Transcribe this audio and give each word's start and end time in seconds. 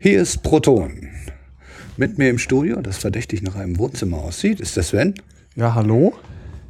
Hier 0.00 0.22
ist 0.22 0.44
Proton. 0.44 1.08
Mit 1.96 2.18
mir 2.18 2.30
im 2.30 2.38
Studio, 2.38 2.80
das 2.80 2.98
verdächtig 2.98 3.42
nach 3.42 3.56
einem 3.56 3.78
Wohnzimmer 3.78 4.18
aussieht, 4.18 4.60
ist 4.60 4.76
der 4.76 4.84
Sven. 4.84 5.14
Ja, 5.56 5.74
hallo? 5.74 6.14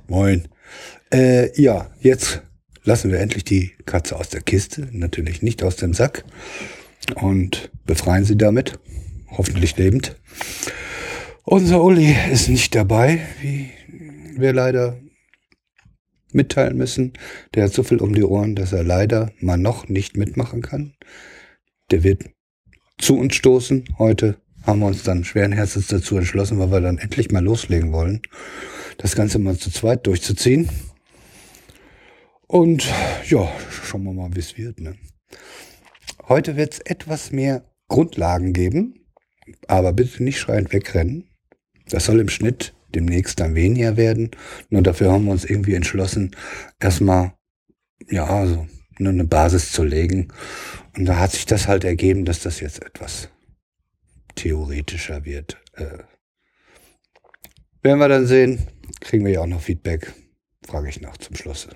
Moin. 0.06 0.49
Äh, 1.12 1.51
ja, 1.61 1.91
jetzt 2.01 2.41
lassen 2.85 3.11
wir 3.11 3.21
endlich 3.21 3.45
die 3.45 3.72
Katze 3.85 4.17
aus 4.17 4.30
der 4.30 4.41
Kiste, 4.41 4.88
natürlich 4.93 5.43
nicht 5.43 5.62
aus 5.62 5.77
dem 5.77 5.93
Sack 5.93 6.25
und 7.17 7.71
befreien 7.85 8.24
sie 8.24 8.38
damit, 8.38 8.78
hoffentlich 9.31 9.76
lebend. 9.76 10.17
Unser 11.45 11.85
Uli 11.85 12.17
ist 12.33 12.49
nicht 12.49 12.74
dabei, 12.74 13.21
wie 13.42 13.69
wir 14.38 14.54
leider 14.54 14.99
mitteilen 16.33 16.79
müssen. 16.79 17.12
Der 17.55 17.65
hat 17.65 17.74
so 17.74 17.83
viel 17.83 17.98
um 17.98 18.15
die 18.15 18.24
Ohren, 18.24 18.55
dass 18.55 18.73
er 18.73 18.84
leider 18.84 19.33
mal 19.38 19.59
noch 19.59 19.87
nicht 19.87 20.16
mitmachen 20.16 20.62
kann. 20.62 20.95
Der 21.91 22.02
wird 22.05 22.24
zu 22.98 23.16
uns 23.16 23.34
stoßen. 23.34 23.84
Heute 23.98 24.36
haben 24.66 24.80
wir 24.80 24.86
uns 24.86 25.02
dann 25.02 25.24
schweren 25.24 25.52
Herzens 25.52 25.86
dazu 25.86 26.16
entschlossen, 26.16 26.59
weil 26.59 26.70
wir 26.70 26.80
dann 26.80 26.98
endlich 26.98 27.30
mal 27.30 27.42
loslegen 27.42 27.92
wollen, 27.92 28.20
das 28.98 29.14
Ganze 29.14 29.38
mal 29.38 29.56
zu 29.56 29.70
zweit 29.70 30.06
durchzuziehen. 30.06 30.68
Und 32.46 32.87
ja, 33.28 33.48
schauen 33.84 34.04
wir 34.04 34.12
mal, 34.12 34.34
wie 34.34 34.40
es 34.40 34.56
wird. 34.59 34.80
Ne? 34.80 34.96
Heute 36.28 36.56
wird 36.56 36.74
es 36.74 36.80
etwas 36.80 37.30
mehr 37.30 37.64
Grundlagen 37.88 38.52
geben, 38.52 39.06
aber 39.66 39.92
bitte 39.92 40.23
nicht 40.23 40.38
schreiend 40.38 40.73
wegrennen. 40.73 41.28
Das 41.88 42.06
soll 42.06 42.20
im 42.20 42.28
Schnitt 42.28 42.74
demnächst 42.95 43.40
dann 43.40 43.54
weniger 43.54 43.96
werden. 43.96 44.30
Nur 44.70 44.82
dafür 44.82 45.12
haben 45.12 45.26
wir 45.26 45.32
uns 45.32 45.45
irgendwie 45.45 45.74
entschlossen, 45.74 46.34
erstmal, 46.80 47.32
ja, 48.10 48.26
also 48.26 48.66
eine 49.07 49.25
Basis 49.25 49.73
zu 49.73 49.84
legen. 49.84 50.29
Und 50.97 51.07
da 51.07 51.19
hat 51.19 51.33
sich 51.33 51.47
das 51.47 51.69
halt 51.69 51.84
ergeben, 51.84 52.25
dass 52.25 52.41
das 52.41 52.61
jetzt 52.61 52.84
etwas 52.84 53.29
theoretischer 54.34 55.24
wird. 55.24 55.59
Äh, 55.74 55.99
werden 57.82 57.99
wir 57.99 58.09
dann 58.09 58.27
sehen. 58.27 58.66
Kriegen 59.01 59.24
wir 59.24 59.32
ja 59.32 59.40
auch 59.40 59.46
noch 59.46 59.60
Feedback. 59.60 60.13
Frage 60.66 60.88
ich 60.88 61.01
nach 61.01 61.16
zum 61.16 61.37
Schluss. 61.37 61.68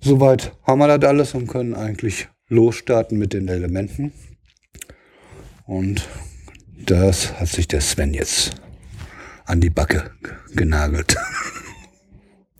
Soweit 0.00 0.52
haben 0.62 0.78
wir 0.78 0.98
das 0.98 1.08
alles 1.08 1.34
und 1.34 1.46
können 1.46 1.74
eigentlich 1.74 2.28
losstarten 2.48 3.18
mit 3.18 3.32
den 3.32 3.48
Elementen. 3.48 4.12
Und 5.66 6.06
das 6.86 7.40
hat 7.40 7.48
sich 7.48 7.68
der 7.68 7.80
Sven 7.80 8.12
jetzt 8.12 8.52
an 9.46 9.60
die 9.60 9.70
Backe 9.70 10.10
genagelt. 10.54 11.16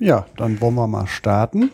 Ja, 0.01 0.27
dann 0.37 0.61
wollen 0.61 0.75
wir 0.75 0.87
mal 0.87 1.07
starten. 1.07 1.71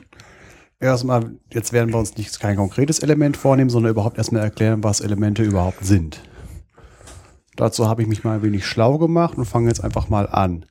Erstmal, 0.81 1.33
jetzt 1.53 1.75
werden 1.75 1.93
wir 1.93 1.99
uns 1.99 2.17
nicht 2.17 2.41
kein 2.41 2.57
konkretes 2.57 3.01
Element 3.01 3.37
vornehmen, 3.37 3.69
sondern 3.69 3.93
überhaupt 3.93 4.17
erstmal 4.17 4.43
erklären, 4.43 4.83
was 4.83 5.01
Elemente 5.01 5.43
überhaupt 5.43 5.85
sind. 5.85 6.23
Dazu 7.55 7.87
habe 7.87 8.01
ich 8.01 8.09
mich 8.09 8.25
mal 8.25 8.37
ein 8.37 8.43
wenig 8.43 8.65
schlau 8.65 8.97
gemacht 8.97 9.37
und 9.37 9.45
fange 9.45 9.69
jetzt 9.69 9.85
einfach 9.85 10.09
mal 10.09 10.27
an. 10.27 10.65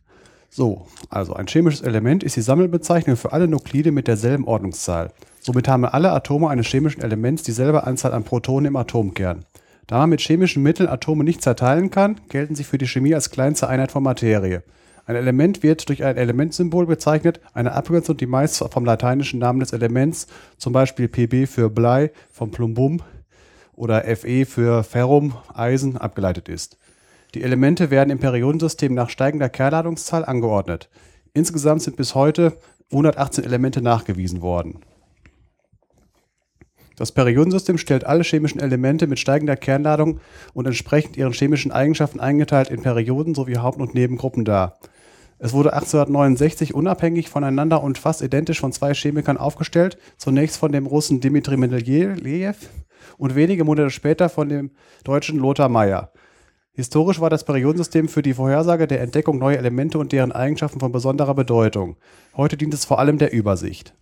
So, 0.50 0.88
also 1.12 1.36
ein 1.36 1.46
chemisches 1.46 1.82
Element 1.82 2.24
ist 2.24 2.36
die 2.36 2.42
Sammelbezeichnung 2.42 3.18
für 3.18 3.34
alle 3.34 3.48
Nuklide 3.48 3.92
mit 3.92 4.08
derselben 4.08 4.46
Ordnungszahl. 4.46 5.12
Somit 5.42 5.68
haben 5.68 5.86
alle 5.86 6.12
Atome 6.12 6.50
eines 6.50 6.66
chemischen 6.66 7.04
Elements 7.04 7.44
dieselbe 7.44 7.86
Anzahl 7.86 8.14
an 8.14 8.24
Protonen 8.24 8.66
im 8.66 8.76
Atomkern. 8.78 9.46
Da 9.86 10.00
man 10.00 10.10
mit 10.10 10.22
chemischen 10.22 10.64
Mitteln 10.64 10.90
Atome 10.90 11.24
nicht 11.24 11.44
zerteilen 11.44 11.92
kann, 11.92 12.20
gelten 12.30 12.56
sie 12.56 12.64
für 12.64 12.80
die 12.80 12.88
Chemie 12.88 13.14
als 13.14 13.30
kleinste 13.30 13.68
Einheit 13.68 13.92
von 13.92 14.02
Materie. 14.02 14.64
Ein 15.10 15.16
Element 15.16 15.64
wird 15.64 15.90
durch 15.90 16.04
ein 16.04 16.18
Elementsymbol 16.18 16.86
bezeichnet, 16.86 17.42
eine 17.56 17.72
Abkürzung, 17.72 18.16
die 18.16 18.28
meist 18.28 18.64
vom 18.72 18.86
lateinischen 18.86 19.40
Namen 19.40 19.60
des 19.60 19.74
Elements, 19.74 20.28
zum 20.60 20.72
Beispiel 20.72 21.08
Pb 21.08 21.48
für 21.48 21.72
Blei, 21.72 22.12
vom 22.32 22.52
Plumbum 22.52 23.02
oder 23.74 24.04
Fe 24.04 24.46
für 24.46 24.84
Ferrum, 24.84 25.34
Eisen, 25.52 25.98
abgeleitet 25.98 26.48
ist. 26.48 26.78
Die 27.34 27.42
Elemente 27.42 27.90
werden 27.90 28.12
im 28.12 28.20
Periodensystem 28.20 28.94
nach 28.94 29.10
steigender 29.10 29.50
Kernladungszahl 29.50 30.26
angeordnet. 30.26 30.92
Insgesamt 31.34 31.82
sind 31.82 31.98
bis 31.98 32.14
heute 32.14 32.60
118 32.92 33.44
Elemente 33.44 33.82
nachgewiesen 33.82 34.44
worden. 34.44 34.82
Das 36.98 37.12
Periodensystem 37.12 37.80
stellt 37.80 38.04
alle 38.06 38.24
chemischen 38.24 38.62
Elemente 38.62 39.08
mit 39.08 39.18
steigender 39.18 39.56
Kernladung 39.56 40.20
und 40.54 40.68
entsprechend 40.68 41.18
ihren 41.18 41.34
chemischen 41.34 41.72
Eigenschaften 41.72 42.20
eingeteilt 42.20 42.70
in 42.70 42.84
Perioden 42.84 43.34
sowie 43.34 43.58
Haupt- 43.58 43.82
und 43.82 43.96
Nebengruppen 43.96 44.46
dar. 44.46 44.78
Es 45.40 45.54
wurde 45.54 45.74
1869 45.74 46.76
unabhängig 46.76 47.30
voneinander 47.30 47.82
und 47.82 47.98
fast 47.98 48.22
identisch 48.22 48.60
von 48.60 48.74
zwei 48.74 48.94
Chemikern 48.94 49.38
aufgestellt, 49.38 49.98
zunächst 50.18 50.58
von 50.58 50.74
dem 50.74 50.86
Russen 50.86 51.22
Dmitri 51.22 51.56
Mendelejew 51.56 52.56
und 53.18 53.36
wenige 53.36 53.64
Monate 53.64 53.90
später 53.90 54.28
von 54.28 54.50
dem 54.50 54.72
deutschen 55.06 55.40
Lothar 55.40 55.70
Meyer. 55.70 56.12
Historisch 56.74 57.22
war 57.22 57.30
das 57.30 57.46
Periodensystem 57.46 58.10
für 58.10 58.22
die 58.22 58.34
Vorhersage 58.34 58.86
der 58.86 59.02
Entdeckung 59.02 59.38
neuer 59.38 59.58
Elemente 59.58 59.98
und 59.98 60.12
deren 60.12 60.32
Eigenschaften 60.34 60.80
von 60.80 60.92
besonderer 60.92 61.36
Bedeutung. 61.36 61.96
Heute 62.36 62.58
dient 62.58 62.74
es 62.74 62.86
vor 62.86 63.00
allem 63.00 63.18
der 63.18 63.34
Übersicht. 63.34 63.94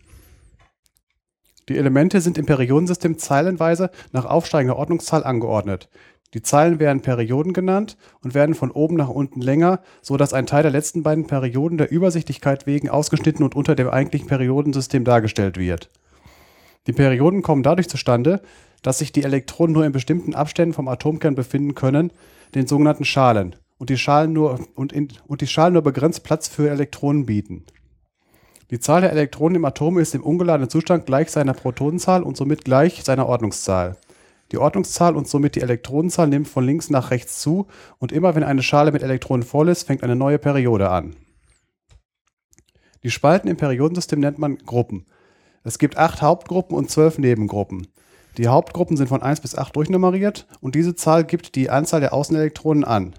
Die 1.69 1.78
Elemente 1.78 2.22
sind 2.22 2.38
im 2.38 2.46
Periodensystem 2.46 3.18
zeilenweise 3.18 3.92
nach 4.12 4.25
aufsteigender 4.25 4.78
Ordnungszahl 4.78 5.24
angeordnet. 5.24 5.90
Die 6.33 6.41
Zeilen 6.41 6.79
werden 6.79 7.01
Perioden 7.01 7.53
genannt 7.53 7.97
und 8.21 8.33
werden 8.33 8.53
von 8.53 8.71
oben 8.71 8.95
nach 8.95 9.09
unten 9.09 9.39
länger, 9.39 9.81
so 10.01 10.17
dass 10.17 10.33
ein 10.33 10.45
Teil 10.45 10.63
der 10.63 10.71
letzten 10.71 11.01
beiden 11.01 11.25
Perioden 11.25 11.77
der 11.77 11.89
Übersichtlichkeit 11.89 12.67
wegen 12.67 12.89
ausgeschnitten 12.89 13.45
und 13.45 13.55
unter 13.55 13.75
dem 13.75 13.89
eigentlichen 13.89 14.27
Periodensystem 14.27 15.05
dargestellt 15.05 15.57
wird. 15.57 15.89
Die 16.85 16.93
Perioden 16.93 17.41
kommen 17.41 17.63
dadurch 17.63 17.89
zustande, 17.89 18.41
dass 18.81 18.99
sich 18.99 19.11
die 19.11 19.23
Elektronen 19.23 19.73
nur 19.73 19.85
in 19.85 19.91
bestimmten 19.91 20.35
Abständen 20.35 20.73
vom 20.73 20.88
Atomkern 20.88 21.35
befinden 21.35 21.75
können, 21.75 22.11
den 22.55 22.67
sogenannten 22.67 23.05
Schalen, 23.05 23.55
und 23.77 23.89
die 23.89 23.97
Schalen 23.97 24.33
nur, 24.33 24.59
und, 24.75 24.91
in, 24.94 25.09
und 25.27 25.41
die 25.41 25.47
Schalen 25.47 25.73
nur 25.73 25.81
begrenzt 25.81 26.23
Platz 26.23 26.47
für 26.47 26.69
Elektronen 26.69 27.25
bieten. 27.25 27.65
Die 28.69 28.79
Zahl 28.79 29.01
der 29.01 29.11
Elektronen 29.11 29.55
im 29.55 29.65
Atom 29.65 29.97
ist 29.97 30.13
im 30.13 30.23
ungeladenen 30.23 30.69
Zustand 30.69 31.05
gleich 31.05 31.29
seiner 31.29 31.53
Protonenzahl 31.53 32.23
und 32.23 32.35
somit 32.35 32.65
gleich 32.65 33.03
seiner 33.03 33.27
Ordnungszahl. 33.27 33.97
Die 34.52 34.58
Ordnungszahl 34.58 35.16
und 35.16 35.28
somit 35.28 35.56
die 35.56 35.62
Elektronenzahl 35.62 36.28
nimmt 36.28 36.47
von 36.47 36.66
links 36.66 36.90
nach 36.90 37.12
rechts 37.12 37.40
zu 37.40 37.68
und 38.00 38.12
immer 38.12 38.35
wenn 38.35 38.44
eine 38.44 38.63
Schale 38.63 38.91
mit 38.91 39.03
Elektronen 39.03 39.44
voll 39.44 39.69
ist, 39.69 39.84
fängt 39.84 40.03
eine 40.03 40.16
neue 40.16 40.40
Periode 40.40 40.90
an. 40.90 41.16
Die 43.03 43.12
Spalten 43.12 43.47
im 43.47 43.57
Periodensystem 43.57 44.19
nennt 44.19 44.40
man 44.40 44.57
Gruppen. 44.57 45.06
Es 45.63 45.80
gibt 45.80 45.97
acht 45.97 46.22
Hauptgruppen 46.22 46.78
und 46.78 46.90
zwölf 46.90 47.18
Nebengruppen. 47.18 47.88
Die 48.38 48.47
Hauptgruppen 48.47 48.97
sind 48.97 49.07
von 49.07 49.22
1 49.22 49.41
bis 49.41 49.57
8 49.57 49.75
durchnummeriert 49.75 50.47
und 50.62 50.75
diese 50.75 50.96
Zahl 50.96 51.24
gibt 51.24 51.56
die 51.56 51.69
Anzahl 51.69 52.00
der 52.00 52.13
Außenelektronen 52.13 52.84
an. 52.84 53.13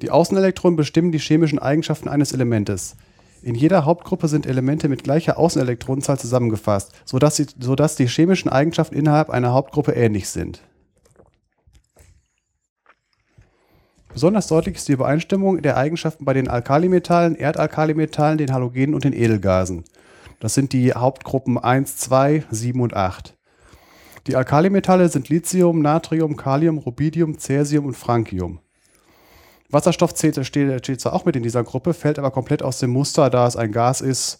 Die 0.00 0.10
Außenelektronen 0.10 0.76
bestimmen 0.76 1.12
die 1.12 1.18
chemischen 1.18 1.58
Eigenschaften 1.58 2.08
eines 2.08 2.32
Elementes. 2.32 2.96
In 3.42 3.56
jeder 3.56 3.84
Hauptgruppe 3.84 4.28
sind 4.28 4.46
Elemente 4.46 4.88
mit 4.88 5.02
gleicher 5.02 5.36
Außenelektronenzahl 5.36 6.18
zusammengefasst, 6.18 6.92
sodass, 7.04 7.36
sie, 7.36 7.46
sodass 7.58 7.96
die 7.96 8.06
chemischen 8.06 8.48
Eigenschaften 8.48 8.94
innerhalb 8.94 9.30
einer 9.30 9.52
Hauptgruppe 9.52 9.92
ähnlich 9.92 10.28
sind. 10.28 10.62
Besonders 14.12 14.46
deutlich 14.46 14.76
ist 14.76 14.88
die 14.88 14.92
Übereinstimmung 14.92 15.60
der 15.60 15.76
Eigenschaften 15.76 16.24
bei 16.24 16.34
den 16.34 16.46
Alkalimetallen, 16.46 17.34
Erdalkalimetallen, 17.34 18.38
den 18.38 18.52
Halogenen 18.52 18.94
und 18.94 19.04
den 19.04 19.14
Edelgasen. 19.14 19.84
Das 20.38 20.54
sind 20.54 20.72
die 20.72 20.92
Hauptgruppen 20.92 21.58
1, 21.58 21.96
2, 21.96 22.44
7 22.50 22.80
und 22.80 22.94
8. 22.94 23.36
Die 24.28 24.36
Alkalimetalle 24.36 25.08
sind 25.08 25.30
Lithium, 25.30 25.82
Natrium, 25.82 26.36
Kalium, 26.36 26.78
Rubidium, 26.78 27.38
Cäsium 27.38 27.86
und 27.86 27.96
Francium. 27.96 28.60
Wasserstoff 29.72 30.14
zählt, 30.14 30.44
steht, 30.46 30.84
steht 30.84 31.00
zwar 31.00 31.14
auch 31.14 31.24
mit 31.24 31.36
in 31.36 31.42
dieser 31.42 31.64
Gruppe, 31.64 31.94
fällt 31.94 32.18
aber 32.18 32.30
komplett 32.30 32.62
aus 32.62 32.78
dem 32.78 32.90
Muster, 32.90 33.30
da 33.30 33.46
es 33.46 33.56
ein 33.56 33.72
Gas 33.72 34.00
ist. 34.00 34.38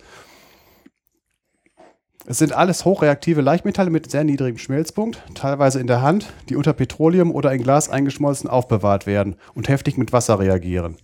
Es 2.25 2.39
sind 2.39 2.53
alles 2.53 2.85
hochreaktive 2.85 3.41
Leichtmetalle 3.41 3.91
mit 3.91 4.11
sehr 4.11 4.23
niedrigem 4.23 4.59
Schmelzpunkt, 4.59 5.23
teilweise 5.35 5.81
in 5.81 5.89
der 5.89 6.03
Hand, 6.03 6.33
die 6.49 6.57
unter 6.57 6.73
Petroleum 6.73 7.33
oder 7.33 7.53
in 7.53 7.63
Glas 7.63 7.89
eingeschmolzen 7.89 8.49
aufbewahrt 8.49 9.07
werden 9.07 9.37
und 9.55 9.69
heftig 9.69 9.97
mit 9.99 10.13
Wasser 10.13 10.39
reagieren. 10.39 10.97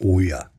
Oh 0.00 0.18
ja. 0.18 0.50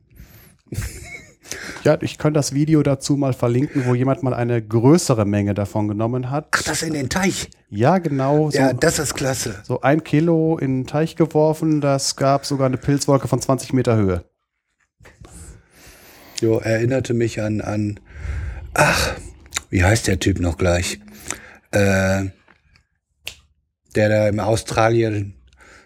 Ja, 1.83 1.97
ich 2.01 2.17
kann 2.17 2.33
das 2.33 2.53
Video 2.53 2.81
dazu 2.83 3.15
mal 3.15 3.33
verlinken, 3.33 3.85
wo 3.85 3.95
jemand 3.95 4.23
mal 4.23 4.33
eine 4.33 4.61
größere 4.61 5.25
Menge 5.25 5.53
davon 5.53 5.87
genommen 5.87 6.31
hat. 6.31 6.47
Ach, 6.51 6.63
das 6.63 6.81
in 6.81 6.93
den 6.93 7.09
Teich. 7.09 7.49
Ja, 7.69 7.99
genau. 7.99 8.49
So, 8.49 8.57
ja, 8.57 8.73
das 8.73 8.99
ist 8.99 9.13
klasse. 9.13 9.55
So 9.63 9.81
ein 9.81 10.03
Kilo 10.03 10.57
in 10.57 10.81
den 10.81 10.87
Teich 10.87 11.15
geworfen, 11.15 11.81
das 11.81 12.15
gab 12.15 12.45
sogar 12.45 12.67
eine 12.67 12.77
Pilzwolke 12.77 13.27
von 13.27 13.39
20 13.39 13.73
Meter 13.73 13.95
Höhe. 13.95 14.25
Jo, 16.41 16.59
erinnerte 16.59 17.13
mich 17.13 17.41
an, 17.41 17.61
an, 17.61 17.99
ach, 18.73 19.13
wie 19.69 19.83
heißt 19.83 20.07
der 20.07 20.19
Typ 20.19 20.39
noch 20.39 20.57
gleich? 20.57 20.99
Äh, 21.71 22.25
der 23.95 24.09
da 24.09 24.27
im 24.27 24.39
Australien 24.39 25.35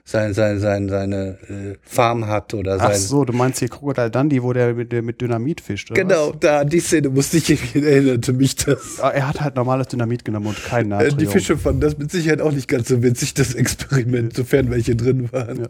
sein, 0.09 0.33
sein, 0.33 0.59
sein, 0.59 0.89
seine 0.89 1.37
äh, 1.49 1.75
Farm 1.83 2.25
hat 2.27 2.53
oder 2.53 2.77
Ach 2.79 2.91
sein. 2.93 2.99
so, 2.99 3.25
du 3.25 3.33
meinst 3.33 3.59
hier 3.59 3.69
Crocodile 3.69 4.09
Dundee, 4.09 4.41
wo 4.41 4.53
der 4.53 4.73
mit, 4.73 4.91
der 4.91 5.01
mit 5.03 5.21
Dynamit 5.21 5.61
fischt, 5.61 5.91
oder 5.91 6.01
Genau, 6.01 6.31
da 6.31 6.61
an 6.61 6.69
die 6.69 6.79
Szene 6.79 7.09
musste 7.09 7.37
ich 7.37 7.75
erinnerte 7.75 8.33
mich 8.33 8.55
das. 8.55 8.97
was? 8.97 9.01
Ah, 9.01 9.11
Er 9.11 9.27
hat 9.27 9.39
halt 9.41 9.55
normales 9.55 9.87
Dynamit 9.87 10.25
genommen 10.25 10.47
und 10.47 10.63
kein 10.63 10.85
Äh, 10.87 10.89
Natrium. 10.89 11.17
die 11.19 11.25
Fische 11.27 11.57
fanden 11.57 11.81
das 11.81 11.97
mit 11.97 12.09
Sicherheit 12.11 12.41
auch 12.41 12.51
nicht 12.51 12.67
ganz 12.67 12.87
so 12.87 13.03
witzig, 13.03 13.33
das 13.35 13.53
Experiment, 13.53 14.33
sofern 14.35 14.71
welche 14.71 14.95
drin 14.95 15.31
waren. 15.31 15.59
Ja. 15.61 15.67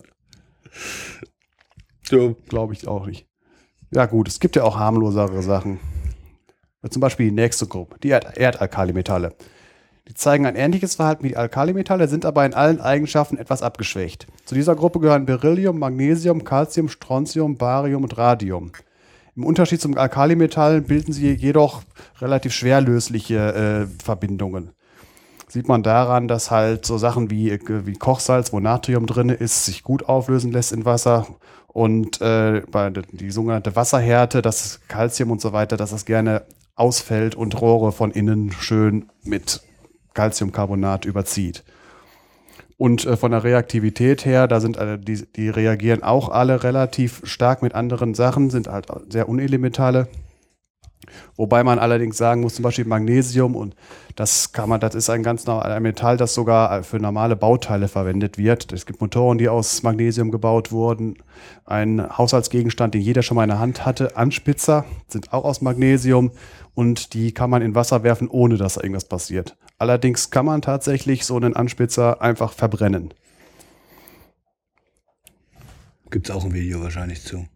So. 2.10 2.38
Glaube 2.48 2.74
ich 2.74 2.88
auch 2.88 3.06
nicht. 3.06 3.26
Ja 3.92 4.06
gut, 4.06 4.28
es 4.28 4.40
gibt 4.40 4.56
ja 4.56 4.64
auch 4.64 4.78
harmlosere 4.80 5.42
Sachen. 5.44 5.80
Zum 6.90 7.02
Beispiel 7.02 7.26
die 7.30 7.36
nächste 7.36 7.68
Gruppe, 7.68 7.98
die 8.02 8.10
Erd 8.10 8.38
Erdalkalimetalle. 8.38 9.34
Die 10.10 10.16
zeigen 10.16 10.48
ein 10.48 10.56
ähnliches 10.56 10.96
Verhalten 10.96 11.24
wie 11.24 11.30
die 11.30 11.38
Alkalimetalle, 11.38 12.08
sind 12.08 12.26
aber 12.26 12.44
in 12.44 12.56
allen 12.56 12.82
Eigenschaften 12.82 13.38
etwas 13.38 13.62
abgeschwächt. 13.62 14.26
Zu 14.44 14.56
dieser 14.56 14.76
Gruppe 14.76 15.00
gehören 15.00 15.28
Beryllium, 15.28 15.78
Magnesium, 15.78 16.44
Calcium, 16.44 16.90
Strontium, 16.90 17.58
Barium 17.58 18.02
und 18.02 18.18
Radium. 18.18 18.72
Im 19.36 19.46
Unterschied 19.46 19.80
zum 19.80 19.96
Alkalimetall 19.96 20.82
bilden 20.82 21.14
sie 21.14 21.32
jedoch 21.32 21.84
relativ 22.20 22.54
schwerlösliche 22.54 23.88
äh, 23.88 24.04
Verbindungen. 24.04 24.72
Sieht 25.48 25.68
man 25.68 25.84
daran, 25.84 26.28
dass 26.28 26.50
halt 26.50 26.88
so 26.88 26.98
Sachen 26.98 27.30
wie, 27.30 27.52
äh, 27.52 27.60
wie 27.86 27.94
Kochsalz, 27.94 28.52
wo 28.52 28.60
Natrium 28.60 29.06
drin 29.06 29.30
ist, 29.30 29.66
sich 29.66 29.84
gut 29.84 30.10
auflösen 30.10 30.52
lässt 30.52 30.72
in 30.72 30.86
Wasser 30.86 31.28
und 31.68 32.20
äh, 32.20 32.64
die 33.12 33.30
sogenannte 33.30 33.76
Wasserhärte, 33.76 34.42
das 34.42 34.80
Calcium 34.88 35.30
und 35.30 35.40
so 35.40 35.54
weiter, 35.54 35.78
dass 35.78 35.92
das 35.92 36.06
gerne 36.06 36.42
ausfällt 36.76 37.36
und 37.36 37.62
Rohre 37.62 37.92
von 37.92 38.10
innen 38.10 38.52
schön 38.52 39.10
mit 39.24 39.62
Calciumcarbonat 40.20 41.06
überzieht. 41.06 41.64
Und 42.78 43.06
äh, 43.06 43.16
von 43.16 43.32
der 43.32 43.46
Reaktivität 43.46 44.26
her, 44.26 44.48
da 44.48 44.60
sind 44.60 44.78
die, 45.08 45.26
die 45.34 45.48
reagieren 45.48 46.04
auch 46.04 46.28
alle 46.28 46.62
relativ 46.62 47.22
stark 47.24 47.62
mit 47.62 47.74
anderen 47.74 48.16
Sachen, 48.16 48.50
sind 48.50 48.68
halt 48.68 48.88
sehr 49.08 49.30
unelementale. 49.30 50.10
Wobei 51.38 51.64
man 51.64 51.80
allerdings 51.80 52.18
sagen 52.18 52.42
muss, 52.42 52.56
zum 52.56 52.64
Beispiel 52.64 52.84
Magnesium 52.84 53.56
und 53.56 53.78
das 54.18 54.52
kann 54.52 54.68
man, 54.68 54.82
das 54.82 54.94
ist 54.94 55.10
ein 55.10 55.24
ganz 55.24 55.48
ein 55.48 55.82
Metall, 55.82 56.18
das 56.18 56.34
sogar 56.34 56.84
für 56.84 57.00
normale 57.00 57.38
Bauteile 57.38 57.88
verwendet 57.88 58.38
wird. 58.38 58.74
Es 58.74 58.86
gibt 58.86 59.00
Motoren, 59.00 59.38
die 59.38 59.48
aus 59.48 59.82
Magnesium 59.82 60.32
gebaut 60.32 60.74
wurden. 60.74 61.16
Ein 61.64 62.06
Haushaltsgegenstand, 62.18 62.94
den 62.94 63.02
jeder 63.02 63.24
schon 63.24 63.36
mal 63.36 63.44
in 63.44 63.50
der 63.50 63.60
Hand 63.60 63.86
hatte, 63.86 64.18
Anspitzer, 64.18 64.84
sind 65.08 65.32
auch 65.32 65.46
aus 65.46 65.62
Magnesium 65.62 66.32
und 66.76 67.14
die 67.14 67.34
kann 67.34 67.50
man 67.50 67.62
in 67.62 67.76
Wasser 67.76 68.04
werfen, 68.04 68.28
ohne 68.28 68.58
dass 68.58 68.74
da 68.74 68.82
irgendwas 68.82 69.06
passiert. 69.06 69.56
Allerdings 69.80 70.30
kann 70.30 70.46
man 70.46 70.62
tatsächlich 70.62 71.26
so 71.26 71.38
einen 71.38 71.56
Anspitzer 71.56 72.22
einfach 72.22 72.54
verbrennen. 72.54 73.14
Gibt's 76.12 76.30
auch 76.32 76.44
ein 76.44 76.54
Video 76.54 76.82
wahrscheinlich 76.82 77.24
zu. 77.24 77.48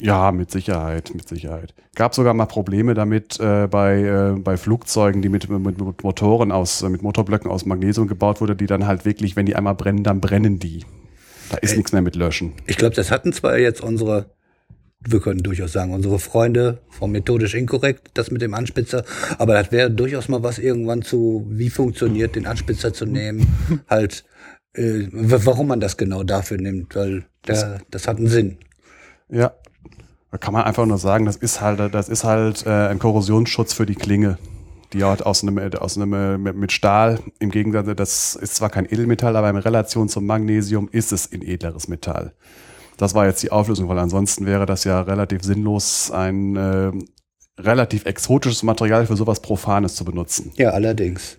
Ja, 0.00 0.32
mit 0.32 0.50
Sicherheit, 0.50 1.12
mit 1.14 1.28
Sicherheit. 1.28 1.74
Gab 1.94 2.14
sogar 2.14 2.32
mal 2.32 2.46
Probleme 2.46 2.94
damit 2.94 3.38
äh, 3.40 3.66
bei, 3.66 4.02
äh, 4.02 4.38
bei 4.38 4.56
Flugzeugen, 4.56 5.20
die 5.20 5.28
mit, 5.28 5.48
mit, 5.48 5.78
mit 5.80 6.02
Motoren 6.02 6.52
aus, 6.52 6.82
äh, 6.82 6.88
mit 6.88 7.02
Motorblöcken 7.02 7.50
aus 7.50 7.66
Magnesium 7.66 8.08
gebaut 8.08 8.40
wurde, 8.40 8.56
die 8.56 8.66
dann 8.66 8.86
halt 8.86 9.04
wirklich, 9.04 9.36
wenn 9.36 9.46
die 9.46 9.56
einmal 9.56 9.74
brennen, 9.74 10.02
dann 10.02 10.20
brennen 10.20 10.58
die. 10.58 10.84
Da 11.50 11.58
ist 11.58 11.72
Ey. 11.72 11.78
nichts 11.78 11.92
mehr 11.92 12.02
mit 12.02 12.16
Löschen. 12.16 12.54
Ich 12.66 12.76
glaube, 12.76 12.94
das 12.94 13.10
hatten 13.10 13.32
zwar 13.32 13.58
jetzt 13.58 13.82
unsere, 13.82 14.30
wir 15.06 15.20
können 15.20 15.42
durchaus 15.42 15.72
sagen, 15.72 15.94
unsere 15.94 16.18
Freunde 16.18 16.78
vom 16.90 17.12
methodisch 17.12 17.54
inkorrekt, 17.54 18.10
das 18.14 18.30
mit 18.30 18.42
dem 18.42 18.54
Anspitzer, 18.54 19.04
aber 19.38 19.54
das 19.54 19.72
wäre 19.72 19.90
durchaus 19.90 20.28
mal 20.28 20.42
was 20.42 20.58
irgendwann 20.58 21.02
zu, 21.02 21.46
wie 21.48 21.70
funktioniert, 21.70 22.36
den 22.36 22.46
Anspitzer 22.46 22.92
zu 22.92 23.06
nehmen, 23.06 23.46
halt, 23.88 24.24
äh, 24.74 25.08
warum 25.10 25.68
man 25.68 25.80
das 25.80 25.96
genau 25.96 26.22
dafür 26.22 26.58
nimmt, 26.58 26.94
weil 26.94 27.24
der, 27.46 27.80
das 27.90 28.06
hat 28.06 28.18
einen 28.18 28.28
Sinn. 28.28 28.58
Ja. 29.28 29.52
Da 30.30 30.38
kann 30.38 30.54
man 30.54 30.62
einfach 30.62 30.86
nur 30.86 30.98
sagen, 30.98 31.24
das 31.24 31.36
ist 31.36 31.60
halt, 31.60 31.92
das 31.92 32.08
ist 32.08 32.22
halt 32.22 32.64
äh, 32.64 32.70
ein 32.88 33.00
Korrosionsschutz 33.00 33.72
für 33.72 33.86
die 33.86 33.96
Klinge. 33.96 34.38
Die 34.92 35.04
halt 35.04 35.24
aus 35.24 35.42
einem, 35.42 35.58
aus 35.74 35.96
einem 35.96 36.12
äh, 36.12 36.38
mit 36.38 36.56
mit 36.56 36.72
Stahl, 36.72 37.20
im 37.38 37.50
Gegensatz, 37.50 37.86
das 37.96 38.34
ist 38.34 38.56
zwar 38.56 38.70
kein 38.70 38.86
Edelmetall, 38.86 39.36
aber 39.36 39.48
in 39.50 39.56
Relation 39.56 40.08
zum 40.08 40.26
Magnesium 40.26 40.88
ist 40.90 41.12
es 41.12 41.32
ein 41.32 41.42
edleres 41.42 41.86
Metall. 41.86 42.32
Das 43.00 43.14
war 43.14 43.24
jetzt 43.24 43.42
die 43.42 43.50
Auflösung, 43.50 43.88
weil 43.88 43.98
ansonsten 43.98 44.44
wäre 44.44 44.66
das 44.66 44.84
ja 44.84 45.00
relativ 45.00 45.42
sinnlos, 45.42 46.10
ein 46.10 46.54
äh, 46.54 46.92
relativ 47.58 48.04
exotisches 48.04 48.62
Material 48.62 49.06
für 49.06 49.16
sowas 49.16 49.40
Profanes 49.40 49.94
zu 49.94 50.04
benutzen. 50.04 50.52
Ja, 50.56 50.72
allerdings. 50.72 51.38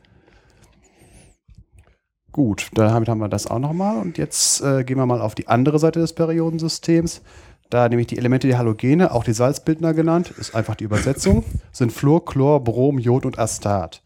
Gut, 2.31 2.71
damit 2.73 3.07
haben 3.07 3.19
wir 3.19 3.29
das 3.29 3.45
auch 3.45 3.59
nochmal. 3.59 3.97
Und 3.97 4.17
jetzt 4.17 4.61
äh, 4.61 4.83
gehen 4.83 4.97
wir 4.97 5.05
mal 5.05 5.21
auf 5.21 5.35
die 5.35 5.49
andere 5.49 5.77
Seite 5.77 5.99
des 5.99 6.13
Periodensystems. 6.13 7.21
Da 7.69 7.87
nämlich 7.87 8.07
die 8.07 8.17
Elemente 8.17 8.47
der 8.47 8.57
Halogene, 8.57 9.11
auch 9.11 9.23
die 9.23 9.33
Salzbildner 9.33 9.93
genannt, 9.93 10.33
ist 10.39 10.55
einfach 10.55 10.73
die 10.73 10.85
Übersetzung, 10.85 11.43
sind 11.71 11.91
Fluor, 11.91 12.25
Chlor, 12.25 12.63
Brom, 12.63 12.97
Jod 12.97 13.23
und 13.23 13.37
Astat. 13.37 14.01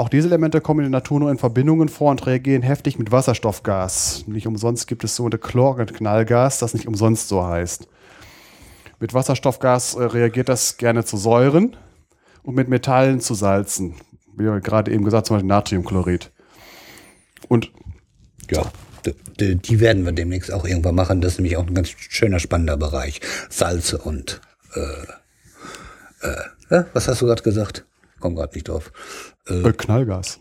Auch 0.00 0.08
diese 0.08 0.28
Elemente 0.28 0.62
kommen 0.62 0.80
in 0.80 0.90
der 0.90 1.00
Natur 1.00 1.20
nur 1.20 1.30
in 1.30 1.36
Verbindungen 1.36 1.90
vor 1.90 2.10
und 2.10 2.26
reagieren 2.26 2.62
heftig 2.62 2.98
mit 2.98 3.12
Wasserstoffgas. 3.12 4.24
Nicht 4.28 4.46
umsonst 4.46 4.86
gibt 4.86 5.04
es 5.04 5.14
so 5.14 5.26
eine 5.26 5.36
Chlorknallgas, 5.36 6.58
das 6.58 6.72
nicht 6.72 6.88
umsonst 6.88 7.28
so 7.28 7.44
heißt. 7.44 7.86
Mit 8.98 9.12
Wasserstoffgas 9.12 9.96
äh, 9.96 10.04
reagiert 10.04 10.48
das 10.48 10.78
gerne 10.78 11.04
zu 11.04 11.18
Säuren 11.18 11.76
und 12.42 12.54
mit 12.54 12.70
Metallen 12.70 13.20
zu 13.20 13.34
Salzen. 13.34 13.96
Wie 14.38 14.44
wir 14.44 14.58
gerade 14.60 14.90
eben 14.90 15.04
gesagt, 15.04 15.26
zum 15.26 15.36
Beispiel 15.36 15.48
Natriumchlorid. 15.48 16.32
Und 17.48 17.70
Ja, 18.50 18.72
die 19.04 19.80
werden 19.80 20.06
wir 20.06 20.12
demnächst 20.12 20.50
auch 20.50 20.64
irgendwann 20.64 20.94
machen. 20.94 21.20
Das 21.20 21.32
ist 21.32 21.40
nämlich 21.40 21.58
auch 21.58 21.66
ein 21.66 21.74
ganz 21.74 21.90
schöner, 21.90 22.38
spannender 22.38 22.78
Bereich. 22.78 23.20
Salze 23.50 23.98
und, 23.98 24.40
äh, 24.74 26.26
äh, 26.26 26.74
äh, 26.74 26.84
was 26.94 27.06
hast 27.06 27.20
du 27.20 27.26
gerade 27.26 27.42
gesagt? 27.42 27.84
Komm 28.18 28.34
gerade 28.36 28.54
nicht 28.54 28.68
drauf. 28.68 28.92
Äh, 29.46 29.72
Knallgas. 29.72 30.40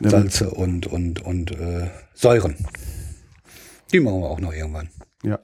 Ja, 0.00 0.10
Salze 0.10 0.50
und, 0.50 0.86
und, 0.86 1.24
und 1.24 1.50
äh, 1.52 1.90
Säuren. 2.14 2.56
Die 3.92 4.00
machen 4.00 4.20
wir 4.20 4.30
auch 4.30 4.40
noch 4.40 4.52
irgendwann. 4.52 4.88
Ja. 5.22 5.38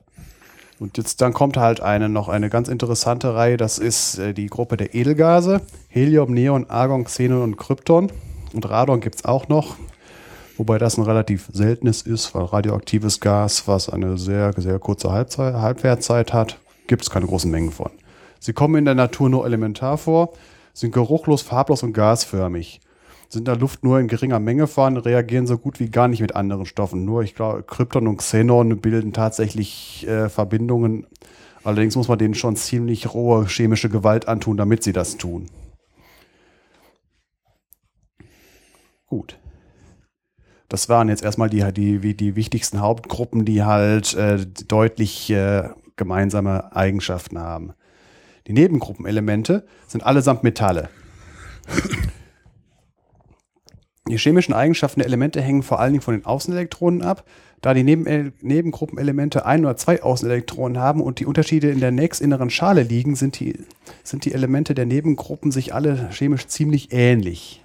Und 0.79 0.97
jetzt 0.97 1.21
dann 1.21 1.32
kommt 1.35 1.56
halt 1.56 1.81
eine 1.81 2.09
noch 2.09 2.29
eine 2.29 2.49
ganz 2.49 2.69
interessante 2.69 3.35
Reihe, 3.35 3.56
das 3.56 3.79
ist 3.79 4.19
äh, 4.19 4.32
die 4.32 4.47
Gruppe 4.47 4.77
der 4.77 4.94
Edelgase. 4.94 5.61
Helium, 5.88 6.32
Neon, 6.32 6.71
Argon, 6.71 7.05
Xenon 7.05 7.43
und 7.43 7.56
Krypton. 7.56 8.11
Und 8.53 8.69
Radon 8.69 9.00
gibt's 9.00 9.25
auch 9.25 9.49
noch. 9.49 9.77
Wobei 10.56 10.79
das 10.79 10.99
ein 10.99 11.05
relativ 11.05 11.49
seltenes 11.53 12.03
ist, 12.03 12.35
weil 12.35 12.44
radioaktives 12.44 13.21
Gas, 13.21 13.67
was 13.67 13.88
eine 13.88 14.19
sehr, 14.19 14.53
sehr 14.56 14.79
kurze 14.79 15.11
Halbzeit, 15.11 15.55
Halbwertzeit 15.55 16.32
hat, 16.32 16.59
gibt 16.87 17.03
es 17.03 17.11
keine 17.11 17.27
großen 17.27 17.50
Mengen 17.50 17.71
von. 17.71 17.91
Sie 18.41 18.53
kommen 18.53 18.77
in 18.77 18.85
der 18.85 18.94
Natur 18.94 19.31
nur 19.31 19.47
elementar 19.47 19.97
vor, 19.97 20.32
sind 20.81 20.93
geruchlos, 20.93 21.43
farblos 21.43 21.82
und 21.82 21.93
gasförmig. 21.93 22.81
Sind 23.29 23.41
in 23.41 23.44
der 23.44 23.56
Luft 23.56 23.85
nur 23.85 24.00
in 24.00 24.09
geringer 24.09 24.41
Menge 24.41 24.67
vorhanden, 24.67 25.00
reagieren 25.00 25.47
so 25.47 25.59
gut 25.59 25.79
wie 25.79 25.91
gar 25.91 26.09
nicht 26.09 26.21
mit 26.21 26.35
anderen 26.35 26.65
Stoffen. 26.65 27.05
Nur, 27.05 27.22
ich 27.22 27.34
glaube, 27.34 27.63
Krypton 27.63 28.08
und 28.08 28.17
Xenon 28.17 28.81
bilden 28.81 29.13
tatsächlich 29.13 30.08
äh, 30.08 30.31
Verbindungen. 30.31 31.06
Allerdings 31.63 31.96
muss 31.96 32.08
man 32.08 32.19
denen 32.19 32.34
schon 32.34 32.56
ziemlich 32.56 33.13
rohe 33.13 33.46
chemische 33.46 33.91
Gewalt 33.91 34.27
antun, 34.27 34.56
damit 34.56 34.82
sie 34.82 34.93
das 34.93 35.19
tun. 35.19 35.46
Gut. 39.06 39.39
Das 40.69 40.89
waren 40.89 41.10
jetzt 41.10 41.22
erstmal 41.22 41.51
die, 41.51 41.72
die, 41.72 42.17
die 42.17 42.37
wichtigsten 42.37 42.81
Hauptgruppen, 42.81 43.44
die 43.44 43.65
halt 43.65 44.15
äh, 44.15 44.46
deutlich 44.67 45.31
äh, 45.31 45.69
gemeinsame 45.96 46.75
Eigenschaften 46.75 47.39
haben. 47.39 47.75
Die 48.47 48.53
Nebengruppenelemente 48.53 49.67
sind 49.87 50.05
allesamt 50.05 50.43
Metalle. 50.43 50.89
Die 54.09 54.19
chemischen 54.19 54.55
Eigenschaften 54.55 55.01
der 55.01 55.06
Elemente 55.06 55.41
hängen 55.41 55.63
vor 55.63 55.79
allen 55.79 55.93
Dingen 55.93 56.03
von 56.03 56.15
den 56.15 56.25
Außenelektronen 56.25 57.03
ab. 57.03 57.25
Da 57.61 57.75
die 57.75 57.85
Neben 57.85 58.32
Nebengruppenelemente 58.41 59.47
ein 59.47 59.65
oder 59.65 59.77
zwei 59.77 60.03
Außenelektronen 60.03 60.79
haben 60.79 61.01
und 61.01 61.20
die 61.20 61.27
Unterschiede 61.27 61.70
in 61.70 61.79
der 61.79 61.93
nächstinneren 61.93 62.51
Schale 62.51 62.82
liegen, 62.82 63.15
sind 63.15 63.39
die, 63.39 63.55
sind 64.03 64.25
die 64.25 64.32
Elemente 64.32 64.75
der 64.75 64.87
Nebengruppen 64.87 65.53
sich 65.53 65.75
alle 65.75 66.09
chemisch 66.11 66.49
ziemlich 66.49 66.93
ähnlich. 66.93 67.63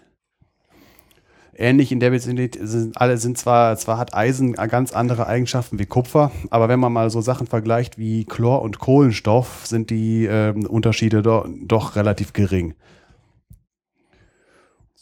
Ähnlich 1.58 1.92
in 1.94 2.02
der 2.02 2.12
wir 2.12 2.20
sind, 2.20 2.58
alle 2.96 3.18
sind 3.18 3.38
zwar, 3.38 3.78
zwar 3.78 3.98
hat 3.98 4.14
Eisen 4.14 4.54
ganz 4.54 4.92
andere 4.92 5.28
Eigenschaften 5.28 5.80
wie 5.80 5.86
Kupfer, 5.86 6.32
aber 6.50 6.68
wenn 6.68 6.82
man 6.82 6.92
mal 6.92 7.10
so 7.10 7.22
Sachen 7.22 7.48
vergleicht 7.48 7.98
wie 7.98 8.26
Chlor 8.26 8.62
und 8.62 8.80
Kohlenstoff, 8.80 9.66
sind 9.66 9.90
die 9.90 10.26
ähm, 10.26 10.66
Unterschiede 10.66 11.22
do, 11.22 11.46
doch 11.66 11.96
relativ 11.96 12.34
gering. 12.34 12.76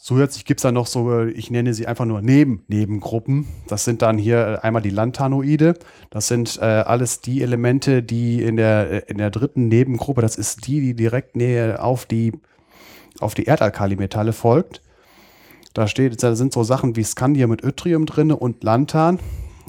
Zusätzlich 0.04 0.44
gibt 0.44 0.60
es 0.60 0.62
dann 0.62 0.74
noch 0.74 0.86
so, 0.86 1.10
äh, 1.10 1.30
ich 1.30 1.50
nenne 1.50 1.72
sie 1.72 1.86
einfach 1.86 2.04
nur 2.04 2.20
Neben 2.20 2.62
Nebengruppen. 2.68 3.46
Das 3.68 3.84
sind 3.84 4.02
dann 4.02 4.18
hier 4.18 4.62
einmal 4.62 4.82
die 4.82 4.90
Lanthanoide. 4.90 5.78
Das 6.10 6.28
sind 6.28 6.58
äh, 6.60 6.64
alles 6.64 7.22
die 7.22 7.40
Elemente, 7.40 8.02
die 8.02 8.42
in 8.42 8.56
der, 8.56 8.90
äh, 8.90 9.02
in 9.10 9.16
der 9.16 9.30
dritten 9.30 9.68
Nebengruppe, 9.68 10.20
das 10.20 10.36
ist 10.36 10.66
die, 10.66 10.82
die 10.82 10.94
direkt 10.94 11.36
näher 11.36 11.82
auf 11.82 12.04
die, 12.04 12.32
auf 13.18 13.32
die 13.32 13.44
Erdalkalimetalle 13.44 14.34
folgt. 14.34 14.82
Da 15.74 15.88
steht, 15.88 16.22
da 16.22 16.36
sind 16.36 16.52
so 16.52 16.62
Sachen 16.62 16.94
wie 16.94 17.02
Scandium 17.02 17.50
mit 17.50 17.64
Yttrium 17.64 18.06
drin 18.06 18.30
und 18.30 18.62
Lanthan. 18.62 19.18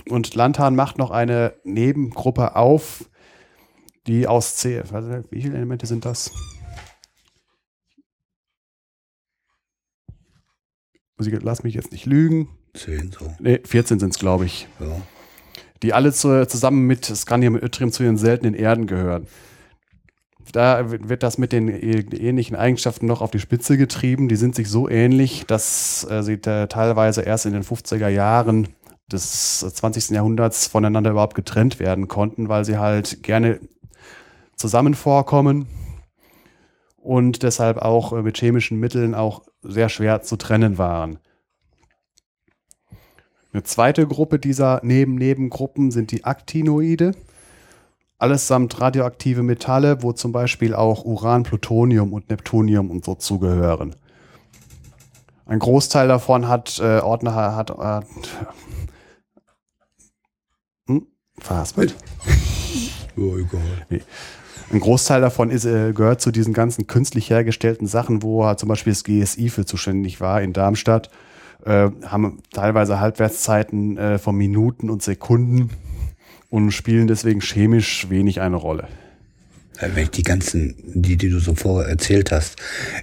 Und 0.08 0.36
Lantan 0.36 0.76
macht 0.76 1.00
noch 1.00 1.10
eine 1.10 1.56
Nebengruppe 1.64 2.56
auf, 2.56 3.10
die 4.06 4.28
aus 4.28 4.56
C. 4.56 4.84
Wie 5.32 5.42
viele 5.42 5.56
Elemente 5.56 5.88
sind 5.88 6.06
das? 6.06 6.32
Lass 11.18 11.64
mich 11.64 11.74
jetzt 11.74 11.92
nicht 11.92 12.06
lügen. 12.06 12.50
Zehn 12.76 13.12
so. 13.12 13.34
Nee, 13.40 13.62
14 13.66 14.00
sind 14.00 14.10
es, 14.12 14.20
glaube 14.20 14.46
ich. 14.46 14.68
Ja. 14.80 15.02
Die 15.82 15.94
alle 15.94 16.14
zu, 16.14 16.48
zusammen 16.48 16.86
mit 16.86 17.06
Scandium 17.06 17.56
und 17.56 17.64
Yttrium 17.64 17.92
zu 17.92 18.04
den 18.04 18.18
seltenen 18.18 18.54
Erden 18.54 18.86
gehören. 18.86 19.26
Da 20.52 20.90
wird 20.90 21.24
das 21.24 21.38
mit 21.38 21.52
den 21.52 21.68
ähnlichen 21.68 22.56
Eigenschaften 22.56 23.08
noch 23.08 23.22
auf 23.22 23.32
die 23.32 23.40
Spitze 23.40 23.78
getrieben. 23.78 24.28
Die 24.28 24.36
sind 24.36 24.56
sich 24.56 24.70
so 24.70 24.88
ähnlich, 24.88 25.46
dass 25.46 26.08
äh, 26.10 26.24
sie 26.24 26.40
teilweise 26.40 27.22
erst 27.22 27.46
in 27.46 27.54
den 27.54 27.64
50er 27.64 28.08
Jahren 28.08 28.70
des 29.12 29.60
20. 29.60 30.12
Jahrhunderts 30.12 30.68
voneinander 30.68 31.12
überhaupt 31.12 31.36
getrennt 31.36 31.80
werden 31.80 32.08
konnten, 32.08 32.50
weil 32.50 32.66
sie 32.66 32.78
halt 32.78 33.24
gerne 33.24 33.60
zusammen 34.56 34.94
vorkommen 34.94 35.68
und 36.98 37.44
deshalb 37.44 37.78
auch 37.78 38.14
äh, 38.14 38.22
mit 38.22 38.38
chemischen 38.38 38.80
Mitteln 38.80 39.14
auch 39.14 39.44
sehr 39.62 39.90
schwer 39.90 40.22
zu 40.22 40.38
trennen 40.38 40.78
waren. 40.78 41.20
Eine 43.54 43.64
zweite 43.64 44.06
Gruppe 44.08 44.40
dieser 44.40 44.82
Neben-Nebengruppen 44.84 45.92
sind 45.92 46.12
die 46.12 46.24
Actinoide. 46.24 47.12
Allesamt 48.18 48.80
radioaktive 48.80 49.44
Metalle, 49.44 50.02
wo 50.02 50.14
zum 50.14 50.32
Beispiel 50.32 50.74
auch 50.74 51.04
Uran, 51.04 51.44
Plutonium 51.44 52.14
und 52.14 52.30
Neptunium 52.30 52.90
und 52.90 53.04
so 53.04 53.16
zugehören. 53.16 53.96
Ein 55.46 55.60
Großteil 55.60 56.08
davon 56.08 56.48
hat 56.48 56.80
äh, 56.80 57.00
Ordner 57.00 57.56
hat, 57.56 57.72
hat 57.72 58.06
hm? 60.88 61.08
Verhaspelt? 61.40 61.96
Oh, 63.18 63.38
egal. 63.38 63.62
Nee. 63.90 64.02
Ein 64.74 64.82
Großteil 64.82 65.22
davon 65.22 65.50
ist, 65.50 65.64
äh, 65.64 65.94
gehört 65.94 66.20
zu 66.20 66.32
diesen 66.32 66.54
ganzen 66.54 66.86
künstlich 66.86 67.30
hergestellten 67.30 67.88
Sachen, 67.88 68.24
wo 68.24 68.54
zum 68.56 68.68
Beispiel 68.68 68.92
das 68.92 69.06
GSI 69.06 69.48
für 69.48 69.66
zuständig 69.66 70.20
war 70.20 70.42
in 70.42 70.52
Darmstadt 70.52 71.10
äh, 71.66 71.90
haben 72.06 72.40
teilweise 72.54 73.00
Halbwertszeiten 73.00 73.98
äh, 73.98 74.18
von 74.18 74.36
Minuten 74.36 74.90
und 74.90 75.04
Sekunden 75.04 75.72
und 76.56 76.72
spielen 76.72 77.08
deswegen 77.08 77.42
chemisch 77.42 78.10
wenig 78.10 78.40
eine 78.40 78.56
Rolle. 78.56 78.88
Äh, 79.80 79.90
wenn 79.94 80.04
ich 80.04 80.12
die 80.12 80.24
ganzen, 80.24 80.76
die, 80.84 81.18
die 81.18 81.30
du 81.30 81.40
so 81.40 81.56
vorher 81.56 81.90
erzählt 81.90 82.32
hast, 82.32 82.56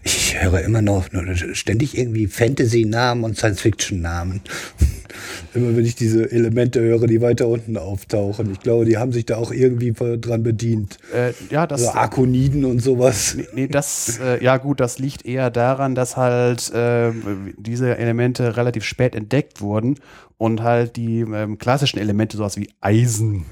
ich 0.02 0.40
höre 0.40 0.60
immer 0.62 0.82
noch 0.82 1.06
ständig 1.52 1.96
irgendwie 1.96 2.26
Fantasy-Namen 2.26 3.24
und 3.24 3.36
Science-Fiction-Namen. 3.36 4.40
immer 5.54 5.76
wenn 5.76 5.84
ich 5.84 5.94
diese 5.94 6.30
Elemente 6.30 6.80
höre, 6.80 7.06
die 7.06 7.20
weiter 7.20 7.48
unten 7.48 7.76
auftauchen. 7.76 8.52
Ich 8.52 8.60
glaube, 8.60 8.84
die 8.84 8.96
haben 8.96 9.12
sich 9.12 9.26
da 9.26 9.36
auch 9.36 9.52
irgendwie 9.52 9.92
dran 9.92 10.42
bedient. 10.42 10.98
Äh, 11.14 11.32
ja, 11.50 11.66
das. 11.66 11.86
Also 11.86 11.98
Arkoniden 11.98 12.64
und 12.64 12.80
sowas. 12.80 13.34
Nee, 13.36 13.46
nee 13.54 13.68
das, 13.68 14.18
äh, 14.22 14.42
ja 14.42 14.56
gut, 14.56 14.80
das 14.80 14.98
liegt 14.98 15.24
eher 15.24 15.50
daran, 15.50 15.94
dass 15.94 16.16
halt 16.16 16.72
äh, 16.72 17.12
diese 17.58 17.96
Elemente 17.98 18.56
relativ 18.56 18.84
spät 18.84 19.14
entdeckt 19.14 19.60
wurden 19.60 19.96
und 20.38 20.62
halt 20.62 20.96
die 20.96 21.20
ähm, 21.20 21.58
klassischen 21.58 21.98
Elemente, 21.98 22.36
sowas 22.36 22.56
wie 22.56 22.70
Eisen 22.80 23.46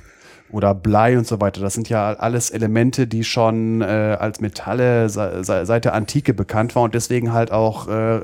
oder 0.52 0.74
Blei 0.74 1.16
und 1.16 1.26
so 1.26 1.40
weiter. 1.40 1.60
Das 1.60 1.74
sind 1.74 1.88
ja 1.88 2.14
alles 2.14 2.50
Elemente, 2.50 3.06
die 3.06 3.24
schon 3.24 3.82
äh, 3.82 4.16
als 4.18 4.40
Metalle 4.40 5.08
se 5.08 5.40
seit 5.42 5.84
der 5.84 5.94
Antike 5.94 6.34
bekannt 6.34 6.74
waren 6.74 6.84
und 6.84 6.94
deswegen 6.94 7.32
halt 7.32 7.52
auch 7.52 7.88
äh, 7.88 8.20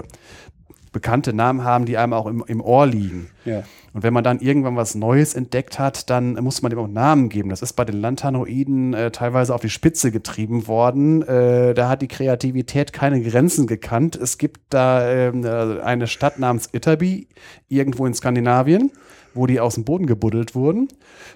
bekannte 0.93 1.35
Namen 1.35 1.63
haben, 1.63 1.85
die 1.85 1.99
einem 1.99 2.15
auch 2.15 2.27
im, 2.27 2.43
im 2.47 2.63
Ohr 2.63 2.87
liegen. 2.87 3.29
Ja. 3.45 3.65
Und 3.93 4.03
wenn 4.03 4.13
man 4.13 4.25
dann 4.25 4.41
irgendwann 4.41 4.77
was 4.77 4.95
Neues 4.95 5.35
entdeckt 5.35 5.79
hat, 5.79 6.11
dann 6.11 6.35
muss 6.35 6.63
man 6.63 6.71
dem 6.71 6.79
auch 6.79 6.89
Namen 6.89 7.29
geben. 7.29 7.51
Das 7.51 7.63
ist 7.63 7.75
bei 7.75 7.85
den 7.85 8.01
Lantanoiden 8.01 8.95
äh, 8.95 9.11
teilweise 9.11 9.55
auf 9.55 9.61
die 9.61 9.71
Spitze 9.71 10.11
getrieben 10.11 10.67
worden. 10.67 11.23
Äh, 11.23 11.75
da 11.75 11.89
hat 11.89 12.03
die 12.03 12.09
Kreativität 12.09 12.93
keine 12.93 13.23
Grenzen 13.23 13.67
gekannt. 13.67 14.17
Es 14.17 14.39
gibt 14.39 14.61
da 14.71 15.07
ähm, 15.07 15.45
äh, 15.45 15.81
eine 15.81 16.07
Stadt 16.07 16.39
namens 16.39 16.69
Itterby, 16.73 17.29
irgendwo 17.69 18.07
in 18.07 18.15
Skandinavien 18.15 18.91
wo 19.37 19.47
die 19.47 19.61
aus 19.61 19.75
dem 19.75 19.85
Boden 19.85 20.07
gebuddelt 20.07 20.55
wurden. 20.55 20.89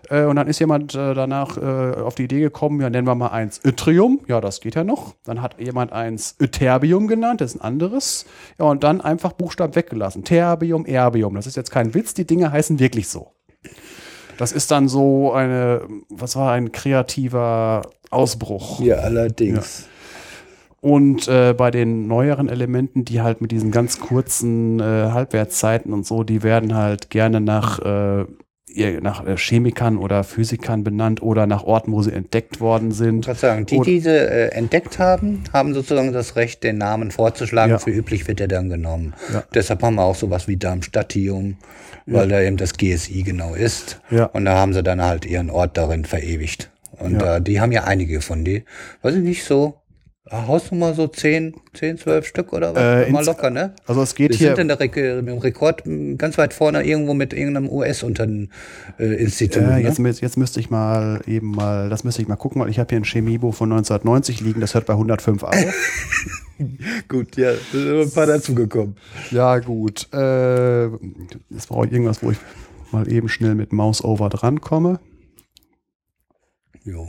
Äh, 0.09 0.25
und 0.25 0.37
dann 0.37 0.49
ist 0.49 0.59
jemand 0.59 0.95
äh, 0.95 1.14
danach 1.14 1.57
äh, 1.57 2.00
auf 2.00 2.14
die 2.14 2.25
Idee 2.25 2.40
gekommen, 2.40 2.80
ja, 2.80 2.90
nennen 2.90 3.07
wir 3.07 3.14
mal 3.14 3.28
eins 3.28 3.61
Yttrium. 3.64 4.21
Ja, 4.26 4.40
das 4.40 4.61
geht 4.61 4.75
ja 4.75 4.85
noch. 4.85 5.14
Dann 5.25 5.42
hat 5.42 5.61
jemand 5.61 5.92
eins 5.92 6.37
Ytterbium 6.40 7.07
genannt, 7.07 7.40
das 7.40 7.54
ist 7.54 7.61
ein 7.61 7.64
anderes. 7.64 8.26
Ja, 8.59 8.66
und 8.66 8.85
dann 8.85 9.00
einfach 9.00 9.33
Buchstaben 9.33 9.75
weggelassen. 9.75 10.25
Terbium, 10.25 10.87
Erbium. 10.87 11.35
Das 11.35 11.47
ist 11.47 11.57
jetzt 11.57 11.71
kein 11.71 11.95
Witz, 11.95 12.14
die 12.14 12.26
Dinge 12.26 12.50
heißen 12.52 12.78
wirklich 12.78 13.09
so. 13.09 13.33
Das 14.38 14.52
ist 14.52 14.71
dann 14.71 14.88
so 14.88 15.33
eine, 15.33 15.87
was 16.09 16.35
war 16.35 16.52
ein 16.52 16.73
kreativer 16.73 17.83
Ausbruch. 18.11 18.80
Ja, 18.80 18.97
allerdings. 18.97 19.83
Ja. 19.83 19.89
Und 20.80 21.28
äh, 21.28 21.52
bei 21.52 21.70
den 21.70 22.06
neueren 22.06 22.49
Elementen, 22.49 23.04
die 23.04 23.20
halt 23.20 23.42
mit 23.42 23.52
diesen 23.52 23.70
ganz 23.70 24.00
kurzen 24.00 24.80
äh, 24.80 25.10
Halbwertszeiten 25.12 25.92
und 25.92 26.06
so, 26.06 26.25
die 26.25 26.42
werden 26.42 26.75
halt 26.75 27.10
gerne 27.10 27.42
nach, 27.42 27.80
äh, 27.80 28.25
nach 29.00 29.26
äh, 29.26 29.37
Chemikern 29.37 29.99
oder 29.99 30.25
Physikern 30.25 30.82
benannt 30.82 31.20
oder 31.20 31.46
nach 31.46 31.64
Orten, 31.64 31.92
wo 31.92 32.00
sie 32.00 32.12
entdeckt 32.12 32.60
worden 32.60 32.92
sind. 32.92 33.28
Ich 33.28 33.38
sagen, 33.38 33.66
die, 33.66 33.76
die 33.76 33.82
diese 33.82 34.30
äh, 34.30 34.49
entdeckt 34.52 34.99
haben, 34.99 35.44
haben 35.52 35.75
sozusagen 35.75 36.14
das 36.14 36.37
Recht, 36.37 36.64
den 36.64 36.78
Namen 36.78 37.10
vorzuschlagen. 37.10 37.72
Ja. 37.72 37.78
Für 37.78 37.90
üblich 37.90 38.26
wird 38.26 38.40
er 38.40 38.49
dann 38.49 38.70
genommen. 38.70 39.12
Ja. 39.34 39.44
Deshalb 39.52 39.82
haben 39.82 39.96
wir 39.96 40.04
auch 40.04 40.16
sowas 40.16 40.49
wie 40.49 40.56
Darmstadtium, 40.56 41.58
weil 42.06 42.30
ja. 42.30 42.38
da 42.38 42.42
eben 42.42 42.56
das 42.56 42.72
GSI 42.72 43.22
genau 43.22 43.54
ist. 43.54 44.00
Ja. 44.10 44.25
Und 44.26 44.46
da 44.46 44.56
haben 44.56 44.72
sie 44.72 44.82
dann 44.82 45.02
halt 45.02 45.26
ihren 45.26 45.50
Ort 45.50 45.76
darin 45.76 46.06
verewigt. 46.06 46.70
Und 46.92 47.20
ja. 47.20 47.37
äh, 47.37 47.42
die 47.42 47.60
haben 47.60 47.72
ja 47.72 47.84
einige 47.84 48.22
von 48.22 48.46
die, 48.46 48.64
weiß 49.02 49.16
ich 49.16 49.22
nicht 49.22 49.44
so, 49.44 49.79
Hausnummer 50.32 50.94
so 50.94 51.08
10, 51.08 51.54
10, 51.75 51.99
12 51.99 52.26
Stück 52.26 52.52
oder 52.52 52.75
was? 52.75 53.08
Äh, 53.08 53.10
Mal 53.10 53.25
locker, 53.25 53.50
ne? 53.50 53.75
Also 53.87 54.02
es 54.02 54.14
geht 54.14 54.30
Wir 54.30 54.38
hier. 54.38 54.49
sind 54.56 54.60
in 54.60 54.68
der 54.68 54.78
Rekord 54.78 55.82
ganz 56.18 56.38
weit 56.38 56.54
vorne 56.54 56.84
irgendwo 56.84 57.14
mit 57.14 57.32
irgendeinem 57.32 57.68
US-Institut. 57.68 58.49
Äh, 58.99 59.82
jetzt, 59.82 59.99
ne? 59.99 60.10
jetzt 60.10 60.37
müsste 60.37 60.60
ich 60.60 60.70
mal 60.70 61.20
eben 61.26 61.50
mal, 61.50 61.88
das 61.88 62.04
müsste 62.04 62.22
ich 62.22 62.28
mal 62.28 62.37
gucken, 62.37 62.62
weil 62.62 62.70
ich 62.70 62.78
habe 62.78 62.88
hier 62.90 63.00
ein 63.00 63.04
Chemiebuch 63.04 63.54
von 63.54 63.72
1990 63.72 64.40
liegen, 64.40 64.60
das 64.60 64.75
hört 64.75 64.87
bei 64.87 64.92
105 64.92 65.42
auf. 65.42 65.54
gut, 67.08 67.37
ja, 67.37 67.52
sind 67.72 68.00
ein 68.00 68.10
paar 68.12 68.26
dazugekommen. 68.26 68.96
Ja, 69.32 69.58
gut. 69.58 70.08
Äh, 70.12 70.84
jetzt 71.50 71.68
brauche 71.68 71.87
ich 71.87 71.92
irgendwas, 71.92 72.22
wo 72.22 72.30
ich 72.30 72.38
mal 72.92 73.10
eben 73.10 73.28
schnell 73.28 73.56
mit 73.56 73.72
Mouse 73.72 74.04
over 74.04 74.28
drankomme. 74.28 75.00
Jo. 76.84 77.08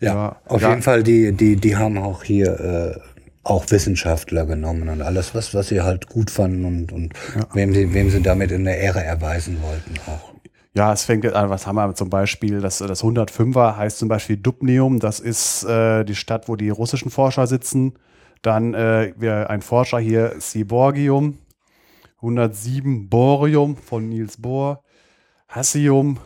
Ja, 0.00 0.14
ja 0.14 0.36
auf 0.46 0.62
ja. 0.62 0.70
jeden 0.70 0.82
Fall, 0.82 1.02
die, 1.02 1.32
die, 1.32 1.56
die 1.56 1.76
haben 1.76 1.98
auch 1.98 2.24
hier 2.24 2.60
äh, 2.60 3.00
auch 3.44 3.70
Wissenschaftler 3.70 4.46
genommen 4.46 4.88
und 4.88 5.02
alles, 5.02 5.34
was, 5.34 5.54
was 5.54 5.68
sie 5.68 5.82
halt 5.82 6.08
gut 6.08 6.30
fanden 6.30 6.64
und, 6.64 6.92
und 6.92 7.12
ja. 7.36 7.46
wem, 7.52 7.74
sie, 7.74 7.92
wem 7.92 8.10
sie 8.10 8.22
damit 8.22 8.50
in 8.50 8.64
der 8.64 8.78
Ehre 8.78 9.04
erweisen 9.04 9.58
wollten 9.62 9.94
auch. 10.06 10.34
Ja, 10.76 10.92
es 10.92 11.04
fängt 11.04 11.24
an, 11.32 11.50
was 11.50 11.68
haben 11.68 11.76
wir 11.76 11.94
zum 11.94 12.10
Beispiel, 12.10 12.60
das, 12.60 12.78
das 12.78 13.04
105er 13.04 13.76
heißt 13.76 13.98
zum 13.98 14.08
Beispiel 14.08 14.36
Dubnium, 14.36 14.98
das 14.98 15.20
ist 15.20 15.62
äh, 15.64 16.04
die 16.04 16.16
Stadt, 16.16 16.48
wo 16.48 16.56
die 16.56 16.70
russischen 16.70 17.12
Forscher 17.12 17.46
sitzen. 17.46 17.94
Dann 18.42 18.74
äh, 18.74 19.12
ein 19.48 19.62
Forscher 19.62 20.00
hier, 20.00 20.34
Siborgium, 20.38 21.38
107 22.16 23.08
Borium 23.08 23.76
von 23.76 24.08
Niels 24.08 24.38
Bohr, 24.38 24.82
Hassium. 25.48 26.18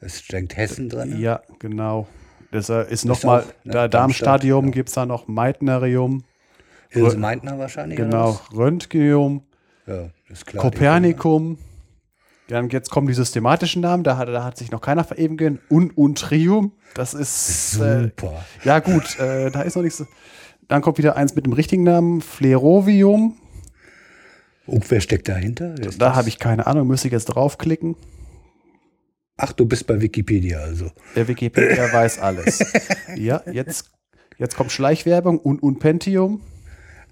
Das 0.00 0.20
steckt 0.20 0.56
Hessen 0.56 0.88
drin. 0.88 1.20
Ja, 1.20 1.42
genau. 1.58 2.08
Das 2.52 2.68
äh, 2.68 2.84
ist 2.90 3.04
nochmal, 3.06 3.44
ne, 3.64 3.72
da 3.72 3.88
Darmstadium 3.88 4.66
ja. 4.66 4.70
gibt 4.70 4.90
es 4.90 4.94
da 4.94 5.06
noch 5.06 5.26
Meitnerium. 5.26 6.22
Ilse 6.90 7.16
Meitner 7.16 7.58
wahrscheinlich. 7.58 7.96
Genau, 7.96 8.38
Röntgenium. 8.54 9.42
Ja, 9.86 10.10
klar. 10.46 10.62
Kopernikum. 10.62 11.58
Dann 12.48 12.68
jetzt 12.68 12.90
kommen 12.90 13.06
die 13.06 13.14
systematischen 13.14 13.80
Namen, 13.80 14.04
da 14.04 14.18
hat, 14.18 14.28
da 14.28 14.44
hat 14.44 14.58
sich 14.58 14.70
noch 14.70 14.82
keiner 14.82 15.02
verewigen. 15.02 15.60
Un 15.70 15.90
Untrium, 15.90 16.72
das 16.94 17.14
ist. 17.14 17.72
Super. 17.72 18.44
Äh, 18.62 18.66
ja, 18.66 18.80
gut, 18.80 19.18
äh, 19.18 19.50
da 19.50 19.62
ist 19.62 19.74
noch 19.74 19.82
nichts. 19.82 20.04
Dann 20.68 20.82
kommt 20.82 20.98
wieder 20.98 21.16
eins 21.16 21.34
mit 21.34 21.46
dem 21.46 21.54
richtigen 21.54 21.84
Namen, 21.84 22.20
Flerovium. 22.20 23.36
Und 24.66 24.90
wer 24.90 25.00
steckt 25.00 25.28
dahinter? 25.28 25.74
Da 25.74 26.14
habe 26.14 26.28
ich 26.28 26.38
keine 26.38 26.66
Ahnung, 26.66 26.86
müsste 26.86 27.08
ich 27.08 27.12
jetzt 27.12 27.26
draufklicken. 27.26 27.96
Ach, 29.44 29.52
du 29.52 29.66
bist 29.66 29.88
bei 29.88 30.00
Wikipedia 30.00 30.60
also. 30.60 30.92
Der 31.16 31.26
Wikipedia 31.26 31.92
weiß 31.92 32.20
alles. 32.20 32.60
Ja, 33.16 33.42
jetzt, 33.50 33.90
jetzt 34.38 34.56
kommt 34.56 34.70
Schleichwerbung 34.72 35.38
und, 35.38 35.62
und 35.62 35.80
Pentium. 35.80 36.40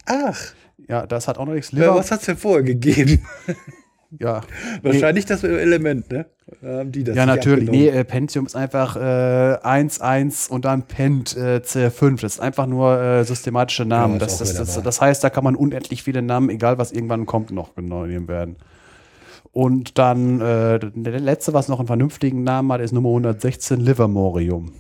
Ach. 0.07 0.41
Ja, 0.89 1.07
das 1.07 1.29
hat 1.29 1.39
auch 1.39 1.45
noch 1.45 1.55
nichts. 1.55 1.73
Ja, 1.73 1.95
was 1.95 2.11
hat 2.11 2.21
es 2.21 2.27
denn 2.27 2.37
vorher 2.37 2.63
gegeben? 2.63 3.27
Ja. 4.19 4.41
Wahrscheinlich 4.83 5.25
nee. 5.27 5.29
das 5.29 5.45
Element, 5.45 6.11
ne? 6.11 6.27
Haben 6.65 6.91
die 6.91 7.05
das 7.05 7.15
ja, 7.15 7.27
natürlich. 7.27 7.71
Nee, 7.71 7.91
äh, 7.91 8.03
Pentium 8.03 8.45
ist 8.45 8.57
einfach 8.57 8.97
äh, 8.97 9.57
1, 9.63 10.01
1 10.01 10.49
und 10.49 10.65
dann 10.65 10.83
Pent 10.83 11.37
äh, 11.37 11.61
C5. 11.65 12.21
Das 12.21 12.35
ist 12.35 12.41
einfach 12.41 12.67
nur 12.67 13.01
äh, 13.01 13.25
systematische 13.25 13.85
Namen. 13.85 14.15
Ja, 14.15 14.19
das, 14.19 14.39
das, 14.39 14.55
das, 14.55 14.83
das, 14.83 15.01
heißt, 15.01 15.23
da 15.23 15.31
kann 15.31 15.45
man 15.45 15.55
unendlich 15.55 16.03
viele 16.03 16.23
Namen, 16.23 16.51
egal 16.51 16.77
was 16.77 16.91
irgendwann 16.91 17.25
kommt, 17.25 17.53
noch 17.53 17.77
genommen 17.77 18.27
werden. 18.27 18.57
Und 19.53 19.99
dann 19.99 20.41
äh, 20.41 20.79
der 20.79 21.21
letzte, 21.21 21.53
was 21.53 21.69
noch 21.69 21.81
einen 21.81 21.89
vernünftigen 21.89 22.45
Namen 22.45 22.73
hat, 22.73 22.81
ist 22.81 22.93
Nummer 22.93 23.09
116 23.09 23.81
Livermorium. 23.81 24.73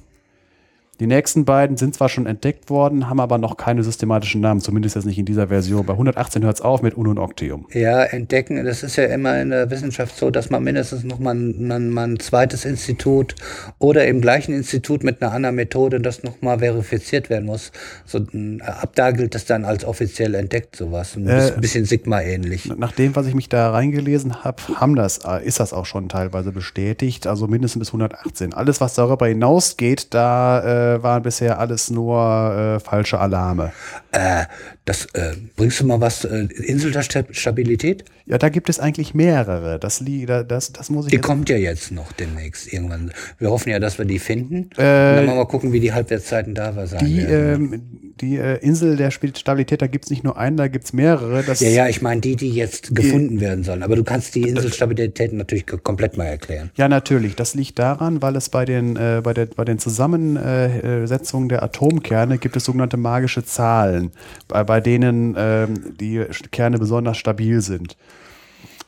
Die 1.00 1.06
nächsten 1.06 1.46
beiden 1.46 1.78
sind 1.78 1.94
zwar 1.94 2.10
schon 2.10 2.26
entdeckt 2.26 2.68
worden, 2.68 3.08
haben 3.08 3.20
aber 3.20 3.38
noch 3.38 3.56
keine 3.56 3.82
systematischen 3.82 4.42
Namen, 4.42 4.60
zumindest 4.60 4.96
jetzt 4.96 5.06
nicht 5.06 5.18
in 5.18 5.24
dieser 5.24 5.48
Version. 5.48 5.86
Bei 5.86 5.94
118 5.94 6.44
hört 6.44 6.56
es 6.56 6.60
auf 6.60 6.82
mit 6.82 6.92
Uno 6.94 7.10
und 7.10 7.18
Octium. 7.18 7.66
Ja, 7.72 8.02
entdecken, 8.02 8.62
das 8.66 8.82
ist 8.82 8.96
ja 8.96 9.04
immer 9.04 9.40
in 9.40 9.48
der 9.48 9.70
Wissenschaft 9.70 10.14
so, 10.14 10.30
dass 10.30 10.50
man 10.50 10.62
mindestens 10.62 11.02
noch 11.04 11.18
mal, 11.18 11.34
man, 11.34 11.88
man 11.88 12.12
ein 12.12 12.20
zweites 12.20 12.66
Institut 12.66 13.34
oder 13.78 14.06
im 14.06 14.20
gleichen 14.20 14.52
Institut 14.52 15.02
mit 15.02 15.22
einer 15.22 15.32
anderen 15.32 15.56
Methode 15.56 16.00
das 16.00 16.22
noch 16.22 16.42
mal 16.42 16.58
verifiziert 16.58 17.30
werden 17.30 17.46
muss. 17.46 17.72
So, 18.04 18.18
ab 18.66 18.90
da 18.94 19.12
gilt 19.12 19.34
das 19.34 19.46
dann 19.46 19.64
als 19.64 19.86
offiziell 19.86 20.34
entdeckt, 20.34 20.76
sowas. 20.76 21.16
Ein 21.16 21.26
Äh, 21.26 21.52
bisschen 21.58 21.86
Sigma-ähnlich. 21.86 22.70
Nach 22.76 22.92
dem, 22.92 23.16
was 23.16 23.26
ich 23.26 23.34
mich 23.34 23.48
da 23.48 23.70
reingelesen 23.70 24.44
habe, 24.44 24.62
haben 24.74 24.96
das, 24.96 25.20
äh, 25.24 25.42
ist 25.46 25.60
das 25.60 25.72
auch 25.72 25.86
schon 25.86 26.10
teilweise 26.10 26.52
bestätigt, 26.52 27.26
also 27.26 27.46
mindestens 27.46 27.80
bis 27.80 27.88
118. 27.88 28.52
Alles, 28.52 28.82
was 28.82 28.94
darüber 28.94 29.26
hinausgeht, 29.26 30.08
da 30.12 30.89
äh, 30.89 30.89
waren 31.02 31.22
bisher 31.22 31.58
alles 31.58 31.90
nur 31.90 32.76
äh, 32.76 32.80
falsche 32.80 33.18
Alarme. 33.18 33.72
Äh, 34.12 34.44
das, 34.84 35.06
äh, 35.14 35.34
bringst 35.56 35.80
du 35.80 35.86
mal 35.86 36.00
was, 36.00 36.24
äh, 36.24 36.46
Insel 36.64 36.90
der 36.92 37.02
Sta- 37.02 37.24
Stabilität? 37.30 38.04
Ja, 38.26 38.38
da 38.38 38.48
gibt 38.48 38.68
es 38.68 38.78
eigentlich 38.80 39.14
mehrere. 39.14 39.78
Das, 39.78 40.02
das, 40.48 40.72
das 40.72 40.90
muss 40.90 41.06
ich 41.06 41.10
Die 41.12 41.18
kommt 41.18 41.48
ja 41.48 41.56
jetzt 41.56 41.92
noch 41.92 42.12
demnächst 42.12 42.72
irgendwann. 42.72 43.12
Wir 43.38 43.50
hoffen 43.50 43.70
ja, 43.70 43.78
dass 43.78 43.98
wir 43.98 44.04
die 44.04 44.18
finden. 44.18 44.70
Äh, 44.76 45.10
Und 45.10 45.16
dann 45.16 45.26
mal, 45.26 45.36
mal 45.36 45.46
gucken, 45.46 45.72
wie 45.72 45.80
die 45.80 45.92
Halbwertszeiten 45.92 46.54
da 46.54 46.72
sein 46.86 47.04
Die, 47.04 47.18
werden. 47.26 47.72
ähm, 47.74 48.09
die 48.20 48.36
äh, 48.36 48.56
Insel 48.58 48.96
der 48.96 49.10
Stabilität, 49.10 49.82
da 49.82 49.86
gibt 49.86 50.04
es 50.04 50.10
nicht 50.10 50.24
nur 50.24 50.36
einen, 50.36 50.56
da 50.56 50.68
gibt 50.68 50.84
es 50.84 50.92
mehrere. 50.92 51.42
Ja, 51.58 51.68
ja, 51.68 51.88
ich 51.88 52.02
meine 52.02 52.20
die, 52.20 52.36
die 52.36 52.50
jetzt 52.50 52.94
gefunden 52.94 53.40
werden 53.40 53.64
sollen. 53.64 53.82
Aber 53.82 53.96
du 53.96 54.04
kannst 54.04 54.34
die 54.34 54.42
Inselstabilität 54.42 55.32
natürlich 55.32 55.66
komplett 55.66 56.16
mal 56.16 56.24
erklären. 56.24 56.70
Ja, 56.76 56.88
natürlich. 56.88 57.36
Das 57.36 57.54
liegt 57.54 57.78
daran, 57.78 58.22
weil 58.22 58.36
es 58.36 58.48
bei 58.48 58.64
den, 58.64 58.96
äh, 58.96 59.20
bei 59.22 59.34
der, 59.34 59.46
bei 59.46 59.64
den 59.64 59.78
Zusammensetzungen 59.78 61.48
der 61.48 61.62
Atomkerne 61.62 62.38
gibt 62.38 62.56
es 62.56 62.64
sogenannte 62.64 62.96
magische 62.96 63.44
Zahlen, 63.44 64.10
bei, 64.48 64.64
bei 64.64 64.80
denen 64.80 65.34
ähm, 65.38 65.94
die 65.98 66.24
Kerne 66.50 66.78
besonders 66.78 67.16
stabil 67.16 67.60
sind. 67.60 67.96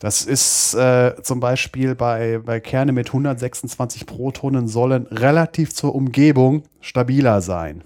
Das 0.03 0.25
ist 0.25 0.75
äh, 0.75 1.15
zum 1.23 1.39
Beispiel 1.39 1.95
bei, 1.95 2.41
bei 2.45 2.59
Kerne 2.59 2.91
mit 2.91 3.07
126 3.07 4.05
Protonen 4.05 4.67
sollen 4.67 5.07
relativ 5.07 5.73
zur 5.73 5.95
Umgebung 5.95 6.65
stabiler 6.81 7.41
sein. 7.41 7.83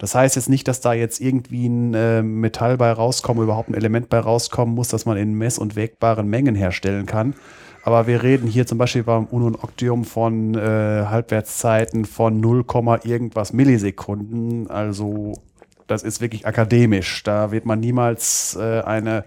Das 0.00 0.14
heißt 0.14 0.34
jetzt 0.34 0.48
nicht, 0.48 0.66
dass 0.66 0.80
da 0.80 0.94
jetzt 0.94 1.20
irgendwie 1.20 1.68
ein 1.68 1.92
äh, 1.92 2.22
Metall 2.22 2.78
bei 2.78 2.90
rauskommen, 2.90 3.44
überhaupt 3.44 3.68
ein 3.68 3.74
Element 3.74 4.08
bei 4.08 4.18
rauskommen 4.18 4.74
muss, 4.74 4.88
das 4.88 5.04
man 5.04 5.18
in 5.18 5.34
mess- 5.34 5.58
und 5.58 5.76
wägbaren 5.76 6.26
Mengen 6.26 6.54
herstellen 6.54 7.04
kann. 7.04 7.34
Aber 7.82 8.06
wir 8.06 8.22
reden 8.22 8.48
hier 8.48 8.66
zum 8.66 8.78
Beispiel 8.78 9.02
beim 9.02 9.26
Uno 9.26 9.46
und 9.46 9.62
Octium 9.62 10.06
von 10.06 10.54
äh, 10.54 11.04
Halbwertszeiten 11.06 12.06
von 12.06 12.40
0, 12.40 12.64
irgendwas 13.04 13.52
Millisekunden. 13.52 14.70
Also 14.70 15.34
das 15.86 16.02
ist 16.02 16.22
wirklich 16.22 16.46
akademisch. 16.46 17.22
Da 17.22 17.52
wird 17.52 17.66
man 17.66 17.80
niemals 17.80 18.56
äh, 18.58 18.80
eine 18.80 19.24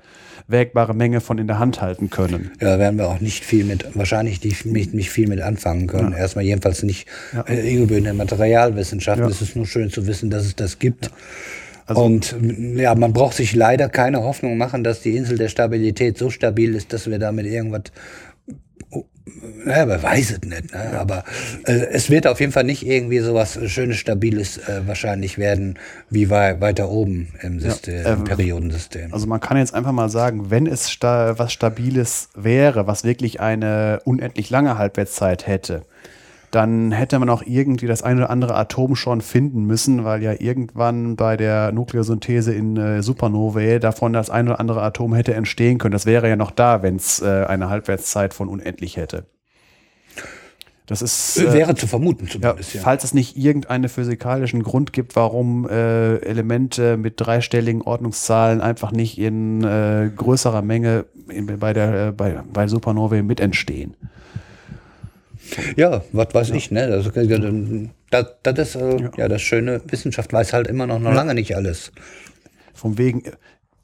wägbare 0.48 0.94
Menge 0.94 1.22
von 1.22 1.38
in 1.38 1.48
der 1.48 1.60
Hand 1.60 1.82
halten 1.82 2.10
können. 2.10 2.52
Ja, 2.60 2.80
werden 2.80 2.98
wir 2.98 3.08
auch 3.08 3.20
nicht 3.20 3.44
viel 3.44 3.66
mit, 3.66 3.86
wahrscheinlich 3.96 4.44
nicht, 4.44 4.94
nicht, 4.94 5.10
viel 5.10 5.28
mit 5.28 5.42
anfangen 5.42 5.88
können. 5.88 6.14
Erstmal 6.14 6.46
jedenfalls 6.46 6.84
nicht 6.84 7.08
äh, 7.48 7.74
irgendwie 7.74 7.96
in 7.96 8.04
der 8.04 8.14
Materialwissenschaft. 8.14 9.20
Ja. 9.20 9.28
Es 9.28 9.42
ist 9.42 9.56
nur 9.56 9.66
schön 9.66 9.90
zu 9.90 10.08
wissen, 10.08 10.30
dass 10.30 10.46
es 10.46 10.56
das 10.56 10.80
gibt. 10.80 11.12
und 11.88 12.34
m, 12.34 12.78
ja, 12.78 12.96
man 12.96 13.14
braucht 13.14 13.36
sich 13.36 13.56
leider 13.56 13.90
keine 13.90 14.24
Hoffnung 14.24 14.58
machen, 14.58 14.84
dass 14.84 15.02
die 15.02 15.16
Insel 15.16 15.38
der 15.38 15.50
Stabilität 15.50 16.18
so 16.18 16.30
stabil 16.30 16.76
ist, 16.76 16.94
dass 16.94 17.10
wir 17.10 17.20
damit 17.20 17.46
irgendwas 17.46 17.84
naja, 19.66 19.88
wer 19.88 20.04
weiß 20.04 20.32
es 20.32 20.42
nicht, 20.42 20.74
ne? 20.74 21.00
aber 21.00 21.24
äh, 21.66 21.86
es 21.92 22.10
wird 22.10 22.28
auf 22.28 22.40
jeden 22.42 22.52
Fall 22.52 22.66
nicht 22.66 22.86
irgendwie 22.86 23.20
sowas 23.20 23.58
Schönes, 23.68 23.98
Stabiles 23.98 24.58
äh, 24.58 24.82
wahrscheinlich 24.86 25.38
werden, 25.38 25.80
wie 26.10 26.30
wei 26.30 26.60
weiter 26.60 26.90
oben 26.90 27.30
im, 27.42 27.60
System, 27.62 28.06
ähm, 28.06 28.14
im 28.20 28.24
Periodensystem. 28.26 29.14
Also 29.14 29.28
man 29.28 29.40
kann 29.40 29.58
jetzt 29.58 29.74
einfach 29.74 29.94
mal 29.94 30.10
sagen, 30.10 30.50
wenn 30.52 30.68
es 30.68 30.92
sta 30.92 31.40
was 31.40 31.54
Stabiles 31.54 32.30
wäre, 32.36 32.86
was 32.86 33.06
wirklich 33.06 33.40
eine 33.40 34.02
unendlich 34.04 34.50
lange 34.50 34.78
Halbwertszeit 34.78 35.48
hätte, 35.48 35.84
dann 36.54 36.92
hätte 36.92 37.18
man 37.18 37.30
auch 37.30 37.42
irgendwie 37.44 37.88
das 37.88 38.04
eine 38.04 38.22
oder 38.22 38.30
andere 38.30 38.54
Atom 38.56 38.96
schon 38.96 39.22
finden 39.22 39.66
müssen, 39.66 40.04
weil 40.04 40.22
ja 40.22 40.34
irgendwann 40.38 41.16
bei 41.16 41.36
der 41.36 41.72
Nukleosynthese 41.72 42.54
in 42.54 42.78
äh, 42.78 43.02
Supernovae 43.02 43.80
davon 43.80 44.14
das 44.14 44.30
eine 44.30 44.52
oder 44.52 44.60
andere 44.60 44.84
Atom 44.84 45.16
hätte 45.16 45.34
entstehen 45.34 45.80
können. 45.80 45.94
Das 45.94 46.06
wäre 46.06 46.30
ja 46.30 46.36
noch 46.36 46.52
da, 46.52 46.84
wenn 46.84 46.98
es 46.98 47.22
äh, 47.24 47.46
eine 47.48 47.70
Halbwertszeit 47.70 48.36
von 48.36 48.50
unendlich 48.50 48.98
hätte. 48.98 49.26
Das 50.86 51.02
ist 51.02 51.38
äh, 51.38 51.54
Wäre 51.54 51.74
zu 51.74 51.88
vermuten 51.88 52.26
ja, 52.26 52.32
zumindest, 52.32 52.76
ja. 52.76 52.82
falls 52.82 53.04
es 53.04 53.16
nicht 53.16 53.36
irgendeinen 53.36 53.90
physikalischen 53.90 54.62
Grund 54.62 54.94
gibt, 54.94 55.16
warum 55.16 55.68
äh, 55.68 56.18
Elemente 56.18 56.98
mit 56.98 57.16
dreistelligen 57.18 57.82
Ordnungszahlen 57.82 58.62
einfach 58.62 58.92
nicht 58.92 59.18
in 59.18 59.64
äh, 59.64 60.12
größerer 60.16 60.62
Menge 60.62 61.06
in, 61.30 61.48
bei 61.58 61.74
der 61.74 62.10
äh, 62.10 62.12
bei, 62.12 62.44
bei 62.52 62.68
Supernovae 62.68 63.24
mit 63.24 63.40
entstehen. 63.40 63.96
Ja, 65.76 66.04
was 66.12 66.34
weiß 66.34 66.50
ich, 66.52 66.72
ne? 66.72 66.88
Das, 66.88 67.12
das, 68.12 68.36
das 68.44 68.60
ist 68.60 68.76
äh, 68.76 69.10
ja. 69.18 69.28
das 69.28 69.42
Schöne. 69.42 69.82
Wissenschaft 69.88 70.34
weiß 70.34 70.54
halt 70.54 70.68
immer 70.68 70.88
noch, 70.88 71.00
noch 71.00 71.14
lange 71.14 71.34
nicht 71.34 71.56
alles. 71.56 71.92
Von 72.74 72.98
wegen 72.98 73.24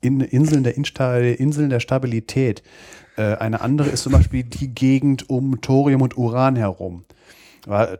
in, 0.01 0.21
Inseln, 0.21 0.63
der 0.63 0.75
Insta 0.75 1.17
Inseln 1.17 1.69
der 1.69 1.79
Stabilität. 1.79 2.63
Äh, 3.17 3.35
eine 3.35 3.61
andere 3.61 3.89
ist 3.89 4.03
zum 4.03 4.13
Beispiel 4.13 4.43
die 4.43 4.73
Gegend 4.73 5.29
um 5.29 5.61
Thorium 5.61 6.01
und 6.01 6.17
Uran 6.17 6.55
herum. 6.55 7.05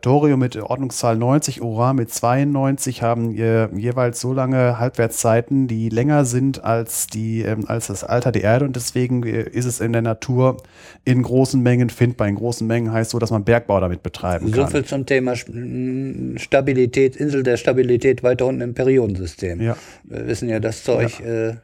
Thorium 0.00 0.40
mit 0.40 0.56
Ordnungszahl 0.56 1.16
90, 1.16 1.62
Uran 1.62 1.96
mit 1.96 2.12
92 2.12 3.02
haben 3.02 3.30
je, 3.30 3.68
jeweils 3.76 4.20
so 4.20 4.32
lange 4.32 4.78
Halbwertszeiten, 4.78 5.68
die 5.68 5.88
länger 5.88 6.24
sind 6.24 6.64
als, 6.64 7.06
die, 7.06 7.42
ähm, 7.42 7.64
als 7.66 7.86
das 7.86 8.02
Alter 8.02 8.32
der 8.32 8.42
Erde 8.42 8.64
und 8.64 8.74
deswegen 8.74 9.22
äh, 9.22 9.42
ist 9.42 9.66
es 9.66 9.80
in 9.80 9.92
der 9.92 10.02
Natur 10.02 10.56
in 11.04 11.22
großen 11.22 11.62
Mengen 11.62 11.88
findbar. 11.88 12.26
In 12.28 12.34
großen 12.34 12.66
Mengen 12.66 12.92
heißt 12.92 13.10
so, 13.10 13.18
dass 13.18 13.30
man 13.30 13.44
Bergbau 13.44 13.80
damit 13.80 14.02
betreiben 14.02 14.48
So 14.48 14.62
kann. 14.62 14.70
viel 14.70 14.84
zum 14.84 15.06
Thema 15.06 15.34
Stabilität, 15.36 17.16
Insel 17.16 17.42
der 17.42 17.56
Stabilität 17.56 18.22
weiter 18.22 18.46
unten 18.46 18.62
im 18.62 18.74
Periodensystem. 18.74 19.60
Ja. 19.60 19.76
Wir 20.04 20.26
wissen 20.26 20.48
ja, 20.48 20.58
das 20.58 20.82
Zeug 20.82 21.20
äh, 21.20 21.54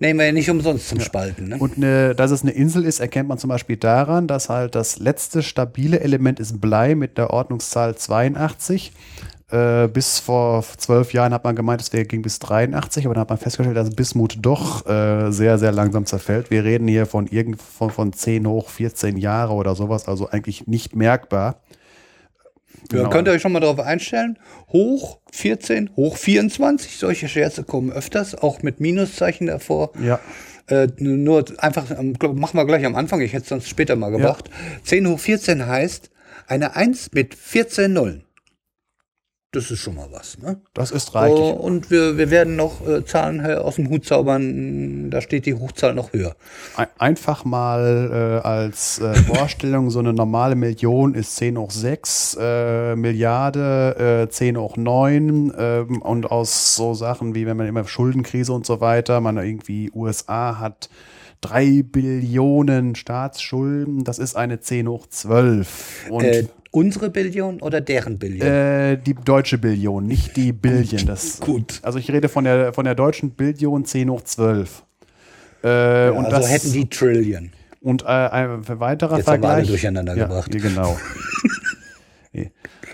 nehmen 0.00 0.18
wir 0.20 0.26
ja 0.26 0.32
nicht 0.32 0.50
umsonst 0.50 0.88
zum 0.88 1.00
Spalten. 1.00 1.48
Ne? 1.48 1.56
Und 1.58 1.76
eine, 1.76 2.14
dass 2.14 2.30
es 2.30 2.42
eine 2.42 2.52
Insel 2.52 2.84
ist, 2.84 3.00
erkennt 3.00 3.28
man 3.28 3.38
zum 3.38 3.48
Beispiel 3.48 3.76
daran, 3.76 4.26
dass 4.26 4.48
halt 4.48 4.74
das 4.74 4.98
letzte 4.98 5.42
stabile 5.42 6.00
Element 6.00 6.40
ist 6.40 6.60
Blei 6.60 6.94
mit 6.94 7.18
der 7.18 7.30
Ordnungszahl 7.30 7.96
82. 7.96 8.92
Äh, 9.50 9.88
bis 9.88 10.18
vor 10.18 10.62
zwölf 10.76 11.14
Jahren 11.14 11.32
hat 11.32 11.42
man 11.44 11.56
gemeint, 11.56 11.80
es 11.80 11.90
wäre- 11.94 12.04
ging 12.04 12.20
bis 12.20 12.38
83, 12.38 13.06
aber 13.06 13.14
dann 13.14 13.22
hat 13.22 13.30
man 13.30 13.38
festgestellt, 13.38 13.78
dass 13.78 13.88
Bismut 13.90 14.36
doch 14.42 14.86
äh, 14.86 15.30
sehr, 15.30 15.58
sehr 15.58 15.72
langsam 15.72 16.04
zerfällt. 16.04 16.50
Wir 16.50 16.64
reden 16.64 16.86
hier 16.86 17.06
von 17.06 17.26
irgend 17.26 17.62
von, 17.62 17.88
von 17.88 18.12
10 18.12 18.46
hoch 18.46 18.68
14 18.68 19.16
Jahre 19.16 19.54
oder 19.54 19.74
sowas, 19.74 20.06
also 20.06 20.28
eigentlich 20.28 20.66
nicht 20.66 20.94
merkbar. 20.94 21.56
Ja, 22.92 22.98
Genau. 22.98 23.10
könnt 23.10 23.28
ihr 23.28 23.32
euch 23.32 23.42
schon 23.42 23.52
mal 23.52 23.60
darauf 23.60 23.80
einstellen? 23.80 24.38
Hoch 24.68 25.18
14, 25.32 25.90
hoch 25.96 26.16
24, 26.16 26.96
solche 26.96 27.28
Scherze 27.28 27.62
kommen 27.64 27.92
öfters, 27.92 28.34
auch 28.34 28.62
mit 28.62 28.80
Minuszeichen 28.80 29.46
davor. 29.46 29.92
Ja. 30.02 30.20
Äh, 30.68 30.88
nur 30.98 31.44
einfach, 31.58 31.90
ähm, 31.98 32.14
glaub, 32.14 32.36
machen 32.36 32.56
wir 32.58 32.66
gleich 32.66 32.84
am 32.84 32.94
Anfang, 32.96 33.20
ich 33.20 33.32
hätte 33.32 33.42
es 33.44 33.48
sonst 33.48 33.68
später 33.68 33.96
mal 33.96 34.10
gebracht. 34.10 34.50
10 34.84 35.06
hoch 35.08 35.18
14 35.18 35.66
heißt 35.66 36.10
eine 36.46 36.76
1 36.76 37.10
mit 37.12 37.34
14 37.34 37.92
Nullen. 37.92 38.24
Das 39.50 39.70
ist 39.70 39.78
schon 39.78 39.94
mal 39.94 40.08
was, 40.12 40.36
ne? 40.38 40.60
Das 40.74 40.90
ist 40.90 41.14
reichlich. 41.14 41.40
Oh, 41.40 41.52
und 41.52 41.90
wir, 41.90 42.18
wir 42.18 42.30
werden 42.30 42.54
noch 42.56 42.86
äh, 42.86 43.02
Zahlen 43.06 43.40
äh, 43.42 43.54
aus 43.54 43.76
dem 43.76 43.88
Hut 43.88 44.04
zaubern, 44.04 45.08
da 45.08 45.22
steht 45.22 45.46
die 45.46 45.54
Hochzahl 45.54 45.94
noch 45.94 46.12
höher. 46.12 46.36
Ein- 46.76 46.88
Einfach 46.98 47.46
mal 47.46 48.40
äh, 48.44 48.46
als 48.46 48.98
äh, 48.98 49.14
Vorstellung, 49.14 49.88
so 49.88 50.00
eine 50.00 50.12
normale 50.12 50.54
Million 50.54 51.14
ist 51.14 51.36
10 51.36 51.56
hoch 51.56 51.70
6, 51.70 52.36
äh, 52.38 52.94
Milliarde 52.96 54.26
äh, 54.26 54.30
10 54.30 54.58
hoch 54.58 54.76
9 54.76 55.52
ähm, 55.58 56.02
und 56.02 56.30
aus 56.30 56.76
so 56.76 56.92
Sachen 56.92 57.34
wie, 57.34 57.46
wenn 57.46 57.56
man 57.56 57.66
immer 57.68 57.84
Schuldenkrise 57.88 58.52
und 58.52 58.66
so 58.66 58.82
weiter, 58.82 59.22
man 59.22 59.38
irgendwie 59.38 59.90
USA 59.94 60.58
hat 60.60 60.90
3 61.40 61.84
Billionen 61.84 62.96
Staatsschulden, 62.96 64.04
das 64.04 64.18
ist 64.18 64.36
eine 64.36 64.60
10 64.60 64.88
hoch 64.88 65.06
12. 65.06 66.06
Und 66.10 66.24
Äh, 66.24 66.46
unsere 66.78 67.10
Billion 67.10 67.60
oder 67.60 67.80
deren 67.80 68.18
Billion? 68.18 68.46
äh, 68.46 68.96
die 68.96 69.14
deutsche 69.14 69.58
Billion, 69.58 70.06
nicht 70.06 70.36
die 70.36 70.52
Billion. 70.52 71.06
Das, 71.06 71.40
Gut. 71.40 71.80
Also 71.82 71.98
ich 71.98 72.10
rede 72.10 72.28
von 72.28 72.44
der, 72.44 72.72
von 72.72 72.84
der 72.84 72.94
deutschen 72.94 73.30
Billion 73.30 73.84
10 73.84 74.10
hoch 74.10 74.22
12. 74.22 74.84
Äh, 75.62 76.10
und 76.10 76.26
also 76.26 76.30
das, 76.30 76.50
hätten 76.50 76.72
die 76.72 76.88
Trillion. 76.88 77.50
und 77.80 78.02
äh, 78.02 78.06
ein 78.06 78.62
weiterer 78.66 79.16
Jetzt 79.16 79.26
haben 79.26 79.42
wir 79.42 79.48
alle 79.48 79.56
Vergleich. 79.56 79.68
durcheinander 79.68 80.16
ja, 80.16 80.26
gebracht. 80.26 80.54
ja, 80.54 80.60
genau. 80.60 80.96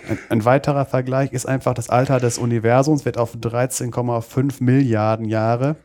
Ein, 0.07 0.19
ein 0.29 0.45
weiterer 0.45 0.85
Vergleich 0.85 1.33
ist 1.33 1.47
einfach, 1.47 1.73
das 1.73 1.89
Alter 1.89 2.19
des 2.19 2.37
Universums 2.37 3.05
wird 3.05 3.17
auf 3.17 3.35
13,5 3.35 4.63
Milliarden 4.63 5.27
Jahre 5.27 5.77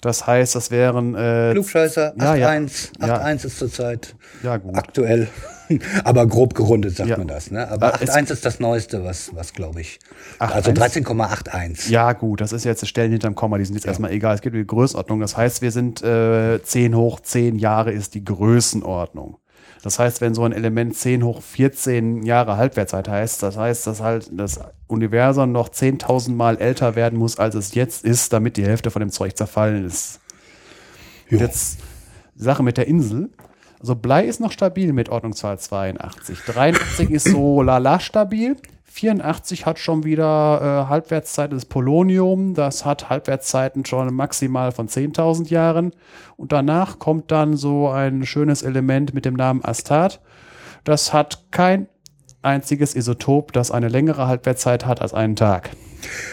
Das 0.00 0.26
heißt, 0.26 0.54
das 0.54 0.70
wären 0.70 1.14
äh, 1.16 1.50
Klugscheißer, 1.52 2.14
Ja, 2.18 2.34
ja. 2.36 2.48
8-1. 2.50 2.92
8-1 3.00 3.06
Ja. 3.06 3.30
ist 3.32 3.58
zurzeit 3.58 4.14
ja 4.42 4.60
aktuell. 4.74 5.28
Aber 6.04 6.26
grob 6.26 6.54
gerundet 6.54 6.96
sagt 6.96 7.10
Ja. 7.10 7.18
man 7.18 7.26
das. 7.26 7.50
Ne? 7.50 7.68
Aber 7.68 7.94
Äh, 8.00 8.04
es- 8.04 8.10
8-1 8.10 8.30
ist 8.32 8.44
das 8.46 8.60
Neueste, 8.60 9.04
was, 9.04 9.34
was 9.34 9.52
glaube 9.52 9.80
ich. 9.80 9.98
8-1? 10.38 10.52
Also 10.52 10.70
13,81. 10.72 11.90
Ja, 11.90 12.12
gut, 12.12 12.40
das 12.40 12.52
ist 12.52 12.64
jetzt 12.64 12.86
Stellen 12.86 13.10
hinterm 13.10 13.34
Komma, 13.34 13.58
die 13.58 13.64
sind 13.64 13.74
jetzt 13.74 13.86
erstmal 13.86 14.12
egal. 14.12 14.34
Es 14.36 14.40
geht 14.40 14.52
um 14.52 14.58
die 14.58 14.66
Größenordnung. 14.66 15.20
Das 15.20 15.36
heißt, 15.36 15.60
wir 15.62 15.72
sind 15.72 16.02
äh, 16.02 16.62
10 16.62 16.94
hoch 16.94 17.20
10 17.20 17.58
Jahre 17.58 17.90
ist 17.92 18.14
die 18.14 18.24
Größenordnung. 18.24 19.38
Das 19.82 19.98
heißt, 19.98 20.20
wenn 20.20 20.34
so 20.34 20.44
ein 20.44 20.52
Element 20.52 20.96
10 20.96 21.22
hoch 21.22 21.42
14 21.42 22.24
Jahre 22.24 22.56
Halbwertszeit 22.56 23.08
heißt, 23.08 23.42
das 23.42 23.56
heißt, 23.56 23.86
dass 23.86 24.00
halt 24.00 24.28
das 24.32 24.60
Universum 24.86 25.52
noch 25.52 25.68
10.000 25.68 26.32
Mal 26.32 26.58
älter 26.58 26.96
werden 26.96 27.18
muss, 27.18 27.38
als 27.38 27.54
es 27.54 27.74
jetzt 27.74 28.04
ist, 28.04 28.32
damit 28.32 28.56
die 28.56 28.64
Hälfte 28.64 28.90
von 28.90 29.00
dem 29.00 29.10
Zeug 29.10 29.36
zerfallen 29.36 29.84
ist. 29.84 30.20
Und 31.30 31.40
jetzt 31.40 31.78
Sache 32.34 32.62
mit 32.62 32.76
der 32.76 32.88
Insel. 32.88 33.30
Also 33.80 33.94
Blei 33.94 34.24
ist 34.24 34.40
noch 34.40 34.50
stabil 34.50 34.92
mit 34.92 35.08
Ordnungszahl 35.08 35.58
82. 35.58 36.40
83 36.40 37.10
ist 37.10 37.28
so 37.28 37.62
lala 37.62 38.00
stabil. 38.00 38.56
84 38.98 39.64
hat 39.64 39.78
schon 39.78 40.02
wieder 40.02 40.60
äh, 40.60 40.88
Halbwertszeit 40.88 41.52
des 41.52 41.66
Polonium. 41.66 42.54
Das 42.54 42.84
hat 42.84 43.08
Halbwertszeiten 43.08 43.84
schon 43.84 44.12
maximal 44.12 44.72
von 44.72 44.88
10.000 44.88 45.48
Jahren. 45.50 45.92
Und 46.36 46.50
danach 46.50 46.98
kommt 46.98 47.30
dann 47.30 47.56
so 47.56 47.88
ein 47.88 48.26
schönes 48.26 48.62
Element 48.62 49.14
mit 49.14 49.24
dem 49.24 49.34
Namen 49.34 49.64
Astat. 49.64 50.20
Das 50.82 51.12
hat 51.12 51.46
kein 51.52 51.86
einziges 52.42 52.96
Isotop, 52.96 53.52
das 53.52 53.70
eine 53.70 53.88
längere 53.88 54.26
Halbwertszeit 54.26 54.84
hat 54.84 55.00
als 55.00 55.14
einen 55.14 55.36
Tag. 55.36 55.70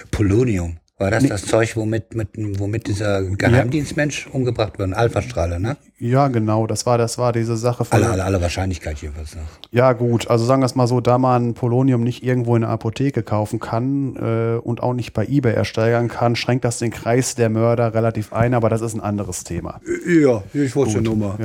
Polonium. 0.09 0.77
War 0.97 1.11
das 1.11 1.27
das 1.27 1.45
Zeug, 1.45 1.75
womit, 1.75 2.15
mit, 2.15 2.29
womit 2.57 2.87
dieser 2.87 3.21
Geheimdienstmensch 3.21 4.27
umgebracht 4.27 4.79
wurde? 4.79 4.85
Ein 4.85 4.93
Alpha-Strahler, 4.93 5.59
ne? 5.59 5.75
Ja, 5.99 6.29
genau. 6.29 6.67
Das 6.67 6.85
war, 6.85 6.97
das 6.97 7.17
war 7.17 7.33
diese 7.33 7.57
Sache 7.57 7.83
von. 7.83 8.01
Alle, 8.01 8.11
alle, 8.11 8.23
alle 8.23 8.41
Wahrscheinlichkeit 8.41 8.99
jedenfalls 8.99 9.35
noch. 9.35 9.43
Ja, 9.71 9.91
gut, 9.91 10.29
also 10.29 10.45
sagen 10.45 10.61
wir 10.61 10.67
es 10.67 10.75
mal 10.75 10.87
so, 10.87 11.01
da 11.01 11.17
man 11.17 11.53
Polonium 11.53 12.01
nicht 12.01 12.23
irgendwo 12.23 12.55
in 12.55 12.61
der 12.61 12.69
Apotheke 12.69 13.23
kaufen 13.23 13.59
kann 13.59 14.15
äh, 14.15 14.57
und 14.57 14.81
auch 14.81 14.93
nicht 14.93 15.11
bei 15.11 15.25
eBay 15.25 15.53
ersteigern 15.53 16.07
kann, 16.07 16.37
schränkt 16.37 16.63
das 16.63 16.79
den 16.79 16.91
Kreis 16.91 17.35
der 17.35 17.49
Mörder 17.49 17.93
relativ 17.93 18.31
ein, 18.31 18.53
aber 18.53 18.69
das 18.69 18.79
ist 18.79 18.93
ein 18.93 19.01
anderes 19.01 19.43
Thema. 19.43 19.81
Ja, 20.07 20.43
ich 20.53 20.75
wusste 20.77 21.01
nur 21.01 21.17
mal. 21.17 21.35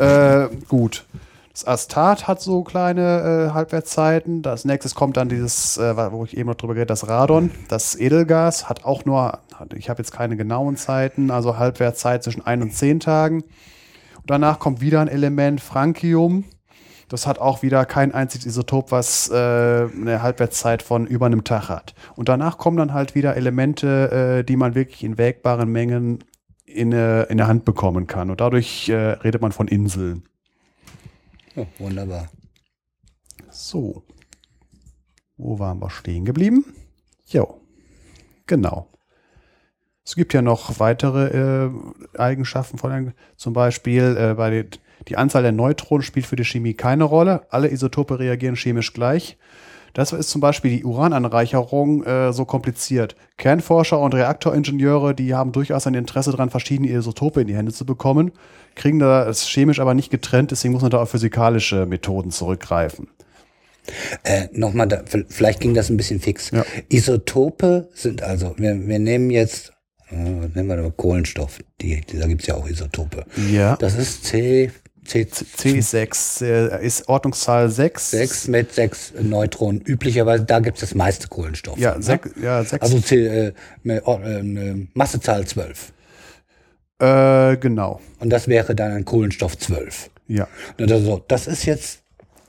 Ja. 0.00 0.44
Äh, 0.44 0.48
gut. 0.68 1.04
Das 1.52 1.66
Astat 1.66 2.28
hat 2.28 2.40
so 2.40 2.62
kleine 2.62 3.48
äh, 3.50 3.54
Halbwertszeiten. 3.54 4.40
Das 4.40 4.64
nächstes 4.64 4.94
kommt 4.94 5.18
dann 5.18 5.28
dieses, 5.28 5.76
äh, 5.76 6.12
wo 6.12 6.24
ich 6.24 6.36
eben 6.36 6.48
noch 6.48 6.54
drüber 6.54 6.72
geredet 6.72 6.90
das 6.90 7.08
Radon. 7.08 7.50
Das 7.68 7.94
Edelgas 7.94 8.70
hat 8.70 8.86
auch 8.86 9.04
nur, 9.04 9.38
ich 9.74 9.90
habe 9.90 10.00
jetzt 10.00 10.12
keine 10.12 10.36
genauen 10.36 10.76
Zeiten, 10.76 11.30
also 11.30 11.58
Halbwertszeit 11.58 12.24
zwischen 12.24 12.44
1 12.46 12.62
und 12.62 12.72
10 12.72 13.00
Tagen. 13.00 13.42
Und 13.42 14.30
danach 14.30 14.60
kommt 14.60 14.80
wieder 14.80 15.00
ein 15.00 15.08
Element, 15.08 15.60
Francium. 15.60 16.44
Das 17.08 17.26
hat 17.26 17.38
auch 17.38 17.60
wieder 17.60 17.84
kein 17.84 18.14
einziges 18.14 18.46
Isotop, 18.46 18.90
was 18.90 19.28
äh, 19.28 19.34
eine 19.34 20.22
Halbwertszeit 20.22 20.82
von 20.82 21.06
über 21.06 21.26
einem 21.26 21.44
Tag 21.44 21.68
hat. 21.68 21.94
Und 22.16 22.30
danach 22.30 22.56
kommen 22.56 22.78
dann 22.78 22.94
halt 22.94 23.14
wieder 23.14 23.36
Elemente, 23.36 24.38
äh, 24.38 24.44
die 24.44 24.56
man 24.56 24.74
wirklich 24.74 25.04
in 25.04 25.18
wägbaren 25.18 25.70
Mengen 25.70 26.24
in, 26.64 26.92
äh, 26.92 27.24
in 27.24 27.36
der 27.36 27.48
Hand 27.48 27.66
bekommen 27.66 28.06
kann. 28.06 28.30
Und 28.30 28.40
dadurch 28.40 28.88
äh, 28.88 28.94
redet 28.94 29.42
man 29.42 29.52
von 29.52 29.68
Inseln. 29.68 30.24
Oh, 31.56 31.66
wunderbar. 31.78 32.30
So. 33.50 34.02
Wo 35.36 35.58
waren 35.58 35.80
wir 35.80 35.90
stehen 35.90 36.24
geblieben? 36.24 36.64
Jo. 37.26 37.60
Genau. 38.46 38.88
Es 40.04 40.16
gibt 40.16 40.34
ja 40.34 40.42
noch 40.42 40.80
weitere 40.80 41.66
äh, 41.66 41.70
Eigenschaften 42.18 42.78
von 42.78 43.14
zum 43.36 43.52
Beispiel 43.52 44.16
äh, 44.18 44.34
bei 44.34 44.50
den, 44.50 44.68
die 45.08 45.16
Anzahl 45.16 45.42
der 45.42 45.52
Neutronen 45.52 46.02
spielt 46.02 46.26
für 46.26 46.36
die 46.36 46.44
Chemie 46.44 46.74
keine 46.74 47.04
Rolle. 47.04 47.46
Alle 47.50 47.70
Isotope 47.70 48.18
reagieren 48.18 48.56
chemisch 48.56 48.92
gleich. 48.92 49.38
Das 49.92 50.12
ist 50.12 50.30
zum 50.30 50.40
Beispiel 50.40 50.70
die 50.70 50.84
Urananreicherung 50.84 52.04
äh, 52.04 52.32
so 52.32 52.44
kompliziert. 52.44 53.14
Kernforscher 53.36 54.00
und 54.00 54.14
Reaktoringenieure, 54.14 55.14
die 55.14 55.34
haben 55.34 55.52
durchaus 55.52 55.86
ein 55.86 55.94
Interesse 55.94 56.30
daran, 56.30 56.50
verschiedene 56.50 56.90
Isotope 56.90 57.42
in 57.42 57.46
die 57.46 57.56
Hände 57.56 57.72
zu 57.72 57.84
bekommen, 57.84 58.32
kriegen 58.74 58.98
das 58.98 59.48
chemisch 59.48 59.80
aber 59.80 59.94
nicht 59.94 60.10
getrennt, 60.10 60.50
deswegen 60.50 60.72
muss 60.72 60.82
man 60.82 60.90
da 60.90 61.02
auf 61.02 61.10
physikalische 61.10 61.86
Methoden 61.86 62.30
zurückgreifen. 62.30 63.08
Äh, 64.22 64.48
Nochmal, 64.52 64.88
da, 64.88 65.02
vielleicht 65.28 65.60
ging 65.60 65.74
das 65.74 65.90
ein 65.90 65.96
bisschen 65.96 66.20
fix. 66.20 66.50
Ja. 66.52 66.64
Isotope 66.88 67.88
sind 67.92 68.22
also, 68.22 68.54
wir, 68.56 68.86
wir 68.86 68.98
nehmen 68.98 69.30
jetzt, 69.30 69.72
äh, 70.10 70.14
nehmen 70.14 70.68
wir 70.68 70.76
da, 70.76 70.90
Kohlenstoff, 70.90 71.58
die, 71.80 72.00
da 72.12 72.26
gibt's 72.26 72.46
ja 72.46 72.54
auch 72.54 72.68
Isotope. 72.68 73.24
Ja. 73.50 73.76
Das 73.76 73.96
ist 73.96 74.24
C, 74.24 74.70
C, 75.04 75.22
C6 75.24 76.44
äh, 76.44 76.86
ist 76.86 77.08
Ordnungszahl 77.08 77.68
6. 77.68 78.10
6 78.12 78.48
mit 78.48 78.72
6 78.72 79.14
Neutronen. 79.20 79.80
Üblicherweise, 79.80 80.44
da 80.44 80.60
gibt's 80.60 80.80
das 80.80 80.94
meiste 80.94 81.28
Kohlenstoff. 81.28 81.76
Ja, 81.78 81.96
ne? 81.96 82.02
sech, 82.02 82.20
ja, 82.40 82.62
6. 82.62 82.82
Also 82.82 83.00
C, 83.00 83.26
äh, 83.26 84.00
Or- 84.04 84.22
äh, 84.24 84.86
Massezahl 84.94 85.44
12. 85.46 85.92
äh, 87.00 87.56
genau. 87.56 88.00
Und 88.20 88.30
das 88.30 88.46
wäre 88.46 88.74
dann 88.74 88.92
ein 88.92 89.04
Kohlenstoff 89.04 89.58
12. 89.58 90.10
Ja. 90.28 90.46
Das, 90.76 91.02
so, 91.02 91.22
das 91.26 91.46
ist 91.48 91.64
jetzt, 91.64 92.01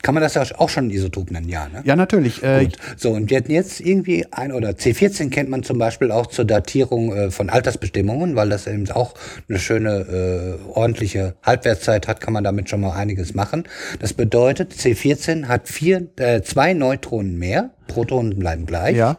kann 0.04 0.14
man 0.14 0.22
das 0.22 0.34
ja 0.34 0.44
auch 0.58 0.68
schon 0.68 0.88
ein 0.88 0.90
Isotop 0.92 1.32
nennen, 1.32 1.48
ja, 1.48 1.70
ne? 1.70 1.82
Ja, 1.86 1.96
natürlich. 1.96 2.44
Äh, 2.44 2.66
Gut. 2.66 2.76
So, 2.98 3.12
und 3.12 3.30
wir 3.30 3.38
hatten 3.38 3.52
jetzt 3.52 3.80
irgendwie 3.80 4.26
ein, 4.32 4.52
oder 4.52 4.72
C14 4.72 5.30
kennt 5.30 5.50
man 5.50 5.64
zum 5.64 5.78
Beispiel 5.78 6.12
auch 6.12 6.28
zur 6.28 6.44
Datierung 6.44 7.14
äh, 7.16 7.32
von 7.32 7.50
Altersbestimmungen, 7.50 8.36
weil 8.36 8.50
das 8.50 8.68
eben 8.68 8.90
auch 8.92 9.14
eine 9.48 9.60
schöne, 9.60 10.60
äh, 10.62 10.70
ordentliche 10.70 11.36
Halbwertszeit 11.42 12.10
hat, 12.10 12.20
kann 12.20 12.34
man 12.34 12.44
damit 12.44 12.70
schon 12.70 12.82
mal 12.82 12.92
einiges 12.92 13.34
machen. 13.34 13.64
Das 14.00 14.14
bedeutet, 14.14 14.74
C14 14.74 15.48
hat 15.48 15.70
vier, 15.70 16.10
äh, 16.18 16.42
zwei 16.42 16.74
Neutronen 16.74 17.40
mehr, 17.40 17.72
Protonen 17.88 18.38
bleiben 18.38 18.66
gleich. 18.66 18.98
ja. 18.98 19.18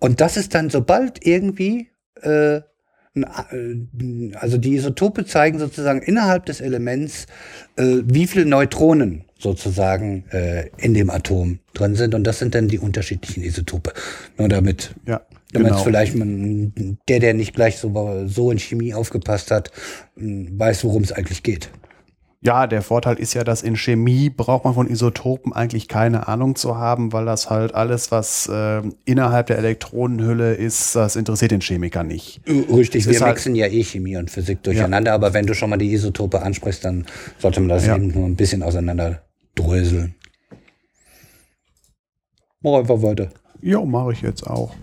Und 0.00 0.20
das 0.20 0.36
ist 0.36 0.54
dann, 0.54 0.70
sobald 0.70 1.24
irgendwie, 1.24 1.88
äh, 2.22 2.56
äh, 2.56 2.62
also 4.34 4.58
die 4.58 4.74
Isotope 4.74 5.24
zeigen 5.24 5.60
sozusagen 5.60 6.02
innerhalb 6.02 6.46
des 6.46 6.60
Elements, 6.60 7.26
äh, 7.76 7.98
wie 8.04 8.26
viele 8.26 8.46
Neutronen 8.46 9.24
sozusagen 9.40 10.24
äh, 10.30 10.68
in 10.78 10.94
dem 10.94 11.10
Atom 11.10 11.58
drin 11.74 11.94
sind. 11.94 12.14
Und 12.14 12.24
das 12.24 12.38
sind 12.38 12.54
dann 12.54 12.68
die 12.68 12.78
unterschiedlichen 12.78 13.42
Isotope. 13.42 13.92
Nur 14.38 14.48
damit, 14.48 14.94
Ja. 15.06 15.22
damit 15.52 15.68
Genau. 15.72 15.82
vielleicht 15.82 16.14
man, 16.14 16.98
der, 17.08 17.18
der 17.20 17.34
nicht 17.34 17.54
gleich 17.54 17.78
so, 17.78 18.24
so 18.26 18.50
in 18.50 18.58
Chemie 18.58 18.94
aufgepasst 18.94 19.50
hat, 19.50 19.70
mh, 20.16 20.50
weiß, 20.58 20.84
worum 20.84 21.02
es 21.02 21.12
eigentlich 21.12 21.42
geht. 21.42 21.70
Ja, 22.42 22.66
der 22.66 22.80
Vorteil 22.80 23.18
ist 23.18 23.34
ja, 23.34 23.44
dass 23.44 23.60
in 23.62 23.76
Chemie 23.76 24.30
braucht 24.30 24.64
man 24.64 24.72
von 24.72 24.88
Isotopen 24.88 25.52
eigentlich 25.52 25.88
keine 25.88 26.26
Ahnung 26.26 26.56
zu 26.56 26.78
haben, 26.78 27.12
weil 27.12 27.26
das 27.26 27.50
halt 27.50 27.74
alles, 27.74 28.10
was 28.10 28.48
äh, 28.50 28.80
innerhalb 29.04 29.48
der 29.48 29.58
Elektronenhülle 29.58 30.54
ist, 30.54 30.96
das 30.96 31.16
interessiert 31.16 31.50
den 31.50 31.60
Chemiker 31.60 32.02
nicht. 32.02 32.40
Richtig, 32.48 33.04
ist 33.06 33.10
wir 33.10 33.20
halt- 33.20 33.34
mixen 33.34 33.54
ja 33.56 33.66
eh 33.66 33.82
Chemie 33.84 34.16
und 34.16 34.30
Physik 34.30 34.62
durcheinander, 34.62 35.12
aber 35.12 35.34
wenn 35.34 35.44
du 35.44 35.52
schon 35.52 35.68
mal 35.68 35.76
die 35.76 35.92
Isotope 35.92 36.40
ansprichst, 36.40 36.82
dann 36.82 37.04
sollte 37.38 37.60
man 37.60 37.68
das 37.68 37.84
Ja. 37.86 37.96
eben 37.96 38.08
nur 38.08 38.24
ein 38.24 38.36
bisschen 38.36 38.62
auseinander 38.62 39.20
dröseln. 39.54 40.14
Mach 42.60 42.78
einfach 42.78 43.02
weiter. 43.02 43.30
Jo, 43.62 43.84
mache 43.84 44.12
ich 44.12 44.22
jetzt 44.22 44.46
auch. 44.46 44.74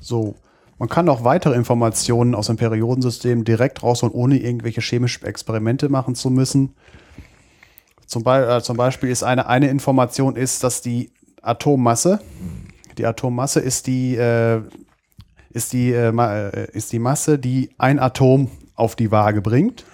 So. 0.00 0.34
Man 0.78 0.88
kann 0.88 1.08
auch 1.08 1.22
weitere 1.22 1.54
Informationen 1.54 2.34
aus 2.34 2.48
dem 2.48 2.56
Periodensystem 2.56 3.44
direkt 3.44 3.84
rausholen, 3.84 4.12
ohne 4.12 4.38
irgendwelche 4.38 4.80
chemischen 4.80 5.24
Experimente 5.24 5.88
machen 5.88 6.16
zu 6.16 6.28
müssen. 6.28 6.74
Zum, 8.06 8.24
Be 8.24 8.56
äh, 8.56 8.62
zum 8.62 8.76
Beispiel 8.76 9.10
ist 9.10 9.22
eine, 9.22 9.46
eine 9.46 9.68
Information 9.68 10.34
ist, 10.34 10.64
dass 10.64 10.82
die 10.82 11.12
Atommasse, 11.40 12.20
die 12.98 13.06
Atommasse 13.06 13.60
ist 13.60 13.86
die, 13.86 14.16
äh, 14.16 14.60
ist, 15.50 15.72
die, 15.72 15.92
äh, 15.92 16.08
äh, 16.08 16.70
ist 16.72 16.92
die 16.92 16.98
Masse, 16.98 17.38
die 17.38 17.70
ein 17.78 17.98
Atom 17.98 18.50
auf 18.74 18.96
die 18.96 19.10
Waage 19.10 19.40
bringt. 19.40 19.84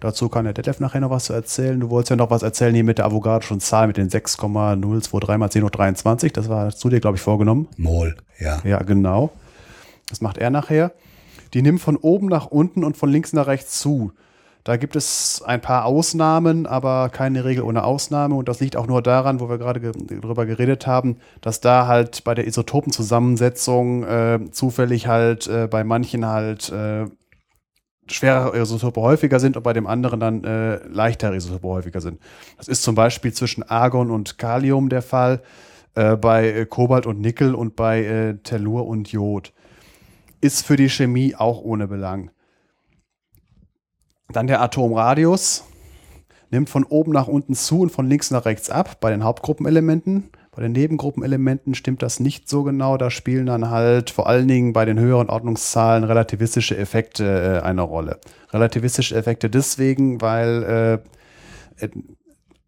Dazu 0.00 0.30
kann 0.30 0.44
der 0.44 0.54
Detlef 0.54 0.80
nachher 0.80 1.00
noch 1.00 1.10
was 1.10 1.26
zu 1.26 1.34
erzählen. 1.34 1.78
Du 1.78 1.90
wolltest 1.90 2.10
ja 2.10 2.16
noch 2.16 2.30
was 2.30 2.42
erzählen 2.42 2.74
hier 2.74 2.84
mit 2.84 2.98
der 2.98 3.06
Avogadro'schen 3.06 3.60
Zahl 3.60 3.86
mit 3.86 3.98
den 3.98 4.08
6,023 4.08 5.38
mal 5.38 5.50
10 5.50 5.62
hoch 5.62 5.70
23. 5.70 6.32
Das 6.32 6.48
war 6.48 6.70
zu 6.70 6.88
dir, 6.88 7.00
glaube 7.00 7.16
ich, 7.16 7.22
vorgenommen. 7.22 7.68
Mol, 7.76 8.16
ja. 8.38 8.58
Ja, 8.64 8.82
genau. 8.82 9.30
Das 10.08 10.22
macht 10.22 10.38
er 10.38 10.48
nachher. 10.48 10.92
Die 11.52 11.60
nimmt 11.62 11.80
von 11.80 11.96
oben 11.96 12.28
nach 12.28 12.46
unten 12.46 12.82
und 12.82 12.96
von 12.96 13.10
links 13.10 13.32
nach 13.34 13.46
rechts 13.46 13.78
zu. 13.78 14.12
Da 14.64 14.76
gibt 14.76 14.94
es 14.94 15.42
ein 15.44 15.60
paar 15.60 15.86
Ausnahmen, 15.86 16.66
aber 16.66 17.08
keine 17.08 17.44
Regel 17.44 17.64
ohne 17.64 17.84
Ausnahme. 17.84 18.34
Und 18.34 18.48
das 18.48 18.60
liegt 18.60 18.76
auch 18.76 18.86
nur 18.86 19.02
daran, 19.02 19.40
wo 19.40 19.48
wir 19.48 19.58
gerade 19.58 19.80
ge 19.80 19.92
drüber 20.20 20.46
geredet 20.46 20.86
haben, 20.86 21.16
dass 21.40 21.60
da 21.60 21.86
halt 21.86 22.24
bei 22.24 22.34
der 22.34 22.46
Isotopenzusammensetzung 22.46 24.04
äh, 24.04 24.38
zufällig 24.50 25.06
halt 25.06 25.46
äh, 25.46 25.66
bei 25.66 25.82
manchen 25.82 26.26
halt 26.26 26.70
äh, 26.70 27.06
schwerere 28.10 28.58
Isotope 28.58 29.00
häufiger 29.00 29.40
sind 29.40 29.56
und 29.56 29.62
bei 29.62 29.72
dem 29.72 29.86
anderen 29.86 30.20
dann 30.20 30.44
äh, 30.44 30.76
leichtere 30.88 31.36
Isotope 31.36 31.68
häufiger 31.68 32.00
sind. 32.00 32.20
Das 32.56 32.68
ist 32.68 32.82
zum 32.82 32.94
Beispiel 32.94 33.32
zwischen 33.32 33.62
Argon 33.62 34.10
und 34.10 34.38
Kalium 34.38 34.88
der 34.88 35.02
Fall, 35.02 35.42
äh, 35.94 36.16
bei 36.16 36.50
äh, 36.50 36.66
Kobalt 36.66 37.06
und 37.06 37.20
Nickel 37.20 37.54
und 37.54 37.76
bei 37.76 38.04
äh, 38.04 38.34
Tellur 38.38 38.86
und 38.86 39.10
Jod. 39.12 39.52
Ist 40.40 40.64
für 40.64 40.76
die 40.76 40.88
Chemie 40.88 41.34
auch 41.34 41.60
ohne 41.62 41.86
Belang. 41.86 42.30
Dann 44.28 44.46
der 44.46 44.62
Atomradius 44.62 45.64
nimmt 46.50 46.70
von 46.70 46.84
oben 46.84 47.12
nach 47.12 47.28
unten 47.28 47.54
zu 47.54 47.80
und 47.80 47.90
von 47.90 48.08
links 48.08 48.30
nach 48.30 48.44
rechts 48.44 48.70
ab 48.70 49.00
bei 49.00 49.10
den 49.10 49.24
Hauptgruppenelementen. 49.24 50.30
Bei 50.60 50.64
den 50.64 50.72
Nebengruppenelementen 50.72 51.74
stimmt 51.74 52.02
das 52.02 52.20
nicht 52.20 52.46
so 52.46 52.64
genau. 52.64 52.98
Da 52.98 53.10
spielen 53.10 53.46
dann 53.46 53.70
halt 53.70 54.10
vor 54.10 54.26
allen 54.26 54.46
Dingen 54.46 54.74
bei 54.74 54.84
den 54.84 54.98
höheren 54.98 55.30
Ordnungszahlen 55.30 56.04
relativistische 56.04 56.76
Effekte 56.76 57.62
äh, 57.62 57.64
eine 57.64 57.80
Rolle. 57.80 58.18
Relativistische 58.52 59.14
Effekte 59.14 59.48
deswegen, 59.48 60.20
weil 60.20 61.00
äh, 61.80 61.82
äh, 61.82 61.88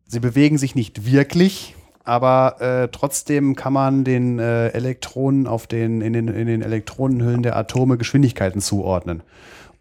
sie 0.06 0.20
bewegen 0.20 0.56
sich 0.56 0.74
nicht 0.74 1.04
wirklich, 1.04 1.76
aber 2.02 2.62
äh, 2.62 2.88
trotzdem 2.90 3.56
kann 3.56 3.74
man 3.74 4.04
den 4.04 4.38
äh, 4.38 4.68
Elektronen 4.68 5.46
auf 5.46 5.66
den 5.66 6.00
in, 6.00 6.14
den 6.14 6.28
in 6.28 6.46
den 6.46 6.62
Elektronenhüllen 6.62 7.42
der 7.42 7.56
Atome 7.56 7.98
Geschwindigkeiten 7.98 8.62
zuordnen. 8.62 9.22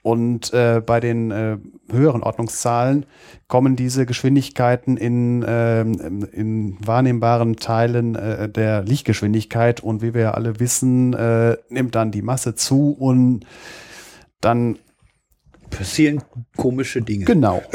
Und 0.01 0.53
äh, 0.53 0.81
bei 0.85 0.99
den 0.99 1.31
äh, 1.31 1.57
höheren 1.93 2.23
Ordnungszahlen 2.23 3.05
kommen 3.47 3.75
diese 3.75 4.05
Geschwindigkeiten 4.05 4.97
in, 4.97 5.43
äh, 5.43 5.81
in 5.81 6.77
wahrnehmbaren 6.85 7.57
Teilen 7.57 8.15
äh, 8.15 8.49
der 8.49 8.83
Lichtgeschwindigkeit. 8.83 9.81
Und 9.81 10.01
wie 10.01 10.13
wir 10.13 10.21
ja 10.21 10.31
alle 10.31 10.59
wissen, 10.59 11.13
äh, 11.13 11.57
nimmt 11.69 11.95
dann 11.95 12.11
die 12.11 12.21
Masse 12.21 12.55
zu 12.55 12.91
und 12.91 13.45
dann 14.39 14.77
Passieren 15.71 16.21
komische 16.57 17.01
Dinge. 17.01 17.25
genau. 17.25 17.63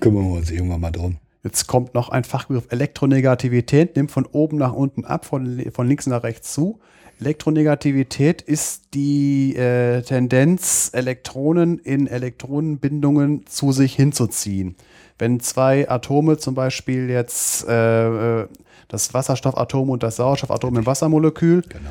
Kümmern 0.00 0.28
wir 0.28 0.36
uns 0.36 0.50
irgendwann 0.50 0.80
mal 0.80 0.92
drum. 0.92 1.18
Jetzt 1.42 1.66
kommt 1.66 1.94
noch 1.94 2.08
ein 2.08 2.24
Fachbegriff 2.24 2.66
Elektronegativität, 2.70 3.96
nimmt 3.96 4.10
von 4.10 4.26
oben 4.26 4.56
nach 4.56 4.72
unten 4.72 5.04
ab, 5.04 5.24
von, 5.24 5.64
von 5.72 5.86
links 5.88 6.06
nach 6.06 6.22
rechts 6.22 6.52
zu. 6.54 6.78
Elektronegativität 7.20 8.42
ist 8.42 8.94
die 8.94 9.56
äh, 9.56 10.02
Tendenz, 10.02 10.90
Elektronen 10.92 11.78
in 11.78 12.06
Elektronenbindungen 12.06 13.46
zu 13.46 13.72
sich 13.72 13.94
hinzuziehen. 13.94 14.76
Wenn 15.18 15.40
zwei 15.40 15.88
Atome 15.90 16.38
zum 16.38 16.54
Beispiel 16.54 17.10
jetzt 17.10 17.66
äh, 17.68 18.42
äh, 18.42 18.48
das 18.86 19.14
Wasserstoffatom 19.14 19.90
und 19.90 20.02
das 20.02 20.16
Sauerstoffatom 20.16 20.76
im 20.76 20.86
Wassermolekül, 20.86 21.62
Genau. 21.62 21.90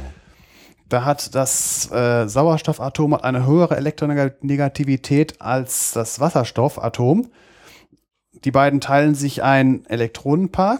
da 0.87 1.03
hat 1.03 1.35
das 1.35 1.91
äh, 1.91 2.27
Sauerstoffatom 2.27 3.13
eine 3.15 3.45
höhere 3.45 3.75
Elektronegativität 3.75 5.41
als 5.41 5.91
das 5.91 6.21
Wasserstoffatom. 6.21 7.27
Die 8.45 8.51
beiden 8.51 8.79
teilen 8.79 9.13
sich 9.13 9.43
ein 9.43 9.85
Elektronenpaar 9.87 10.79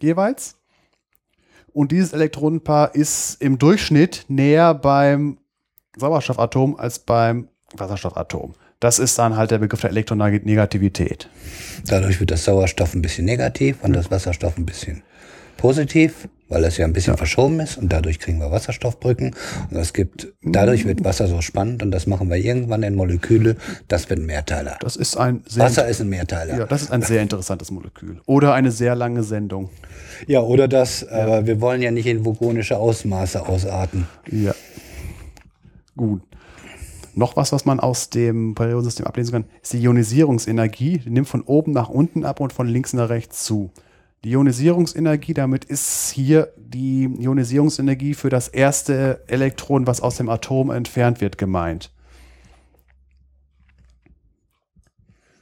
jeweils. 0.00 0.56
Und 1.76 1.92
dieses 1.92 2.14
Elektronenpaar 2.14 2.94
ist 2.94 3.36
im 3.42 3.58
Durchschnitt 3.58 4.24
näher 4.28 4.72
beim 4.72 5.36
Sauerstoffatom 5.94 6.74
als 6.76 7.00
beim 7.00 7.48
Wasserstoffatom. 7.76 8.54
Das 8.80 8.98
ist 8.98 9.18
dann 9.18 9.36
halt 9.36 9.50
der 9.50 9.58
Begriff 9.58 9.82
der 9.82 9.90
Elektronegativität. 9.90 11.28
Dadurch 11.86 12.18
wird 12.18 12.30
das 12.30 12.46
Sauerstoff 12.46 12.94
ein 12.94 13.02
bisschen 13.02 13.26
negativ 13.26 13.76
und 13.82 13.92
das 13.92 14.10
Wasserstoff 14.10 14.56
ein 14.56 14.64
bisschen 14.64 15.02
positiv, 15.56 16.28
weil 16.48 16.64
es 16.64 16.76
ja 16.76 16.84
ein 16.84 16.92
bisschen 16.92 17.16
verschoben 17.16 17.60
ist 17.60 17.76
und 17.76 17.92
dadurch 17.92 18.18
kriegen 18.18 18.38
wir 18.38 18.50
Wasserstoffbrücken 18.50 19.34
und 19.70 19.76
es 19.76 19.92
gibt, 19.92 20.28
dadurch 20.42 20.84
wird 20.84 21.04
Wasser 21.04 21.26
so 21.26 21.40
spannend 21.40 21.82
und 21.82 21.90
das 21.90 22.06
machen 22.06 22.28
wir 22.28 22.36
irgendwann 22.36 22.82
in 22.82 22.94
Moleküle, 22.94 23.56
das 23.88 24.08
wird 24.08 24.20
ein 24.20 24.26
Mehrteiler. 24.26 24.76
Das 24.80 24.96
ist 24.96 25.16
ein 25.16 25.42
sehr, 25.46 25.64
Wasser 25.64 25.88
ist 25.88 26.00
ein 26.00 26.08
Mehrteiler. 26.08 26.58
ja, 26.58 26.66
das 26.66 26.82
ist 26.82 26.92
ein 26.92 27.02
sehr 27.02 27.22
interessantes 27.22 27.70
Molekül. 27.70 28.20
Oder 28.26 28.54
eine 28.54 28.70
sehr 28.70 28.94
lange 28.94 29.22
Sendung. 29.22 29.70
Ja, 30.26 30.40
oder 30.40 30.68
das, 30.68 31.06
aber 31.06 31.46
wir 31.46 31.60
wollen 31.60 31.82
ja 31.82 31.90
nicht 31.90 32.06
in 32.06 32.24
vogonische 32.24 32.76
Ausmaße 32.76 33.46
ausarten. 33.46 34.06
Ja. 34.30 34.54
Gut. 35.96 36.22
Noch 37.14 37.34
was, 37.34 37.50
was 37.50 37.64
man 37.64 37.80
aus 37.80 38.10
dem 38.10 38.54
Periodensystem 38.54 39.06
ablesen 39.06 39.32
kann, 39.32 39.44
ist 39.62 39.72
die 39.72 39.78
Ionisierungsenergie. 39.78 40.98
Die 40.98 41.10
nimmt 41.10 41.26
von 41.26 41.40
oben 41.40 41.72
nach 41.72 41.88
unten 41.88 42.26
ab 42.26 42.40
und 42.40 42.52
von 42.52 42.68
links 42.68 42.92
nach 42.92 43.08
rechts 43.08 43.44
zu. 43.44 43.70
Die 44.24 44.30
Ionisierungsenergie, 44.30 45.34
damit 45.34 45.64
ist 45.64 46.10
hier 46.10 46.52
die 46.56 47.04
Ionisierungsenergie 47.04 48.14
für 48.14 48.30
das 48.30 48.48
erste 48.48 49.22
Elektron, 49.28 49.86
was 49.86 50.00
aus 50.00 50.16
dem 50.16 50.28
Atom 50.28 50.70
entfernt 50.70 51.20
wird, 51.20 51.38
gemeint. 51.38 51.92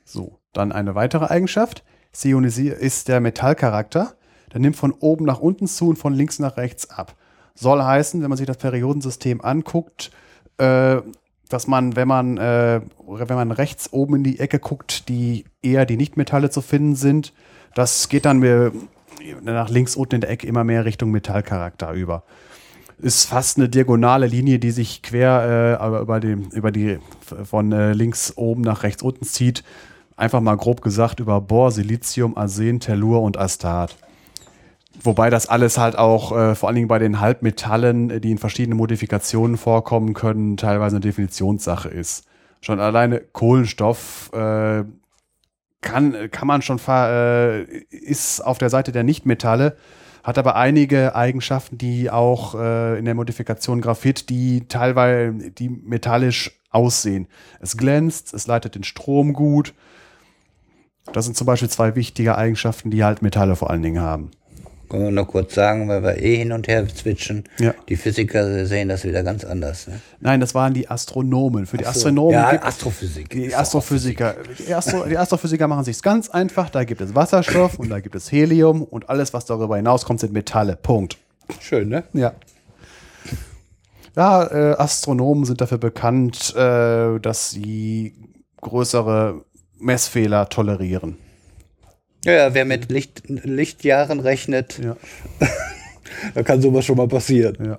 So, 0.05 0.39
dann 0.53 0.73
eine 0.73 0.95
weitere 0.95 1.27
Eigenschaft. 1.27 1.85
Ist 2.13 3.09
der 3.09 3.21
Metallcharakter. 3.21 4.15
Der 4.53 4.61
nimmt 4.61 4.77
von 4.77 4.93
oben 4.93 5.25
nach 5.25 5.41
unten 5.41 5.67
zu 5.67 5.89
und 5.89 5.97
von 5.97 6.15
links 6.15 6.39
nach 6.39 6.57
rechts 6.57 6.89
ab. 6.91 7.17
Soll 7.55 7.83
heißen, 7.83 8.23
wenn 8.23 8.29
man 8.29 8.37
sich 8.37 8.47
das 8.47 8.59
Periodensystem 8.59 9.41
anguckt, 9.41 10.13
äh, 10.59 11.01
dass 11.49 11.67
man, 11.67 11.97
wenn 11.97 12.09
man, 12.09 12.37
äh, 12.39 12.81
wenn 13.07 13.37
man 13.37 13.51
rechts 13.51 13.93
oben 13.93 14.17
in 14.17 14.25
die 14.25 14.39
Ecke 14.39 14.59
guckt, 14.59 15.09
die 15.09 15.45
eher 15.63 15.87
die 15.87 15.97
Nichtmetalle 15.97 16.51
zu 16.51 16.61
finden 16.61 16.97
sind, 16.97 17.33
das 17.75 18.09
geht 18.09 18.25
dann 18.25 18.39
mir 18.39 18.73
nach 19.43 19.69
links 19.69 19.97
unten 19.97 20.17
in 20.17 20.21
der 20.21 20.31
Ecke 20.31 20.47
immer 20.47 20.65
mehr 20.65 20.85
Richtung 20.85 21.11
Metallcharakter 21.11 21.93
über. 21.93 22.25
Ist 22.99 23.27
fast 23.27 23.59
eine 23.59 23.69
diagonale 23.69 24.27
Linie, 24.27 24.59
die 24.59 24.71
sich 24.71 25.03
quer 25.03 25.79
äh, 25.81 26.01
über, 26.01 26.21
die, 26.21 26.39
über 26.53 26.71
die 26.71 26.99
von 27.45 27.73
äh, 27.73 27.93
links 27.93 28.35
oben 28.37 28.63
nach 28.63 28.83
rechts 28.83 29.03
unten 29.03 29.25
zieht. 29.25 29.65
Einfach 30.17 30.41
mal 30.41 30.57
grob 30.57 30.81
gesagt 30.81 31.19
über 31.19 31.41
Bor, 31.41 31.73
Silizium, 31.73 32.37
Arsen, 32.37 32.79
Tellur 32.79 33.23
und 33.23 33.37
Astat. 33.37 33.97
Wobei 35.03 35.29
das 35.29 35.49
alles 35.49 35.77
halt 35.77 35.99
auch 35.99 36.31
äh, 36.37 36.55
vor 36.55 36.69
allen 36.69 36.77
Dingen 36.77 36.89
bei 36.89 37.01
den 37.01 37.21
Halbmetallen, 37.21 38.11
äh, 38.11 38.21
die 38.21 38.31
in 38.31 38.39
verschiedenen 38.39 38.79
Modifikationen 38.79 39.57
vorkommen 39.57 40.15
können, 40.15 40.57
teilweise 40.57 40.97
eine 40.97 41.01
Definitionssache 41.01 41.89
ist. 41.89 42.25
Schon 42.61 42.79
alleine 42.79 43.21
Kohlenstoff 43.21 44.31
äh, 44.33 44.85
kann, 45.85 46.31
kann 46.33 46.49
man 46.49 46.63
schon, 46.63 46.81
äh, 46.89 47.63
ist 47.91 48.41
auf 48.41 48.59
der 48.59 48.71
Seite 48.71 48.91
der 48.91 49.05
Nichtmetalle, 49.05 49.77
hat 50.25 50.39
aber 50.39 50.57
einige 50.57 51.15
Eigenschaften, 51.15 51.79
die 51.79 52.11
auch 52.11 52.55
äh, 52.55 52.99
in 52.99 53.05
der 53.05 53.15
Modifikation 53.15 53.81
Graphit, 53.81 54.31
die 54.31 54.67
teilweise, 54.67 55.51
die 55.53 55.69
metallisch 55.69 56.61
aussehen. 56.71 57.29
Es 57.61 57.77
glänzt, 57.77 58.35
es 58.35 58.47
leitet 58.47 58.75
den 58.75 58.85
Strom 58.85 59.33
gut. 59.33 59.75
Das 61.13 61.27
sind 61.27 61.37
zum 61.37 61.47
Beispiel 61.47 61.69
zwei 61.69 61.95
wichtige 61.95 62.37
Eigenschaften, 62.37 62.91
die 62.91 63.05
halt 63.05 63.23
Metalle 63.23 63.55
vor 63.55 63.71
allen 63.71 63.83
Dingen 63.83 64.01
haben. 64.03 64.31
Können 64.89 65.05
wir 65.05 65.11
noch 65.11 65.29
kurz 65.29 65.55
sagen, 65.55 65.89
weil 65.89 66.03
wir 66.03 66.19
eh 66.21 66.37
hin 66.37 66.53
und 66.53 66.69
her 66.69 66.87
switchen. 66.89 67.45
Ja. 67.59 67.75
Die 67.89 67.97
Physiker 67.97 68.67
sehen 68.67 68.89
das 68.89 69.05
wieder 69.05 69.23
ganz 69.23 69.45
anders. 69.45 69.87
Ne? 69.87 70.01
Nein, 70.21 70.41
das 70.41 70.55
waren 70.55 70.75
die 70.75 70.89
Astronomen. 70.89 71.67
Für 71.67 71.77
die 71.77 71.85
so. 71.85 71.91
Astronomen 71.91 72.33
ja, 72.33 72.63
Astrophysik. 72.63 73.31
die 73.31 73.55
Astrophysiker, 73.55 74.37
die, 74.59 74.75
Astro, 74.75 75.05
die 75.05 75.17
Astrophysiker 75.17 75.67
machen 75.69 75.85
sich 75.85 76.01
ganz 76.03 76.29
einfach. 76.29 76.71
Da 76.71 76.85
gibt 76.85 77.01
es 77.01 77.15
Wasserstoff 77.15 77.79
und 77.79 77.89
da 77.89 78.01
gibt 78.01 78.15
es 78.15 78.31
Helium 78.31 78.83
und 78.83 79.09
alles, 79.09 79.33
was 79.33 79.47
darüber 79.47 79.77
hinauskommt, 79.77 80.21
sind 80.21 80.33
Metalle. 80.33 80.77
Punkt. 80.77 81.19
Schön, 81.61 81.89
ne? 81.89 82.05
Ja. 82.13 82.33
Ja, 84.17 84.45
äh, 84.45 84.77
Astronomen 84.79 85.45
sind 85.45 85.61
dafür 85.61 85.79
bekannt, 85.79 86.55
äh, 86.57 87.19
dass 87.19 87.51
sie 87.51 88.15
größere 88.61 89.45
Messfehler 89.79 90.49
tolerieren. 90.49 91.19
Ja, 92.25 92.55
wer 92.55 92.65
mit 92.65 92.91
Licht, 92.91 93.23
Lichtjahren 93.29 94.21
rechnet, 94.21 94.81
Ja. 94.83 94.97
da 96.35 96.43
kann 96.43 96.61
sowas 96.61 96.85
schon 96.85 96.97
mal 96.97 97.09
passieren. 97.09 97.57
Ja. 97.65 97.79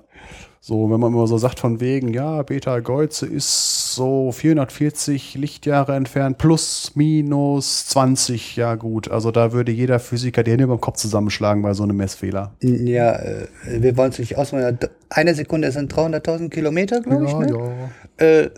So, 0.68 0.90
wenn 0.90 0.98
man 0.98 1.12
immer 1.12 1.28
so 1.28 1.38
sagt 1.38 1.60
von 1.60 1.78
wegen, 1.78 2.12
ja, 2.12 2.42
Beta 2.42 2.80
Geuze 2.80 3.24
ist 3.24 3.94
so 3.94 4.32
440 4.32 5.36
Lichtjahre 5.36 5.94
entfernt, 5.94 6.38
plus, 6.38 6.90
minus 6.96 7.86
20, 7.86 8.56
ja 8.56 8.74
gut. 8.74 9.08
Also 9.08 9.30
da 9.30 9.52
würde 9.52 9.70
jeder 9.70 10.00
Physiker 10.00 10.42
die 10.42 10.50
Hände 10.50 10.64
über 10.64 10.74
den 10.74 10.80
Kopf 10.80 10.96
zusammenschlagen 10.96 11.62
bei 11.62 11.72
so 11.72 11.84
einem 11.84 11.96
Messfehler. 11.96 12.56
Ja, 12.58 13.14
äh, 13.14 13.46
wir 13.78 13.96
wollen 13.96 14.10
es 14.10 14.18
nicht 14.18 14.36
ausmachen. 14.38 14.76
Eine 15.08 15.36
Sekunde 15.36 15.70
sind 15.70 15.94
300.000 15.94 16.48
Kilometer, 16.48 17.00
glaube 17.00 17.26
ich. 17.26 17.34
Ne? 17.34 17.90
Äh, 18.16 18.50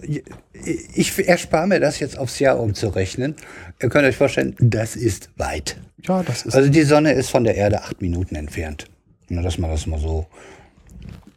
ich 0.94 1.28
erspare 1.28 1.66
mir 1.66 1.78
das 1.78 2.00
jetzt 2.00 2.18
aufs 2.18 2.38
Jahr 2.38 2.58
umzurechnen. 2.58 3.36
Ihr 3.82 3.90
könnt 3.90 4.06
euch 4.06 4.16
vorstellen, 4.16 4.56
das 4.60 4.96
ist 4.96 5.28
weit. 5.36 5.76
Ja, 6.04 6.22
das 6.22 6.46
ist. 6.46 6.54
Also 6.54 6.70
die 6.70 6.84
Sonne 6.84 7.12
ist 7.12 7.28
von 7.28 7.44
der 7.44 7.56
Erde 7.56 7.82
acht 7.82 8.00
Minuten 8.00 8.34
entfernt. 8.34 8.86
Na, 9.28 9.42
dass 9.42 9.58
man 9.58 9.70
das 9.70 9.86
mal 9.86 10.00
so, 10.00 10.24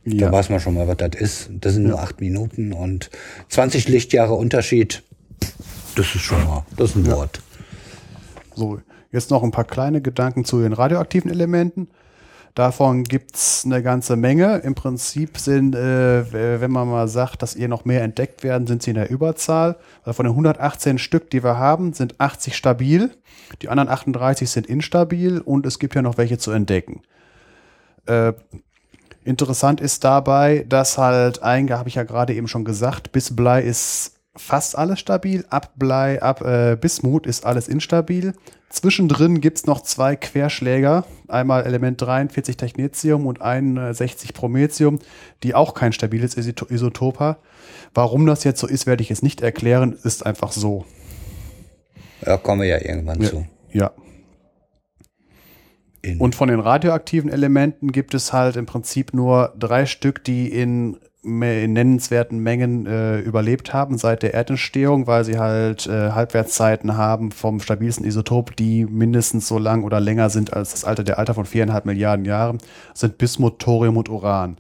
da 0.04 0.26
ja. 0.26 0.32
weiß 0.32 0.50
man 0.50 0.60
schon 0.60 0.74
mal, 0.74 0.88
was 0.88 0.98
das 0.98 1.16
ist. 1.16 1.50
Das 1.52 1.74
sind 1.74 1.84
nur 1.84 2.00
acht 2.00 2.22
Minuten 2.22 2.74
und 2.74 3.12
20 3.50 3.88
Lichtjahre 3.88 4.34
Unterschied. 4.34 5.04
Das 5.96 6.16
ist 6.16 6.22
schon 6.22 6.44
mal, 6.46 6.66
das 6.78 6.92
ist 6.92 6.96
ein 6.96 7.08
Wort. 7.12 7.42
So, 8.56 8.80
jetzt 9.12 9.30
noch 9.30 9.44
ein 9.44 9.52
paar 9.52 9.66
kleine 9.66 10.02
Gedanken 10.02 10.46
zu 10.46 10.62
den 10.62 10.74
radioaktiven 10.74 11.30
Elementen. 11.30 11.90
Davon 12.56 13.04
gibt's 13.04 13.64
eine 13.64 13.82
ganze 13.82 14.18
Menge. 14.18 14.58
Im 14.58 14.76
Prinzip 14.76 15.38
sind, 15.38 15.74
äh, 15.74 16.60
wenn 16.60 16.72
man 16.72 16.90
mal 16.90 17.08
sagt, 17.08 17.42
dass 17.42 17.56
ihr 17.56 17.70
noch 17.70 17.86
mehr 17.86 18.04
entdeckt 18.04 18.44
werden, 18.44 18.68
sind 18.68 18.84
sie 18.84 18.92
in 18.92 18.96
der 18.96 19.10
Überzahl. 19.10 19.78
Also 20.04 20.14
von 20.14 20.26
den 20.26 20.32
118 20.32 20.98
Stück, 20.98 21.30
die 21.30 21.44
wir 21.44 21.58
haben, 21.58 21.94
sind 21.94 22.20
80 22.20 22.58
stabil. 22.58 23.12
Die 23.62 23.70
anderen 23.70 23.90
38 23.90 24.50
sind 24.50 24.68
instabil 24.68 25.40
und 25.40 25.66
es 25.66 25.80
gibt 25.80 25.96
ja 25.96 26.02
noch 26.02 26.18
welche 26.18 26.38
zu 26.40 26.52
entdecken. 26.52 27.04
Äh, 28.06 28.34
Interessant 29.24 29.82
ist 29.82 30.04
dabei, 30.04 30.66
dass 30.68 30.98
halt 30.98 31.44
ein, 31.44 31.70
habe 31.70 31.90
ich 31.90 31.96
ja 31.96 32.04
gerade 32.04 32.34
eben 32.34 32.48
schon 32.48 32.66
gesagt, 32.66 33.12
bis 33.12 33.36
Blei 33.36 33.62
ist 33.62 34.14
fast 34.36 34.78
alles 34.78 35.00
stabil, 35.00 35.46
ab 35.50 35.74
Blei, 35.76 36.22
ab 36.22 36.42
äh, 36.42 36.76
Bismut 36.80 37.28
ist 37.28 37.46
alles 37.46 37.68
instabil. 37.68 38.34
Zwischendrin 38.70 39.42
gibt 39.42 39.58
es 39.58 39.66
noch 39.66 39.82
zwei 39.82 40.16
Querschläger, 40.16 41.06
einmal 41.28 41.66
Element 41.66 42.02
43 42.02 42.56
Technetium 42.56 43.28
und 43.28 43.42
61 43.42 44.34
Promethium, 44.34 45.00
die 45.44 45.54
auch 45.54 45.74
kein 45.74 45.92
stabiles 45.92 46.38
Isotop 46.38 47.20
haben. 47.20 47.38
Warum 47.94 48.26
das 48.26 48.46
jetzt 48.46 48.62
so 48.62 48.68
ist, 48.68 48.88
werde 48.88 49.04
ich 49.04 49.10
jetzt 49.10 49.24
nicht 49.24 49.42
erklären, 49.42 49.98
ist 50.04 50.26
einfach 50.26 50.54
so. 50.54 50.86
Da 52.22 52.38
kommen 52.38 52.62
wir 52.62 52.70
ja 52.70 52.82
irgendwann 52.82 53.22
ja. 53.22 53.30
zu. 53.30 53.46
Ja. 53.74 53.92
In 56.02 56.20
und 56.20 56.36
von 56.36 56.48
den 56.48 56.60
radioaktiven 56.60 57.30
Elementen 57.30 57.92
gibt 57.92 58.14
es 58.14 58.34
halt 58.34 58.56
im 58.56 58.66
Prinzip 58.66 59.14
nur 59.14 59.54
drei 59.58 59.86
Stück, 59.86 60.24
die 60.24 60.48
in, 60.48 60.98
in 61.24 61.74
nennenswerten 61.74 62.40
Mengen 62.40 62.88
äh, 62.88 63.20
überlebt 63.20 63.74
haben 63.74 63.98
seit 63.98 64.24
der 64.24 64.34
Erdentstehung, 64.34 65.06
weil 65.06 65.24
sie 65.24 65.38
halt 65.38 65.86
äh, 65.88 66.12
Halbwertszeiten 66.12 66.98
haben 66.98 67.32
vom 67.32 67.60
stabilsten 67.60 68.06
Isotop, 68.06 68.56
die 68.56 68.86
mindestens 68.86 69.48
so 69.48 69.60
lang 69.60 69.84
oder 69.84 70.00
länger 70.00 70.30
sind 70.30 70.54
als 70.54 70.72
das 70.72 70.86
Alter 70.86 71.04
der 71.04 71.20
Alter 71.20 71.36
von 71.36 71.46
viereinhalb 71.46 71.86
Milliarden 71.86 72.26
Jahren, 72.26 72.58
sind 72.94 73.18
Bismut, 73.18 73.60
Thorium 73.60 73.98
und 73.98 74.10
Uran. 74.10 74.58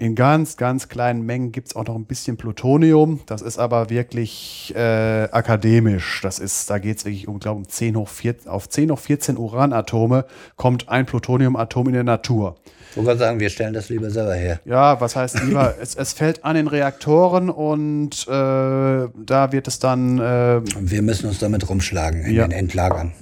In 0.00 0.14
ganz, 0.14 0.56
ganz 0.56 0.88
kleinen 0.88 1.26
Mengen 1.26 1.52
gibt 1.52 1.68
es 1.68 1.76
auch 1.76 1.84
noch 1.84 1.94
ein 1.94 2.06
bisschen 2.06 2.38
Plutonium. 2.38 3.20
Das 3.26 3.42
ist 3.42 3.58
aber 3.58 3.90
wirklich 3.90 4.72
äh, 4.74 5.28
akademisch. 5.30 6.20
Das 6.22 6.38
ist, 6.38 6.70
da 6.70 6.78
geht 6.78 6.96
es 6.96 7.04
wirklich 7.04 7.28
um, 7.28 7.38
glaube 7.38 7.58
um 7.58 7.68
10 7.68 7.96
hoch 7.96 8.08
4, 8.08 8.36
auf 8.46 8.66
10 8.66 8.92
hoch 8.92 8.98
14 8.98 9.36
Uranatome 9.36 10.24
kommt 10.56 10.88
ein 10.88 11.04
Plutoniumatom 11.04 11.88
in 11.88 11.92
der 11.92 12.04
Natur. 12.04 12.56
Ich 12.92 13.04
wollte 13.04 13.18
sagen, 13.18 13.40
wir 13.40 13.50
stellen 13.50 13.74
das 13.74 13.90
lieber 13.90 14.10
selber 14.10 14.34
her. 14.34 14.60
Ja, 14.64 14.98
was 15.02 15.16
heißt 15.16 15.44
lieber? 15.44 15.74
es, 15.82 15.96
es 15.96 16.14
fällt 16.14 16.46
an 16.46 16.56
den 16.56 16.66
Reaktoren 16.66 17.50
und 17.50 18.26
äh, 18.26 18.30
da 18.30 19.48
wird 19.50 19.68
es 19.68 19.80
dann. 19.80 20.18
Äh, 20.18 20.62
wir 20.80 21.02
müssen 21.02 21.26
uns 21.26 21.40
damit 21.40 21.68
rumschlagen 21.68 22.22
in 22.22 22.36
ja. 22.36 22.48
den 22.48 22.52
Endlagern. 22.52 23.12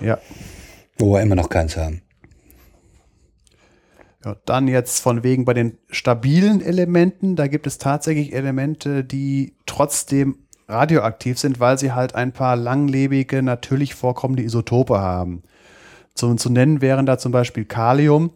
Ja. 0.00 0.18
Wo 0.96 1.14
wir 1.14 1.22
immer 1.22 1.34
noch 1.34 1.48
keins 1.48 1.76
haben. 1.76 2.02
Ja, 4.24 4.36
dann 4.44 4.68
jetzt 4.68 5.00
von 5.00 5.22
wegen 5.22 5.44
bei 5.44 5.54
den 5.54 5.78
stabilen 5.88 6.60
Elementen, 6.60 7.36
da 7.36 7.46
gibt 7.46 7.66
es 7.66 7.78
tatsächlich 7.78 8.34
Elemente, 8.34 9.02
die 9.02 9.54
trotzdem 9.64 10.36
radioaktiv 10.68 11.38
sind, 11.38 11.58
weil 11.58 11.78
sie 11.78 11.92
halt 11.92 12.14
ein 12.14 12.32
paar 12.32 12.54
langlebige, 12.56 13.42
natürlich 13.42 13.94
vorkommende 13.94 14.42
Isotope 14.42 14.98
haben. 14.98 15.42
Zu, 16.20 16.34
zu 16.34 16.50
nennen 16.50 16.80
wären 16.80 17.06
da 17.06 17.18
zum 17.18 17.32
Beispiel 17.32 17.64
Kalium, 17.64 18.30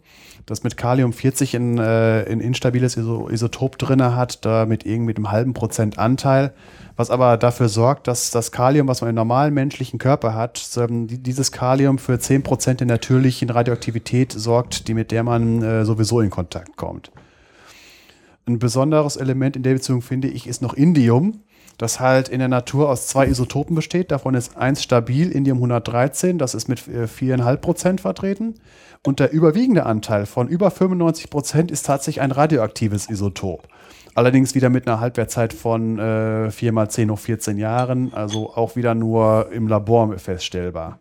das 0.45 0.63
mit 0.63 0.77
Kalium 0.77 1.13
40 1.13 1.55
ein, 1.55 1.77
äh, 1.77 2.25
ein 2.29 2.41
instabiles 2.41 2.97
Isotop 2.97 3.77
drin 3.77 4.03
hat, 4.03 4.45
da 4.45 4.65
mit 4.65 4.85
irgendwie 4.85 5.07
mit 5.07 5.17
einem 5.17 5.31
halben 5.31 5.53
Prozent 5.53 5.97
Anteil 5.97 6.53
was 6.95 7.09
aber 7.09 7.37
dafür 7.37 7.67
sorgt, 7.67 8.07
dass 8.07 8.31
das 8.31 8.51
Kalium, 8.51 8.87
was 8.87 9.01
man 9.01 9.09
im 9.09 9.15
normalen 9.15 9.53
menschlichen 9.53 9.99
Körper 9.99 10.33
hat, 10.33 10.65
dieses 10.89 11.51
Kalium 11.51 11.97
für 11.97 12.13
10% 12.13 12.75
der 12.75 12.87
natürlichen 12.87 13.49
Radioaktivität 13.49 14.31
sorgt, 14.31 14.87
die 14.87 14.93
mit 14.93 15.11
der 15.11 15.23
man 15.23 15.61
äh, 15.61 15.85
sowieso 15.85 16.21
in 16.21 16.29
Kontakt 16.29 16.77
kommt. 16.77 17.11
Ein 18.47 18.59
besonderes 18.59 19.17
Element 19.17 19.55
in 19.55 19.63
der 19.63 19.73
Beziehung 19.73 20.01
finde 20.01 20.27
ich 20.27 20.47
ist 20.47 20.61
noch 20.61 20.73
Indium, 20.73 21.41
das 21.77 21.99
halt 21.99 22.29
in 22.29 22.39
der 22.39 22.47
Natur 22.47 22.89
aus 22.89 23.07
zwei 23.07 23.27
Isotopen 23.27 23.75
besteht. 23.75 24.11
Davon 24.11 24.33
ist 24.35 24.57
eins 24.57 24.81
stabil, 24.81 25.31
Indium 25.31 25.57
113, 25.57 26.37
das 26.37 26.55
ist 26.55 26.67
mit 26.67 26.79
4,5% 26.79 27.95
äh, 27.95 27.97
vertreten. 27.97 28.55
Und 29.03 29.19
der 29.19 29.31
überwiegende 29.31 29.85
Anteil 29.85 30.25
von 30.25 30.47
über 30.47 30.69
95% 30.69 31.71
ist 31.71 31.85
tatsächlich 31.85 32.21
ein 32.21 32.31
radioaktives 32.31 33.09
Isotop. 33.09 33.67
Allerdings 34.15 34.55
wieder 34.55 34.69
mit 34.69 34.87
einer 34.87 34.99
Halbwertzeit 35.01 35.53
von 35.53 35.99
äh, 35.99 36.49
4 36.49 36.71
mal 36.71 36.89
10 36.89 37.11
hoch 37.11 37.19
14 37.19 37.57
Jahren, 37.57 38.13
also 38.13 38.55
auch 38.55 38.75
wieder 38.75 38.95
nur 38.95 39.51
im 39.51 39.67
Labor 39.67 40.17
feststellbar. 40.17 40.99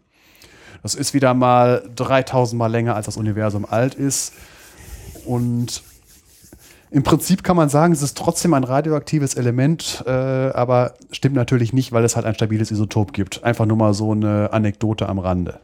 Das 0.83 0.95
ist 0.95 1.15
wieder 1.15 1.33
mal 1.33 1.83
3000 1.95 2.59
Mal 2.59 2.67
länger, 2.67 2.97
als 2.97 3.07
das 3.07 3.17
Universum 3.17 3.65
alt 3.65 3.95
ist. 3.95 4.35
Und 5.25 5.83
im 6.95 7.03
Prinzip 7.03 7.43
kann 7.43 7.57
man 7.57 7.69
sagen, 7.69 7.93
es 7.93 8.03
ist 8.03 8.17
trotzdem 8.17 8.55
ein 8.55 8.63
radioaktives 8.63 9.35
Element, 9.35 10.05
äh, 10.07 10.11
aber 10.11 10.95
stimmt 11.11 11.35
natürlich 11.35 11.73
nicht, 11.73 11.91
weil 11.91 12.05
es 12.05 12.15
halt 12.15 12.25
ein 12.25 12.37
stabiles 12.37 12.71
Isotop 12.71 13.13
gibt. 13.13 13.43
Einfach 13.43 13.67
nur 13.67 13.77
mal 13.77 13.95
so 13.95 14.13
eine 14.13 14.53
Anekdote 14.53 15.09
am 15.09 15.19
Rande. 15.19 15.59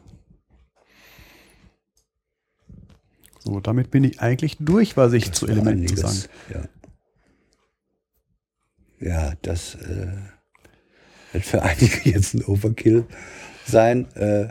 So, 3.39 3.61
damit 3.61 3.93
bin 3.93 4.03
ich 4.03 4.21
eigentlich 4.21 4.57
durch, 4.59 4.97
was 4.97 5.13
ich 5.13 5.29
das 5.29 5.39
zu 5.39 5.47
Elementen 5.47 5.87
zu 5.87 5.97
sagen. 5.99 6.19
Ja. 6.53 6.63
Ja, 8.99 9.33
das 9.43 9.77
äh, 9.77 10.09
wird 11.31 11.45
für 11.45 11.63
einige 11.63 12.01
jetzt 12.11 12.35
ein 12.35 12.45
Overkill 12.45 13.07
sein. 13.67 14.13
Äh, 14.17 14.49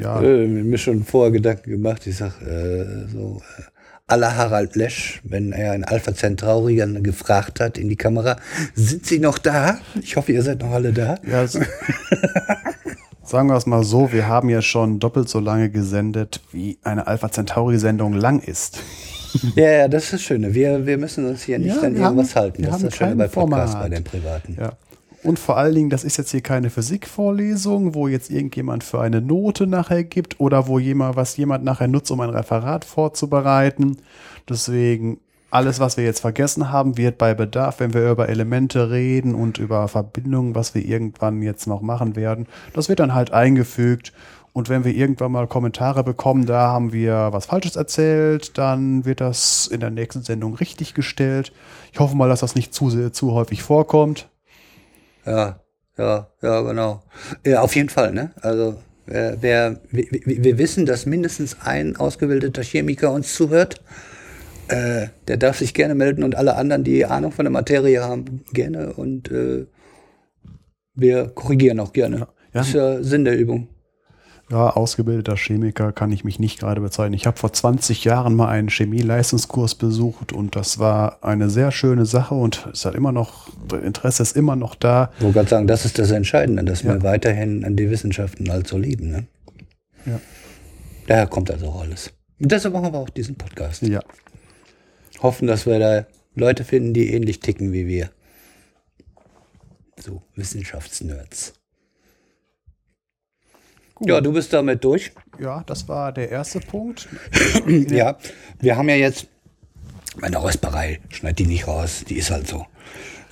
ja. 0.00 0.20
Äh, 0.20 0.48
mir 0.48 0.78
schon 0.78 1.04
vorher 1.04 1.30
Gedanken 1.30 1.70
gemacht. 1.70 2.08
Ich 2.08 2.16
sag 2.16 2.42
äh, 2.42 3.06
so, 3.06 3.40
äh, 3.56 3.62
aller 4.08 4.36
Harald 4.36 4.74
Lesch, 4.74 5.20
wenn 5.22 5.52
er 5.52 5.74
in 5.74 5.84
Alpha 5.84 6.14
Centaurian 6.14 7.02
gefragt 7.02 7.60
hat 7.60 7.78
in 7.78 7.88
die 7.88 7.96
Kamera, 7.96 8.36
sind 8.74 9.06
Sie 9.06 9.18
noch 9.18 9.38
da? 9.38 9.78
Ich 10.02 10.16
hoffe, 10.16 10.32
ihr 10.32 10.42
seid 10.42 10.60
noch 10.60 10.72
alle 10.72 10.92
da. 10.92 11.18
Ja, 11.30 11.46
so. 11.46 11.60
Sagen 13.22 13.48
wir 13.48 13.56
es 13.56 13.66
mal 13.66 13.84
so, 13.84 14.10
wir 14.10 14.26
haben 14.26 14.48
ja 14.48 14.62
schon 14.62 14.98
doppelt 15.00 15.28
so 15.28 15.38
lange 15.38 15.68
gesendet, 15.68 16.40
wie 16.50 16.78
eine 16.82 17.06
Alpha 17.06 17.30
Centauri-Sendung 17.30 18.14
lang 18.14 18.40
ist. 18.40 18.80
Ja, 19.54 19.70
ja, 19.70 19.88
das 19.88 20.04
ist 20.04 20.12
das 20.14 20.22
Schöne. 20.22 20.54
Wir, 20.54 20.86
wir 20.86 20.96
müssen 20.96 21.26
uns 21.26 21.42
hier 21.42 21.58
nicht 21.58 21.76
ja, 21.76 21.82
an 21.82 21.94
irgendwas 21.94 22.34
haben, 22.34 22.44
halten. 22.44 22.62
Das 22.62 22.76
ist 22.76 22.86
das 22.86 22.96
Schöne 22.96 23.16
bei 23.16 23.28
Podcasts, 23.28 23.72
Format. 23.72 23.90
bei 23.90 23.94
den 23.94 24.04
Privaten. 24.04 24.56
Ja. 24.58 24.72
Und 25.28 25.38
vor 25.38 25.58
allen 25.58 25.74
Dingen, 25.74 25.90
das 25.90 26.04
ist 26.04 26.16
jetzt 26.16 26.30
hier 26.30 26.40
keine 26.40 26.70
Physikvorlesung, 26.70 27.94
wo 27.94 28.08
jetzt 28.08 28.30
irgendjemand 28.30 28.82
für 28.82 29.02
eine 29.02 29.20
Note 29.20 29.66
nachher 29.66 30.02
gibt 30.02 30.40
oder 30.40 30.68
wo 30.68 30.78
jemand, 30.78 31.16
was 31.16 31.36
jemand 31.36 31.64
nachher 31.64 31.86
nutzt, 31.86 32.10
um 32.10 32.22
ein 32.22 32.30
Referat 32.30 32.86
vorzubereiten. 32.86 33.98
Deswegen, 34.48 35.20
alles, 35.50 35.80
was 35.80 35.98
wir 35.98 36.04
jetzt 36.04 36.20
vergessen 36.20 36.70
haben, 36.70 36.96
wird 36.96 37.18
bei 37.18 37.34
Bedarf, 37.34 37.78
wenn 37.80 37.92
wir 37.92 38.10
über 38.10 38.30
Elemente 38.30 38.90
reden 38.90 39.34
und 39.34 39.58
über 39.58 39.86
Verbindungen, 39.88 40.54
was 40.54 40.74
wir 40.74 40.82
irgendwann 40.82 41.42
jetzt 41.42 41.66
noch 41.66 41.82
machen 41.82 42.16
werden, 42.16 42.46
das 42.72 42.88
wird 42.88 43.00
dann 43.00 43.12
halt 43.12 43.30
eingefügt 43.30 44.14
und 44.54 44.70
wenn 44.70 44.84
wir 44.84 44.94
irgendwann 44.94 45.32
mal 45.32 45.46
Kommentare 45.46 46.04
bekommen, 46.04 46.46
da 46.46 46.68
haben 46.68 46.94
wir 46.94 47.28
was 47.32 47.44
Falsches 47.44 47.76
erzählt, 47.76 48.56
dann 48.56 49.04
wird 49.04 49.20
das 49.20 49.66
in 49.66 49.80
der 49.80 49.90
nächsten 49.90 50.22
Sendung 50.22 50.54
richtig 50.54 50.94
gestellt. 50.94 51.52
Ich 51.92 52.00
hoffe 52.00 52.16
mal, 52.16 52.30
dass 52.30 52.40
das 52.40 52.54
nicht 52.54 52.72
zu, 52.72 53.10
zu 53.10 53.32
häufig 53.32 53.62
vorkommt. 53.62 54.26
Ja, 55.28 55.60
ja, 55.98 56.28
ja, 56.42 56.60
genau. 56.62 57.02
Ja, 57.44 57.60
auf 57.60 57.76
jeden 57.76 57.90
Fall, 57.90 58.12
ne? 58.12 58.30
Also, 58.40 58.78
wer, 59.06 59.36
wer 59.42 59.80
wir, 59.90 60.06
wir, 60.24 60.58
wissen, 60.58 60.86
dass 60.86 61.06
mindestens 61.06 61.58
ein 61.62 61.96
ausgebildeter 61.96 62.62
Chemiker 62.62 63.12
uns 63.12 63.34
zuhört. 63.34 63.82
Äh, 64.68 65.08
der 65.26 65.36
darf 65.38 65.58
sich 65.58 65.74
gerne 65.74 65.94
melden 65.94 66.22
und 66.22 66.34
alle 66.34 66.56
anderen, 66.56 66.84
die 66.84 67.04
Ahnung 67.04 67.32
von 67.32 67.44
der 67.44 67.52
Materie 67.52 68.02
haben, 68.02 68.44
gerne. 68.52 68.92
Und 68.94 69.30
äh, 69.30 69.66
wir 70.94 71.28
korrigieren 71.28 71.80
auch 71.80 71.92
gerne. 71.92 72.18
Ja. 72.18 72.28
Das 72.52 72.68
ist 72.68 72.74
ja 72.74 73.02
Sinn 73.02 73.24
der 73.24 73.38
Übung. 73.38 73.68
Ja, 74.50 74.70
ausgebildeter 74.70 75.36
Chemiker 75.36 75.92
kann 75.92 76.10
ich 76.10 76.24
mich 76.24 76.38
nicht 76.38 76.58
gerade 76.58 76.80
bezeichnen. 76.80 77.12
Ich 77.12 77.26
habe 77.26 77.36
vor 77.36 77.52
20 77.52 78.04
Jahren 78.04 78.34
mal 78.34 78.48
einen 78.48 78.70
Chemieleistungskurs 78.70 79.74
besucht 79.74 80.32
und 80.32 80.56
das 80.56 80.78
war 80.78 81.22
eine 81.22 81.50
sehr 81.50 81.70
schöne 81.70 82.06
Sache 82.06 82.34
und 82.34 82.66
es 82.72 82.86
hat 82.86 82.94
immer 82.94 83.12
noch, 83.12 83.50
Interesse 83.82 84.22
ist 84.22 84.36
immer 84.36 84.56
noch 84.56 84.74
da. 84.74 85.10
Ich 85.18 85.22
wollte 85.22 85.34
gerade 85.34 85.50
sagen, 85.50 85.66
das 85.66 85.84
ist 85.84 85.98
das 85.98 86.10
Entscheidende, 86.12 86.64
dass 86.64 86.82
ja. 86.82 86.94
wir 86.94 87.02
weiterhin 87.02 87.62
an 87.64 87.76
die 87.76 87.90
Wissenschaften 87.90 88.50
halt 88.50 88.66
so 88.66 88.78
lieben. 88.78 89.10
Ne? 89.10 89.26
Ja. 90.06 90.18
Daher 91.06 91.26
kommt 91.26 91.50
also 91.50 91.66
auch 91.66 91.82
alles. 91.82 92.10
Und 92.40 92.50
deshalb 92.50 92.72
machen 92.72 92.92
wir 92.92 92.98
auch 92.98 93.10
diesen 93.10 93.36
Podcast. 93.36 93.82
Ja. 93.82 94.00
Hoffen, 95.20 95.46
dass 95.46 95.66
wir 95.66 95.78
da 95.78 96.06
Leute 96.34 96.64
finden, 96.64 96.94
die 96.94 97.12
ähnlich 97.12 97.40
ticken 97.40 97.72
wie 97.72 97.86
wir. 97.86 98.10
So, 99.98 100.22
Wissenschaftsnerds. 100.36 101.52
Gut. 103.98 104.08
Ja, 104.08 104.20
du 104.20 104.32
bist 104.32 104.52
damit 104.52 104.84
durch. 104.84 105.10
Ja, 105.40 105.64
das 105.66 105.88
war 105.88 106.12
der 106.12 106.30
erste 106.30 106.60
Punkt. 106.60 107.08
ja, 107.66 108.16
wir 108.60 108.76
haben 108.76 108.88
ja 108.88 108.94
jetzt, 108.94 109.26
meine 110.16 110.36
Räusperei, 110.36 111.00
schneid 111.08 111.38
die 111.40 111.46
nicht 111.46 111.66
raus, 111.66 112.04
die 112.08 112.16
ist 112.16 112.30
halt 112.30 112.46
so. 112.46 112.64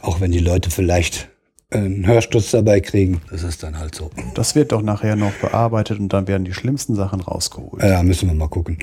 Auch 0.01 0.21
wenn 0.21 0.33
die 0.33 0.41
Leute 0.41 0.71
vielleicht 0.71 1.29
einen 1.71 2.05
Hörsturz 2.05 2.51
dabei 2.51 2.81
kriegen, 2.81 3.21
das 3.31 3.45
ist 3.45 3.63
dann 3.63 3.79
halt 3.79 3.95
so. 3.95 4.11
Das 4.35 4.57
wird 4.57 4.73
doch 4.73 4.83
nachher 4.83 5.15
noch 5.15 5.33
bearbeitet 5.35 6.01
und 6.01 6.13
dann 6.13 6.27
werden 6.27 6.45
die 6.45 6.55
schlimmsten 6.55 6.97
Sachen 6.97 7.21
rausgeholt. 7.21 7.83
Ja, 7.83 8.03
müssen 8.03 8.29
wir 8.29 8.35
mal 8.35 8.49
gucken. 8.49 8.79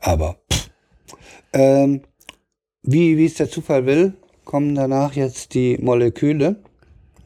Aber 0.00 0.38
ähm, 1.52 2.02
wie, 2.82 3.16
wie 3.16 3.26
es 3.26 3.34
der 3.34 3.48
Zufall 3.48 3.86
will, 3.86 4.14
kommen 4.44 4.74
danach 4.74 5.14
jetzt 5.14 5.54
die 5.54 5.78
Moleküle, 5.78 6.56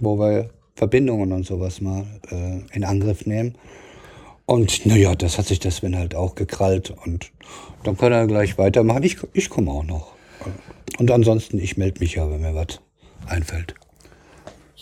wo 0.00 0.18
wir 0.18 0.50
Verbindungen 0.74 1.32
und 1.32 1.46
sowas 1.46 1.80
mal 1.80 2.04
äh, 2.30 2.60
in 2.74 2.84
Angriff 2.84 3.24
nehmen. 3.24 3.56
Und 4.46 4.86
naja, 4.86 5.14
das 5.14 5.38
hat 5.38 5.46
sich 5.46 5.60
das 5.60 5.76
Sven 5.76 5.96
halt 5.96 6.14
auch 6.14 6.34
gekrallt 6.34 6.90
und 7.04 7.30
dann 7.84 7.96
kann 7.96 8.12
er 8.12 8.26
gleich 8.26 8.58
weitermachen. 8.58 9.02
Ich, 9.02 9.18
ich 9.32 9.50
komme 9.50 9.70
auch 9.70 9.84
noch. 9.84 10.12
Und 10.98 11.10
ansonsten, 11.10 11.58
ich 11.58 11.76
melde 11.76 12.00
mich 12.00 12.14
ja, 12.14 12.30
wenn 12.30 12.40
mir 12.40 12.54
was 12.54 12.80
einfällt. 13.26 13.74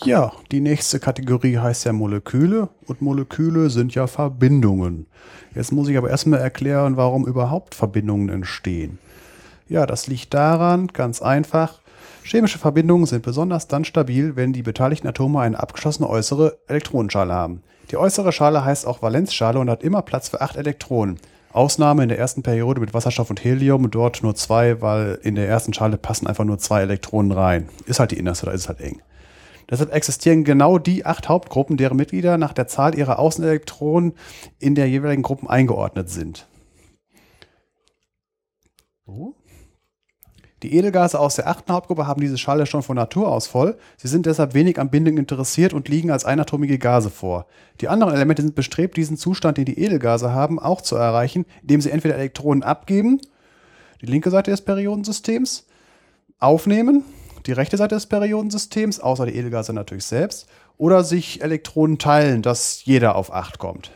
Ja, 0.03 0.31
die 0.51 0.61
nächste 0.61 0.99
Kategorie 0.99 1.57
heißt 1.57 1.85
ja 1.85 1.93
Moleküle 1.93 2.69
und 2.87 3.03
Moleküle 3.03 3.69
sind 3.69 3.93
ja 3.93 4.07
Verbindungen. 4.07 5.05
Jetzt 5.53 5.71
muss 5.71 5.89
ich 5.89 5.97
aber 5.97 6.09
erstmal 6.09 6.39
erklären, 6.39 6.97
warum 6.97 7.27
überhaupt 7.27 7.75
Verbindungen 7.75 8.29
entstehen. 8.29 8.97
Ja, 9.69 9.85
das 9.85 10.07
liegt 10.07 10.33
daran, 10.33 10.87
ganz 10.87 11.21
einfach, 11.21 11.81
chemische 12.23 12.57
Verbindungen 12.57 13.05
sind 13.05 13.21
besonders 13.21 13.67
dann 13.67 13.85
stabil, 13.85 14.35
wenn 14.35 14.53
die 14.53 14.63
beteiligten 14.63 15.07
Atome 15.07 15.39
eine 15.39 15.59
abgeschlossene 15.59 16.09
äußere 16.09 16.57
Elektronenschale 16.67 17.33
haben. 17.33 17.61
Die 17.91 17.97
äußere 17.97 18.31
Schale 18.31 18.63
heißt 18.63 18.87
auch 18.87 19.01
Valenzschale 19.01 19.59
und 19.59 19.69
hat 19.69 19.83
immer 19.83 20.01
Platz 20.01 20.29
für 20.29 20.39
acht 20.39 20.55
Elektronen. 20.55 21.19
Ausnahme 21.51 22.03
in 22.03 22.09
der 22.09 22.17
ersten 22.17 22.41
Periode 22.41 22.79
mit 22.79 22.93
Wasserstoff 22.93 23.29
und 23.29 23.43
Helium, 23.43 23.91
dort 23.91 24.23
nur 24.23 24.33
zwei, 24.33 24.81
weil 24.81 25.19
in 25.23 25.35
der 25.35 25.49
ersten 25.49 25.73
Schale 25.73 25.97
passen 25.97 26.25
einfach 26.25 26.45
nur 26.45 26.57
zwei 26.57 26.83
Elektronen 26.83 27.33
rein. 27.33 27.67
Ist 27.85 27.99
halt 27.99 28.11
die 28.11 28.17
innerste, 28.17 28.45
da 28.45 28.53
ist 28.53 28.61
es 28.61 28.67
halt 28.69 28.79
eng. 28.79 29.01
Deshalb 29.69 29.93
existieren 29.93 30.45
genau 30.45 30.77
die 30.77 31.05
acht 31.05 31.27
Hauptgruppen, 31.27 31.75
deren 31.75 31.97
Mitglieder 31.97 32.37
nach 32.37 32.53
der 32.53 32.67
Zahl 32.67 32.97
ihrer 32.97 33.19
Außenelektronen 33.19 34.13
in 34.59 34.75
der 34.75 34.87
jeweiligen 34.87 35.21
Gruppen 35.21 35.49
eingeordnet 35.49 36.09
sind. 36.09 36.47
So. 39.05 39.35
Die 40.63 40.75
Edelgase 40.75 41.19
aus 41.19 41.37
der 41.37 41.47
achten 41.47 41.73
Hauptgruppe 41.73 42.05
haben 42.05 42.21
diese 42.21 42.37
Schale 42.37 42.67
schon 42.67 42.83
von 42.83 42.95
Natur 42.95 43.29
aus 43.29 43.47
voll. 43.47 43.77
Sie 43.97 44.07
sind 44.07 44.27
deshalb 44.27 44.53
wenig 44.53 44.79
am 44.79 44.91
Bindung 44.91 45.17
interessiert 45.17 45.73
und 45.73 45.89
liegen 45.89 46.11
als 46.11 46.23
einatomige 46.23 46.77
Gase 46.77 47.09
vor. 47.09 47.47
Die 47.81 47.87
anderen 47.87 48.13
Elemente 48.13 48.43
sind 48.43 48.53
bestrebt, 48.53 48.95
diesen 48.95 49.17
Zustand, 49.17 49.57
den 49.57 49.65
die 49.65 49.79
Edelgase 49.79 50.33
haben, 50.33 50.59
auch 50.59 50.81
zu 50.81 50.95
erreichen, 50.95 51.45
indem 51.63 51.81
sie 51.81 51.89
entweder 51.89 52.15
Elektronen 52.15 52.61
abgeben, 52.61 53.19
die 54.01 54.05
linke 54.05 54.29
Seite 54.29 54.51
des 54.51 54.61
Periodensystems, 54.61 55.65
aufnehmen, 56.39 57.05
die 57.47 57.53
rechte 57.53 57.77
Seite 57.77 57.95
des 57.95 58.05
Periodensystems, 58.05 58.99
außer 58.99 59.25
die 59.25 59.35
Edelgase 59.35 59.73
natürlich 59.73 60.05
selbst, 60.05 60.47
oder 60.77 61.03
sich 61.03 61.41
Elektronen 61.41 61.97
teilen, 61.97 62.43
dass 62.43 62.85
jeder 62.85 63.15
auf 63.15 63.33
8 63.33 63.57
kommt. 63.57 63.91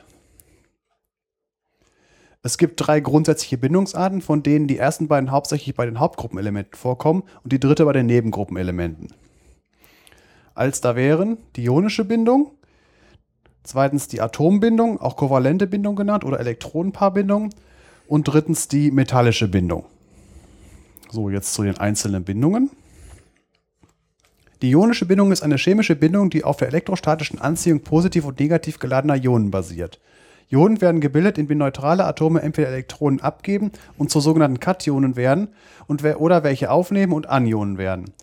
Es 2.46 2.60
gibt 2.60 2.76
drei 2.78 3.00
grundsätzliche 3.00 3.58
Bindungsarten, 3.58 4.22
von 4.22 4.44
denen 4.44 4.68
die 4.68 4.78
ersten 4.78 5.08
beiden 5.08 5.32
hauptsächlich 5.32 5.74
bei 5.74 5.88
den 5.88 6.00
Hauptgruppenelementen 6.00 6.76
vorkommen 6.76 7.24
und 7.44 7.52
die 7.52 7.60
dritte 7.60 7.86
bei 7.86 7.94
den 7.94 8.06
Nebengruppenelementen. 8.06 9.08
Als 10.54 10.80
da 10.80 10.96
wären 10.96 11.40
die 11.56 11.64
ionische 11.64 12.06
Bindung, 12.06 12.52
zweitens 13.64 14.10
die 14.10 14.22
Atombindung, 14.22 15.02
auch 15.02 15.16
kovalente 15.16 15.66
Bindung 15.66 15.96
genannt 15.96 16.24
oder 16.24 16.40
Elektronenpaarbindung 16.40 17.50
und 18.06 18.28
drittens 18.28 18.68
die 18.68 18.92
metallische 18.92 19.48
Bindung. 19.48 19.86
So, 21.10 21.32
jetzt 21.32 21.52
zu 21.56 21.64
den 21.64 21.80
einzelnen 21.80 22.26
Bindungen. 22.26 22.70
Die 24.62 24.70
ionische 24.70 25.08
Bindung 25.08 25.32
ist 25.32 25.42
eine 25.42 25.58
chemische 25.58 25.96
Bindung, 25.96 26.30
die 26.30 26.44
auf 26.44 26.58
der 26.58 26.68
elektrostatischen 26.68 27.42
Anziehung 27.42 27.80
positiv 27.80 28.24
und 28.24 28.40
negativ 28.40 28.78
geladener 28.78 29.16
Ionen 29.16 29.50
basiert. 29.50 30.00
Ionen 30.48 30.82
werden 30.82 31.02
gebildet, 31.02 31.38
indem 31.38 31.58
neutrale 31.58 32.06
Atome 32.06 32.42
entweder 32.42 32.70
Elektronen 32.70 33.22
abgeben 33.22 33.72
und 33.98 34.12
zu 34.12 34.20
sogenannten 34.20 34.60
Kationen 34.60 35.16
werden 35.16 35.50
und 35.88 36.04
oder 36.04 36.44
welche 36.44 36.70
aufnehmen 36.70 37.14
und 37.14 37.28
Anionen 37.28 37.78
werden. 37.78 38.14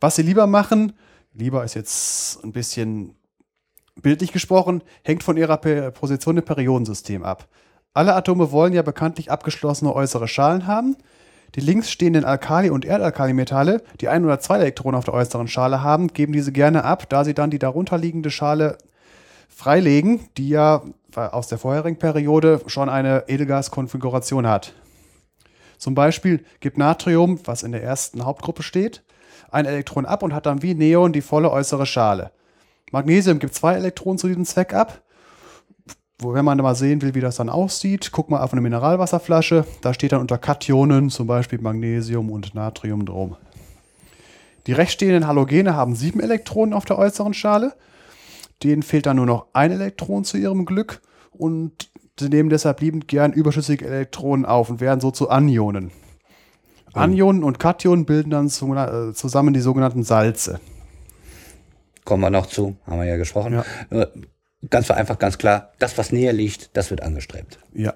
Was 0.00 0.16
sie 0.16 0.22
lieber 0.22 0.46
machen, 0.46 0.92
lieber 1.32 1.64
ist 1.64 1.74
jetzt 1.74 2.44
ein 2.44 2.52
bisschen 2.52 3.16
bildlich 4.00 4.32
gesprochen, 4.32 4.82
hängt 5.02 5.22
von 5.22 5.36
ihrer 5.36 5.56
Position 5.56 6.36
im 6.36 6.44
Periodensystem 6.44 7.24
ab. 7.24 7.48
Alle 7.92 8.14
Atome 8.14 8.50
wollen 8.50 8.72
ja 8.72 8.82
bekanntlich 8.82 9.30
abgeschlossene 9.30 9.94
äußere 9.94 10.26
Schalen 10.26 10.66
haben. 10.66 10.96
Die 11.54 11.60
links 11.60 11.90
stehenden 11.92 12.24
Alkali- 12.24 12.70
und 12.70 12.84
Erdalkalimetalle, 12.84 13.82
die 14.00 14.08
ein 14.08 14.24
oder 14.24 14.40
zwei 14.40 14.56
Elektronen 14.56 14.98
auf 14.98 15.04
der 15.04 15.14
äußeren 15.14 15.46
Schale 15.46 15.84
haben, 15.84 16.08
geben 16.08 16.32
diese 16.32 16.50
gerne 16.50 16.82
ab, 16.82 17.08
da 17.08 17.24
sie 17.24 17.34
dann 17.34 17.50
die 17.50 17.60
darunterliegende 17.60 18.32
Schale 18.32 18.78
freilegen, 19.48 20.28
die 20.36 20.48
ja 20.48 20.82
aus 21.16 21.48
der 21.48 21.58
vorherigen 21.58 21.98
Periode 21.98 22.60
schon 22.66 22.88
eine 22.88 23.24
Edelgaskonfiguration 23.28 24.46
hat. 24.46 24.74
Zum 25.78 25.94
Beispiel 25.94 26.44
gibt 26.60 26.78
Natrium, 26.78 27.38
was 27.44 27.62
in 27.62 27.72
der 27.72 27.82
ersten 27.82 28.24
Hauptgruppe 28.24 28.62
steht, 28.62 29.02
ein 29.50 29.66
Elektron 29.66 30.06
ab 30.06 30.22
und 30.22 30.34
hat 30.34 30.46
dann 30.46 30.62
wie 30.62 30.74
Neon 30.74 31.12
die 31.12 31.22
volle 31.22 31.50
äußere 31.50 31.86
Schale. 31.86 32.32
Magnesium 32.90 33.38
gibt 33.38 33.54
zwei 33.54 33.74
Elektronen 33.74 34.18
zu 34.18 34.28
diesem 34.28 34.44
Zweck 34.44 34.72
ab. 34.72 35.02
Wenn 36.18 36.44
man 36.44 36.58
mal 36.58 36.74
sehen 36.74 37.02
will, 37.02 37.14
wie 37.14 37.20
das 37.20 37.36
dann 37.36 37.48
aussieht, 37.48 38.10
guck 38.12 38.30
mal 38.30 38.40
auf 38.40 38.52
eine 38.52 38.60
Mineralwasserflasche. 38.60 39.66
Da 39.82 39.92
steht 39.92 40.12
dann 40.12 40.20
unter 40.20 40.38
Kationen 40.38 41.10
zum 41.10 41.26
Beispiel 41.26 41.60
Magnesium 41.60 42.30
und 42.30 42.54
Natrium 42.54 43.04
drum. 43.04 43.36
Die 44.66 44.72
rechtstehenden 44.72 45.26
Halogene 45.26 45.74
haben 45.74 45.94
sieben 45.94 46.20
Elektronen 46.20 46.72
auf 46.72 46.84
der 46.84 46.98
äußeren 46.98 47.34
Schale 47.34 47.74
Denen 48.62 48.82
fehlt 48.82 49.06
dann 49.06 49.16
nur 49.16 49.26
noch 49.26 49.46
ein 49.52 49.70
Elektron 49.70 50.24
zu 50.24 50.36
ihrem 50.36 50.64
Glück 50.64 51.02
und 51.30 51.90
sie 52.18 52.28
nehmen 52.28 52.48
deshalb 52.48 52.80
liebend 52.80 53.08
gern 53.08 53.32
überschüssige 53.32 53.86
Elektronen 53.86 54.44
auf 54.44 54.70
und 54.70 54.80
werden 54.80 55.00
so 55.00 55.10
zu 55.10 55.28
Anionen. 55.28 55.90
Oh. 56.94 56.98
Anionen 56.98 57.42
und 57.42 57.58
Kationen 57.58 58.06
bilden 58.06 58.30
dann 58.30 58.46
äh, 58.46 59.12
zusammen 59.12 59.52
die 59.52 59.60
sogenannten 59.60 60.04
Salze. 60.04 60.60
Kommen 62.04 62.22
wir 62.22 62.30
noch 62.30 62.46
zu, 62.46 62.76
haben 62.86 62.98
wir 62.98 63.06
ja 63.06 63.16
gesprochen. 63.16 63.62
Ja. 63.90 64.06
Ganz 64.70 64.90
einfach, 64.90 65.18
ganz 65.18 65.36
klar, 65.36 65.72
das, 65.78 65.98
was 65.98 66.12
näher 66.12 66.32
liegt, 66.32 66.76
das 66.76 66.90
wird 66.90 67.02
angestrebt. 67.02 67.58
Ja. 67.74 67.94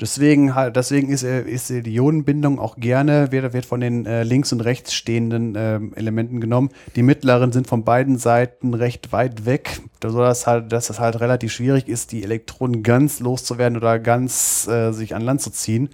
Deswegen, 0.00 0.52
deswegen 0.74 1.10
ist, 1.10 1.22
ist 1.22 1.70
die 1.70 1.94
Ionenbindung 1.94 2.58
auch 2.58 2.76
gerne, 2.76 3.32
wird, 3.32 3.52
wird 3.52 3.66
von 3.66 3.80
den 3.80 4.06
äh, 4.06 4.22
links 4.22 4.52
und 4.52 4.60
rechts 4.60 4.92
stehenden 4.92 5.54
äh, 5.54 5.80
Elementen 5.94 6.40
genommen. 6.40 6.70
Die 6.96 7.02
mittleren 7.02 7.52
sind 7.52 7.66
von 7.66 7.84
beiden 7.84 8.18
Seiten 8.18 8.74
recht 8.74 9.12
weit 9.12 9.46
weg, 9.46 9.80
sodass 10.02 10.46
halt, 10.46 10.72
dass 10.72 10.90
es 10.90 11.00
halt 11.00 11.20
relativ 11.20 11.52
schwierig 11.52 11.88
ist, 11.88 12.12
die 12.12 12.22
Elektronen 12.22 12.82
ganz 12.82 13.20
loszuwerden 13.20 13.76
oder 13.76 13.98
ganz 13.98 14.66
äh, 14.68 14.92
sich 14.92 15.14
an 15.14 15.22
Land 15.22 15.40
zu 15.40 15.50
ziehen. 15.50 15.90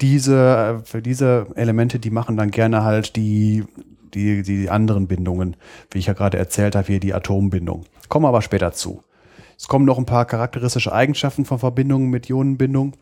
Diese, 0.00 0.80
äh, 0.82 0.84
für 0.84 1.02
diese 1.02 1.46
Elemente, 1.56 1.98
die 1.98 2.10
machen 2.10 2.36
dann 2.36 2.50
gerne 2.50 2.84
halt 2.84 3.16
die, 3.16 3.64
die, 4.14 4.42
die 4.42 4.70
anderen 4.70 5.08
Bindungen, 5.08 5.56
wie 5.90 5.98
ich 5.98 6.06
ja 6.06 6.12
gerade 6.12 6.38
erzählt 6.38 6.76
habe, 6.76 6.86
hier 6.86 7.00
die 7.00 7.14
Atombindung. 7.14 7.84
Kommen 8.08 8.26
aber 8.26 8.42
später 8.42 8.72
zu. 8.72 9.02
Es 9.58 9.66
kommen 9.66 9.84
noch 9.84 9.98
ein 9.98 10.06
paar 10.06 10.24
charakteristische 10.24 10.92
Eigenschaften 10.92 11.44
von 11.44 11.58
Verbindungen 11.58 12.10
mit 12.10 12.28
Ionenbindung 12.30 12.92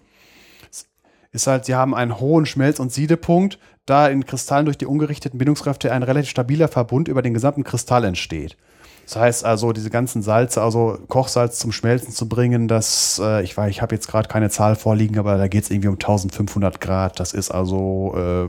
ist 1.36 1.46
halt, 1.46 1.66
sie 1.66 1.74
haben 1.74 1.94
einen 1.94 2.18
hohen 2.18 2.46
Schmelz- 2.46 2.80
und 2.80 2.92
Siedepunkt, 2.92 3.58
da 3.84 4.08
in 4.08 4.26
Kristallen 4.26 4.64
durch 4.64 4.78
die 4.78 4.86
ungerichteten 4.86 5.38
Bindungskräfte 5.38 5.92
ein 5.92 6.02
relativ 6.02 6.30
stabiler 6.30 6.66
Verbund 6.66 7.06
über 7.06 7.22
den 7.22 7.34
gesamten 7.34 7.62
Kristall 7.62 8.04
entsteht. 8.04 8.56
Das 9.04 9.14
heißt 9.14 9.44
also, 9.44 9.72
diese 9.72 9.90
ganzen 9.90 10.22
Salze, 10.22 10.60
also 10.60 10.98
Kochsalz 11.06 11.60
zum 11.60 11.70
Schmelzen 11.70 12.12
zu 12.12 12.28
bringen, 12.28 12.66
das, 12.66 13.20
äh, 13.22 13.44
ich 13.44 13.56
weiß, 13.56 13.70
ich 13.70 13.80
habe 13.80 13.94
jetzt 13.94 14.08
gerade 14.08 14.28
keine 14.28 14.50
Zahl 14.50 14.74
vorliegen, 14.74 15.18
aber 15.18 15.36
da 15.36 15.46
geht 15.46 15.62
es 15.62 15.70
irgendwie 15.70 15.88
um 15.88 15.94
1500 15.94 16.80
Grad. 16.80 17.20
Das 17.20 17.32
ist 17.32 17.52
also 17.52 18.14
äh, 18.16 18.48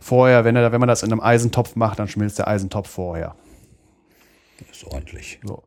vorher, 0.00 0.44
wenn, 0.44 0.56
er, 0.56 0.72
wenn 0.72 0.80
man 0.80 0.88
das 0.88 1.04
in 1.04 1.12
einem 1.12 1.20
Eisentopf 1.20 1.76
macht, 1.76 2.00
dann 2.00 2.08
schmilzt 2.08 2.40
der 2.40 2.48
Eisentopf 2.48 2.90
vorher. 2.90 3.36
Das 4.58 4.78
ist 4.78 4.84
ordentlich. 4.86 5.38
So. 5.44 5.62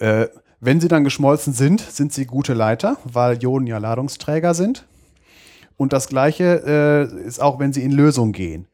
Äh, 0.00 0.26
wenn 0.66 0.80
sie 0.80 0.88
dann 0.88 1.04
geschmolzen 1.04 1.52
sind, 1.52 1.80
sind 1.80 2.12
sie 2.12 2.26
gute 2.26 2.52
Leiter, 2.52 2.96
weil 3.04 3.38
Ionen 3.40 3.68
ja 3.68 3.78
Ladungsträger 3.78 4.52
sind. 4.52 4.84
Und 5.76 5.92
das 5.92 6.08
gleiche 6.08 6.62
äh, 6.66 7.24
ist 7.24 7.40
auch, 7.40 7.60
wenn 7.60 7.72
sie 7.72 7.84
in 7.84 7.92
Lösung 7.92 8.32
gehen. 8.32 8.66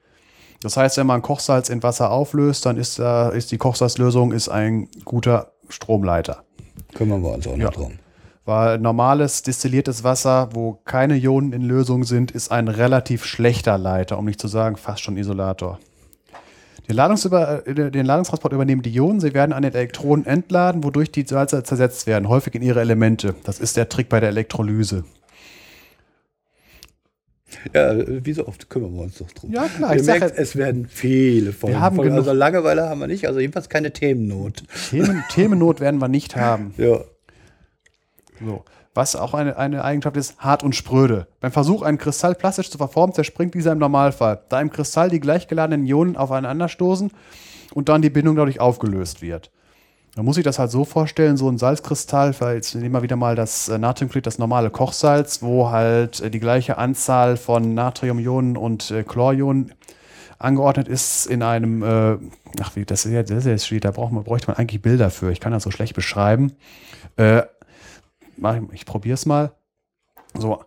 Das 0.63 0.79
heißt, 0.79 0.97
wenn 0.97 1.07
man 1.07 1.21
Kochsalz 1.21 1.69
in 1.69 1.83
Wasser 1.83 2.11
auflöst, 2.11 2.65
dann 2.65 2.79
ist, 2.79 2.99
da, 2.99 3.29
ist 3.29 3.53
die 3.53 3.59
Kochsalzlösung 3.59 4.33
ist 4.33 4.49
ein 4.49 4.89
guter 5.05 5.53
Stromleiter. 5.69 6.45
Kümmern 6.95 7.23
wir 7.23 7.35
uns 7.35 7.47
auch 7.47 7.57
noch 7.57 7.59
ja. 7.59 7.71
drum. 7.71 7.99
Weil 8.47 8.79
normales 8.79 9.43
destilliertes 9.43 10.03
Wasser, 10.03 10.49
wo 10.55 10.81
keine 10.87 11.17
Ionen 11.17 11.53
in 11.53 11.61
Lösung 11.61 12.05
sind, 12.05 12.31
ist 12.31 12.51
ein 12.51 12.69
relativ 12.69 13.27
schlechter 13.27 13.77
Leiter, 13.77 14.19
um 14.19 14.25
nicht 14.25 14.41
zu 14.41 14.49
sagen 14.49 14.77
fast 14.77 15.03
schon 15.03 15.19
Isolator. 15.19 15.79
Den, 16.89 16.97
Ladungsüber, 16.97 17.67
äh, 17.67 17.91
den 17.91 18.07
Ladungstransport 18.07 18.53
übernehmen 18.53 18.83
die 18.83 18.91
Ionen. 18.95 19.21
Sie 19.21 19.35
werden 19.35 19.53
an 19.53 19.63
den 19.63 19.73
Elektronen 19.73 20.27
entladen, 20.27 20.85
wodurch 20.85 21.11
die 21.13 21.25
Salze 21.27 21.63
zersetzt 21.63 22.07
werden, 22.07 22.29
häufig 22.29 22.55
in 22.55 22.63
ihre 22.63 22.81
Elemente. 22.81 23.35
Das 23.45 23.61
ist 23.61 23.77
der 23.77 23.89
Trick 23.89 24.09
bei 24.09 24.21
der 24.21 24.31
Elektrolyse. 24.31 25.05
Ja, 27.75 27.95
wie 28.25 28.33
so 28.33 28.47
oft 28.47 28.69
kümmern 28.71 28.95
wir 28.95 29.03
uns 29.03 29.19
doch 29.19 29.31
drum. 29.31 29.53
Ja, 29.53 29.69
klar. 29.69 29.95
Ihr 29.95 30.03
merkt, 30.03 30.37
es 30.37 30.57
werden 30.57 30.87
viele 30.89 31.53
Folgen. 31.53 31.77
Wir 31.77 31.81
haben 31.81 31.97
Folgen. 31.97 32.15
Also 32.15 32.33
Langeweile 32.33 32.89
haben 32.89 33.01
wir 33.01 33.07
nicht, 33.07 33.27
also 33.27 33.41
jedenfalls 33.41 33.69
keine 33.69 33.93
Themennot. 33.93 34.65
Themen, 34.91 35.23
Themennot 35.31 35.81
werden 35.81 36.01
wir 36.01 36.09
nicht 36.09 36.37
haben. 36.37 36.75
Ja. 36.83 37.01
So. 38.45 38.65
Was 38.95 39.17
auch 39.17 39.33
eine, 39.33 39.57
eine 39.57 39.85
Eigenschaft 39.85 40.17
ist, 40.17 40.39
hart 40.39 40.63
und 40.63 40.77
spröde. 40.77 41.27
Beim 41.41 41.53
Versuch, 41.53 41.83
einen 41.83 41.97
Kristall 41.97 42.35
plastisch 42.35 42.71
zu 42.71 42.77
verformen, 42.77 43.15
zerspringt 43.15 43.55
dieser 43.55 43.73
im 43.73 43.79
Normalfall, 43.79 44.41
da 44.51 44.61
im 44.61 44.71
Kristall 44.71 45.09
die 45.09 45.21
gleichgeladenen 45.21 45.87
Ionen 45.87 46.17
aufeinander 46.17 46.69
stoßen 46.69 47.11
und 47.73 47.89
dann 47.89 48.03
die 48.03 48.11
Bindung 48.11 48.37
dadurch 48.37 48.61
aufgelöst 48.61 49.23
wird. 49.23 49.51
Man 50.15 50.27
muss 50.27 50.35
sich 50.35 50.45
das 50.45 50.59
halt 50.59 50.71
so 50.71 50.85
vorstellen, 50.85 51.39
so 51.39 51.49
ein 51.49 51.57
Salzkristall, 51.57 52.35
weil 52.39 52.57
jetzt 52.57 52.75
nehmen 52.75 52.93
wir 52.93 53.03
wieder 53.03 53.17
mal 53.17 53.35
das 53.35 53.71
äh, 53.71 53.79
Natriumchlorid, 53.79 54.27
das 54.27 54.39
normale 54.39 54.69
Kochsalz, 54.69 55.41
wo 55.41 55.71
halt 55.71 56.21
äh, 56.21 56.31
die 56.31 56.41
gleiche 56.41 56.77
Anzahl 56.77 57.39
von 57.39 57.73
Natriumionen 57.73 58.59
und 58.59 58.91
äh, 58.91 59.05
Chlorionen 59.05 59.73
angeordnet 60.39 60.87
ist 60.87 61.25
in 61.27 61.43
einem, 61.43 61.83
äh, 61.83 62.19
ach 62.61 62.77
wie, 62.77 62.85
das 62.85 63.07
ist 63.07 63.13
ja, 63.13 63.21
ist 63.21 63.47
jetzt 63.47 63.67
steht, 63.67 63.87
da 63.87 63.93
braucht 63.93 64.13
man, 64.13 64.23
bräuchte 64.23 64.49
man 64.49 64.59
eigentlich 64.59 64.83
Bilder 64.83 65.09
für. 65.09 65.33
Ich 65.33 65.41
kann 65.41 65.53
das 65.53 65.63
so 65.63 65.71
schlecht 65.71 65.95
beschreiben. 65.95 66.53
Mach 68.37 68.59
ich 68.73 68.87
probiere 68.87 69.15
es 69.15 69.27
mal. 69.27 69.53
So, 70.35 70.65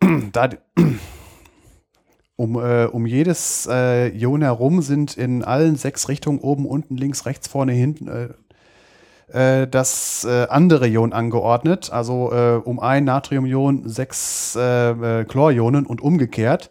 da, 0.32 0.50
um, 2.36 2.56
äh, 2.56 2.84
um 2.86 3.06
jedes 3.06 3.68
äh, 3.70 4.08
Ion 4.08 4.42
herum 4.42 4.82
sind 4.82 5.16
in 5.16 5.44
allen 5.44 5.76
sechs 5.76 6.08
Richtungen, 6.08 6.40
oben, 6.40 6.66
unten, 6.66 6.96
links, 6.96 7.26
rechts, 7.26 7.48
vorne, 7.48 7.72
hinten, 7.72 8.08
äh, 8.08 9.62
äh 9.62 9.66
das 9.68 10.24
äh, 10.24 10.46
andere 10.48 10.88
Ion 10.88 11.12
angeordnet. 11.12 11.90
Also 11.92 12.32
äh, 12.32 12.56
um 12.56 12.80
ein 12.80 13.04
Natriumion 13.04 13.88
sechs 13.88 14.52
Chlorionen 14.52 15.86
und 15.86 16.00
umgekehrt. 16.00 16.70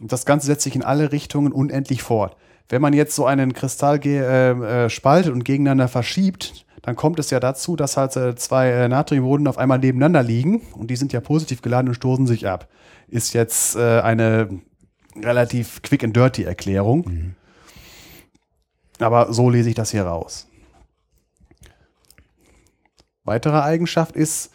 Das 0.00 0.26
Ganze 0.26 0.46
setzt 0.46 0.62
sich 0.64 0.76
in 0.76 0.82
alle 0.82 1.12
Richtungen 1.12 1.52
unendlich 1.52 2.02
fort. 2.02 2.36
Wenn 2.68 2.82
man 2.82 2.92
jetzt 2.92 3.14
so 3.14 3.24
einen 3.24 3.54
Kristall 3.54 3.98
spaltet 4.90 5.32
und 5.32 5.44
gegeneinander 5.44 5.88
verschiebt, 5.88 6.65
dann 6.86 6.96
kommt 6.96 7.18
es 7.18 7.28
ja 7.30 7.38
dazu, 7.40 7.76
dass 7.76 7.98
halt 7.98 8.14
zwei 8.38 8.88
Natriumionen 8.88 9.46
auf 9.48 9.58
einmal 9.58 9.78
nebeneinander 9.78 10.22
liegen 10.22 10.62
und 10.72 10.88
die 10.88 10.96
sind 10.96 11.12
ja 11.12 11.20
positiv 11.20 11.60
geladen 11.60 11.88
und 11.88 11.94
stoßen 11.94 12.26
sich 12.26 12.48
ab. 12.48 12.68
Ist 13.08 13.34
jetzt 13.34 13.76
eine 13.76 14.62
relativ 15.22 15.82
quick 15.82 16.04
and 16.04 16.16
dirty 16.16 16.44
Erklärung. 16.44 17.04
Mhm. 17.06 17.34
Aber 18.98 19.32
so 19.32 19.50
lese 19.50 19.68
ich 19.68 19.74
das 19.74 19.90
hier 19.90 20.04
raus. 20.04 20.46
Weitere 23.24 23.60
Eigenschaft 23.60 24.14
ist, 24.14 24.52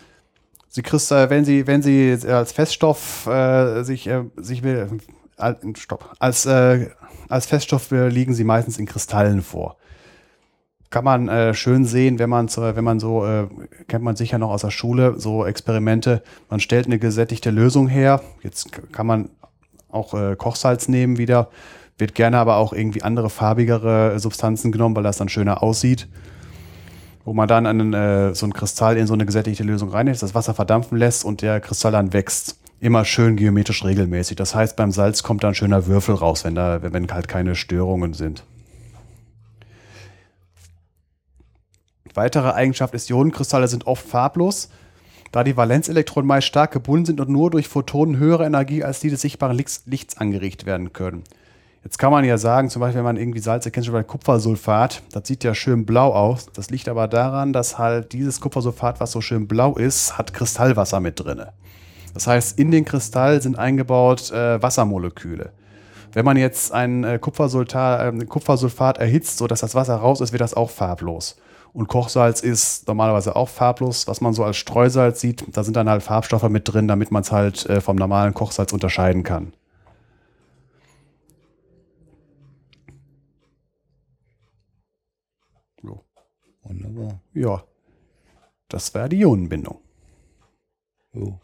sie 0.70 0.82
kriegst, 0.82 1.12
wenn 1.12 1.46
sie, 1.46 1.68
wenn 1.68 1.82
sie 1.82 2.18
als 2.28 2.54
Feststoff 2.54 3.28
äh, 3.28 3.84
sich, 3.84 4.08
äh, 4.08 4.24
sich 4.38 4.64
will, 4.64 5.00
äh, 5.38 5.54
stopp, 5.76 6.16
als, 6.20 6.46
äh, 6.46 6.90
als 7.28 7.46
Feststoff 7.46 7.92
liegen 7.92 8.34
sie 8.34 8.46
meistens 8.46 8.78
in 8.78 8.86
Kristallen 8.86 9.42
vor. 9.42 9.78
Kann 10.92 11.06
man 11.06 11.30
äh, 11.30 11.54
schön 11.54 11.86
sehen, 11.86 12.20
wenn 12.20 12.30
man, 12.30 12.50
wenn 12.50 12.84
man 12.84 13.00
so, 13.00 13.26
äh, 13.26 13.48
kennt 13.88 14.04
man 14.04 14.18
sicher 14.18 14.38
noch 14.38 14.50
aus 14.50 14.62
der 14.62 14.72
Schule, 14.72 15.18
so 15.18 15.46
Experimente, 15.46 16.22
man 16.50 16.60
stellt 16.60 16.86
eine 16.86 17.00
gesättigte 17.00 17.50
Lösung 17.50 17.88
her. 17.88 18.22
Jetzt 18.44 18.70
kann 18.92 19.08
man 19.08 19.30
auch 19.90 20.14
äh, 20.14 20.36
Kochsalz 20.36 20.90
nehmen 20.90 21.18
wieder. 21.18 21.50
Wird 21.98 22.14
gerne 22.14 22.40
aber 22.40 22.58
auch 22.58 22.74
irgendwie 22.74 23.04
andere 23.04 23.30
farbigere 23.30 24.20
Substanzen 24.20 24.74
genommen, 24.74 24.94
weil 24.94 25.04
das 25.04 25.16
dann 25.16 25.30
schöner 25.30 25.64
aussieht. 25.64 26.10
Wo 27.24 27.32
man 27.32 27.48
dann 27.48 27.68
einen, 27.68 27.94
äh, 27.94 28.36
so 28.36 28.46
einen 28.46 28.52
Kristall 28.54 28.98
in 28.98 29.08
so 29.08 29.14
eine 29.14 29.26
gesättigte 29.26 29.64
Lösung 29.64 29.92
reinlässt, 29.92 30.24
das 30.24 30.36
Wasser 30.36 30.54
verdampfen 30.54 30.98
lässt 30.98 31.24
und 31.24 31.42
der 31.42 31.62
Kristall 31.62 31.94
dann 31.94 32.12
wächst. 32.12 32.58
Immer 32.82 33.06
schön 33.06 33.38
geometrisch 33.38 33.86
regelmäßig. 33.86 34.36
Das 34.36 34.56
heißt, 34.56 34.76
beim 34.76 34.92
Salz 34.92 35.24
kommt 35.24 35.46
dann 35.46 35.56
schöner 35.56 35.88
Würfel 35.88 36.16
raus, 36.16 36.44
wenn 36.44 36.56
da, 36.56 36.82
wenn 36.82 37.10
halt 37.14 37.30
keine 37.30 37.56
Störungen 37.56 38.14
sind. 38.14 38.44
Weitere 42.14 42.52
Eigenschaft 42.52 42.94
ist, 42.94 43.10
Ionenkristalle 43.10 43.68
sind 43.68 43.88
oft 43.88 44.06
farblos 44.06 44.70
da 45.32 45.44
die 45.44 45.56
Valenzelektronen 45.56 46.28
meist 46.28 46.48
stark 46.48 46.72
gebunden 46.72 47.06
sind 47.06 47.22
und 47.22 47.30
nur 47.30 47.50
durch 47.50 47.68
Photonen 47.68 48.18
höhere 48.18 48.46
Energie 48.46 48.84
als 48.84 49.00
die 49.00 49.10
des 49.10 49.22
sichtbaren 49.22 49.58
Lichts, 49.58 50.18
angeregt 50.18 50.66
werden 50.66 50.94
können. 50.94 51.24
Jetzt 51.84 51.98
kann 51.98 52.12
man 52.12 52.24
ja 52.26 52.38
sagen, 52.38 52.70
zum 52.70 52.80
Beispiel, 52.80 52.98
wenn 52.98 53.06
man 53.06 53.18
irgendwie 53.18 53.40
Salz 53.40 53.66
erkennt, 53.66 53.88
schon 53.88 53.94
bei 53.94 54.04
Kupfersulfat, 54.04 55.02
das 55.12 55.28
sieht 55.28 55.44
ja 55.44 55.56
schön 55.56 55.86
blau 55.86 56.14
aus. 56.14 56.48
Das 56.54 56.70
liegt 56.70 56.88
aber 56.88 57.08
daran, 57.08 57.54
dass 57.54 57.80
halt 57.80 58.14
dieses 58.14 58.40
Kupfersulfat, 58.40 59.00
was 59.00 59.12
so 59.12 59.22
schön 59.22 59.48
blau 59.48 59.76
ist, 59.76 60.18
hat 60.18 60.34
Kristallwasser 60.34 61.00
mit 61.00 61.20
drin. 61.20 61.44
Das 62.14 62.28
heißt, 62.28 62.60
in 62.60 62.70
den 62.70 62.86
Kristall 62.86 63.42
sind 63.42 63.58
eingebaut 63.58 64.32
äh, 64.32 64.62
Wassermoleküle. 64.62 65.54
Wenn 66.14 66.26
man 66.26 66.38
jetzt 66.38 66.72
ein 66.72 67.04
äh, 67.04 67.18
Kupfersulfat, 67.18 68.14
äh, 68.14 68.26
Kupfersulfat 68.26 69.00
erhitzt, 69.00 69.38
sodass 69.38 69.62
das 69.62 69.74
Wasser 69.74 69.96
raus 69.96 70.22
ist, 70.22 70.34
wird 70.34 70.42
das 70.42 70.54
auch 70.54 70.70
farblos. 70.70 71.38
Und 71.74 71.88
Kochsalz 71.88 72.42
ist 72.42 72.88
normalerweise 72.88 73.36
auch 73.36 73.48
farblos, 73.48 74.08
was 74.08 74.20
man 74.20 74.34
so 74.34 74.44
als 74.44 74.58
Streusalz 74.58 75.22
sieht. 75.22 75.46
Da 75.56 75.64
sind 75.64 75.76
dann 75.76 75.90
halt 75.90 76.04
Farbstoffe 76.04 76.50
mit 76.50 76.72
drin, 76.72 76.88
damit 76.88 77.12
man 77.12 77.22
es 77.22 77.32
halt 77.32 77.66
äh, 77.68 77.80
vom 77.80 77.96
normalen 77.96 78.34
Kochsalz 78.34 78.74
unterscheiden 78.74 79.24
kann. 79.24 79.54
So. 85.82 86.04
Wunderbar. 86.64 87.22
Ja. 87.34 87.64
Das 88.68 88.94
wäre 88.94 89.10
die 89.10 89.20
Ionenbindung. 89.20 89.80
So. 91.14 91.40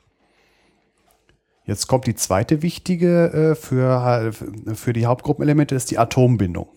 Jetzt 1.66 1.88
kommt 1.88 2.08
die 2.08 2.16
zweite 2.16 2.62
wichtige 2.62 3.52
äh, 3.52 3.56
für, 3.56 4.32
für 4.74 4.94
die 4.94 5.06
Hauptgruppenelemente, 5.06 5.76
ist 5.76 5.92
die 5.92 5.98
Atombindung. 5.98 6.68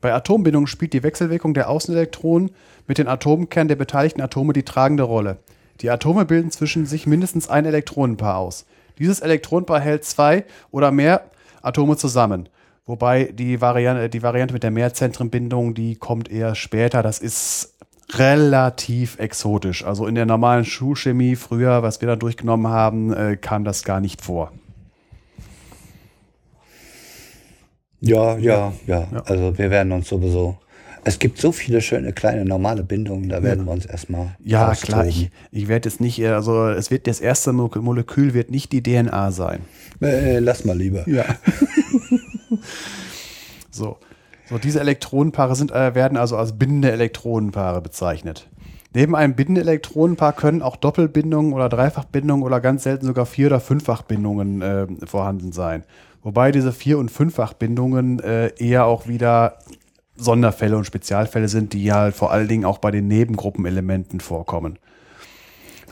Bei 0.00 0.14
Atombindung 0.14 0.66
spielt 0.66 0.92
die 0.92 1.02
Wechselwirkung 1.02 1.54
der 1.54 1.68
Außenelektronen 1.68 2.50
mit 2.86 2.98
den 2.98 3.08
Atomkernen 3.08 3.68
der 3.68 3.76
beteiligten 3.76 4.22
Atome 4.22 4.52
die 4.52 4.62
tragende 4.62 5.02
Rolle. 5.02 5.38
Die 5.80 5.90
Atome 5.90 6.24
bilden 6.24 6.50
zwischen 6.50 6.86
sich 6.86 7.06
mindestens 7.06 7.48
ein 7.48 7.66
Elektronenpaar 7.66 8.38
aus. 8.38 8.66
Dieses 8.98 9.20
Elektronenpaar 9.20 9.80
hält 9.80 10.04
zwei 10.04 10.44
oder 10.70 10.90
mehr 10.90 11.24
Atome 11.62 11.96
zusammen. 11.96 12.48
Wobei 12.86 13.24
die 13.32 13.60
Variante, 13.60 14.08
die 14.08 14.22
Variante 14.22 14.52
mit 14.52 14.62
der 14.62 14.70
Mehrzentrenbindung, 14.70 15.74
die 15.74 15.96
kommt 15.96 16.30
eher 16.30 16.54
später. 16.54 17.02
Das 17.02 17.18
ist 17.18 17.74
relativ 18.12 19.18
exotisch. 19.18 19.84
Also 19.84 20.06
in 20.06 20.14
der 20.14 20.26
normalen 20.26 20.64
Schulchemie 20.64 21.36
früher, 21.36 21.82
was 21.82 22.00
wir 22.00 22.08
da 22.08 22.16
durchgenommen 22.16 22.68
haben, 22.68 23.12
äh, 23.12 23.36
kam 23.36 23.64
das 23.64 23.84
gar 23.84 24.00
nicht 24.00 24.22
vor. 24.22 24.52
Ja, 28.00 28.36
ja, 28.38 28.72
ja, 28.86 29.06
ja. 29.12 29.22
Also 29.26 29.56
wir 29.58 29.70
werden 29.70 29.92
uns 29.92 30.08
sowieso. 30.08 30.56
Es 31.02 31.18
gibt 31.18 31.38
so 31.38 31.50
viele 31.50 31.80
schöne 31.80 32.12
kleine 32.12 32.44
normale 32.44 32.82
Bindungen, 32.82 33.28
da 33.28 33.42
werden 33.42 33.60
ja. 33.60 33.66
wir 33.66 33.72
uns 33.72 33.86
erstmal. 33.86 34.36
Ja, 34.44 34.70
austoben. 34.70 34.92
klar. 34.92 35.06
Ich, 35.06 35.30
ich 35.50 35.68
werde 35.68 35.88
jetzt 35.88 36.00
nicht, 36.00 36.22
also 36.24 36.68
es 36.68 36.90
wird 36.90 37.06
das 37.06 37.20
erste 37.20 37.52
Molekül 37.52 38.34
wird 38.34 38.50
nicht 38.50 38.72
die 38.72 38.82
DNA 38.82 39.30
sein. 39.32 39.60
Äh, 40.02 40.40
lass 40.40 40.64
mal 40.64 40.76
lieber. 40.76 41.08
Ja. 41.08 41.24
so. 43.70 43.98
So, 44.50 44.58
diese 44.58 44.80
Elektronenpaare 44.80 45.54
sind, 45.54 45.70
äh, 45.70 45.94
werden 45.94 46.18
also 46.18 46.36
als 46.36 46.58
bindende 46.58 46.90
Elektronenpaare 46.90 47.80
bezeichnet. 47.80 48.48
Neben 48.92 49.14
einem 49.14 49.34
bindenden 49.34 49.62
Elektronenpaar 49.62 50.32
können 50.32 50.60
auch 50.60 50.74
Doppelbindungen 50.74 51.52
oder 51.52 51.68
Dreifachbindungen 51.68 52.44
oder 52.44 52.60
ganz 52.60 52.82
selten 52.82 53.06
sogar 53.06 53.26
Vier- 53.26 53.46
oder 53.46 53.60
Fünffachbindungen 53.60 54.60
äh, 54.60 54.86
vorhanden 55.06 55.52
sein. 55.52 55.84
Wobei 56.22 56.52
diese 56.52 56.72
Vier- 56.72 56.98
und 56.98 57.10
Fünffachbindungen 57.10 58.20
äh, 58.20 58.52
eher 58.58 58.84
auch 58.84 59.06
wieder 59.08 59.58
Sonderfälle 60.16 60.76
und 60.76 60.84
Spezialfälle 60.84 61.48
sind, 61.48 61.72
die 61.72 61.92
halt 61.92 62.14
vor 62.14 62.30
allen 62.30 62.48
Dingen 62.48 62.64
auch 62.64 62.78
bei 62.78 62.90
den 62.90 63.08
Nebengruppenelementen 63.08 64.20
vorkommen. 64.20 64.78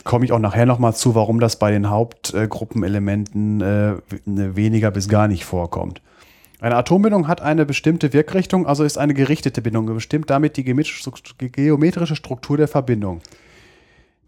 Komme 0.03 0.25
ich 0.25 0.31
auch 0.31 0.39
nachher 0.39 0.65
nochmal 0.65 0.93
zu, 0.93 1.15
warum 1.15 1.39
das 1.39 1.57
bei 1.57 1.71
den 1.71 1.89
Hauptgruppenelementen 1.89 3.61
äh, 3.61 3.95
weniger 4.25 4.91
bis 4.91 5.09
gar 5.09 5.27
nicht 5.27 5.45
vorkommt. 5.45 6.01
Eine 6.61 6.75
Atombindung 6.75 7.27
hat 7.27 7.41
eine 7.41 7.65
bestimmte 7.65 8.13
Wirkrichtung, 8.13 8.67
also 8.67 8.83
ist 8.83 8.97
eine 8.97 9.13
gerichtete 9.13 9.61
Bindung, 9.61 9.85
bestimmt 9.87 10.29
damit 10.29 10.57
die 10.57 10.63
geometrische 10.63 12.15
Struktur 12.15 12.57
der 12.57 12.67
Verbindung. 12.67 13.21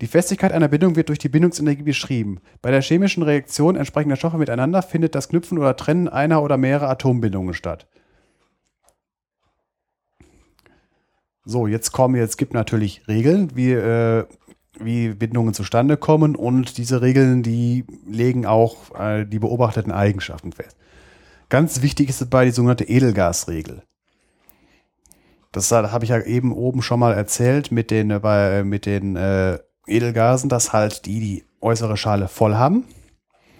Die 0.01 0.07
Festigkeit 0.07 0.51
einer 0.51 0.67
Bindung 0.67 0.95
wird 0.95 1.09
durch 1.09 1.19
die 1.19 1.29
Bindungsenergie 1.29 1.83
beschrieben. 1.83 2.39
Bei 2.63 2.71
der 2.71 2.81
chemischen 2.81 3.21
Reaktion 3.21 3.75
entsprechender 3.75 4.15
Stoffe 4.15 4.39
miteinander 4.39 4.81
findet 4.81 5.13
das 5.13 5.29
Knüpfen 5.29 5.59
oder 5.59 5.75
Trennen 5.75 6.07
einer 6.07 6.41
oder 6.41 6.57
mehrerer 6.57 6.89
Atombindungen 6.89 7.53
statt. 7.53 7.87
So, 11.45 11.67
jetzt 11.67 11.91
kommen, 11.91 12.15
jetzt 12.15 12.37
gibt 12.37 12.55
natürlich 12.55 13.07
Regeln, 13.07 13.55
wie, 13.55 13.73
äh, 13.73 14.25
wie 14.79 15.09
Bindungen 15.09 15.53
zustande 15.53 15.97
kommen 15.97 16.35
und 16.35 16.79
diese 16.79 17.03
Regeln, 17.03 17.43
die 17.43 17.85
legen 18.07 18.47
auch 18.47 18.99
äh, 18.99 19.25
die 19.25 19.39
beobachteten 19.39 19.91
Eigenschaften 19.91 20.51
fest. 20.51 20.77
Ganz 21.49 21.83
wichtig 21.83 22.09
ist 22.09 22.21
dabei 22.21 22.45
die 22.45 22.51
sogenannte 22.51 22.85
Edelgasregel. 22.85 23.83
Das 25.51 25.71
habe 25.71 26.05
ich 26.05 26.09
ja 26.09 26.21
eben 26.21 26.53
oben 26.53 26.81
schon 26.81 26.99
mal 26.99 27.13
erzählt 27.13 27.71
mit 27.71 27.91
den, 27.91 28.09
äh, 28.09 28.63
mit 28.63 28.85
den 28.85 29.15
äh, 29.15 29.59
Edelgasen, 29.87 30.49
dass 30.49 30.73
halt 30.73 31.05
die 31.05 31.19
die 31.19 31.45
äußere 31.61 31.97
Schale 31.97 32.27
voll 32.27 32.55
haben 32.55 32.85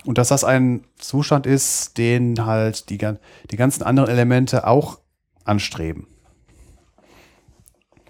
und 0.05 0.17
dass 0.17 0.30
das 0.30 0.43
ein 0.43 0.86
Zustand 0.97 1.45
ist, 1.45 1.97
den 1.97 2.45
halt 2.45 2.89
die, 2.89 2.97
die 2.97 3.55
ganzen 3.55 3.84
anderen 3.84 4.09
Elemente 4.09 4.67
auch 4.67 4.99
anstreben. 5.43 6.07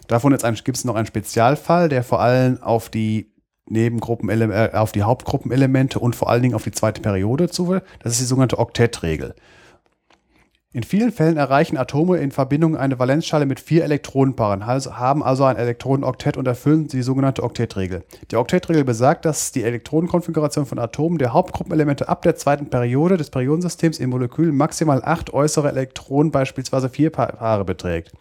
Davon 0.08 0.36
gibt 0.64 0.78
es 0.78 0.84
noch 0.84 0.96
einen 0.96 1.06
Spezialfall, 1.06 1.88
der 1.88 2.04
vor 2.04 2.20
allem 2.20 2.62
auf 2.62 2.90
die 2.90 3.32
Nebengruppen, 3.70 4.30
äh, 4.30 4.72
auf 4.74 4.92
die 4.92 5.04
Hauptgruppenelemente 5.04 6.00
und 6.00 6.16
vor 6.16 6.30
allen 6.30 6.42
Dingen 6.42 6.56
auf 6.56 6.66
die 6.66 6.72
zweite 6.72 7.02
Periode 7.02 7.50
zu. 7.50 7.80
Das 8.00 8.14
ist 8.14 8.20
die 8.20 8.26
sogenannte 8.26 8.60
Oktettregel. 8.60 9.36
In 10.74 10.84
vielen 10.84 11.12
Fällen 11.12 11.36
erreichen 11.36 11.76
Atome 11.76 12.20
in 12.20 12.32
Verbindung 12.32 12.78
eine 12.78 12.98
Valenzschale 12.98 13.46
mit 13.46 13.60
vier 13.60 13.84
Elektronenpaaren, 13.84 14.66
haben 14.66 15.22
also 15.22 15.44
ein 15.44 15.58
Elektronenoktett 15.58 16.38
und 16.38 16.48
erfüllen 16.48 16.88
die 16.88 17.02
sogenannte 17.02 17.44
Oktettregel. 17.44 18.06
Die 18.32 18.38
Oktettregel 18.38 18.86
besagt, 18.86 19.26
dass 19.26 19.52
die 19.52 19.64
Elektronenkonfiguration 19.64 20.66
von 20.66 20.80
Atomen 20.80 21.18
der 21.18 21.34
Hauptgruppenelemente 21.34 22.08
ab 22.08 22.22
der 22.22 22.38
zweiten 22.38 22.70
Periode 22.70 23.18
des 23.18 23.32
Periodensystems 23.32 24.00
in 24.00 24.10
Molekülen 24.10 24.56
maximal 24.56 25.02
acht 25.04 25.34
äußere 25.34 25.68
Elektronen, 25.68 26.32
beispielsweise 26.32 26.88
vier 26.88 27.10
Paare 27.10 27.66
beträgt. 27.66 28.14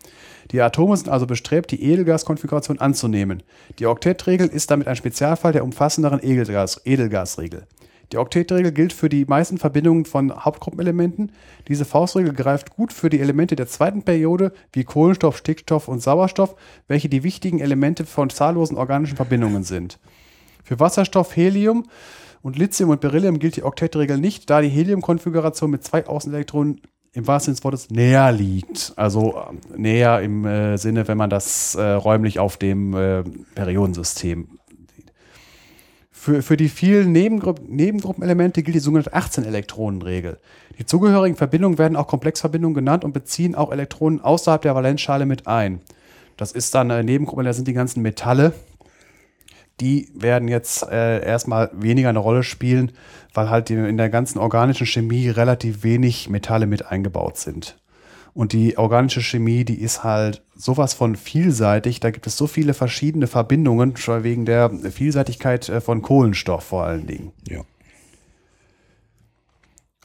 Die 0.50 0.60
Atome 0.60 0.96
sind 0.96 1.08
also 1.08 1.28
bestrebt, 1.28 1.70
die 1.70 1.84
Edelgaskonfiguration 1.84 2.80
anzunehmen. 2.80 3.44
Die 3.78 3.86
Oktettregel 3.86 4.48
ist 4.48 4.72
damit 4.72 4.88
ein 4.88 4.96
Spezialfall 4.96 5.52
der 5.52 5.62
umfassenderen 5.62 6.18
Edelgas 6.20 6.80
Edelgasregel. 6.84 7.68
Die 8.12 8.18
Oktettregel 8.18 8.72
gilt 8.72 8.92
für 8.92 9.08
die 9.08 9.24
meisten 9.24 9.58
Verbindungen 9.58 10.04
von 10.04 10.44
Hauptgruppenelementen. 10.44 11.30
Diese 11.68 11.84
Faustregel 11.84 12.32
greift 12.32 12.70
gut 12.74 12.92
für 12.92 13.08
die 13.08 13.20
Elemente 13.20 13.54
der 13.54 13.68
zweiten 13.68 14.02
Periode 14.02 14.52
wie 14.72 14.82
Kohlenstoff, 14.82 15.38
Stickstoff 15.38 15.86
und 15.86 16.02
Sauerstoff, 16.02 16.56
welche 16.88 17.08
die 17.08 17.22
wichtigen 17.22 17.60
Elemente 17.60 18.04
von 18.04 18.28
zahllosen 18.28 18.76
organischen 18.76 19.16
Verbindungen 19.16 19.62
sind. 19.62 20.00
Für 20.64 20.80
Wasserstoff, 20.80 21.36
Helium 21.36 21.84
und 22.42 22.58
Lithium 22.58 22.90
und 22.90 23.00
Beryllium 23.00 23.38
gilt 23.38 23.56
die 23.56 23.62
Oktettregel 23.62 24.18
nicht, 24.18 24.50
da 24.50 24.60
die 24.60 24.68
Heliumkonfiguration 24.68 25.70
mit 25.70 25.84
zwei 25.84 26.06
Außenelektronen 26.06 26.80
im 27.12 27.26
wahrsten 27.26 27.54
Sinne 27.54 27.56
des 27.56 27.64
Wortes 27.64 27.90
näher 27.90 28.30
liegt. 28.32 28.92
Also 28.96 29.36
äh, 29.36 29.78
näher 29.78 30.20
im 30.20 30.44
äh, 30.44 30.76
Sinne, 30.78 31.08
wenn 31.08 31.18
man 31.18 31.30
das 31.30 31.74
äh, 31.74 31.82
räumlich 31.82 32.38
auf 32.38 32.56
dem 32.56 32.94
äh, 32.94 33.24
Periodensystem 33.54 34.59
für, 36.20 36.42
für 36.42 36.58
die 36.58 36.68
vielen 36.68 37.12
Nebengru 37.12 37.54
Nebengruppenelemente 37.66 38.62
gilt 38.62 38.74
die 38.74 38.80
sogenannte 38.80 39.14
18-Elektronen-Regel. 39.14 40.38
Die 40.78 40.84
zugehörigen 40.84 41.34
Verbindungen 41.34 41.78
werden 41.78 41.96
auch 41.96 42.08
Komplexverbindungen 42.08 42.74
genannt 42.74 43.04
und 43.04 43.12
beziehen 43.12 43.54
auch 43.54 43.72
Elektronen 43.72 44.20
außerhalb 44.20 44.60
der 44.60 44.74
Valenzschale 44.74 45.24
mit 45.24 45.46
ein. 45.46 45.80
Das 46.36 46.52
ist 46.52 46.74
dann 46.74 46.90
äh, 46.90 47.02
Nebengruppen, 47.02 47.46
das 47.46 47.56
sind 47.56 47.68
die 47.68 47.72
ganzen 47.72 48.02
Metalle. 48.02 48.52
Die 49.80 50.10
werden 50.14 50.48
jetzt 50.48 50.82
äh, 50.90 51.24
erstmal 51.24 51.70
weniger 51.72 52.10
eine 52.10 52.18
Rolle 52.18 52.42
spielen, 52.42 52.92
weil 53.32 53.48
halt 53.48 53.70
in 53.70 53.96
der 53.96 54.10
ganzen 54.10 54.38
organischen 54.38 54.86
Chemie 54.86 55.30
relativ 55.30 55.84
wenig 55.84 56.28
Metalle 56.28 56.66
mit 56.66 56.84
eingebaut 56.84 57.38
sind. 57.38 57.79
Und 58.32 58.52
die 58.52 58.78
organische 58.78 59.22
Chemie, 59.22 59.64
die 59.64 59.80
ist 59.80 60.04
halt 60.04 60.42
sowas 60.54 60.94
von 60.94 61.16
vielseitig. 61.16 62.00
Da 62.00 62.10
gibt 62.10 62.26
es 62.26 62.36
so 62.36 62.46
viele 62.46 62.74
verschiedene 62.74 63.26
Verbindungen, 63.26 63.96
schon 63.96 64.22
wegen 64.22 64.44
der 64.44 64.70
Vielseitigkeit 64.70 65.68
äh, 65.68 65.80
von 65.80 66.02
Kohlenstoff 66.02 66.64
vor 66.64 66.84
allen 66.84 67.06
Dingen. 67.06 67.32
Ja. 67.48 67.62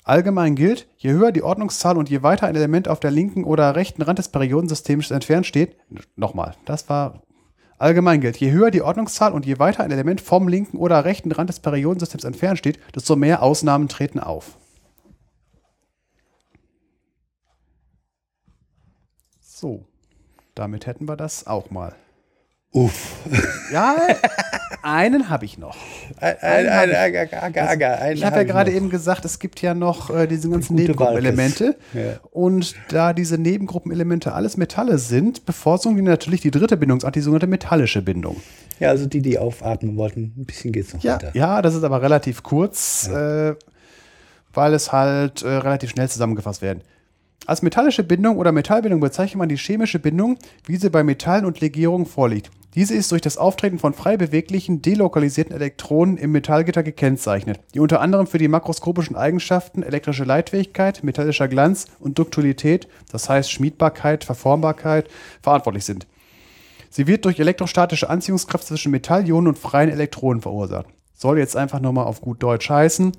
Allgemein 0.04 0.56
gilt, 0.56 0.88
je 0.98 1.12
höher 1.14 1.32
die 1.32 1.42
Ordnungszahl 1.42 1.98
und 1.98 2.10
je 2.10 2.22
weiter 2.22 2.46
ein 2.46 2.56
Element 2.56 2.88
auf 2.88 3.00
der 3.00 3.10
linken 3.10 3.44
oder 3.44 3.76
rechten 3.76 4.04
Rand 4.04 4.20
des 4.20 4.30
Periodensystems 4.30 5.10
entfernt 5.10 5.48
steht, 5.48 5.78
nochmal, 6.16 6.54
das 6.66 6.88
war 6.90 7.24
allgemein 7.80 8.22
gilt, 8.22 8.38
je 8.38 8.52
höher 8.52 8.70
die 8.70 8.84
Ordnungszahl 8.84 9.34
und 9.34 9.48
je 9.48 9.58
weiter 9.58 9.84
ein 9.84 9.92
Element 9.92 10.22
vom 10.22 10.48
linken 10.48 10.78
oder 10.78 11.06
rechten 11.06 11.32
Rand 11.32 11.50
des 11.50 11.60
Periodensystems 11.60 12.24
entfernt 12.24 12.60
steht, 12.60 12.80
desto 12.94 13.16
mehr 13.16 13.42
Ausnahmen 13.42 13.88
treten 13.88 14.20
auf. 14.20 14.58
So, 19.58 19.86
damit 20.54 20.86
hätten 20.86 21.08
wir 21.08 21.16
das 21.16 21.48
auch 21.48 21.72
mal. 21.72 21.96
Uff. 22.74 23.16
Ja, 23.72 23.96
einen 24.84 25.30
habe 25.30 25.46
ich 25.46 25.58
noch. 25.58 25.78
Ein, 26.20 26.36
ein, 26.42 26.68
ein, 26.68 26.90
ein, 26.90 27.16
ein, 27.16 27.96
ein, 28.02 28.18
Ich 28.18 28.26
habe 28.26 28.36
ja 28.36 28.44
gerade 28.44 28.72
eben 28.74 28.90
gesagt, 28.90 29.24
es 29.24 29.40
gibt 29.40 29.62
ja 29.62 29.74
noch 29.74 30.10
äh, 30.10 30.28
diese 30.28 30.50
ganzen 30.50 30.76
Nebengruppenelemente. 30.76 31.78
Ja. 31.94 32.20
Und 32.32 32.76
da 32.90 33.14
diese 33.14 33.38
Nebengruppenelemente 33.38 34.34
alles 34.34 34.58
Metalle 34.58 34.98
sind, 34.98 35.46
bevorzugen 35.46 35.96
die 35.96 36.02
natürlich 36.02 36.42
die 36.42 36.52
dritte 36.52 36.76
Bindungsart, 36.76 37.16
die 37.16 37.22
sogenannte 37.22 37.48
metallische 37.48 38.02
Bindung. 38.02 38.36
Ja, 38.82 38.90
also 38.90 39.06
die, 39.06 39.22
die 39.22 39.40
aufatmen 39.40 39.96
wollten, 39.96 40.34
ein 40.36 40.46
bisschen 40.46 40.74
geht's 40.74 40.94
noch 40.94 41.02
Ja, 41.02 41.14
weiter. 41.14 41.32
ja 41.34 41.62
das 41.62 41.76
ist 41.76 41.84
aber 41.86 42.02
relativ 42.02 42.44
kurz, 42.44 43.08
äh, 43.08 43.56
weil 44.54 44.74
es 44.74 44.92
halt 44.92 45.44
äh, 45.44 45.48
relativ 45.48 45.92
schnell 45.92 46.10
zusammengefasst 46.10 46.62
werden. 46.62 46.82
Als 47.48 47.62
metallische 47.62 48.04
Bindung 48.04 48.38
oder 48.38 48.52
Metallbindung 48.52 49.00
bezeichnet 49.02 49.38
man 49.38 49.50
die 49.50 49.58
chemische 49.58 50.00
Bindung, 50.00 50.38
wie 50.66 50.78
sie 50.78 50.90
bei 50.90 51.04
Metallen 51.04 51.46
und 51.46 51.62
Legierungen 51.62 52.08
vorliegt. 52.08 52.50
Diese 52.74 52.96
ist 52.96 53.12
durch 53.12 53.22
das 53.22 53.38
Auftreten 53.38 53.78
von 53.78 53.94
frei 53.94 54.18
beweglichen, 54.18 54.82
delokalisierten 54.82 55.56
Elektronen 55.56 56.18
im 56.18 56.32
Metallgitter 56.32 56.82
gekennzeichnet, 56.82 57.60
die 57.74 57.80
unter 57.80 58.02
anderem 58.02 58.26
für 58.26 58.40
die 58.40 58.48
makroskopischen 58.48 59.16
Eigenschaften 59.16 59.84
elektrische 59.84 60.24
Leitfähigkeit, 60.24 61.04
metallischer 61.04 61.48
Glanz 61.48 61.86
und 62.00 62.18
Duktilität, 62.18 62.88
das 63.12 63.30
heißt 63.30 63.52
Schmiedbarkeit, 63.52 64.24
Verformbarkeit, 64.24 65.08
verantwortlich 65.42 65.86
sind. 65.86 66.08
Sie 66.90 67.06
wird 67.08 67.26
durch 67.26 67.40
elektrostatische 67.40 68.10
Anziehungskraft 68.10 68.66
zwischen 68.66 68.92
Metallionen 68.92 69.50
und 69.50 69.60
freien 69.60 69.90
Elektronen 69.90 70.42
verursacht. 70.42 70.88
Soll 71.14 71.38
jetzt 71.38 71.56
einfach 71.56 71.80
nochmal 71.80 72.06
auf 72.06 72.22
gut 72.22 72.42
Deutsch 72.42 72.70
heißen. 72.70 73.12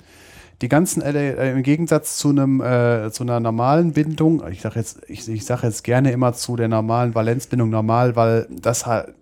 Die 0.63 0.69
ganzen, 0.69 1.03
Ele 1.03 1.37
äh, 1.37 1.53
im 1.53 1.63
Gegensatz 1.63 2.17
zu 2.17 2.31
einem, 2.31 2.61
äh, 2.61 3.11
zu 3.11 3.25
einer 3.25 3.41
normalen 3.41 3.93
Bindung, 3.93 4.43
ich 4.51 4.63
sage 4.63 4.79
jetzt, 4.79 5.01
ich, 5.09 5.29
ich 5.29 5.45
sage 5.45 5.67
jetzt 5.67 5.85
gerne 5.85 6.13
immer 6.13 6.33
zu 6.33 6.57
der 6.57 6.69
normalen 6.69 7.15
Valenzbindung 7.15 7.69
normal, 7.69 8.17
weil 8.17 8.47
das 8.51 8.87
halt 8.87 9.15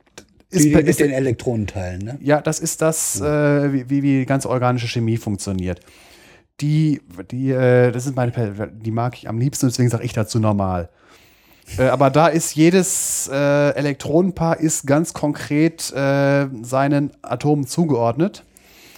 ist, 0.50 0.66
mit 0.66 1.00
den 1.00 1.10
Elektronenteilen, 1.10 2.04
ne? 2.04 2.18
ja, 2.22 2.40
das 2.40 2.60
ist 2.60 2.80
das, 2.82 3.20
äh, 3.20 3.72
wie, 3.72 3.90
wie 3.90 4.02
wie 4.02 4.18
die 4.20 4.26
ganze 4.26 4.48
organische 4.48 4.86
Chemie 4.86 5.16
funktioniert. 5.16 5.80
Die, 6.60 7.00
die, 7.32 7.50
äh, 7.50 7.90
das 7.90 8.06
ist 8.06 8.14
meine, 8.14 8.32
die 8.72 8.92
mag 8.92 9.16
ich 9.16 9.28
am 9.28 9.38
liebsten, 9.38 9.66
deswegen 9.66 9.90
sage 9.90 10.04
ich 10.04 10.12
dazu 10.12 10.38
normal. 10.38 10.88
Äh, 11.78 11.88
aber 11.88 12.10
da 12.10 12.28
ist 12.28 12.54
jedes 12.54 13.28
äh, 13.32 13.70
Elektronenpaar 13.70 14.60
ist 14.60 14.86
ganz 14.86 15.12
konkret 15.12 15.92
äh, 15.92 16.46
seinen 16.62 17.10
Atomen 17.22 17.66
zugeordnet. 17.66 18.44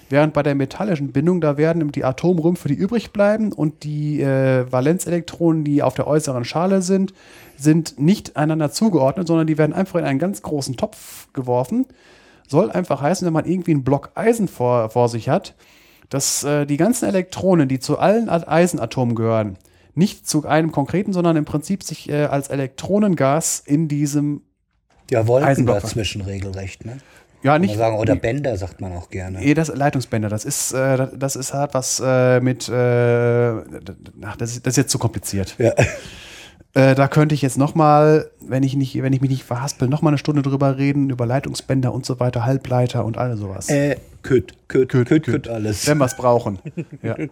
Während 0.08 0.34
bei 0.34 0.42
der 0.44 0.54
metallischen 0.54 1.10
Bindung, 1.12 1.40
da 1.40 1.56
werden 1.56 1.90
die 1.90 2.04
Atomrümpfe, 2.04 2.68
die 2.68 2.74
übrig 2.74 3.10
bleiben 3.12 3.52
und 3.52 3.82
die 3.82 4.20
äh, 4.22 4.70
Valenzelektronen, 4.70 5.64
die 5.64 5.82
auf 5.82 5.94
der 5.94 6.06
äußeren 6.06 6.44
Schale 6.44 6.80
sind, 6.82 7.12
sind 7.56 7.98
nicht 7.98 8.36
einander 8.36 8.70
zugeordnet, 8.70 9.26
sondern 9.26 9.46
die 9.48 9.58
werden 9.58 9.72
einfach 9.72 9.98
in 9.98 10.04
einen 10.04 10.18
ganz 10.20 10.42
großen 10.42 10.76
Topf 10.76 11.26
geworfen. 11.32 11.86
Soll 12.46 12.70
einfach 12.70 13.00
heißen, 13.02 13.26
wenn 13.26 13.32
man 13.32 13.46
irgendwie 13.46 13.72
einen 13.72 13.82
Block 13.82 14.10
Eisen 14.14 14.46
vor, 14.46 14.90
vor 14.90 15.08
sich 15.08 15.28
hat, 15.28 15.56
dass 16.08 16.44
äh, 16.44 16.66
die 16.66 16.76
ganzen 16.76 17.08
Elektronen, 17.08 17.68
die 17.68 17.80
zu 17.80 17.98
allen 17.98 18.28
At- 18.28 18.46
Eisenatomen 18.46 19.16
gehören, 19.16 19.56
nicht 19.96 20.28
zu 20.28 20.46
einem 20.46 20.70
konkreten, 20.70 21.12
sondern 21.12 21.34
im 21.36 21.44
Prinzip 21.46 21.82
sich 21.82 22.08
äh, 22.08 22.26
als 22.26 22.46
Elektronengas 22.48 23.60
in 23.64 23.88
diesem, 23.88 24.42
Ja, 25.10 25.26
Wolken 25.26 25.48
Eisenblock. 25.48 25.80
dazwischen 25.80 26.20
regelrecht, 26.20 26.84
ne? 26.84 26.98
Ja 27.46 27.58
nicht, 27.58 27.76
sagen, 27.76 27.96
oder 27.96 28.16
Bänder 28.16 28.56
sagt 28.56 28.80
man 28.80 28.92
auch 28.92 29.08
gerne. 29.08 29.38
Nee, 29.38 29.54
das 29.54 29.68
Leitungsbänder, 29.68 30.28
das 30.28 30.44
ist, 30.44 30.72
äh, 30.72 31.08
das- 31.16 31.36
ist 31.36 31.54
halt 31.54 31.74
was 31.74 32.02
äh, 32.04 32.40
mit, 32.40 32.68
äh, 32.68 33.50
ach, 34.22 34.36
das, 34.36 34.52
ist, 34.52 34.66
das 34.66 34.72
ist 34.72 34.76
jetzt 34.76 34.90
zu 34.90 34.98
kompliziert. 34.98 35.54
Ja. 35.58 35.72
Äh, 36.74 36.94
da 36.94 37.08
könnte 37.08 37.34
ich 37.34 37.40
jetzt 37.40 37.56
noch 37.56 37.74
mal, 37.74 38.30
wenn 38.38 38.62
ich 38.62 38.76
nicht, 38.76 39.02
wenn 39.02 39.14
ich 39.14 39.22
mich 39.22 39.30
nicht 39.30 39.44
verhaspel, 39.44 39.88
noch 39.88 40.02
mal 40.02 40.10
eine 40.10 40.18
Stunde 40.18 40.42
drüber 40.42 40.76
reden 40.76 41.08
über 41.08 41.24
Leitungsbänder 41.24 41.90
und 41.90 42.04
so 42.04 42.20
weiter, 42.20 42.44
Halbleiter 42.44 43.06
und 43.06 43.16
all 43.16 43.38
sowas. 43.38 43.70
Äh, 43.70 43.96
Küt, 44.22 44.52
Küt, 44.68 44.90
Küt, 44.90 45.08
Küt, 45.08 45.24
Küt, 45.24 45.48
alles. 45.48 45.86
Wenn 45.86 45.96
wir 45.96 46.04
es 46.04 46.14
brauchen. 46.14 46.58
ja. 47.02 47.16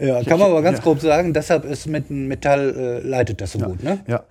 Ja, 0.00 0.22
kann 0.24 0.38
man 0.40 0.50
aber 0.50 0.62
ganz 0.62 0.78
ja. 0.78 0.84
grob 0.84 1.00
sagen, 1.00 1.32
deshalb 1.32 1.64
ist 1.64 1.86
mit 1.86 2.10
einem 2.10 2.26
Metall 2.26 2.74
äh, 2.76 3.06
leitet 3.06 3.40
das 3.40 3.52
so 3.52 3.58
gut, 3.60 3.82
ne? 3.82 4.00
ja, 4.06 4.24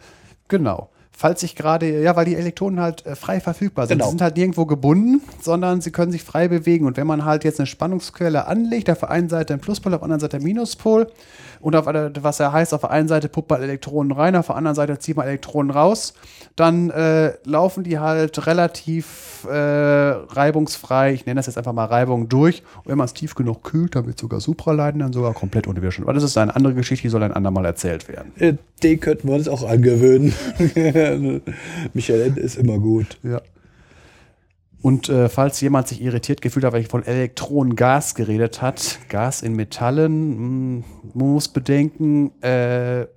genau. 0.48 0.90
Falls 1.20 1.42
ich 1.42 1.56
gerade, 1.56 2.04
ja, 2.04 2.16
weil 2.16 2.26
die 2.26 2.36
Elektronen 2.36 2.80
halt 2.80 3.04
äh, 3.08 3.16
frei 3.16 3.40
verfügbar 3.40 3.88
sind. 3.88 3.98
Genau. 3.98 4.06
Sie 4.06 4.12
sind 4.12 4.22
halt 4.22 4.38
nirgendwo 4.38 4.68
gebunden, 4.68 5.24
sondern 5.42 5.82
sie 5.82 5.90
können 5.90 6.12
sich 6.12 6.24
frei 6.24 6.48
bewegen. 6.48 6.86
Und 6.86 6.96
wenn 6.96 7.08
man 7.08 7.26
halt 7.26 7.44
jetzt 7.44 7.60
eine 7.60 7.66
Spannungsquelle 7.66 8.46
anlegt, 8.46 8.88
auf 8.88 9.00
der 9.00 9.10
einen 9.10 9.28
Seite 9.28 9.56
ein 9.56 9.60
Pluspol, 9.60 9.96
auf 9.96 10.02
der 10.02 10.04
anderen 10.04 10.20
Seite 10.20 10.38
ein 10.38 10.44
Minuspol, 10.44 11.12
und 11.60 11.76
auf 11.76 11.86
was 11.86 12.38
ja 12.38 12.52
heißt, 12.52 12.74
auf 12.74 12.82
der 12.82 12.92
einen 12.92 13.08
Seite 13.08 13.30
pumpt 13.30 13.50
man 13.50 13.62
Elektronen 13.62 14.12
rein, 14.12 14.36
auf 14.36 14.48
der 14.48 14.56
anderen 14.56 14.76
Seite 14.76 15.00
zieht 15.00 15.18
man 15.18 15.28
Elektronen 15.28 15.72
raus, 15.72 16.14
dann 16.56 16.90
äh, 16.90 17.34
laufen 17.46 17.84
die 17.84 18.00
halt 18.00 18.46
relativ 18.48 19.46
äh, 19.50 19.56
reibungsfrei, 19.56 21.14
ich 21.14 21.26
nenne 21.26 21.40
das 21.40 21.46
jetzt 21.48 21.58
einfach 21.58 21.74
mal 21.74 21.86
Reibung 21.86 22.30
durch. 22.30 22.64
Und 22.78 22.88
wenn 22.88 22.98
man 22.98 23.06
es 23.06 23.14
tief 23.14 23.36
genug 23.36 23.64
kühlt, 23.64 23.96
dann 23.96 24.06
wird 24.08 24.20
sogar 24.20 24.40
Supraleiten 24.40 25.00
dann 25.00 25.14
sogar 25.14 25.34
komplett 25.34 25.68
unwiderstehend. 25.68 26.08
Aber 26.08 26.14
das 26.14 26.24
ist 26.24 26.38
eine 26.38 26.56
andere 26.56 26.74
Geschichte, 26.74 27.04
die 27.04 27.10
soll 27.10 27.24
ein 27.24 27.34
andermal 27.34 27.66
erzählt 27.66 28.08
werden. 28.08 28.32
Äh, 28.38 28.54
Die 28.84 28.98
könnten 28.98 29.28
wir 29.28 29.36
uns 29.36 29.48
auch 29.48 29.68
angewöhnen. 29.68 30.34
Michael 31.94 32.38
ist 32.38 32.58
immer 32.58 32.80
gut. 32.80 33.18
Ja. 33.24 33.42
Und 34.82 35.10
äh, 35.10 35.28
falls 35.28 35.60
jemand 35.60 35.88
sich 35.88 36.02
irritiert 36.02 36.42
gefühlt 36.42 36.66
hat, 36.66 36.74
weil 36.74 36.82
ich 36.82 36.88
von 36.88 37.04
Elektronengas 37.04 38.16
geredet 38.16 38.62
hat, 38.62 39.00
Gas 39.10 39.42
in 39.42 39.54
Metallen, 39.54 40.80
mh, 40.80 40.86
man 41.14 41.34
muss 41.34 41.48
bedenken, 41.48 42.32
äh, 42.42 43.08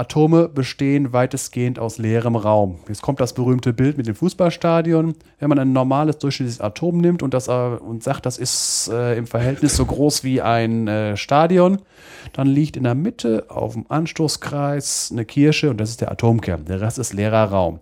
Atome 0.00 0.48
bestehen 0.48 1.12
weitestgehend 1.12 1.78
aus 1.78 1.98
leerem 1.98 2.36
Raum. 2.36 2.78
Jetzt 2.88 3.02
kommt 3.02 3.20
das 3.20 3.34
berühmte 3.34 3.72
Bild 3.72 3.98
mit 3.98 4.06
dem 4.06 4.14
Fußballstadion. 4.14 5.14
Wenn 5.38 5.48
man 5.48 5.58
ein 5.58 5.72
normales 5.72 6.18
durchschnittliches 6.18 6.60
Atom 6.60 6.98
nimmt 6.98 7.22
und, 7.22 7.34
das, 7.34 7.48
äh, 7.48 7.52
und 7.52 8.02
sagt, 8.02 8.24
das 8.24 8.38
ist 8.38 8.88
äh, 8.92 9.16
im 9.16 9.26
Verhältnis 9.26 9.76
so 9.76 9.84
groß 9.84 10.22
wie 10.22 10.40
ein 10.40 10.86
äh, 10.86 11.16
Stadion, 11.16 11.82
dann 12.32 12.46
liegt 12.46 12.76
in 12.76 12.84
der 12.84 12.94
Mitte 12.94 13.46
auf 13.48 13.74
dem 13.74 13.84
Anstoßkreis 13.88 15.10
eine 15.12 15.24
Kirsche 15.24 15.70
und 15.70 15.78
das 15.78 15.90
ist 15.90 16.00
der 16.00 16.12
Atomkern. 16.12 16.64
Der 16.66 16.80
Rest 16.80 16.98
ist 16.98 17.12
leerer 17.12 17.44
Raum. 17.50 17.80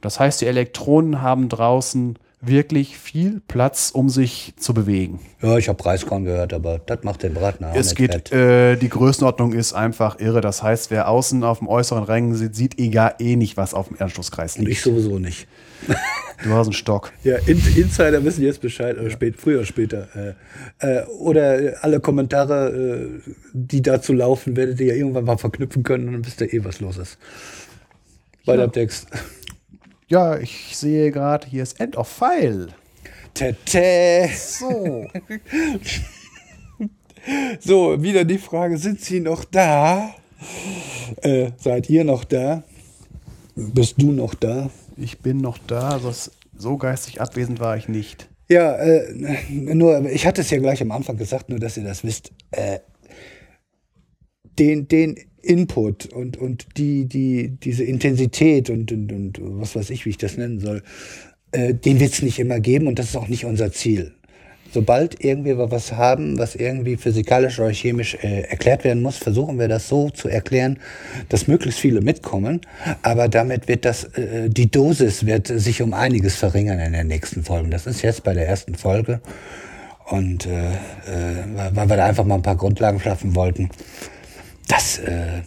Das 0.00 0.20
heißt, 0.20 0.40
die 0.40 0.46
Elektronen 0.46 1.22
haben 1.22 1.48
draußen 1.48 2.18
wirklich 2.44 2.98
viel 2.98 3.40
Platz, 3.46 3.90
um 3.94 4.08
sich 4.08 4.52
zu 4.58 4.74
bewegen. 4.74 5.20
Ja, 5.40 5.58
ich 5.58 5.68
habe 5.68 5.84
Reiskorn 5.84 6.24
gehört, 6.24 6.52
aber 6.52 6.80
das 6.84 7.04
macht 7.04 7.22
den 7.22 7.34
Braten 7.34 7.64
auch 7.64 7.74
Es 7.74 7.96
nicht 7.96 7.96
geht, 7.96 8.32
äh, 8.32 8.76
die 8.76 8.88
Größenordnung 8.88 9.52
ist 9.52 9.72
einfach 9.72 10.18
irre. 10.18 10.40
Das 10.40 10.62
heißt, 10.62 10.90
wer 10.90 11.08
außen 11.08 11.44
auf 11.44 11.60
dem 11.60 11.68
äußeren 11.68 12.02
Rängen 12.02 12.34
sieht, 12.34 12.56
sieht 12.56 12.78
egal 12.80 13.14
eh 13.20 13.36
nicht, 13.36 13.56
was 13.56 13.74
auf 13.74 13.88
dem 13.88 13.96
Und 13.96 14.58
liegt. 14.58 14.70
ich 14.70 14.82
sowieso 14.82 15.18
nicht. 15.20 15.46
Du 16.42 16.50
hast 16.50 16.66
einen 16.66 16.72
Stock. 16.72 17.12
Ja, 17.22 17.36
In 17.46 17.60
Insider 17.76 18.24
wissen 18.24 18.42
jetzt 18.42 18.60
Bescheid, 18.60 18.98
oder 18.98 19.10
spät, 19.10 19.36
früher 19.38 19.58
oder 19.58 19.66
später. 19.66 20.08
Äh, 20.80 21.00
äh, 21.00 21.04
oder 21.06 21.74
alle 21.82 22.00
Kommentare, 22.00 22.70
äh, 23.24 23.30
die 23.52 23.82
dazu 23.82 24.12
laufen, 24.12 24.56
werdet 24.56 24.80
ihr 24.80 24.88
ja 24.88 24.94
irgendwann 24.94 25.24
mal 25.24 25.38
verknüpfen 25.38 25.84
können 25.84 26.08
und 26.08 26.14
dann 26.14 26.26
wisst 26.26 26.40
ihr 26.40 26.52
eh, 26.52 26.64
was 26.64 26.80
los 26.80 26.96
ist. 26.98 27.18
Bei 28.44 28.56
Ja. 28.56 28.66
Text. 28.72 29.06
Ja, 30.08 30.38
ich 30.38 30.76
sehe 30.76 31.10
gerade, 31.10 31.46
hier 31.46 31.62
ist 31.62 31.80
End 31.80 31.96
of 31.96 32.08
File. 32.08 32.68
Tete. 33.34 34.28
So. 34.36 35.06
So, 37.60 38.02
wieder 38.02 38.24
die 38.24 38.38
Frage, 38.38 38.76
sind 38.78 39.00
Sie 39.00 39.20
noch 39.20 39.44
da? 39.44 40.12
Äh, 41.22 41.52
seid 41.56 41.88
ihr 41.88 42.02
noch 42.02 42.24
da? 42.24 42.64
Bist 43.54 43.94
du 44.02 44.10
noch 44.10 44.34
da? 44.34 44.70
Ich 44.96 45.20
bin 45.20 45.36
noch 45.36 45.58
da, 45.58 45.98
es- 45.98 46.32
so 46.58 46.76
geistig 46.78 47.20
abwesend 47.20 47.60
war 47.60 47.76
ich 47.76 47.86
nicht. 47.88 48.28
Ja, 48.48 48.74
äh, 48.74 49.12
nur, 49.50 50.04
ich 50.10 50.26
hatte 50.26 50.40
es 50.40 50.50
ja 50.50 50.58
gleich 50.58 50.82
am 50.82 50.90
Anfang 50.90 51.16
gesagt, 51.16 51.48
nur 51.48 51.60
dass 51.60 51.76
ihr 51.76 51.84
das 51.84 52.02
wisst. 52.02 52.32
Äh, 52.50 52.80
den, 54.58 54.88
den 54.88 55.14
Input 55.42 56.06
und, 56.06 56.36
und 56.36 56.66
die, 56.76 57.06
die, 57.06 57.56
diese 57.62 57.84
Intensität 57.84 58.70
und, 58.70 58.92
und, 58.92 59.12
und 59.12 59.40
was 59.42 59.76
weiß 59.76 59.90
ich, 59.90 60.06
wie 60.06 60.10
ich 60.10 60.18
das 60.18 60.36
nennen 60.36 60.60
soll, 60.60 60.82
äh, 61.52 61.74
den 61.74 62.00
wird 62.00 62.12
es 62.12 62.22
nicht 62.22 62.38
immer 62.38 62.60
geben 62.60 62.86
und 62.86 62.98
das 62.98 63.06
ist 63.06 63.16
auch 63.16 63.28
nicht 63.28 63.44
unser 63.44 63.72
Ziel. 63.72 64.12
Sobald 64.72 65.22
irgendwie 65.22 65.58
wir 65.58 65.70
was 65.70 65.92
haben, 65.92 66.38
was 66.38 66.54
irgendwie 66.54 66.96
physikalisch 66.96 67.60
oder 67.60 67.70
chemisch 67.70 68.14
äh, 68.22 68.44
erklärt 68.48 68.84
werden 68.84 69.02
muss, 69.02 69.18
versuchen 69.18 69.58
wir 69.58 69.68
das 69.68 69.86
so 69.86 70.08
zu 70.08 70.28
erklären, 70.28 70.78
dass 71.28 71.46
möglichst 71.46 71.78
viele 71.78 72.00
mitkommen. 72.00 72.62
Aber 73.02 73.28
damit 73.28 73.68
wird 73.68 73.84
das, 73.84 74.04
äh, 74.04 74.48
die 74.48 74.70
Dosis 74.70 75.26
wird 75.26 75.46
sich 75.46 75.82
um 75.82 75.92
einiges 75.92 76.36
verringern 76.36 76.78
in 76.78 76.94
den 76.94 77.06
nächsten 77.06 77.44
Folgen. 77.44 77.70
Das 77.70 77.86
ist 77.86 78.00
jetzt 78.00 78.24
bei 78.24 78.32
der 78.32 78.48
ersten 78.48 78.74
Folge. 78.74 79.20
Und 80.06 80.46
äh, 80.46 80.70
äh, 80.70 80.74
weil 81.74 81.90
wir 81.90 81.96
da 81.96 82.06
einfach 82.06 82.24
mal 82.24 82.36
ein 82.36 82.42
paar 82.42 82.56
Grundlagen 82.56 82.98
schaffen 82.98 83.34
wollten. 83.34 83.68
Das, 84.72 84.98
äh, 85.00 85.42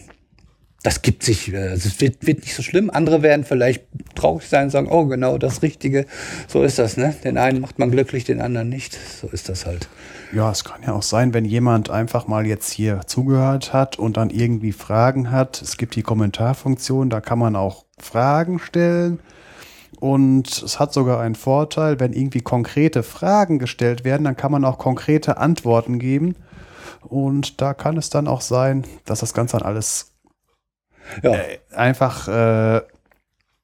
das 0.84 1.02
gibt 1.02 1.24
sich, 1.24 1.52
äh, 1.52 1.70
also 1.70 1.88
es 1.88 2.00
wird, 2.00 2.24
wird 2.24 2.42
nicht 2.42 2.54
so 2.54 2.62
schlimm. 2.62 2.90
Andere 2.90 3.22
werden 3.22 3.44
vielleicht 3.44 3.82
traurig 4.14 4.48
sein 4.48 4.66
und 4.66 4.70
sagen, 4.70 4.88
oh 4.88 5.06
genau, 5.06 5.36
das 5.36 5.62
Richtige. 5.62 6.06
So 6.46 6.62
ist 6.62 6.78
das, 6.78 6.96
ne? 6.96 7.12
Den 7.24 7.36
einen 7.36 7.60
macht 7.60 7.80
man 7.80 7.90
glücklich, 7.90 8.22
den 8.22 8.40
anderen 8.40 8.68
nicht. 8.68 8.96
So 9.20 9.26
ist 9.26 9.48
das 9.48 9.66
halt. 9.66 9.88
Ja, 10.32 10.52
es 10.52 10.62
kann 10.62 10.80
ja 10.84 10.92
auch 10.92 11.02
sein, 11.02 11.34
wenn 11.34 11.44
jemand 11.44 11.90
einfach 11.90 12.28
mal 12.28 12.46
jetzt 12.46 12.70
hier 12.70 13.00
zugehört 13.06 13.72
hat 13.72 13.98
und 13.98 14.16
dann 14.16 14.30
irgendwie 14.30 14.70
Fragen 14.70 15.32
hat. 15.32 15.60
Es 15.60 15.76
gibt 15.76 15.96
die 15.96 16.02
Kommentarfunktion, 16.02 17.10
da 17.10 17.20
kann 17.20 17.40
man 17.40 17.56
auch 17.56 17.84
Fragen 17.98 18.60
stellen. 18.60 19.18
Und 19.98 20.62
es 20.62 20.78
hat 20.78 20.92
sogar 20.92 21.20
einen 21.20 21.34
Vorteil, 21.34 21.98
wenn 21.98 22.12
irgendwie 22.12 22.42
konkrete 22.42 23.02
Fragen 23.02 23.58
gestellt 23.58 24.04
werden, 24.04 24.22
dann 24.22 24.36
kann 24.36 24.52
man 24.52 24.64
auch 24.64 24.78
konkrete 24.78 25.38
Antworten 25.38 25.98
geben. 25.98 26.36
Und 27.06 27.60
da 27.60 27.74
kann 27.74 27.96
es 27.96 28.10
dann 28.10 28.28
auch 28.28 28.40
sein, 28.40 28.84
dass 29.04 29.20
das 29.20 29.34
Ganze 29.34 29.58
dann 29.58 29.66
alles 29.66 30.12
Ja, 31.22 31.34
äh, 31.34 31.58
einfach 31.74 32.28
äh, 32.28 32.82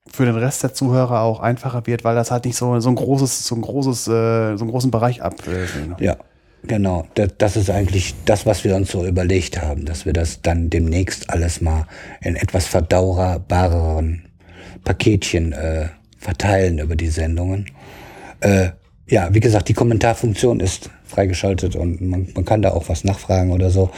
für 0.07 0.27
den 0.27 0.37
Rest 0.37 0.63
der 0.63 0.75
Zuhörer 0.75 1.21
auch 1.21 1.41
einfacher 1.41 1.87
wird, 1.87 2.05
weil 2.05 2.15
das 2.15 2.31
halt 2.31 2.45
nicht 2.45 2.57
so, 2.57 2.79
so 2.81 2.89
ein 2.89 2.97
großes, 2.97 3.47
so 3.47 3.55
ein 3.55 3.63
großes, 3.63 4.09
äh, 4.09 4.57
so 4.57 4.65
einen 4.65 4.71
großen 4.71 4.91
Bereich 4.91 5.23
ab. 5.23 5.35
Äh, 5.47 6.05
ja. 6.05 6.17
Genau, 6.65 7.09
das, 7.15 7.31
das 7.39 7.57
ist 7.57 7.71
eigentlich 7.71 8.15
das, 8.25 8.47
was 8.47 8.63
wir 8.63 8.77
uns 8.77 8.93
so 8.93 9.05
überlegt 9.05 9.61
haben, 9.61 9.85
dass 9.85 10.07
wir 10.07 10.13
das 10.13 10.43
dann 10.43 10.71
demnächst 10.71 11.29
alles 11.29 11.61
mal 11.61 11.87
in 12.21 12.37
etwas 12.37 12.67
verdauerbareren 12.67 14.29
Paketchen 14.85 15.53
äh, 15.53 15.89
verteilen 16.19 16.79
über 16.79 16.95
die 16.95 17.09
Sendungen. 17.09 17.67
Ja, 19.07 19.35
wie 19.35 19.41
gesagt, 19.41 19.69
die 19.69 19.75
Kommentarfunktion 19.75 20.61
ist 20.61 20.91
freigeschaltet 21.05 21.77
und 21.77 22.01
man, 22.01 22.29
man 22.35 22.45
kann 22.45 22.63
da 22.63 22.71
auch 22.71 22.89
was 22.89 23.05
nachfragen 23.05 23.51
oder 23.53 23.71
so. 23.71 23.91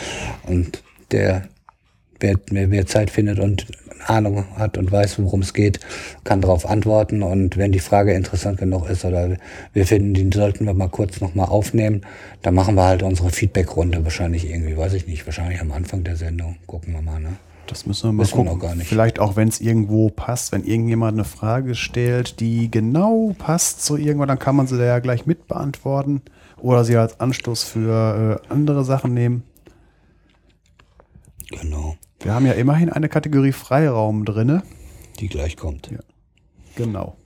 Und 0.46 0.82
der, 1.12 1.48
wer, 2.20 2.36
wer, 2.50 2.70
wer 2.70 2.86
Zeit 2.86 3.10
findet 3.10 3.38
und 3.38 3.66
Ahnung 4.08 4.44
hat 4.56 4.76
und 4.76 4.90
weiß, 4.90 5.18
worum 5.18 5.40
es 5.40 5.54
geht, 5.54 5.80
kann 6.24 6.40
darauf 6.40 6.68
antworten. 6.68 7.22
Und 7.22 7.56
wenn 7.56 7.72
die 7.72 7.80
Frage 7.80 8.12
interessant 8.12 8.58
genug 8.58 8.88
ist 8.88 9.04
oder 9.04 9.36
wir 9.72 9.86
finden, 9.86 10.14
die 10.14 10.36
sollten 10.36 10.66
wir 10.66 10.74
mal 10.74 10.88
kurz 10.88 11.20
nochmal 11.20 11.46
aufnehmen, 11.48 12.02
dann 12.42 12.54
machen 12.54 12.74
wir 12.74 12.84
halt 12.84 13.02
unsere 13.02 13.30
Feedback-Runde 13.30 14.04
wahrscheinlich 14.04 14.48
irgendwie, 14.48 14.76
weiß 14.76 14.94
ich 14.94 15.06
nicht, 15.06 15.26
wahrscheinlich 15.26 15.60
am 15.60 15.72
Anfang 15.72 16.04
der 16.04 16.16
Sendung. 16.16 16.56
Gucken 16.66 16.92
wir 16.94 17.02
mal, 17.02 17.20
ne? 17.20 17.36
Das 17.66 17.86
müssen 17.86 18.08
wir 18.08 18.12
mal 18.12 18.22
Wissen 18.24 18.38
wir 18.38 18.44
gucken. 18.44 18.58
noch 18.58 18.62
gar 18.66 18.74
nicht. 18.74 18.86
Vielleicht 18.88 19.18
auch, 19.18 19.36
wenn 19.36 19.48
es 19.48 19.60
irgendwo 19.60 20.10
passt, 20.10 20.52
wenn 20.52 20.64
irgendjemand 20.64 21.14
eine 21.14 21.24
Frage 21.24 21.74
stellt, 21.74 22.40
die 22.40 22.70
genau 22.70 23.34
passt 23.38 23.84
zu 23.84 23.96
irgendwann, 23.96 24.28
dann 24.28 24.38
kann 24.38 24.54
man 24.56 24.66
sie 24.66 24.76
da 24.78 24.84
ja 24.84 24.98
gleich 24.98 25.26
mit 25.26 25.48
beantworten 25.48 26.22
oder 26.60 26.84
sie 26.84 26.96
als 26.96 27.20
Anstoß 27.20 27.64
für 27.64 28.40
äh, 28.48 28.52
andere 28.52 28.84
Sachen 28.84 29.14
nehmen. 29.14 29.44
Genau. 31.50 31.96
Wir 32.20 32.34
haben 32.34 32.46
ja 32.46 32.52
immerhin 32.52 32.90
eine 32.90 33.08
Kategorie 33.08 33.52
Freiraum 33.52 34.24
drinne. 34.24 34.62
Die 35.20 35.28
gleich 35.28 35.56
kommt. 35.56 35.90
Ja. 35.90 35.98
Genau. 36.76 37.16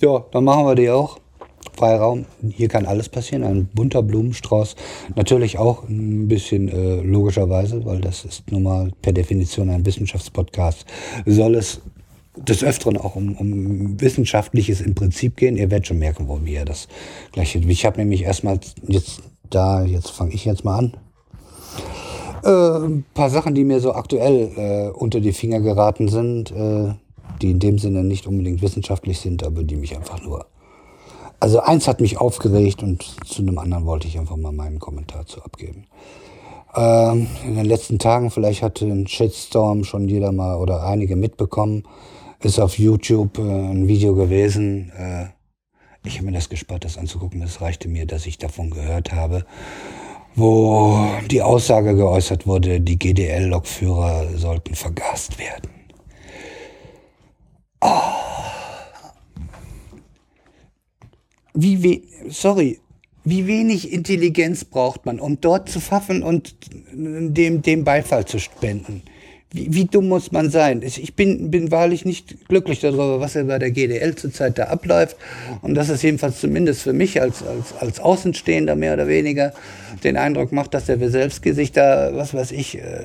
Ja, 0.00 0.24
dann 0.32 0.44
machen 0.44 0.66
wir 0.66 0.74
die 0.74 0.90
auch. 0.90 1.18
Freiraum. 1.76 2.26
Hier 2.48 2.68
kann 2.68 2.86
alles 2.86 3.08
passieren. 3.08 3.44
Ein 3.44 3.66
bunter 3.66 4.02
Blumenstrauß. 4.02 4.76
Natürlich 5.16 5.58
auch 5.58 5.88
ein 5.88 6.28
bisschen 6.28 6.68
äh, 6.68 7.00
logischerweise, 7.02 7.84
weil 7.84 8.00
das 8.00 8.24
ist 8.24 8.50
nun 8.50 8.62
mal 8.62 8.90
per 9.02 9.12
Definition 9.12 9.70
ein 9.70 9.84
Wissenschaftspodcast. 9.84 10.86
Soll 11.26 11.56
es 11.56 11.80
des 12.36 12.64
Öfteren 12.64 12.96
auch 12.96 13.16
um, 13.16 13.36
um 13.36 14.00
Wissenschaftliches 14.00 14.80
im 14.80 14.94
Prinzip 14.94 15.36
gehen. 15.36 15.56
Ihr 15.56 15.70
werdet 15.70 15.86
schon 15.86 15.98
merken, 15.98 16.28
wo 16.28 16.44
wir 16.44 16.64
das 16.64 16.88
gleiche. 17.32 17.58
Ich 17.58 17.86
habe 17.86 17.98
nämlich 17.98 18.22
erstmal 18.22 18.58
jetzt 18.86 19.22
da, 19.50 19.84
jetzt 19.84 20.10
fange 20.10 20.32
ich 20.32 20.44
jetzt 20.44 20.64
mal 20.64 20.78
an. 20.78 20.96
Äh, 22.44 22.86
ein 22.86 23.04
paar 23.14 23.30
Sachen, 23.30 23.54
die 23.54 23.64
mir 23.64 23.80
so 23.80 23.94
aktuell 23.94 24.50
äh, 24.56 24.90
unter 24.90 25.20
die 25.20 25.32
Finger 25.32 25.60
geraten 25.60 26.08
sind, 26.08 26.50
äh, 26.50 26.94
die 27.40 27.50
in 27.52 27.58
dem 27.58 27.78
Sinne 27.78 28.04
nicht 28.04 28.26
unbedingt 28.26 28.62
wissenschaftlich 28.62 29.20
sind, 29.20 29.44
aber 29.44 29.62
die 29.62 29.76
mich 29.76 29.96
einfach 29.96 30.22
nur. 30.22 30.46
Also 31.44 31.60
eins 31.60 31.86
hat 31.88 32.00
mich 32.00 32.16
aufgeregt 32.16 32.82
und 32.82 33.02
zu 33.26 33.42
einem 33.42 33.58
anderen 33.58 33.84
wollte 33.84 34.08
ich 34.08 34.18
einfach 34.18 34.38
mal 34.38 34.50
meinen 34.50 34.78
Kommentar 34.78 35.26
zu 35.26 35.42
abgeben. 35.42 35.84
Ähm, 36.74 37.26
in 37.44 37.56
den 37.56 37.66
letzten 37.66 37.98
Tagen, 37.98 38.30
vielleicht 38.30 38.62
hatte 38.62 38.86
ein 38.86 39.06
Shitstorm 39.06 39.84
schon 39.84 40.08
jeder 40.08 40.32
mal 40.32 40.56
oder 40.56 40.86
einige 40.86 41.16
mitbekommen, 41.16 41.82
ist 42.40 42.58
auf 42.58 42.78
YouTube 42.78 43.36
äh, 43.36 43.42
ein 43.42 43.88
Video 43.88 44.14
gewesen. 44.14 44.90
Äh, 44.96 45.26
ich 46.02 46.16
habe 46.16 46.28
mir 46.28 46.32
das 46.32 46.48
gespart, 46.48 46.86
das 46.86 46.96
anzugucken. 46.96 47.42
Das 47.42 47.60
reichte 47.60 47.88
mir, 47.88 48.06
dass 48.06 48.24
ich 48.24 48.38
davon 48.38 48.70
gehört 48.70 49.12
habe 49.12 49.44
wo 50.36 51.06
die 51.30 51.42
Aussage 51.42 51.94
geäußert 51.94 52.44
wurde, 52.44 52.80
die 52.80 52.98
GDL-Lokführer 52.98 54.36
sollten 54.36 54.74
vergast 54.74 55.38
werden. 55.38 55.70
Oh. 57.80 58.24
Wie 61.54 61.82
we 61.82 62.30
sorry, 62.30 62.80
wie 63.24 63.46
wenig 63.46 63.92
Intelligenz 63.92 64.64
braucht 64.64 65.06
man, 65.06 65.18
um 65.18 65.40
dort 65.40 65.68
zu 65.68 65.80
pfaffen 65.80 66.22
und 66.22 66.56
dem, 66.92 67.62
dem 67.62 67.84
Beifall 67.84 68.26
zu 68.26 68.38
spenden? 68.38 69.02
Wie, 69.50 69.72
wie 69.72 69.84
dumm 69.84 70.08
muss 70.08 70.32
man 70.32 70.50
sein? 70.50 70.82
Ich 70.82 71.14
bin, 71.14 71.50
bin 71.50 71.70
wahrlich 71.70 72.04
nicht 72.04 72.48
glücklich 72.48 72.80
darüber, 72.80 73.20
was 73.20 73.34
ja 73.34 73.44
bei 73.44 73.60
der 73.60 73.70
GDL 73.70 74.16
zurzeit 74.16 74.58
da 74.58 74.64
abläuft. 74.64 75.16
Und 75.62 75.76
dass 75.76 75.88
es 75.88 76.02
jedenfalls 76.02 76.40
zumindest 76.40 76.82
für 76.82 76.92
mich 76.92 77.22
als, 77.22 77.42
als, 77.42 77.72
als 77.78 78.00
Außenstehender 78.00 78.74
mehr 78.74 78.94
oder 78.94 79.06
weniger 79.06 79.54
den 80.02 80.16
Eindruck 80.16 80.50
macht, 80.50 80.74
dass 80.74 80.86
der 80.86 80.98
Weselski 80.98 81.52
sich 81.52 81.70
da, 81.70 82.10
was 82.14 82.34
weiß 82.34 82.50
ich, 82.50 82.78
äh, 82.78 83.04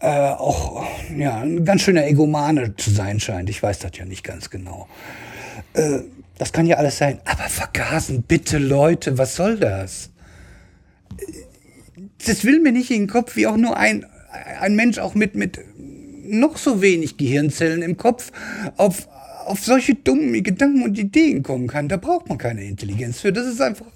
äh, 0.00 0.30
auch 0.30 0.86
ja, 1.18 1.40
ein 1.40 1.64
ganz 1.64 1.82
schöner 1.82 2.06
Egomane 2.06 2.76
zu 2.76 2.90
sein 2.90 3.18
scheint. 3.18 3.50
Ich 3.50 3.62
weiß 3.62 3.80
das 3.80 3.90
ja 3.98 4.04
nicht 4.04 4.22
ganz 4.22 4.50
genau. 4.50 4.88
Äh, 5.74 6.00
das 6.40 6.54
kann 6.54 6.64
ja 6.64 6.78
alles 6.78 6.96
sein. 6.96 7.20
Aber 7.26 7.50
vergasen, 7.50 8.22
bitte 8.22 8.56
Leute, 8.56 9.18
was 9.18 9.36
soll 9.36 9.58
das? 9.58 10.08
Das 12.26 12.46
will 12.46 12.60
mir 12.60 12.72
nicht 12.72 12.90
in 12.90 13.02
den 13.02 13.08
Kopf, 13.08 13.36
wie 13.36 13.46
auch 13.46 13.58
nur 13.58 13.76
ein, 13.76 14.06
ein 14.58 14.74
Mensch 14.74 14.96
auch 14.96 15.14
mit, 15.14 15.34
mit 15.34 15.60
noch 16.24 16.56
so 16.56 16.80
wenig 16.80 17.18
Gehirnzellen 17.18 17.82
im 17.82 17.98
Kopf 17.98 18.32
auf, 18.78 19.06
auf 19.44 19.62
solche 19.62 19.94
dummen 19.96 20.42
Gedanken 20.42 20.82
und 20.82 20.98
Ideen 20.98 21.42
kommen 21.42 21.68
kann. 21.68 21.90
Da 21.90 21.98
braucht 21.98 22.30
man 22.30 22.38
keine 22.38 22.64
Intelligenz 22.64 23.20
für. 23.20 23.34
Das 23.34 23.46
ist 23.46 23.60
einfach 23.60 23.88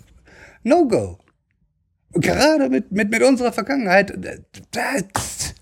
No-Go. 0.65 1.19
Gerade 2.13 2.69
mit, 2.69 2.93
mit, 2.93 3.11
mit 3.11 3.23
unserer 3.23 3.55
Vergangenheit. 3.55 4.13
Das, 4.71 5.55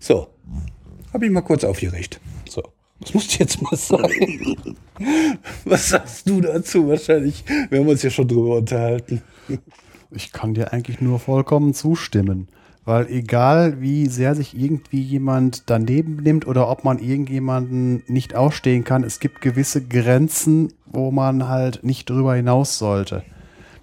so. 0.00 0.26
Habe 1.12 1.26
ich 1.26 1.30
mal 1.30 1.42
kurz 1.42 1.62
aufgeregt. 1.62 2.20
Das 3.00 3.14
musst 3.14 3.34
du 3.34 3.38
jetzt 3.38 3.62
mal 3.62 3.76
sagen. 3.76 4.56
Was 5.64 5.88
sagst 5.88 6.28
du 6.28 6.40
dazu? 6.40 6.88
Wahrscheinlich. 6.88 7.44
Wir 7.70 7.80
haben 7.80 7.88
uns 7.88 8.02
ja 8.02 8.10
schon 8.10 8.28
drüber 8.28 8.56
unterhalten. 8.56 9.22
Ich 10.10 10.32
kann 10.32 10.54
dir 10.54 10.72
eigentlich 10.72 11.00
nur 11.00 11.18
vollkommen 11.18 11.72
zustimmen. 11.72 12.48
Weil 12.84 13.08
egal 13.08 13.80
wie 13.80 14.06
sehr 14.06 14.34
sich 14.34 14.58
irgendwie 14.58 15.00
jemand 15.00 15.70
daneben 15.70 16.16
nimmt 16.16 16.46
oder 16.46 16.68
ob 16.68 16.84
man 16.84 16.98
irgendjemanden 16.98 18.02
nicht 18.06 18.34
ausstehen 18.34 18.84
kann, 18.84 19.04
es 19.04 19.20
gibt 19.20 19.40
gewisse 19.40 19.86
Grenzen, 19.86 20.72
wo 20.86 21.10
man 21.10 21.46
halt 21.48 21.84
nicht 21.84 22.08
drüber 22.08 22.34
hinaus 22.34 22.78
sollte. 22.78 23.22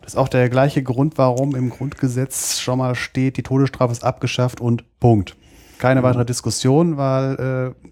Das 0.02 0.14
ist 0.14 0.18
auch 0.18 0.30
der 0.30 0.50
gleiche 0.50 0.84
Grund, 0.84 1.18
warum 1.18 1.56
im 1.56 1.70
Grundgesetz 1.70 2.60
schon 2.60 2.80
mal 2.80 2.96
steht, 2.96 3.38
die 3.38 3.44
Todesstrafe 3.44 3.92
ist 3.92 4.04
abgeschafft 4.04 4.62
und 4.62 4.84
Punkt. 5.00 5.36
Keine 5.80 6.02
weitere 6.02 6.26
Diskussion, 6.26 6.98
weil 6.98 7.76
äh, 7.76 7.90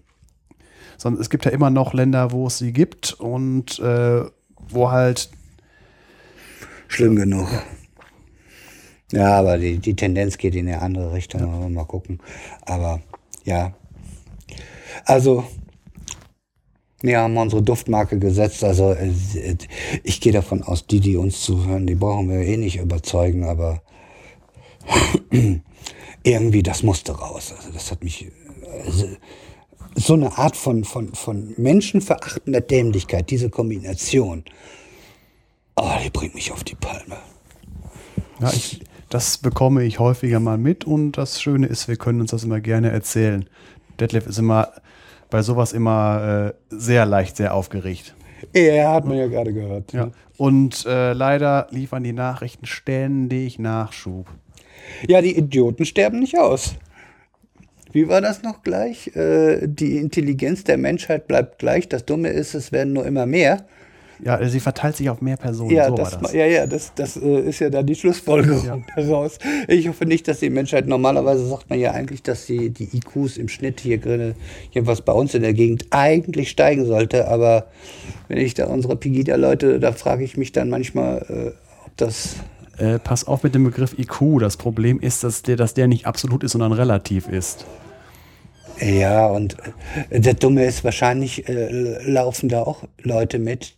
sondern 0.96 1.20
es 1.20 1.30
gibt 1.30 1.44
ja 1.44 1.50
immer 1.50 1.70
noch 1.70 1.94
Länder, 1.94 2.32
wo 2.32 2.46
es 2.46 2.58
sie 2.58 2.72
gibt 2.72 3.12
und 3.14 3.78
äh, 3.78 4.24
wo 4.68 4.90
halt 4.90 5.30
Schlimm 6.88 7.16
genug. 7.16 7.48
Ja, 9.12 9.38
aber 9.38 9.58
die, 9.58 9.78
die 9.78 9.94
Tendenz 9.94 10.36
geht 10.36 10.54
in 10.54 10.68
eine 10.68 10.82
andere 10.82 11.12
Richtung. 11.12 11.40
Ja. 11.40 11.68
Mal 11.68 11.84
gucken. 11.84 12.20
Aber 12.62 13.00
ja. 13.44 13.74
Also, 15.04 15.44
wir 17.02 17.20
haben 17.20 17.36
unsere 17.36 17.62
Duftmarke 17.62 18.18
gesetzt. 18.18 18.64
Also, 18.64 18.92
äh, 18.92 19.12
ich 20.02 20.20
gehe 20.20 20.32
davon 20.32 20.62
aus, 20.62 20.86
die, 20.86 21.00
die 21.00 21.16
uns 21.16 21.42
zuhören, 21.42 21.86
die 21.86 21.94
brauchen 21.94 22.28
wir 22.28 22.40
eh 22.40 22.56
nicht 22.56 22.78
überzeugen. 22.78 23.44
Aber 23.44 23.82
irgendwie, 26.22 26.62
das 26.62 26.82
musste 26.82 27.12
raus. 27.12 27.52
Also, 27.56 27.70
das 27.72 27.92
hat 27.92 28.02
mich. 28.02 28.30
Also, 28.84 29.06
so 29.96 30.14
eine 30.14 30.36
Art 30.38 30.56
von, 30.56 30.84
von, 30.84 31.14
von 31.14 31.54
menschenverachtender 31.56 32.60
Dämlichkeit, 32.60 33.30
diese 33.30 33.50
Kombination, 33.50 34.44
oh, 35.74 35.90
die 36.04 36.10
bringt 36.10 36.34
mich 36.34 36.52
auf 36.52 36.64
die 36.64 36.74
Palme. 36.74 37.16
Ja, 38.40 38.52
ich, 38.52 38.80
das 39.08 39.38
bekomme 39.38 39.84
ich 39.84 39.98
häufiger 39.98 40.40
mal 40.40 40.58
mit 40.58 40.84
und 40.84 41.12
das 41.12 41.40
Schöne 41.40 41.66
ist, 41.66 41.88
wir 41.88 41.96
können 41.96 42.20
uns 42.20 42.30
das 42.30 42.44
immer 42.44 42.60
gerne 42.60 42.90
erzählen. 42.90 43.48
Detlef 43.98 44.26
ist 44.26 44.38
immer 44.38 44.72
bei 45.30 45.42
sowas 45.42 45.72
immer 45.72 46.52
äh, 46.70 46.76
sehr 46.76 47.06
leicht, 47.06 47.36
sehr 47.36 47.54
aufgeregt. 47.54 48.14
Ja, 48.54 48.92
hat 48.92 49.06
man 49.06 49.16
ja 49.16 49.26
gerade 49.26 49.52
gehört. 49.52 49.92
Ja. 49.92 50.10
Und 50.36 50.84
äh, 50.84 51.14
leider 51.14 51.68
liefern 51.70 52.04
die 52.04 52.12
Nachrichten 52.12 52.66
ständig 52.66 53.58
Nachschub. 53.58 54.28
Ja, 55.08 55.22
die 55.22 55.36
Idioten 55.36 55.84
sterben 55.84 56.18
nicht 56.18 56.38
aus. 56.38 56.74
Wie 57.96 58.08
war 58.08 58.20
das 58.20 58.42
noch 58.42 58.62
gleich? 58.62 59.16
Äh, 59.16 59.66
die 59.66 59.96
Intelligenz 59.96 60.64
der 60.64 60.76
Menschheit 60.76 61.26
bleibt 61.26 61.58
gleich. 61.58 61.88
Das 61.88 62.04
Dumme 62.04 62.28
ist, 62.28 62.52
es 62.52 62.70
werden 62.70 62.92
nur 62.92 63.06
immer 63.06 63.24
mehr. 63.24 63.64
Ja, 64.22 64.46
sie 64.46 64.60
verteilt 64.60 64.96
sich 64.96 65.08
auf 65.08 65.22
mehr 65.22 65.38
Personen. 65.38 65.70
Ja, 65.70 65.88
so 65.88 65.94
das, 65.94 66.18
das. 66.18 66.34
ja, 66.34 66.44
ja, 66.44 66.66
das, 66.66 66.92
das 66.94 67.16
äh, 67.16 67.48
ist 67.48 67.58
ja 67.60 67.70
dann 67.70 67.86
die 67.86 67.94
Schlussfolgerung 67.94 68.66
ja. 68.66 68.78
daraus. 68.96 69.38
Ich 69.66 69.88
hoffe 69.88 70.04
nicht, 70.04 70.28
dass 70.28 70.40
die 70.40 70.50
Menschheit, 70.50 70.86
normalerweise 70.86 71.46
sagt 71.46 71.70
man 71.70 71.80
ja 71.80 71.92
eigentlich, 71.92 72.22
dass 72.22 72.44
die, 72.44 72.68
die 72.68 72.98
IQs 72.98 73.38
im 73.38 73.48
Schnitt 73.48 73.80
hier, 73.80 74.34
jedenfalls 74.72 75.00
bei 75.00 75.14
uns 75.14 75.32
in 75.32 75.40
der 75.40 75.54
Gegend, 75.54 75.86
eigentlich 75.88 76.50
steigen 76.50 76.84
sollte. 76.84 77.28
Aber 77.28 77.64
wenn 78.28 78.36
ich 78.36 78.52
da 78.52 78.66
unsere 78.66 78.96
Pegida-Leute, 78.96 79.80
da 79.80 79.92
frage 79.92 80.22
ich 80.22 80.36
mich 80.36 80.52
dann 80.52 80.68
manchmal, 80.68 81.24
äh, 81.30 81.86
ob 81.86 81.96
das 81.96 82.36
äh, 82.76 82.98
pass 82.98 83.26
auf 83.26 83.42
mit 83.42 83.54
dem 83.54 83.64
Begriff 83.64 83.98
IQ. 83.98 84.40
Das 84.40 84.58
Problem 84.58 85.00
ist, 85.00 85.24
dass 85.24 85.40
der, 85.40 85.56
dass 85.56 85.72
der 85.72 85.88
nicht 85.88 86.04
absolut 86.04 86.44
ist, 86.44 86.52
sondern 86.52 86.72
relativ 86.72 87.26
ist. 87.26 87.64
Ja, 88.80 89.26
und 89.26 89.56
äh, 90.10 90.20
der 90.20 90.34
Dumme 90.34 90.64
ist, 90.64 90.84
wahrscheinlich 90.84 91.48
äh, 91.48 92.02
laufen 92.08 92.48
da 92.48 92.62
auch 92.62 92.84
Leute 93.02 93.38
mit, 93.38 93.76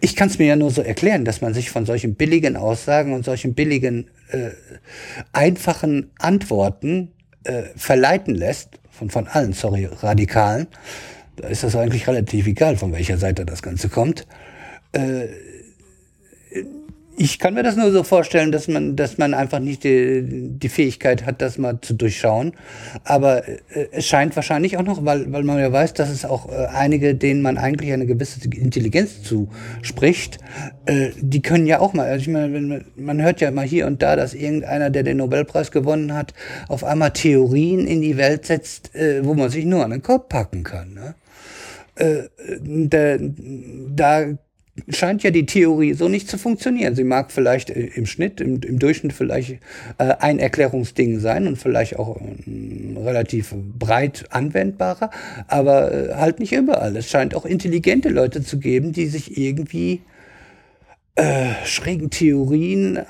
ich 0.00 0.16
kann 0.16 0.28
es 0.28 0.38
mir 0.38 0.46
ja 0.46 0.56
nur 0.56 0.70
so 0.70 0.82
erklären, 0.82 1.24
dass 1.24 1.40
man 1.40 1.54
sich 1.54 1.70
von 1.70 1.86
solchen 1.86 2.14
billigen 2.14 2.56
Aussagen 2.56 3.12
und 3.12 3.24
solchen 3.24 3.54
billigen, 3.54 4.10
äh, 4.30 4.50
einfachen 5.32 6.10
Antworten 6.18 7.12
äh, 7.44 7.62
verleiten 7.76 8.34
lässt, 8.34 8.78
von, 8.90 9.10
von 9.10 9.26
allen, 9.26 9.52
sorry, 9.52 9.86
Radikalen. 9.86 10.66
Da 11.36 11.48
ist 11.48 11.62
das 11.62 11.76
eigentlich 11.76 12.06
relativ 12.06 12.46
egal, 12.46 12.76
von 12.76 12.92
welcher 12.92 13.16
Seite 13.16 13.46
das 13.46 13.62
Ganze 13.62 13.88
kommt. 13.88 14.26
Äh, 14.92 15.28
ich 17.20 17.38
kann 17.38 17.52
mir 17.52 17.62
das 17.62 17.76
nur 17.76 17.92
so 17.92 18.02
vorstellen, 18.02 18.50
dass 18.50 18.66
man, 18.66 18.96
dass 18.96 19.18
man 19.18 19.34
einfach 19.34 19.58
nicht 19.58 19.84
die, 19.84 20.24
die 20.24 20.68
Fähigkeit 20.70 21.26
hat, 21.26 21.42
das 21.42 21.58
mal 21.58 21.78
zu 21.82 21.92
durchschauen. 21.92 22.54
Aber 23.04 23.46
äh, 23.46 23.58
es 23.92 24.06
scheint 24.06 24.34
wahrscheinlich 24.36 24.78
auch 24.78 24.84
noch, 24.84 25.04
weil, 25.04 25.30
weil 25.30 25.42
man 25.42 25.58
ja 25.58 25.70
weiß, 25.70 25.92
dass 25.92 26.08
es 26.08 26.24
auch 26.24 26.50
äh, 26.50 26.68
einige, 26.72 27.14
denen 27.14 27.42
man 27.42 27.58
eigentlich 27.58 27.92
eine 27.92 28.06
gewisse 28.06 28.40
Intelligenz 28.48 29.22
zuspricht, 29.22 30.38
äh, 30.86 31.10
die 31.20 31.42
können 31.42 31.66
ja 31.66 31.80
auch 31.80 31.92
mal, 31.92 32.06
also 32.06 32.22
ich 32.22 32.28
meine, 32.28 32.54
wenn 32.54 32.84
man, 32.96 33.20
hört 33.20 33.42
ja 33.42 33.50
mal 33.50 33.66
hier 33.66 33.86
und 33.86 34.00
da, 34.00 34.16
dass 34.16 34.32
irgendeiner, 34.32 34.88
der 34.88 35.02
den 35.02 35.18
Nobelpreis 35.18 35.72
gewonnen 35.72 36.14
hat, 36.14 36.32
auf 36.68 36.84
einmal 36.84 37.10
Theorien 37.10 37.86
in 37.86 38.00
die 38.00 38.16
Welt 38.16 38.46
setzt, 38.46 38.94
äh, 38.94 39.26
wo 39.26 39.34
man 39.34 39.50
sich 39.50 39.66
nur 39.66 39.84
an 39.84 39.90
den 39.90 40.02
Kopf 40.02 40.30
packen 40.30 40.62
kann. 40.62 40.94
Ne? 40.94 41.14
Äh, 41.96 42.30
da, 42.88 43.18
da 43.94 44.38
scheint 44.88 45.22
ja 45.22 45.30
die 45.30 45.46
Theorie 45.46 45.94
so 45.94 46.08
nicht 46.08 46.28
zu 46.28 46.38
funktionieren. 46.38 46.94
Sie 46.94 47.04
mag 47.04 47.30
vielleicht 47.30 47.70
äh, 47.70 47.90
im 47.94 48.06
Schnitt, 48.06 48.40
im, 48.40 48.60
im 48.62 48.78
Durchschnitt 48.78 49.12
vielleicht 49.12 49.58
äh, 49.98 50.14
ein 50.18 50.38
Erklärungsding 50.38 51.20
sein 51.20 51.46
und 51.46 51.56
vielleicht 51.56 51.98
auch 51.98 52.20
äh, 52.20 52.98
relativ 52.98 53.54
breit 53.78 54.24
anwendbarer, 54.30 55.10
aber 55.48 55.92
äh, 55.92 56.14
halt 56.14 56.40
nicht 56.40 56.52
überall. 56.52 56.96
Es 56.96 57.08
scheint 57.08 57.34
auch 57.34 57.44
intelligente 57.44 58.08
Leute 58.08 58.42
zu 58.42 58.58
geben, 58.58 58.92
die 58.92 59.06
sich 59.06 59.36
irgendwie 59.38 60.02
äh, 61.16 61.50
schrägen 61.64 62.10
Theorien 62.10 63.00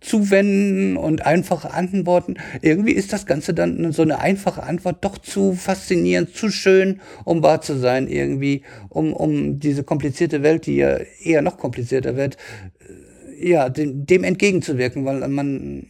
zuwenden 0.00 0.96
und 0.96 1.24
einfache 1.26 1.72
Antworten. 1.72 2.36
Irgendwie 2.62 2.92
ist 2.92 3.12
das 3.12 3.26
Ganze 3.26 3.54
dann 3.54 3.92
so 3.92 4.02
eine 4.02 4.18
einfache 4.18 4.62
Antwort 4.62 5.04
doch 5.04 5.18
zu 5.18 5.54
faszinierend, 5.54 6.34
zu 6.34 6.50
schön, 6.50 7.00
um 7.24 7.42
wahr 7.42 7.60
zu 7.60 7.78
sein, 7.78 8.08
irgendwie, 8.08 8.62
um, 8.88 9.12
um 9.12 9.58
diese 9.58 9.84
komplizierte 9.84 10.42
Welt, 10.42 10.66
die 10.66 10.76
ja 10.76 10.98
eher 11.22 11.42
noch 11.42 11.58
komplizierter 11.58 12.16
wird, 12.16 12.36
äh, 12.80 13.48
ja, 13.48 13.68
dem, 13.68 14.06
dem 14.06 14.24
entgegenzuwirken, 14.24 15.04
weil 15.04 15.26
man 15.28 15.86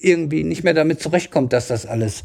irgendwie 0.00 0.44
nicht 0.44 0.62
mehr 0.62 0.74
damit 0.74 1.00
zurechtkommt, 1.00 1.52
dass 1.52 1.68
das 1.68 1.86
alles 1.86 2.22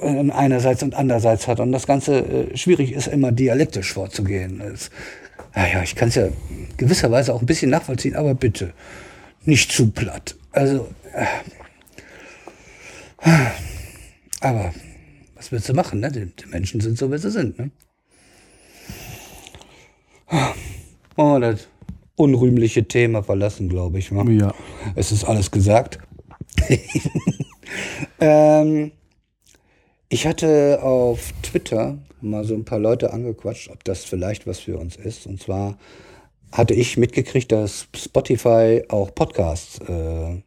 äh, 0.00 0.30
einerseits 0.30 0.82
und 0.82 0.94
andererseits 0.94 1.48
hat. 1.48 1.60
Und 1.60 1.72
das 1.72 1.86
Ganze 1.86 2.18
äh, 2.18 2.56
schwierig 2.56 2.92
ist, 2.92 3.08
immer 3.08 3.32
dialektisch 3.32 3.92
vorzugehen. 3.92 4.62
Naja, 5.54 5.82
ich 5.82 5.94
kann 5.94 6.08
es 6.08 6.14
ja 6.14 6.28
gewisserweise 6.76 7.34
auch 7.34 7.40
ein 7.40 7.46
bisschen 7.46 7.70
nachvollziehen, 7.70 8.14
aber 8.14 8.34
bitte 8.34 8.72
nicht 9.44 9.72
zu 9.72 9.90
platt. 9.90 10.36
Also, 10.52 10.88
äh, 11.12 11.26
aber 14.40 14.72
was 15.34 15.52
willst 15.52 15.68
du 15.68 15.74
machen? 15.74 16.00
Ne? 16.00 16.10
Die, 16.10 16.26
die, 16.26 16.46
Menschen 16.46 16.80
sind 16.80 16.98
so, 16.98 17.10
wie 17.12 17.18
sie 17.18 17.30
sind. 17.30 17.58
Ne? 17.58 17.70
Oh, 21.16 21.38
das 21.40 21.68
unrühmliche 22.16 22.86
Thema 22.86 23.22
verlassen, 23.22 23.68
glaube 23.68 23.98
ich. 23.98 24.14
Wa? 24.14 24.24
Ja. 24.30 24.54
Es 24.94 25.12
ist 25.12 25.24
alles 25.24 25.50
gesagt. 25.50 25.98
ähm, 28.20 28.92
ich 30.08 30.26
hatte 30.26 30.80
auf 30.82 31.32
Twitter 31.42 31.98
mal 32.20 32.44
so 32.44 32.54
ein 32.54 32.64
paar 32.64 32.78
Leute 32.78 33.12
angequatscht, 33.12 33.70
ob 33.70 33.82
das 33.84 34.04
vielleicht 34.04 34.46
was 34.46 34.60
für 34.60 34.78
uns 34.78 34.96
ist. 34.96 35.26
Und 35.26 35.40
zwar 35.40 35.78
hatte 36.52 36.74
ich 36.74 36.98
mitgekriegt, 36.98 37.50
dass 37.50 37.88
Spotify 37.96 38.82
auch 38.88 39.14
Podcasts 39.14 39.78
äh, 39.80 40.42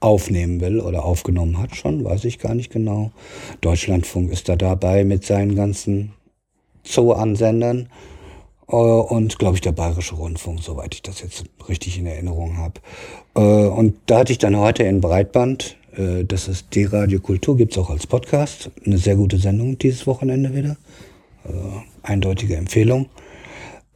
aufnehmen 0.00 0.60
will 0.60 0.80
oder 0.80 1.04
aufgenommen 1.04 1.58
hat 1.58 1.76
schon, 1.76 2.04
weiß 2.04 2.24
ich 2.24 2.38
gar 2.38 2.54
nicht 2.54 2.72
genau. 2.72 3.12
Deutschlandfunk 3.60 4.30
ist 4.30 4.48
da 4.48 4.56
dabei 4.56 5.04
mit 5.04 5.24
seinen 5.24 5.54
ganzen 5.54 6.12
Zoo-Ansendern 6.84 7.88
äh, 8.68 8.76
und, 8.76 9.38
glaube 9.38 9.56
ich, 9.56 9.60
der 9.60 9.72
Bayerische 9.72 10.14
Rundfunk, 10.14 10.62
soweit 10.62 10.94
ich 10.94 11.02
das 11.02 11.20
jetzt 11.20 11.44
richtig 11.68 11.98
in 11.98 12.06
Erinnerung 12.06 12.56
habe. 12.56 12.80
Äh, 13.34 13.40
und 13.40 13.96
da 14.06 14.20
hatte 14.20 14.32
ich 14.32 14.38
dann 14.38 14.56
heute 14.56 14.82
in 14.84 15.00
Breitband, 15.00 15.76
äh, 15.96 16.24
das 16.24 16.48
ist 16.48 16.74
die 16.74 16.84
Radio 16.84 17.20
Kultur, 17.20 17.56
gibt's 17.56 17.78
auch 17.78 17.90
als 17.90 18.06
Podcast, 18.06 18.70
eine 18.84 18.98
sehr 18.98 19.16
gute 19.16 19.38
Sendung 19.38 19.78
dieses 19.78 20.06
Wochenende 20.06 20.54
wieder. 20.54 20.76
Also, 21.44 21.82
eindeutige 22.02 22.56
Empfehlung 22.56 23.08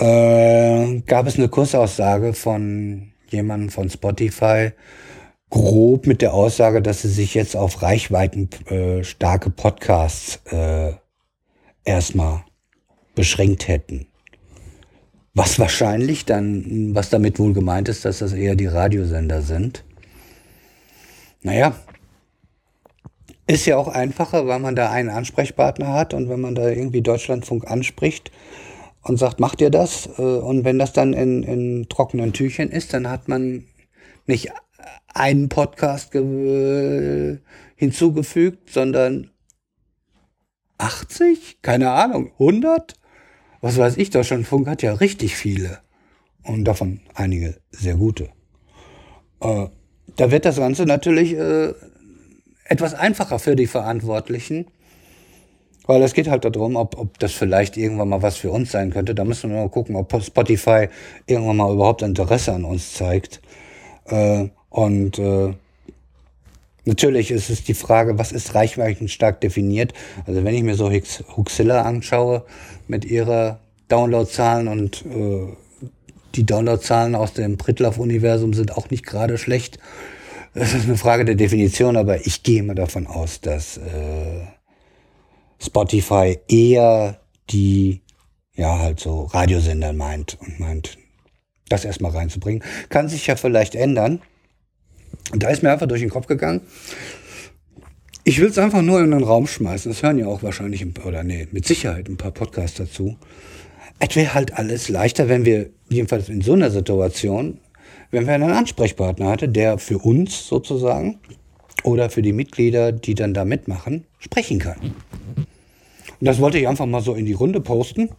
äh, 0.00 1.00
gab 1.02 1.26
es 1.26 1.36
eine 1.36 1.48
Kursaussage 1.48 2.32
von 2.32 3.12
jemandem 3.28 3.68
von 3.68 3.90
Spotify, 3.90 4.72
grob 5.50 6.06
mit 6.06 6.22
der 6.22 6.32
Aussage, 6.32 6.80
dass 6.82 7.02
sie 7.02 7.08
sich 7.08 7.34
jetzt 7.34 7.54
auf 7.54 7.82
reichweitenstarke 7.82 9.48
äh, 9.48 9.52
Podcasts 9.52 10.40
äh, 10.50 10.92
erstmal 11.84 12.44
beschränkt 13.14 13.68
hätten. 13.68 14.06
Was 15.34 15.58
wahrscheinlich 15.58 16.24
dann, 16.24 16.94
was 16.94 17.10
damit 17.10 17.38
wohl 17.38 17.52
gemeint 17.52 17.88
ist, 17.88 18.04
dass 18.04 18.18
das 18.18 18.32
eher 18.32 18.56
die 18.56 18.66
Radiosender 18.66 19.42
sind. 19.42 19.84
Naja, 21.42 21.74
ist 23.46 23.66
ja 23.66 23.76
auch 23.76 23.88
einfacher, 23.88 24.46
weil 24.46 24.58
man 24.58 24.76
da 24.76 24.90
einen 24.90 25.08
Ansprechpartner 25.08 25.92
hat 25.92 26.14
und 26.14 26.28
wenn 26.28 26.40
man 26.40 26.54
da 26.54 26.68
irgendwie 26.68 27.02
Deutschlandfunk 27.02 27.70
anspricht 27.70 28.30
und 29.02 29.18
sagt, 29.18 29.40
macht 29.40 29.60
ihr 29.60 29.70
das? 29.70 30.08
Äh, 30.18 30.22
und 30.22 30.64
wenn 30.64 30.78
das 30.78 30.92
dann 30.92 31.12
in, 31.12 31.42
in 31.42 31.88
trockenen 31.88 32.32
Tüchern 32.32 32.68
ist, 32.68 32.92
dann 32.94 33.08
hat 33.08 33.28
man 33.28 33.64
nicht 34.26 34.50
einen 35.12 35.48
Podcast 35.48 36.12
hinzugefügt, 37.74 38.70
sondern 38.70 39.30
80? 40.78 41.62
Keine 41.62 41.90
Ahnung, 41.90 42.32
100? 42.38 42.94
Was 43.60 43.76
weiß 43.76 43.96
ich, 43.98 44.10
Deutschlandfunk 44.10 44.66
hat 44.66 44.82
ja 44.82 44.94
richtig 44.94 45.36
viele. 45.36 45.80
Und 46.42 46.64
davon 46.64 47.00
einige 47.14 47.60
sehr 47.70 47.96
gute. 47.96 48.30
Äh, 49.40 49.68
da 50.16 50.30
wird 50.30 50.44
das 50.44 50.56
Ganze 50.56 50.86
natürlich 50.86 51.34
äh, 51.34 51.74
etwas 52.64 52.94
einfacher 52.94 53.38
für 53.38 53.56
die 53.56 53.66
Verantwortlichen, 53.66 54.66
weil 55.86 56.02
es 56.02 56.14
geht 56.14 56.28
halt 56.28 56.44
darum, 56.44 56.76
ob, 56.76 56.98
ob 56.98 57.18
das 57.18 57.32
vielleicht 57.32 57.76
irgendwann 57.76 58.08
mal 58.08 58.22
was 58.22 58.36
für 58.36 58.50
uns 58.50 58.70
sein 58.70 58.90
könnte. 58.90 59.14
Da 59.14 59.24
müssen 59.24 59.50
wir 59.50 59.58
mal 59.58 59.68
gucken, 59.68 59.96
ob 59.96 60.22
Spotify 60.22 60.88
irgendwann 61.26 61.56
mal 61.56 61.72
überhaupt 61.72 62.02
Interesse 62.02 62.52
an 62.52 62.64
uns 62.64 62.94
zeigt. 62.94 63.40
Äh, 64.06 64.48
und 64.68 65.18
äh, 65.18 65.54
natürlich 66.84 67.30
ist 67.30 67.50
es 67.50 67.64
die 67.64 67.74
Frage, 67.74 68.18
was 68.18 68.32
ist 68.32 68.54
reichweitenstark 68.54 69.40
definiert? 69.40 69.92
Also 70.26 70.44
wenn 70.44 70.54
ich 70.54 70.62
mir 70.62 70.76
so 70.76 70.90
Huxilla 71.36 71.82
anschaue 71.82 72.44
mit 72.86 73.04
ihrer 73.04 73.58
Downloadzahlen 73.88 74.68
und 74.68 75.04
äh, 75.06 75.48
die 76.36 76.46
Downloadzahlen 76.46 77.16
aus 77.16 77.32
dem 77.32 77.58
Pritlaff-Universum 77.58 78.54
sind 78.54 78.76
auch 78.76 78.90
nicht 78.90 79.04
gerade 79.04 79.38
schlecht. 79.38 79.78
Das 80.54 80.74
ist 80.74 80.84
eine 80.84 80.96
Frage 80.96 81.24
der 81.24 81.34
Definition, 81.34 81.96
aber 81.96 82.26
ich 82.26 82.42
gehe 82.42 82.62
mal 82.62 82.74
davon 82.74 83.06
aus, 83.06 83.40
dass 83.40 83.78
äh, 83.78 83.80
Spotify 85.62 86.38
eher 86.48 87.20
die, 87.50 88.00
ja, 88.54 88.78
halt 88.78 89.00
so 89.00 89.24
Radiosender 89.24 89.92
meint 89.92 90.38
und 90.40 90.58
meint, 90.58 90.98
das 91.68 91.84
erstmal 91.84 92.12
reinzubringen. 92.12 92.62
Kann 92.88 93.08
sich 93.08 93.26
ja 93.26 93.36
vielleicht 93.36 93.74
ändern. 93.74 94.20
Und 95.32 95.42
da 95.42 95.48
ist 95.48 95.62
mir 95.62 95.70
einfach 95.70 95.86
durch 95.86 96.00
den 96.00 96.10
Kopf 96.10 96.26
gegangen. 96.26 96.62
Ich 98.24 98.38
will 98.38 98.48
es 98.48 98.58
einfach 98.58 98.82
nur 98.82 99.00
in 99.00 99.10
den 99.10 99.22
Raum 99.22 99.46
schmeißen. 99.46 99.90
Das 99.90 100.02
hören 100.02 100.18
ja 100.18 100.26
auch 100.26 100.42
wahrscheinlich, 100.42 100.84
oder 101.04 101.22
nee, 101.22 101.48
mit 101.52 101.66
Sicherheit 101.66 102.08
ein 102.08 102.16
paar 102.16 102.32
Podcasts 102.32 102.76
dazu. 102.76 103.16
Es 103.98 104.16
wäre 104.16 104.34
halt 104.34 104.54
alles 104.54 104.88
leichter, 104.88 105.28
wenn 105.28 105.44
wir, 105.44 105.70
jedenfalls 105.88 106.28
in 106.28 106.40
so 106.40 106.52
einer 106.54 106.70
Situation, 106.70 107.58
wenn 108.10 108.26
wir 108.26 108.34
einen 108.34 108.50
Ansprechpartner 108.50 109.28
hatten, 109.28 109.52
der 109.52 109.78
für 109.78 109.98
uns 109.98 110.46
sozusagen 110.46 111.20
oder 111.84 112.10
für 112.10 112.22
die 112.22 112.32
Mitglieder, 112.32 112.92
die 112.92 113.14
dann 113.14 113.34
da 113.34 113.44
mitmachen, 113.44 114.06
sprechen 114.18 114.58
kann. 114.58 114.94
Und 116.20 116.26
das 116.26 116.40
wollte 116.40 116.58
ich 116.58 116.68
einfach 116.68 116.86
mal 116.86 117.00
so 117.00 117.14
in 117.14 117.24
die 117.24 117.32
Runde 117.32 117.60
posten. 117.60 118.10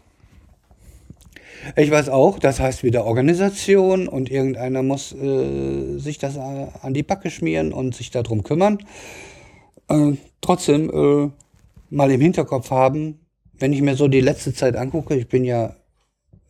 Ich 1.76 1.91
weiß 1.91 2.10
auch, 2.10 2.39
das 2.39 2.60
heißt 2.60 2.84
wieder 2.84 3.06
Organisation 3.06 4.08
und 4.08 4.32
irgendeiner 4.32 4.82
muss 4.82 5.14
äh, 5.14 5.99
sich 5.99 6.18
das 6.18 6.36
äh, 6.36 6.68
an 6.82 6.95
die 6.95 7.04
Backe 7.04 7.30
schmieren 7.30 7.72
und 7.72 7.93
sich 7.93 8.10
darum 8.10 8.43
kümmern. 8.43 8.80
Äh, 9.88 10.14
trotzdem 10.41 10.89
äh, 10.89 11.30
mal 11.91 12.10
im 12.10 12.22
Hinterkopf 12.22 12.72
haben, 12.72 13.20
wenn 13.60 13.74
ich 13.74 13.82
mir 13.84 13.95
so 13.95 14.08
die 14.08 14.22
letzte 14.22 14.54
Zeit 14.54 14.76
angucke, 14.76 15.16
ich 15.16 15.28
bin 15.28 15.43
ja 15.43 15.76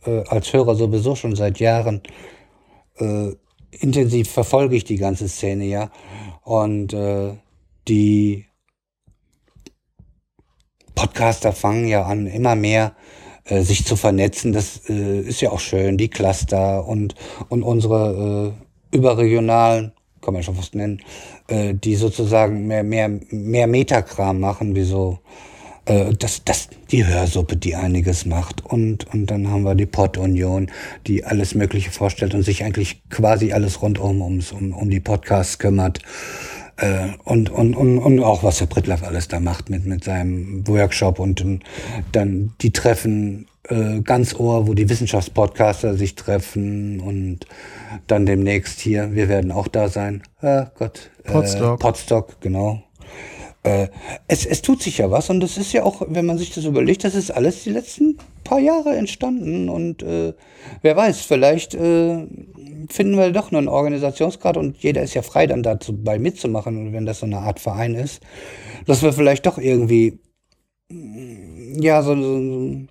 äh, 0.06 0.24
als 0.30 0.54
Hörer 0.54 0.76
sowieso 0.76 1.16
schon 1.16 1.36
seit 1.36 1.60
Jahren 1.60 2.02
äh, 2.97 3.32
intensiv 3.72 4.30
verfolge 4.32 4.78
ich 4.78 4.86
die 4.86 4.97
ganze 4.97 5.28
Szene 5.28 5.66
ja. 5.66 5.91
Und 6.43 6.95
die 7.88 8.45
Podcaster 10.96 11.54
fangen 11.54 11.88
ja 11.88 12.04
an, 12.04 12.28
immer 12.28 12.56
mehr 12.56 12.94
äh, 13.46 13.62
sich 13.62 13.86
zu 13.86 13.96
vernetzen. 13.96 14.54
Das 14.54 14.89
äh, 14.89 15.22
ist 15.22 15.42
ja 15.42 15.52
auch 15.52 15.60
schön, 15.60 15.98
die 15.98 16.10
Cluster 16.10 16.88
und, 16.88 17.16
und 17.50 17.64
unsere 17.64 18.54
äh, 18.92 18.96
überregionalen, 18.96 19.94
kann 20.22 20.34
man 20.34 20.44
schon 20.44 20.56
fast 20.56 20.76
nennen, 20.76 21.02
äh, 21.48 21.74
die 21.74 21.96
sozusagen 21.96 22.68
mehr, 22.68 22.84
mehr, 22.84 23.10
mehr 23.30 23.68
Metakram 23.68 24.39
machen, 24.39 24.76
wie 24.76 24.84
so 24.84 25.20
äh, 25.86 26.14
das, 26.14 26.44
das, 26.46 26.70
die 26.92 27.06
Hörsuppe, 27.06 27.58
die 27.58 27.76
einiges 27.76 28.26
macht. 28.26 28.64
Und, 28.66 29.12
und 29.14 29.28
dann 29.28 29.50
haben 29.50 29.64
wir 29.64 29.76
die 29.76 29.86
Pod-Union, 29.86 30.70
die 31.08 31.24
alles 31.26 31.56
Mögliche 31.56 31.92
vorstellt 31.92 32.34
und 32.34 32.44
sich 32.44 32.64
eigentlich 32.64 33.02
quasi 33.10 33.52
alles 33.54 33.82
rundum 33.82 34.22
ums, 34.22 34.52
um, 34.52 34.74
um 34.74 34.89
die 34.89 35.00
Podcasts 35.00 35.60
kümmert. 35.60 36.00
Äh, 36.82 37.10
und, 37.24 37.52
und, 37.52 37.76
und, 37.76 38.00
und 38.00 38.24
auch 38.24 38.44
was 38.44 38.58
der 38.58 38.66
Brittlaff 38.66 39.04
alles 39.04 39.28
da 39.28 39.40
macht 39.40 39.70
mit, 39.70 39.86
mit 39.86 40.04
seinem 40.04 40.68
Workshop 40.68 41.20
und 41.20 41.46
dann 42.12 42.54
die 42.62 42.72
Treffen 42.72 43.48
äh, 43.70 44.02
ganz 44.02 44.34
Ohr, 44.34 44.68
wo 44.68 44.74
die 44.74 44.90
Wissenschaftspodcaster 44.90 45.94
sich 45.94 46.16
treffen 46.16 47.00
und 47.00 47.46
dann 48.08 48.26
demnächst 48.26 48.80
hier, 48.80 49.14
wir 49.14 49.30
werden 49.30 49.52
auch 49.52 49.68
da 49.68 49.90
sein. 49.90 50.24
Ah, 50.42 50.72
Gott. 50.78 51.12
Podstock. 51.24 51.80
Äh, 51.80 51.84
Podstock, 51.84 52.42
genau. 52.42 52.82
Äh, 53.64 53.89
es, 54.28 54.45
es 54.45 54.64
tut 54.64 54.82
sich 54.82 54.97
ja 54.97 55.12
was 55.12 55.30
und 55.30 55.43
es 55.43 55.57
ist 55.57 55.72
ja 55.72 55.84
auch, 55.84 56.01
wenn 56.07 56.26
man 56.26 56.39
sich 56.39 56.51
das 56.51 56.66
überlegt, 56.66 57.03
das 57.03 57.14
ist 57.14 57.30
alles 57.30 57.64
die 57.64 57.70
letzten 57.70 58.18
paar 58.43 58.59
Jahre 58.59 58.95
entstanden 58.95 59.70
und 59.70 60.01
äh, 60.01 60.34
wer 60.82 60.95
weiß, 60.95 61.22
vielleicht 61.22 61.76
äh, 61.76 62.26
finden 62.89 63.18
wir 63.18 63.32
doch 63.32 63.51
nur 63.51 63.59
einen 63.59 63.68
Organisationsgrad 63.68 64.57
und 64.57 64.78
jeder 64.80 65.03
ist 65.03 65.14
ja 65.14 65.22
frei, 65.22 65.45
dann 65.45 65.62
dazu 65.62 65.95
bei 65.95 66.18
mitzumachen, 66.18 66.91
wenn 66.91 67.05
das 67.05 67.20
so 67.20 67.28
eine 67.28 67.38
Art 67.38 67.59
Verein 67.59 67.93
ist, 67.93 68.22
dass 68.88 69.03
wir 69.03 69.14
vielleicht 69.14 69.45
doch 69.45 69.59
irgendwie 69.59 70.20
ja 70.89 72.01
so, 72.01 72.16
so 72.16 72.88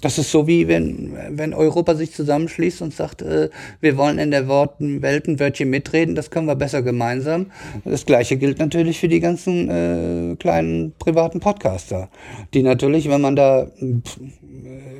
das 0.00 0.18
ist 0.18 0.30
so 0.30 0.46
wie 0.46 0.68
wenn, 0.68 1.16
wenn 1.30 1.54
Europa 1.54 1.94
sich 1.94 2.12
zusammenschließt 2.12 2.82
und 2.82 2.94
sagt, 2.94 3.22
äh, 3.22 3.50
wir 3.80 3.96
wollen 3.96 4.18
in 4.18 4.30
der 4.30 4.46
Worten, 4.48 5.02
Welt 5.02 5.26
ein 5.26 5.40
Wörtchen 5.40 5.70
mitreden, 5.70 6.14
das 6.14 6.30
können 6.30 6.46
wir 6.46 6.54
besser 6.54 6.82
gemeinsam. 6.82 7.50
Das 7.84 8.06
gleiche 8.06 8.36
gilt 8.36 8.58
natürlich 8.58 9.00
für 9.00 9.08
die 9.08 9.20
ganzen 9.20 9.68
äh, 9.70 10.36
kleinen 10.36 10.92
privaten 10.98 11.40
Podcaster, 11.40 12.08
die 12.54 12.62
natürlich, 12.62 13.08
wenn 13.08 13.20
man 13.20 13.36
da 13.36 13.62
äh, 13.62 13.94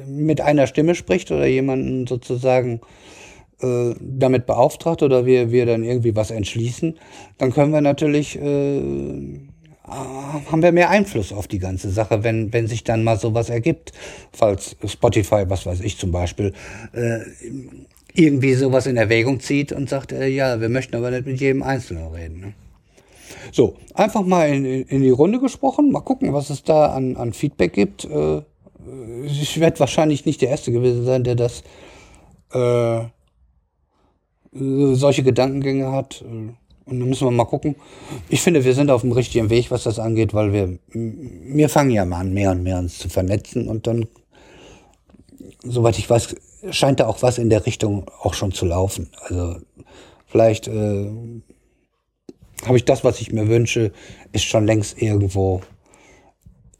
mit 0.08 0.40
einer 0.40 0.66
Stimme 0.66 0.94
spricht 0.94 1.30
oder 1.30 1.46
jemanden 1.46 2.06
sozusagen 2.06 2.80
äh, 3.60 3.94
damit 4.00 4.46
beauftragt 4.46 5.02
oder 5.02 5.26
wir, 5.26 5.50
wir 5.52 5.66
dann 5.66 5.84
irgendwie 5.84 6.16
was 6.16 6.30
entschließen, 6.30 6.96
dann 7.38 7.52
können 7.52 7.72
wir 7.72 7.80
natürlich 7.80 8.40
äh, 8.40 9.40
haben 9.88 10.62
wir 10.62 10.72
mehr 10.72 10.90
Einfluss 10.90 11.32
auf 11.32 11.48
die 11.48 11.58
ganze 11.58 11.90
Sache, 11.90 12.22
wenn, 12.24 12.52
wenn 12.52 12.66
sich 12.66 12.84
dann 12.84 13.04
mal 13.04 13.18
sowas 13.18 13.50
ergibt. 13.50 13.92
Falls 14.32 14.76
Spotify, 14.84 15.44
was 15.48 15.66
weiß 15.66 15.80
ich 15.80 15.98
zum 15.98 16.12
Beispiel, 16.12 16.52
äh, 16.92 17.20
irgendwie 18.14 18.54
sowas 18.54 18.86
in 18.86 18.96
Erwägung 18.96 19.40
zieht 19.40 19.72
und 19.72 19.88
sagt, 19.88 20.12
äh, 20.12 20.26
ja, 20.26 20.60
wir 20.60 20.68
möchten 20.68 20.96
aber 20.96 21.10
nicht 21.10 21.26
mit 21.26 21.40
jedem 21.40 21.62
Einzelnen 21.62 22.12
reden. 22.12 22.40
Ne? 22.40 22.52
So, 23.52 23.76
einfach 23.94 24.24
mal 24.24 24.48
in, 24.48 24.64
in 24.64 25.02
die 25.02 25.10
Runde 25.10 25.40
gesprochen, 25.40 25.90
mal 25.90 26.00
gucken, 26.00 26.32
was 26.32 26.50
es 26.50 26.62
da 26.62 26.92
an, 26.92 27.16
an 27.16 27.32
Feedback 27.32 27.72
gibt. 27.72 28.04
Äh, 28.04 28.42
ich 29.24 29.60
werde 29.60 29.80
wahrscheinlich 29.80 30.24
nicht 30.26 30.40
der 30.42 30.48
Erste 30.48 30.72
gewesen 30.72 31.04
sein, 31.04 31.24
der 31.24 31.34
das 31.34 31.62
äh, 32.52 33.00
solche 34.52 35.22
Gedankengänge 35.22 35.92
hat. 35.92 36.22
Äh, 36.22 36.52
und 36.88 37.00
dann 37.00 37.08
müssen 37.08 37.26
wir 37.26 37.30
mal 37.30 37.44
gucken. 37.44 37.76
Ich 38.28 38.40
finde, 38.40 38.64
wir 38.64 38.74
sind 38.74 38.90
auf 38.90 39.02
dem 39.02 39.12
richtigen 39.12 39.50
Weg, 39.50 39.70
was 39.70 39.82
das 39.82 39.98
angeht, 39.98 40.32
weil 40.32 40.52
wir, 40.52 40.78
wir 40.92 41.68
fangen 41.68 41.90
ja 41.90 42.04
mal 42.04 42.20
an, 42.20 42.32
mehr 42.32 42.50
und 42.50 42.62
mehr 42.62 42.78
uns 42.78 42.98
zu 42.98 43.08
vernetzen 43.08 43.68
und 43.68 43.86
dann, 43.86 44.06
soweit 45.62 45.98
ich 45.98 46.08
weiß, 46.08 46.34
scheint 46.70 47.00
da 47.00 47.06
auch 47.06 47.22
was 47.22 47.38
in 47.38 47.50
der 47.50 47.66
Richtung 47.66 48.06
auch 48.20 48.34
schon 48.34 48.52
zu 48.52 48.64
laufen. 48.64 49.10
Also 49.22 49.56
vielleicht 50.26 50.68
äh, 50.68 51.10
habe 52.64 52.76
ich 52.76 52.84
das, 52.84 53.04
was 53.04 53.20
ich 53.20 53.32
mir 53.32 53.48
wünsche, 53.48 53.92
ist 54.32 54.44
schon 54.44 54.66
längst 54.66 55.00
irgendwo 55.00 55.60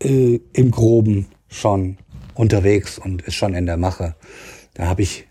äh, 0.03 0.41
im 0.53 0.71
Groben 0.71 1.27
schon 1.49 1.99
unterwegs 2.35 2.99
und 2.99 3.23
ist 3.23 3.35
schon 3.35 3.55
in 3.55 3.67
der 3.67 3.77
Mache. 3.77 4.15
Da 4.75 4.87
habe 4.87 5.03
ich 5.03 5.27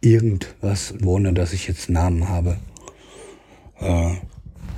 irgendwas, 0.00 0.94
ohne 1.04 1.32
dass 1.32 1.52
ich 1.52 1.68
jetzt 1.68 1.88
Namen 1.90 2.28
habe 2.28 2.58
äh, 3.84 4.14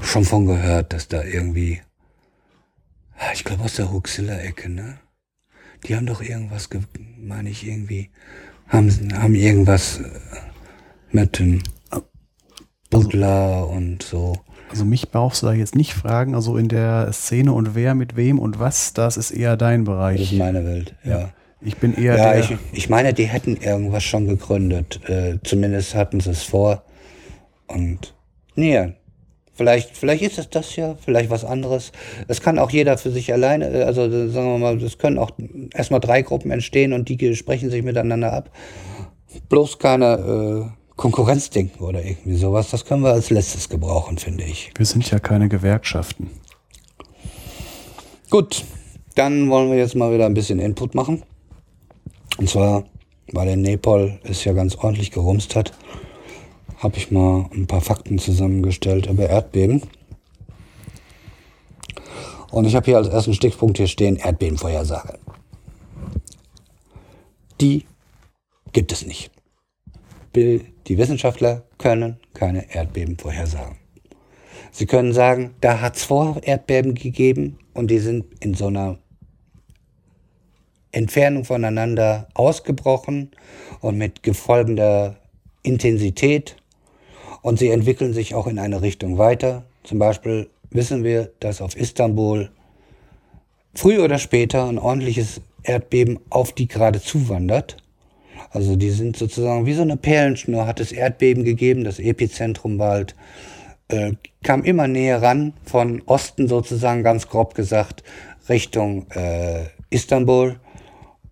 schon 0.02 0.24
von 0.24 0.46
gehört, 0.46 0.92
dass 0.92 1.08
da 1.08 1.22
irgendwie, 1.22 1.80
ich 3.32 3.44
glaube 3.44 3.64
aus 3.64 3.74
der 3.74 3.92
Huxilla-Ecke, 3.92 4.68
ne? 4.68 4.98
Die 5.86 5.94
haben 5.94 6.06
doch 6.06 6.22
irgendwas, 6.22 6.68
meine 7.18 7.48
ich 7.50 7.66
irgendwie, 7.66 8.10
haben, 8.68 8.90
haben 9.14 9.34
irgendwas 9.34 10.00
äh, 10.00 10.10
mit 11.12 11.38
dem 11.38 11.62
Butler 12.90 13.68
und 13.68 14.02
so. 14.02 14.38
Also 14.70 14.84
mich 14.84 15.10
brauchst 15.10 15.42
du 15.42 15.46
da 15.46 15.52
jetzt 15.52 15.76
nicht 15.76 15.94
fragen, 15.94 16.34
also 16.34 16.56
in 16.56 16.68
der 16.68 17.12
Szene 17.12 17.52
und 17.52 17.74
wer 17.74 17.94
mit 17.94 18.16
wem 18.16 18.38
und 18.38 18.58
was, 18.58 18.92
das 18.92 19.16
ist 19.16 19.30
eher 19.30 19.56
dein 19.56 19.84
Bereich. 19.84 20.20
Das 20.20 20.32
ist 20.32 20.38
meine 20.38 20.64
Welt, 20.64 20.94
ja. 21.04 21.30
Ich 21.60 21.78
bin 21.78 21.94
eher 21.94 22.16
Ja, 22.16 22.32
der, 22.32 22.40
ich, 22.40 22.56
ich 22.72 22.88
meine, 22.88 23.14
die 23.14 23.24
hätten 23.24 23.56
irgendwas 23.56 24.04
schon 24.04 24.26
gegründet. 24.28 25.00
Äh, 25.08 25.38
zumindest 25.42 25.94
hatten 25.94 26.20
sie 26.20 26.30
es 26.30 26.42
vor. 26.42 26.84
Und 27.66 28.14
nee, 28.56 28.92
vielleicht, 29.54 29.96
vielleicht 29.96 30.22
ist 30.22 30.38
es 30.38 30.50
das 30.50 30.76
ja, 30.76 30.96
vielleicht 31.02 31.30
was 31.30 31.44
anderes. 31.44 31.92
Es 32.28 32.40
kann 32.40 32.58
auch 32.58 32.70
jeder 32.70 32.98
für 32.98 33.10
sich 33.10 33.32
alleine, 33.32 33.70
äh, 33.70 33.82
also 33.84 34.02
äh, 34.02 34.28
sagen 34.28 34.52
wir 34.52 34.58
mal, 34.58 34.82
es 34.82 34.98
können 34.98 35.18
auch 35.18 35.30
erstmal 35.74 36.00
drei 36.00 36.22
Gruppen 36.22 36.50
entstehen 36.50 36.92
und 36.92 37.08
die 37.08 37.34
sprechen 37.34 37.70
sich 37.70 37.82
miteinander 37.82 38.32
ab. 38.32 38.50
Bloß 39.48 39.78
keine 39.78 40.70
äh, 40.70 40.76
Konkurrenzdenken 40.96 41.84
oder 41.84 42.04
irgendwie 42.04 42.36
sowas. 42.36 42.70
Das 42.70 42.84
können 42.84 43.02
wir 43.02 43.12
als 43.12 43.30
letztes 43.30 43.68
gebrauchen, 43.68 44.18
finde 44.18 44.44
ich. 44.44 44.72
wir 44.76 44.86
sind 44.86 45.10
ja 45.10 45.18
keine 45.18 45.48
Gewerkschaften. 45.48 46.30
Gut, 48.30 48.64
dann 49.14 49.48
wollen 49.50 49.70
wir 49.70 49.78
jetzt 49.78 49.94
mal 49.94 50.12
wieder 50.12 50.26
ein 50.26 50.34
bisschen 50.34 50.58
Input 50.58 50.94
machen. 50.94 51.22
Und 52.38 52.50
zwar, 52.50 52.84
weil 53.32 53.46
der 53.46 53.56
Nepal 53.56 54.18
es 54.24 54.44
ja 54.44 54.52
ganz 54.52 54.74
ordentlich 54.76 55.10
gerumst 55.10 55.54
hat, 55.54 55.72
habe 56.86 56.98
ich 56.98 57.10
mal 57.10 57.50
ein 57.52 57.66
paar 57.66 57.80
Fakten 57.80 58.16
zusammengestellt 58.16 59.06
über 59.06 59.28
Erdbeben. 59.28 59.82
Und 62.52 62.64
ich 62.64 62.76
habe 62.76 62.86
hier 62.86 62.96
als 62.96 63.08
ersten 63.08 63.34
Stichpunkt 63.34 63.76
hier 63.78 63.88
stehen 63.88 64.14
Erdbebenvorhersage. 64.14 65.18
Die 67.60 67.86
gibt 68.72 68.92
es 68.92 69.04
nicht. 69.04 69.32
Die 70.36 70.62
Wissenschaftler 70.86 71.64
können 71.76 72.20
keine 72.34 72.72
Erdbeben 72.72 73.18
vorhersagen. 73.18 73.78
Sie 74.70 74.86
können 74.86 75.12
sagen, 75.12 75.56
da 75.60 75.80
hat 75.80 75.96
es 75.96 76.04
vor 76.04 76.40
Erdbeben 76.44 76.94
gegeben 76.94 77.58
und 77.74 77.90
die 77.90 77.98
sind 77.98 78.26
in 78.38 78.54
so 78.54 78.68
einer 78.68 79.00
Entfernung 80.92 81.44
voneinander 81.44 82.28
ausgebrochen 82.34 83.32
und 83.80 83.98
mit 83.98 84.22
gefolgender 84.22 85.16
Intensität 85.64 86.54
und 87.46 87.60
sie 87.60 87.70
entwickeln 87.70 88.12
sich 88.12 88.34
auch 88.34 88.48
in 88.48 88.58
eine 88.58 88.82
Richtung 88.82 89.18
weiter. 89.18 89.62
Zum 89.84 90.00
Beispiel 90.00 90.50
wissen 90.70 91.04
wir, 91.04 91.30
dass 91.38 91.60
auf 91.60 91.76
Istanbul 91.76 92.50
früh 93.72 94.00
oder 94.00 94.18
später 94.18 94.68
ein 94.68 94.80
ordentliches 94.80 95.40
Erdbeben 95.62 96.18
auf 96.28 96.50
die 96.50 96.66
gerade 96.66 97.00
zuwandert. 97.00 97.76
Also 98.50 98.74
die 98.74 98.90
sind 98.90 99.16
sozusagen 99.16 99.64
wie 99.64 99.74
so 99.74 99.82
eine 99.82 99.96
Perlenschnur, 99.96 100.66
hat 100.66 100.80
es 100.80 100.90
Erdbeben 100.90 101.44
gegeben, 101.44 101.84
das 101.84 102.00
Epizentrum 102.00 102.82
halt, 102.82 103.14
äh, 103.86 104.14
kam 104.42 104.64
immer 104.64 104.88
näher 104.88 105.22
ran, 105.22 105.52
von 105.62 106.02
Osten 106.06 106.48
sozusagen 106.48 107.04
ganz 107.04 107.28
grob 107.28 107.54
gesagt, 107.54 108.02
Richtung 108.48 109.06
äh, 109.12 109.66
Istanbul. 109.90 110.56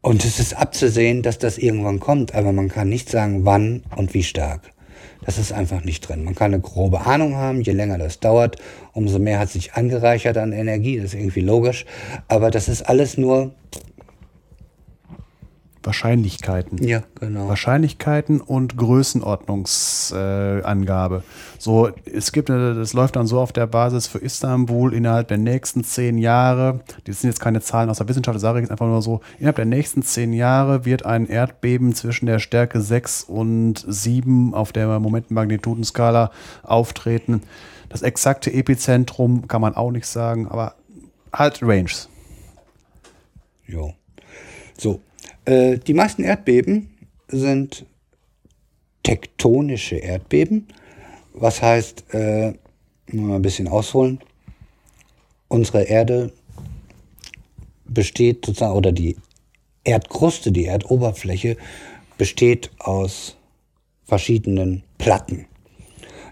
Und 0.01 0.25
es 0.25 0.39
ist 0.39 0.55
abzusehen, 0.55 1.23
dass 1.23 1.39
das 1.39 1.59
irgendwann 1.59 1.99
kommt, 1.99 2.37
aber 2.37 2.53
man 2.53 2.69
kann 2.69 2.89
nicht 2.89 3.11
sagen, 3.11 3.45
wann 3.45 3.83
und 3.97 4.15
wie 4.15 4.23
stark. 4.23 4.74
Das 5.25 5.39
ist 5.39 5.53
einfach 5.53 5.85
nicht 5.85 6.09
drin. 6.09 6.25
Man 6.25 6.35
kann 6.35 6.53
eine 6.53 6.61
grobe 6.61 7.01
Ahnung 7.07 7.37
haben, 7.37 7.62
je 7.62 7.72
länger 7.72 7.99
das 7.99 8.20
dauert, 8.20 8.57
umso 8.93 9.18
mehr 9.18 9.39
hat 9.39 9.51
sich 9.51 9.75
angereichert 9.75 10.37
an 10.37 10.53
Energie, 10.53 10.97
das 10.97 11.07
ist 11.07 11.14
irgendwie 11.14 11.41
logisch. 11.41 11.87
Aber 12.29 12.51
das 12.51 12.68
ist 12.68 12.83
alles 12.83 13.16
nur, 13.16 13.53
Wahrscheinlichkeiten. 15.87 16.82
ja, 16.82 17.03
genau. 17.20 17.49
Wahrscheinlichkeiten 17.49 18.41
und 18.41 18.76
Größenordnungsangabe. 18.76 21.16
Äh, 21.16 21.20
so, 21.59 21.91
es 22.05 22.32
gibt, 22.32 22.51
eine, 22.51 22.74
das 22.74 22.93
läuft 22.93 23.16
dann 23.16 23.26
so 23.26 23.41
auf 23.41 23.53
der 23.53 23.66
Basis 23.66 24.07
für 24.07 24.18
Istanbul 24.18 24.95
innerhalb 24.95 25.28
der 25.28 25.39
nächsten 25.39 25.85
zehn 25.85 26.18
Jahre. 26.18 26.80
Das 27.05 27.20
sind 27.20 27.30
jetzt 27.30 27.41
keine 27.41 27.61
Zahlen 27.61 27.91
aus 27.91 27.99
der 27.99 28.09
Wissenschaft, 28.09 28.35
das 28.35 28.43
sage 28.43 28.59
ich 28.59 28.62
jetzt 28.62 28.70
einfach 28.70 28.87
nur 28.87 29.03
so. 29.03 29.20
Innerhalb 29.39 29.57
der 29.57 29.66
nächsten 29.66 30.03
zehn 30.03 30.32
Jahre 30.32 30.85
wird 30.85 31.07
ein 31.07 31.26
Erdbeben 31.26 31.95
zwischen 31.95 32.26
der 32.26 32.39
Stärke 32.39 32.80
6 32.80 33.24
und 33.24 33.85
7 33.87 34.55
auf 34.55 34.72
der 34.72 34.99
Momentenmagnitudenskala 35.01 36.30
auftreten. 36.62 37.43
Das 37.89 38.03
exakte 38.03 38.53
Epizentrum 38.53 39.49
kann 39.49 39.61
man 39.61 39.74
auch 39.76 39.91
nicht 39.91 40.07
sagen, 40.07 40.49
aber 40.49 40.74
halt 41.32 41.61
Ranges. 41.62 42.09
Jo. 43.66 43.95
So. 44.76 45.01
Äh, 45.45 45.78
die 45.78 45.95
meisten 45.95 46.24
Erdbeben 46.24 46.90
sind 47.28 47.86
tektonische 49.03 49.97
Erdbeben. 49.97 50.68
Was 51.32 51.62
heißt, 51.62 52.14
äh, 52.14 52.55
mal 53.12 53.36
ein 53.36 53.42
bisschen 53.42 53.68
ausholen. 53.68 54.20
Unsere 55.49 55.82
Erde 55.82 56.32
besteht 57.84 58.47
sozusagen, 58.47 58.74
oder 58.74 58.92
die 58.92 59.16
Erdkruste, 59.84 60.53
die 60.53 60.64
Erdoberfläche 60.64 61.57
besteht 62.16 62.70
aus 62.78 63.36
verschiedenen 64.05 64.82
Platten, 64.99 65.47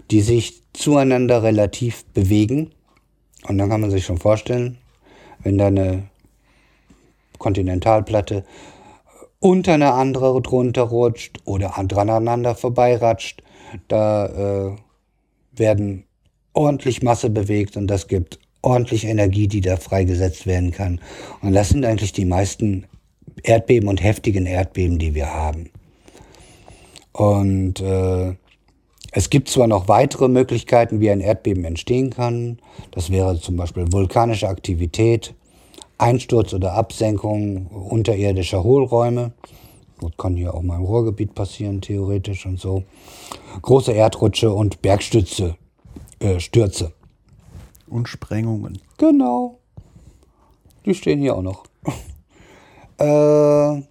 die 0.09 0.21
sich 0.21 0.61
zueinander 0.73 1.43
relativ 1.43 2.05
bewegen. 2.05 2.71
Und 3.47 3.57
dann 3.57 3.69
kann 3.69 3.81
man 3.81 3.91
sich 3.91 4.05
schon 4.05 4.17
vorstellen, 4.17 4.77
wenn 5.43 5.57
da 5.57 5.67
eine 5.67 6.03
Kontinentalplatte 7.37 8.45
unter 9.43 9.73
eine 9.73 9.91
andere 9.91 10.41
drunter 10.41 10.83
rutscht 10.83 11.39
oder 11.43 11.77
aneinander 11.77 12.55
vorbeiratscht, 12.55 13.43
da 13.89 14.25
äh, 14.71 14.75
werden 15.51 16.05
ordentlich 16.53 17.03
Masse 17.03 17.29
bewegt 17.29 17.75
und 17.75 17.87
das 17.87 18.07
gibt 18.07 18.39
ordentlich 18.61 19.03
Energie, 19.03 19.49
die 19.49 19.59
da 19.59 19.75
freigesetzt 19.75 20.47
werden 20.47 20.71
kann. 20.71 21.01
Und 21.41 21.51
das 21.51 21.69
sind 21.69 21.83
eigentlich 21.83 22.13
die 22.13 22.23
meisten 22.23 22.85
Erdbeben 23.43 23.89
und 23.89 24.01
heftigen 24.01 24.45
Erdbeben, 24.45 24.97
die 24.97 25.13
wir 25.13 25.33
haben. 25.33 25.71
Und 27.11 27.81
äh, 27.81 28.35
es 29.11 29.29
gibt 29.29 29.49
zwar 29.49 29.67
noch 29.67 29.89
weitere 29.89 30.29
Möglichkeiten, 30.29 31.01
wie 31.01 31.11
ein 31.11 31.19
Erdbeben 31.19 31.65
entstehen 31.65 32.11
kann. 32.11 32.59
Das 32.91 33.11
wäre 33.11 33.37
zum 33.41 33.57
Beispiel 33.57 33.91
vulkanische 33.91 34.47
Aktivität, 34.47 35.35
Einsturz 36.03 36.53
oder 36.53 36.73
Absenkung 36.73 37.67
unterirdischer 37.67 38.61
Hohlräume. 38.63 39.31
Das 40.01 40.11
kann 40.17 40.35
hier 40.35 40.53
auch 40.53 40.61
mal 40.61 40.75
im 40.75 40.83
Ruhrgebiet 40.83 41.33
passieren, 41.33 41.79
theoretisch 41.79 42.45
und 42.45 42.59
so. 42.59 42.83
Große 43.61 43.93
Erdrutsche 43.93 44.51
und 44.51 44.81
Bergstütze, 44.81 45.55
äh, 46.19 46.41
Stürze. 46.41 46.91
Und 47.87 48.09
Sprengungen. 48.09 48.79
Genau. 48.97 49.59
Die 50.85 50.93
stehen 50.93 51.21
hier 51.21 51.37
auch 51.37 51.41
noch. 51.41 51.63
äh, 52.97 53.81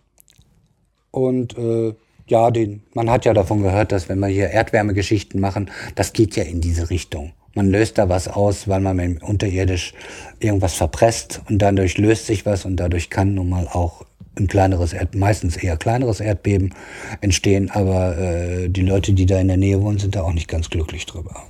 und 1.13 1.57
äh, 1.57 1.95
ja, 2.27 2.51
den, 2.51 2.83
man 2.93 3.09
hat 3.09 3.25
ja 3.25 3.33
davon 3.33 3.63
gehört, 3.63 3.91
dass 3.91 4.11
wenn 4.11 4.19
wir 4.19 4.29
hier 4.29 4.51
Erdwärmegeschichten 4.51 5.41
machen, 5.41 5.71
das 5.95 6.13
geht 6.13 6.37
ja 6.37 6.43
in 6.43 6.61
diese 6.61 6.91
Richtung. 6.91 7.33
Man 7.55 7.71
löst 7.71 7.99
da 7.99 8.09
was 8.09 8.29
aus, 8.29 8.67
weil 8.67 8.81
man 8.81 9.19
unterirdisch 9.19 9.93
irgendwas 10.41 10.75
verpresst 10.75 11.43
und 11.49 11.59
dadurch 11.59 11.99
löst 11.99 12.27
sich 12.27 12.47
was 12.47 12.65
und 12.65 12.77
dadurch 12.77 13.11
kann 13.11 13.35
nun 13.35 13.51
mal 13.51 13.69
auch 13.69 14.05
ein 14.39 14.47
kleineres, 14.47 14.93
Erd, 14.93 15.15
meistens 15.15 15.57
eher 15.57 15.77
kleineres 15.77 16.21
Erdbeben 16.21 16.75
entstehen, 17.21 17.71
aber 17.71 18.17
äh, 18.17 18.69
die 18.69 18.83
Leute, 18.83 19.13
die 19.13 19.27
da 19.27 19.39
in 19.39 19.49
der 19.49 19.59
Nähe 19.59 19.81
wohnen, 19.83 19.99
sind 19.99 20.17
da 20.17 20.23
auch 20.23 20.33
nicht 20.33 20.49
ganz 20.49 20.71
glücklich 20.71 21.05
drüber. 21.05 21.43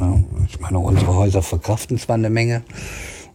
Ja, 0.00 0.22
ich 0.48 0.58
meine, 0.58 0.78
unsere 0.78 1.14
Häuser 1.14 1.42
verkraften 1.42 1.98
zwar 1.98 2.14
eine 2.14 2.30
Menge, 2.30 2.62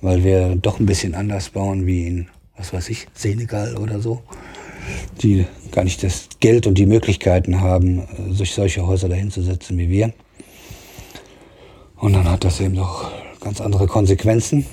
weil 0.02 0.24
wir 0.24 0.56
doch 0.56 0.80
ein 0.80 0.88
bisschen 0.88 1.14
anders 1.14 1.50
bauen 1.50 1.86
wie 1.86 2.08
in, 2.08 2.28
was 2.58 2.74
weiß 2.74 2.90
ich, 2.90 3.08
Senegal 3.14 3.78
oder 3.78 4.00
so, 4.00 4.24
die 5.22 5.46
gar 5.72 5.84
nicht 5.84 6.02
das 6.02 6.30
Geld 6.40 6.66
und 6.66 6.80
die 6.80 6.88
Möglichkeiten 6.88 7.62
haben, 7.62 8.08
sich 8.32 8.54
solche 8.54 8.88
Häuser 8.88 9.08
dahin 9.10 9.30
zu 9.30 9.44
setzen 9.44 9.78
wie 9.78 9.90
wir. 9.90 10.14
Und 11.98 12.14
dann 12.14 12.30
hat 12.30 12.44
das 12.44 12.60
eben 12.60 12.76
doch 12.76 13.12
ganz 13.40 13.60
andere 13.60 13.88
Konsequenzen. 13.88 14.66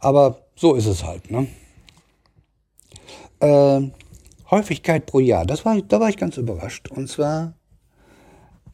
Aber 0.00 0.38
so 0.56 0.74
ist 0.74 0.86
es 0.86 1.04
halt. 1.04 1.30
Ne? 1.30 1.46
Äh, 3.40 3.90
Häufigkeit 4.50 5.06
pro 5.06 5.20
Jahr, 5.20 5.46
das 5.46 5.64
war, 5.64 5.80
da 5.80 6.00
war 6.00 6.08
ich 6.08 6.16
ganz 6.16 6.36
überrascht. 6.36 6.90
Und 6.90 7.08
zwar 7.08 7.54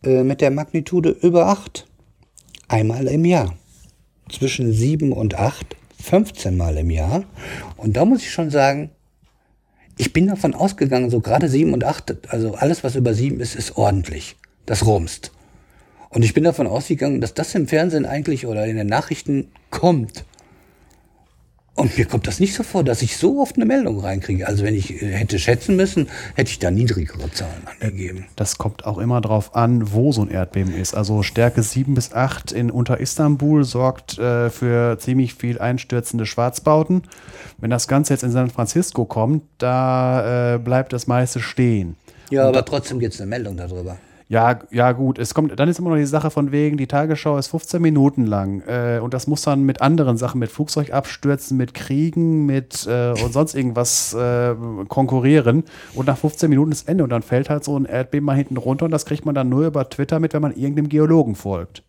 äh, 0.04 0.22
mit 0.22 0.40
der 0.40 0.50
Magnitude 0.50 1.10
über 1.10 1.46
8. 1.46 1.86
Einmal 2.68 3.06
im 3.06 3.24
Jahr. 3.24 3.54
Zwischen 4.30 4.72
7 4.72 5.12
und 5.12 5.34
8, 5.34 5.76
15 6.02 6.56
Mal 6.56 6.78
im 6.78 6.90
Jahr. 6.90 7.24
Und 7.76 7.96
da 7.96 8.04
muss 8.04 8.22
ich 8.22 8.30
schon 8.30 8.50
sagen, 8.50 8.90
ich 9.96 10.12
bin 10.12 10.28
davon 10.28 10.54
ausgegangen, 10.54 11.10
so 11.10 11.20
gerade 11.20 11.48
7 11.48 11.74
und 11.74 11.84
8, 11.84 12.32
also 12.32 12.54
alles, 12.54 12.84
was 12.84 12.96
über 12.96 13.12
7 13.12 13.38
ist, 13.40 13.54
ist 13.54 13.76
ordentlich. 13.76 14.36
Das 14.66 14.86
rumst. 14.86 15.32
Und 16.10 16.24
ich 16.24 16.34
bin 16.34 16.44
davon 16.44 16.66
ausgegangen, 16.66 17.20
dass 17.20 17.34
das 17.34 17.54
im 17.54 17.68
Fernsehen 17.68 18.04
eigentlich 18.04 18.46
oder 18.46 18.66
in 18.66 18.76
den 18.76 18.88
Nachrichten 18.88 19.52
kommt. 19.70 20.24
Und 21.76 21.96
mir 21.96 22.04
kommt 22.04 22.26
das 22.26 22.40
nicht 22.40 22.54
so 22.54 22.62
vor, 22.62 22.84
dass 22.84 23.00
ich 23.00 23.16
so 23.16 23.40
oft 23.40 23.56
eine 23.56 23.64
Meldung 23.64 24.00
reinkriege. 24.00 24.46
Also 24.46 24.64
wenn 24.64 24.74
ich 24.74 25.00
äh, 25.02 25.12
hätte 25.12 25.38
schätzen 25.38 25.76
müssen, 25.76 26.08
hätte 26.34 26.50
ich 26.50 26.58
da 26.58 26.70
niedrigere 26.70 27.30
Zahlen 27.32 27.62
angegeben. 27.80 28.26
Das 28.36 28.58
kommt 28.58 28.84
auch 28.84 28.98
immer 28.98 29.20
darauf 29.20 29.54
an, 29.54 29.92
wo 29.92 30.12
so 30.12 30.20
ein 30.20 30.30
Erdbeben 30.30 30.74
ist. 30.74 30.94
Also 30.94 31.22
Stärke 31.22 31.62
7 31.62 31.94
bis 31.94 32.12
8 32.12 32.52
in 32.52 32.70
unter 32.70 33.00
Istanbul 33.00 33.64
sorgt 33.64 34.18
äh, 34.18 34.50
für 34.50 34.98
ziemlich 34.98 35.34
viel 35.34 35.58
einstürzende 35.58 36.26
Schwarzbauten. 36.26 37.04
Wenn 37.58 37.70
das 37.70 37.88
Ganze 37.88 38.12
jetzt 38.12 38.24
in 38.24 38.32
San 38.32 38.50
Francisco 38.50 39.06
kommt, 39.06 39.44
da 39.58 40.56
äh, 40.56 40.58
bleibt 40.58 40.92
das 40.92 41.06
meiste 41.06 41.40
stehen. 41.40 41.96
Ja, 42.30 42.46
aber 42.46 42.64
trotzdem 42.64 42.98
gibt 42.98 43.14
es 43.14 43.20
eine 43.20 43.30
Meldung 43.30 43.56
darüber. 43.56 43.96
Ja, 44.30 44.60
ja, 44.70 44.92
gut. 44.92 45.18
Es 45.18 45.34
kommt, 45.34 45.58
dann 45.58 45.68
ist 45.68 45.80
immer 45.80 45.90
noch 45.90 45.96
die 45.96 46.06
Sache 46.06 46.30
von 46.30 46.52
wegen, 46.52 46.76
die 46.76 46.86
Tagesschau 46.86 47.36
ist 47.36 47.48
15 47.48 47.82
Minuten 47.82 48.26
lang. 48.26 48.62
Äh, 48.64 49.00
und 49.02 49.12
das 49.12 49.26
muss 49.26 49.42
dann 49.42 49.64
mit 49.64 49.82
anderen 49.82 50.16
Sachen, 50.16 50.38
mit 50.38 50.52
Flugzeugabstürzen, 50.52 51.56
mit 51.56 51.74
Kriegen, 51.74 52.46
mit 52.46 52.86
äh, 52.86 53.10
und 53.24 53.32
sonst 53.32 53.56
irgendwas 53.56 54.14
äh, 54.14 54.54
konkurrieren. 54.86 55.64
Und 55.96 56.06
nach 56.06 56.16
15 56.16 56.48
Minuten 56.48 56.70
ist 56.70 56.88
Ende. 56.88 57.02
Und 57.02 57.10
dann 57.10 57.22
fällt 57.22 57.50
halt 57.50 57.64
so 57.64 57.76
ein 57.76 57.86
Erdbeben 57.86 58.24
mal 58.24 58.36
hinten 58.36 58.56
runter 58.56 58.84
und 58.84 58.92
das 58.92 59.04
kriegt 59.04 59.26
man 59.26 59.34
dann 59.34 59.48
nur 59.48 59.66
über 59.66 59.90
Twitter 59.90 60.20
mit, 60.20 60.32
wenn 60.32 60.42
man 60.42 60.54
irgendeinem 60.54 60.88
Geologen 60.88 61.34
folgt. 61.34 61.82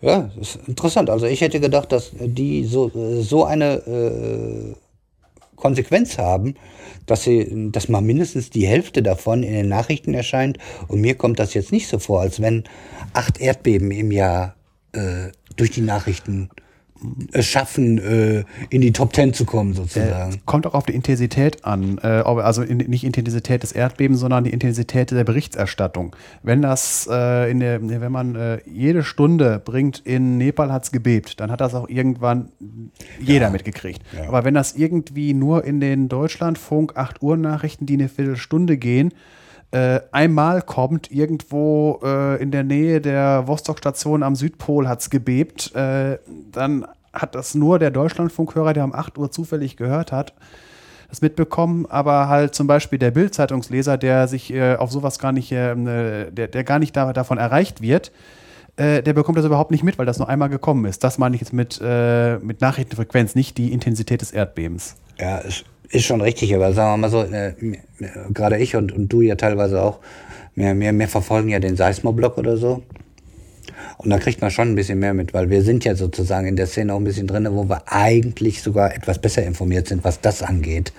Ja, 0.00 0.30
das 0.38 0.54
ist 0.54 0.68
interessant. 0.68 1.10
Also 1.10 1.26
ich 1.26 1.40
hätte 1.40 1.58
gedacht, 1.58 1.90
dass 1.90 2.12
die 2.14 2.64
so, 2.64 2.92
so 3.22 3.44
eine 3.44 3.74
äh, 3.88 4.74
Konsequenz 5.60 6.18
haben, 6.18 6.54
dass 7.06 7.24
sie, 7.24 7.70
dass 7.70 7.88
mal 7.88 8.00
mindestens 8.00 8.50
die 8.50 8.66
Hälfte 8.66 9.02
davon 9.02 9.42
in 9.42 9.52
den 9.52 9.68
Nachrichten 9.68 10.14
erscheint. 10.14 10.58
Und 10.88 11.00
mir 11.00 11.14
kommt 11.14 11.38
das 11.38 11.54
jetzt 11.54 11.72
nicht 11.72 11.88
so 11.88 11.98
vor, 11.98 12.20
als 12.20 12.40
wenn 12.40 12.64
acht 13.12 13.40
Erdbeben 13.40 13.90
im 13.90 14.10
Jahr 14.10 14.56
äh, 14.92 15.28
durch 15.56 15.70
die 15.70 15.82
Nachrichten 15.82 16.50
es 17.32 17.46
schaffen, 17.46 17.98
äh, 17.98 18.44
in 18.68 18.80
die 18.80 18.92
Top 18.92 19.12
Ten 19.12 19.32
zu 19.32 19.44
kommen, 19.44 19.74
sozusagen. 19.74 20.32
Äh, 20.34 20.38
kommt 20.46 20.66
auch 20.66 20.74
auf 20.74 20.84
die 20.86 20.94
Intensität 20.94 21.64
an. 21.64 21.98
Äh, 22.02 22.06
also 22.06 22.62
in, 22.62 22.78
nicht 22.78 23.04
Intensität 23.04 23.62
des 23.62 23.72
Erdbebens, 23.72 24.20
sondern 24.20 24.44
die 24.44 24.50
Intensität 24.50 25.10
der 25.10 25.24
Berichterstattung. 25.24 26.14
Wenn 26.42 26.62
das 26.62 27.08
äh, 27.10 27.50
in 27.50 27.60
der, 27.60 27.80
wenn 27.82 28.12
man 28.12 28.36
äh, 28.36 28.58
jede 28.66 29.02
Stunde 29.02 29.60
bringt, 29.64 30.00
in 30.00 30.38
Nepal 30.38 30.70
hat 30.72 30.84
es 30.84 30.92
gebebt, 30.92 31.40
dann 31.40 31.50
hat 31.50 31.60
das 31.60 31.74
auch 31.74 31.88
irgendwann 31.88 32.50
jeder 33.20 33.46
Ja. 33.46 33.50
mitgekriegt. 33.50 34.02
Ja. 34.16 34.28
Aber 34.28 34.44
wenn 34.44 34.54
das 34.54 34.74
irgendwie 34.74 35.34
nur 35.34 35.64
in 35.64 35.80
den 35.80 36.08
Deutschlandfunk 36.08 36.96
8 36.96 37.22
Uhr 37.22 37.36
Nachrichten, 37.36 37.86
die 37.86 37.94
eine 37.94 38.08
Viertelstunde 38.08 38.76
gehen, 38.76 39.12
äh, 39.72 40.00
einmal 40.10 40.62
kommt, 40.62 41.12
irgendwo 41.12 42.00
äh, 42.02 42.42
in 42.42 42.50
der 42.50 42.64
Nähe 42.64 43.00
der 43.00 43.46
Vostok-Station 43.46 44.22
am 44.22 44.34
Südpol 44.34 44.88
hat 44.88 45.00
es 45.00 45.10
gebebt, 45.10 45.74
äh, 45.76 46.18
dann 46.50 46.86
hat 47.12 47.34
das 47.34 47.54
nur 47.54 47.78
der 47.78 47.90
Deutschlandfunkhörer, 47.90 48.72
der 48.72 48.84
um 48.84 48.94
8 48.94 49.16
Uhr 49.18 49.30
zufällig 49.30 49.76
gehört 49.76 50.10
hat, 50.10 50.34
das 51.08 51.22
mitbekommen, 51.22 51.86
aber 51.86 52.28
halt 52.28 52.54
zum 52.54 52.66
Beispiel 52.66 52.98
der 52.98 53.12
Bild-Zeitungsleser, 53.12 53.96
der 53.96 54.26
sich 54.26 54.52
äh, 54.52 54.74
auf 54.74 54.90
sowas 54.90 55.18
gar 55.20 55.32
nicht, 55.32 55.52
äh, 55.52 55.74
ne, 55.74 56.32
der, 56.32 56.48
der 56.48 56.64
gar 56.64 56.80
nicht 56.80 56.96
da, 56.96 57.12
davon 57.12 57.38
erreicht 57.38 57.80
wird, 57.80 58.10
äh, 58.76 59.02
der 59.02 59.12
bekommt 59.12 59.38
das 59.38 59.44
überhaupt 59.44 59.70
nicht 59.70 59.84
mit, 59.84 59.98
weil 59.98 60.06
das 60.06 60.18
nur 60.18 60.28
einmal 60.28 60.48
gekommen 60.48 60.84
ist. 60.84 61.04
Das 61.04 61.18
meine 61.18 61.36
ich 61.36 61.42
jetzt 61.42 61.52
mit, 61.52 61.80
mit 61.80 62.60
Nachrichtenfrequenz, 62.60 63.36
nicht 63.36 63.56
die 63.56 63.72
Intensität 63.72 64.20
des 64.20 64.32
Erdbebens. 64.32 64.96
Ja, 65.18 65.38
ist, 65.38 65.64
ist 65.90 66.04
schon 66.04 66.20
richtig, 66.20 66.54
aber 66.54 66.72
sagen 66.72 66.92
wir 66.92 67.08
mal 67.08 67.10
so, 67.10 67.22
äh, 67.22 67.54
gerade 68.32 68.58
ich 68.58 68.76
und, 68.76 68.92
und 68.92 69.08
du 69.08 69.22
ja 69.22 69.34
teilweise 69.34 69.82
auch, 69.82 69.98
wir, 70.54 70.78
wir, 70.78 70.92
wir 70.92 71.08
verfolgen 71.08 71.48
ja 71.48 71.58
den 71.58 71.76
Seismoblog 71.76 72.38
oder 72.38 72.56
so. 72.56 72.82
Und 73.98 74.10
da 74.10 74.18
kriegt 74.18 74.40
man 74.40 74.50
schon 74.50 74.68
ein 74.68 74.74
bisschen 74.74 74.98
mehr 74.98 75.14
mit, 75.14 75.34
weil 75.34 75.50
wir 75.50 75.62
sind 75.62 75.84
ja 75.84 75.94
sozusagen 75.94 76.46
in 76.46 76.56
der 76.56 76.66
Szene 76.66 76.94
auch 76.94 76.98
ein 76.98 77.04
bisschen 77.04 77.26
drin, 77.26 77.46
wo 77.50 77.68
wir 77.68 77.82
eigentlich 77.86 78.62
sogar 78.62 78.94
etwas 78.94 79.18
besser 79.18 79.42
informiert 79.42 79.88
sind, 79.88 80.04
was 80.04 80.20
das 80.20 80.42
angeht, 80.42 80.92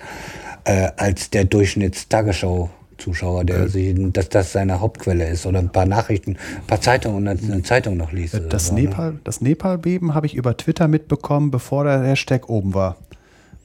äh, 0.64 0.88
als 0.96 1.30
der 1.30 1.44
Durchschnitts-Tagesschau-Zuschauer, 1.44 3.44
der 3.44 3.68
sich, 3.68 3.94
dass 4.12 4.28
das 4.28 4.52
seine 4.52 4.80
Hauptquelle 4.80 5.28
ist 5.28 5.46
oder 5.46 5.58
ein 5.58 5.70
paar 5.70 5.86
Nachrichten, 5.86 6.32
ein 6.32 6.66
paar 6.66 6.80
Zeitungen 6.80 7.26
und 7.26 7.50
eine 7.50 7.62
Zeitung 7.64 7.96
noch 7.96 8.12
liest. 8.12 8.34
oder 8.34 8.48
Das 8.48 8.68
so, 8.68 8.74
ne? 8.74 8.82
Nepal, 8.82 9.18
das 9.24 9.40
Nepal-Beben 9.40 10.14
habe 10.14 10.26
ich 10.26 10.34
über 10.34 10.56
Twitter 10.56 10.86
mitbekommen, 10.86 11.50
bevor 11.50 11.84
der 11.84 12.02
Hashtag 12.02 12.48
oben 12.48 12.74
war. 12.74 12.96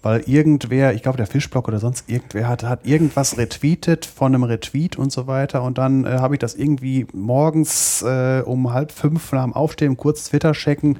Weil 0.07 0.21
irgendwer, 0.21 0.93
ich 0.93 1.03
glaube 1.03 1.17
der 1.17 1.27
Fischblock 1.27 1.67
oder 1.67 1.79
sonst 1.79 2.09
irgendwer 2.09 2.47
hat, 2.47 2.63
hat 2.63 2.85
irgendwas 2.85 3.37
retweetet 3.37 4.05
von 4.05 4.33
einem 4.33 4.43
Retweet 4.43 4.97
und 4.97 5.11
so 5.11 5.27
weiter. 5.27 5.63
Und 5.63 5.77
dann 5.77 6.05
äh, 6.05 6.19
habe 6.19 6.35
ich 6.35 6.39
das 6.39 6.55
irgendwie 6.55 7.05
morgens 7.11 8.03
äh, 8.03 8.41
um 8.45 8.71
halb 8.71 8.93
fünf 8.93 9.33
nach 9.33 9.43
dem 9.43 9.51
Aufstehen 9.51 9.97
kurz 9.97 10.29
Twitter 10.29 10.53
checken. 10.53 10.97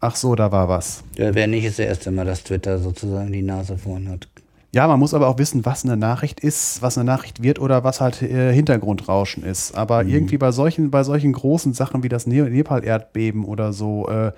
Ach 0.00 0.16
so, 0.16 0.34
da 0.34 0.52
war 0.52 0.70
was. 0.70 1.04
Ja, 1.18 1.34
wer 1.34 1.46
nicht, 1.48 1.66
ist 1.66 1.78
der 1.78 1.88
erste 1.88 2.10
Mal, 2.10 2.24
dass 2.24 2.44
Twitter 2.44 2.78
sozusagen 2.78 3.30
die 3.30 3.42
Nase 3.42 3.76
vorn 3.76 4.08
hat. 4.08 4.26
Ja, 4.72 4.88
man 4.88 5.00
muss 5.00 5.12
aber 5.12 5.28
auch 5.28 5.36
wissen, 5.36 5.66
was 5.66 5.84
eine 5.84 5.98
Nachricht 5.98 6.40
ist, 6.40 6.80
was 6.80 6.96
eine 6.96 7.04
Nachricht 7.04 7.42
wird 7.42 7.58
oder 7.58 7.84
was 7.84 8.00
halt 8.00 8.22
äh, 8.22 8.54
Hintergrundrauschen 8.54 9.44
ist. 9.44 9.76
Aber 9.76 10.04
irgendwie 10.04 10.38
bei 10.38 10.50
solchen, 10.50 10.90
bei 10.90 11.02
solchen 11.02 11.34
großen 11.34 11.74
Sachen 11.74 12.02
wie 12.02 12.08
das 12.08 12.26
Ne- 12.26 12.48
Nepal-Erdbeben 12.48 13.44
oder 13.44 13.74
so, 13.74 14.08
äh, 14.08 14.32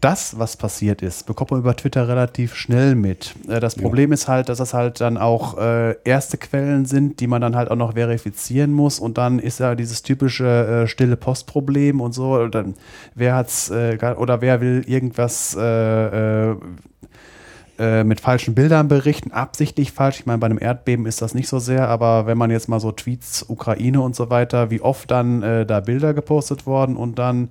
das, 0.00 0.38
was 0.38 0.58
passiert 0.58 1.00
ist, 1.00 1.24
bekommt 1.24 1.50
man 1.50 1.60
über 1.60 1.74
Twitter 1.74 2.06
relativ 2.08 2.54
schnell 2.54 2.94
mit. 2.94 3.34
Äh, 3.48 3.58
das 3.60 3.74
Problem 3.74 4.12
ist 4.12 4.28
halt, 4.28 4.50
dass 4.50 4.58
das 4.58 4.74
halt 4.74 5.00
dann 5.00 5.16
auch 5.16 5.56
äh, 5.56 5.96
erste 6.04 6.36
Quellen 6.36 6.84
sind, 6.84 7.20
die 7.20 7.26
man 7.26 7.40
dann 7.40 7.56
halt 7.56 7.70
auch 7.70 7.76
noch 7.76 7.94
verifizieren 7.94 8.72
muss. 8.72 8.98
Und 8.98 9.16
dann 9.16 9.38
ist 9.38 9.60
ja 9.60 9.74
dieses 9.74 10.02
typische 10.02 10.84
äh, 10.84 10.88
stille 10.88 11.16
Postproblem 11.16 12.02
und 12.02 12.12
so. 12.12 12.34
Und 12.34 12.54
dann, 12.54 12.74
wer 13.14 13.34
hat's 13.34 13.70
äh, 13.70 13.96
oder 14.18 14.42
wer 14.42 14.60
will 14.60 14.84
irgendwas 14.86 15.56
äh, 15.58 16.50
äh, 16.50 18.04
mit 18.04 18.20
falschen 18.20 18.54
Bildern 18.54 18.88
berichten, 18.88 19.32
absichtlich 19.32 19.92
falsch. 19.92 20.20
Ich 20.20 20.26
meine, 20.26 20.38
bei 20.38 20.46
einem 20.46 20.60
Erdbeben 20.60 21.06
ist 21.06 21.22
das 21.22 21.32
nicht 21.34 21.48
so 21.48 21.58
sehr, 21.58 21.88
aber 21.88 22.26
wenn 22.26 22.36
man 22.36 22.50
jetzt 22.50 22.68
mal 22.68 22.78
so 22.78 22.92
Tweets, 22.92 23.46
Ukraine 23.48 24.02
und 24.02 24.14
so 24.14 24.28
weiter, 24.28 24.70
wie 24.70 24.80
oft 24.82 25.10
dann 25.10 25.40
da 25.66 25.80
Bilder 25.80 26.14
gepostet 26.14 26.66
worden 26.66 26.96
und 26.96 27.18
dann 27.18 27.48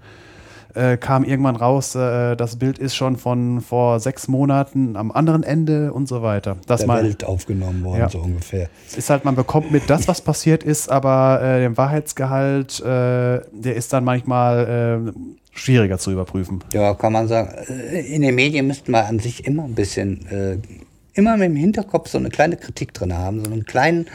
äh, 0.75 0.97
kam 0.97 1.23
irgendwann 1.23 1.55
raus, 1.55 1.95
äh, 1.95 2.35
das 2.35 2.55
Bild 2.57 2.79
ist 2.79 2.95
schon 2.95 3.17
von 3.17 3.61
vor 3.61 3.99
sechs 3.99 4.27
Monaten 4.27 4.95
am 4.95 5.11
anderen 5.11 5.43
Ende 5.43 5.93
und 5.93 6.07
so 6.07 6.21
weiter. 6.21 6.57
Das 6.67 6.79
der 6.81 6.87
mal, 6.87 7.03
Welt 7.03 7.23
aufgenommen 7.23 7.83
worden, 7.83 7.99
Ja. 7.99 8.09
so 8.09 8.19
ungefähr. 8.19 8.69
es 8.87 8.97
ist 8.97 9.09
halt, 9.09 9.25
man 9.25 9.35
bekommt 9.35 9.71
mit 9.71 9.89
das, 9.89 10.07
was 10.07 10.21
passiert 10.21 10.63
ist, 10.63 10.91
aber 10.91 11.41
äh, 11.41 11.59
den 11.61 11.77
Wahrheitsgehalt, 11.77 12.79
äh, 12.81 12.85
der 13.51 13.75
ist 13.75 13.93
dann 13.93 14.03
manchmal 14.03 15.05
äh, 15.13 15.57
schwieriger 15.57 15.97
zu 15.99 16.11
überprüfen. 16.11 16.63
Ja, 16.73 16.93
kann 16.95 17.13
man 17.13 17.27
sagen. 17.27 17.49
äh, 17.69 17.99
In 18.15 18.21
den 18.23 18.35
Medien 18.35 18.67
müsste 18.67 18.89
man 18.91 19.05
an 19.05 19.19
sich 19.19 19.45
immer 19.45 19.63
ein 19.65 19.75
bisschen, 19.75 20.63
immer 21.13 21.37
mit 21.37 21.49
dem 21.49 21.55
Hinterkopf 21.55 22.09
so 22.09 22.17
eine 22.17 22.29
kleine 22.29 22.57
Kritik 22.57 22.93
drin 22.95 23.13
haben, 23.15 23.45
so 23.45 23.51
einen 23.51 23.65
kleinen 23.65 24.07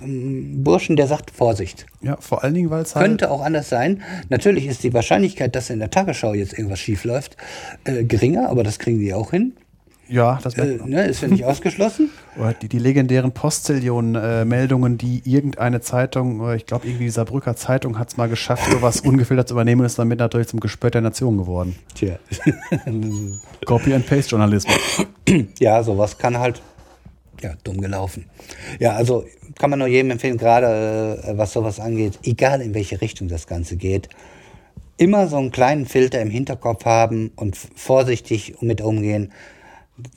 Burschen, 0.00 0.96
der 0.96 1.06
sagt 1.06 1.30
Vorsicht. 1.30 1.86
Ja, 2.02 2.16
vor 2.20 2.42
allen 2.44 2.54
Dingen, 2.54 2.70
weil 2.70 2.82
es 2.82 2.94
halt. 2.94 3.06
Könnte 3.06 3.30
auch 3.30 3.42
anders 3.42 3.68
sein. 3.68 4.02
Natürlich 4.28 4.66
ist 4.66 4.82
die 4.82 4.92
Wahrscheinlichkeit, 4.94 5.54
dass 5.54 5.70
in 5.70 5.78
der 5.78 5.90
Tagesschau 5.90 6.34
jetzt 6.34 6.52
irgendwas 6.56 6.80
schief 6.80 7.04
läuft, 7.04 7.36
äh, 7.84 8.04
geringer, 8.04 8.48
aber 8.48 8.64
das 8.64 8.78
kriegen 8.78 8.98
die 8.98 9.14
auch 9.14 9.30
hin. 9.30 9.52
Ja, 10.08 10.38
das 10.42 10.54
Äh, 10.54 10.78
ne, 10.84 11.06
ist 11.06 11.22
ja 11.22 11.28
nicht 11.28 11.44
ausgeschlossen. 11.44 12.10
Oder 12.38 12.52
die, 12.52 12.68
die 12.68 12.78
legendären 12.78 13.32
Postzillion-Meldungen, 13.32 14.98
die 14.98 15.22
irgendeine 15.24 15.80
Zeitung, 15.80 16.54
ich 16.54 16.66
glaube 16.66 16.86
irgendwie 16.86 17.04
die 17.04 17.10
Saarbrücker 17.10 17.56
Zeitung 17.56 17.98
hat 17.98 18.08
es 18.08 18.16
mal 18.16 18.28
geschafft, 18.28 18.70
sowas 18.70 19.00
ungefiltert 19.04 19.48
zu 19.48 19.54
übernehmen 19.54 19.80
und 19.80 19.86
ist 19.86 19.98
damit 19.98 20.20
natürlich 20.20 20.48
zum 20.48 20.60
Gespött 20.60 20.94
der 20.94 21.00
Nation 21.00 21.38
geworden. 21.38 21.76
Tja. 21.94 22.18
Copy-and-Paste-Journalismus. 23.66 25.06
ja, 25.58 25.82
sowas 25.82 26.16
kann 26.18 26.38
halt, 26.38 26.62
ja, 27.40 27.54
dumm 27.64 27.80
gelaufen. 27.80 28.26
Ja, 28.78 28.92
also 28.92 29.24
kann 29.58 29.70
man 29.70 29.78
nur 29.78 29.88
jedem 29.88 30.10
empfehlen, 30.10 30.36
gerade 30.36 31.22
äh, 31.26 31.38
was 31.38 31.52
sowas 31.52 31.80
angeht, 31.80 32.18
egal 32.22 32.60
in 32.60 32.74
welche 32.74 33.00
Richtung 33.00 33.28
das 33.28 33.46
Ganze 33.46 33.76
geht, 33.76 34.08
immer 34.96 35.28
so 35.28 35.36
einen 35.36 35.50
kleinen 35.50 35.86
Filter 35.86 36.20
im 36.20 36.30
Hinterkopf 36.30 36.84
haben 36.84 37.32
und 37.36 37.56
vorsichtig 37.56 38.56
mit 38.60 38.80
umgehen. 38.80 39.32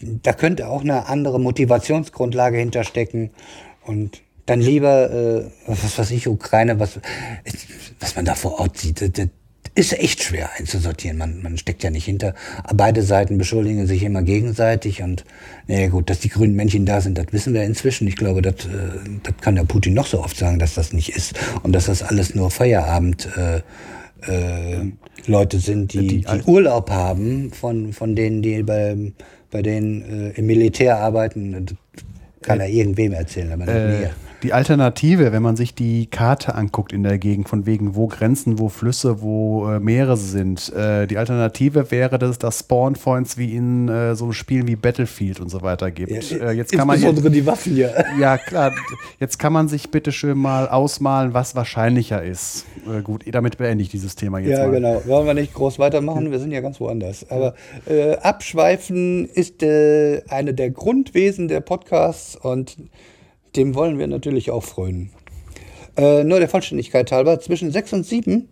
Da 0.01 0.33
könnte 0.33 0.67
auch 0.67 0.81
eine 0.81 1.07
andere 1.07 1.39
Motivationsgrundlage 1.39 2.57
hinterstecken 2.57 3.31
und 3.85 4.21
dann 4.45 4.61
lieber, 4.61 5.11
äh, 5.11 5.45
was 5.67 5.97
weiß 5.97 6.11
ich, 6.11 6.27
Ukraine, 6.27 6.79
was, 6.79 6.99
was 7.99 8.15
man 8.15 8.25
da 8.25 8.35
vor 8.35 8.59
Ort 8.59 8.77
sieht, 8.77 9.17
das 9.17 9.27
ist 9.75 9.93
echt 9.93 10.23
schwer 10.23 10.49
einzusortieren. 10.57 11.17
Man, 11.17 11.41
man 11.41 11.57
steckt 11.57 11.83
ja 11.83 11.89
nicht 11.89 12.05
hinter. 12.05 12.33
Beide 12.73 13.03
Seiten 13.03 13.37
beschuldigen 13.37 13.87
sich 13.87 14.03
immer 14.03 14.23
gegenseitig 14.23 15.01
und 15.01 15.25
naja 15.67 15.87
gut, 15.87 16.09
dass 16.09 16.19
die 16.19 16.29
grünen 16.29 16.55
Männchen 16.55 16.85
da 16.85 17.01
sind, 17.01 17.17
das 17.17 17.27
wissen 17.31 17.53
wir 17.53 17.63
inzwischen. 17.63 18.07
Ich 18.07 18.15
glaube, 18.15 18.41
das, 18.41 18.65
äh, 18.65 18.99
das 19.23 19.33
kann 19.41 19.55
der 19.55 19.63
Putin 19.63 19.93
noch 19.93 20.07
so 20.07 20.23
oft 20.23 20.37
sagen, 20.37 20.59
dass 20.59 20.73
das 20.75 20.93
nicht 20.93 21.09
ist 21.15 21.39
und 21.63 21.73
dass 21.73 21.85
das 21.85 22.03
alles 22.03 22.35
nur 22.35 22.51
Feierabend 22.51 23.27
äh, 23.37 23.61
äh, 24.27 24.91
Leute 25.27 25.59
sind, 25.59 25.93
die, 25.93 26.07
Die 26.07 26.21
die, 26.21 26.41
Urlaub 26.45 26.89
haben 26.89 27.51
von, 27.51 27.93
von 27.93 28.15
denen, 28.15 28.41
die 28.41 28.63
bei, 28.63 28.95
bei 29.51 29.61
denen 29.61 30.01
äh, 30.01 30.29
im 30.31 30.45
Militär 30.45 30.97
arbeiten. 30.97 31.65
Das 31.65 31.75
kann 32.41 32.59
er 32.59 32.69
irgendwem 32.69 33.13
erzählen, 33.13 33.51
aber 33.51 33.65
nicht 33.65 33.75
Äh, 33.75 33.99
mir. 33.99 34.11
Die 34.41 34.53
Alternative, 34.53 35.33
wenn 35.33 35.43
man 35.43 35.57
sich 35.57 35.75
die 35.75 36.05
Karte 36.05 36.55
anguckt 36.55 36.93
in 36.93 37.03
der 37.03 37.17
Gegend, 37.17 37.49
von 37.49 37.65
wegen 37.65 37.95
wo 37.95 38.07
Grenzen, 38.07 38.57
wo 38.57 38.69
Flüsse, 38.69 39.21
wo 39.21 39.69
äh, 39.69 39.79
Meere 39.81 40.15
sind, 40.15 40.71
äh, 40.73 41.07
die 41.07 41.17
Alternative 41.17 41.91
wäre, 41.91 42.17
dass 42.17 42.31
es 42.31 42.39
da 42.39 42.49
Spawn-Points 42.49 43.37
wie 43.37 43.53
in 43.53 43.89
äh, 43.89 44.15
so 44.15 44.31
Spielen 44.31 44.67
wie 44.67 44.77
Battlefield 44.77 45.41
und 45.41 45.49
so 45.49 45.61
weiter 45.61 45.91
gibt. 45.91 46.11
Ja, 46.31 46.37
äh, 46.37 46.51
jetzt 46.53 46.71
kann 46.71 46.87
man 46.87 47.01
jetzt, 47.01 47.21
die 47.33 47.45
Waffen 47.45 47.75
ja. 47.75 47.89
Ja, 48.19 48.37
klar. 48.37 48.71
Jetzt 49.19 49.39
kann 49.39 49.51
man 49.51 49.67
sich 49.67 49.91
bitte 49.91 50.13
schön 50.13 50.37
mal 50.37 50.69
ausmalen, 50.69 51.33
was 51.33 51.55
wahrscheinlicher 51.55 52.23
ist. 52.23 52.65
Äh, 52.87 53.01
gut, 53.01 53.25
damit 53.29 53.57
beende 53.57 53.83
ich 53.83 53.89
dieses 53.89 54.15
Thema 54.15 54.39
jetzt 54.39 54.51
ja, 54.57 54.67
mal. 54.67 54.81
Ja, 54.81 54.93
genau. 54.93 55.05
Wollen 55.05 55.27
wir 55.27 55.33
nicht 55.33 55.53
groß 55.53 55.79
weitermachen? 55.79 56.31
Wir 56.31 56.39
sind 56.39 56.51
ja 56.51 56.61
ganz 56.61 56.79
woanders. 56.79 57.29
Aber 57.29 57.55
äh, 57.87 58.15
Abschweifen 58.17 59.27
ist 59.27 59.61
eine 59.61 60.53
der 60.53 60.69
Grundwesen 60.69 61.49
der 61.49 61.59
Podcasts 61.59 62.37
und 62.37 62.77
dem 63.55 63.75
wollen 63.75 63.99
wir 63.99 64.07
natürlich 64.07 64.51
auch 64.51 64.63
freuen. 64.63 65.11
Äh, 65.97 66.23
nur 66.23 66.39
der 66.39 66.49
Vollständigkeit 66.49 67.11
halber, 67.11 67.39
zwischen 67.39 67.71
6 67.71 67.93
und 67.93 68.05
7, 68.05 68.47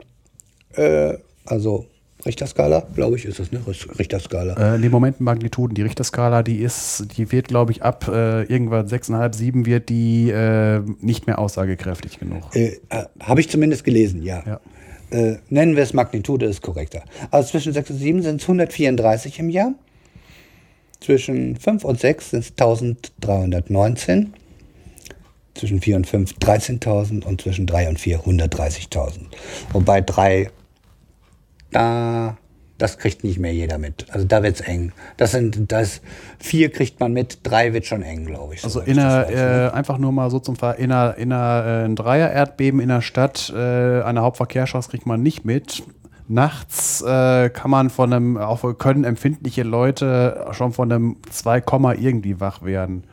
äh, 0.75 1.13
also 1.45 1.85
Richterskala, 2.25 2.87
glaube 2.95 3.15
ich, 3.15 3.25
ist 3.25 3.39
das, 3.39 3.51
ne? 3.51 3.61
Richterskala. 3.97 4.75
Äh, 4.75 4.77
nee, 4.79 4.89
Moment, 4.89 5.21
Magnituden. 5.21 5.75
Die 5.75 5.83
Richterskala, 5.83 6.43
die 6.43 6.57
ist, 6.57 7.05
die 7.15 7.31
wird, 7.31 7.47
glaube 7.47 7.71
ich, 7.71 7.83
ab 7.83 8.07
äh, 8.07 8.43
irgendwann 8.43 8.87
6,5, 8.87 9.35
7 9.35 9.65
wird 9.65 9.89
die 9.89 10.29
äh, 10.29 10.81
nicht 10.99 11.27
mehr 11.27 11.39
aussagekräftig 11.39 12.19
genug. 12.19 12.55
Äh, 12.55 12.79
äh, 12.89 13.05
Habe 13.19 13.39
ich 13.39 13.49
zumindest 13.49 13.83
gelesen, 13.83 14.23
ja. 14.23 14.43
ja. 14.45 14.59
Äh, 15.11 15.37
nennen 15.49 15.75
wir 15.75 15.83
es 15.83 15.93
Magnitude, 15.93 16.47
ist 16.47 16.61
korrekter. 16.61 17.03
Also 17.31 17.51
zwischen 17.51 17.71
6 17.71 17.91
und 17.91 17.97
7 17.97 18.21
sind 18.23 18.41
es 18.41 18.43
134 18.43 19.39
im 19.39 19.49
Jahr. 19.49 19.73
Zwischen 20.99 21.55
5 21.55 21.85
und 21.85 21.99
6 21.99 22.31
sind 22.31 22.39
es 22.39 22.51
1319 22.51 24.33
zwischen 25.57 25.81
4 25.81 25.95
und 25.97 26.07
5 26.07 26.33
13.000 26.33 27.25
und 27.25 27.41
zwischen 27.41 27.65
3 27.65 27.89
und 27.89 27.99
4 27.99 28.21
130.000. 28.21 29.19
Wobei 29.73 30.01
3, 30.01 30.49
da, 31.71 32.37
das 32.77 32.97
kriegt 32.97 33.23
nicht 33.23 33.39
mehr 33.39 33.53
jeder 33.53 33.77
mit. 33.77 34.05
Also 34.09 34.25
da 34.25 34.43
wird's 34.43 34.61
eng. 34.61 34.91
Das 35.17 35.31
sind, 35.31 35.71
das 35.71 36.01
4 36.39 36.71
kriegt 36.71 36.99
man 36.99 37.13
mit, 37.13 37.39
3 37.43 37.73
wird 37.73 37.85
schon 37.85 38.03
eng, 38.03 38.25
glaube 38.25 38.55
ich. 38.55 38.63
Also 38.63 38.81
in 38.81 38.99
einer, 38.99 39.27
ne? 39.27 39.69
äh, 39.71 39.75
einfach 39.75 39.97
nur 39.97 40.11
mal 40.11 40.29
so 40.29 40.39
zum 40.39 40.55
Fall, 40.55 40.75
in 40.75 40.91
einer, 40.91 41.17
in 41.17 41.31
einer 41.31 41.65
äh, 41.65 41.85
ein 41.85 41.95
Dreier-Erdbeben 41.95 42.79
in 42.79 42.89
der 42.89 43.01
Stadt, 43.01 43.51
äh, 43.55 44.01
einer 44.01 44.21
Hauptverkehrsstraße 44.21 44.89
kriegt 44.89 45.05
man 45.05 45.21
nicht 45.21 45.45
mit. 45.45 45.83
Nachts 46.29 47.01
äh, 47.01 47.49
kann 47.49 47.71
man 47.71 47.89
von 47.89 48.11
einem, 48.11 48.37
auch 48.37 48.77
können 48.77 49.05
empfindliche 49.05 49.63
Leute 49.63 50.47
schon 50.51 50.73
von 50.73 50.91
einem 50.91 51.17
2, 51.29 51.63
irgendwie 51.99 52.41
wach 52.41 52.63
werden. 52.63 53.05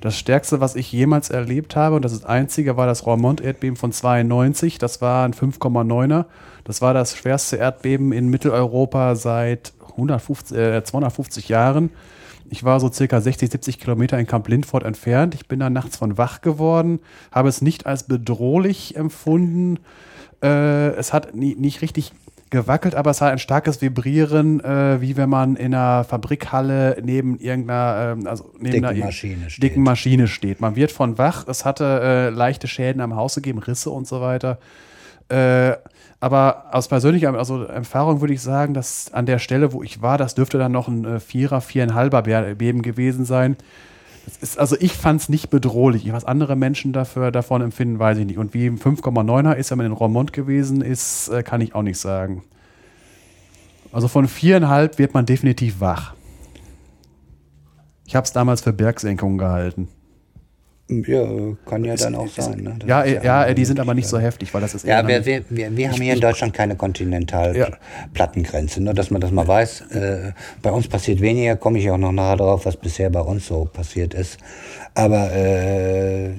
Das 0.00 0.16
stärkste, 0.16 0.60
was 0.60 0.76
ich 0.76 0.92
jemals 0.92 1.28
erlebt 1.30 1.74
habe, 1.74 1.96
und 1.96 2.04
das 2.04 2.12
ist 2.12 2.22
das 2.22 2.30
einzige, 2.30 2.76
war 2.76 2.86
das 2.86 3.04
Roermond-Erdbeben 3.04 3.76
von 3.76 3.90
92. 3.90 4.78
Das 4.78 5.00
war 5.00 5.24
ein 5.24 5.34
5,9er. 5.34 6.26
Das 6.64 6.80
war 6.80 6.94
das 6.94 7.16
schwerste 7.16 7.56
Erdbeben 7.56 8.12
in 8.12 8.28
Mitteleuropa 8.28 9.16
seit 9.16 9.72
150, 9.90 10.56
äh, 10.56 10.84
250 10.84 11.48
Jahren. 11.48 11.90
Ich 12.50 12.64
war 12.64 12.80
so 12.80 12.90
circa 12.90 13.20
60, 13.20 13.50
70 13.50 13.78
Kilometer 13.80 14.18
in 14.18 14.26
Camp 14.26 14.48
Lindford 14.48 14.84
entfernt. 14.84 15.34
Ich 15.34 15.48
bin 15.48 15.60
da 15.60 15.68
nachts 15.68 15.96
von 15.96 16.16
wach 16.16 16.40
geworden, 16.40 17.00
habe 17.32 17.48
es 17.48 17.60
nicht 17.60 17.86
als 17.86 18.04
bedrohlich 18.04 18.96
empfunden. 18.96 19.80
Äh, 20.42 20.90
es 20.90 21.12
hat 21.12 21.34
nie, 21.34 21.56
nicht 21.56 21.82
richtig 21.82 22.12
gewackelt, 22.50 22.94
aber 22.94 23.10
es 23.10 23.20
hat 23.20 23.32
ein 23.32 23.38
starkes 23.38 23.80
Vibrieren, 23.82 24.60
äh, 24.60 25.00
wie 25.00 25.16
wenn 25.16 25.28
man 25.28 25.56
in 25.56 25.74
einer 25.74 26.04
Fabrikhalle 26.04 26.98
neben 27.02 27.38
irgendeiner, 27.38 28.16
äh, 28.22 28.28
also 28.28 28.52
neben 28.58 28.72
dicken, 28.72 28.84
einer 28.84 29.04
Maschine 29.04 29.50
steht. 29.50 29.62
dicken 29.62 29.82
Maschine 29.82 30.28
steht. 30.28 30.60
Man 30.60 30.76
wird 30.76 30.92
von 30.92 31.18
wach, 31.18 31.46
es 31.46 31.64
hatte 31.64 31.84
äh, 32.02 32.28
leichte 32.30 32.68
Schäden 32.68 33.00
am 33.00 33.16
Haus 33.16 33.34
gegeben, 33.34 33.58
Risse 33.58 33.90
und 33.90 34.06
so 34.06 34.20
weiter. 34.20 34.58
Äh, 35.28 35.76
aber 36.20 36.66
aus 36.72 36.88
persönlicher 36.88 37.32
also 37.34 37.62
Erfahrung 37.64 38.20
würde 38.20 38.34
ich 38.34 38.40
sagen, 38.40 38.74
dass 38.74 39.12
an 39.12 39.26
der 39.26 39.38
Stelle, 39.38 39.72
wo 39.72 39.82
ich 39.82 40.02
war, 40.02 40.18
das 40.18 40.34
dürfte 40.34 40.58
dann 40.58 40.72
noch 40.72 40.88
ein 40.88 41.04
äh, 41.04 41.20
Vierer, 41.20 41.60
Viereinhalber 41.60 42.22
Beben 42.22 42.82
gewesen 42.82 43.24
sein. 43.24 43.56
Ist, 44.36 44.58
also 44.58 44.76
ich 44.78 44.92
fand 44.92 45.20
es 45.20 45.28
nicht 45.28 45.50
bedrohlich. 45.50 46.10
Was 46.12 46.24
andere 46.24 46.56
Menschen 46.56 46.92
dafür, 46.92 47.30
davon 47.30 47.62
empfinden, 47.62 47.98
weiß 47.98 48.18
ich 48.18 48.26
nicht. 48.26 48.38
Und 48.38 48.54
wie 48.54 48.68
5,9er 48.68 49.54
ist, 49.54 49.70
wenn 49.70 49.78
man 49.78 49.86
in 49.86 49.92
Romont 49.92 50.32
gewesen 50.32 50.82
ist, 50.82 51.28
äh, 51.28 51.42
kann 51.42 51.60
ich 51.60 51.74
auch 51.74 51.82
nicht 51.82 51.98
sagen. 51.98 52.44
Also 53.92 54.08
von 54.08 54.28
viereinhalb 54.28 54.98
wird 54.98 55.14
man 55.14 55.26
definitiv 55.26 55.80
wach. 55.80 56.14
Ich 58.06 58.16
habe 58.16 58.24
es 58.24 58.32
damals 58.32 58.62
für 58.62 58.72
Bergsenkung 58.72 59.38
gehalten. 59.38 59.88
Ja, 60.90 61.28
kann 61.66 61.84
ja 61.84 61.96
dann 61.96 62.14
auch 62.14 62.28
sein. 62.28 62.62
Ne? 62.62 62.78
Ja, 62.86 63.04
ja, 63.04 63.22
ja 63.22 63.52
die 63.52 63.66
sind 63.66 63.78
aber 63.78 63.92
nicht 63.92 64.08
so 64.08 64.18
heftig, 64.18 64.54
weil 64.54 64.62
das 64.62 64.74
ist 64.74 64.86
Ja, 64.86 65.06
wir, 65.06 65.26
wir, 65.26 65.44
wir, 65.50 65.76
wir 65.76 65.90
haben 65.90 66.00
hier 66.00 66.14
in 66.14 66.20
Deutschland 66.20 66.54
keine 66.54 66.76
Kontinentalplattengrenze, 66.76 68.78
ja. 68.78 68.84
nur 68.84 68.94
dass 68.94 69.10
man 69.10 69.20
das 69.20 69.30
mal 69.30 69.46
weiß. 69.46 69.82
Äh, 69.90 70.32
bei 70.62 70.70
uns 70.70 70.88
passiert 70.88 71.20
weniger, 71.20 71.56
komme 71.56 71.78
ich 71.78 71.90
auch 71.90 71.98
noch 71.98 72.12
nachher 72.12 72.38
drauf, 72.38 72.64
was 72.64 72.76
bisher 72.76 73.10
bei 73.10 73.20
uns 73.20 73.46
so 73.46 73.66
passiert 73.66 74.14
ist. 74.14 74.38
Aber 74.94 75.30
äh, 75.34 76.30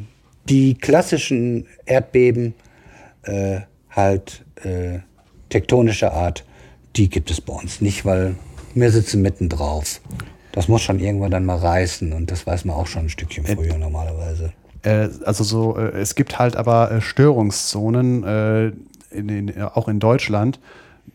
die 0.49 0.73
klassischen 0.73 1.67
Erdbeben, 1.85 2.55
äh, 3.23 3.59
halt 3.91 4.43
äh, 4.63 4.97
tektonischer 5.49 6.11
Art, 6.11 6.43
die 6.95 7.07
gibt 7.07 7.30
es 7.30 7.39
bei 7.39 7.53
uns 7.53 7.81
nicht, 7.81 8.03
weil 8.03 8.34
wir 8.73 8.89
sitzen 8.89 9.21
mitten 9.21 9.47
drauf 9.47 10.01
das 10.51 10.67
muss 10.67 10.81
schon 10.81 10.99
irgendwann 10.99 11.31
dann 11.31 11.45
mal 11.45 11.57
reißen 11.57 12.13
und 12.13 12.31
das 12.31 12.47
weiß 12.47 12.65
man 12.65 12.76
auch 12.76 12.88
schon 12.88 13.03
ein 13.05 13.09
Stückchen 13.09 13.45
äh, 13.45 13.55
früher 13.55 13.77
normalerweise. 13.77 14.51
Äh, 14.84 15.09
also 15.26 15.43
so, 15.43 15.77
äh, 15.77 15.99
es 15.99 16.15
gibt 16.15 16.39
halt 16.39 16.55
aber 16.55 16.91
äh, 16.91 17.01
Störungszonen, 17.01 18.23
äh, 18.23 18.71
in, 19.11 19.30
in, 19.30 19.61
auch 19.61 19.88
in 19.88 19.99
Deutschland. 19.99 20.59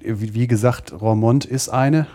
Wie, 0.01 0.35
wie 0.35 0.47
gesagt, 0.47 0.93
Roermond 1.01 1.45
ist 1.45 1.69
eine, 1.69 2.07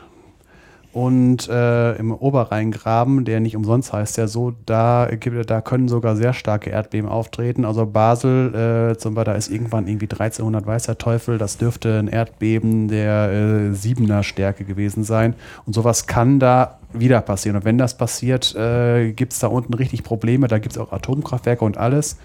und 0.91 1.47
äh, 1.49 1.93
im 1.97 2.11
Oberrheingraben, 2.11 3.23
der 3.23 3.39
nicht 3.39 3.55
umsonst 3.55 3.93
heißt 3.93 4.17
ja 4.17 4.27
so, 4.27 4.53
da, 4.65 5.07
da 5.45 5.61
können 5.61 5.87
sogar 5.87 6.15
sehr 6.15 6.33
starke 6.33 6.71
Erdbeben 6.71 7.07
auftreten. 7.07 7.63
Also 7.63 7.85
Basel, 7.85 8.93
äh, 8.93 8.97
zum 8.97 9.13
Beispiel, 9.13 9.33
da 9.33 9.37
ist 9.37 9.51
irgendwann 9.51 9.87
irgendwie 9.87 10.07
1300 10.07 10.65
Weißer 10.65 10.97
Teufel, 10.97 11.37
das 11.37 11.57
dürfte 11.57 11.99
ein 11.99 12.07
Erdbeben 12.07 12.87
der 12.87 13.31
äh, 13.31 13.73
Siebener 13.73 14.23
Stärke 14.23 14.63
gewesen 14.63 15.03
sein. 15.03 15.35
Und 15.67 15.73
sowas 15.73 16.07
kann 16.07 16.39
da 16.39 16.79
wieder 16.91 17.21
passieren. 17.21 17.57
Und 17.57 17.65
wenn 17.65 17.77
das 17.77 17.95
passiert, 17.95 18.55
äh, 18.55 19.11
gibt 19.11 19.33
es 19.33 19.39
da 19.39 19.47
unten 19.47 19.75
richtig 19.75 20.03
Probleme. 20.03 20.47
Da 20.47 20.57
gibt 20.57 20.73
es 20.73 20.81
auch 20.81 20.91
Atomkraftwerke 20.91 21.63
und 21.63 21.77
alles. 21.77 22.17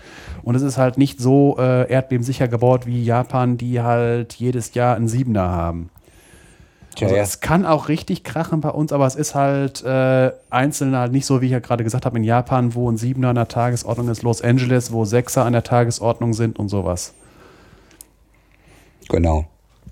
Und 0.42 0.54
es 0.54 0.62
ist 0.62 0.78
halt 0.78 0.96
nicht 0.96 1.20
so 1.20 1.56
äh, 1.58 1.90
erdbebensicher 1.90 2.48
gebaut 2.48 2.86
wie 2.86 3.04
Japan, 3.04 3.58
die 3.58 3.82
halt 3.82 4.32
jedes 4.34 4.72
Jahr 4.72 4.96
einen 4.96 5.08
Siebener 5.08 5.50
haben. 5.50 5.90
Tja, 6.94 7.06
also 7.06 7.16
ja. 7.16 7.22
es 7.22 7.40
kann 7.40 7.66
auch 7.66 7.88
richtig 7.88 8.22
krachen 8.22 8.60
bei 8.60 8.68
uns, 8.68 8.92
aber 8.92 9.06
es 9.06 9.16
ist 9.16 9.34
halt 9.34 9.82
äh, 9.82 10.30
einzeln 10.50 10.96
halt 10.96 11.12
nicht 11.12 11.26
so, 11.26 11.40
wie 11.40 11.46
ich 11.46 11.52
ja 11.52 11.58
gerade 11.58 11.82
gesagt 11.82 12.06
habe, 12.06 12.16
in 12.18 12.24
Japan, 12.24 12.74
wo 12.74 12.90
ein 12.90 12.96
Siebener 12.96 13.30
an 13.30 13.34
der 13.34 13.48
Tagesordnung 13.48 14.08
ist, 14.08 14.22
Los 14.22 14.42
Angeles, 14.42 14.92
wo 14.92 15.04
Sechser 15.04 15.44
an 15.44 15.52
der 15.52 15.64
Tagesordnung 15.64 16.34
sind 16.34 16.58
und 16.58 16.68
sowas. 16.68 17.14
Genau. 19.08 19.46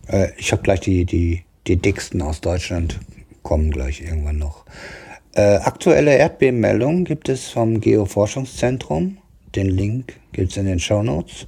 Äh, 0.07 0.29
ich 0.37 0.53
habe 0.53 0.63
gleich 0.63 0.81
die, 0.81 1.05
die, 1.05 1.45
die 1.67 1.77
dicksten 1.77 2.23
aus 2.23 2.41
Deutschland, 2.41 3.01
kommen 3.43 3.71
gleich 3.71 4.01
irgendwann 4.01 4.39
noch. 4.39 4.65
Äh, 5.35 5.57
aktuelle 5.57 6.17
Erdbebenmeldungen 6.17 7.05
gibt 7.05 7.29
es 7.29 7.49
vom 7.49 7.81
Geoforschungszentrum. 7.81 9.19
Den 9.55 9.69
Link 9.69 10.21
gibt 10.33 10.53
es 10.53 10.57
in 10.57 10.67
den 10.67 10.79
Show 10.79 11.03
Notes. 11.03 11.47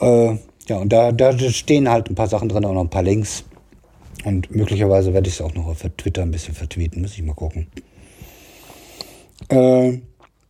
Äh, 0.00 0.36
ja, 0.68 0.76
und 0.76 0.92
da, 0.92 1.12
da 1.12 1.36
stehen 1.38 1.88
halt 1.88 2.08
ein 2.08 2.14
paar 2.14 2.28
Sachen 2.28 2.48
drin 2.48 2.64
und 2.64 2.74
noch 2.74 2.82
ein 2.82 2.90
paar 2.90 3.02
Links. 3.02 3.44
Und 4.24 4.54
möglicherweise 4.54 5.14
werde 5.14 5.28
ich 5.28 5.34
es 5.34 5.40
auch 5.40 5.54
noch 5.54 5.66
auf 5.66 5.84
Twitter 5.96 6.22
ein 6.22 6.30
bisschen 6.30 6.54
vertweeten, 6.54 7.00
muss 7.00 7.14
ich 7.14 7.22
mal 7.22 7.34
gucken. 7.34 7.68
Äh, 9.48 9.98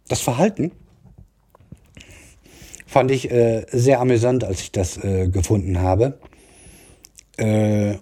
das 0.08 0.20
Verhalten 0.20 0.72
fand 2.90 3.12
ich 3.12 3.30
äh, 3.30 3.64
sehr 3.70 4.00
amüsant, 4.00 4.42
als 4.42 4.62
ich 4.62 4.72
das 4.72 4.96
äh, 4.96 5.28
gefunden 5.28 5.78
habe. 5.78 6.18
Äh, 7.36 7.94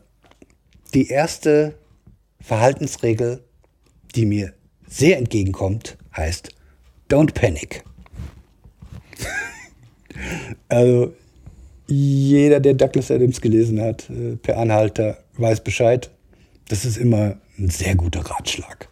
die 0.94 1.08
erste 1.08 1.74
Verhaltensregel, 2.40 3.44
die 4.14 4.24
mir 4.24 4.54
sehr 4.86 5.18
entgegenkommt, 5.18 5.98
heißt 6.16 6.54
Don't 7.10 7.34
Panic. 7.34 7.84
also 10.68 11.12
jeder, 11.86 12.60
der 12.60 12.72
Douglas 12.72 13.10
Adams 13.10 13.42
gelesen 13.42 13.82
hat, 13.82 14.08
äh, 14.08 14.36
per 14.36 14.56
Anhalter, 14.56 15.18
weiß 15.36 15.64
Bescheid. 15.64 16.10
Das 16.68 16.86
ist 16.86 16.96
immer 16.96 17.36
ein 17.58 17.68
sehr 17.68 17.94
guter 17.94 18.20
Ratschlag. 18.20 18.88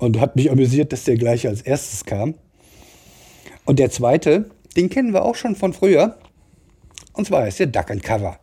Und 0.00 0.18
hat 0.18 0.34
mich 0.34 0.50
amüsiert, 0.50 0.92
dass 0.92 1.04
der 1.04 1.16
gleich 1.16 1.46
als 1.46 1.62
erstes 1.62 2.04
kam. 2.04 2.34
Und 3.64 3.78
der 3.78 3.90
zweite, 3.90 4.50
den 4.76 4.90
kennen 4.90 5.12
wir 5.12 5.24
auch 5.24 5.34
schon 5.34 5.56
von 5.56 5.72
früher. 5.72 6.18
Und 7.12 7.26
zwar 7.26 7.46
ist 7.48 7.58
der 7.58 7.66
Duck 7.66 7.90
and 7.90 8.02
Cover. 8.02 8.38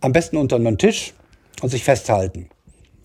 Am 0.00 0.12
besten 0.12 0.36
unter 0.36 0.56
einen 0.56 0.78
Tisch 0.78 1.14
und 1.62 1.68
sich 1.68 1.84
festhalten. 1.84 2.48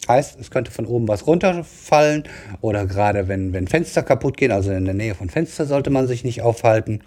Heißt, 0.07 0.39
es 0.39 0.52
könnte 0.52 0.69
von 0.69 0.85
oben 0.85 1.07
was 1.07 1.26
runterfallen 1.26 2.26
oder 2.61 2.85
gerade 2.85 3.27
wenn, 3.27 3.53
wenn 3.53 3.68
Fenster 3.68 4.03
kaputt 4.03 4.38
gehen, 4.38 4.52
also 4.52 4.72
in 4.72 4.85
der 4.85 4.93
Nähe 4.93 5.15
von 5.15 5.30
Fenster 5.30 5.65
sollte 5.65 5.89
man 5.89 6.07
sich 6.07 6.23
nicht 6.23 6.43
aufhalten. 6.43 7.02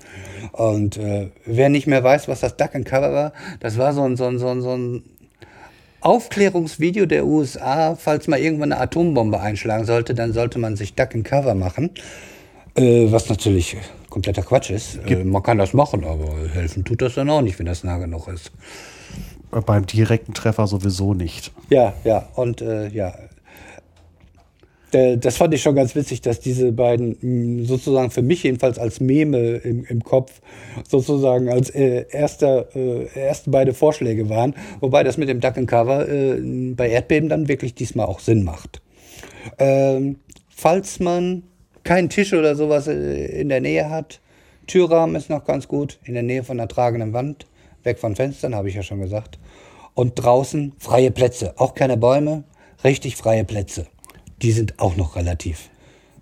Und 0.52 0.96
äh, 0.96 1.30
wer 1.44 1.68
nicht 1.68 1.86
mehr 1.86 2.02
weiß, 2.02 2.26
was 2.26 2.40
das 2.40 2.56
Duck 2.56 2.74
and 2.74 2.84
Cover 2.84 3.12
war, 3.12 3.32
das 3.60 3.78
war 3.78 3.92
so 3.92 4.02
ein, 4.02 4.16
so 4.16 4.24
ein, 4.24 4.38
so 4.38 4.48
ein, 4.48 4.62
so 4.62 4.76
ein 4.76 5.02
Aufklärungsvideo 6.00 7.06
der 7.06 7.26
USA, 7.26 7.94
falls 7.94 8.26
mal 8.26 8.40
irgendwann 8.40 8.72
eine 8.72 8.80
Atombombe 8.80 9.40
einschlagen 9.40 9.84
sollte, 9.84 10.14
dann 10.14 10.32
sollte 10.32 10.58
man 10.58 10.74
sich 10.74 10.94
Duck 10.94 11.14
and 11.14 11.24
Cover 11.24 11.54
machen. 11.54 11.90
Äh, 12.78 13.10
was 13.12 13.28
natürlich 13.28 13.76
kompletter 14.08 14.42
Quatsch 14.42 14.70
ist. 14.70 14.98
Äh, 15.06 15.24
man 15.24 15.42
kann 15.42 15.58
das 15.58 15.72
machen, 15.74 16.04
aber 16.04 16.28
helfen 16.52 16.84
tut 16.84 17.02
das 17.02 17.14
dann 17.14 17.28
auch 17.30 17.42
nicht, 17.42 17.58
wenn 17.58 17.66
das 17.66 17.84
nah 17.84 17.98
genug 17.98 18.28
ist. 18.28 18.52
Beim 19.50 19.86
direkten 19.86 20.34
Treffer 20.34 20.66
sowieso 20.66 21.14
nicht. 21.14 21.52
Ja, 21.70 21.94
ja, 22.04 22.28
und 22.34 22.60
äh, 22.60 22.88
ja. 22.88 23.14
Äh, 24.92 25.16
Das 25.18 25.36
fand 25.38 25.54
ich 25.54 25.62
schon 25.62 25.74
ganz 25.74 25.94
witzig, 25.94 26.20
dass 26.20 26.40
diese 26.40 26.72
beiden 26.72 27.16
mh, 27.20 27.66
sozusagen 27.66 28.10
für 28.10 28.22
mich 28.22 28.42
jedenfalls 28.42 28.78
als 28.78 29.00
Meme 29.00 29.56
im, 29.56 29.84
im 29.84 30.04
Kopf 30.04 30.40
sozusagen 30.88 31.48
als 31.48 31.70
äh, 31.70 32.04
erster, 32.10 32.74
äh, 32.76 33.06
erste 33.14 33.50
beide 33.50 33.72
Vorschläge 33.74 34.28
waren. 34.28 34.54
Wobei 34.80 35.02
das 35.02 35.16
mit 35.16 35.28
dem 35.28 35.40
Duck 35.40 35.56
and 35.56 35.68
Cover 35.68 36.08
äh, 36.08 36.40
bei 36.74 36.88
Erdbeben 36.90 37.28
dann 37.28 37.48
wirklich 37.48 37.74
diesmal 37.74 38.06
auch 38.06 38.20
Sinn 38.20 38.44
macht. 38.44 38.80
Ähm, 39.58 40.16
falls 40.48 41.00
man 41.00 41.42
keinen 41.88 42.10
Tisch 42.10 42.34
oder 42.34 42.54
sowas 42.54 42.86
äh, 42.86 43.40
in 43.40 43.48
der 43.48 43.62
Nähe 43.62 43.88
hat, 43.88 44.20
Türrahmen 44.66 45.16
ist 45.16 45.30
noch 45.30 45.46
ganz 45.46 45.68
gut, 45.68 45.98
in 46.04 46.12
der 46.12 46.22
Nähe 46.22 46.44
von 46.44 46.58
der 46.58 46.68
tragenden 46.68 47.14
Wand, 47.14 47.46
weg 47.82 47.98
von 47.98 48.14
Fenstern, 48.14 48.54
habe 48.54 48.68
ich 48.68 48.74
ja 48.74 48.82
schon 48.82 49.00
gesagt. 49.00 49.38
Und 49.94 50.16
draußen 50.16 50.74
freie 50.78 51.10
Plätze, 51.10 51.54
auch 51.56 51.74
keine 51.74 51.96
Bäume, 51.96 52.44
richtig 52.84 53.16
freie 53.16 53.44
Plätze. 53.44 53.86
Die 54.42 54.52
sind 54.52 54.78
auch 54.78 54.96
noch 54.96 55.16
relativ 55.16 55.70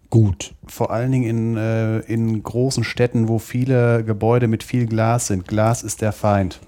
gut. 0.08 0.54
Vor 0.68 0.92
allen 0.92 1.10
Dingen 1.10 1.28
in, 1.28 1.56
äh, 1.56 1.98
in 1.98 2.40
großen 2.44 2.84
Städten, 2.84 3.26
wo 3.26 3.40
viele 3.40 4.04
Gebäude 4.04 4.46
mit 4.46 4.62
viel 4.62 4.86
Glas 4.86 5.26
sind. 5.26 5.48
Glas 5.48 5.82
ist 5.82 6.00
der 6.00 6.12
Feind. 6.12 6.60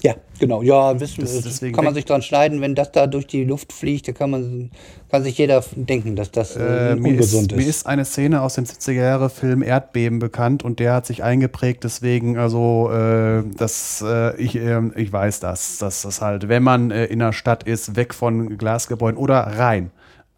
Ja, 0.00 0.14
genau. 0.38 0.62
Ja, 0.62 1.00
wissen, 1.00 1.22
Das- 1.22 1.42
deswegen 1.42 1.74
kann 1.74 1.84
man 1.84 1.92
sich 1.92 2.04
dran 2.04 2.22
schneiden, 2.22 2.60
wenn 2.60 2.76
das 2.76 2.92
da 2.92 3.08
durch 3.08 3.26
die 3.26 3.42
Luft 3.44 3.72
fliegt, 3.72 4.06
da 4.06 4.12
kann 4.12 4.30
man 4.30 4.70
kann 5.10 5.24
sich 5.24 5.36
jeder 5.38 5.64
denken, 5.74 6.14
dass 6.14 6.30
das 6.30 6.54
äh, 6.54 6.92
Äh, 6.92 6.94
mir, 6.96 7.08
ungesund 7.10 7.50
ist, 7.50 7.58
ist. 7.58 7.64
mir 7.64 7.68
ist 7.68 7.86
eine 7.86 8.04
Szene 8.04 8.42
aus 8.42 8.54
dem 8.54 8.64
70er 8.64 8.92
Jahre 8.92 9.28
Film 9.30 9.62
Erdbeben 9.62 10.20
bekannt 10.20 10.62
und 10.62 10.78
der 10.78 10.94
hat 10.94 11.06
sich 11.06 11.24
eingeprägt, 11.24 11.82
deswegen, 11.82 12.38
also 12.38 12.90
äh, 12.92 13.42
das, 13.56 14.04
äh, 14.06 14.36
ich, 14.36 14.54
äh, 14.54 14.80
ich 14.94 15.12
weiß 15.12 15.40
das, 15.40 15.78
dass 15.78 16.02
das 16.02 16.20
halt, 16.20 16.48
wenn 16.48 16.62
man 16.62 16.90
äh, 16.92 17.06
in 17.06 17.18
der 17.18 17.32
Stadt 17.32 17.64
ist, 17.64 17.96
weg 17.96 18.14
von 18.14 18.56
Glasgebäuden 18.56 19.18
oder 19.18 19.38
rein. 19.40 19.90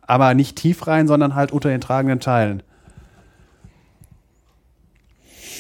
Aber 0.07 0.33
nicht 0.35 0.57
tief 0.57 0.87
rein, 0.87 1.07
sondern 1.07 1.35
halt 1.35 1.53
unter 1.53 1.69
den 1.69 1.81
tragenden 1.83 2.21
Teilen. 2.21 2.63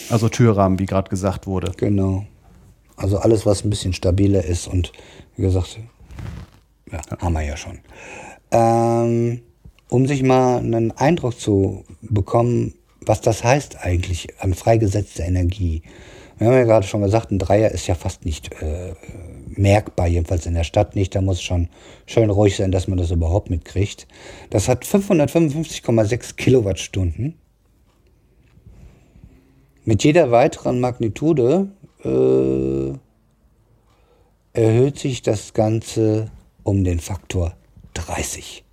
Also 0.08 0.28
Türrahmen, 0.28 0.78
wie 0.78 0.86
gerade 0.86 1.08
gesagt 1.10 1.46
wurde. 1.46 1.72
Genau. 1.76 2.24
Also 3.00 3.16
alles, 3.18 3.46
was 3.46 3.64
ein 3.64 3.70
bisschen 3.70 3.94
stabiler 3.94 4.44
ist 4.44 4.68
und 4.68 4.92
wie 5.36 5.42
gesagt, 5.42 5.78
ja, 6.92 7.00
haben 7.18 7.32
wir 7.32 7.42
ja 7.42 7.56
schon. 7.56 7.78
Ähm, 8.50 9.40
um 9.88 10.06
sich 10.06 10.22
mal 10.22 10.58
einen 10.58 10.92
Eindruck 10.92 11.40
zu 11.40 11.84
bekommen, 12.02 12.74
was 13.00 13.22
das 13.22 13.42
heißt 13.42 13.82
eigentlich 13.82 14.28
an 14.40 14.52
freigesetzter 14.52 15.24
Energie. 15.24 15.82
Wir 16.36 16.48
haben 16.48 16.54
ja 16.54 16.64
gerade 16.64 16.86
schon 16.86 17.00
gesagt, 17.00 17.30
ein 17.30 17.38
Dreier 17.38 17.70
ist 17.70 17.86
ja 17.86 17.94
fast 17.94 18.26
nicht 18.26 18.52
äh, 18.60 18.94
merkbar, 19.48 20.06
jedenfalls 20.06 20.44
in 20.44 20.54
der 20.54 20.64
Stadt 20.64 20.94
nicht. 20.94 21.14
Da 21.14 21.22
muss 21.22 21.38
es 21.38 21.42
schon 21.42 21.70
schön 22.04 22.28
ruhig 22.28 22.56
sein, 22.56 22.70
dass 22.70 22.86
man 22.86 22.98
das 22.98 23.10
überhaupt 23.10 23.48
mitkriegt. 23.48 24.06
Das 24.50 24.68
hat 24.68 24.84
555,6 24.84 26.36
Kilowattstunden. 26.36 27.38
Mit 29.86 30.04
jeder 30.04 30.30
weiteren 30.30 30.80
Magnitude 30.80 31.70
äh, 32.04 32.92
erhöht 34.52 34.98
sich 34.98 35.22
das 35.22 35.54
Ganze 35.54 36.30
um 36.62 36.84
den 36.84 37.00
Faktor 37.00 37.56
30. 37.94 38.64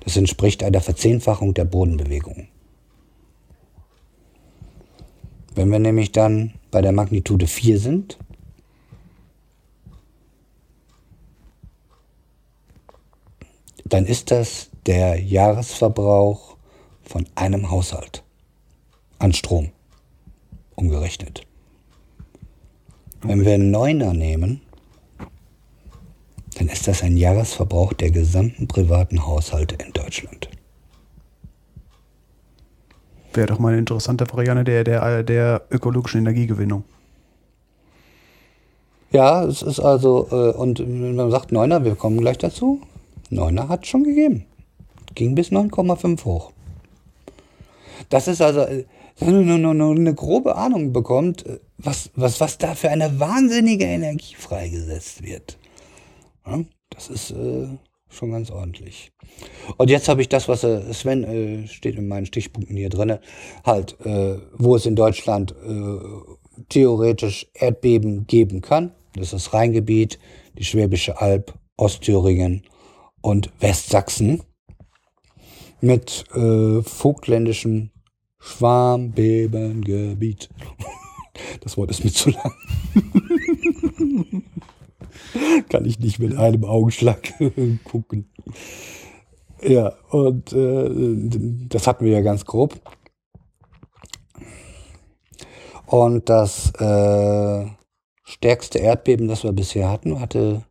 Das 0.00 0.16
entspricht 0.16 0.62
einer 0.62 0.80
Verzehnfachung 0.80 1.54
der 1.54 1.64
Bodenbewegung. 1.64 2.48
Wenn 5.54 5.70
wir 5.70 5.78
nämlich 5.78 6.12
dann 6.12 6.54
bei 6.70 6.82
der 6.82 6.92
Magnitude 6.92 7.46
4 7.46 7.78
sind, 7.78 8.18
dann 13.84 14.06
ist 14.06 14.30
das 14.30 14.70
der 14.86 15.22
Jahresverbrauch 15.22 16.56
von 17.02 17.26
einem 17.34 17.70
Haushalt 17.70 18.24
an 19.18 19.32
Strom 19.32 19.70
umgerechnet. 20.74 21.46
Wenn 23.26 23.42
wir 23.42 23.54
einen 23.54 23.70
Neuner 23.70 24.12
nehmen, 24.12 24.60
dann 26.58 26.68
ist 26.68 26.86
das 26.86 27.02
ein 27.02 27.16
Jahresverbrauch 27.16 27.94
der 27.94 28.10
gesamten 28.10 28.68
privaten 28.68 29.26
Haushalte 29.26 29.76
in 29.82 29.94
Deutschland. 29.94 30.50
Wäre 33.32 33.46
doch 33.46 33.58
mal 33.58 33.70
eine 33.70 33.78
interessante 33.78 34.26
Variante 34.30 34.64
der, 34.64 34.84
der, 34.84 35.22
der 35.22 35.62
ökologischen 35.70 36.20
Energiegewinnung. 36.20 36.84
Ja, 39.10 39.42
es 39.44 39.62
ist 39.62 39.80
also, 39.80 40.28
äh, 40.30 40.50
und 40.56 40.80
wenn 40.80 41.16
man 41.16 41.30
sagt 41.30 41.50
Neuner, 41.50 41.82
wir 41.82 41.94
kommen 41.94 42.20
gleich 42.20 42.36
dazu. 42.36 42.82
Neuner 43.30 43.70
hat 43.70 43.86
schon 43.86 44.04
gegeben. 44.04 44.44
Ging 45.14 45.34
bis 45.34 45.50
9,5 45.50 46.24
hoch. 46.26 46.52
Das 48.10 48.28
ist 48.28 48.42
also, 48.42 48.60
äh, 48.60 48.84
wenn 49.18 49.46
man 49.46 49.46
nur, 49.46 49.58
nur, 49.58 49.74
nur 49.74 49.96
eine 49.96 50.14
grobe 50.14 50.56
Ahnung 50.56 50.92
bekommt, 50.92 51.46
äh, 51.46 51.58
was, 51.84 52.10
was, 52.14 52.40
was 52.40 52.58
da 52.58 52.74
für 52.74 52.90
eine 52.90 53.20
wahnsinnige 53.20 53.84
Energie 53.84 54.34
freigesetzt 54.34 55.22
wird. 55.22 55.58
Ja, 56.46 56.64
das 56.90 57.08
ist 57.08 57.30
äh, 57.30 57.68
schon 58.08 58.32
ganz 58.32 58.50
ordentlich. 58.50 59.12
Und 59.76 59.90
jetzt 59.90 60.08
habe 60.08 60.22
ich 60.22 60.28
das, 60.28 60.48
was 60.48 60.64
äh, 60.64 60.92
Sven 60.92 61.22
äh, 61.24 61.68
steht 61.68 61.96
in 61.96 62.08
meinen 62.08 62.26
Stichpunkten 62.26 62.76
hier 62.76 62.90
drinne, 62.90 63.20
halt, 63.64 63.96
äh, 64.04 64.38
wo 64.52 64.74
es 64.76 64.86
in 64.86 64.96
Deutschland 64.96 65.52
äh, 65.52 65.98
theoretisch 66.68 67.46
Erdbeben 67.54 68.26
geben 68.26 68.60
kann. 68.60 68.92
Das 69.14 69.32
ist 69.32 69.52
Rheingebiet, 69.52 70.18
die 70.58 70.64
Schwäbische 70.64 71.20
Alb, 71.20 71.54
Ostthüringen 71.76 72.62
und 73.20 73.52
Westsachsen 73.60 74.42
mit 75.80 76.24
äh, 76.34 76.82
vogtländischem 76.82 77.90
Schwarmbebengebiet. 78.38 80.48
Das 81.60 81.76
Wort 81.76 81.90
ist 81.90 82.04
mir 82.04 82.12
zu 82.12 82.30
lang. 82.30 82.52
Kann 85.68 85.84
ich 85.84 85.98
nicht 85.98 86.18
mit 86.18 86.36
einem 86.36 86.64
Augenschlag 86.64 87.34
gucken. 87.84 88.30
Ja, 89.62 89.94
und 90.10 90.52
äh, 90.52 90.90
das 91.68 91.86
hatten 91.86 92.04
wir 92.04 92.12
ja 92.12 92.20
ganz 92.20 92.44
grob. 92.44 92.78
Und 95.86 96.28
das 96.28 96.72
äh, 96.78 97.66
stärkste 98.24 98.78
Erdbeben, 98.78 99.28
das 99.28 99.44
wir 99.44 99.52
bisher 99.52 99.90
hatten, 99.90 100.20
hatte 100.20 100.64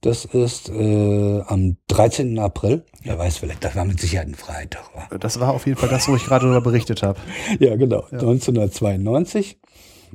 Das 0.01 0.25
ist 0.25 0.69
äh, 0.69 1.41
am 1.47 1.79
13. 1.89 2.39
April. 2.39 2.85
Wer 3.03 3.19
weiß, 3.19 3.39
vielleicht, 3.39 3.65
das 3.65 3.75
war 3.75 3.85
mit 3.85 4.01
Sicherheit 4.01 4.29
ein 4.29 4.37
Freitag. 4.37 4.85
War. 4.95 5.19
Das 5.19 5.41
war 5.41 5.53
auf 5.53 5.67
jeden 5.67 5.79
Fall 5.79 5.89
das, 5.89 6.07
wo 6.07 6.15
ich 6.15 6.25
gerade 6.25 6.47
darüber 6.47 6.61
berichtet 6.61 7.03
habe. 7.03 7.19
Ja, 7.59 7.75
genau. 7.75 8.05
1992. 8.13 9.59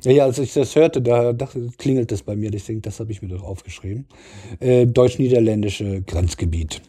Ja, 0.04 0.12
ja, 0.12 0.24
als 0.24 0.40
ich 0.40 0.54
das 0.54 0.74
hörte, 0.78 1.02
da 1.02 1.34
dachte, 1.34 1.72
klingelt 1.78 2.14
das 2.14 2.24
bei 2.24 2.38
mir. 2.38 2.50
Deswegen, 2.50 2.82
das 2.82 3.02
habe 3.02 3.12
ich 3.12 3.22
mir 3.22 3.28
doch 3.28 3.44
aufgeschrieben. 3.44 4.08
Äh, 4.62 4.86
Deutsch-niederländische 4.86 6.04
Grenzgebiet 6.04 6.82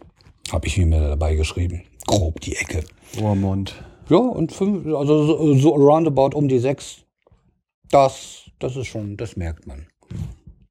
habe 0.52 0.68
ich 0.68 0.76
mir 0.76 1.08
dabei 1.08 1.34
geschrieben. 1.34 1.82
Grob 2.06 2.40
die 2.40 2.54
Ecke. 2.54 2.84
Roermond. 3.20 3.74
Ja, 4.08 4.18
und 4.18 4.52
fünf, 4.52 4.86
also 4.94 5.24
so, 5.24 5.54
so 5.54 5.70
roundabout 5.70 6.36
um 6.36 6.46
die 6.46 6.60
sechs. 6.60 7.04
Das, 7.90 8.50
das 8.58 8.76
ist 8.76 8.86
schon, 8.88 9.16
das 9.16 9.36
merkt 9.36 9.66
man. 9.66 9.86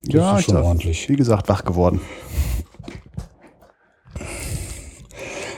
Das 0.04 0.14
ja, 0.14 0.38
ist 0.38 0.46
schon 0.46 0.58
ordentlich. 0.58 1.10
Wie 1.10 1.16
gesagt, 1.16 1.50
wach 1.50 1.64
geworden. 1.64 2.02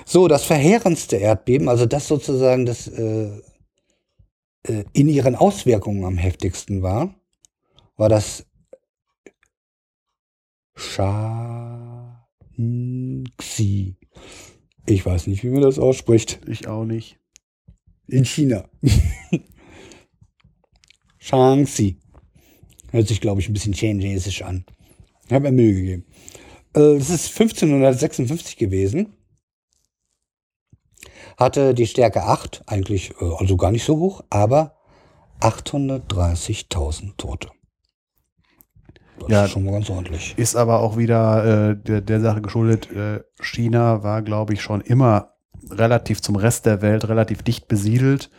So, 0.05 0.27
das 0.27 0.43
verheerendste 0.43 1.17
Erdbeben, 1.17 1.69
also 1.69 1.85
das 1.85 2.07
sozusagen 2.07 2.65
das 2.65 2.87
äh, 2.87 3.41
äh, 4.63 4.83
in 4.93 5.07
ihren 5.07 5.35
Auswirkungen 5.35 6.03
am 6.03 6.17
heftigsten 6.17 6.81
war, 6.81 7.13
war 7.95 8.09
das 8.09 8.47
Shaanxi. 10.75 12.17
Ich 14.87 15.05
weiß 15.05 15.27
nicht, 15.27 15.43
wie 15.43 15.49
man 15.49 15.61
das 15.61 15.77
ausspricht. 15.77 16.39
Ich 16.47 16.67
auch 16.67 16.85
nicht. 16.85 17.19
In 18.07 18.25
China. 18.25 18.67
Shaanxi. 21.19 21.99
Hört 22.91 23.07
sich, 23.07 23.21
glaube 23.21 23.39
ich, 23.41 23.49
ein 23.49 23.53
bisschen 23.53 23.73
chinesisch 23.73 24.41
an. 24.41 24.65
Ich 25.27 25.33
habe 25.33 25.43
mir 25.43 25.51
Mühe 25.51 25.73
gegeben. 25.75 26.05
Äh, 26.75 26.95
Es 26.95 27.09
ist 27.09 27.27
1556 27.39 28.57
gewesen. 28.57 29.13
Hatte 31.37 31.73
die 31.73 31.87
Stärke 31.87 32.23
8, 32.23 32.63
eigentlich 32.65 33.11
äh, 33.21 33.25
also 33.37 33.55
gar 33.57 33.71
nicht 33.71 33.83
so 33.85 33.97
hoch, 33.97 34.23
aber 34.29 34.75
830.000 35.41 37.15
Tote. 37.17 37.49
Das 39.19 39.29
Ja. 39.29 39.45
ist 39.45 39.51
schon 39.51 39.65
mal 39.65 39.71
ganz 39.71 39.89
ordentlich. 39.89 40.33
Ist 40.37 40.55
aber 40.55 40.79
auch 40.79 40.97
wieder 40.97 41.71
äh, 41.71 41.77
der, 41.77 42.01
der 42.01 42.19
Sache 42.21 42.41
geschuldet. 42.41 42.91
Äh, 42.91 43.21
China 43.41 44.03
war, 44.03 44.21
glaube 44.21 44.53
ich, 44.53 44.61
schon 44.61 44.81
immer 44.81 45.33
relativ 45.69 46.21
zum 46.21 46.35
Rest 46.35 46.65
der 46.65 46.81
Welt 46.81 47.07
relativ 47.07 47.43
dicht 47.43 47.67
besiedelt. 47.67 48.29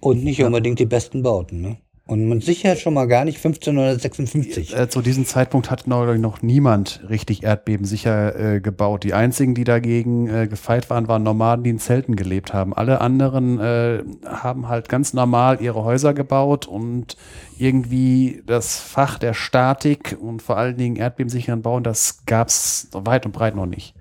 Und 0.00 0.24
nicht 0.24 0.42
unbedingt 0.42 0.78
die 0.78 0.86
besten 0.86 1.22
Bauten. 1.22 1.60
Ne? 1.60 1.78
Und 2.08 2.26
mit 2.26 2.42
Sicherheit 2.42 2.78
schon 2.78 2.94
mal 2.94 3.06
gar 3.06 3.26
nicht 3.26 3.36
1556. 3.36 4.74
Äh, 4.74 4.88
zu 4.88 5.02
diesem 5.02 5.26
Zeitpunkt 5.26 5.70
hat 5.70 5.86
noch, 5.86 6.16
noch 6.16 6.40
niemand 6.40 7.02
richtig 7.06 7.42
erdbebensicher 7.42 8.54
äh, 8.54 8.60
gebaut. 8.62 9.04
Die 9.04 9.12
einzigen, 9.12 9.54
die 9.54 9.64
dagegen 9.64 10.26
äh, 10.26 10.48
gefeit 10.48 10.88
waren, 10.88 11.06
waren 11.06 11.22
Nomaden, 11.22 11.64
die 11.64 11.70
in 11.70 11.78
Zelten 11.78 12.16
gelebt 12.16 12.54
haben. 12.54 12.72
Alle 12.72 13.02
anderen 13.02 13.60
äh, 13.60 14.02
haben 14.24 14.68
halt 14.68 14.88
ganz 14.88 15.12
normal 15.12 15.60
ihre 15.60 15.84
Häuser 15.84 16.14
gebaut 16.14 16.66
und 16.66 17.18
irgendwie 17.58 18.42
das 18.46 18.80
Fach 18.80 19.18
der 19.18 19.34
Statik 19.34 20.16
und 20.18 20.40
vor 20.40 20.56
allen 20.56 20.78
Dingen 20.78 20.96
erdbebensicheren 20.96 21.60
Bauen, 21.60 21.84
das 21.84 22.24
gab 22.24 22.48
es 22.48 22.88
weit 22.92 23.26
und 23.26 23.32
breit 23.32 23.54
noch 23.54 23.66
nicht. 23.66 23.94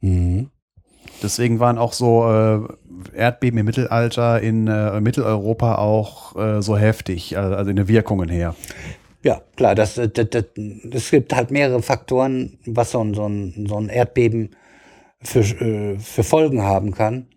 Mhm. 0.00 0.48
Deswegen 1.22 1.60
waren 1.60 1.78
auch 1.78 1.92
so 1.92 2.30
äh, 2.30 3.16
Erdbeben 3.16 3.58
im 3.58 3.66
Mittelalter 3.66 4.40
in 4.40 4.66
äh, 4.66 5.00
Mitteleuropa 5.00 5.76
auch 5.76 6.36
äh, 6.36 6.62
so 6.62 6.76
heftig, 6.76 7.36
also, 7.36 7.54
also 7.54 7.70
in 7.70 7.76
den 7.76 7.88
Wirkungen 7.88 8.28
her. 8.28 8.54
Ja, 9.22 9.40
klar, 9.56 9.74
das, 9.74 9.94
das, 9.94 10.10
das, 10.12 10.44
es 10.92 11.10
gibt 11.10 11.34
halt 11.34 11.50
mehrere 11.50 11.82
Faktoren, 11.82 12.58
was 12.66 12.90
so 12.90 13.02
ein, 13.02 13.14
so 13.14 13.26
ein, 13.26 13.66
so 13.66 13.76
ein 13.76 13.88
Erdbeben 13.88 14.50
für, 15.22 15.40
äh, 15.40 15.98
für 15.98 16.24
Folgen 16.24 16.62
haben 16.62 16.92
kann. 16.92 17.28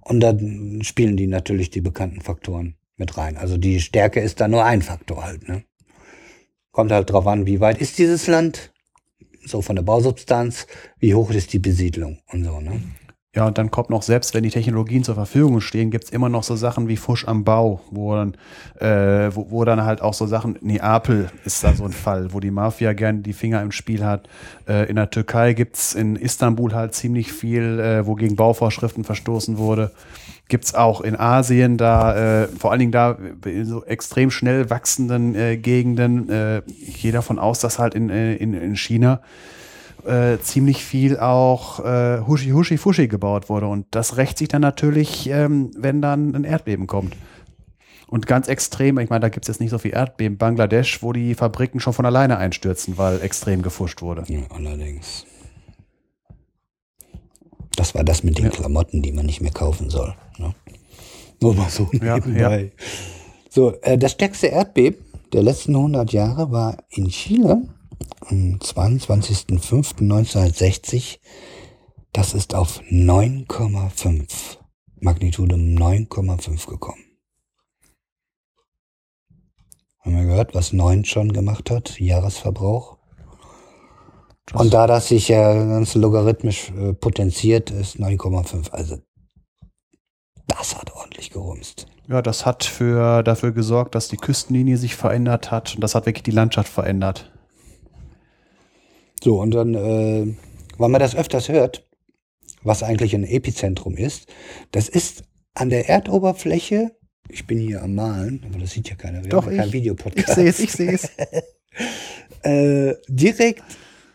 Und 0.00 0.20
dann 0.20 0.80
spielen 0.82 1.16
die 1.16 1.26
natürlich 1.26 1.70
die 1.70 1.80
bekannten 1.80 2.22
Faktoren 2.22 2.76
mit 2.96 3.16
rein. 3.16 3.36
Also 3.36 3.56
die 3.56 3.78
Stärke 3.80 4.20
ist 4.20 4.40
da 4.40 4.48
nur 4.48 4.64
ein 4.64 4.82
Faktor 4.82 5.24
halt. 5.24 5.48
Ne? 5.48 5.64
Kommt 6.72 6.90
halt 6.90 7.10
drauf 7.10 7.26
an, 7.26 7.46
wie 7.46 7.60
weit 7.60 7.78
ist 7.78 7.98
dieses 7.98 8.26
Land, 8.26 8.72
so 9.44 9.62
von 9.62 9.76
der 9.76 9.82
Bausubstanz, 9.82 10.66
wie 10.98 11.14
hoch 11.14 11.30
ist 11.30 11.52
die 11.52 11.58
Besiedlung 11.58 12.18
und 12.32 12.44
so. 12.44 12.60
Ne? 12.60 12.82
Ja, 13.36 13.46
und 13.46 13.58
dann 13.58 13.70
kommt 13.70 13.90
noch, 13.90 14.02
selbst 14.02 14.32
wenn 14.32 14.42
die 14.42 14.48
Technologien 14.48 15.04
zur 15.04 15.14
Verfügung 15.14 15.60
stehen, 15.60 15.90
gibt's 15.90 16.08
immer 16.08 16.30
noch 16.30 16.42
so 16.42 16.56
Sachen 16.56 16.88
wie 16.88 16.96
Fusch 16.96 17.28
am 17.28 17.44
Bau, 17.44 17.82
wo 17.90 18.14
dann, 18.14 18.34
äh, 18.80 19.30
wo, 19.36 19.50
wo 19.50 19.64
dann 19.66 19.84
halt 19.84 20.00
auch 20.00 20.14
so 20.14 20.26
Sachen, 20.26 20.56
Neapel 20.62 21.30
ist 21.44 21.62
da 21.62 21.74
so 21.74 21.84
ein 21.84 21.92
Fall, 21.92 22.32
wo 22.32 22.40
die 22.40 22.50
Mafia 22.50 22.94
gerne 22.94 23.18
die 23.18 23.34
Finger 23.34 23.60
im 23.60 23.70
Spiel 23.70 24.02
hat. 24.02 24.30
Äh, 24.66 24.88
in 24.88 24.96
der 24.96 25.10
Türkei 25.10 25.52
gibt's 25.52 25.94
in 25.94 26.16
Istanbul 26.16 26.74
halt 26.74 26.94
ziemlich 26.94 27.30
viel, 27.30 27.78
äh, 27.78 28.06
wo 28.06 28.14
gegen 28.14 28.34
Bauvorschriften 28.34 29.04
verstoßen 29.04 29.58
wurde. 29.58 29.90
Gibt's 30.48 30.74
auch 30.74 31.02
in 31.02 31.14
Asien 31.14 31.76
da, 31.76 32.44
äh, 32.44 32.48
vor 32.48 32.70
allen 32.70 32.80
Dingen 32.80 32.92
da 32.92 33.18
in 33.44 33.66
so 33.66 33.84
extrem 33.84 34.30
schnell 34.30 34.70
wachsenden 34.70 35.34
äh, 35.34 35.58
Gegenden. 35.58 36.30
Äh, 36.30 36.62
ich 36.66 37.02
gehe 37.02 37.12
davon 37.12 37.38
aus, 37.38 37.58
dass 37.60 37.78
halt 37.78 37.94
in, 37.94 38.08
äh, 38.08 38.36
in, 38.36 38.54
in 38.54 38.74
China 38.74 39.20
äh, 40.08 40.38
ziemlich 40.40 40.84
viel 40.84 41.18
auch 41.18 41.80
äh, 41.84 42.20
Huschi 42.26 42.50
Huschi 42.50 42.78
Fuschi 42.78 43.08
gebaut 43.08 43.48
wurde. 43.48 43.68
Und 43.68 43.86
das 43.90 44.16
rächt 44.16 44.38
sich 44.38 44.48
dann 44.48 44.62
natürlich, 44.62 45.28
ähm, 45.28 45.70
wenn 45.76 46.02
dann 46.02 46.34
ein 46.34 46.44
Erdbeben 46.44 46.86
kommt. 46.86 47.14
Und 48.08 48.26
ganz 48.26 48.48
extrem, 48.48 48.98
ich 48.98 49.10
meine, 49.10 49.20
da 49.20 49.28
gibt 49.28 49.44
es 49.44 49.48
jetzt 49.48 49.60
nicht 49.60 49.70
so 49.70 49.78
viel 49.78 49.92
Erdbeben. 49.92 50.38
Bangladesch, 50.38 51.02
wo 51.02 51.12
die 51.12 51.34
Fabriken 51.34 51.78
schon 51.78 51.92
von 51.92 52.06
alleine 52.06 52.38
einstürzen, 52.38 52.96
weil 52.96 53.20
extrem 53.20 53.60
gefuscht 53.62 54.00
wurde. 54.00 54.24
Ja, 54.28 54.40
allerdings. 54.50 55.26
Das 57.76 57.94
war 57.94 58.02
das 58.02 58.24
mit 58.24 58.38
den 58.38 58.46
Ja. 58.46 58.50
Klamotten, 58.50 59.02
die 59.02 59.12
man 59.12 59.26
nicht 59.26 59.40
mehr 59.40 59.52
kaufen 59.52 59.90
soll. 59.90 60.14
Ne? 60.38 60.54
Nur 61.40 61.54
mal 61.54 61.68
so 61.68 61.88
Ja, 61.92 62.14
nebenbei. 62.16 62.72
So, 63.50 63.74
äh, 63.82 63.98
das 63.98 64.12
stärkste 64.12 64.48
Erdbeben 64.48 65.04
der 65.32 65.42
letzten 65.42 65.76
100 65.76 66.12
Jahre 66.12 66.50
war 66.50 66.78
in 66.88 67.08
Chile 67.08 67.68
am 68.20 68.58
22.05.1960. 68.60 71.18
Das 72.12 72.34
ist 72.34 72.54
auf 72.54 72.80
9,5, 72.90 74.58
Magnitude 75.00 75.56
9,5 75.56 76.68
gekommen. 76.68 77.04
Haben 80.00 80.16
wir 80.16 80.24
gehört, 80.24 80.54
was 80.54 80.72
9 80.72 81.04
schon 81.04 81.32
gemacht 81.32 81.70
hat, 81.70 82.00
Jahresverbrauch? 82.00 82.98
Und 84.54 84.72
da 84.72 84.86
das 84.86 85.08
sich 85.08 85.28
ja 85.28 85.52
ganz 85.52 85.94
logarithmisch 85.94 86.70
äh, 86.70 86.94
potenziert, 86.94 87.70
ist 87.70 87.96
9,5. 87.96 88.70
Also 88.70 88.96
das 90.46 90.74
hat 90.76 90.90
ordentlich 90.92 91.30
gerumst. 91.30 91.86
Ja, 92.08 92.22
das 92.22 92.46
hat 92.46 92.64
für, 92.64 93.22
dafür 93.22 93.52
gesorgt, 93.52 93.94
dass 93.94 94.08
die 94.08 94.16
Küstenlinie 94.16 94.78
sich 94.78 94.96
verändert 94.96 95.50
hat. 95.50 95.74
Und 95.74 95.82
das 95.82 95.94
hat 95.94 96.06
wirklich 96.06 96.22
die 96.22 96.30
Landschaft 96.30 96.72
verändert. 96.72 97.30
So, 99.22 99.40
und 99.40 99.52
dann, 99.52 99.74
äh, 99.74 100.26
weil 100.76 100.88
man 100.88 101.00
das 101.00 101.16
öfters 101.16 101.48
hört, 101.48 101.84
was 102.62 102.82
eigentlich 102.82 103.14
ein 103.14 103.24
Epizentrum 103.24 103.96
ist, 103.96 104.26
das 104.70 104.88
ist 104.88 105.24
an 105.54 105.70
der 105.70 105.88
Erdoberfläche, 105.88 106.92
ich 107.28 107.46
bin 107.46 107.58
hier 107.58 107.82
am 107.82 107.94
Malen, 107.94 108.44
aber 108.48 108.58
das 108.58 108.70
sieht 108.70 108.88
ja 108.88 108.96
keiner, 108.96 109.22
wir 109.22 109.30
Doch, 109.30 109.44
haben 109.44 109.52
ja 109.52 109.58
keinen 109.58 109.68
ich. 109.68 109.74
Videopodcast. 109.74 110.28
Ich 110.28 110.34
sehe 110.34 110.48
es, 110.48 110.60
ich 110.60 110.72
sehe 110.72 110.92
es. 110.92 111.10
äh, 112.42 112.94
direkt, 113.08 113.62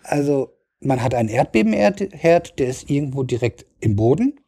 also 0.04 0.54
man 0.80 1.02
hat 1.02 1.14
einen 1.14 1.30
Erdbebenherd, 1.30 2.60
der 2.60 2.68
ist 2.68 2.90
irgendwo 2.90 3.24
direkt 3.24 3.66
im 3.80 3.96
Boden. 3.96 4.40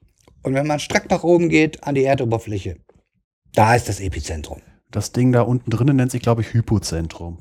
Und 0.43 0.53
wenn 0.53 0.67
man 0.67 0.79
strack 0.79 1.09
nach 1.09 1.23
oben 1.23 1.49
geht, 1.49 1.83
an 1.83 1.95
die 1.95 2.03
Erdoberfläche, 2.03 2.77
da 3.53 3.75
ist 3.75 3.89
das 3.89 3.99
Epizentrum. 3.99 4.61
Das 4.91 5.11
Ding 5.11 5.31
da 5.31 5.41
unten 5.41 5.71
drinnen 5.71 5.95
nennt 5.95 6.11
sich, 6.11 6.21
glaube 6.21 6.41
ich, 6.41 6.53
Hypozentrum. 6.53 7.39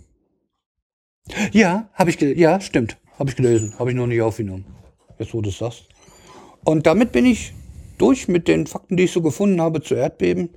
Ja, 1.53 1.91
habe 1.95 2.11
ich, 2.11 2.21
ja, 2.21 2.61
stimmt, 2.61 2.99
habe 3.19 3.31
ich 3.31 3.37
gelesen, 3.37 3.75
habe 3.79 3.91
ich 3.91 3.97
noch 3.97 4.07
nicht 4.07 4.23
aufgenommen. 4.23 4.65
Jetzt 5.19 5.35
wo 5.35 5.41
du 5.41 5.51
es 5.51 5.59
sagst. 5.59 5.89
Und 6.65 6.87
damit 6.87 7.13
bin 7.13 7.27
ich 7.27 7.53
durch 7.99 8.29
mit 8.29 8.49
den 8.49 8.67
Fakten, 8.67 8.97
die 8.97 9.05
ich 9.05 9.13
so 9.13 9.23
gefunden 9.23 9.61
habe 9.61 9.81
zu 9.81 9.95
Erdbeben. 9.95 10.51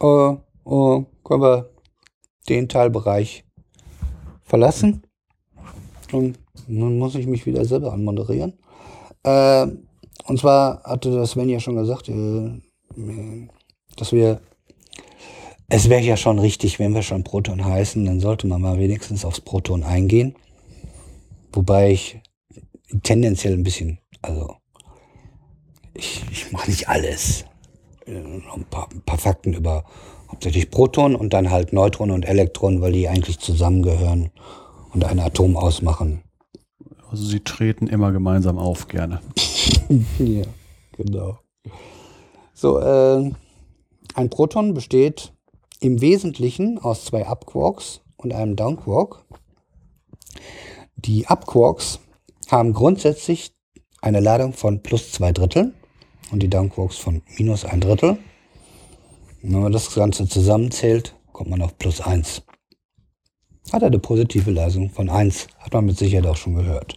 Äh, 0.00 0.06
äh, 0.06 0.36
können 1.24 1.42
wir 1.42 1.70
den 2.48 2.68
Teilbereich 2.68 3.44
verlassen. 4.42 5.02
Und 6.12 6.38
nun 6.66 6.98
muss 6.98 7.14
ich 7.14 7.26
mich 7.26 7.46
wieder 7.46 7.64
selber 7.64 7.92
anmoderieren. 7.92 8.54
Äh, 9.22 9.66
und 10.26 10.38
zwar 10.38 10.82
hatte 10.84 11.10
das 11.12 11.32
Sven 11.32 11.48
ja 11.48 11.60
schon 11.60 11.76
gesagt, 11.76 12.08
äh, 12.08 12.60
dass 13.96 14.12
wir 14.12 14.40
es 15.70 15.90
wäre 15.90 16.00
ja 16.00 16.16
schon 16.16 16.38
richtig, 16.38 16.78
wenn 16.78 16.94
wir 16.94 17.02
schon 17.02 17.24
Proton 17.24 17.62
heißen, 17.62 18.02
dann 18.06 18.20
sollte 18.20 18.46
man 18.46 18.62
mal 18.62 18.78
wenigstens 18.78 19.26
aufs 19.26 19.42
Proton 19.42 19.82
eingehen. 19.82 20.34
Wobei 21.52 21.92
ich 21.92 22.20
tendenziell 23.02 23.54
ein 23.54 23.62
bisschen, 23.62 23.98
also 24.22 24.56
ich, 25.94 26.22
ich 26.30 26.52
mache 26.52 26.70
nicht 26.70 26.88
alles. 26.88 27.44
Äh, 28.06 28.18
Ein 28.18 28.64
paar, 28.70 28.88
ein 28.92 29.02
paar 29.02 29.18
Fakten 29.18 29.52
über 29.52 29.84
hauptsächlich 30.30 30.70
Proton 30.70 31.16
und 31.16 31.32
dann 31.32 31.50
halt 31.50 31.72
Neutron 31.72 32.10
und 32.10 32.24
Elektron, 32.24 32.80
weil 32.80 32.92
die 32.92 33.08
eigentlich 33.08 33.38
zusammengehören 33.38 34.30
und 34.92 35.04
ein 35.04 35.18
Atom 35.18 35.56
ausmachen. 35.56 36.22
Also 37.10 37.24
sie 37.24 37.40
treten 37.40 37.86
immer 37.86 38.12
gemeinsam 38.12 38.58
auf, 38.58 38.88
gerne. 38.88 39.20
Ja, 40.18 40.44
genau. 40.92 41.38
So, 42.52 42.78
äh, 42.78 43.30
ein 44.14 44.30
Proton 44.30 44.74
besteht 44.74 45.32
im 45.80 46.00
Wesentlichen 46.02 46.78
aus 46.78 47.06
zwei 47.06 47.26
Upquarks 47.26 48.02
und 48.18 48.34
einem 48.34 48.54
Downquark. 48.56 49.24
Die 51.04 51.26
Upquarks 51.28 52.00
haben 52.48 52.72
grundsätzlich 52.72 53.52
eine 54.00 54.18
Ladung 54.18 54.52
von 54.52 54.82
plus 54.82 55.12
zwei 55.12 55.30
Drittel 55.30 55.72
und 56.32 56.42
die 56.42 56.50
Downquarks 56.50 56.96
von 56.96 57.22
minus 57.36 57.64
ein 57.64 57.80
Drittel. 57.80 58.18
Und 59.42 59.52
wenn 59.54 59.62
man 59.62 59.72
das 59.72 59.94
Ganze 59.94 60.28
zusammenzählt, 60.28 61.14
kommt 61.32 61.50
man 61.50 61.62
auf 61.62 61.78
plus 61.78 62.00
eins. 62.00 62.42
Hat 63.72 63.84
eine 63.84 64.00
positive 64.00 64.50
Ladung 64.50 64.90
von 64.90 65.08
eins, 65.08 65.46
hat 65.58 65.72
man 65.72 65.86
mit 65.86 65.96
Sicherheit 65.96 66.26
auch 66.26 66.36
schon 66.36 66.56
gehört. 66.56 66.96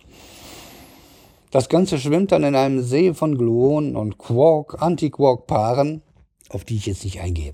Das 1.52 1.70
Ganze 1.70 2.00
schwimmt 2.00 2.32
dann 2.32 2.44
in 2.44 2.56
einem 2.56 2.82
See 2.82 3.14
von 3.14 3.38
Gluonen 3.38 3.96
und 3.96 4.18
Quark, 4.18 4.82
Anti-Quark-Paaren, 4.82 6.02
auf 6.50 6.64
die 6.64 6.78
ich 6.78 6.88
jetzt 6.88 7.04
nicht 7.04 7.20
eingehe. 7.20 7.54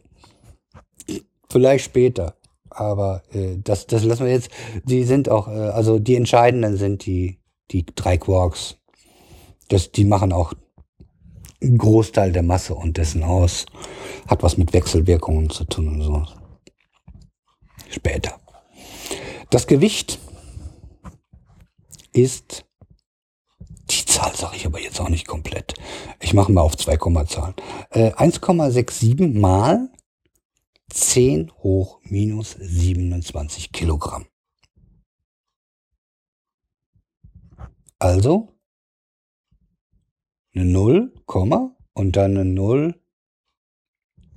Vielleicht 1.49 1.86
später. 1.86 2.36
Aber 2.69 3.23
äh, 3.31 3.57
das, 3.57 3.88
das 3.88 4.03
lassen 4.03 4.26
wir 4.26 4.31
jetzt. 4.31 4.49
Die 4.84 5.03
sind 5.03 5.30
auch, 5.30 5.48
äh, 5.48 5.52
also 5.52 5.99
die 5.99 6.15
entscheidenden 6.15 6.77
sind 6.77 7.06
die, 7.06 7.39
die 7.72 7.85
drei 7.85 8.18
Quarks. 8.18 8.77
Das, 9.69 9.91
die 9.91 10.06
machen 10.06 10.34
auch 10.34 10.53
einen 11.61 11.77
Großteil 11.77 12.31
der 12.31 12.44
Masse 12.44 12.76
und 12.76 12.98
dessen 12.98 13.23
aus. 13.23 13.65
Hat 14.27 14.44
was 14.44 14.57
mit 14.57 14.73
Wechselwirkungen 14.73 15.49
zu 15.49 15.65
tun 15.65 15.88
und 15.88 16.02
so. 16.02 16.26
Später. 17.89 18.39
Das 19.49 19.65
Gewicht 19.65 20.19
ist, 22.11 22.65
die 23.89 24.06
Zahl 24.06 24.35
sage 24.35 24.57
ich 24.57 24.65
aber 24.65 24.80
jetzt 24.81 24.99
auch 24.99 25.10
nicht 25.10 25.27
komplett. 25.27 25.73
Ich 26.19 26.34
mache 26.34 26.52
mal 26.52 26.61
auf 26.61 26.76
zwei 26.76 26.98
Kommazahlen. 26.98 27.53
Äh, 27.91 28.11
1,67 28.11 29.39
mal 29.39 29.89
10 30.89 31.51
hoch 31.59 31.99
minus 32.03 32.51
27 32.51 33.72
Kilogramm. 33.72 34.26
Also 37.99 38.53
eine 40.53 40.65
0, 40.65 41.14
und 41.93 42.15
dann 42.15 42.38
eine 42.38 42.45
0. 42.45 42.95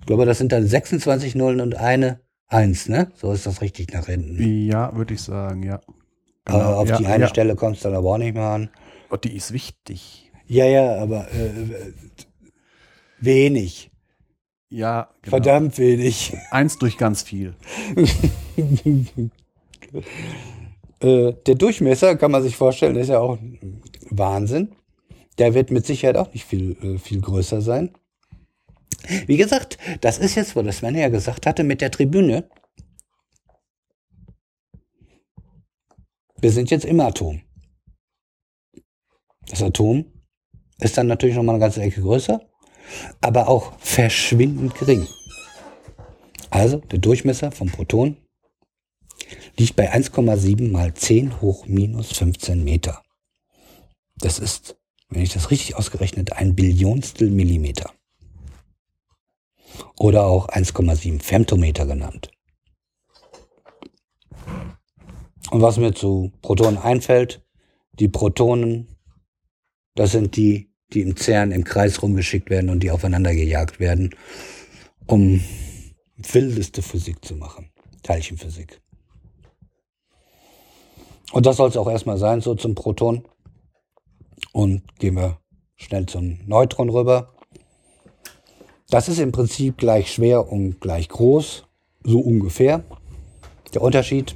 Ich 0.01 0.07
glaube, 0.07 0.27
das 0.27 0.39
sind 0.39 0.53
dann 0.53 0.67
26 0.67 1.35
Nullen 1.35 1.61
und 1.61 1.77
eine 1.77 2.21
1, 2.49 2.89
ne? 2.89 3.13
So 3.15 3.33
ist 3.33 3.47
das 3.47 3.61
richtig 3.61 3.93
nach 3.93 4.07
hinten. 4.07 4.67
Ja, 4.67 4.95
würde 4.97 5.15
ich 5.15 5.23
sagen, 5.23 5.63
ja. 5.63 5.81
Genau. 6.45 6.59
Aber 6.59 6.79
auf 6.79 6.89
ja, 6.89 6.97
die 6.97 7.07
eine 7.07 7.25
ja. 7.25 7.29
Stelle 7.29 7.55
kommt 7.55 7.77
es 7.77 7.83
dann 7.83 7.95
aber 7.95 8.11
auch 8.11 8.19
nicht 8.19 8.35
mehr 8.35 8.49
an. 8.49 8.71
Oh, 9.11 9.17
die 9.17 9.37
ist 9.37 9.53
wichtig. 9.53 10.31
Ja, 10.47 10.65
ja, 10.65 10.97
aber 10.97 11.31
äh, 11.33 11.93
wenig. 13.19 13.90
Ja, 14.71 15.11
genau. 15.23 15.31
Verdammt 15.31 15.79
wenig. 15.79 16.37
Eins 16.51 16.79
durch 16.79 16.97
ganz 16.97 17.23
viel. 17.23 17.55
Äh, 21.03 21.33
der 21.47 21.55
Durchmesser, 21.55 22.15
kann 22.17 22.31
man 22.31 22.43
sich 22.43 22.57
vorstellen, 22.57 22.97
ist 22.97 23.09
ja 23.09 23.21
auch 23.21 23.39
Wahnsinn. 24.11 24.77
Der 25.39 25.55
wird 25.55 25.71
mit 25.71 25.87
Sicherheit 25.87 26.19
auch 26.19 26.31
nicht 26.35 26.45
viel, 26.45 26.77
äh, 26.83 26.99
viel 26.99 27.23
größer 27.23 27.63
sein. 27.63 27.95
Wie 29.27 29.39
gesagt, 29.39 29.79
das 30.03 30.19
ist 30.19 30.35
jetzt, 30.35 30.55
wo 30.57 30.63
das 30.63 30.79
Sven 30.79 30.95
ja 30.95 31.09
gesagt 31.09 31.47
hatte, 31.47 31.65
mit 31.65 31.81
der 31.81 31.91
Tribüne. 31.91 32.51
Wir 36.39 36.53
sind 36.53 36.71
jetzt 36.71 36.85
im 36.85 37.01
Atom. 37.01 37.41
Das 39.49 39.63
Atom 39.63 40.05
ist 40.81 40.99
dann 40.99 41.07
natürlich 41.07 41.37
noch 41.37 41.43
mal 41.43 41.53
eine 41.53 41.61
ganze 41.61 41.81
Ecke 41.83 42.03
größer, 42.03 42.41
aber 43.21 43.49
auch 43.49 43.73
verschwindend 43.79 44.75
gering. 44.75 45.07
Also 46.51 46.79
der 46.79 46.99
Durchmesser 46.99 47.53
vom 47.53 47.71
Proton 47.71 48.17
liegt 49.57 49.77
bei 49.77 49.93
1,7 49.93 50.71
mal 50.71 50.95
10 50.95 51.41
hoch 51.41 51.67
minus 51.67 52.13
15 52.13 52.65
Meter. 52.65 53.03
Das 54.17 54.39
ist, 54.39 54.77
wenn 55.09 55.23
ich 55.23 55.33
das 55.33 55.51
richtig 55.51 55.77
ausgerechnet, 55.77 56.33
ein 56.33 56.55
Billionstel 56.55 57.31
Millimeter. 57.31 57.93
Oder 59.99 60.27
auch 60.27 60.49
1,7 60.49 61.23
Femtometer 61.23 61.87
genannt. 61.87 62.31
Und 65.51 65.63
was 65.63 65.79
mir 65.79 65.95
zu 65.95 66.33
Protonen 66.43 66.79
einfällt, 66.79 67.43
die 67.93 68.09
Protonen, 68.09 68.89
das 69.95 70.13
sind 70.13 70.37
die, 70.37 70.70
die 70.93 71.03
im 71.03 71.17
CERN 71.17 71.53
im 71.53 71.65
Kreis 71.65 72.03
rumgeschickt 72.03 72.51
werden 72.51 72.71
und 72.71 72.83
die 72.83 72.91
aufeinander 72.91 73.35
gejagt 73.35 73.81
werden, 73.81 74.15
um 75.07 75.41
wildeste 76.17 76.83
Physik 76.83 77.25
zu 77.25 77.37
machen. 77.37 77.71
Teilchenphysik. 78.03 78.81
Und 81.33 81.47
das 81.47 81.57
soll 81.57 81.69
es 81.69 81.77
auch 81.77 81.89
erstmal 81.89 82.19
sein, 82.19 82.41
so 82.41 82.55
zum 82.55 82.75
Proton. 82.75 83.25
Und 84.53 84.83
gehen 84.99 85.17
wir 85.17 85.39
schnell 85.77 86.07
zum 86.07 86.41
Neutron 86.47 86.91
rüber. 86.91 87.35
Das 88.89 89.09
ist 89.09 89.21
im 89.21 89.31
Prinzip 89.31 89.79
gleich 89.79 90.13
schwer 90.13 90.51
und 90.51 90.81
gleich 90.81 91.09
groß, 91.09 91.65
so 92.03 92.19
ungefähr. 92.19 92.83
Der 93.73 93.83
Unterschied, 93.83 94.35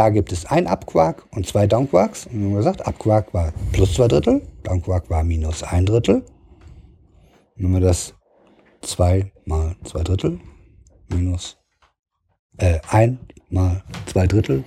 da 0.00 0.08
gibt 0.08 0.32
es 0.32 0.46
ein 0.46 0.66
Upquark 0.66 1.26
und 1.30 1.46
zwei 1.46 1.66
Downquarks. 1.66 2.24
Und 2.24 2.40
wir 2.40 2.46
haben 2.46 2.54
gesagt, 2.54 2.86
Upquark 2.86 3.34
war 3.34 3.52
plus 3.70 3.92
zwei 3.92 4.08
Drittel, 4.08 4.40
Downquark 4.62 5.10
war 5.10 5.22
minus 5.24 5.62
ein 5.62 5.84
Drittel. 5.84 6.24
Wenn 7.56 7.72
wir 7.72 7.80
das 7.80 8.14
zwei 8.80 9.30
mal 9.44 9.76
zwei 9.84 10.02
Drittel 10.02 10.40
minus 11.10 11.58
äh, 12.56 12.78
ein 12.88 13.18
mal 13.50 13.84
zwei 14.06 14.26
Drittel 14.26 14.64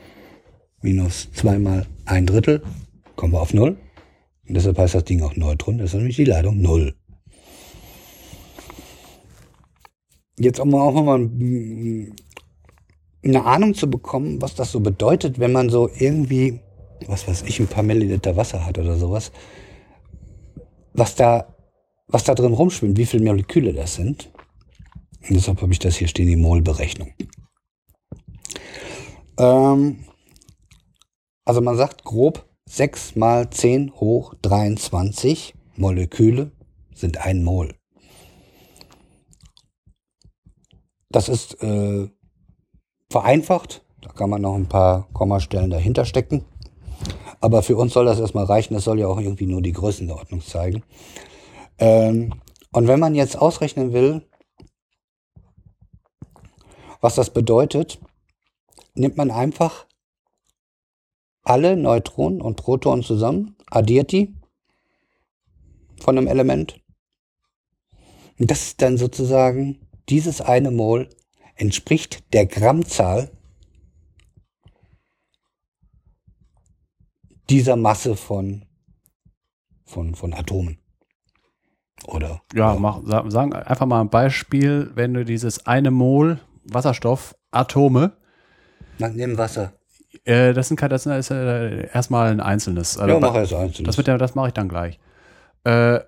minus 0.84 1.32
zwei 1.34 1.58
mal 1.58 1.88
ein 2.06 2.28
Drittel, 2.28 2.62
kommen 3.16 3.34
wir 3.34 3.42
auf 3.42 3.56
null. 3.56 3.76
Und 4.48 4.54
deshalb 4.54 4.78
heißt 4.78 4.94
das 4.94 5.06
Ding 5.06 5.24
auch 5.24 5.36
Neutron, 5.36 5.80
das 5.80 5.90
ist 5.90 5.96
nämlich 5.96 6.16
die 6.16 6.26
Ladung 6.26 6.62
null. 6.62 6.94
Jetzt 10.38 10.60
um 10.60 10.76
auch 10.76 10.94
mal 10.94 11.18
mm, 11.18 12.14
eine 13.24 13.46
Ahnung 13.46 13.74
zu 13.74 13.90
bekommen, 13.90 14.42
was 14.42 14.56
das 14.56 14.72
so 14.72 14.80
bedeutet, 14.80 15.40
wenn 15.40 15.52
man 15.52 15.70
so 15.70 15.90
irgendwie, 15.98 16.60
was 17.08 17.28
weiß 17.28 17.44
ich, 17.44 17.60
ein 17.60 17.68
paar 17.68 17.84
Milliliter 17.84 18.36
Wasser 18.36 18.66
hat 18.66 18.78
oder 18.78 18.98
sowas, 18.98 19.32
was 20.94 21.16
da, 21.16 21.56
was 22.08 22.24
da 22.24 22.36
drin 22.36 22.54
rumschwimmt, 22.54 22.98
wie 22.98 23.06
viele 23.06 23.24
Moleküle 23.24 23.74
das 23.74 23.96
sind. 23.96 24.32
Und 25.28 25.36
deshalb 25.36 25.62
habe 25.62 25.72
ich 25.72 25.80
das 25.80 25.96
hier 25.96 26.08
stehen, 26.08 26.28
die 26.28 26.36
Molberechnung. 26.36 27.14
Ähm, 29.40 30.06
also 31.46 31.62
man 31.62 31.78
sagt 31.78 32.04
grob 32.04 32.46
6 32.70 33.16
mal 33.16 33.50
10 33.50 33.94
hoch 33.96 34.36
23 34.42 35.54
Moleküle 35.76 36.52
sind 36.94 37.18
ein 37.18 37.44
Mol. 37.44 37.76
Das 41.10 41.30
ist 41.30 41.62
äh, 41.62 42.10
vereinfacht. 43.14 43.84
Da 44.02 44.10
kann 44.10 44.30
man 44.30 44.42
noch 44.42 44.56
ein 44.56 44.68
paar 44.68 45.08
Kommastellen 45.14 45.70
dahinter 45.70 46.04
stecken. 46.04 46.44
Aber 47.40 47.62
für 47.62 47.78
uns 47.78 47.94
soll 47.94 48.06
das 48.06 48.20
erstmal 48.20 48.46
reichen. 48.46 48.74
Das 48.74 48.84
soll 48.84 49.00
ja 49.00 49.08
auch 49.08 49.20
irgendwie 49.20 49.46
nur 49.46 49.62
die 49.62 49.72
Größenordnung 49.72 50.42
zeigen. 50.42 50.84
Ähm, 51.78 52.34
und 52.72 52.88
wenn 52.88 53.00
man 53.00 53.14
jetzt 53.14 53.38
ausrechnen 53.38 53.94
will, 53.94 54.24
was 57.02 57.16
das 57.16 57.30
bedeutet, 57.30 58.00
nimmt 58.96 59.16
man 59.16 59.30
einfach 59.30 59.86
alle 61.44 61.78
Neutronen 61.78 62.42
und 62.42 62.56
Protonen 62.56 63.04
zusammen, 63.04 63.56
addiert 63.70 64.12
die 64.12 64.34
von 66.00 66.18
einem 66.18 66.28
Element. 66.28 66.82
Und 68.40 68.50
das 68.50 68.64
ist 68.64 68.82
dann 68.82 68.98
sozusagen 68.98 69.88
dieses 70.10 70.42
eine 70.42 70.72
Mol 70.72 71.10
entspricht 71.56 72.24
der 72.34 72.46
Grammzahl 72.46 73.30
dieser 77.50 77.76
Masse 77.76 78.16
von, 78.16 78.66
von, 79.86 80.16
von 80.16 80.34
Atomen. 80.34 80.78
Oder? 82.08 82.42
Ja, 82.54 82.76
mach, 82.76 83.02
sa- 83.06 83.30
sagen 83.30 83.54
einfach 83.54 83.86
mal 83.86 84.02
ein 84.02 84.10
Beispiel, 84.10 84.92
wenn 84.96 85.14
du 85.14 85.24
dieses 85.24 85.66
eine 85.66 85.92
Mol 85.92 86.40
Wasserstoff 86.66 87.36
Atome, 87.52 88.14
Man 88.98 89.16
nimmt 89.16 89.38
Wasser. 89.38 89.74
äh, 90.26 90.54
das 90.54 90.68
sind 90.70 90.78
keine, 90.78 90.90
das 90.90 91.06
ist 91.06 91.30
äh, 91.32 91.88
erstmal 91.94 92.32
ein 92.32 92.40
einzelnes. 92.40 92.98
Also 92.98 93.14
Ja, 93.14 93.20
mach 93.20 93.36
erst 93.36 93.54
einzeln. 93.54 93.86
Das, 93.86 93.98
ja, 93.98 94.18
das 94.18 94.36
mache 94.36 94.48
ich 94.48 94.54
dann 94.54 94.70
gleich. 94.70 95.00
Äh, 95.66 96.00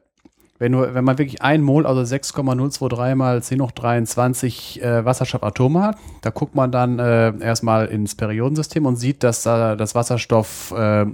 wenn, 0.58 0.72
du, 0.72 0.94
wenn 0.94 1.04
man 1.04 1.18
wirklich 1.18 1.42
ein 1.42 1.62
Mol, 1.62 1.86
also 1.86 2.04
6,023 2.04 3.16
mal 3.16 3.44
10 3.44 3.62
hoch 3.62 3.72
23 3.72 4.82
äh, 4.82 5.06
Wasserstoffatome 5.06 5.82
hat, 5.82 5.98
da 6.22 6.30
guckt 6.30 6.56
man 6.56 6.72
dann 6.72 7.00
äh, 7.00 7.38
erstmal 7.40 7.88
ins 7.88 8.16
Periodensystem 8.16 8.86
und 8.86 8.96
sieht, 8.96 9.24
dass 9.24 9.44
da 9.44 9.76
das 9.76 9.96
Wasserstoff 9.96 10.72
äh, 10.72 11.06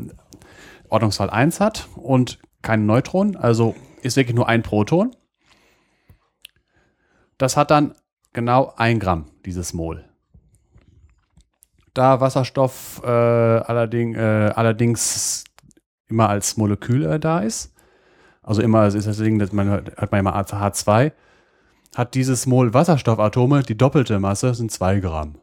Ordnungszahl 0.90 1.30
1 1.30 1.60
hat 1.60 1.88
und 1.96 2.40
keine 2.62 2.84
Neutronen, 2.84 3.36
also 3.36 3.76
ist 4.04 4.18
wirklich 4.18 4.36
nur 4.36 4.48
ein 4.48 4.62
Proton. 4.62 5.16
Das 7.38 7.58
hat 7.58 7.72
dann 7.72 7.96
genau 8.34 8.74
ein 8.78 9.00
Gramm, 9.00 9.26
dieses 9.46 9.74
Mol. 9.74 10.06
Da 11.94 12.22
Wasserstoff 12.22 13.02
äh, 13.04 13.08
allerdings, 13.08 14.18
äh, 14.18 14.52
allerdings 14.56 15.44
immer 16.08 16.30
als 16.30 16.58
Molekül 16.58 17.06
äh, 17.06 17.20
da 17.20 17.40
ist, 17.40 17.74
also 18.44 18.62
immer 18.62 18.88
ist 18.88 19.08
das 19.08 19.18
Ding, 19.18 19.40
dass 19.40 19.52
man 19.52 19.70
hat 19.70 20.12
man 20.12 20.20
immer 20.20 20.36
H2, 20.36 21.12
hat 21.96 22.16
dieses 22.16 22.46
Mol 22.46 22.74
Wasserstoffatome 22.74 23.64
die 23.64 23.78
doppelte 23.78 24.20
Masse, 24.20 24.54
sind 24.54 24.72
2 24.72 25.00
Gramm. 25.00 25.36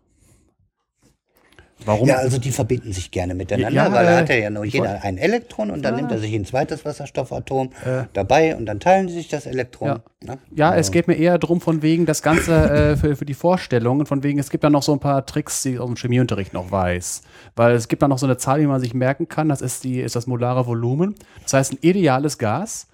Warum? 1.84 2.08
Ja, 2.08 2.16
also 2.16 2.38
die 2.38 2.50
verbinden 2.50 2.92
sich 2.92 3.10
gerne 3.10 3.34
miteinander, 3.34 3.70
Ja, 3.70 3.92
weil 3.92 4.04
da 4.04 4.12
äh, 4.12 4.16
hat 4.16 4.30
er 4.30 4.38
ja 4.38 4.50
nur 4.50 4.64
jeder 4.64 5.02
ein 5.02 5.16
Elektron 5.16 5.70
und 5.70 5.82
dann 5.82 5.96
nimmt 5.96 6.10
er 6.10 6.18
sich 6.18 6.34
ein 6.34 6.44
zweites 6.44 6.84
Wasserstoffatom 6.84 7.70
dabei 8.12 8.56
und 8.56 8.66
dann 8.66 8.80
teilen 8.80 9.08
sie 9.08 9.14
sich 9.14 9.28
das 9.28 9.46
Elektron. 9.46 9.88
Ja. 9.88 10.00
ne? 10.24 10.38
Ja, 10.54 10.74
es 10.74 10.90
geht 10.90 11.08
mir 11.08 11.14
eher 11.14 11.38
drum 11.38 11.60
von 11.60 11.82
wegen 11.82 12.06
das 12.06 12.22
Ganze 12.22 12.52
äh, 12.70 12.96
für, 12.96 13.16
für 13.16 13.24
die 13.24 13.34
Vorstellungen, 13.34 14.06
von 14.06 14.22
wegen, 14.22 14.38
es 14.38 14.50
gibt 14.50 14.64
da 14.64 14.70
noch 14.70 14.82
so 14.82 14.92
ein 14.92 15.00
paar 15.00 15.24
Tricks, 15.26 15.62
die 15.62 15.74
ich 15.74 15.80
aus 15.80 15.86
dem 15.86 15.96
Chemieunterricht 15.96 16.52
noch 16.52 16.70
weiß. 16.70 17.22
Weil 17.56 17.74
es 17.74 17.88
gibt 17.88 18.02
da 18.02 18.08
noch 18.08 18.18
so 18.18 18.26
eine 18.26 18.36
Zahl, 18.36 18.60
die 18.60 18.66
man 18.66 18.80
sich 18.80 18.94
merken 18.94 19.28
kann, 19.28 19.48
das 19.48 19.60
ist, 19.60 19.84
die, 19.84 20.00
ist 20.00 20.16
das 20.16 20.26
molare 20.26 20.66
Volumen. 20.66 21.14
Das 21.44 21.54
heißt, 21.54 21.72
ein 21.74 21.78
ideales 21.80 22.38
Gas 22.38 22.88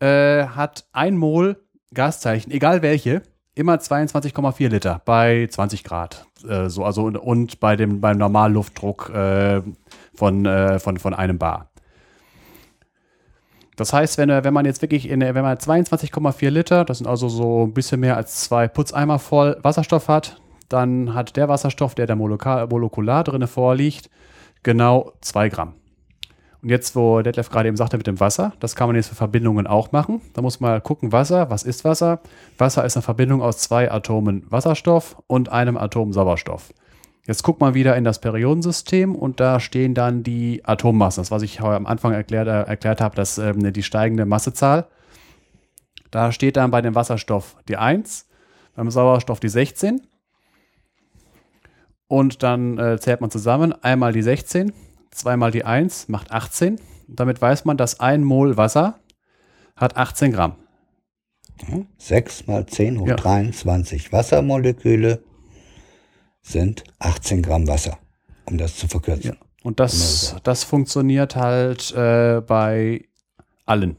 äh, 0.00 0.44
hat 0.46 0.84
ein 0.92 1.16
Mol 1.16 1.56
Gaszeichen, 1.94 2.50
egal 2.50 2.82
welche, 2.82 3.22
immer 3.54 3.74
22,4 3.74 4.68
Liter 4.68 5.02
bei 5.04 5.46
20 5.50 5.84
Grad. 5.84 6.26
Äh, 6.48 6.68
so, 6.68 6.84
also 6.84 7.04
und, 7.04 7.16
und 7.16 7.60
bei 7.60 7.76
dem 7.76 8.00
beim 8.00 8.18
Normalluftdruck 8.18 9.10
äh, 9.10 9.62
von, 10.14 10.46
äh, 10.46 10.78
von, 10.78 10.96
von 10.98 11.14
einem 11.14 11.38
Bar. 11.38 11.68
Das 13.76 13.92
heißt, 13.92 14.18
wenn, 14.18 14.28
wenn 14.28 14.54
man 14.54 14.66
jetzt 14.66 14.82
wirklich 14.82 15.08
in, 15.08 15.20
wenn 15.20 15.34
man 15.34 15.56
22,4 15.56 16.50
Liter, 16.50 16.84
das 16.84 16.98
sind 16.98 17.06
also 17.06 17.28
so 17.28 17.64
ein 17.64 17.72
bisschen 17.72 18.00
mehr 18.00 18.16
als 18.16 18.44
zwei 18.44 18.68
Putzeimer 18.68 19.18
voll 19.18 19.56
Wasserstoff 19.62 20.08
hat, 20.08 20.40
dann 20.68 21.14
hat 21.14 21.36
der 21.36 21.48
Wasserstoff, 21.48 21.94
der 21.94 22.06
da 22.06 22.14
molekular, 22.14 22.66
molekular 22.68 23.24
drin 23.24 23.46
vorliegt, 23.46 24.10
genau 24.62 25.12
2 25.20 25.48
Gramm. 25.48 25.74
Und 26.62 26.68
jetzt, 26.68 26.94
wo 26.94 27.22
Detlef 27.22 27.50
gerade 27.50 27.68
eben 27.68 27.76
sagte 27.76 27.96
mit 27.96 28.06
dem 28.06 28.20
Wasser, 28.20 28.52
das 28.60 28.76
kann 28.76 28.88
man 28.88 28.94
jetzt 28.94 29.08
für 29.08 29.16
Verbindungen 29.16 29.66
auch 29.66 29.90
machen. 29.90 30.20
Da 30.32 30.42
muss 30.42 30.60
man 30.60 30.80
gucken, 30.82 31.10
Wasser, 31.10 31.50
was 31.50 31.64
ist 31.64 31.84
Wasser? 31.84 32.20
Wasser 32.56 32.84
ist 32.84 32.96
eine 32.96 33.02
Verbindung 33.02 33.42
aus 33.42 33.58
zwei 33.58 33.90
Atomen 33.90 34.44
Wasserstoff 34.48 35.16
und 35.26 35.48
einem 35.48 35.76
Atom 35.76 36.12
Sauerstoff. 36.12 36.72
Jetzt 37.26 37.42
guckt 37.42 37.60
man 37.60 37.74
wieder 37.74 37.96
in 37.96 38.04
das 38.04 38.20
Periodensystem 38.20 39.14
und 39.14 39.40
da 39.40 39.58
stehen 39.58 39.94
dann 39.94 40.22
die 40.22 40.64
Atommassen. 40.64 41.20
Das, 41.20 41.30
was 41.32 41.42
ich 41.42 41.60
am 41.60 41.86
Anfang 41.86 42.12
erklärt, 42.12 42.46
erklärt 42.46 43.00
habe, 43.00 43.16
dass 43.16 43.38
ähm, 43.38 43.72
die 43.72 43.82
steigende 43.82 44.24
Massezahl. 44.24 44.86
Da 46.12 46.30
steht 46.30 46.56
dann 46.56 46.70
bei 46.70 46.80
dem 46.80 46.94
Wasserstoff 46.94 47.56
die 47.68 47.76
1, 47.76 48.28
beim 48.76 48.90
Sauerstoff 48.90 49.40
die 49.40 49.48
16. 49.48 50.00
Und 52.06 52.42
dann 52.42 52.78
äh, 52.78 52.98
zählt 52.98 53.20
man 53.20 53.30
zusammen 53.30 53.72
einmal 53.82 54.12
die 54.12 54.22
16, 54.22 54.72
zweimal 55.12 55.50
die 55.50 55.64
1 55.64 56.08
macht 56.08 56.32
18. 56.32 56.80
Und 57.08 57.20
damit 57.20 57.40
weiß 57.40 57.64
man, 57.64 57.76
dass 57.76 58.00
ein 58.00 58.24
Mol 58.24 58.56
Wasser 58.56 58.98
hat 59.76 59.96
18 59.96 60.32
Gramm. 60.32 60.56
6 61.98 62.46
mal 62.46 62.66
10 62.66 62.98
hoch 62.98 63.08
Ja. 63.08 63.16
23 63.16 64.12
Wassermoleküle 64.12 65.22
sind 66.42 66.82
18 66.98 67.42
Gramm 67.42 67.68
Wasser, 67.68 67.98
um 68.46 68.58
das 68.58 68.76
zu 68.76 68.88
verkürzen. 68.88 69.38
Und 69.62 69.78
das, 69.78 70.34
das 70.42 70.64
funktioniert 70.64 71.36
halt 71.36 71.94
äh, 71.94 72.40
bei 72.40 73.04
allen, 73.64 73.96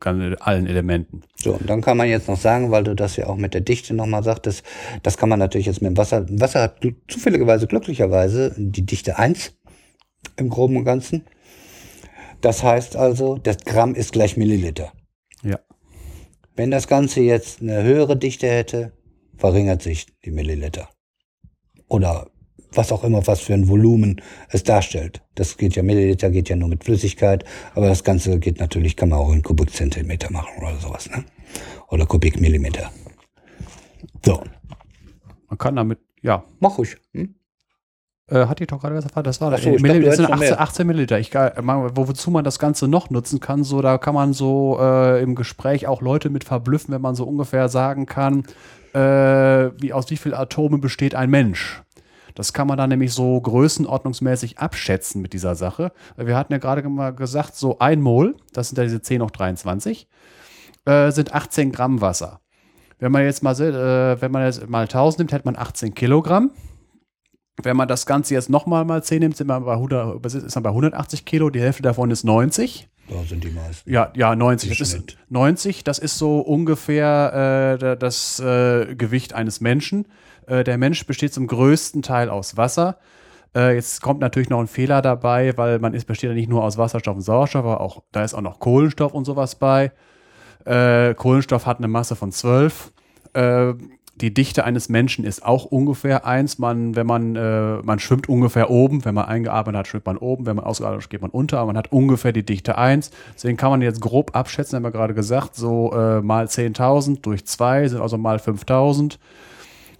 allen 0.00 0.66
Elementen. 0.66 1.22
So, 1.36 1.52
und 1.54 1.70
dann 1.70 1.82
kann 1.82 1.96
man 1.96 2.08
jetzt 2.08 2.26
noch 2.26 2.36
sagen, 2.38 2.72
weil 2.72 2.82
du 2.82 2.96
das 2.96 3.14
ja 3.16 3.28
auch 3.28 3.36
mit 3.36 3.54
der 3.54 3.60
Dichte 3.60 3.94
nochmal 3.94 4.24
sagtest, 4.24 4.64
das 5.04 5.16
kann 5.16 5.28
man 5.28 5.38
natürlich 5.38 5.66
jetzt 5.68 5.82
mit 5.82 5.92
dem 5.92 5.96
Wasser, 5.96 6.26
Wasser 6.28 6.62
hat 6.62 6.80
zufälligerweise, 7.06 7.68
glücklicherweise 7.68 8.54
die 8.56 8.84
Dichte 8.84 9.18
1 9.18 9.52
im 10.36 10.48
Groben 10.48 10.76
und 10.76 10.84
Ganzen. 10.84 11.24
Das 12.40 12.62
heißt 12.62 12.96
also, 12.96 13.36
das 13.36 13.58
Gramm 13.64 13.94
ist 13.94 14.12
gleich 14.12 14.36
Milliliter. 14.36 14.92
Ja. 15.42 15.58
Wenn 16.54 16.70
das 16.70 16.88
Ganze 16.88 17.20
jetzt 17.20 17.60
eine 17.60 17.82
höhere 17.82 18.16
Dichte 18.16 18.48
hätte, 18.48 18.92
verringert 19.36 19.82
sich 19.82 20.06
die 20.24 20.30
Milliliter. 20.30 20.88
Oder 21.88 22.30
was 22.72 22.92
auch 22.92 23.02
immer, 23.04 23.26
was 23.26 23.40
für 23.40 23.54
ein 23.54 23.68
Volumen 23.68 24.20
es 24.50 24.62
darstellt. 24.62 25.22
Das 25.34 25.56
geht 25.56 25.74
ja, 25.74 25.82
Milliliter 25.82 26.30
geht 26.30 26.48
ja 26.48 26.56
nur 26.56 26.68
mit 26.68 26.84
Flüssigkeit, 26.84 27.44
aber 27.74 27.88
das 27.88 28.04
Ganze 28.04 28.38
geht 28.38 28.60
natürlich, 28.60 28.96
kann 28.96 29.08
man 29.08 29.18
auch 29.18 29.32
in 29.32 29.42
Kubikzentimeter 29.42 30.30
machen 30.30 30.58
oder 30.58 30.76
sowas, 30.76 31.08
ne? 31.08 31.24
Oder 31.88 32.04
Kubikmillimeter. 32.04 32.92
So, 34.24 34.42
Man 35.48 35.58
kann 35.58 35.76
damit, 35.76 35.98
ja, 36.20 36.44
mach 36.60 36.76
ruhig. 36.76 36.96
Hm? 37.12 37.34
Äh, 38.30 38.46
hatte 38.46 38.62
ich 38.62 38.66
doch 38.68 38.80
gerade 38.80 38.94
gesagt, 38.94 39.16
das 39.26 39.40
war 39.40 39.52
Ach 39.52 39.58
so, 39.58 39.70
äh, 39.70 39.76
ich 39.76 39.82
dachte, 39.82 39.94
Milli- 39.94 40.00
du 40.00 40.06
das 40.06 40.16
sind 40.16 40.26
hättest 40.26 40.28
noch 40.28 40.34
18, 40.36 40.48
mehr. 40.50 40.60
18 40.60 40.86
Milliliter. 40.86 41.18
Ich, 41.18 41.30
gar- 41.30 41.62
man, 41.62 41.96
wo, 41.96 42.08
wozu 42.08 42.30
man 42.30 42.44
das 42.44 42.58
Ganze 42.58 42.86
noch 42.86 43.08
nutzen 43.10 43.40
kann, 43.40 43.64
so 43.64 43.80
da 43.80 43.96
kann 43.98 44.14
man 44.14 44.32
so 44.34 44.76
äh, 44.80 45.22
im 45.22 45.34
Gespräch 45.34 45.86
auch 45.86 46.02
Leute 46.02 46.28
mit 46.28 46.44
verblüffen, 46.44 46.92
wenn 46.92 47.00
man 47.00 47.14
so 47.14 47.24
ungefähr 47.24 47.68
sagen 47.68 48.04
kann, 48.06 48.44
äh, 48.92 49.00
wie 49.80 49.92
aus 49.92 50.10
wie 50.10 50.16
viel 50.18 50.34
Atomen 50.34 50.80
besteht 50.80 51.14
ein 51.14 51.30
Mensch. 51.30 51.82
Das 52.34 52.52
kann 52.52 52.68
man 52.68 52.76
dann 52.78 52.90
nämlich 52.90 53.12
so 53.14 53.40
größenordnungsmäßig 53.40 54.58
abschätzen 54.58 55.22
mit 55.22 55.32
dieser 55.32 55.54
Sache. 55.54 55.90
Wir 56.16 56.36
hatten 56.36 56.52
ja 56.52 56.58
gerade 56.58 56.86
mal 56.88 57.12
gesagt, 57.14 57.56
so 57.56 57.78
ein 57.80 58.00
Mol, 58.00 58.36
das 58.52 58.68
sind 58.68 58.78
ja 58.78 58.84
diese 58.84 59.00
10 59.02 59.22
hoch 59.22 59.30
23, 59.30 60.06
äh, 60.84 61.10
sind 61.10 61.34
18 61.34 61.72
Gramm 61.72 62.00
Wasser. 62.00 62.40
Wenn 63.00 63.10
man 63.12 63.22
jetzt 63.24 63.42
mal, 63.42 63.54
äh, 63.60 64.20
wenn 64.20 64.30
man 64.30 64.44
jetzt 64.44 64.68
mal 64.68 64.82
1000 64.86 65.18
nimmt, 65.20 65.32
hätte 65.32 65.46
man 65.46 65.56
18 65.56 65.94
Kilogramm. 65.94 66.50
Wenn 67.62 67.76
man 67.76 67.88
das 67.88 68.06
Ganze 68.06 68.34
jetzt 68.34 68.48
nochmal 68.50 68.84
mal 68.84 69.02
10 69.02 69.20
nimmt, 69.20 69.36
sind 69.36 69.48
wir 69.48 69.60
bei 69.60 69.72
100, 69.72 70.24
ist 70.24 70.54
man 70.54 70.62
bei 70.62 70.70
180 70.70 71.24
Kilo. 71.24 71.50
Die 71.50 71.60
Hälfte 71.60 71.82
davon 71.82 72.10
ist 72.10 72.24
90. 72.24 72.88
Da 73.10 73.22
sind 73.24 73.42
die 73.42 73.50
meisten. 73.50 73.90
Ja, 73.90 74.12
ja, 74.14 74.36
90. 74.36 74.68
Das 74.70 74.80
ist, 74.80 74.92
Schnitt. 74.92 75.16
90, 75.30 75.82
das 75.82 75.98
ist 75.98 76.18
so 76.18 76.40
ungefähr 76.40 77.74
äh, 77.74 77.78
da- 77.78 77.96
das 77.96 78.38
äh, 78.38 78.94
Gewicht 78.94 79.32
eines 79.32 79.60
Menschen. 79.60 80.06
Äh, 80.46 80.62
der 80.62 80.78
Mensch 80.78 81.04
besteht 81.06 81.32
zum 81.32 81.46
größten 81.46 82.02
Teil 82.02 82.28
aus 82.28 82.56
Wasser. 82.56 82.98
Äh, 83.56 83.74
jetzt 83.76 84.02
kommt 84.02 84.20
natürlich 84.20 84.50
noch 84.50 84.60
ein 84.60 84.66
Fehler 84.66 85.00
dabei, 85.02 85.56
weil 85.56 85.78
man 85.78 85.94
ist, 85.94 86.04
besteht 86.06 86.28
ja 86.28 86.34
nicht 86.34 86.50
nur 86.50 86.62
aus 86.62 86.76
Wasserstoff 86.76 87.16
und 87.16 87.22
Sauerstoff, 87.22 87.64
aber 87.64 87.80
auch, 87.80 88.02
da 88.12 88.22
ist 88.24 88.34
auch 88.34 88.42
noch 88.42 88.58
Kohlenstoff 88.60 89.14
und 89.14 89.24
sowas 89.24 89.54
bei. 89.54 89.90
Äh, 90.66 91.14
Kohlenstoff 91.14 91.64
hat 91.66 91.78
eine 91.78 91.88
Masse 91.88 92.14
von 92.14 92.30
12. 92.30 92.92
Die 94.20 94.34
Dichte 94.34 94.64
eines 94.64 94.88
Menschen 94.88 95.24
ist 95.24 95.44
auch 95.44 95.64
ungefähr 95.64 96.26
eins. 96.26 96.58
Man, 96.58 96.96
wenn 96.96 97.06
man, 97.06 97.36
äh, 97.36 97.76
man 97.82 98.00
schwimmt 98.00 98.28
ungefähr 98.28 98.68
oben. 98.68 99.04
Wenn 99.04 99.14
man 99.14 99.26
eingeatmet 99.26 99.76
hat, 99.76 99.86
schwimmt 99.86 100.06
man 100.06 100.16
oben. 100.16 100.44
Wenn 100.44 100.56
man 100.56 100.64
ausgeatmet 100.64 101.04
hat, 101.04 101.10
geht 101.10 101.22
man 101.22 101.30
unter. 101.30 101.58
Aber 101.58 101.68
man 101.68 101.76
hat 101.76 101.92
ungefähr 101.92 102.32
die 102.32 102.44
Dichte 102.44 102.76
eins. 102.76 103.12
Deswegen 103.34 103.56
kann 103.56 103.70
man 103.70 103.80
jetzt 103.80 104.00
grob 104.00 104.34
abschätzen, 104.34 104.74
haben 104.74 104.82
wir 104.82 104.90
gerade 104.90 105.14
gesagt, 105.14 105.54
so 105.54 105.92
äh, 105.92 106.20
mal 106.20 106.46
10.000 106.46 107.20
durch 107.22 107.46
2 107.46 107.88
sind 107.88 108.00
also 108.00 108.18
mal 108.18 108.38
5.000. 108.38 109.18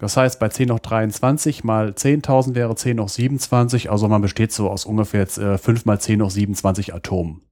Das 0.00 0.16
heißt, 0.16 0.40
bei 0.40 0.48
10 0.48 0.72
hoch 0.72 0.80
23 0.80 1.62
mal 1.62 1.90
10.000 1.90 2.54
wäre 2.56 2.74
10 2.74 3.00
hoch 3.00 3.08
27. 3.08 3.90
Also 3.90 4.08
man 4.08 4.22
besteht 4.22 4.52
so 4.52 4.68
aus 4.68 4.84
ungefähr 4.84 5.20
jetzt, 5.20 5.38
äh, 5.38 5.58
5 5.58 5.84
mal 5.84 6.00
10 6.00 6.22
hoch 6.22 6.30
27 6.30 6.92
Atomen. 6.92 7.42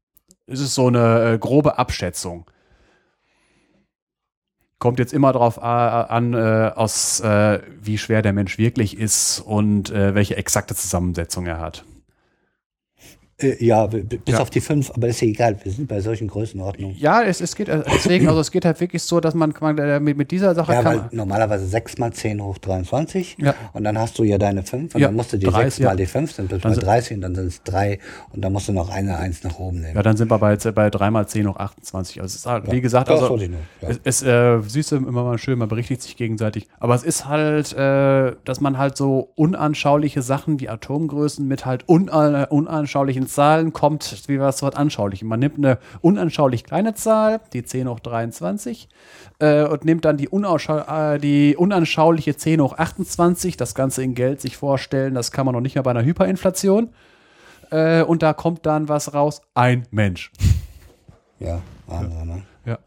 Es 0.47 0.61
ist 0.61 0.75
so 0.75 0.89
eine 0.89 1.35
äh, 1.35 1.39
grobe 1.39 1.79
Abschätzung. 1.79 2.47
Kommt 4.79 4.99
jetzt 4.99 5.15
immer 5.15 5.33
darauf 5.33 5.63
an, 5.63 6.35
äh, 6.35 6.73
aus 6.75 7.21
äh, 7.21 7.61
wie 7.81 7.97
schwer 7.97 8.21
der 8.21 8.35
Mensch 8.35 8.59
wirklich 8.59 8.99
ist 8.99 9.41
und 9.41 9.91
äh, 9.91 10.15
welche 10.15 10.37
exakte 10.37 10.75
Zusammensetzung 10.75 11.47
er 11.47 11.61
hat. 11.61 11.85
Äh, 13.39 13.63
ja, 13.63 13.87
bis 13.87 14.07
Ja. 14.29 14.39
auf 14.41 14.49
die 14.49 14.63
fünf, 14.63 14.91
aber 14.93 15.09
ist 15.09 15.21
ja 15.21 15.29
egal, 15.29 15.59
wir 15.63 15.71
sind 15.71 15.89
bei 15.89 16.01
solchen 16.01 16.27
Größenordnungen. 16.27 16.97
Ja, 16.99 17.23
es, 17.23 17.43
es 17.43 17.55
geht 17.55 17.69
äh, 17.69 17.83
deswegen, 17.87 18.29
also 18.29 18.41
es 18.41 18.51
geht 18.51 18.65
halt 18.65 18.81
wirklich 18.81 19.03
so, 19.03 19.21
dass 19.21 19.35
man, 19.35 19.53
man 19.61 19.77
äh, 19.77 20.01
mit, 20.01 20.17
mit 20.17 20.31
dieser 20.31 20.55
Sache 20.55 20.73
Ja, 20.73 20.83
kann 20.83 21.01
weil 21.03 21.09
normalerweise 21.13 21.67
6 21.67 21.99
mal 21.99 22.11
10 22.15 22.43
hoch 22.43 22.57
23 22.57 23.37
Ja. 23.39 23.55
und 23.75 23.85
dann 23.85 23.99
hast 23.99 24.19
du 24.19 24.25
ja 24.25 24.39
deine 24.39 24.63
5 24.63 24.95
und 24.95 25.01
Ja, 25.03 25.09
dann 25.09 25.17
musst 25.17 25.35
du 25.35 25.37
die 25.37 25.45
30, 25.45 25.75
6 25.75 25.81
mal 25.81 25.91
ja. 25.91 25.97
die 25.97 26.07
5, 26.07 26.33
dann 26.37 26.47
bist 26.49 26.65
du 26.65 26.69
Dann 26.69 26.71
bei 26.71 26.75
sind- 26.77 26.87
30 26.87 27.15
und 27.17 27.21
dann 27.21 27.35
sind 27.35 27.47
es 27.49 27.63
3 27.65 27.99
und 28.33 28.43
dann 28.43 28.53
musst 28.55 28.69
du 28.69 28.73
noch 28.73 28.89
eine 28.89 29.19
1 29.19 29.45
nach 29.45 29.59
oben 29.59 29.81
nehmen. 29.83 29.97
ja, 29.97 30.03
dann 30.03 30.17
sind 30.17 30.31
wir 30.31 30.39
bei, 30.39 30.57
bei 30.57 30.89
3 30.89 31.11
mal 31.11 31.27
10 31.29 31.47
hoch 31.47 31.57
28. 31.57 32.23
Also 32.23 32.33
es 32.33 32.37
ist 32.37 32.47
halt, 32.47 32.73
wie 32.73 32.81
gesagt, 32.81 33.11
also 33.11 33.39
es, 33.83 34.01
es 34.03 34.23
äh, 34.23 34.61
siehst 34.67 34.93
du 34.93 34.97
immer 34.97 35.25
mal 35.25 35.37
schön, 35.37 35.59
man 35.59 35.69
berichtigt 35.69 36.01
sich 36.01 36.17
gegenseitig. 36.17 36.69
Aber 36.81 36.95
es 36.95 37.03
ist 37.03 37.29
halt, 37.29 37.75
äh, 37.75 38.33
dass 38.47 38.63
man 38.63 38.79
halt 38.79 38.97
so 38.97 39.29
unanschauliche 39.35 40.23
Sachen 40.23 40.59
wie 40.59 40.71
Atomgrößen 40.71 41.47
mit 41.47 41.67
halt 41.67 41.87
una 41.87 42.45
unanschaulichen 42.45 43.26
Zahlen 43.27 43.73
kommt, 43.73 44.29
wie 44.29 44.41
was 44.41 44.59
dort 44.59 44.77
anschaulich. 44.77 45.23
Man 45.23 45.41
nimmt 45.41 45.59
eine 45.59 45.79
unanschaulich 46.01 46.65
kleine 46.65 46.95
Zahl, 46.95 47.41
die 47.53 47.65
10 47.65 47.89
hoch 47.89 48.01
23, 48.01 48.89
äh, 49.39 49.65
und 49.65 49.85
nimmt 49.85 50.05
dann 50.05 50.17
die, 50.17 50.29
äh, 50.33 51.19
die 51.19 51.57
unanschauliche 51.57 52.37
10 52.37 52.61
hoch 52.61 52.79
28, 52.79 53.57
das 53.57 53.75
Ganze 53.75 54.03
in 54.03 54.15
Geld 54.15 54.41
sich 54.41 54.57
vorstellen, 54.57 55.15
das 55.15 55.33
kann 55.33 55.47
man 55.47 55.55
noch 55.55 55.61
nicht 55.61 55.75
mehr 55.75 55.83
bei 55.83 55.91
einer 55.91 56.05
Hyperinflation. 56.05 56.91
Äh, 57.71 58.03
und 58.03 58.23
da 58.23 58.33
kommt 58.33 58.65
dann 58.67 58.89
was 58.89 59.15
raus, 59.15 59.43
ein 59.55 59.87
Mensch. 59.91 60.31
Ja, 61.39 61.61
Wahnsinn, 61.87 62.27
ne? 62.27 62.43
Ja. 62.65 62.79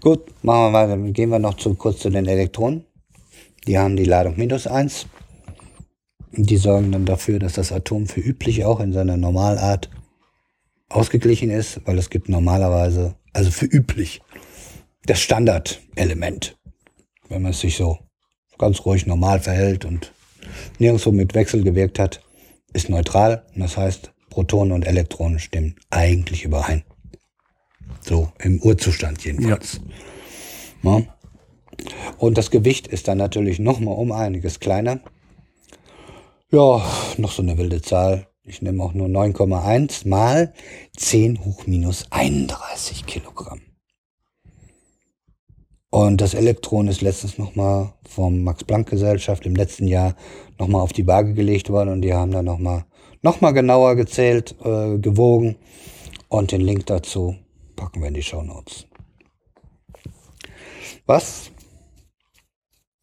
Gut, 0.00 0.20
machen 0.42 0.60
wir 0.60 0.72
weiter. 0.72 0.88
Dann 0.90 1.12
gehen 1.12 1.30
wir 1.30 1.38
noch 1.38 1.54
zu, 1.54 1.74
kurz 1.74 1.98
zu 1.98 2.10
den 2.10 2.26
Elektronen. 2.26 2.84
Die 3.66 3.78
haben 3.78 3.96
die 3.96 4.04
Ladung 4.04 4.34
minus 4.36 4.66
1. 4.66 5.06
Die 6.32 6.56
sorgen 6.56 6.92
dann 6.92 7.06
dafür, 7.06 7.38
dass 7.38 7.54
das 7.54 7.72
Atom 7.72 8.06
für 8.06 8.20
üblich 8.20 8.64
auch 8.64 8.80
in 8.80 8.92
seiner 8.92 9.16
Normalart 9.16 9.90
ausgeglichen 10.88 11.50
ist, 11.50 11.80
weil 11.86 11.98
es 11.98 12.10
gibt 12.10 12.28
normalerweise, 12.28 13.16
also 13.32 13.50
für 13.50 13.66
üblich, 13.66 14.20
das 15.06 15.20
Standardelement. 15.20 16.56
Wenn 17.28 17.42
man 17.42 17.52
es 17.52 17.60
sich 17.60 17.76
so 17.76 17.98
ganz 18.58 18.84
ruhig 18.84 19.06
normal 19.06 19.40
verhält 19.40 19.84
und 19.84 20.12
nirgendwo 20.78 21.12
mit 21.12 21.34
Wechsel 21.34 21.62
gewirkt 21.62 21.98
hat, 21.98 22.22
ist 22.72 22.88
neutral. 22.88 23.44
Das 23.56 23.76
heißt, 23.76 24.12
Protonen 24.28 24.72
und 24.72 24.86
Elektronen 24.86 25.38
stimmen 25.38 25.76
eigentlich 25.90 26.44
überein. 26.44 26.84
So 28.00 28.32
im 28.38 28.60
Urzustand 28.60 29.24
jedenfalls. 29.24 29.80
Ja. 30.82 30.98
Ja. 30.98 31.02
Und 32.18 32.38
das 32.38 32.50
Gewicht 32.50 32.86
ist 32.86 33.08
dann 33.08 33.18
natürlich 33.18 33.58
nochmal 33.58 33.94
um 33.94 34.12
einiges 34.12 34.60
kleiner. 34.60 35.00
Ja, 36.52 36.84
noch 37.16 37.30
so 37.30 37.42
eine 37.42 37.58
wilde 37.58 37.80
Zahl. 37.80 38.26
Ich 38.42 38.60
nehme 38.60 38.82
auch 38.82 38.92
nur 38.92 39.06
9,1 39.06 40.08
mal 40.08 40.52
10 40.96 41.44
hoch 41.44 41.68
minus 41.68 42.06
31 42.10 43.06
Kilogramm. 43.06 43.60
Und 45.90 46.20
das 46.20 46.34
Elektron 46.34 46.88
ist 46.88 47.02
letztens 47.02 47.38
nochmal 47.38 47.94
vom 48.04 48.42
Max-Planck-Gesellschaft 48.42 49.46
im 49.46 49.54
letzten 49.54 49.86
Jahr 49.86 50.16
nochmal 50.58 50.82
auf 50.82 50.92
die 50.92 51.06
Waage 51.06 51.34
gelegt 51.34 51.70
worden 51.70 51.90
und 51.90 52.02
die 52.02 52.14
haben 52.14 52.32
dann 52.32 52.46
nochmal 52.46 52.84
noch 53.22 53.40
mal 53.40 53.52
genauer 53.52 53.94
gezählt, 53.94 54.56
äh, 54.64 54.98
gewogen. 54.98 55.54
Und 56.28 56.50
den 56.50 56.62
Link 56.62 56.86
dazu 56.86 57.36
packen 57.76 58.00
wir 58.00 58.08
in 58.08 58.14
die 58.14 58.24
Show 58.24 58.42
Notes. 58.42 58.86
Was? 61.06 61.52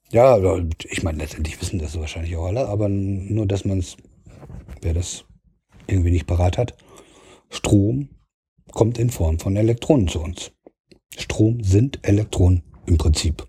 Ja, 0.10 0.38
ich 0.90 1.04
meine, 1.04 1.18
letztendlich 1.18 1.60
wissen 1.62 1.80
das 1.80 2.00
wahrscheinlich 2.00 2.36
auch 2.38 2.46
alle, 2.46 2.68
aber 2.68 2.88
nur, 2.88 3.46
dass 3.46 3.66
man 3.66 3.80
es, 3.80 3.98
wer 4.82 4.94
das 4.94 5.26
irgendwie 5.86 6.12
nicht 6.12 6.28
parat 6.28 6.58
hat, 6.58 6.78
Strom 7.50 8.10
kommt 8.72 8.98
in 8.98 9.10
Form 9.10 9.40
von 9.40 9.56
Elektronen 9.56 10.08
zu 10.08 10.22
uns. 10.22 10.52
Strom 11.18 11.64
sind 11.64 12.00
Elektronen 12.04 12.64
im 12.86 12.98
Prinzip. 12.98 13.48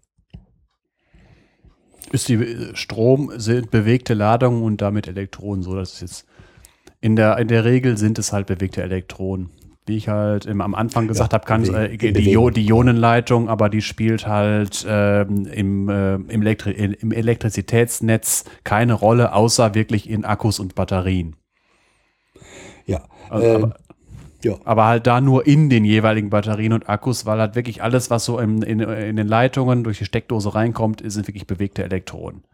Ist 2.11 2.29
die 2.29 2.71
Strom 2.75 3.33
sind 3.39 3.71
bewegte 3.71 4.15
Ladungen 4.15 4.63
und 4.63 4.81
damit 4.81 5.07
Elektronen 5.07 5.63
so, 5.63 5.75
dass 5.75 5.95
es 5.95 6.01
jetzt 6.01 6.27
in 7.01 7.17
der, 7.17 7.37
in 7.39 7.49
der 7.49 7.65
Regel 7.65 7.97
sind 7.99 8.19
es 8.19 8.33
halt 8.33 8.47
bewegte 8.47 8.83
Elektronen. 8.83 9.51
Wie 9.89 9.97
ich 9.97 10.09
halt 10.09 10.47
im, 10.47 10.61
am 10.61 10.75
Anfang 10.75 11.09
gesagt 11.09 11.33
ja, 11.33 11.39
habe, 11.39 11.47
kann 11.47 11.65
äh, 11.75 11.97
die, 11.97 12.13
die, 12.13 12.67
Ionenleitung, 12.67 13.49
aber 13.49 13.69
die 13.69 13.83
spielt 13.83 14.27
halt 14.27 14.87
ähm, 14.89 15.47
im, 15.47 15.89
äh, 15.89 16.15
im, 16.15 16.43
Elektri 16.43 16.73
im 16.73 17.11
Elektrizitätsnetz 17.11 18.45
keine 18.65 18.93
Rolle, 18.93 19.33
außer 19.33 19.75
wirklich 19.75 20.09
in 20.09 20.25
Akkus 20.25 20.61
und 20.61 20.75
Batterien. 20.75 21.37
Ja. 22.87 23.05
Also, 23.31 23.47
äh, 23.47 23.55
aber, 23.55 23.77
ja. 24.45 24.55
Aber 24.65 24.85
halt 24.87 25.07
da 25.07 25.21
nur 25.21 25.47
in 25.47 25.71
den 25.71 25.85
jeweiligen 25.85 26.31
Batterien 26.31 26.73
und 26.73 26.89
Akkus, 26.89 27.27
weil 27.27 27.39
halt 27.41 27.55
wirklich 27.57 27.83
alles, 27.83 28.11
was 28.11 28.25
so 28.25 28.39
in, 28.39 28.63
in, 28.63 28.81
in 28.81 29.17
den 29.17 29.27
Leitungen 29.27 29.85
durch 29.85 29.99
die 29.99 30.05
Steckdose 30.05 30.55
reinkommt, 30.55 31.03
sind 31.05 31.27
wirklich 31.27 31.47
bewegte 31.47 31.83
Elektronen. 31.83 32.45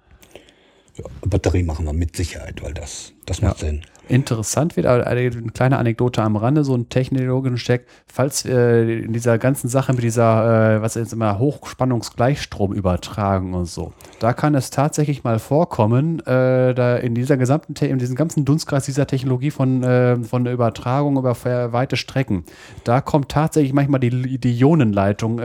Ja, 0.96 1.04
Batterie 1.26 1.64
machen 1.64 1.84
wir 1.84 1.92
mit 1.92 2.16
Sicherheit, 2.16 2.62
weil 2.62 2.72
das, 2.72 3.12
das 3.26 3.42
macht 3.42 3.60
ja. 3.60 3.68
Sinn 3.68 3.82
interessant 4.08 4.76
wird, 4.76 4.86
aber 4.86 5.06
eine 5.06 5.30
kleine 5.30 5.78
Anekdote 5.78 6.22
am 6.22 6.36
Rande, 6.36 6.64
so 6.64 6.74
ein 6.74 6.88
technologischen 6.88 7.58
Steck, 7.58 7.86
falls 8.06 8.44
äh, 8.44 9.00
in 9.00 9.12
dieser 9.12 9.38
ganzen 9.38 9.68
Sache 9.68 9.92
mit 9.92 10.02
dieser, 10.02 10.76
äh, 10.76 10.82
was 10.82 10.94
jetzt 10.94 11.12
immer 11.12 11.38
Hochspannungsgleichstrom 11.38 12.72
übertragen 12.72 13.54
und 13.54 13.66
so, 13.66 13.92
da 14.20 14.32
kann 14.32 14.54
es 14.54 14.70
tatsächlich 14.70 15.24
mal 15.24 15.38
vorkommen, 15.38 16.20
äh, 16.20 16.74
da 16.74 16.96
in 16.96 17.14
dieser 17.14 17.36
gesamten, 17.36 17.74
in 17.84 17.98
diesem 17.98 18.16
ganzen 18.16 18.44
Dunstkreis 18.44 18.84
dieser 18.84 19.06
Technologie 19.06 19.50
von, 19.50 19.82
äh, 19.82 20.16
von 20.16 20.44
der 20.44 20.52
Übertragung 20.52 21.16
über 21.16 21.34
weite 21.34 21.96
Strecken, 21.96 22.44
da 22.84 23.00
kommt 23.00 23.30
tatsächlich 23.30 23.72
manchmal 23.72 24.00
die, 24.00 24.38
die 24.38 24.58
Ionenleitung 24.58 25.40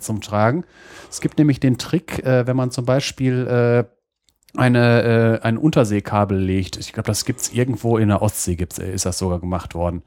zum 0.00 0.20
Tragen. 0.20 0.64
Es 1.10 1.20
gibt 1.20 1.38
nämlich 1.38 1.60
den 1.60 1.78
Trick, 1.78 2.22
wenn 2.24 2.56
man 2.56 2.70
zum 2.70 2.84
Beispiel 2.84 3.86
eine, 4.56 5.40
äh, 5.42 5.46
ein 5.46 5.58
Unterseekabel 5.58 6.38
legt. 6.38 6.76
Ich 6.76 6.92
glaube, 6.92 7.06
das 7.06 7.24
gibt 7.24 7.40
es 7.40 7.52
irgendwo 7.52 7.98
in 7.98 8.08
der 8.08 8.22
Ostsee, 8.22 8.56
gibt's, 8.56 8.78
äh, 8.78 8.92
ist 8.92 9.06
das 9.06 9.18
sogar 9.18 9.40
gemacht 9.40 9.74
worden. 9.74 10.02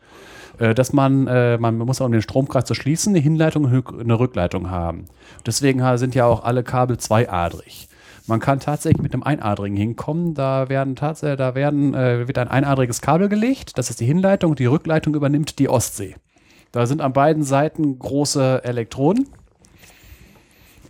Äh, 0.59 0.73
dass 0.73 0.93
man, 0.93 1.27
äh, 1.27 1.57
man 1.57 1.77
muss, 1.77 2.01
um 2.01 2.11
den 2.11 2.21
Stromkreis 2.21 2.65
zu 2.65 2.73
schließen, 2.73 3.13
eine 3.13 3.19
Hinleitung 3.19 3.67
eine 3.67 4.19
Rückleitung 4.19 4.69
haben. 4.69 5.05
Deswegen 5.45 5.81
sind 5.97 6.15
ja 6.15 6.25
auch 6.25 6.43
alle 6.43 6.63
Kabel 6.63 6.97
zweiadrig. 6.97 7.87
Man 8.25 8.39
kann 8.39 8.59
tatsächlich 8.59 9.01
mit 9.01 9.13
einem 9.13 9.23
einadrigen 9.23 9.75
hinkommen. 9.75 10.33
Da 10.33 10.69
werden 10.69 10.95
tatsächlich, 10.95 11.39
da 11.39 11.55
werden, 11.55 11.93
äh, 11.93 12.27
wird 12.27 12.37
ein 12.37 12.47
einadriges 12.47 13.01
Kabel 13.01 13.27
gelegt. 13.27 13.77
Das 13.77 13.89
ist 13.89 13.99
die 13.99 14.05
Hinleitung 14.05 14.55
die 14.55 14.65
Rückleitung 14.65 15.15
übernimmt 15.15 15.59
die 15.59 15.67
Ostsee. 15.67 16.15
Da 16.71 16.85
sind 16.85 17.01
an 17.01 17.13
beiden 17.13 17.43
Seiten 17.43 17.99
große 17.99 18.63
Elektroden 18.63 19.27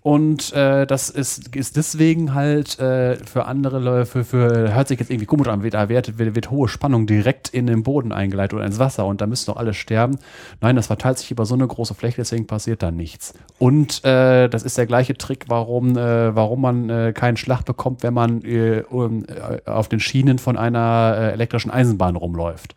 und 0.04 0.52
äh, 0.52 0.86
das 0.86 1.10
ist, 1.10 1.56
ist 1.56 1.78
deswegen 1.78 2.34
halt 2.34 2.78
äh, 2.78 3.16
für 3.16 3.46
andere 3.46 3.80
Leute, 3.80 4.06
für, 4.06 4.26
für, 4.26 4.76
hört 4.76 4.90
sich 4.90 5.00
jetzt 5.00 5.10
irgendwie 5.10 5.26
komisch 5.26 5.48
an, 5.48 5.62
da 5.70 5.88
wird, 5.88 6.20
wird, 6.20 6.36
wird, 6.36 6.52
hohe 6.52 6.68
Spannung 6.68 7.08
direkt 7.08 7.48
in 7.48 7.68
den 7.68 7.84
Boden 7.84 8.12
eingeleitet 8.12 8.54
oder 8.54 8.66
ins 8.66 8.80
Wasser 8.80 9.06
und 9.06 9.22
da 9.22 9.28
müssen 9.28 9.46
doch 9.46 9.56
alle 9.56 9.74
sterben. 9.74 10.20
Nein, 10.60 10.76
das 10.76 10.88
verteilt 10.88 11.20
sich 11.20 11.32
über 11.32 11.46
so 11.46 11.54
eine 11.54 11.66
große 11.66 11.94
Fläche, 11.94 12.18
deswegen 12.18 12.48
passiert 12.48 12.84
da 12.84 12.92
nichts. 12.92 13.34
Und 13.60 14.04
äh, 14.04 14.50
das 14.50 14.64
ist 14.64 14.78
der 14.78 14.88
gleiche 14.88 15.18
Trick, 15.18 15.46
warum, 15.48 15.98
äh, 15.98 16.36
warum 16.36 16.60
man 16.60 16.90
äh, 16.90 17.14
keinen 17.14 17.38
Schlag 17.38 17.64
bekommt, 17.64 18.04
wenn 18.04 18.14
man 18.14 18.42
äh, 18.42 18.80
äh, 18.80 19.62
auf 19.66 19.88
den 19.88 20.02
Schienen 20.02 20.38
von 20.38 20.58
einer 20.58 21.16
äh, 21.18 21.32
elektrischen 21.32 21.72
Eisenbahn 21.72 22.18
rumläuft. 22.18 22.76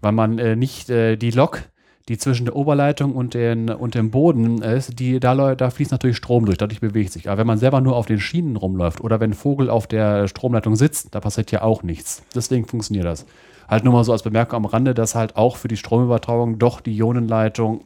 Weil 0.00 0.12
man 0.12 0.40
äh, 0.40 0.56
nicht 0.56 0.90
äh, 0.90 1.14
die 1.14 1.30
Lok 1.30 1.62
die 2.08 2.18
zwischen 2.18 2.44
der 2.44 2.56
Oberleitung 2.56 3.14
und, 3.14 3.32
den, 3.32 3.70
und 3.70 3.94
dem 3.94 4.10
Boden 4.10 4.60
ist, 4.60 4.98
die, 4.98 5.20
da, 5.20 5.54
da 5.54 5.70
fließt 5.70 5.90
natürlich 5.90 6.18
Strom 6.18 6.44
durch, 6.44 6.58
dadurch 6.58 6.80
bewegt 6.80 7.12
sich. 7.12 7.28
Aber 7.28 7.38
wenn 7.38 7.46
man 7.46 7.58
selber 7.58 7.80
nur 7.80 7.96
auf 7.96 8.06
den 8.06 8.20
Schienen 8.20 8.56
rumläuft 8.56 9.00
oder 9.00 9.20
wenn 9.20 9.30
ein 9.30 9.34
Vogel 9.34 9.70
auf 9.70 9.86
der 9.86 10.28
Stromleitung 10.28 10.76
sitzt, 10.76 11.14
da 11.14 11.20
passiert 11.20 11.50
ja 11.50 11.62
auch 11.62 11.82
nichts. 11.82 12.22
Deswegen 12.34 12.66
funktioniert 12.66 13.06
das. 13.06 13.24
Halt 13.68 13.84
nur 13.84 13.94
mal 13.94 14.04
so 14.04 14.12
als 14.12 14.22
Bemerkung 14.22 14.58
am 14.58 14.64
Rande, 14.66 14.92
dass 14.92 15.14
halt 15.14 15.36
auch 15.36 15.56
für 15.56 15.68
die 15.68 15.78
Stromübertragung 15.78 16.58
doch 16.58 16.82
die 16.82 16.94
Ionenleitung 16.94 17.84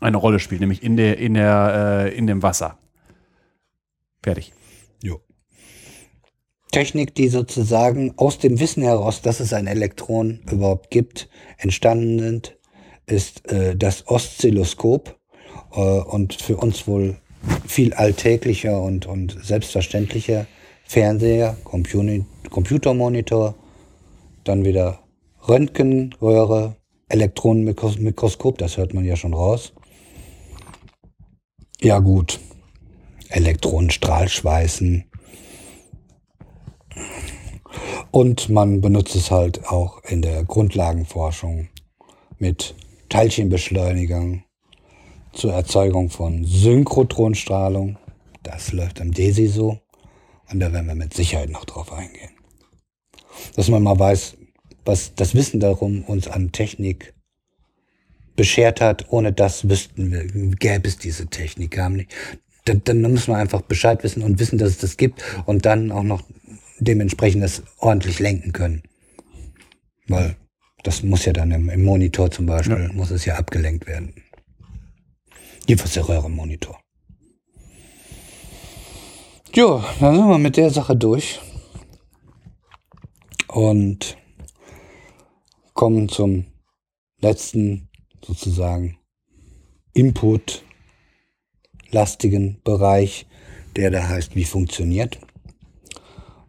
eine 0.00 0.18
Rolle 0.18 0.38
spielt, 0.38 0.60
nämlich 0.60 0.82
in, 0.82 0.96
der, 0.98 1.18
in, 1.18 1.34
der, 1.34 2.04
äh, 2.06 2.16
in 2.16 2.26
dem 2.26 2.42
Wasser. 2.42 2.78
Fertig. 4.22 4.52
Jo. 5.02 5.20
Technik, 6.72 7.14
die 7.14 7.28
sozusagen 7.28 8.12
aus 8.18 8.38
dem 8.38 8.60
Wissen 8.60 8.82
heraus, 8.82 9.22
dass 9.22 9.40
es 9.40 9.54
ein 9.54 9.66
Elektron 9.66 10.40
überhaupt 10.50 10.90
gibt, 10.90 11.30
entstanden 11.56 12.18
sind, 12.18 12.59
ist 13.10 13.50
äh, 13.50 13.76
das 13.76 14.06
Oszilloskop 14.08 15.18
äh, 15.72 15.80
und 15.80 16.34
für 16.34 16.56
uns 16.56 16.86
wohl 16.86 17.16
viel 17.66 17.94
alltäglicher 17.94 18.80
und, 18.80 19.06
und 19.06 19.36
selbstverständlicher 19.42 20.46
Fernseher, 20.84 21.56
Computer, 21.64 22.24
Computermonitor, 22.50 23.54
dann 24.44 24.64
wieder 24.64 25.00
Röntgenröhre, 25.48 26.76
Elektronenmikroskop, 27.08 28.58
das 28.58 28.76
hört 28.76 28.94
man 28.94 29.04
ja 29.04 29.16
schon 29.16 29.34
raus. 29.34 29.72
Ja 31.80 31.98
gut, 31.98 32.40
Elektronenstrahlschweißen. 33.28 35.04
Und 38.10 38.48
man 38.48 38.80
benutzt 38.80 39.14
es 39.14 39.30
halt 39.30 39.66
auch 39.66 40.02
in 40.04 40.22
der 40.22 40.44
Grundlagenforschung 40.44 41.68
mit 42.38 42.74
Teilchenbeschleunigung 43.10 44.44
zur 45.32 45.52
Erzeugung 45.52 46.10
von 46.10 46.44
Synchrotronstrahlung. 46.44 47.98
Das 48.42 48.72
läuft 48.72 49.00
am 49.00 49.12
DESI 49.12 49.48
so. 49.48 49.80
Und 50.50 50.60
da 50.60 50.72
werden 50.72 50.86
wir 50.86 50.94
mit 50.94 51.12
Sicherheit 51.12 51.50
noch 51.50 51.64
drauf 51.64 51.92
eingehen. 51.92 52.30
Dass 53.56 53.68
man 53.68 53.82
mal 53.82 53.98
weiß, 53.98 54.36
was 54.84 55.14
das 55.14 55.34
Wissen 55.34 55.60
darum 55.60 56.04
uns 56.04 56.28
an 56.28 56.52
Technik 56.52 57.14
beschert 58.36 58.80
hat. 58.80 59.06
Ohne 59.10 59.32
das 59.32 59.68
wüssten 59.68 60.12
wir, 60.12 60.24
gäbe 60.56 60.88
es 60.88 60.96
diese 60.96 61.26
Technik 61.26 61.72
gar 61.72 61.90
nicht. 61.90 62.14
Dann, 62.64 62.82
dann 62.84 63.02
muss 63.02 63.28
man 63.28 63.40
einfach 63.40 63.62
Bescheid 63.62 64.02
wissen 64.04 64.22
und 64.22 64.38
wissen, 64.38 64.58
dass 64.58 64.70
es 64.70 64.78
das 64.78 64.96
gibt 64.96 65.22
und 65.46 65.66
dann 65.66 65.92
auch 65.92 66.02
noch 66.02 66.22
dementsprechend 66.78 67.42
das 67.42 67.62
ordentlich 67.78 68.20
lenken 68.20 68.52
können. 68.52 68.82
Weil 70.06 70.36
das 70.82 71.02
muss 71.02 71.24
ja 71.24 71.32
dann 71.32 71.50
im, 71.50 71.68
im 71.68 71.84
Monitor 71.84 72.30
zum 72.30 72.46
Beispiel, 72.46 72.88
ja. 72.88 72.92
muss 72.92 73.10
es 73.10 73.24
ja 73.24 73.34
abgelenkt 73.36 73.86
werden. 73.86 74.14
Jedenfalls 75.66 75.94
der 75.94 76.08
Röhrenmonitor. 76.08 76.80
Jo, 79.54 79.82
dann 79.98 80.16
sind 80.16 80.28
wir 80.28 80.38
mit 80.38 80.56
der 80.56 80.70
Sache 80.70 80.96
durch. 80.96 81.40
Und 83.48 84.16
kommen 85.74 86.08
zum 86.08 86.46
letzten 87.20 87.90
sozusagen 88.24 88.96
Input-lastigen 89.92 92.62
Bereich, 92.62 93.26
der 93.76 93.90
da 93.90 94.08
heißt, 94.08 94.36
wie 94.36 94.44
funktioniert. 94.44 95.18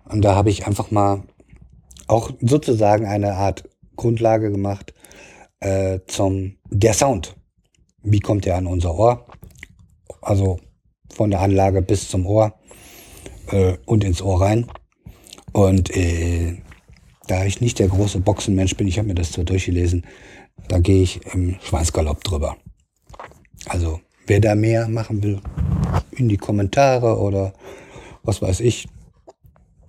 Und 0.06 0.22
da 0.22 0.36
habe 0.36 0.52
ich 0.52 0.68
einfach 0.68 0.92
mal 0.92 1.24
auch 2.08 2.30
sozusagen 2.42 3.08
eine 3.08 3.34
Art 3.34 3.68
Grundlage 4.02 4.52
gemacht 4.52 4.94
äh, 5.60 6.00
zum 6.08 6.58
der 6.70 6.94
Sound. 6.94 7.36
Wie 8.04 8.20
kommt 8.20 8.46
der 8.46 8.58
an 8.58 8.68
unser 8.68 8.96
Ohr? 8.96 9.26
Also 10.22 10.60
von 11.14 11.30
der 11.32 11.42
Anlage 11.42 11.82
bis 11.82 12.10
zum 12.10 12.26
Ohr. 12.26 12.54
äh, 13.52 13.78
und 13.86 14.04
ins 14.04 14.22
Ohr 14.22 14.42
rein. 14.42 14.68
Und 15.54 15.96
äh, 15.96 16.58
da 17.28 17.46
ich 17.46 17.62
nicht 17.62 17.80
der 17.80 17.88
große 17.88 18.20
Boxenmensch 18.20 18.76
bin, 18.76 18.88
ich 18.88 18.98
habe 18.98 19.08
mir 19.08 19.16
das 19.16 19.32
zwar 19.32 19.44
durchgelesen, 19.44 20.06
da 20.68 20.80
gehe 20.80 21.04
ich 21.04 21.26
im 21.34 21.58
Schweinsgalopp 21.62 22.24
drüber. 22.24 22.58
Also 23.68 24.02
wer 24.28 24.40
da 24.40 24.56
mehr 24.56 24.88
machen 24.88 25.24
will, 25.24 25.42
in 26.12 26.30
die 26.30 26.38
Kommentare 26.38 27.20
oder 27.20 27.54
was 28.24 28.42
weiß 28.42 28.62
ich. 28.62 28.88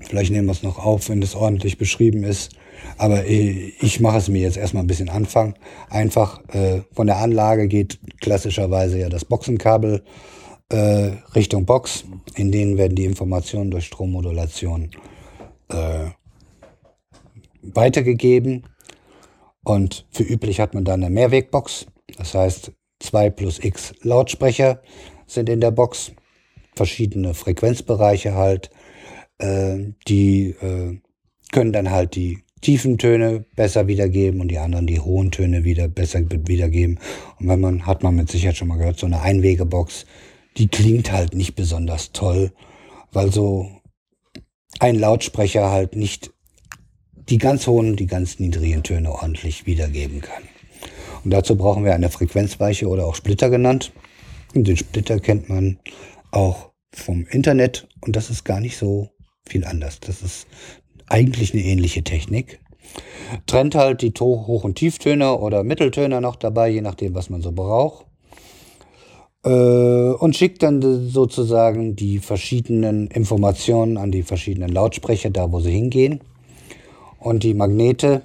Vielleicht 0.01 0.33
nehmen 0.33 0.49
wir 0.49 0.53
es 0.53 0.63
noch 0.63 0.79
auf, 0.79 1.09
wenn 1.09 1.21
das 1.21 1.35
ordentlich 1.35 1.79
beschrieben 1.79 2.25
ist. 2.25 2.57
Aber 2.99 3.27
äh, 3.27 3.73
ich 3.81 4.01
mache 4.01 4.19
es 4.19 4.29
mir 4.29 4.43
jetzt 4.43 4.57
erstmal 4.57 4.83
ein 4.83 4.89
bisschen 4.89 5.09
Anfang. 5.09 5.55
Einfach 5.91 6.41
äh, 6.49 6.83
von 6.93 7.07
der 7.07 7.19
Anlage 7.19 7.69
geht 7.69 7.99
klassischerweise 8.21 8.99
ja 8.99 9.09
das 9.09 9.25
Boxenkabel 9.25 10.03
äh, 10.69 11.13
Richtung 11.35 11.67
Box. 11.67 12.05
In 12.35 12.53
denen 12.53 12.79
werden 12.79 12.95
die 12.95 13.05
Informationen 13.05 13.71
durch 13.71 13.87
Strommodulation 13.87 14.91
äh, 15.69 16.11
weitergegeben. 17.63 18.65
Und 19.65 20.07
für 20.11 20.25
üblich 20.25 20.61
hat 20.61 20.75
man 20.75 20.85
dann 20.85 21.03
eine 21.03 21.13
Mehrwegbox. 21.13 21.87
Das 22.17 22.35
heißt, 22.35 22.73
2 23.01 23.31
plus 23.31 23.59
X 23.63 23.95
Lautsprecher 24.03 24.83
sind 25.27 25.49
in 25.49 25.61
der 25.61 25.71
Box. 25.71 26.13
Verschiedene 26.75 27.35
Frequenzbereiche 27.35 28.35
halt. 28.35 28.71
Äh, 29.39 29.93
die 30.09 30.55
können 31.53 31.73
dann 31.73 31.91
halt 31.91 32.17
die 32.17 32.43
tiefen 32.63 32.97
Töne 32.97 33.45
besser 33.55 33.87
wiedergeben 33.89 34.41
und 34.41 34.49
die 34.49 34.59
anderen 34.59 34.87
die 34.87 35.01
hohen 35.01 35.31
Töne 35.31 35.65
wieder 35.65 35.89
besser 35.89 36.21
wiedergeben. 36.31 36.99
Und 37.39 37.49
wenn 37.49 37.61
man, 37.61 37.87
hat 37.87 38.03
man 38.03 38.17
mit 38.17 38.31
Sicherheit 38.31 38.57
schon 38.57 38.69
mal 38.69 38.79
gehört, 38.79 38.99
so 38.99 39.07
eine 39.07 39.21
Einwegebox, 39.21 40.07
die 40.57 40.69
klingt 40.69 41.13
halt 41.13 41.35
nicht 41.35 41.55
besonders 41.55 42.13
toll, 42.13 42.53
weil 43.13 43.33
so 43.33 43.71
ein 44.79 44.99
Lautsprecher 44.99 45.71
halt 45.71 45.97
nicht 45.97 46.33
die 47.29 47.39
ganz 47.39 47.67
hohen, 47.67 47.97
die 47.97 48.07
ganz 48.07 48.39
niedrigen 48.39 48.83
Töne 48.83 49.13
ordentlich 49.13 49.67
wiedergeben 49.67 50.21
kann. 50.21 50.43
Und 51.25 51.31
dazu 51.31 51.57
brauchen 51.57 51.85
wir 51.85 51.95
eine 51.95 52.11
Frequenzweiche 52.11 52.89
oder 52.89 53.07
auch 53.07 53.15
Splitter 53.15 53.51
genannt. 53.51 53.93
Und 54.55 54.67
den 54.67 54.77
Splitter 54.77 55.21
kennt 55.21 55.49
man 55.49 55.79
auch 56.31 56.71
vom 56.93 57.27
Internet 57.27 57.89
und 58.01 58.17
das 58.17 58.31
ist 58.31 58.45
gar 58.45 58.61
nicht 58.61 58.77
so 58.77 59.11
viel 59.47 59.65
anders. 59.65 60.01
Das 60.01 60.23
ist 60.23 60.47
eigentlich 61.09 61.53
eine 61.53 61.63
ähnliche 61.63 62.03
Technik. 62.05 62.61
Trennt 63.47 63.75
halt 63.75 64.03
die 64.03 64.13
Hoch- 64.19 64.65
und 64.65 64.77
Tieftöne 64.77 65.39
oder 65.39 65.65
Mitteltöne 65.65 66.21
noch 66.21 66.37
dabei, 66.37 66.69
je 66.69 66.83
nachdem, 66.83 67.15
was 67.15 67.31
man 67.31 67.43
so 67.43 67.53
braucht. 67.53 68.07
Äh, 69.45 69.51
und 69.51 70.37
schickt 70.37 70.63
dann 70.63 71.09
sozusagen 71.09 71.97
die 71.97 72.19
verschiedenen 72.19 73.09
Informationen 73.09 73.97
an 73.97 74.13
die 74.13 74.23
verschiedenen 74.23 74.71
Lautsprecher, 74.71 75.31
da 75.31 75.51
wo 75.51 75.61
sie 75.61 75.73
hingehen. 75.73 76.21
Und 77.19 77.43
die 77.43 77.55
Magnete 77.55 78.23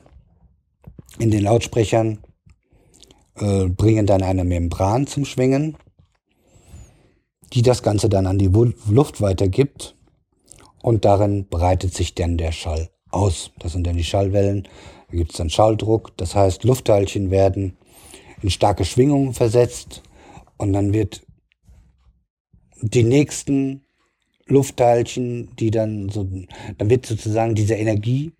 in 1.20 1.32
den 1.32 1.44
Lautsprechern 1.44 2.20
äh, 3.36 3.68
bringen 3.68 4.06
dann 4.06 4.22
eine 4.22 4.44
Membran 4.44 5.08
zum 5.08 5.26
Schwingen, 5.26 5.78
die 7.54 7.62
das 7.62 7.82
Ganze 7.82 8.10
dann 8.10 8.28
an 8.28 8.38
die 8.38 8.52
Luft 8.90 9.22
weitergibt 9.22 9.97
und 10.82 11.06
darin 11.06 11.48
breitet 11.48 11.94
sich 11.94 12.16
dann 12.16 12.38
der 12.38 12.52
Schall 12.52 12.90
aus. 13.10 13.52
Das 13.60 13.74
sind 13.74 13.86
dann 13.88 13.98
die 13.98 14.04
Schallwellen. 14.04 14.68
Da 15.10 15.18
gibt 15.18 15.32
es 15.32 15.38
dann 15.38 15.50
Schalldruck. 15.50 16.16
Das 16.18 16.36
heißt, 16.36 16.64
Luftteilchen 16.64 17.32
werden 17.32 17.78
in 18.42 18.50
starke 18.50 18.86
Schwingungen 18.86 19.34
versetzt 19.34 20.04
und 20.58 20.74
dann 20.74 20.94
wird 20.94 21.26
die 22.82 23.04
nächsten 23.04 23.86
Luftteilchen, 24.46 25.56
die 25.58 25.72
dann 25.72 26.10
so, 26.10 26.28
dann 26.78 26.90
wird 26.90 27.06
sozusagen 27.06 27.56
diese 27.56 27.76
Energie 27.76 28.32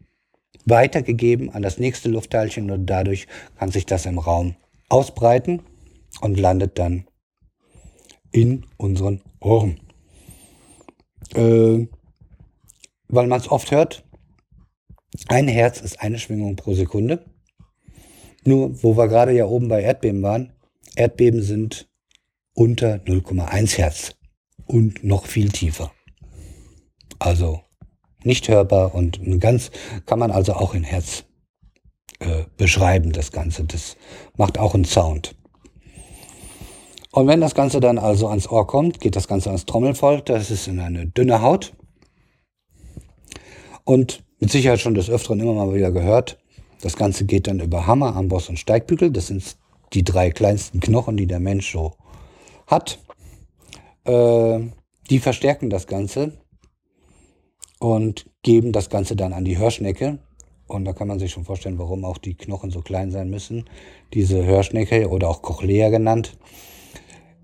weitergegeben 0.66 1.50
an 1.50 1.62
das 1.62 1.80
nächste 1.80 2.10
Luftteilchen 2.10 2.70
und 2.72 2.86
dadurch 2.86 3.28
kann 3.58 3.72
sich 3.72 3.86
das 3.86 4.06
im 4.06 4.20
Raum 4.20 4.56
ausbreiten 4.90 5.62
und 6.22 6.40
landet 6.40 6.78
dann 6.78 7.08
in 8.32 8.66
unseren 8.78 9.22
Ohren. 9.40 9.80
Äh, 11.34 11.88
weil 13.08 13.28
man 13.28 13.40
es 13.40 13.50
oft 13.50 13.72
hört, 13.72 14.04
ein 15.28 15.48
Herz 15.48 15.82
ist 15.82 16.02
eine 16.02 16.20
Schwingung 16.20 16.56
pro 16.56 16.74
Sekunde. 16.74 17.24
Nur, 18.46 18.82
wo 18.84 18.96
wir 18.96 19.08
gerade 19.08 19.34
ja 19.34 19.46
oben 19.46 19.68
bei 19.68 19.82
Erdbeben 19.82 20.22
waren, 20.22 20.54
Erdbeben 20.96 21.42
sind 21.42 21.90
unter 22.54 22.96
0,1 22.96 23.78
Hertz 23.78 24.16
und 24.66 25.04
noch 25.04 25.26
viel 25.26 25.50
tiefer. 25.50 25.92
Also 27.20 27.62
nicht 28.24 28.48
hörbar 28.48 28.94
und 28.94 29.20
ganz 29.40 29.72
kann 30.06 30.20
man 30.20 30.32
also 30.32 30.54
auch 30.54 30.74
in 30.74 30.84
Herz 30.84 31.24
äh, 32.20 32.44
beschreiben, 32.58 33.12
das 33.12 33.32
Ganze. 33.32 33.64
Das 33.66 33.96
macht 34.36 34.58
auch 34.58 34.74
einen 34.74 34.86
Sound. 34.86 35.36
Und 37.12 37.28
wenn 37.28 37.42
das 37.42 37.56
Ganze 37.56 37.80
dann 37.80 37.98
also 37.98 38.28
ans 38.28 38.48
Ohr 38.48 38.68
kommt, 38.68 39.00
geht 39.00 39.16
das 39.16 39.28
Ganze 39.28 39.50
ans 39.50 39.66
Trommelfell. 39.66 40.22
Das 40.22 40.52
ist 40.52 40.68
in 40.68 40.80
eine 40.80 41.08
dünne 41.08 41.42
Haut. 41.42 41.74
Und 43.88 44.26
mit 44.42 44.52
Sicherheit 44.52 44.82
schon 44.82 44.96
des 44.96 45.10
Öfteren 45.10 45.40
immer 45.40 45.54
mal 45.54 45.74
wieder 45.74 45.94
gehört. 45.94 46.38
Das 46.82 46.98
Ganze 46.98 47.24
geht 47.24 47.48
dann 47.48 47.62
über 47.62 47.88
Hammer, 47.88 48.18
Amboss 48.18 48.50
und 48.50 48.60
Steigbügel. 48.60 49.12
Das 49.12 49.28
sind 49.28 49.56
die 49.94 50.04
drei 50.04 50.30
kleinsten 50.30 50.82
Knochen, 50.82 51.16
die 51.16 51.26
der 51.26 51.40
Mensch 51.40 51.72
so 51.72 51.94
hat. 52.68 53.00
Äh, 54.04 54.60
die 55.10 55.20
verstärken 55.20 55.70
das 55.70 55.88
Ganze 55.88 56.34
und 57.80 58.30
geben 58.44 58.74
das 58.74 58.90
Ganze 58.90 59.16
dann 59.16 59.32
an 59.32 59.46
die 59.46 59.58
Hörschnecke. 59.58 60.20
Und 60.68 60.84
da 60.84 60.92
kann 60.92 61.08
man 61.08 61.20
sich 61.20 61.32
schon 61.32 61.46
vorstellen, 61.46 61.80
warum 61.80 62.04
auch 62.04 62.18
die 62.18 62.36
Knochen 62.36 62.72
so 62.72 62.82
klein 62.82 63.12
sein 63.12 63.30
müssen. 63.30 63.70
Diese 64.14 64.44
Hörschnecke 64.44 65.08
oder 65.08 65.30
auch 65.30 65.42
Cochlea 65.42 65.88
genannt, 65.92 66.38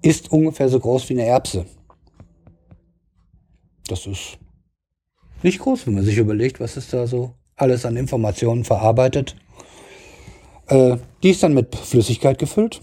ist 0.02 0.30
ungefähr 0.30 0.68
so 0.68 0.82
groß 0.82 1.08
wie 1.08 1.14
eine 1.14 1.26
Erbse. 1.26 1.66
Das 3.88 4.06
ist 4.08 4.40
nicht 5.44 5.60
groß, 5.60 5.88
wenn 5.88 5.96
man 5.96 6.06
sich 6.06 6.18
überlegt, 6.18 6.60
was 6.60 6.78
ist 6.78 6.94
da 6.94 7.08
so 7.08 7.34
alles 7.56 7.86
an 7.86 7.98
Informationen 7.98 8.64
verarbeitet. 8.64 9.36
Äh, 10.68 10.98
die 11.22 11.30
ist 11.30 11.44
dann 11.44 11.54
mit 11.54 11.76
Flüssigkeit 11.76 12.40
gefüllt. 12.40 12.82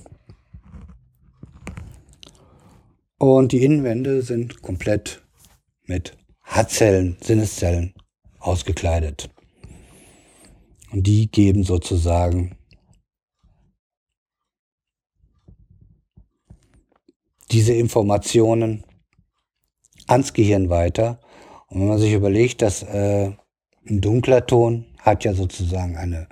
Und 3.19 3.53
die 3.53 3.65
Innenwände 3.65 4.23
sind 4.23 4.63
komplett 4.63 5.23
mit 5.87 6.17
Haarzellen, 6.43 7.17
Sinneszellen 7.21 7.95
ausgekleidet. 8.39 9.31
Und 10.91 11.07
die 11.07 11.31
geben 11.31 11.63
sozusagen 11.63 12.57
diese 17.51 17.75
Informationen 17.75 18.85
ans 20.07 20.33
Gehirn 20.33 20.71
weiter. 20.71 21.21
Und 21.71 21.81
wenn 21.81 21.89
man 21.89 21.99
sich 21.99 22.13
überlegt, 22.13 22.63
dass 22.63 22.83
äh, 22.83 23.33
ein 23.89 24.01
dunkler 24.01 24.45
Ton 24.47 24.87
hat 24.99 25.25
ja 25.25 25.35
sozusagen 25.35 25.97
eine 25.97 26.29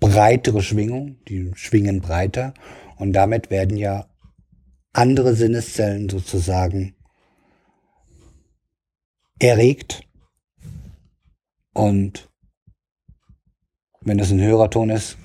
breitere 0.00 0.62
Schwingung, 0.62 1.18
die 1.28 1.52
schwingen 1.54 2.00
breiter 2.00 2.54
und 2.96 3.12
damit 3.12 3.50
werden 3.50 3.76
ja 3.76 4.06
andere 4.92 5.34
Sinneszellen 5.34 6.08
sozusagen 6.08 6.94
erregt 9.38 10.02
und 11.74 12.28
wenn 14.00 14.18
das 14.18 14.32
ein 14.32 14.40
höherer 14.40 14.70
Ton 14.70 14.90
ist, 14.90 15.16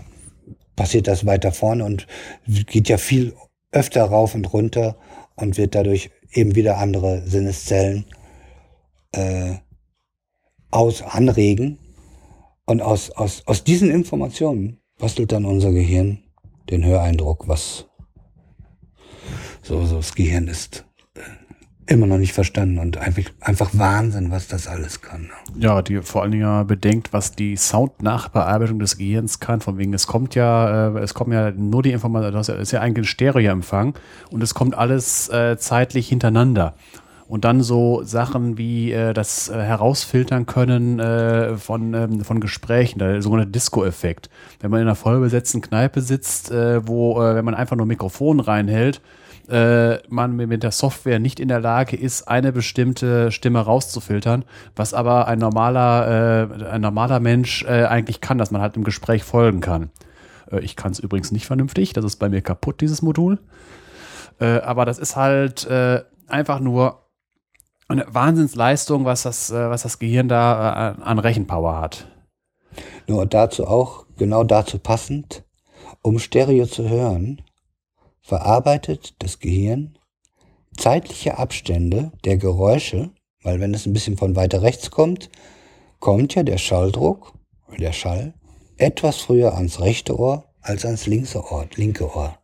passiert 0.76 1.07
das 1.07 1.26
weiter 1.26 1.51
vorne 1.51 1.85
und 1.85 2.07
geht 2.45 2.89
ja 2.89 2.97
viel 2.97 3.35
öfter 3.72 4.03
rauf 4.03 4.35
und 4.35 4.53
runter 4.53 4.97
und 5.35 5.57
wird 5.57 5.73
dadurch 5.73 6.11
eben 6.34 6.55
wieder 6.55 6.77
andere 6.77 7.23
Sinneszellen 7.27 8.05
äh, 9.11 9.55
aus 10.72 11.01
anregen. 11.01 11.80
Und 12.65 12.81
aus, 12.81 13.11
aus, 13.11 13.43
aus 13.45 13.64
diesen 13.64 13.89
Informationen 13.89 14.80
bastelt 14.97 15.31
dann 15.31 15.45
unser 15.45 15.72
Gehirn 15.72 16.23
den 16.69 16.85
Höreindruck, 16.85 17.47
was 17.47 17.88
so, 19.61 19.85
so 19.85 19.97
das 19.97 20.15
Gehirn 20.15 20.47
ist 20.47 20.85
immer 21.88 22.07
noch 22.07 22.18
nicht 22.18 22.34
verstanden 22.34 22.80
und 22.80 22.97
einfach, 22.97 23.23
einfach 23.41 23.69
Wahnsinn, 23.73 24.31
was 24.31 24.47
das 24.47 24.68
alles 24.68 25.01
kann. 25.01 25.30
Ja, 25.57 25.81
die 25.81 26.01
vor 26.01 26.22
allen 26.22 26.31
Dingen 26.31 26.68
bedenkt, 26.68 27.14
was 27.14 27.34
die 27.34 27.55
Soundnachbearbeitung 27.55 28.80
des 28.80 28.97
Gehirns 28.97 29.39
kann. 29.39 29.61
Von 29.61 29.77
wegen, 29.77 29.93
es 29.93 30.07
kommt 30.07 30.35
ja, 30.35 30.95
äh, 30.95 30.99
es 30.99 31.14
kommen 31.14 31.34
ja 31.34 31.51
nur 31.51 31.84
die 31.84 31.91
Informationen, 31.91 32.34
das 32.34 32.49
ist 32.49 32.72
ja 32.72 32.81
eigentlich 32.81 33.03
ein 33.03 33.10
Stereoempfang 33.10 33.95
und 34.30 34.41
es 34.41 34.53
kommt 34.53 34.76
alles 34.76 35.30
äh, 35.30 35.57
zeitlich 35.57 36.07
hintereinander. 36.07 36.76
Und 37.27 37.45
dann 37.45 37.61
so 37.61 38.03
Sachen 38.03 38.57
wie 38.57 38.91
äh, 38.91 39.14
das 39.14 39.49
äh, 39.49 39.53
Herausfiltern 39.53 40.45
können 40.45 40.99
äh, 40.99 41.57
von, 41.57 41.93
ähm, 41.93 42.22
von 42.22 42.39
Gesprächen, 42.39 42.99
der 42.99 43.22
sogenannte 43.22 43.51
Disco-Effekt. 43.51 44.30
Wenn 44.60 44.69
man 44.69 44.81
in 44.81 44.88
einer 44.88 44.95
vollbesetzten 44.95 45.61
Kneipe 45.61 46.01
sitzt, 46.01 46.51
äh, 46.51 46.85
wo, 46.85 47.22
äh, 47.22 47.35
wenn 47.35 47.45
man 47.45 47.55
einfach 47.55 47.76
nur 47.76 47.85
Mikrofon 47.85 48.39
reinhält, 48.39 49.01
äh, 49.49 49.98
man 50.07 50.36
mit 50.36 50.64
der 50.64 50.72
Software 50.72 51.20
nicht 51.20 51.40
in 51.40 51.48
der 51.48 51.60
Lage 51.60 51.95
ist, 51.95 52.28
eine 52.28 52.52
bestimmte 52.52 53.32
Stimme 53.32 53.60
rauszufiltern, 53.60 54.45
was 54.76 54.94
aber 54.94 55.28
ein 55.28 55.40
normaler, 55.40 56.49
äh, 56.61 56.65
ein 56.65 56.82
normaler 56.82 57.20
Mensch 57.20 57.64
äh, 57.64 57.86
eigentlich 57.86 58.22
kann, 58.22 58.38
dass 58.38 58.52
man 58.52 58.61
halt 58.61 58.78
im 58.78 58.84
Gespräch 58.84 59.24
folgen 59.24 59.61
kann. 59.61 59.90
Äh, 60.52 60.60
ich 60.61 60.76
kann 60.76 60.91
es 60.91 60.99
übrigens 60.99 61.32
nicht 61.32 61.45
vernünftig, 61.45 61.94
das 61.94 62.06
ist 62.06 62.18
bei 62.18 62.30
mir 62.30 62.41
kaputt, 62.41 62.82
dieses 62.82 63.02
Modul. 63.02 63.40
Äh, 64.40 64.60
aber 64.61 64.86
das 64.86 64.99
ist 64.99 65.15
halt 65.15 65.65
äh, 65.65 66.03
einfach 66.28 66.60
nur 66.60 66.99
eine 67.90 68.06
Wahnsinnsleistung, 68.07 69.06
was 69.06 69.24
das, 69.24 69.52
was 69.52 69.84
das 69.84 69.99
Gehirn 69.99 70.30
da 70.30 70.95
an 71.02 71.20
Rechenpower 71.20 71.80
hat. 71.82 72.07
Nur 73.07 73.26
dazu 73.26 73.68
auch, 73.68 74.06
genau 74.18 74.45
dazu 74.45 74.80
passend, 74.80 75.44
um 76.02 76.18
Stereo 76.18 76.65
zu 76.65 76.90
hören, 76.90 77.41
verarbeitet 78.24 79.16
das 79.20 79.40
Gehirn 79.40 79.98
zeitliche 80.76 81.38
Abstände 81.38 82.12
der 82.26 82.38
Geräusche, 82.38 83.12
weil 83.44 83.60
wenn 83.60 83.74
es 83.74 83.86
ein 83.86 83.94
bisschen 83.94 84.18
von 84.18 84.36
weiter 84.36 84.62
rechts 84.62 84.90
kommt, 84.90 85.30
kommt 86.00 86.34
ja 86.36 86.44
der 86.44 86.58
Schalldruck, 86.58 87.34
der 87.78 87.94
Schall, 87.94 88.34
etwas 88.78 89.18
früher 89.18 89.54
ans 89.54 89.80
rechte 89.80 90.18
Ohr 90.18 90.45
als 90.62 90.86
ans 90.86 91.06
linke 91.06 91.44
Ohr. 91.52 91.68
Linke 91.76 92.16
Ohr. 92.16 92.40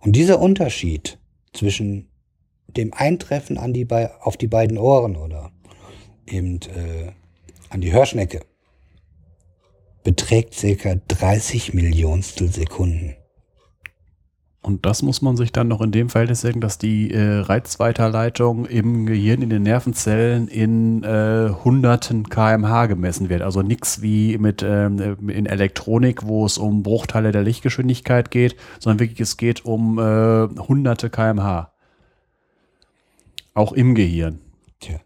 Und 0.00 0.12
dieser 0.12 0.40
Unterschied 0.40 1.18
zwischen 1.52 2.08
dem 2.68 2.92
Eintreffen 2.92 3.58
an 3.58 3.72
die 3.72 3.86
auf 4.20 4.36
die 4.36 4.46
beiden 4.46 4.78
Ohren 4.78 5.16
oder 5.16 5.52
eben 6.26 6.60
äh, 6.62 7.12
an 7.70 7.80
die 7.80 7.92
Hörschnecke 7.92 8.40
beträgt 10.04 10.54
circa 10.54 10.94
30 11.08 11.74
Millionstel 11.74 12.52
Sekunden. 12.52 13.16
Und 14.66 14.84
das 14.84 15.02
muss 15.02 15.22
man 15.22 15.36
sich 15.36 15.52
dann 15.52 15.68
noch 15.68 15.80
in 15.80 15.92
dem 15.92 16.08
Verhältnis 16.08 16.40
sagen, 16.40 16.60
dass 16.60 16.76
die 16.76 17.12
äh, 17.12 17.38
Reizweiterleitung 17.38 18.66
im 18.66 19.06
Gehirn, 19.06 19.40
in 19.40 19.48
den 19.48 19.62
Nervenzellen 19.62 20.48
in 20.48 21.04
äh, 21.04 21.50
hunderten 21.62 22.28
kmh 22.28 22.86
gemessen 22.86 23.28
wird. 23.28 23.42
Also 23.42 23.62
nichts 23.62 24.02
wie 24.02 24.38
mit 24.38 24.64
ähm, 24.64 25.18
in 25.28 25.46
Elektronik, 25.46 26.26
wo 26.26 26.44
es 26.44 26.58
um 26.58 26.82
Bruchteile 26.82 27.30
der 27.30 27.42
Lichtgeschwindigkeit 27.42 28.32
geht, 28.32 28.56
sondern 28.80 28.98
wirklich 28.98 29.20
es 29.20 29.36
geht 29.36 29.64
um 29.64 30.00
äh, 30.00 30.48
hunderte 30.48 31.10
kmh. 31.10 31.70
Auch 33.54 33.70
im 33.72 33.94
Gehirn. 33.94 34.40
Tja. 34.80 34.98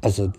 Also 0.00 0.32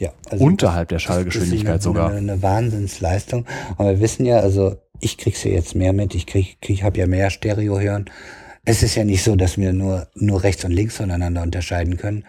ja, 0.00 0.10
also 0.28 0.44
Unterhalb 0.44 0.88
der 0.88 0.98
Schallgeschwindigkeit 0.98 1.76
das 1.76 1.82
ist 1.82 1.86
eine, 1.86 1.94
sogar. 1.94 2.10
Eine, 2.10 2.32
eine 2.32 2.42
Wahnsinnsleistung. 2.42 3.46
Aber 3.78 3.90
wir 3.90 4.00
wissen 4.00 4.26
ja, 4.26 4.40
also 4.40 4.78
ich 5.04 5.18
krieg's 5.18 5.44
ja 5.44 5.50
jetzt 5.50 5.74
mehr 5.74 5.92
mit, 5.92 6.14
ich 6.14 6.26
krieg, 6.26 6.58
krieg 6.60 6.82
habe 6.82 6.98
ja 6.98 7.06
mehr 7.06 7.30
Stereo 7.30 7.78
hören. 7.78 8.06
Es 8.64 8.82
ist 8.82 8.94
ja 8.94 9.04
nicht 9.04 9.22
so, 9.22 9.36
dass 9.36 9.58
wir 9.58 9.72
nur, 9.72 10.08
nur 10.14 10.42
rechts 10.42 10.64
und 10.64 10.72
links 10.72 10.96
voneinander 10.96 11.42
unterscheiden 11.42 11.96
können. 11.96 12.24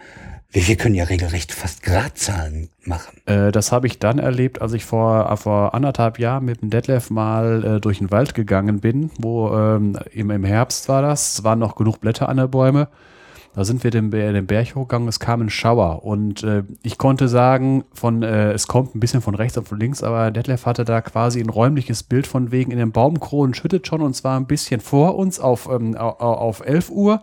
Wir, 0.50 0.68
wir 0.68 0.76
können 0.76 0.94
ja 0.94 1.04
regelrecht 1.04 1.52
fast 1.52 1.82
Gradzahlen 1.82 2.68
machen. 2.84 3.20
Äh, 3.26 3.52
das 3.52 3.72
habe 3.72 3.86
ich 3.86 3.98
dann 3.98 4.18
erlebt, 4.18 4.60
als 4.60 4.74
ich 4.74 4.84
vor, 4.84 5.34
vor 5.38 5.74
anderthalb 5.74 6.18
Jahren 6.18 6.44
mit 6.44 6.60
dem 6.60 6.70
Detlef 6.70 7.10
mal 7.10 7.64
äh, 7.64 7.80
durch 7.80 7.98
den 7.98 8.10
Wald 8.10 8.34
gegangen 8.34 8.80
bin, 8.80 9.10
wo 9.18 9.50
ähm, 9.56 9.98
im, 10.12 10.30
im 10.30 10.44
Herbst 10.44 10.88
war 10.88 11.02
das, 11.02 11.34
es 11.34 11.44
waren 11.44 11.58
noch 11.58 11.74
genug 11.74 12.00
Blätter 12.00 12.28
an 12.28 12.36
der 12.36 12.48
Bäume. 12.48 12.88
Da 13.56 13.64
sind 13.64 13.82
wir 13.84 13.90
den, 13.90 14.10
den 14.10 14.46
Berg 14.46 14.74
hochgegangen, 14.74 15.08
es 15.08 15.18
kam 15.18 15.40
ein 15.40 15.48
Schauer 15.48 16.04
und 16.04 16.42
äh, 16.42 16.62
ich 16.82 16.98
konnte 16.98 17.26
sagen, 17.26 17.84
von 17.94 18.22
äh, 18.22 18.52
es 18.52 18.66
kommt 18.66 18.94
ein 18.94 19.00
bisschen 19.00 19.22
von 19.22 19.34
rechts 19.34 19.56
und 19.56 19.66
von 19.66 19.80
links, 19.80 20.02
aber 20.02 20.30
Detlef 20.30 20.66
hatte 20.66 20.84
da 20.84 21.00
quasi 21.00 21.40
ein 21.40 21.48
räumliches 21.48 22.02
Bild 22.02 22.26
von 22.26 22.52
wegen 22.52 22.70
in 22.70 22.76
den 22.76 22.92
Baumkronen 22.92 23.54
schüttet 23.54 23.86
schon 23.86 24.02
und 24.02 24.14
zwar 24.14 24.38
ein 24.38 24.46
bisschen 24.46 24.82
vor 24.82 25.16
uns 25.16 25.40
auf, 25.40 25.70
ähm, 25.72 25.96
auf 25.96 26.66
11 26.66 26.90
Uhr, 26.90 27.22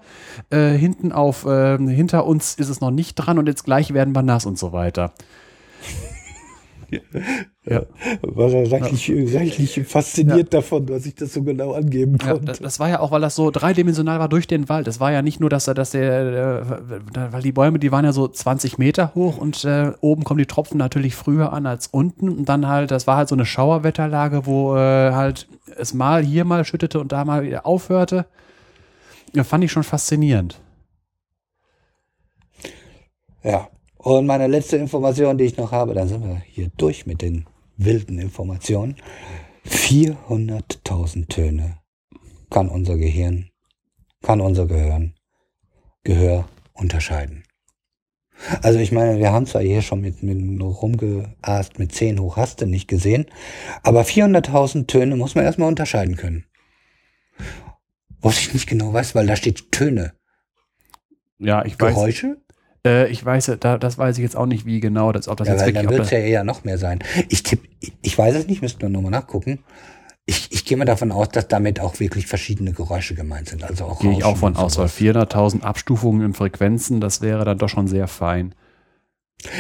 äh, 0.50 0.72
hinten 0.72 1.12
auf, 1.12 1.46
äh, 1.46 1.78
hinter 1.78 2.26
uns 2.26 2.56
ist 2.56 2.70
es 2.70 2.82
noch 2.82 2.90
nicht 2.90 3.14
dran 3.14 3.38
und 3.38 3.46
jetzt 3.46 3.64
gleich 3.64 3.94
werden 3.94 4.16
wir 4.16 4.24
nass 4.24 4.48
und 4.48 4.58
so 4.58 4.72
weiter. 4.74 5.12
Ja. 7.66 7.84
War 8.22 8.52
er 8.52 8.70
reichlich, 8.70 9.08
ja. 9.08 9.40
reichlich 9.40 9.88
fasziniert 9.88 10.54
ja. 10.54 10.60
davon, 10.60 10.86
dass 10.86 11.06
ich 11.06 11.16
das 11.16 11.32
so 11.32 11.44
genau 11.44 11.72
angeben 11.72 12.18
konnte. 12.18 12.36
Ja, 12.36 12.42
das, 12.42 12.60
das, 12.60 12.78
war 12.78 12.90
ja 12.90 13.00
auch, 13.00 13.12
weil 13.12 13.22
das 13.22 13.36
so 13.36 13.52
dreidimensional 13.52 14.20
war 14.20 14.28
durch 14.28 14.48
den 14.48 14.68
Wald. 14.68 14.86
Das 14.86 15.00
war 15.00 15.14
ja 15.14 15.22
nicht 15.22 15.40
nur, 15.40 15.50
dass 15.50 15.70
er, 15.70 15.74
dass 15.74 15.92
der, 15.92 16.60
äh, 17.16 17.32
weil 17.32 17.42
die 17.42 17.54
Bäume, 17.54 17.80
die 17.80 17.90
waren 17.94 18.04
ja 18.04 18.12
so 18.12 18.28
20 18.28 18.80
Meter 18.80 19.16
hoch 19.16 19.38
und 19.38 19.64
äh, 19.64 19.94
oben 20.02 20.26
kommen 20.26 20.40
die 20.40 20.46
Tropfen 20.46 20.78
natürlich 20.78 21.16
früher 21.16 21.54
an 21.54 21.66
als 21.66 21.88
unten. 21.88 22.28
Und 22.28 22.50
dann 22.50 22.68
halt, 22.68 22.92
das 22.92 23.08
war 23.08 23.16
halt 23.16 23.30
so 23.30 23.36
eine 23.36 23.46
Schauerwetterlage, 23.46 24.46
wo 24.46 24.76
äh, 24.76 25.14
halt 25.14 25.48
es 25.78 25.94
mal 25.94 26.22
hier 26.22 26.44
mal 26.44 26.66
schüttete 26.66 27.00
und 27.00 27.14
da 27.14 27.24
mal 27.24 27.44
wieder 27.44 27.66
aufhörte. 27.66 28.26
Ja, 29.34 29.46
fand 29.46 29.64
ich 29.64 29.72
schon 29.72 29.84
faszinierend. 29.84 30.60
Ja, 33.42 33.70
und 34.04 34.26
meine 34.26 34.48
letzte 34.48 34.76
Information, 34.76 35.38
die 35.38 35.46
ich 35.46 35.56
noch 35.56 35.72
habe, 35.72 35.94
dann 35.94 36.10
sind 36.10 36.26
wir 36.26 36.42
hier 36.46 36.70
durch 36.76 37.06
mit 37.06 37.22
den 37.22 37.46
wilden 37.78 38.20
Informationen. 38.20 38.98
400.000 39.66 41.30
Töne 41.30 41.78
kann 42.50 42.68
unser 42.68 42.98
Gehirn, 42.98 43.50
kann 44.22 44.42
unser 44.42 44.68
Gehirn, 44.68 45.14
Gehör 46.04 46.50
unterscheiden. 46.74 47.46
Also 48.62 48.80
ich 48.80 48.92
meine, 48.92 49.20
wir 49.20 49.32
haben 49.32 49.46
zwar 49.46 49.62
hier 49.62 49.82
schon 49.82 50.02
mit, 50.02 50.22
mit 50.22 50.62
rumgeast 50.62 51.80
mit 51.80 51.94
10 51.94 52.20
hoch 52.20 52.36
hast 52.36 52.60
du 52.60 52.66
nicht 52.66 52.90
gesehen, 52.90 53.28
aber 53.84 54.02
400.000 54.02 54.86
Töne 54.88 55.16
muss 55.16 55.36
man 55.36 55.46
erstmal 55.46 55.70
unterscheiden 55.70 56.18
können. 56.18 56.44
Was 58.20 58.40
ich 58.40 58.54
nicht 58.54 58.68
genau 58.68 58.92
weiß, 58.92 59.16
weil 59.16 59.28
da 59.28 59.38
steht 59.38 59.72
Töne. 59.72 60.14
Ja, 61.38 61.64
ich 61.64 61.78
Geräusche? 61.78 62.32
weiß. 62.32 62.43
Äh, 62.86 63.10
ich 63.10 63.24
weiß, 63.24 63.52
da, 63.60 63.78
das 63.78 63.98
weiß 63.98 64.18
ich 64.18 64.24
jetzt 64.24 64.36
auch 64.36 64.46
nicht, 64.46 64.66
wie 64.66 64.80
genau 64.80 65.12
das, 65.12 65.28
ob 65.28 65.38
das 65.38 65.48
ja, 65.48 65.54
jetzt 65.54 65.66
wirklich. 65.66 65.84
Dann 65.86 65.94
wird 65.94 66.06
es 66.06 66.12
ja 66.12 66.20
eher 66.20 66.44
noch 66.44 66.64
mehr 66.64 66.78
sein. 66.78 67.00
Ich 67.30 67.44
tippe, 67.44 67.68
ich 68.02 68.18
weiß 68.18 68.36
es 68.36 68.48
nicht, 68.48 68.62
müssten 68.62 68.82
wir 68.82 68.90
nochmal 68.90 69.12
nachgucken. 69.12 69.60
Ich, 70.26 70.52
ich 70.52 70.64
gehe 70.64 70.78
mal 70.78 70.86
davon 70.86 71.12
aus, 71.12 71.30
dass 71.30 71.50
damit 71.50 71.82
auch 71.82 72.00
wirklich 72.00 72.28
verschiedene 72.28 72.72
Geräusche 72.72 73.14
gemeint 73.14 73.50
sind. 73.50 73.64
Also 73.64 73.86
auch 73.86 74.00
Gehe 74.00 74.14
ich 74.14 74.24
auch 74.24 74.38
von 74.38 74.56
aus, 74.56 74.78
weil 74.78 74.88
400.000 74.88 75.62
Abstufungen 75.64 76.26
in 76.26 76.34
Frequenzen, 76.34 77.02
das 77.02 77.22
wäre 77.22 77.44
dann 77.44 77.58
doch 77.58 77.68
schon 77.68 77.88
sehr 77.88 78.08
fein. 78.08 78.56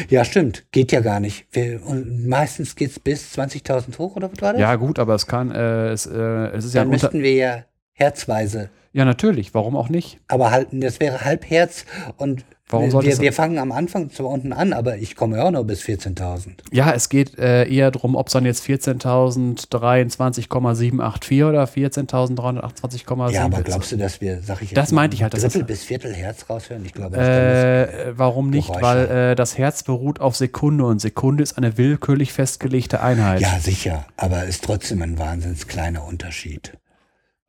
Ja, 0.10 0.24
stimmt. 0.24 0.66
Geht 0.72 0.94
ja 0.94 1.02
gar 1.02 1.20
nicht. 1.20 1.48
Wir, 1.52 1.86
und 1.86 2.28
meistens 2.28 2.78
geht's 2.78 3.00
bis 3.00 3.38
20.000 3.38 3.98
hoch, 3.98 4.16
oder 4.16 4.32
was 4.32 4.41
war 4.41 4.54
das? 4.54 4.62
Ja, 4.62 4.76
gut, 4.76 5.00
aber 5.00 5.16
es 5.16 5.28
kann, 5.28 5.52
äh, 5.52 5.90
es, 5.90 6.06
äh, 6.06 6.12
es 6.12 6.64
ist 6.64 6.76
dann 6.76 6.80
ja. 6.80 6.84
Dann 6.84 6.90
müssten 6.90 7.24
wir 7.24 7.34
ja 7.34 7.66
herzweise. 7.91 8.70
Ja, 8.94 9.04
natürlich. 9.04 9.54
Warum 9.54 9.76
auch 9.76 9.90
nicht? 9.90 10.20
Aber 10.28 10.52
halt, 10.52 10.70
das 10.72 11.00
wäre 11.00 11.26
Halbherz 11.26 11.86
und 12.16 12.45
Warum 12.69 12.91
wir, 12.91 13.03
wir, 13.03 13.19
wir 13.19 13.34
fangen 13.34 13.60
am 13.60 13.72
Anfang 13.72 14.10
zwar 14.10 14.30
unten 14.30 14.52
an, 14.53 14.73
aber 14.73 14.98
ich 14.98 15.15
komme 15.15 15.38
ja 15.38 15.44
auch 15.44 15.52
noch 15.52 15.64
bis 15.64 15.84
14.000. 15.84 16.56
Ja, 16.72 16.91
es 16.94 17.10
geht 17.10 17.38
äh, 17.38 17.68
eher 17.68 17.91
darum, 17.91 18.15
ob 18.15 18.26
es 18.27 18.34
dann 18.34 18.45
jetzt 18.45 18.65
14.023,784 18.65 21.48
oder 21.48 21.65
14.328,7. 21.65 23.31
Ja, 23.31 23.45
aber 23.45 23.61
glaubst 23.61 23.91
du, 23.91 23.98
dass 23.98 24.22
wir, 24.22 24.41
sag 24.41 24.61
ich 24.61 24.72
jetzt, 24.72 24.77
das 24.77 24.94
meinte 24.94 25.15
ich 25.15 25.23
halt, 25.23 25.34
Drittel 25.34 25.65
bis 25.65 25.84
Viertel 25.84 26.14
Herz 26.14 26.49
raushören? 26.49 26.85
Ich 26.85 26.94
glaube, 26.94 27.18
äh, 27.18 28.18
warum 28.18 28.49
nicht? 28.49 28.68
Geräusche. 28.68 28.81
Weil 28.81 29.31
äh, 29.31 29.35
das 29.35 29.57
Herz 29.57 29.84
beruht 29.84 30.22
auf 30.22 30.38
Sekunde 30.38 30.85
und 30.85 30.99
Sekunde 30.99 31.44
ist 31.44 31.57
eine 31.57 31.77
willkürlich 31.77 32.31
festgelegte 32.34 33.02
Einheit. 33.02 33.41
Ja, 33.41 33.60
sicher, 33.60 34.06
aber 34.15 34.45
ist 34.45 34.64
trotzdem 34.64 35.02
ein 35.02 35.19
wahnsinns 35.19 35.68
kleiner 35.68 36.06
Unterschied. 36.06 36.77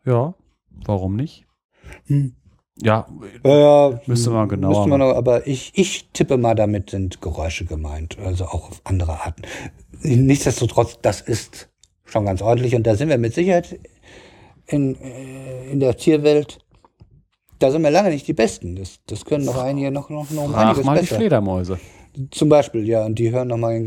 Ja, 0.04 0.34
warum 0.84 1.14
nicht? 1.16 1.46
Hm. 2.06 2.34
Ja, 2.82 3.06
äh, 3.44 3.90
müsste 4.06 4.30
man 4.30 4.48
genau. 4.48 4.68
Müsste 4.68 4.88
man 4.88 4.98
noch, 4.98 5.14
aber 5.14 5.46
ich, 5.46 5.72
ich 5.74 6.08
tippe 6.12 6.36
mal, 6.36 6.54
damit 6.54 6.90
sind 6.90 7.20
Geräusche 7.22 7.64
gemeint, 7.64 8.16
also 8.24 8.46
auch 8.46 8.70
auf 8.70 8.80
andere 8.84 9.12
Arten. 9.24 9.42
Nichtsdestotrotz, 10.02 10.98
das 11.00 11.20
ist 11.20 11.68
schon 12.04 12.26
ganz 12.26 12.42
ordentlich 12.42 12.74
und 12.74 12.84
da 12.86 12.96
sind 12.96 13.08
wir 13.08 13.18
mit 13.18 13.32
Sicherheit 13.34 13.78
in, 14.66 14.96
äh, 15.00 15.70
in 15.70 15.78
der 15.80 15.96
Tierwelt. 15.96 16.58
Da 17.60 17.70
sind 17.70 17.82
wir 17.82 17.90
lange 17.90 18.10
nicht 18.10 18.26
die 18.26 18.32
Besten. 18.32 18.74
Das, 18.74 18.98
das 19.06 19.24
können 19.24 19.44
noch 19.44 19.56
einige 19.56 19.92
noch, 19.92 20.10
noch, 20.10 20.28
noch 20.30 20.50
Frag 20.50 20.66
einiges 20.66 20.84
mal 20.84 20.98
besser. 20.98 21.14
die 21.14 21.14
Fledermäuse. 21.14 21.78
Zum 22.30 22.48
Beispiel, 22.48 22.86
ja, 22.86 23.04
und 23.04 23.18
die 23.18 23.30
hören 23.32 23.48
nochmal 23.48 23.82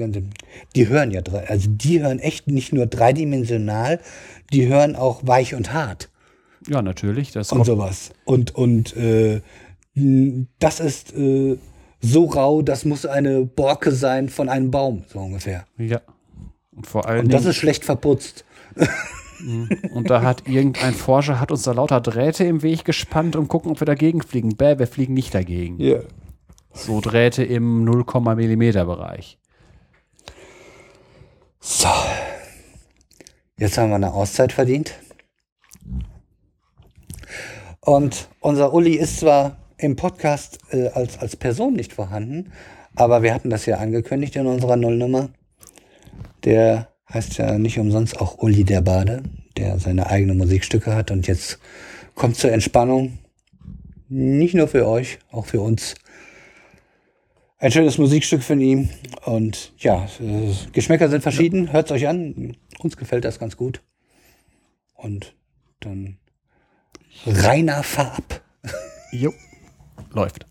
die 0.75 0.87
hören 0.87 1.11
ja, 1.11 1.21
also 1.47 1.69
die 1.69 2.01
hören 2.01 2.19
echt 2.19 2.47
nicht 2.47 2.73
nur 2.73 2.85
dreidimensional, 2.85 3.99
die 4.51 4.67
hören 4.67 4.95
auch 4.95 5.21
weich 5.23 5.55
und 5.55 5.73
hart. 5.73 6.09
Ja, 6.67 6.81
natürlich. 6.81 7.31
Das 7.31 7.51
und 7.51 7.65
sowas. 7.65 8.11
Und, 8.25 8.55
und 8.55 8.95
äh, 8.95 9.41
das 10.59 10.79
ist 10.79 11.15
äh, 11.15 11.57
so 12.01 12.25
rau, 12.25 12.61
das 12.61 12.85
muss 12.85 13.05
eine 13.05 13.45
Borke 13.45 13.91
sein 13.91 14.29
von 14.29 14.49
einem 14.49 14.71
Baum, 14.71 15.03
so 15.07 15.19
ungefähr. 15.19 15.65
Ja. 15.77 16.01
Und 16.75 16.85
vor 16.85 17.07
allem. 17.07 17.25
Und 17.25 17.33
das 17.33 17.45
ist 17.45 17.55
schlecht 17.55 17.85
verputzt. 17.85 18.45
Mhm. 19.39 19.69
Und 19.93 20.09
da 20.09 20.21
hat 20.21 20.47
irgendein 20.47 20.93
Forscher 20.93 21.39
hat 21.39 21.51
uns 21.51 21.63
da 21.63 21.71
lauter 21.71 22.01
Drähte 22.01 22.43
im 22.43 22.63
Weg 22.63 22.85
gespannt 22.85 23.35
und 23.35 23.47
gucken, 23.47 23.71
ob 23.71 23.79
wir 23.81 23.85
dagegen 23.85 24.21
fliegen. 24.21 24.55
Bäh, 24.55 24.79
wir 24.79 24.87
fliegen 24.87 25.13
nicht 25.13 25.33
dagegen. 25.33 25.79
Ja. 25.79 25.99
So 26.73 27.01
Drähte 27.01 27.43
im 27.43 27.83
0, 27.83 28.05
Millimeter 28.35 28.85
Bereich. 28.85 29.37
So. 31.59 31.89
Jetzt 33.57 33.77
haben 33.77 33.89
wir 33.89 33.95
eine 33.95 34.13
Auszeit 34.13 34.53
verdient. 34.53 34.93
Und 37.87 38.27
unser 38.41 38.73
Uli 38.73 38.95
ist 38.95 39.21
zwar 39.21 39.55
im 39.77 39.95
Podcast 39.95 40.59
äh, 40.71 40.89
als, 40.89 41.19
als 41.19 41.37
Person 41.37 41.71
nicht 41.71 41.93
vorhanden, 41.93 42.51
aber 42.95 43.23
wir 43.23 43.33
hatten 43.33 43.49
das 43.49 43.65
ja 43.65 43.77
angekündigt 43.77 44.35
in 44.35 44.45
unserer 44.45 44.75
Nullnummer. 44.75 45.29
Der 46.43 46.89
heißt 47.13 47.37
ja 47.37 47.57
nicht 47.57 47.79
umsonst 47.79 48.19
auch 48.19 48.39
Uli 48.39 48.65
der 48.65 48.81
Bade, 48.81 49.23
der 49.55 49.79
seine 49.79 50.07
eigenen 50.07 50.37
Musikstücke 50.37 50.93
hat 50.93 51.11
und 51.11 51.27
jetzt 51.27 51.59
kommt 52.13 52.35
zur 52.35 52.51
Entspannung. 52.51 53.19
Nicht 54.09 54.53
nur 54.53 54.67
für 54.67 54.85
euch, 54.85 55.19
auch 55.31 55.45
für 55.45 55.61
uns. 55.61 55.95
Ein 57.57 57.71
schönes 57.71 57.97
Musikstück 57.97 58.43
von 58.43 58.59
ihm. 58.59 58.89
Und 59.23 59.71
ja, 59.77 60.09
Geschmäcker 60.73 61.07
sind 61.07 61.21
verschieden. 61.21 61.71
Hört's 61.71 61.93
euch 61.93 62.05
an. 62.09 62.57
Uns 62.79 62.97
gefällt 62.97 63.23
das 63.23 63.39
ganz 63.39 63.55
gut. 63.55 63.81
Und 64.93 65.37
dann 65.79 66.17
reiner 67.25 67.83
Farb. 67.83 68.41
Jo, 69.11 69.33
läuft. 70.11 70.45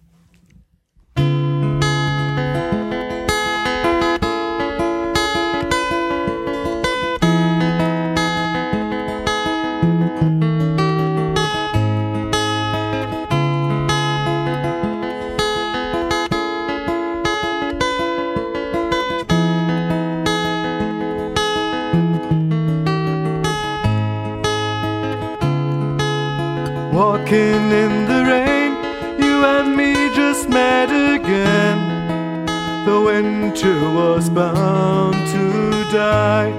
Walking 27.26 27.72
in 27.72 28.06
the 28.06 28.22
rain, 28.24 28.72
you 29.20 29.44
and 29.44 29.74
me 29.76 29.94
just 30.14 30.48
met 30.48 30.90
again. 30.90 32.46
The 32.86 33.00
winter 33.00 33.80
was 33.90 34.30
bound 34.30 35.16
to 35.32 35.90
die. 35.90 36.52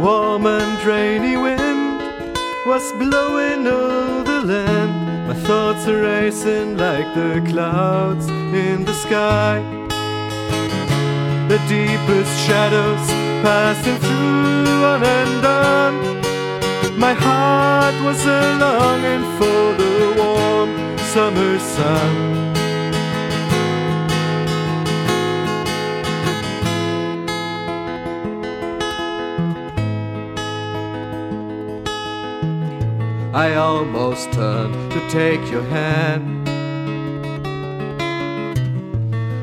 Warm 0.00 0.46
and 0.46 0.84
rainy 0.84 1.36
wind 1.36 2.00
was 2.66 2.82
blowing 2.94 3.68
over 3.68 4.24
the 4.24 4.40
land. 4.52 5.28
My 5.28 5.34
thoughts 5.34 5.86
are 5.86 6.02
racing 6.02 6.76
like 6.76 7.06
the 7.14 7.40
clouds 7.52 8.26
in 8.26 8.84
the 8.84 8.94
sky. 8.94 9.62
The 11.46 11.58
deepest 11.68 12.34
shadows 12.48 13.06
passing 13.46 13.98
through 13.98 14.84
on 14.92 15.04
and 15.04 15.46
on. 15.46 16.31
My 16.96 17.14
heart 17.14 17.94
was 18.04 18.24
a 18.26 18.56
longing 18.58 19.24
for 19.38 19.74
the 19.80 20.14
warm 20.18 20.98
summer 20.98 21.58
sun. 21.58 22.52
I 33.34 33.54
almost 33.54 34.30
turned 34.32 34.92
to 34.92 35.00
take 35.08 35.50
your 35.50 35.64
hand. 35.64 36.48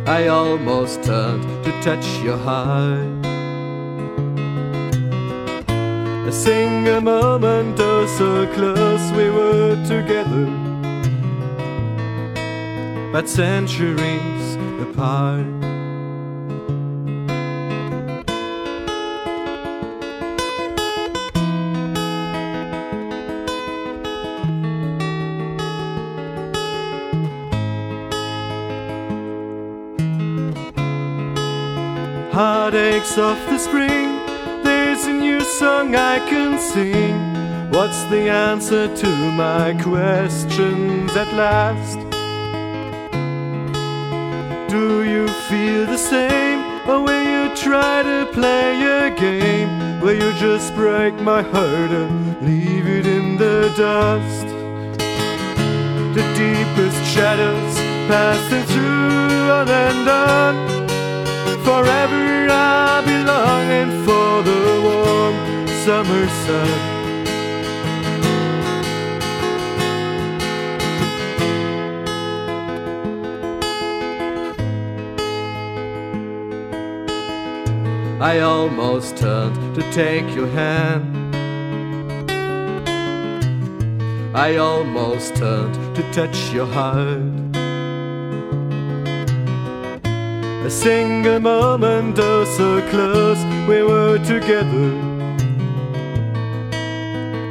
I 0.07 0.27
almost 0.27 1.03
turned 1.03 1.43
to 1.65 1.71
touch 1.81 2.07
your 2.23 2.37
heart. 2.37 3.18
A 6.29 6.31
single 6.31 7.01
moment, 7.01 7.79
oh 7.79 8.05
so 8.05 8.45
close 8.53 9.11
we 9.13 9.31
were 9.31 9.75
together, 9.87 10.45
but 13.11 13.27
centuries 13.27 14.55
apart. 14.79 15.47
Heartaches 32.31 33.17
of 33.17 33.37
the 33.49 33.57
spring 33.57 33.98
song 35.59 35.93
I 35.93 36.19
can 36.29 36.57
sing. 36.57 37.17
What's 37.69 38.01
the 38.05 38.29
answer 38.29 38.87
to 38.95 39.09
my 39.43 39.73
questions 39.83 41.11
at 41.17 41.29
last? 41.33 41.99
Do 44.69 45.03
you 45.03 45.27
feel 45.49 45.85
the 45.85 45.97
same? 45.97 46.59
Or 46.89 47.03
will 47.03 47.25
you 47.33 47.53
try 47.57 48.03
to 48.03 48.19
play 48.31 48.69
a 49.01 49.09
game? 49.25 49.99
Will 49.99 50.17
you 50.23 50.31
just 50.39 50.73
break 50.75 51.15
my 51.15 51.41
heart 51.41 51.91
and 52.01 52.41
leave 52.41 52.87
it 52.87 53.05
in 53.05 53.35
the 53.35 53.59
dust? 53.75 54.47
The 56.17 56.25
deepest 56.43 57.01
shadows 57.13 57.75
passing 58.07 58.65
through 58.71 59.51
on 59.59 59.67
and 59.67 60.07
on. 60.07 60.53
Forever 61.67 62.47
I'll 62.49 63.03
be 63.05 63.17
longing 63.31 63.91
for 64.05 64.41
the 64.49 64.61
warm 64.85 65.48
summer 65.89 66.27
sun. 66.45 66.69
I 78.21 78.41
almost 78.41 79.17
turned 79.17 79.55
to 79.73 79.81
take 79.91 80.29
your 80.35 80.49
hand. 80.49 81.09
I 84.35 84.57
almost 84.57 85.35
turned 85.37 85.73
to 85.95 86.03
touch 86.11 86.53
your 86.53 86.67
heart. 86.67 87.55
A 90.67 90.69
single 90.69 91.39
moment, 91.39 92.19
oh 92.19 92.45
so 92.45 92.79
close 92.91 93.41
we 93.67 93.81
were 93.81 94.19
together, 94.19 95.08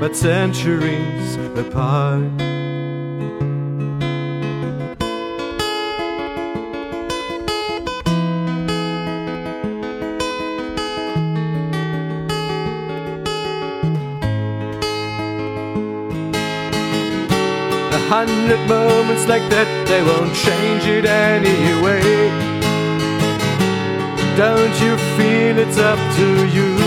but 0.00 0.14
centuries 0.14 1.36
apart. 1.56 2.22
A 17.90 18.00
hundred 18.08 18.68
moments 18.68 19.26
like 19.26 19.42
that, 19.50 19.68
they 19.88 20.02
won't 20.02 20.32
change 20.34 20.84
it 20.86 21.06
anyway. 21.06 22.00
Don't 24.36 24.80
you 24.80 24.96
feel 25.16 25.58
it's 25.58 25.78
up 25.78 25.98
to 26.16 26.46
you 26.46 26.78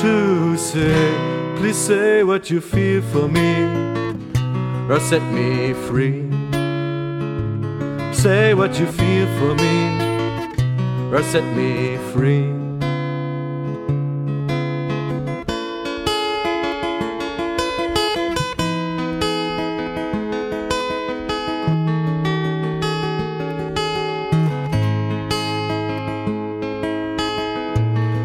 to 0.00 0.56
say? 0.56 1.29
Please 1.60 1.76
say 1.76 2.24
what 2.24 2.48
you 2.48 2.58
feel 2.58 3.02
for 3.12 3.28
me, 3.28 3.64
or 4.88 4.98
set 4.98 5.22
me 5.30 5.74
free. 5.74 6.24
Say 8.14 8.54
what 8.54 8.80
you 8.80 8.86
feel 8.86 9.26
for 9.38 9.54
me, 9.54 9.76
or 11.12 11.22
set 11.22 11.44
me 11.54 11.98
free. 12.14 12.48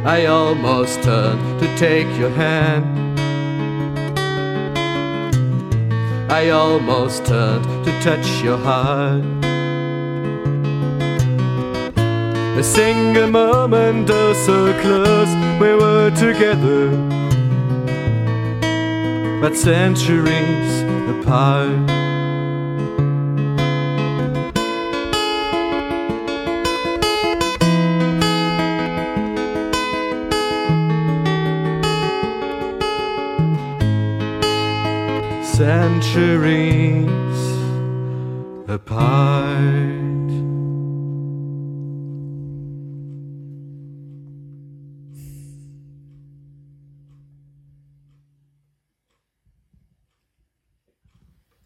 I 0.06 0.26
almost 0.28 1.03
turned 1.03 1.60
to 1.60 1.68
take 1.78 2.07
your 2.18 2.30
hand. 2.30 2.94
I 6.30 6.49
almost 6.49 7.26
turned 7.26 7.85
to 7.85 7.91
touch 8.02 8.41
your 8.43 8.57
heart. 8.57 9.23
A 12.57 12.64
single 12.64 13.30
moment, 13.30 14.10
oh 14.10 14.34
so 14.34 14.73
close, 14.81 15.30
we 15.60 15.73
were 15.76 16.10
together, 16.11 16.89
but 19.41 19.56
centuries 19.56 20.84
apart. 21.10 22.05
Centuries 35.56 37.40
apart. 38.68 39.06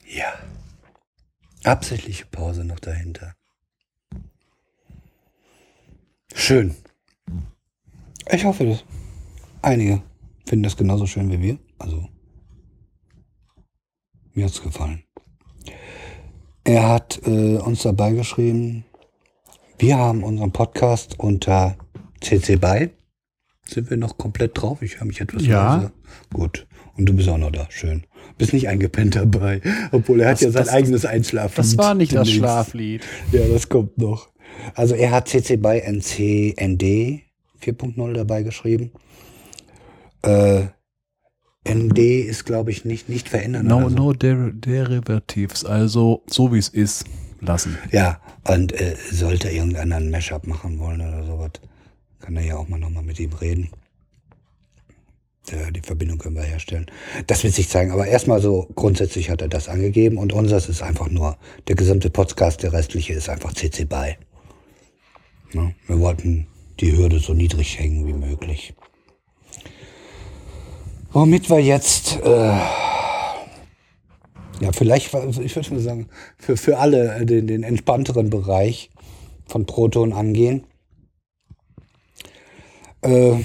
Ja. 0.06 0.34
Absichtliche 1.64 2.26
Pause 2.26 2.66
noch 2.66 2.80
dahinter. 2.80 3.34
Schön. 6.36 6.76
Ich 8.32 8.46
hoffe, 8.46 8.66
dass 8.68 8.84
einige 9.64 10.04
finden 10.46 10.64
das 10.64 10.78
genauso 10.78 11.08
schön 11.08 11.32
wie 11.32 11.42
wir. 11.42 11.58
Also, 11.80 12.08
mir 14.40 14.46
hat's 14.46 14.62
gefallen. 14.62 15.04
Er 16.64 16.88
hat 16.88 17.20
äh, 17.26 17.58
uns 17.58 17.82
dabei 17.84 18.12
geschrieben, 18.14 18.86
wir 19.78 19.98
haben 19.98 20.24
unseren 20.24 20.52
Podcast 20.52 21.20
unter 21.20 21.76
CC 22.22 22.56
BY. 22.58 22.90
Sind 23.66 23.90
wir 23.90 23.98
noch 23.98 24.18
komplett 24.18 24.60
drauf? 24.62 24.82
Ich 24.82 25.00
höre 25.00 25.06
mich 25.08 25.20
etwas 25.22 25.46
Ja. 25.46 25.76
leise. 25.76 25.92
Gut. 26.34 26.68
Und 26.98 27.06
du 27.06 27.14
bist 27.14 27.28
auch 27.30 27.38
noch 27.38 27.52
da. 27.52 27.68
Schön. 27.70 28.06
Bist 28.38 28.52
nicht 28.54 28.68
eingepennt 28.68 29.16
dabei. 29.16 29.62
Obwohl 29.92 30.22
er 30.22 30.30
hat 30.30 30.36
Das- 30.36 30.42
ja 30.42 30.52
sein 30.52 30.66
das- 30.66 30.74
eigenes 30.74 31.06
Einschlafen. 31.06 31.56
Das 31.58 31.78
war 31.78 31.94
nicht 31.96 32.14
das 32.16 32.30
Schlaflied. 32.32 33.04
Ja, 33.32 33.46
das 33.48 33.68
kommt 33.70 33.98
noch. 33.98 34.30
Also 34.74 34.96
er 34.96 35.12
hat 35.12 35.28
CC 35.28 35.58
BY 35.58 35.80
NC 35.82 36.56
ND 36.58 37.24
4.0 37.62 38.14
dabei 38.14 38.44
geschrieben. 38.44 38.92
Äh, 40.24 40.68
ND 41.74 42.00
ist, 42.00 42.46
glaube 42.46 42.72
ich, 42.72 42.86
nicht, 42.86 43.10
nicht 43.10 43.30
verändern. 43.30 43.68
No, 43.68 43.90
so. 43.90 43.96
no 43.96 44.14
der 44.14 44.52
Derivatives, 44.52 45.66
also 45.66 46.24
so 46.28 46.54
wie 46.54 46.60
es 46.60 46.70
ist, 46.70 47.06
lassen. 47.42 47.78
Ja, 47.92 48.20
und 48.48 48.74
äh, 48.74 48.96
sollte 49.12 49.50
irgendeiner 49.50 49.98
ein 49.98 50.10
Mashup 50.10 50.48
machen 50.48 50.80
wollen 50.80 51.02
oder 51.02 51.24
sowas, 51.26 51.52
kann 52.20 52.36
er 52.36 52.44
ja 52.44 52.58
auch 52.58 52.68
mal 52.68 52.80
nochmal 52.80 53.04
mit 53.04 53.20
ihm 53.20 53.34
reden. 53.34 53.70
Ja, 55.52 55.72
die 55.72 55.82
Verbindung 55.82 56.20
können 56.20 56.36
wir 56.36 56.44
herstellen. 56.44 56.86
Das 57.26 57.44
wird 57.44 57.54
sich 57.54 57.70
zeigen. 57.70 57.92
Aber 57.92 58.06
erstmal 58.06 58.40
so 58.40 58.68
grundsätzlich 58.76 59.30
hat 59.30 59.42
er 59.42 59.48
das 59.48 59.68
angegeben 59.68 60.18
und 60.18 60.32
unseres 60.32 60.70
ist 60.70 60.84
einfach 60.84 61.10
nur 61.10 61.38
der 61.68 61.76
gesamte 61.76 62.10
Podcast, 62.10 62.62
der 62.62 62.74
restliche 62.74 63.14
ist 63.14 63.30
einfach 63.30 63.54
CC 63.54 63.86
BY. 63.86 64.16
Ja, 65.54 65.72
wir 65.88 66.00
wollten 66.00 66.48
die 66.80 66.96
Hürde 66.96 67.20
so 67.20 67.34
niedrig 67.34 67.80
hängen 67.80 68.06
wie 68.06 68.14
möglich. 68.14 68.76
Womit 71.12 71.50
wir 71.50 71.60
jetzt, 71.60 72.20
äh, 72.24 72.60
ja, 74.62 74.72
vielleicht, 74.72 75.08
ich 75.08 75.56
würde 75.56 75.74
mal 75.74 75.80
sagen, 75.80 76.08
für, 76.38 76.56
für 76.56 76.78
alle 76.78 77.16
äh, 77.16 77.26
den, 77.26 77.48
den 77.48 77.64
entspannteren 77.64 78.30
Bereich 78.30 78.92
von 79.48 79.66
Proton 79.66 80.14
angehen. 80.14 80.68
Äh, 83.02 83.38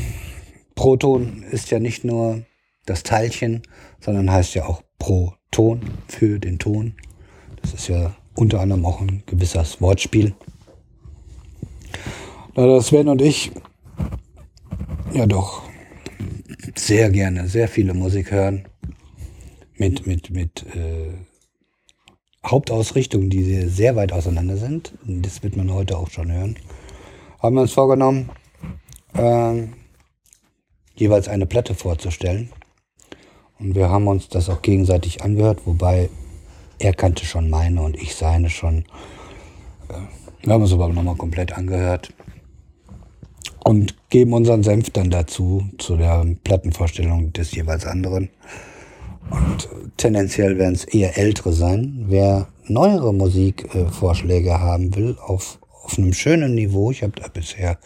Proton 0.75 1.43
ist 1.51 1.71
ja 1.71 1.79
nicht 1.79 2.05
nur 2.05 2.43
das 2.85 3.03
Teilchen, 3.03 3.63
sondern 3.99 4.31
heißt 4.31 4.55
ja 4.55 4.67
auch 4.67 4.83
Proton 4.99 5.81
für 6.07 6.39
den 6.39 6.59
Ton. 6.59 6.97
Das 7.63 7.73
ist 7.73 7.89
ja 7.89 8.15
unter 8.35 8.61
anderem 8.61 8.85
auch 8.85 9.01
ein 9.01 9.23
gewisses 9.25 9.81
Wortspiel. 9.81 10.35
Da 12.55 12.83
Sven 12.83 13.09
und 13.09 13.23
ich 13.23 13.53
ja 15.15 15.27
doch 15.27 15.63
sehr 16.77 17.11
gerne 17.11 17.49
sehr 17.49 17.69
viele 17.69 17.95
Musik 17.95 18.31
hören 18.31 18.67
mit 19.77 20.07
mit 20.07 20.31
mit 20.31 20.65
äh, 20.75 21.15
Hauptausrichtungen, 22.47 23.31
die 23.31 23.69
sehr 23.69 23.97
weit 23.97 24.13
auseinander 24.13 24.57
sind. 24.57 24.93
Das 25.03 25.43
wird 25.43 25.57
man 25.57 25.73
heute 25.73 25.97
auch 25.97 26.11
schon 26.11 26.31
hören. 26.31 26.57
Haben 27.41 27.57
wir 27.57 27.63
uns 27.63 27.73
vorgenommen, 27.73 28.31
ähm, 29.15 29.73
jeweils 30.95 31.29
eine 31.29 31.47
Platte 31.47 31.75
vorzustellen. 31.75 32.51
Und 33.59 33.75
wir 33.75 33.89
haben 33.89 34.09
uns 34.09 34.29
das 34.29 34.49
auch 34.49 34.63
gegenseitig 34.63 35.23
angehört, 35.23 35.61
wobei 35.65 36.11
er 36.79 36.93
kannte 36.93 37.25
schon 37.25 37.49
meine 37.49 37.81
und 37.83 37.97
ich 37.97 38.15
seine 38.15 38.51
schon. 38.51 38.85
Äh, 39.89 40.01
Wir 40.43 40.53
haben 40.53 40.63
uns 40.63 40.73
aber 40.73 40.89
nochmal 40.89 41.17
komplett 41.17 41.53
angehört 41.53 42.13
und 43.65 43.97
geben 44.15 44.33
unseren 44.33 44.63
Senf 44.63 44.91
dann 44.91 45.11
dazu, 45.11 45.65
zu 45.77 45.97
der 45.97 46.25
Plattenvorstellung 46.45 47.33
des 47.33 47.51
jeweils 47.51 47.85
anderen. 47.85 48.31
Und 49.29 49.65
äh, 49.65 49.89
tendenziell 49.97 50.57
werden 50.57 50.77
es 50.77 50.85
eher 50.85 51.19
ältere 51.19 51.53
sein. 51.53 52.05
Wer 52.07 52.47
neuere 52.69 53.13
Musikvorschläge 53.13 54.51
äh, 54.51 54.53
haben 54.53 54.95
will, 54.95 55.17
auf, 55.21 55.59
auf 55.83 55.99
einem 55.99 56.13
schönen 56.13 56.55
Niveau, 56.55 56.93
ich 56.93 57.03
habe 57.03 57.21
da 57.21 57.27
bisher 57.27 57.81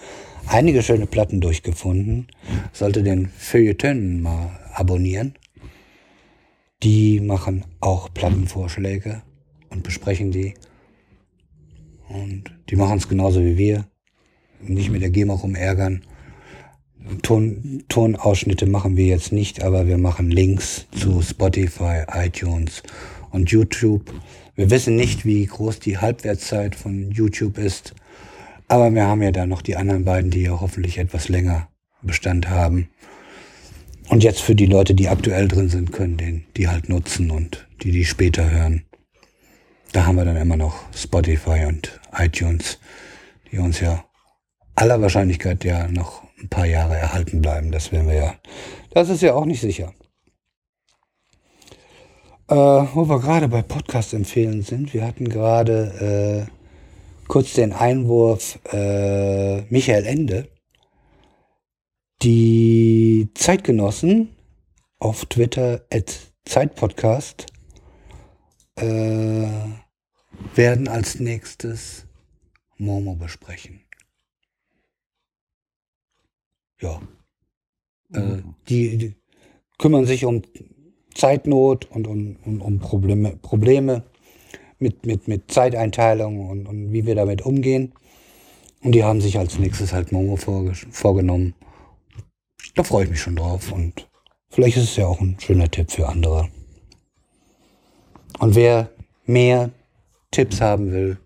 einige 0.47 0.83
schöne 0.83 1.07
Platten 1.07 1.41
durchgefunden, 1.41 2.27
sollte 2.75 3.03
den 3.03 3.29
Feuilleton 3.29 4.21
mal 4.21 4.51
abonnieren. 4.75 5.33
Die 6.83 7.21
machen 7.21 7.65
auch 7.81 8.13
Plattenvorschläge 8.13 9.23
und 9.71 9.83
besprechen 9.83 10.31
die. 10.31 10.53
Und 12.11 12.55
die 12.69 12.77
machen 12.77 12.99
es 12.99 13.09
genauso 13.09 13.43
wie 13.43 13.57
wir. 13.57 13.87
Nicht 14.61 14.91
mit 14.91 15.01
der 15.01 15.09
GEMA 15.09 15.33
rumärgern. 15.33 16.03
Ton, 17.23 17.85
Tonausschnitte 17.89 18.67
machen 18.67 18.97
wir 18.97 19.07
jetzt 19.07 19.33
nicht, 19.33 19.63
aber 19.63 19.87
wir 19.87 19.99
machen 19.99 20.31
Links 20.31 20.87
zu 20.93 21.23
Spotify, 21.23 22.03
iTunes 22.13 22.83
und 23.31 23.51
YouTube. 23.51 24.13
Wir 24.55 24.71
wissen 24.71 24.97
nicht, 24.97 25.25
wie 25.25 25.47
groß 25.47 25.81
die 25.81 25.99
Halbwertszeit 25.99 26.75
von 26.75 27.11
YouTube 27.11 27.59
ist, 27.59 27.95
aber 28.69 28.93
wir 28.93 29.07
haben 29.07 29.23
ja 29.23 29.31
da 29.31 29.47
noch 29.47 29.63
die 29.63 29.77
anderen 29.77 30.05
beiden, 30.05 30.31
die 30.31 30.43
ja 30.43 30.61
hoffentlich 30.61 30.99
etwas 30.99 31.29
länger 31.29 31.69
Bestand 32.03 32.51
haben. 32.51 32.89
Und 34.09 34.23
jetzt 34.23 34.41
für 34.41 34.55
die 34.55 34.67
Leute, 34.67 34.95
die 34.95 35.09
aktuell 35.09 35.49
drin 35.49 35.69
sind, 35.69 35.93
können 35.93 36.17
den 36.17 36.45
die 36.57 36.69
halt 36.69 36.89
nutzen 36.89 37.31
und 37.31 37.67
die, 37.83 37.93
die 37.93 38.05
später 38.05 38.51
hören. 38.51 38.85
Da 39.93 40.07
haben 40.07 40.17
wir 40.17 40.25
dann 40.25 40.37
immer 40.37 40.57
noch 40.57 40.85
Spotify 40.95 41.65
und 41.67 42.01
iTunes, 42.13 42.79
die 43.51 43.59
uns 43.59 43.81
ja 43.81 44.05
aller 44.75 45.01
Wahrscheinlichkeit 45.01 45.65
ja 45.65 45.89
noch 45.89 46.28
ein 46.41 46.49
paar 46.49 46.67
Jahre 46.67 46.97
erhalten 46.97 47.41
bleiben. 47.41 47.71
Das 47.73 47.93
werden 47.93 48.09
wir 48.09 48.15
ja. 48.15 48.35
Das 48.91 49.09
ist 49.09 49.23
ja 49.23 49.35
auch 49.35 49.45
nicht 49.45 49.61
sicher. 49.61 49.93
Äh, 52.49 52.55
wo 52.55 53.09
wir 53.09 53.21
gerade 53.21 53.49
bei 53.49 53.63
Podcast 53.63 54.15
empfehlen 54.15 54.63
sind, 54.63 54.95
wir 54.95 55.07
hatten 55.07 55.29
gerade 55.29 56.47
äh, 56.49 56.53
kurz 57.29 57.53
den 57.53 57.73
Einwurf 57.73 58.59
äh, 58.73 59.63
Michael 59.71 60.07
Ende. 60.07 60.49
Die 62.23 63.29
Zeitgenossen 63.35 64.35
auf 64.99 65.27
Twitter 65.27 65.83
at 65.93 66.33
Zeitpodcast 66.45 67.47
äh, 68.77 69.47
werden 70.55 70.89
als 70.89 71.21
nächstes 71.21 72.07
Momo 72.79 73.15
besprechen. 73.15 73.88
Ja. 76.81 77.01
Äh, 78.13 78.43
die, 78.69 78.99
die 78.99 79.15
kümmern 79.79 80.07
sich 80.07 80.25
um 80.25 80.43
Zeitnot 81.15 81.91
und 81.91 82.07
um, 82.07 82.37
um, 82.45 82.61
um 82.61 82.79
Probleme, 82.79 83.37
Probleme 83.37 84.05
mit, 84.79 85.07
mit, 85.07 85.29
mit 85.29 85.51
Zeiteinteilung 85.51 86.49
und, 86.49 86.67
und 86.67 86.93
wie 86.93 87.07
wir 87.07 87.15
damit 87.15 87.43
umgehen. 87.43 87.93
Und 88.83 88.93
die 88.93 89.03
haben 89.03 89.21
sich 89.21 89.39
als 89.39 89.59
nächstes 89.59 89.93
halt 89.93 90.13
Momo 90.13 90.37
vorge 90.37 90.75
vorgenommen. 90.75 91.55
Da 92.77 92.85
freue 92.85 93.05
ich 93.05 93.11
mich 93.11 93.21
schon 93.21 93.37
drauf 93.37 93.73
und 93.73 94.09
vielleicht 94.51 94.77
ist 94.77 94.85
es 94.85 94.97
ja 94.97 95.07
auch 95.07 95.21
ein 95.21 95.37
schöner 95.41 95.71
Tipp 95.71 95.91
für 95.91 96.09
andere. 96.09 96.49
Und 98.39 98.55
wer 98.55 98.91
mehr 99.25 99.71
Tipps 100.31 100.61
haben 100.61 100.93
will, 100.93 101.19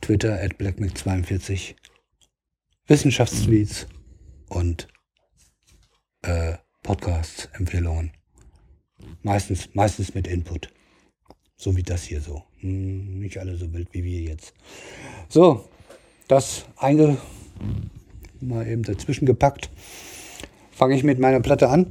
Twitter 0.00 0.40
at 0.40 0.54
blackmac42, 0.60 1.74
Wissenschaftstweets 2.86 3.88
und 4.54 4.88
äh, 6.22 6.54
Podcast-Empfehlungen. 6.82 8.12
Meistens, 9.22 9.68
meistens 9.74 10.14
mit 10.14 10.26
Input. 10.26 10.72
So 11.56 11.76
wie 11.76 11.82
das 11.82 12.02
hier 12.02 12.20
so. 12.20 12.42
Hm, 12.60 13.18
nicht 13.20 13.38
alle 13.38 13.56
so 13.56 13.72
wild 13.72 13.88
wie 13.92 14.04
wir 14.04 14.20
jetzt. 14.20 14.54
So, 15.28 15.68
das 16.28 16.66
einge 16.76 17.18
mal 18.40 18.66
eben 18.66 18.82
dazwischen 18.82 19.26
gepackt. 19.26 19.70
Fange 20.72 20.94
ich 20.96 21.04
mit 21.04 21.18
meiner 21.18 21.40
Platte 21.40 21.68
an. 21.68 21.90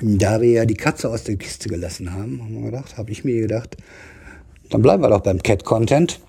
Da 0.00 0.40
wir 0.40 0.50
ja 0.50 0.64
die 0.66 0.74
Katze 0.74 1.08
aus 1.08 1.24
der 1.24 1.36
Kiste 1.36 1.68
gelassen 1.68 2.12
haben, 2.12 2.42
haben 2.42 2.54
wir 2.54 2.70
gedacht, 2.70 2.98
habe 2.98 3.10
ich 3.10 3.24
mir 3.24 3.40
gedacht, 3.40 3.76
dann 4.68 4.82
bleiben 4.82 5.02
wir 5.02 5.08
doch 5.08 5.22
beim 5.22 5.42
Cat-Content. 5.42 6.20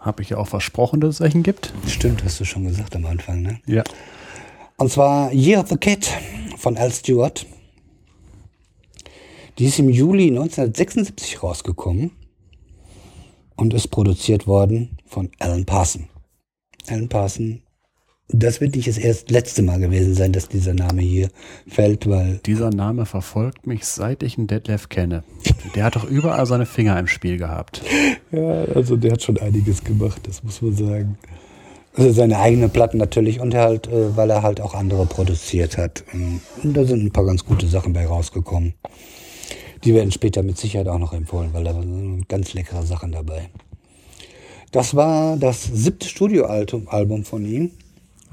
Habe 0.00 0.22
ich 0.22 0.30
ja 0.30 0.38
auch 0.38 0.48
versprochen, 0.48 1.00
dass 1.00 1.16
es 1.16 1.20
welchen 1.20 1.42
gibt. 1.42 1.72
Stimmt, 1.86 2.24
hast 2.24 2.40
du 2.40 2.44
schon 2.44 2.64
gesagt 2.64 2.96
am 2.96 3.06
Anfang, 3.06 3.42
ne? 3.42 3.60
Ja. 3.66 3.84
Und 4.82 4.90
zwar 4.90 5.32
Year 5.32 5.60
of 5.60 5.68
the 5.68 5.76
Cat 5.76 6.10
von 6.58 6.76
Al 6.76 6.90
Stewart. 6.90 7.46
Die 9.56 9.66
ist 9.66 9.78
im 9.78 9.88
Juli 9.88 10.26
1976 10.26 11.40
rausgekommen 11.40 12.10
und 13.54 13.74
ist 13.74 13.92
produziert 13.92 14.48
worden 14.48 14.98
von 15.06 15.30
Alan 15.38 15.66
Parson. 15.66 16.08
Alan 16.88 17.08
Parson, 17.08 17.62
das 18.26 18.60
wird 18.60 18.74
nicht 18.74 18.88
das 18.88 18.98
erst 18.98 19.30
letzte 19.30 19.62
Mal 19.62 19.78
gewesen 19.78 20.14
sein, 20.14 20.32
dass 20.32 20.48
dieser 20.48 20.74
Name 20.74 21.02
hier 21.02 21.28
fällt, 21.68 22.08
weil 22.08 22.40
Dieser 22.44 22.70
Name 22.70 23.06
verfolgt 23.06 23.68
mich, 23.68 23.84
seit 23.84 24.24
ich 24.24 24.36
einen 24.36 24.48
Detlef 24.48 24.88
kenne. 24.88 25.22
Der 25.76 25.84
hat 25.84 25.94
doch 25.94 26.10
überall 26.10 26.46
seine 26.46 26.66
Finger 26.66 26.98
im 26.98 27.06
Spiel 27.06 27.36
gehabt. 27.36 27.82
Ja, 28.32 28.64
also 28.74 28.96
der 28.96 29.12
hat 29.12 29.22
schon 29.22 29.36
einiges 29.36 29.84
gemacht, 29.84 30.22
das 30.26 30.42
muss 30.42 30.62
man 30.62 30.74
sagen. 30.74 31.18
Also 31.94 32.12
seine 32.12 32.38
eigenen 32.38 32.70
Platten 32.70 32.96
natürlich 32.96 33.40
und 33.40 33.54
halt, 33.54 33.86
äh, 33.86 34.16
weil 34.16 34.30
er 34.30 34.42
halt 34.42 34.60
auch 34.60 34.74
andere 34.74 35.04
produziert 35.06 35.76
hat. 35.76 36.04
Und 36.12 36.40
da 36.62 36.84
sind 36.84 37.04
ein 37.04 37.12
paar 37.12 37.26
ganz 37.26 37.44
gute 37.44 37.66
Sachen 37.66 37.92
bei 37.92 38.06
rausgekommen. 38.06 38.74
Die 39.84 39.94
werden 39.94 40.12
später 40.12 40.42
mit 40.42 40.56
Sicherheit 40.58 40.88
auch 40.88 40.98
noch 40.98 41.12
empfohlen, 41.12 41.52
weil 41.52 41.64
da 41.64 41.74
sind 41.74 42.28
ganz 42.28 42.54
leckere 42.54 42.84
Sachen 42.84 43.12
dabei. 43.12 43.50
Das 44.70 44.94
war 44.94 45.36
das 45.36 45.64
siebte 45.64 46.08
Studioalbum 46.08 46.88
Album 46.88 47.24
von 47.24 47.44
ihm. 47.44 47.72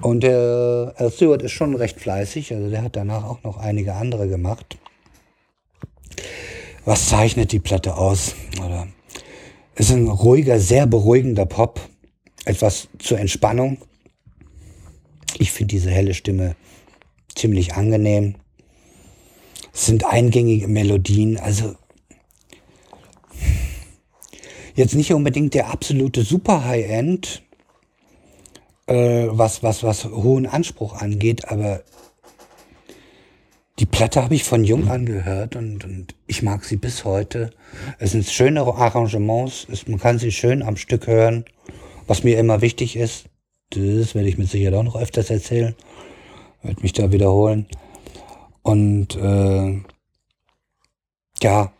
Und 0.02 0.23
der 0.23 0.94
Al 0.95 1.11
Stewart 1.11 1.41
ist 1.41 1.52
schon 1.52 1.76
recht 1.76 1.99
fleißig, 1.99 2.53
also 2.53 2.69
der 2.69 2.84
hat 2.84 2.95
danach 2.95 3.26
auch 3.26 3.44
noch 3.44 3.57
einige 3.57 3.95
andere 3.95 4.30
gemacht. 4.30 4.77
Was 6.86 7.10
zeichnet 7.10 7.52
die 7.52 7.60
Platte 7.60 7.98
aus? 7.98 8.36
Oder 8.65 8.88
es 9.76 9.90
ist 9.90 9.95
ein 9.95 10.07
ruhiger, 10.07 10.60
sehr 10.60 10.88
beruhigender 10.88 11.45
Pop. 11.45 11.81
Etwas 12.50 12.88
zur 12.98 13.20
Entspannung. 13.20 13.78
Ich 15.38 15.52
finde 15.52 15.76
diese 15.76 15.92
helle 15.92 16.16
Stimme 16.16 16.56
ziemlich 17.36 17.76
angenehm. 17.76 18.38
Es 19.72 19.86
sind 19.86 20.04
eingängige 20.04 20.68
Melodien, 20.68 21.38
also 21.38 21.76
jetzt 24.74 24.96
nicht 24.96 25.14
unbedingt 25.14 25.54
der 25.54 25.70
absolute 25.70 26.24
Super 26.24 26.66
High-End, 26.66 27.44
äh, 28.88 29.28
was, 29.30 29.62
was, 29.62 29.84
was 29.84 30.06
hohen 30.06 30.48
Anspruch 30.48 30.96
angeht, 30.96 31.50
aber 31.50 31.84
die 33.78 33.86
Platte 33.86 34.24
habe 34.24 34.34
ich 34.34 34.44
von 34.44 34.64
jung 34.64 34.90
an 34.90 35.06
gehört 35.06 35.56
und, 35.56 35.86
und 35.86 36.16
ich 36.26 36.42
mag 36.42 36.66
sie 36.66 36.78
bis 36.78 37.06
heute. 37.06 37.52
Es 38.00 38.14
sind 38.14 38.26
schöne 38.26 38.62
Arrangements, 38.62 39.68
es, 39.72 39.88
man 39.88 40.00
kann 40.00 40.18
sie 40.18 40.32
schön 40.32 40.64
am 40.64 40.78
Stück 40.78 41.06
hören. 41.06 41.46
Was 42.10 42.23
mir 42.23 42.40
immer 42.40 42.61
wichtig 42.61 42.95
ist, 42.95 43.26
das 43.69 44.15
werde 44.15 44.27
ich 44.27 44.40
mit 44.40 44.49
Sicherheit 44.49 44.73
auch 44.73 44.84
noch 44.84 44.95
öfters 44.95 45.30
erzählen, 45.30 45.76
werde 46.64 46.81
mich 46.81 46.94
da 46.94 47.11
wiederholen. 47.11 47.68
Und 48.64 49.15
äh, 49.15 49.80
ja, 51.44 51.72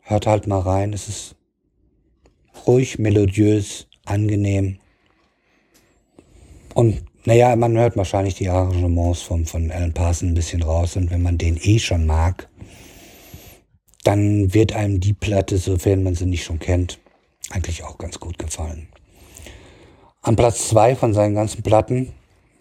hört 0.00 0.26
halt 0.26 0.46
mal 0.46 0.60
rein. 0.60 0.94
Es 0.94 1.06
ist 1.06 1.36
ruhig, 2.66 2.98
melodiös, 2.98 3.88
angenehm. 4.06 4.78
Und 6.72 7.04
naja, 7.26 7.54
man 7.54 7.76
hört 7.76 7.98
wahrscheinlich 7.98 8.36
die 8.36 8.48
Arrangements 8.48 9.20
von, 9.20 9.44
von 9.44 9.70
Alan 9.70 9.92
Parson 9.92 10.30
ein 10.30 10.34
bisschen 10.34 10.62
raus. 10.62 10.96
Und 10.96 11.10
wenn 11.10 11.20
man 11.20 11.36
den 11.36 11.58
eh 11.60 11.78
schon 11.78 12.06
mag, 12.06 12.48
dann 14.02 14.54
wird 14.54 14.72
einem 14.72 14.98
die 15.00 15.12
Platte, 15.12 15.58
sofern 15.58 16.04
man 16.04 16.14
sie 16.14 16.24
nicht 16.24 16.44
schon 16.44 16.58
kennt, 16.58 16.98
eigentlich 17.50 17.84
auch 17.84 17.98
ganz 17.98 18.18
gut 18.18 18.38
gefallen. 18.38 18.88
An 20.22 20.36
Platz 20.36 20.68
zwei 20.68 20.94
von 20.94 21.12
seinen 21.12 21.34
ganzen 21.34 21.62
Platten 21.62 22.12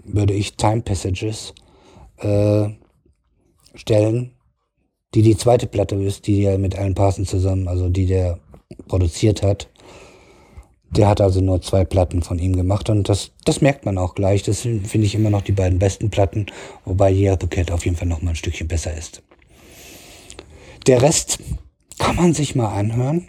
würde 0.03 0.33
ich 0.33 0.57
Time 0.57 0.81
Passages 0.81 1.53
äh, 2.17 2.69
stellen, 3.75 4.31
die 5.13 5.21
die 5.21 5.37
zweite 5.37 5.67
Platte 5.67 5.95
ist, 5.95 6.25
die 6.25 6.43
er 6.43 6.57
mit 6.57 6.75
Alan 6.75 6.95
Parsons 6.95 7.29
zusammen, 7.29 7.67
also 7.67 7.87
die 7.87 8.07
der 8.07 8.39
produziert 8.87 9.43
hat. 9.43 9.69
Der 10.89 11.07
hat 11.07 11.21
also 11.21 11.39
nur 11.39 11.61
zwei 11.61 11.85
Platten 11.85 12.23
von 12.23 12.39
ihm 12.39 12.55
gemacht 12.55 12.89
und 12.89 13.07
das, 13.07 13.31
das 13.45 13.61
merkt 13.61 13.85
man 13.85 13.99
auch 13.99 14.15
gleich. 14.15 14.41
Das 14.41 14.63
sind, 14.63 14.87
finde 14.87 15.05
ich 15.05 15.13
immer 15.13 15.29
noch 15.29 15.43
die 15.43 15.51
beiden 15.51 15.77
besten 15.77 16.09
Platten, 16.09 16.47
wobei 16.83 17.13
Yeah 17.13 17.37
the 17.39 17.47
Cat 17.47 17.69
auf 17.69 17.85
jeden 17.85 17.95
Fall 17.95 18.07
noch 18.07 18.23
mal 18.23 18.31
ein 18.31 18.35
Stückchen 18.35 18.67
besser 18.67 18.97
ist. 18.97 19.21
Der 20.87 21.03
Rest 21.03 21.37
kann 21.99 22.15
man 22.15 22.33
sich 22.33 22.55
mal 22.55 22.73
anhören 22.73 23.27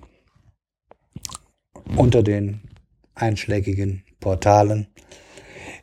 unter 1.96 2.22
den 2.22 2.62
einschlägigen 3.14 4.04
Portalen. 4.22 4.86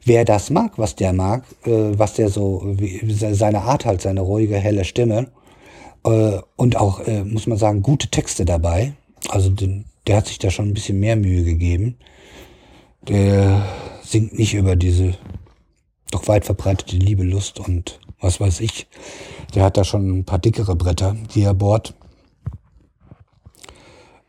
Wer 0.04 0.26
das 0.26 0.50
mag, 0.50 0.80
was 0.80 0.96
der 0.96 1.14
mag, 1.14 1.44
äh, 1.66 1.92
was 1.92 2.16
der 2.16 2.30
so, 2.30 2.64
wie, 2.66 3.14
seine 3.14 3.62
Art 3.62 3.86
halt, 3.86 4.02
seine 4.02 4.22
ruhige, 4.22 4.58
helle 4.58 4.86
Stimme 4.86 5.28
äh, 6.04 6.40
und 6.56 6.78
auch, 6.78 7.02
äh, 7.02 7.24
muss 7.24 7.46
man 7.46 7.60
sagen, 7.60 7.84
gute 7.84 8.08
Texte 8.08 8.46
dabei. 8.46 8.94
Also 9.28 9.52
den, 9.52 9.86
der 10.08 10.18
hat 10.18 10.28
sich 10.28 10.40
da 10.40 10.50
schon 10.50 10.70
ein 10.70 10.74
bisschen 10.74 11.00
mehr 11.00 11.16
Mühe 11.16 11.44
gegeben. 11.44 11.98
Der 13.08 13.64
singt 14.02 14.38
nicht 14.38 14.56
über 14.56 14.76
diese 14.76 15.14
doch 16.12 16.28
weit 16.28 16.46
verbreitete 16.46 16.96
Liebe, 16.96 17.24
Lust 17.24 17.60
und 17.60 18.00
was 18.20 18.40
weiß 18.40 18.62
ich. 18.62 18.88
Der 19.54 19.64
hat 19.64 19.78
da 19.78 19.84
schon 19.84 20.20
ein 20.20 20.26
paar 20.26 20.40
dickere 20.40 20.76
Bretter, 20.76 21.16
die 21.34 21.44
er 21.44 21.54
bohrt. 21.54 21.94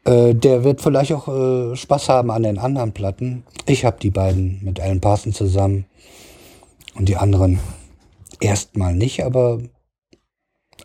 Äh, 0.04 0.34
der 0.34 0.64
wird 0.64 0.80
vielleicht 0.80 1.12
auch 1.12 1.28
äh, 1.28 1.76
Spaß 1.76 2.08
haben 2.08 2.30
an 2.30 2.42
den 2.42 2.58
anderen 2.58 2.92
Platten. 2.92 3.44
Ich 3.66 3.84
habe 3.84 3.98
die 4.00 4.10
beiden 4.10 4.64
mit 4.64 4.80
Alan 4.80 5.00
Parsons 5.00 5.36
zusammen 5.36 5.86
und 6.94 7.08
die 7.08 7.16
anderen 7.16 7.60
erstmal 8.40 8.94
nicht, 8.94 9.24
aber 9.24 9.60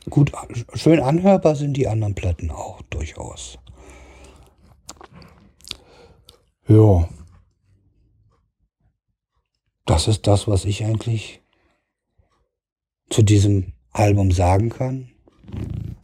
gut, 0.09 0.31
schön 0.73 0.99
anhörbar 0.99 1.55
sind 1.55 1.77
die 1.77 1.87
anderen 1.87 2.15
Platten 2.15 2.51
auch 2.51 2.81
durchaus. 2.89 3.57
Ja. 6.67 7.07
Das 9.85 10.07
ist 10.07 10.25
das, 10.25 10.47
was 10.47 10.65
ich 10.65 10.83
eigentlich 10.83 11.41
zu 13.09 13.21
diesem 13.21 13.73
Album 13.91 14.31
sagen 14.31 14.69
kann. 14.69 15.11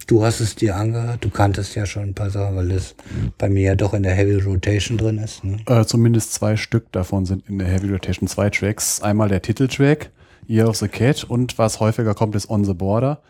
Du 0.08 0.24
hast 0.24 0.40
es 0.40 0.56
dir 0.56 0.76
angehört, 0.76 1.24
du 1.24 1.30
kanntest 1.30 1.76
ja 1.76 1.86
schon 1.86 2.04
ein 2.04 2.14
paar 2.14 2.30
Sachen, 2.30 2.56
weil 2.56 2.72
es 2.72 2.96
bei 3.38 3.50
mir 3.50 3.62
ja 3.62 3.76
doch 3.76 3.94
in 3.94 4.04
der 4.04 4.14
Heavy 4.14 4.36
Rotation 4.36 4.98
drin 4.98 5.18
ist. 5.18 5.44
Ne? 5.44 5.58
Äh, 5.68 5.86
zumindest 5.86 6.34
zwei 6.34 6.58
Stück 6.58 6.92
davon 6.92 7.26
sind 7.26 7.48
in 7.48 7.60
der 7.60 7.68
Heavy 7.68 7.90
Rotation. 7.90 8.28
Zwei 8.28 8.50
Tracks. 8.50 9.02
Einmal 9.02 9.30
der 9.30 9.42
Titeltrack, 9.42 10.10
Year 10.48 10.68
of 10.68 10.78
the 10.78 10.88
Cat 10.88 11.24
und 11.24 11.58
was 11.58 11.80
häufiger 11.80 12.14
kommt, 12.14 12.36
ist 12.36 12.50
On 12.50 12.66
the 12.66 12.74
Border. 12.74 13.22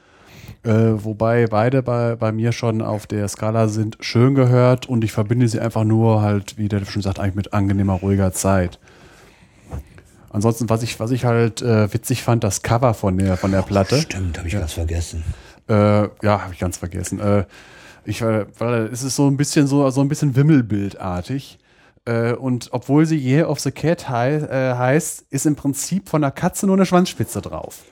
Äh, 0.63 1.03
wobei 1.03 1.47
beide 1.47 1.81
bei, 1.81 2.15
bei 2.15 2.31
mir 2.31 2.51
schon 2.51 2.81
auf 2.81 3.07
der 3.07 3.27
Skala 3.27 3.67
sind 3.67 3.97
schön 3.99 4.35
gehört 4.35 4.87
und 4.87 5.03
ich 5.03 5.11
verbinde 5.11 5.47
sie 5.47 5.59
einfach 5.59 5.83
nur 5.83 6.21
halt, 6.21 6.57
wie 6.57 6.67
der 6.67 6.85
schon 6.85 7.01
sagt, 7.01 7.19
eigentlich 7.19 7.35
mit 7.35 7.53
angenehmer, 7.53 7.93
ruhiger 7.93 8.31
Zeit. 8.31 8.79
Ansonsten, 10.29 10.69
was 10.69 10.81
ich, 10.83 10.99
was 10.99 11.11
ich 11.11 11.25
halt 11.25 11.61
äh, 11.61 11.91
witzig 11.93 12.23
fand, 12.23 12.43
das 12.43 12.61
Cover 12.61 12.93
von 12.93 13.17
der, 13.17 13.37
von 13.37 13.51
der 13.51 13.63
Platte. 13.63 13.97
Stimmt, 13.97 14.37
habe 14.37 14.47
ich 14.47 14.53
ganz 14.53 14.73
vergessen. 14.73 15.23
Äh, 15.71 16.09
ja, 16.21 16.41
habe 16.41 16.53
ich 16.53 16.59
ganz 16.59 16.77
vergessen. 16.77 17.19
Äh, 17.19 17.45
ich, 18.03 18.21
weil 18.21 18.89
es 18.91 19.03
ist 19.03 19.15
so 19.15 19.27
ein 19.27 19.37
bisschen 19.37 19.67
so, 19.67 19.89
so 19.89 20.01
ein 20.01 20.09
bisschen 20.09 20.35
Wimmelbildartig. 20.35 21.59
Äh, 22.05 22.33
und 22.33 22.69
obwohl 22.71 23.05
sie 23.05 23.17
Year 23.17 23.49
of 23.49 23.59
the 23.59 23.71
Cat 23.71 24.09
hei 24.09 24.35
äh, 24.35 24.75
heißt, 24.75 25.25
ist 25.29 25.45
im 25.45 25.55
Prinzip 25.55 26.09
von 26.09 26.21
der 26.21 26.31
Katze 26.31 26.65
nur 26.65 26.75
eine 26.75 26.85
Schwanzspitze 26.85 27.41
drauf. 27.41 27.83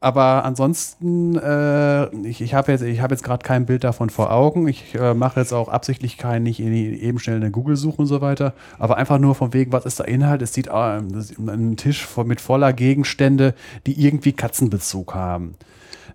Aber 0.00 0.44
ansonsten, 0.44 1.36
äh, 1.36 2.08
ich, 2.26 2.40
ich 2.40 2.54
habe 2.54 2.72
jetzt, 2.72 2.82
hab 3.00 3.10
jetzt 3.10 3.24
gerade 3.24 3.44
kein 3.44 3.66
Bild 3.66 3.84
davon 3.84 4.10
vor 4.10 4.32
Augen. 4.32 4.68
Ich 4.68 4.94
äh, 4.94 5.12
mache 5.12 5.40
jetzt 5.40 5.52
auch 5.52 5.68
absichtlich 5.68 6.16
kein, 6.16 6.44
nicht 6.44 6.60
eben 6.60 7.18
schnell 7.18 7.36
eine 7.36 7.50
Google-Suche 7.50 8.02
und 8.02 8.06
so 8.06 8.20
weiter. 8.20 8.54
Aber 8.78 8.96
einfach 8.96 9.18
nur 9.18 9.34
von 9.34 9.52
wegen, 9.52 9.72
was 9.72 9.86
ist 9.86 9.98
der 9.98 10.08
Inhalt? 10.08 10.40
Es 10.40 10.54
sieht 10.54 10.68
äh, 10.68 10.70
ein 10.70 11.76
Tisch 11.76 12.06
mit 12.24 12.40
voller 12.40 12.72
Gegenstände, 12.72 13.54
die 13.86 14.00
irgendwie 14.04 14.32
Katzenbezug 14.32 15.14
haben. 15.14 15.56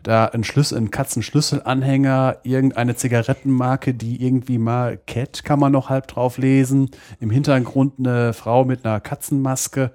Da 0.03 0.25
ein 0.25 0.43
Schlüssel, 0.43 0.77
ein 0.77 0.91
Katzenschlüsselanhänger, 0.91 2.37
irgendeine 2.43 2.95
Zigarettenmarke, 2.95 3.93
die 3.93 4.21
irgendwie 4.21 4.57
mal 4.57 4.99
Cat 5.07 5.45
kann 5.45 5.59
man 5.59 5.71
noch 5.71 5.89
halb 5.89 6.07
drauf 6.07 6.37
lesen. 6.37 6.91
Im 7.21 7.29
Hintergrund 7.29 7.93
eine 7.99 8.33
Frau 8.33 8.65
mit 8.65 8.85
einer 8.85 8.99
Katzenmaske 8.99 9.91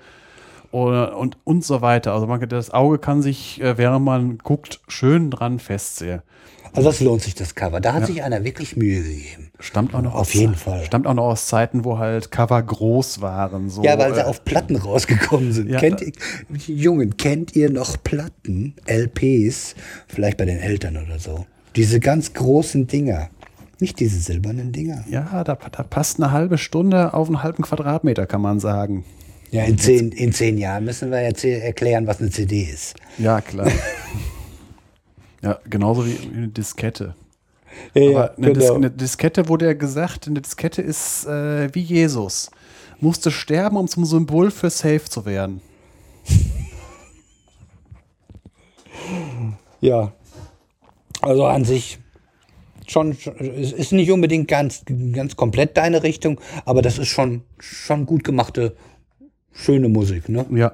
und, 0.70 0.94
und, 0.94 1.36
und 1.44 1.64
so 1.64 1.82
weiter. 1.82 2.14
Also 2.14 2.26
man, 2.26 2.46
das 2.48 2.70
Auge 2.70 2.98
kann 2.98 3.20
sich, 3.20 3.60
äh, 3.60 3.76
während 3.76 4.04
man 4.04 4.38
guckt, 4.38 4.80
schön 4.88 5.30
dran 5.30 5.58
festsehen. 5.58 6.22
Also 6.72 6.88
das 6.88 7.00
lohnt 7.00 7.22
sich, 7.22 7.34
das 7.34 7.54
Cover. 7.54 7.80
Da 7.80 7.94
hat 7.94 8.06
sich 8.06 8.22
einer 8.22 8.44
wirklich 8.44 8.76
Mühe 8.76 9.02
gegeben. 9.02 9.47
Stammt 9.60 9.92
auch 9.94 10.02
noch 10.02 10.14
Auf 10.14 10.20
aus, 10.28 10.34
jeden 10.34 10.54
Fall. 10.54 10.84
Stammt 10.84 11.06
auch 11.08 11.14
noch 11.14 11.24
aus 11.24 11.46
Zeiten, 11.48 11.84
wo 11.84 11.98
halt 11.98 12.30
Cover 12.30 12.62
groß 12.62 13.20
waren. 13.20 13.68
So, 13.70 13.82
Ja, 13.82 13.98
weil 13.98 14.14
sie 14.14 14.20
äh, 14.20 14.24
auf 14.24 14.44
Platten 14.44 14.76
rausgekommen 14.76 15.52
sind. 15.52 15.68
Ja. 15.70 15.80
kennt 15.80 16.00
ihr, 16.00 16.12
Jungen, 16.66 17.16
kennt 17.16 17.56
ihr 17.56 17.68
noch 17.70 17.96
Platten, 18.02 18.74
LPs, 18.86 19.74
vielleicht 20.06 20.36
bei 20.36 20.44
den 20.44 20.58
Eltern 20.58 20.96
oder 20.96 21.18
so? 21.18 21.46
Diese 21.74 21.98
ganz 21.98 22.32
großen 22.34 22.86
Dinger. 22.86 23.30
Nicht 23.80 24.00
diese 24.00 24.18
silbernen 24.20 24.72
Dinger. 24.72 25.04
ja, 25.08 25.44
da, 25.44 25.54
da 25.54 25.82
passt 25.82 26.20
eine 26.20 26.32
halbe 26.32 26.58
Stunde 26.58 27.14
auf 27.14 27.28
einen 27.28 27.42
halben 27.42 27.62
Quadratmeter, 27.62 28.26
kann 28.26 28.40
man 28.40 28.60
sagen. 28.60 29.04
Ja, 29.50 29.64
in 29.64 29.78
zehn, 29.78 30.12
in 30.12 30.32
zehn 30.32 30.58
Jahren 30.58 30.84
müssen 30.84 31.10
wir 31.10 31.22
jetzt 31.22 31.44
erklären, 31.44 32.06
was 32.06 32.20
eine 32.20 32.30
CD 32.30 32.62
ist. 32.62 32.96
Ja, 33.18 33.40
klar. 33.40 33.68
ja, 35.42 35.58
genauso 35.68 36.06
wie 36.06 36.16
eine 36.34 36.48
Diskette. 36.48 37.14
Ja, 37.94 38.10
Aber 38.10 38.36
eine, 38.38 38.52
Dis 38.52 38.62
genau. 38.64 38.74
eine 38.76 38.90
Diskette 38.90 39.48
wurde 39.48 39.66
ja 39.66 39.72
gesagt, 39.74 40.26
eine 40.26 40.40
Diskette 40.40 40.82
ist 40.82 41.26
äh, 41.26 41.72
wie 41.74 41.80
Jesus. 41.80 42.50
Musste 43.00 43.30
sterben, 43.30 43.76
um 43.76 43.86
zum 43.88 44.04
Symbol 44.04 44.50
für 44.50 44.70
Safe 44.70 45.04
zu 45.04 45.24
werden. 45.26 45.60
Ja. 49.80 50.12
Also 51.20 51.46
an 51.46 51.64
sich 51.64 51.98
schon- 52.86 53.12
es 53.38 53.72
ist 53.72 53.92
nicht 53.92 54.10
unbedingt 54.10 54.48
ganz, 54.48 54.82
ganz 55.12 55.36
komplett 55.36 55.76
deine 55.76 56.02
Richtung, 56.02 56.40
aber 56.64 56.82
das 56.82 56.98
ist 56.98 57.08
schon, 57.08 57.42
schon 57.58 58.06
gut 58.06 58.24
gemachte, 58.24 58.76
schöne 59.52 59.88
Musik, 59.88 60.28
ne? 60.28 60.46
Ja. 60.50 60.72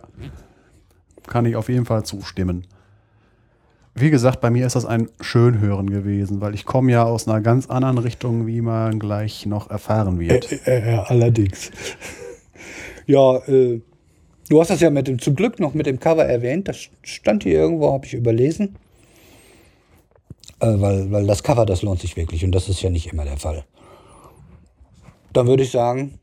Kann 1.27 1.47
ich 1.47 1.57
auf 1.57 1.69
jeden 1.69 1.87
Fall 1.87 2.05
zustimmen. 2.05 2.67
Wie 3.97 4.11
gesagt, 4.11 4.41
bei 4.41 4.51
mir 4.51 4.67
ist 4.67 4.75
das 4.75 4.87
ein 4.87 5.09
Schönhören 5.21 5.89
gewesen, 5.89 6.41
weil 6.41 6.55
ich 6.55 6.65
komme 6.65 6.91
ja 6.91 7.05
aus 7.05 7.29
einer 7.29 7.41
ganz 7.41 7.67
anderen 7.67 7.99
Richtung, 7.99 8.47
wie 8.47 8.61
man 8.61 8.99
gleich 8.99 9.47
noch 9.47 9.71
erfahren 9.71 10.19
wird. 10.19 10.51
Äh, 10.67 10.95
äh, 10.95 10.99
allerdings. 11.07 11.71
Ja, 13.07 13.37
äh, 13.49 13.83
du 14.49 14.61
hast 14.61 14.71
das 14.71 14.81
ja 14.81 14.89
mit 14.89 15.07
dem, 15.09 15.19
zum 15.19 15.35
Glück 15.35 15.61
noch 15.61 15.75
mit 15.75 15.85
dem 15.85 16.01
Cover 16.01 16.25
erwähnt. 16.25 16.69
Das 16.69 16.89
stand 17.03 17.43
hier 17.43 17.59
irgendwo, 17.59 17.93
habe 17.93 18.07
ich 18.07 18.15
überlesen. 18.15 18.77
Äh, 20.61 20.81
weil, 20.81 21.13
weil 21.13 21.27
das 21.27 21.43
Cover, 21.43 21.67
das 21.67 21.83
lohnt 21.83 22.01
sich 22.01 22.17
wirklich 22.17 22.47
und 22.47 22.53
das 22.53 22.71
ist 22.71 22.81
ja 22.81 22.89
nicht 22.89 23.13
immer 23.13 23.25
der 23.25 23.37
Fall. 23.37 23.67
Dann 25.35 25.47
würde 25.47 25.65
ich 25.65 25.71
sagen, 25.71 26.19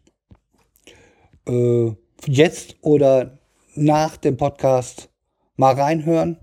äh, 1.47 1.91
jetzt 2.25 2.77
oder 2.81 3.37
nach 3.75 4.17
dem 4.17 4.37
Podcast 4.37 5.09
mal 5.55 5.75
reinhören. 5.75 6.37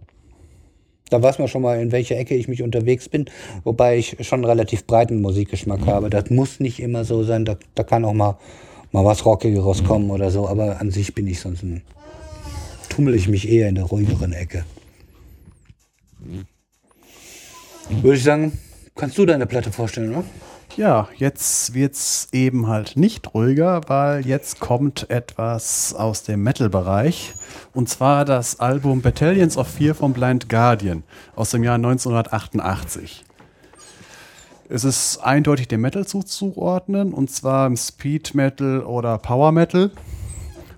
Da 1.10 1.22
weiß 1.22 1.38
man 1.38 1.48
schon 1.48 1.62
mal, 1.62 1.80
in 1.80 1.92
welcher 1.92 2.16
Ecke 2.16 2.34
ich 2.34 2.48
mich 2.48 2.62
unterwegs 2.62 3.08
bin. 3.08 3.26
Wobei 3.64 3.98
ich 3.98 4.16
schon 4.20 4.40
einen 4.40 4.44
relativ 4.44 4.86
breiten 4.86 5.20
Musikgeschmack 5.20 5.86
habe. 5.86 6.10
Das 6.10 6.30
muss 6.30 6.60
nicht 6.60 6.80
immer 6.80 7.04
so 7.04 7.24
sein. 7.24 7.44
Da, 7.44 7.56
da 7.74 7.82
kann 7.82 8.04
auch 8.04 8.12
mal, 8.12 8.38
mal 8.92 9.04
was 9.04 9.24
Rockigeres 9.24 9.84
kommen 9.84 10.10
oder 10.10 10.30
so. 10.30 10.48
Aber 10.48 10.80
an 10.80 10.90
sich 10.90 11.14
bin 11.14 11.26
ich 11.26 11.40
sonst 11.40 11.62
ein, 11.62 11.82
tummel 12.88 13.14
ich 13.14 13.28
mich 13.28 13.48
eher 13.48 13.68
in 13.68 13.76
der 13.76 13.84
ruhigeren 13.84 14.32
Ecke. 14.32 14.64
Würde 17.88 18.16
ich 18.16 18.24
sagen, 18.24 18.58
kannst 18.94 19.16
du 19.16 19.24
deine 19.24 19.46
Platte 19.46 19.72
vorstellen, 19.72 20.10
ne? 20.10 20.24
Ja, 20.78 21.08
jetzt 21.16 21.74
wird's 21.74 22.28
eben 22.30 22.68
halt 22.68 22.96
nicht 22.96 23.34
ruhiger, 23.34 23.80
weil 23.88 24.24
jetzt 24.24 24.60
kommt 24.60 25.10
etwas 25.10 25.92
aus 25.92 26.22
dem 26.22 26.44
Metal-Bereich. 26.44 27.34
Und 27.74 27.88
zwar 27.88 28.24
das 28.24 28.60
Album 28.60 29.02
Battalions 29.02 29.56
of 29.56 29.66
Fear 29.66 29.96
von 29.96 30.12
Blind 30.12 30.48
Guardian 30.48 31.02
aus 31.34 31.50
dem 31.50 31.64
Jahr 31.64 31.74
1988. 31.74 33.24
Es 34.68 34.84
ist 34.84 35.18
eindeutig 35.18 35.66
dem 35.66 35.80
Metal 35.80 36.06
zuzuordnen, 36.06 37.12
und 37.12 37.28
zwar 37.28 37.66
im 37.66 37.76
Speed 37.76 38.36
Metal 38.36 38.82
oder 38.82 39.18
Power 39.18 39.50
Metal. 39.50 39.90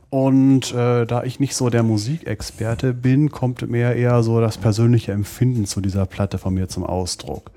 Und 0.09 0.73
äh, 0.73 1.05
da 1.05 1.25
ich 1.25 1.41
nicht 1.41 1.55
so 1.55 1.69
der 1.69 1.83
Musikexperte 1.83 2.95
bin, 2.95 3.31
kommt 3.31 3.69
mir 3.69 3.93
eher 3.93 4.23
so 4.23 4.41
das 4.41 4.57
persönliche 4.57 5.13
Empfinden 5.13 5.67
zu 5.67 5.83
dieser 5.83 6.07
Platte 6.07 6.39
von 6.39 6.55
mir 6.55 6.69
zum 6.69 6.85
Ausdruck. 6.85 7.51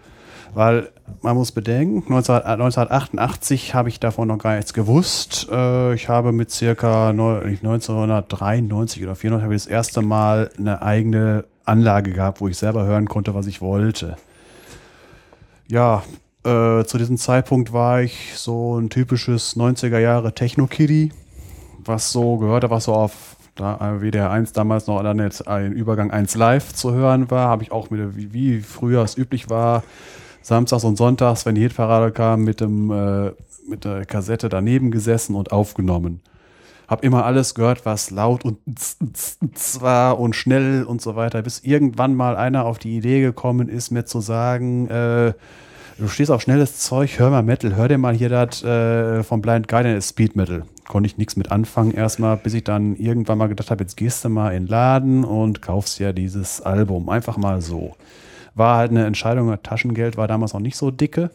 Weil 0.54 0.90
man 1.22 1.36
muss 1.36 1.52
bedenken, 1.52 2.04
19, 2.08 2.36
äh, 2.36 2.40
1988 2.40 3.74
habe 3.74 3.90
ich 3.90 4.00
davon 4.00 4.28
noch 4.28 4.38
gar 4.38 4.56
nichts 4.56 4.74
gewusst. 4.74 5.48
Äh, 5.52 5.94
ich 5.96 6.10
habe 6.10 6.32
mit 6.32 6.52
circa 6.52 7.12
neu- 7.14 7.42
1993 7.42 9.04
oder 9.04 9.16
94 9.16 9.44
habe 9.44 9.56
ich 9.56 9.64
das 9.64 9.72
erste 9.72 10.02
Mal 10.02 10.52
eine 10.58 10.82
eigene 10.82 11.46
Anlage 11.66 12.12
gehabt, 12.12 12.42
wo 12.42 12.48
ich 12.48 12.58
selber 12.58 12.86
hören 12.86 13.08
konnte, 13.08 13.34
was 13.34 13.48
ich 13.48 13.62
wollte. 13.62 14.18
Ja, 15.68 16.04
äh, 16.44 16.84
zu 16.84 16.98
diesem 16.98 17.18
Zeitpunkt 17.18 17.74
war 17.74 18.02
ich 18.02 18.34
so 18.36 18.78
ein 18.78 18.90
typisches 18.90 19.56
90er 19.56 20.00
Jahre 20.00 20.34
Techno-Kiddie, 20.36 21.12
was 21.80 22.12
so 22.12 22.38
gehörte, 22.38 22.70
was 22.70 22.84
so 22.84 22.94
auf 22.94 23.38
da, 23.56 23.76
äh, 23.76 24.02
WDR 24.02 24.30
1 24.32 24.52
damals 24.54 24.88
noch 24.88 25.02
dann 25.04 25.20
jetzt 25.20 25.48
ein 25.48 25.72
Übergang 25.72 26.12
1 26.12 26.36
live 26.36 26.74
zu 26.74 26.92
hören 26.92 27.32
war, 27.32 27.48
habe 27.48 27.64
ich 27.64 27.72
auch 27.72 27.90
mit, 27.90 28.18
wie, 28.18 28.34
wie 28.34 28.60
früher 28.60 29.04
es 29.04 29.18
üblich 29.18 29.50
war, 29.50 29.84
samstags 30.44 30.84
und 30.84 30.98
sonntags, 30.98 31.45
wenn 31.48 31.56
die 31.56 31.61
Hitparade 31.61 32.11
kam, 32.11 32.44
mit, 32.44 32.61
dem, 32.61 32.91
äh, 32.91 33.32
mit 33.68 33.86
der 33.86 34.06
Kassette 34.06 34.49
daneben 34.49 34.91
gesessen 34.91 35.36
und 35.36 35.52
aufgenommen. 35.52 36.22
Hab 36.88 37.03
immer 37.03 37.26
alles 37.26 37.56
gehört, 37.56 37.86
was 37.86 38.11
laut 38.11 38.44
und 38.45 38.57
z- 38.76 38.98
z- 39.14 39.38
z- 39.57 39.82
war 39.82 40.20
und 40.20 40.36
schnell 40.36 40.84
und 40.84 41.02
so 41.02 41.15
weiter, 41.15 41.41
bis 41.41 41.60
irgendwann 41.64 42.14
mal 42.14 42.36
einer 42.36 42.65
auf 42.65 42.78
die 42.78 42.95
Idee 42.98 43.22
gekommen 43.22 43.70
ist, 43.70 43.90
mir 43.90 44.06
zu 44.06 44.20
sagen, 44.20 44.88
äh, 44.90 45.34
du 45.98 46.07
stehst 46.10 46.30
auf 46.30 46.41
schnelles 46.41 46.80
Zeug, 46.80 47.18
hör 47.20 47.30
mal 47.30 47.41
Metal, 47.41 47.76
hör 47.76 47.88
dir 47.88 47.98
mal 47.98 48.14
hier 48.14 48.30
das 48.30 48.64
äh, 48.64 49.24
von 49.24 49.41
Blind 49.41 49.70
Guardian, 49.70 49.95
ist 49.95 50.10
Speed 50.10 50.36
Metal. 50.36 50.64
Konnte 50.90 51.07
ich 51.07 51.18
nichts 51.18 51.38
mit 51.38 51.49
anfangen 51.53 51.91
erstmal, 51.91 52.36
bis 52.36 52.53
ich 52.53 52.65
dann 52.65 52.98
irgendwann 52.98 53.38
mal 53.38 53.48
gedacht 53.48 53.72
habe, 53.72 53.82
jetzt 53.82 53.95
gehst 53.95 54.26
du 54.26 54.30
mal 54.30 54.52
in 54.52 54.64
den 54.65 54.68
Laden 54.70 55.24
und 55.24 55.61
kaufst 55.61 55.99
ja 55.99 56.11
dieses 56.11 56.61
Album. 56.61 57.07
Einfach 57.07 57.38
mal 57.38 57.61
so. 57.61 57.95
War 58.56 58.78
halt 58.78 58.92
eine 58.92 59.06
Entscheidung, 59.06 59.56
Taschengeld 59.64 60.18
war 60.18 60.28
damals 60.28 60.54
noch 60.54 60.60
nicht 60.60 60.78
so 60.78 60.92
dicke. 60.92 61.32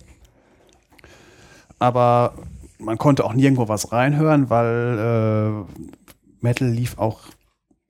Aber 1.78 2.34
man 2.78 2.98
konnte 2.98 3.24
auch 3.24 3.34
nirgendwo 3.34 3.68
was 3.68 3.92
reinhören, 3.92 4.50
weil 4.50 5.66
äh, 5.68 5.82
Metal 6.40 6.68
lief 6.68 6.98
auch 6.98 7.20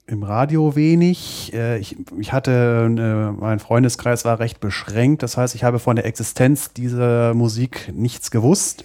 im 0.06 0.22
Radio 0.22 0.74
wenig. 0.74 1.52
Äh, 1.52 1.78
ich, 1.78 1.96
ich 2.18 2.32
hatte, 2.32 2.86
äh, 2.88 3.40
mein 3.40 3.58
Freundeskreis 3.58 4.24
war 4.24 4.40
recht 4.40 4.60
beschränkt. 4.60 5.22
Das 5.22 5.36
heißt, 5.36 5.54
ich 5.54 5.64
habe 5.64 5.78
von 5.78 5.96
der 5.96 6.06
Existenz 6.06 6.72
dieser 6.72 7.34
Musik 7.34 7.92
nichts 7.94 8.30
gewusst. 8.30 8.84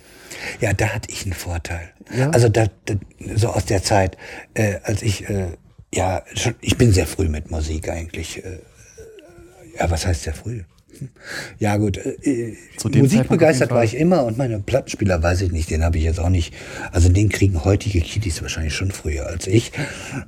Ja, 0.59 0.73
da 0.73 0.87
hatte 0.87 1.09
ich 1.09 1.23
einen 1.23 1.33
Vorteil. 1.33 1.91
Ja? 2.15 2.29
Also 2.31 2.49
da, 2.49 2.65
da, 2.85 2.95
so 3.35 3.49
aus 3.49 3.65
der 3.65 3.83
Zeit, 3.83 4.17
äh, 4.53 4.79
als 4.83 5.01
ich, 5.01 5.29
äh, 5.29 5.53
ja, 5.93 6.23
schon, 6.33 6.55
ich 6.59 6.77
bin 6.77 6.91
sehr 6.91 7.07
früh 7.07 7.29
mit 7.29 7.51
Musik 7.51 7.89
eigentlich. 7.89 8.43
Äh, 9.73 9.79
ja, 9.79 9.91
was 9.91 10.05
heißt 10.05 10.23
sehr 10.23 10.33
früh? 10.33 10.63
Hm. 10.97 11.09
Ja 11.57 11.77
gut, 11.77 11.97
äh, 11.97 12.55
dem 12.83 13.01
musikbegeistert 13.01 13.71
war 13.71 13.83
ich 13.83 13.95
immer 13.95 14.25
und 14.25 14.37
meine 14.37 14.59
Plattenspieler 14.59 15.23
weiß 15.23 15.41
ich 15.41 15.51
nicht, 15.51 15.71
den 15.71 15.83
habe 15.83 15.97
ich 15.97 16.03
jetzt 16.03 16.19
auch 16.19 16.29
nicht. 16.29 16.53
Also 16.91 17.09
den 17.09 17.29
kriegen 17.29 17.63
heutige 17.65 18.01
Kiddies 18.01 18.41
wahrscheinlich 18.41 18.75
schon 18.75 18.91
früher 18.91 19.25
als 19.27 19.47
ich. 19.47 19.71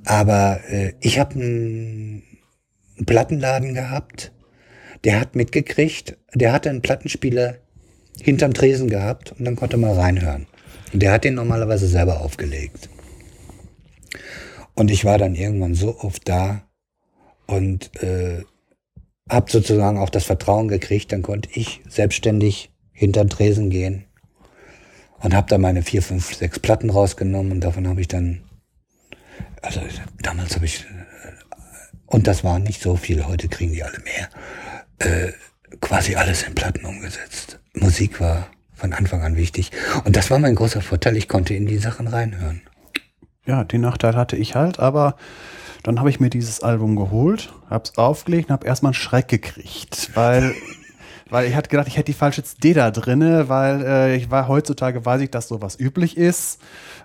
Aber 0.05 0.59
äh, 0.69 0.93
ich 1.01 1.19
habe 1.19 1.35
einen 1.35 2.23
einen 2.97 3.05
Plattenladen 3.05 3.73
gehabt, 3.73 4.31
der 5.03 5.19
hat 5.19 5.35
mitgekriegt, 5.35 6.17
der 6.33 6.53
hatte 6.53 6.69
einen 6.69 6.81
Plattenspieler 6.81 7.57
hinterm 8.21 8.53
Tresen 8.53 8.89
gehabt 8.89 9.33
und 9.37 9.45
dann 9.45 9.55
konnte 9.55 9.77
man 9.77 9.91
reinhören. 9.91 10.47
Und 10.93 11.01
der 11.01 11.11
hat 11.11 11.25
den 11.25 11.35
normalerweise 11.35 11.87
selber 11.87 12.21
aufgelegt. 12.21 12.89
Und 14.73 14.91
ich 14.91 15.05
war 15.05 15.17
dann 15.17 15.35
irgendwann 15.35 15.75
so 15.75 15.99
oft 15.99 16.27
da 16.27 16.63
und 17.47 17.91
äh, 18.01 18.43
habe 19.29 19.49
sozusagen 19.49 19.97
auch 19.97 20.09
das 20.09 20.25
Vertrauen 20.25 20.67
gekriegt, 20.67 21.11
dann 21.11 21.21
konnte 21.21 21.49
ich 21.53 21.81
selbstständig 21.87 22.71
hinterm 22.91 23.29
Tresen 23.29 23.69
gehen 23.69 24.05
und 25.19 25.33
habe 25.33 25.47
da 25.49 25.57
meine 25.57 25.81
vier, 25.81 26.01
fünf, 26.01 26.33
sechs 26.33 26.59
Platten 26.59 26.89
rausgenommen 26.89 27.51
und 27.51 27.61
davon 27.61 27.87
habe 27.87 28.01
ich 28.01 28.07
dann, 28.07 28.43
also 29.61 29.81
damals 30.21 30.55
habe 30.55 30.65
ich, 30.65 30.85
und 32.05 32.27
das 32.27 32.43
war 32.43 32.59
nicht 32.59 32.81
so 32.81 32.95
viel, 32.95 33.25
heute 33.25 33.47
kriegen 33.47 33.73
die 33.73 33.83
alle 33.83 33.99
mehr, 33.99 34.29
äh, 34.99 35.31
quasi 35.81 36.15
alles 36.15 36.43
in 36.43 36.53
Platten 36.53 36.85
umgesetzt. 36.85 37.59
Musik 37.73 38.21
war 38.21 38.47
von 38.73 38.93
Anfang 38.93 39.23
an 39.23 39.35
wichtig 39.35 39.71
und 40.03 40.15
das 40.15 40.29
war 40.29 40.37
mein 40.37 40.55
großer 40.55 40.81
Vorteil, 40.81 41.17
ich 41.17 41.27
konnte 41.27 41.55
in 41.55 41.65
die 41.65 41.79
Sachen 41.79 42.07
reinhören. 42.07 42.61
Ja, 43.47 43.63
den 43.63 43.81
Nachteil 43.81 44.15
hatte 44.15 44.35
ich 44.37 44.55
halt, 44.55 44.79
aber 44.79 45.17
dann 45.85 45.99
habe 45.99 46.09
ich 46.09 46.19
mir 46.19 46.31
dieses 46.31 46.61
Album 46.61 46.95
geholt, 46.95 47.53
hab's 47.69 47.95
aufgelegt 47.95 48.49
und 48.49 48.53
habe 48.53 48.65
erstmal 48.65 48.89
einen 48.89 48.95
Schreck 48.95 49.27
gekriegt, 49.27 50.09
weil, 50.15 50.55
weil 51.29 51.47
ich 51.47 51.55
hatte 51.55 51.69
gedacht, 51.69 51.87
ich 51.87 51.95
hätte 51.95 52.07
die 52.11 52.13
falsche 52.13 52.43
CD 52.43 52.73
da 52.73 52.89
drinne, 52.89 53.49
weil 53.49 53.83
äh, 53.85 54.15
ich 54.15 54.31
war 54.31 54.47
heutzutage 54.47 55.05
weiß 55.05 55.21
ich, 55.21 55.29
dass 55.29 55.47
sowas 55.47 55.79
üblich 55.79 56.17
ist. 56.17 56.59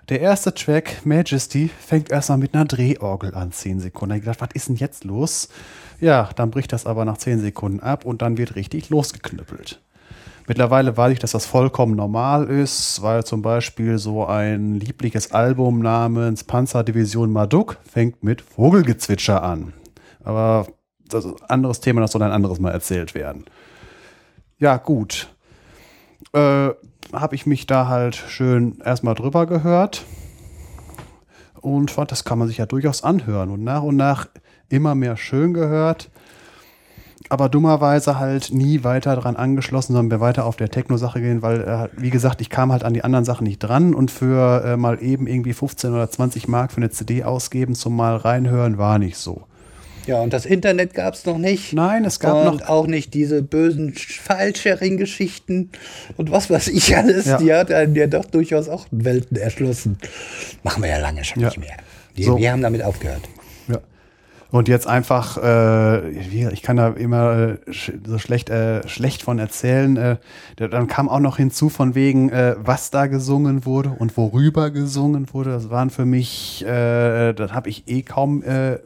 Der 0.09 0.19
erste 0.19 0.55
Track, 0.55 1.05
Majesty, 1.05 1.69
fängt 1.79 2.09
erstmal 2.09 2.39
mit 2.39 2.55
einer 2.55 2.65
Drehorgel 2.65 3.35
an, 3.35 3.51
10 3.51 3.81
Sekunden. 3.81 4.09
Da 4.09 4.13
hab 4.15 4.17
ich 4.17 4.25
gedacht, 4.25 4.41
was 4.41 4.55
ist 4.55 4.69
denn 4.69 4.77
jetzt 4.77 5.03
los? 5.03 5.49
Ja, 5.99 6.31
dann 6.35 6.49
bricht 6.49 6.73
das 6.73 6.87
aber 6.87 7.05
nach 7.05 7.17
10 7.17 7.39
Sekunden 7.39 7.81
ab 7.81 8.03
und 8.03 8.23
dann 8.23 8.39
wird 8.39 8.55
richtig 8.55 8.89
losgeknüppelt. 8.89 9.79
Mittlerweile 10.51 10.97
weiß 10.97 11.13
ich, 11.13 11.19
dass 11.19 11.31
das 11.31 11.45
vollkommen 11.45 11.95
normal 11.95 12.49
ist, 12.49 13.01
weil 13.01 13.23
zum 13.23 13.41
Beispiel 13.41 13.97
so 13.97 14.25
ein 14.25 14.81
liebliches 14.81 15.31
Album 15.31 15.79
namens 15.79 16.43
Panzerdivision 16.43 17.31
Marduk 17.31 17.77
fängt 17.89 18.21
mit 18.21 18.41
Vogelgezwitscher 18.41 19.43
an. 19.43 19.71
Aber 20.25 20.67
das 21.07 21.23
ist 21.23 21.41
ein 21.41 21.49
anderes 21.49 21.79
Thema, 21.79 22.01
das 22.01 22.11
soll 22.11 22.21
ein 22.23 22.33
anderes 22.33 22.59
Mal 22.59 22.71
erzählt 22.71 23.15
werden. 23.15 23.45
Ja, 24.57 24.75
gut. 24.75 25.29
Äh, 26.33 26.71
Habe 27.13 27.35
ich 27.35 27.45
mich 27.45 27.65
da 27.65 27.87
halt 27.87 28.17
schön 28.17 28.81
erstmal 28.83 29.15
drüber 29.15 29.45
gehört 29.45 30.03
und 31.61 31.97
das 32.09 32.25
kann 32.25 32.39
man 32.39 32.49
sich 32.49 32.57
ja 32.57 32.65
durchaus 32.65 33.05
anhören 33.05 33.51
und 33.51 33.63
nach 33.63 33.83
und 33.83 33.95
nach 33.95 34.27
immer 34.67 34.95
mehr 34.95 35.15
schön 35.15 35.53
gehört. 35.53 36.11
Aber 37.31 37.49
dummerweise 37.49 38.19
halt 38.19 38.51
nie 38.53 38.83
weiter 38.83 39.15
dran 39.15 39.35
angeschlossen, 39.35 39.93
sondern 39.93 40.09
bin 40.09 40.19
weiter 40.19 40.45
auf 40.45 40.57
der 40.57 40.69
Techno-Sache 40.69 41.21
gehen, 41.21 41.41
weil, 41.41 41.61
äh, 41.61 41.87
wie 42.01 42.09
gesagt, 42.09 42.41
ich 42.41 42.49
kam 42.49 42.71
halt 42.71 42.83
an 42.83 42.93
die 42.93 43.03
anderen 43.03 43.25
Sachen 43.25 43.45
nicht 43.45 43.59
dran 43.59 43.93
und 43.93 44.11
für 44.11 44.63
äh, 44.65 44.77
mal 44.77 45.01
eben 45.01 45.27
irgendwie 45.27 45.53
15 45.53 45.93
oder 45.93 46.09
20 46.09 46.47
Mark 46.47 46.71
für 46.71 46.77
eine 46.77 46.89
CD 46.89 47.23
ausgeben 47.23 47.73
zum 47.75 47.95
mal 47.95 48.17
reinhören 48.17 48.77
war 48.77 48.99
nicht 48.99 49.17
so. 49.17 49.43
Ja, 50.07 50.19
und 50.19 50.33
das 50.33 50.45
Internet 50.45 50.93
gab 50.95 51.13
es 51.13 51.25
noch 51.25 51.37
nicht. 51.37 51.73
Nein, 51.73 52.05
es 52.05 52.19
gab 52.19 52.35
und 52.51 52.59
noch 52.61 52.67
auch 52.67 52.87
nicht 52.87 53.13
diese 53.13 53.43
bösen 53.43 53.93
File-Sharing-Geschichten 53.93 55.69
und 56.17 56.31
was 56.31 56.49
weiß 56.49 56.67
ich 56.69 56.95
alles. 56.97 57.25
Ja. 57.25 57.37
Die 57.37 57.53
hat 57.53 57.71
einem 57.71 57.95
ja 57.95 58.07
doch 58.07 58.25
durchaus 58.25 58.67
auch 58.67 58.85
Welten 58.91 59.37
erschlossen. 59.37 59.97
Machen 60.63 60.83
wir 60.83 60.89
ja 60.89 60.97
lange 60.97 61.23
schon 61.23 61.41
Ja. 61.41 61.49
nicht 61.49 61.59
mehr. 61.59 61.77
Wir, 62.15 62.25
So. 62.25 62.37
wir 62.37 62.51
haben 62.51 62.61
damit 62.61 62.83
aufgehört. 62.83 63.21
Und 64.51 64.67
jetzt 64.67 64.85
einfach, 64.85 65.37
äh, 65.37 66.01
wie- 66.29 66.49
ich 66.51 66.61
kann 66.61 66.75
da 66.75 66.89
immer 66.89 67.57
äh, 67.67 67.73
so 68.05 68.17
schlecht, 68.17 68.49
äh, 68.49 68.85
schlecht 68.87 69.23
von 69.23 69.39
erzählen. 69.39 69.95
Äh, 69.95 70.17
da- 70.57 70.67
dann 70.67 70.87
kam 70.87 71.07
auch 71.07 71.21
noch 71.21 71.37
hinzu 71.37 71.69
von 71.69 71.95
wegen, 71.95 72.29
äh, 72.29 72.55
was 72.59 72.91
da 72.91 73.07
gesungen 73.07 73.65
wurde 73.65 73.95
und 73.97 74.17
worüber 74.17 74.69
gesungen 74.69 75.27
wurde. 75.33 75.51
Das 75.51 75.69
waren 75.69 75.89
für 75.89 76.05
mich, 76.05 76.65
äh, 76.65 77.31
das 77.33 77.53
habe 77.53 77.69
ich 77.69 77.87
eh 77.87 78.01
kaum. 78.01 78.43
Äh, 78.43 78.79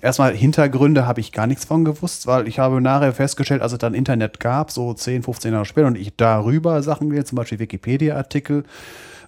Erstmal 0.00 0.32
Hintergründe 0.32 1.08
habe 1.08 1.18
ich 1.18 1.32
gar 1.32 1.48
nichts 1.48 1.64
von 1.64 1.84
gewusst, 1.84 2.28
weil 2.28 2.46
ich 2.46 2.60
habe 2.60 2.80
nachher 2.80 3.12
festgestellt, 3.12 3.62
als 3.62 3.72
es 3.72 3.78
dann 3.78 3.94
Internet 3.94 4.38
gab, 4.38 4.70
so 4.70 4.94
10, 4.94 5.24
15 5.24 5.52
Jahre 5.52 5.64
später, 5.64 5.88
und 5.88 5.98
ich 5.98 6.14
darüber 6.16 6.84
Sachen 6.84 7.10
gelesen, 7.10 7.26
zum 7.26 7.36
Beispiel 7.36 7.58
Wikipedia-Artikel 7.58 8.62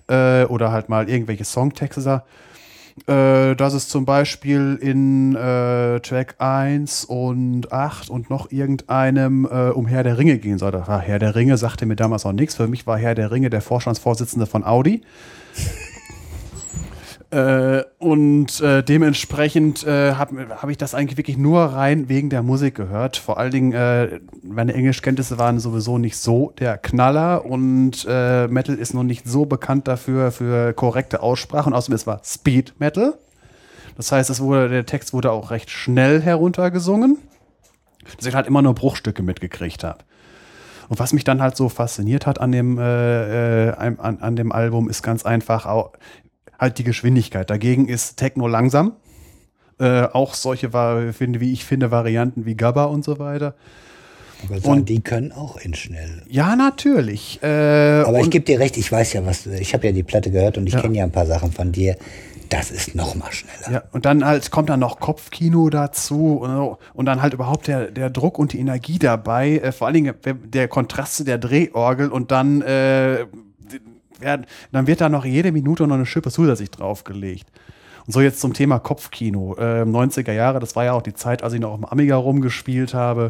äh, 0.09 0.44
oder 0.44 0.70
halt 0.70 0.89
mal 0.89 1.09
irgendwelche 1.11 1.43
Songtexte 1.44 2.01
sah, 2.01 2.23
äh, 3.06 3.55
dass 3.55 3.74
es 3.74 3.89
zum 3.89 4.05
Beispiel 4.05 4.78
in 4.81 5.35
äh, 5.35 6.01
Track 6.01 6.36
1 6.39 7.05
und 7.05 7.72
8 7.72 8.10
und 8.10 8.31
noch 8.31 8.51
irgendeinem 8.51 9.47
äh, 9.51 9.70
um 9.70 9.86
Herr 9.86 10.02
der 10.02 10.18
Ringe 10.18 10.39
gehen 10.39 10.59
soll. 10.59 10.72
Das 10.72 10.89
war 10.89 11.01
Herr 11.01 11.18
der 11.18 11.35
Ringe, 11.35 11.56
sagte 11.56 11.86
mir 11.86 11.97
damals 11.97 12.27
auch 12.27 12.32
nichts. 12.32 12.55
Für 12.55 12.68
mich 12.68 12.86
war 12.86 12.98
Herr 12.98 13.14
der 13.14 13.31
Ringe 13.31 13.51
der 13.51 13.60
Vorstandsvorsitzende 13.60 14.47
von 14.47 14.64
Audi. 14.64 15.02
Äh, 17.31 17.85
und 17.98 18.61
äh, 18.61 18.82
dementsprechend 18.82 19.86
äh, 19.86 20.15
habe 20.15 20.48
hab 20.48 20.69
ich 20.69 20.78
das 20.78 20.97
eigentlich 20.97 21.16
wirklich 21.16 21.39
nur 21.39 21.61
rein 21.62 22.09
wegen 22.09 22.28
der 22.28 22.43
Musik 22.43 22.74
gehört. 22.74 23.16
Vor 23.16 23.39
allen 23.39 23.52
Dingen, 23.52 23.73
äh, 23.73 24.19
meine 24.43 24.74
Englischkenntnisse 24.74 25.39
waren 25.39 25.61
sowieso 25.61 25.98
nicht 25.98 26.16
so 26.16 26.52
der 26.59 26.77
Knaller 26.77 27.44
und 27.47 28.05
äh, 28.09 28.48
Metal 28.48 28.74
ist 28.74 28.94
noch 28.94 29.05
nicht 29.05 29.28
so 29.28 29.47
bekannt 29.47 29.86
dafür 29.86 30.32
für 30.32 30.73
korrekte 30.73 31.23
Aussprache 31.23 31.69
und 31.69 31.74
außerdem 31.74 31.94
es 31.94 32.07
war 32.07 32.20
Speed 32.24 32.74
Metal. 32.81 33.15
Das 33.97 34.11
heißt, 34.11 34.28
es 34.28 34.40
wurde, 34.40 34.69
der 34.69 34.86
Text 34.86 35.12
wurde 35.12 35.31
auch 35.31 35.52
recht 35.52 35.70
schnell 35.70 36.20
heruntergesungen, 36.20 37.19
dass 38.16 38.27
ich 38.27 38.35
halt 38.35 38.48
immer 38.48 38.62
nur 38.62 38.74
Bruchstücke 38.74 39.23
mitgekriegt 39.23 39.85
habe. 39.85 39.98
Und 40.90 40.98
was 40.98 41.12
mich 41.12 41.23
dann 41.23 41.40
halt 41.40 41.57
so 41.57 41.69
fasziniert 41.69 42.27
hat 42.27 42.40
an 42.40 42.51
dem, 42.51 42.77
äh, 42.77 43.69
äh, 43.69 43.73
an, 43.77 44.19
an 44.19 44.35
dem 44.35 44.51
Album, 44.51 44.90
ist 44.90 45.05
ganz 45.05 45.24
einfach 45.24 45.65
auch 45.65 45.93
halt 46.61 46.78
die 46.78 46.85
Geschwindigkeit. 46.85 47.49
Dagegen 47.51 47.89
ist 47.89 48.16
Techno 48.16 48.47
langsam. 48.47 48.93
Äh, 49.78 50.03
auch 50.03 50.35
solche, 50.35 50.70
finde, 51.12 51.41
wie 51.41 51.53
ich 51.55 51.65
finde, 51.65 51.91
Varianten 51.91 52.45
wie 52.45 52.55
Gabba 52.55 52.85
und 52.85 53.03
so 53.03 53.19
weiter. 53.19 53.55
Aber 54.47 54.59
sagen, 54.61 54.85
die 54.85 55.01
können 55.03 55.32
auch 55.32 55.57
in 55.57 55.74
schnell. 55.74 56.23
Ja, 56.28 56.55
natürlich. 56.57 57.41
Äh, 57.43 57.47
Aber 58.07 58.19
ich 58.19 58.24
und- 58.24 58.31
gebe 58.31 58.45
dir 58.45 58.59
recht, 58.61 58.77
ich 58.77 58.91
weiß 58.93 59.12
ja 59.15 59.24
was, 59.27 59.47
ich 59.47 59.73
habe 59.74 59.87
ja 59.87 59.93
die 59.93 60.03
Platte 60.03 60.31
gehört 60.31 60.59
und 60.59 60.66
ich 60.66 60.74
Ja. 60.74 60.81
kenne 60.82 60.97
ja 60.99 61.05
ein 61.05 61.12
paar 61.12 61.27
Sachen 61.27 61.53
von 61.53 61.73
dir. 61.73 61.97
Das 62.51 62.70
ist 62.70 62.95
noch 62.97 63.15
mal 63.15 63.31
schneller. 63.32 63.70
Ja, 63.73 63.82
und 63.93 64.05
dann 64.07 64.24
halt 64.24 64.51
kommt 64.51 64.70
dann 64.70 64.81
noch 64.81 64.99
Kopfkino 64.99 65.70
dazu 65.70 66.39
und, 66.43 66.51
so. 66.51 66.78
und 66.95 67.07
dann 67.07 67.23
halt 67.23 67.32
überhaupt 67.32 67.69
der, 67.69 67.91
der 67.93 68.11
Druck 68.11 68.39
und 68.41 68.53
die 68.53 68.59
Energie 68.59 68.99
dabei. 68.99 69.59
Äh, 69.59 69.73
vor 69.73 69.87
allen 69.87 69.95
Dingen 69.95 70.15
der 70.24 70.66
Kontrast 70.69 71.16
zu 71.16 71.24
der 71.24 71.39
Drehorgel 71.39 72.09
und 72.09 72.31
dann, 72.32 72.61
äh, 72.62 73.27
werden, 74.21 74.47
dann 74.73 74.87
wird 74.87 75.01
da 75.01 75.09
noch 75.09 75.25
jede 75.25 75.53
Minute 75.53 75.87
noch 75.87 75.95
eine 75.95 76.07
Schippe 76.07 76.31
zusätzlich 76.31 76.71
draufgelegt. 76.71 77.47
Und 78.07 78.13
so 78.13 78.21
jetzt 78.21 78.41
zum 78.41 78.55
Thema 78.55 78.79
Kopfkino. 78.79 79.57
Äh, 79.59 79.83
90er 79.83 80.33
Jahre, 80.33 80.61
das 80.61 80.75
war 80.77 80.85
ja 80.85 80.93
auch 80.93 81.03
die 81.03 81.15
Zeit, 81.15 81.43
als 81.43 81.53
ich 81.53 81.61
noch 81.61 81.71
auf 81.71 81.77
dem 81.77 81.85
Amiga 81.85 82.17
rumgespielt 82.17 82.95
habe. 82.95 83.29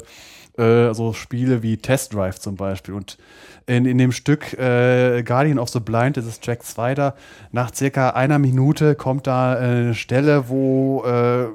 Äh, 0.56 0.94
so 0.94 1.12
Spiele 1.12 1.62
wie 1.62 1.76
Test 1.76 2.14
Drive 2.14 2.38
zum 2.38 2.56
Beispiel. 2.56 2.94
Und 2.94 3.18
in, 3.66 3.86
in 3.86 3.98
dem 3.98 4.12
Stück 4.12 4.52
äh, 4.58 5.22
Guardian 5.22 5.58
of 5.58 5.68
the 5.70 5.80
Blind, 5.80 6.16
das 6.16 6.26
ist 6.26 6.44
2 6.44 6.94
da, 6.94 7.14
nach 7.52 7.74
circa 7.74 8.10
einer 8.10 8.38
Minute 8.38 8.94
kommt 8.94 9.26
da 9.26 9.54
äh, 9.54 9.58
eine 9.58 9.94
Stelle, 9.94 10.48
wo 10.48 11.04
äh, 11.04 11.46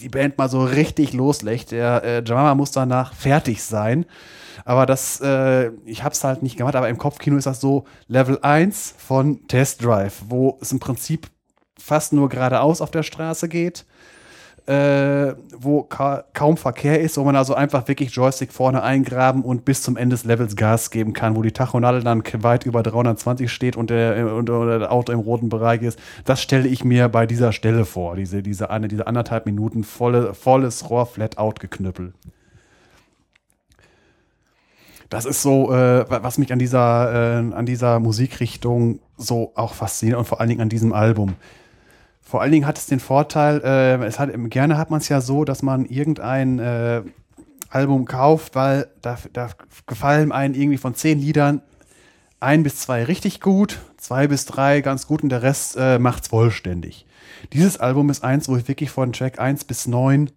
die 0.00 0.08
Band 0.08 0.38
mal 0.38 0.48
so 0.48 0.64
richtig 0.64 1.12
loslegt. 1.12 1.70
Der 1.70 2.02
äh, 2.04 2.22
Jamama 2.24 2.54
muss 2.54 2.72
danach 2.72 3.14
fertig 3.14 3.62
sein. 3.62 4.06
Aber 4.64 4.86
das, 4.86 5.20
äh, 5.20 5.70
ich 5.84 6.04
hab's 6.04 6.24
halt 6.24 6.42
nicht 6.42 6.56
gemacht, 6.56 6.76
aber 6.76 6.88
im 6.88 6.98
Kopfkino 6.98 7.36
ist 7.36 7.46
das 7.46 7.60
so 7.60 7.84
Level 8.08 8.38
1 8.42 8.94
von 8.98 9.46
Test 9.48 9.84
Drive, 9.84 10.22
wo 10.28 10.58
es 10.60 10.72
im 10.72 10.80
Prinzip 10.80 11.28
fast 11.78 12.12
nur 12.12 12.28
geradeaus 12.28 12.80
auf 12.80 12.90
der 12.90 13.02
Straße 13.02 13.48
geht, 13.48 13.84
äh, 14.66 15.34
wo 15.56 15.84
ka 15.84 16.24
kaum 16.32 16.56
Verkehr 16.56 17.00
ist, 17.00 17.16
wo 17.16 17.24
man 17.24 17.36
also 17.36 17.54
einfach 17.54 17.86
wirklich 17.86 18.10
Joystick 18.10 18.52
vorne 18.52 18.82
eingraben 18.82 19.42
und 19.42 19.64
bis 19.64 19.82
zum 19.82 19.96
Ende 19.96 20.16
des 20.16 20.24
Levels 20.24 20.56
Gas 20.56 20.90
geben 20.90 21.12
kann, 21.12 21.36
wo 21.36 21.42
die 21.42 21.52
Tachonadel 21.52 22.02
dann 22.02 22.22
weit 22.42 22.66
über 22.66 22.82
320 22.82 23.50
steht 23.50 23.76
und 23.76 23.90
der, 23.90 24.34
und, 24.34 24.50
oder 24.50 24.80
der 24.80 24.92
Auto 24.92 25.12
im 25.12 25.20
roten 25.20 25.48
Bereich 25.48 25.82
ist. 25.82 25.98
Das 26.24 26.42
stelle 26.42 26.66
ich 26.66 26.84
mir 26.84 27.08
bei 27.08 27.26
dieser 27.26 27.52
Stelle 27.52 27.84
vor, 27.84 28.16
diese, 28.16 28.42
diese, 28.42 28.70
eine, 28.70 28.88
diese 28.88 29.06
anderthalb 29.06 29.46
Minuten 29.46 29.84
volle, 29.84 30.34
volles 30.34 30.90
Rohr 30.90 31.06
flat 31.06 31.38
out 31.38 31.60
geknüppelt. 31.60 32.14
Das 35.08 35.24
ist 35.24 35.42
so, 35.42 35.72
äh, 35.72 36.08
wa- 36.10 36.20
was 36.22 36.38
mich 36.38 36.52
an 36.52 36.58
dieser, 36.58 37.12
äh, 37.40 37.54
an 37.54 37.66
dieser 37.66 38.00
Musikrichtung 38.00 38.98
so 39.16 39.52
auch 39.54 39.74
fasziniert 39.74 40.18
und 40.18 40.24
vor 40.26 40.40
allen 40.40 40.48
Dingen 40.48 40.60
an 40.62 40.68
diesem 40.68 40.92
Album. 40.92 41.34
Vor 42.22 42.42
allen 42.42 42.50
Dingen 42.52 42.66
hat 42.66 42.76
es 42.76 42.86
den 42.86 42.98
Vorteil, 42.98 43.60
äh, 43.64 44.04
es 44.04 44.18
hat, 44.18 44.30
gerne 44.50 44.76
hat 44.78 44.90
man 44.90 45.00
es 45.00 45.08
ja 45.08 45.20
so, 45.20 45.44
dass 45.44 45.62
man 45.62 45.84
irgendein 45.86 46.58
äh, 46.58 47.02
Album 47.70 48.04
kauft, 48.04 48.54
weil 48.56 48.88
da, 49.00 49.16
da 49.32 49.48
gefallen 49.86 50.32
einem 50.32 50.54
irgendwie 50.54 50.78
von 50.78 50.94
zehn 50.94 51.20
Liedern 51.20 51.62
ein 52.40 52.62
bis 52.64 52.76
zwei 52.80 53.04
richtig 53.04 53.40
gut, 53.40 53.78
zwei 53.96 54.26
bis 54.26 54.44
drei 54.44 54.80
ganz 54.80 55.06
gut 55.06 55.22
und 55.22 55.28
der 55.28 55.42
Rest 55.42 55.76
äh, 55.78 55.98
macht's 55.98 56.28
vollständig. 56.28 57.06
Dieses 57.52 57.78
Album 57.78 58.10
ist 58.10 58.24
eins, 58.24 58.48
wo 58.48 58.56
ich 58.56 58.66
wirklich 58.66 58.90
von 58.90 59.12
Track 59.12 59.38
1 59.38 59.64
bis 59.64 59.86
9 59.86 60.30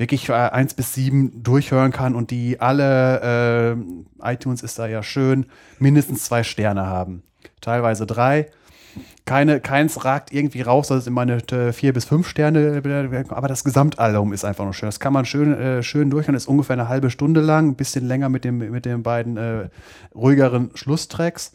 wirklich 0.00 0.28
äh, 0.30 0.32
1 0.32 0.74
bis 0.74 0.94
7 0.94 1.42
durchhören 1.42 1.92
kann 1.92 2.14
und 2.16 2.30
die 2.30 2.58
alle, 2.58 3.76
äh, 4.22 4.32
iTunes 4.32 4.62
ist 4.62 4.78
da 4.78 4.86
ja 4.86 5.02
schön, 5.02 5.46
mindestens 5.78 6.24
zwei 6.24 6.42
Sterne 6.42 6.86
haben. 6.86 7.22
Teilweise 7.60 8.06
drei. 8.06 8.46
Keine, 9.26 9.60
keins 9.60 10.04
ragt 10.04 10.32
irgendwie 10.32 10.62
raus, 10.62 10.88
das 10.88 11.00
ist 11.00 11.06
immer 11.06 11.20
eine 11.20 11.36
äh, 11.52 11.72
vier 11.72 11.92
bis 11.92 12.06
fünf 12.06 12.26
Sterne, 12.26 12.82
äh, 12.84 13.24
aber 13.28 13.46
das 13.46 13.62
Gesamtalbum 13.62 14.32
ist 14.32 14.44
einfach 14.44 14.64
nur 14.64 14.72
schön. 14.72 14.88
Das 14.88 14.98
kann 14.98 15.12
man 15.12 15.26
schön, 15.26 15.54
äh, 15.54 15.82
schön 15.82 16.10
durchhören, 16.10 16.34
ist 16.34 16.48
ungefähr 16.48 16.74
eine 16.74 16.88
halbe 16.88 17.10
Stunde 17.10 17.40
lang, 17.40 17.68
ein 17.68 17.76
bisschen 17.76 18.08
länger 18.08 18.30
mit, 18.30 18.44
dem, 18.44 18.58
mit 18.58 18.86
den 18.86 19.02
beiden 19.02 19.36
äh, 19.36 19.68
ruhigeren 20.14 20.70
Schlusstracks. 20.74 21.52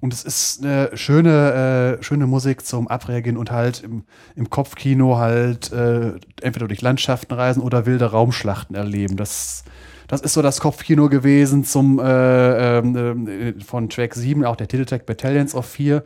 Und 0.00 0.12
es 0.12 0.24
ist 0.24 0.62
eine 0.62 0.90
schöne, 0.94 1.98
äh, 1.98 2.02
schöne 2.02 2.26
Musik 2.26 2.66
zum 2.66 2.86
Abreagieren 2.88 3.38
und 3.38 3.50
halt 3.50 3.82
im, 3.82 4.04
im 4.34 4.50
Kopfkino 4.50 5.16
halt 5.16 5.72
äh, 5.72 6.12
entweder 6.42 6.68
durch 6.68 6.82
Landschaften 6.82 7.32
reisen 7.32 7.62
oder 7.62 7.86
wilde 7.86 8.06
Raumschlachten 8.06 8.76
erleben. 8.76 9.16
Das, 9.16 9.64
das 10.06 10.20
ist 10.20 10.34
so 10.34 10.42
das 10.42 10.60
Kopfkino 10.60 11.08
gewesen 11.08 11.64
zum 11.64 11.98
äh, 11.98 12.78
ähm, 12.78 13.26
äh, 13.26 13.54
von 13.64 13.88
Track 13.88 14.14
7, 14.14 14.44
auch 14.44 14.56
der 14.56 14.68
Titeltrack 14.68 15.06
Battalions 15.06 15.54
of 15.54 15.66
4 15.66 16.04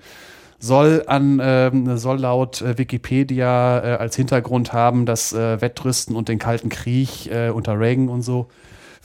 soll 0.63 1.05
an 1.07 1.41
ähm, 1.43 1.97
soll 1.97 2.19
laut 2.19 2.61
äh, 2.61 2.77
Wikipedia 2.77 3.79
äh, 3.83 3.97
als 3.97 4.15
Hintergrund 4.15 4.75
haben 4.75 5.07
das 5.07 5.33
äh, 5.33 5.61
Wettrüsten 5.61 6.15
und 6.15 6.29
den 6.29 6.39
Kalten 6.39 6.69
Krieg 6.69 7.27
äh, 7.33 7.49
unter 7.49 7.81
Reagan 7.81 8.11
und 8.11 8.23
so. 8.23 8.49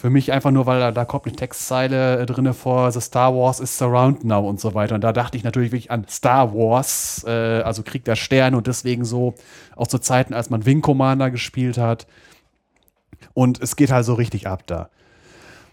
Für 0.06 0.12
mich 0.12 0.32
einfach 0.32 0.52
nur, 0.52 0.68
weil 0.68 0.80
da, 0.80 0.92
da 0.92 1.04
kommt 1.04 1.26
eine 1.26 1.36
Textzeile 1.36 2.20
äh, 2.20 2.26
drinne 2.28 2.54
vor, 2.54 2.92
The 2.92 3.02
Star 3.02 3.34
Wars 3.34 3.60
is 3.60 3.76
surround 3.76 4.24
now 4.24 4.48
und 4.48 4.60
so 4.60 4.76
weiter. 4.76 4.94
Und 4.94 5.02
da 5.02 5.12
dachte 5.12 5.36
ich 5.36 5.44
natürlich 5.44 5.72
wirklich 5.72 5.90
an 5.90 6.06
Star 6.08 6.54
Wars, 6.54 7.26
äh, 7.28 7.32
also 7.32 7.82
Krieg 7.82 8.06
der 8.06 8.16
Sterne 8.16 8.56
und 8.56 8.68
deswegen 8.68 9.04
so 9.04 9.34
auch 9.76 9.88
zu 9.88 9.98
Zeiten, 9.98 10.36
als 10.36 10.52
man 10.52 10.64
Wing 10.64 10.82
Commander 10.82 11.32
gespielt 11.32 11.80
hat. 11.80 12.06
Und 13.34 13.60
es 13.64 13.76
geht 13.76 13.90
halt 13.90 14.06
so 14.06 14.14
richtig 14.14 14.46
ab 14.46 14.68
da. 14.68 14.92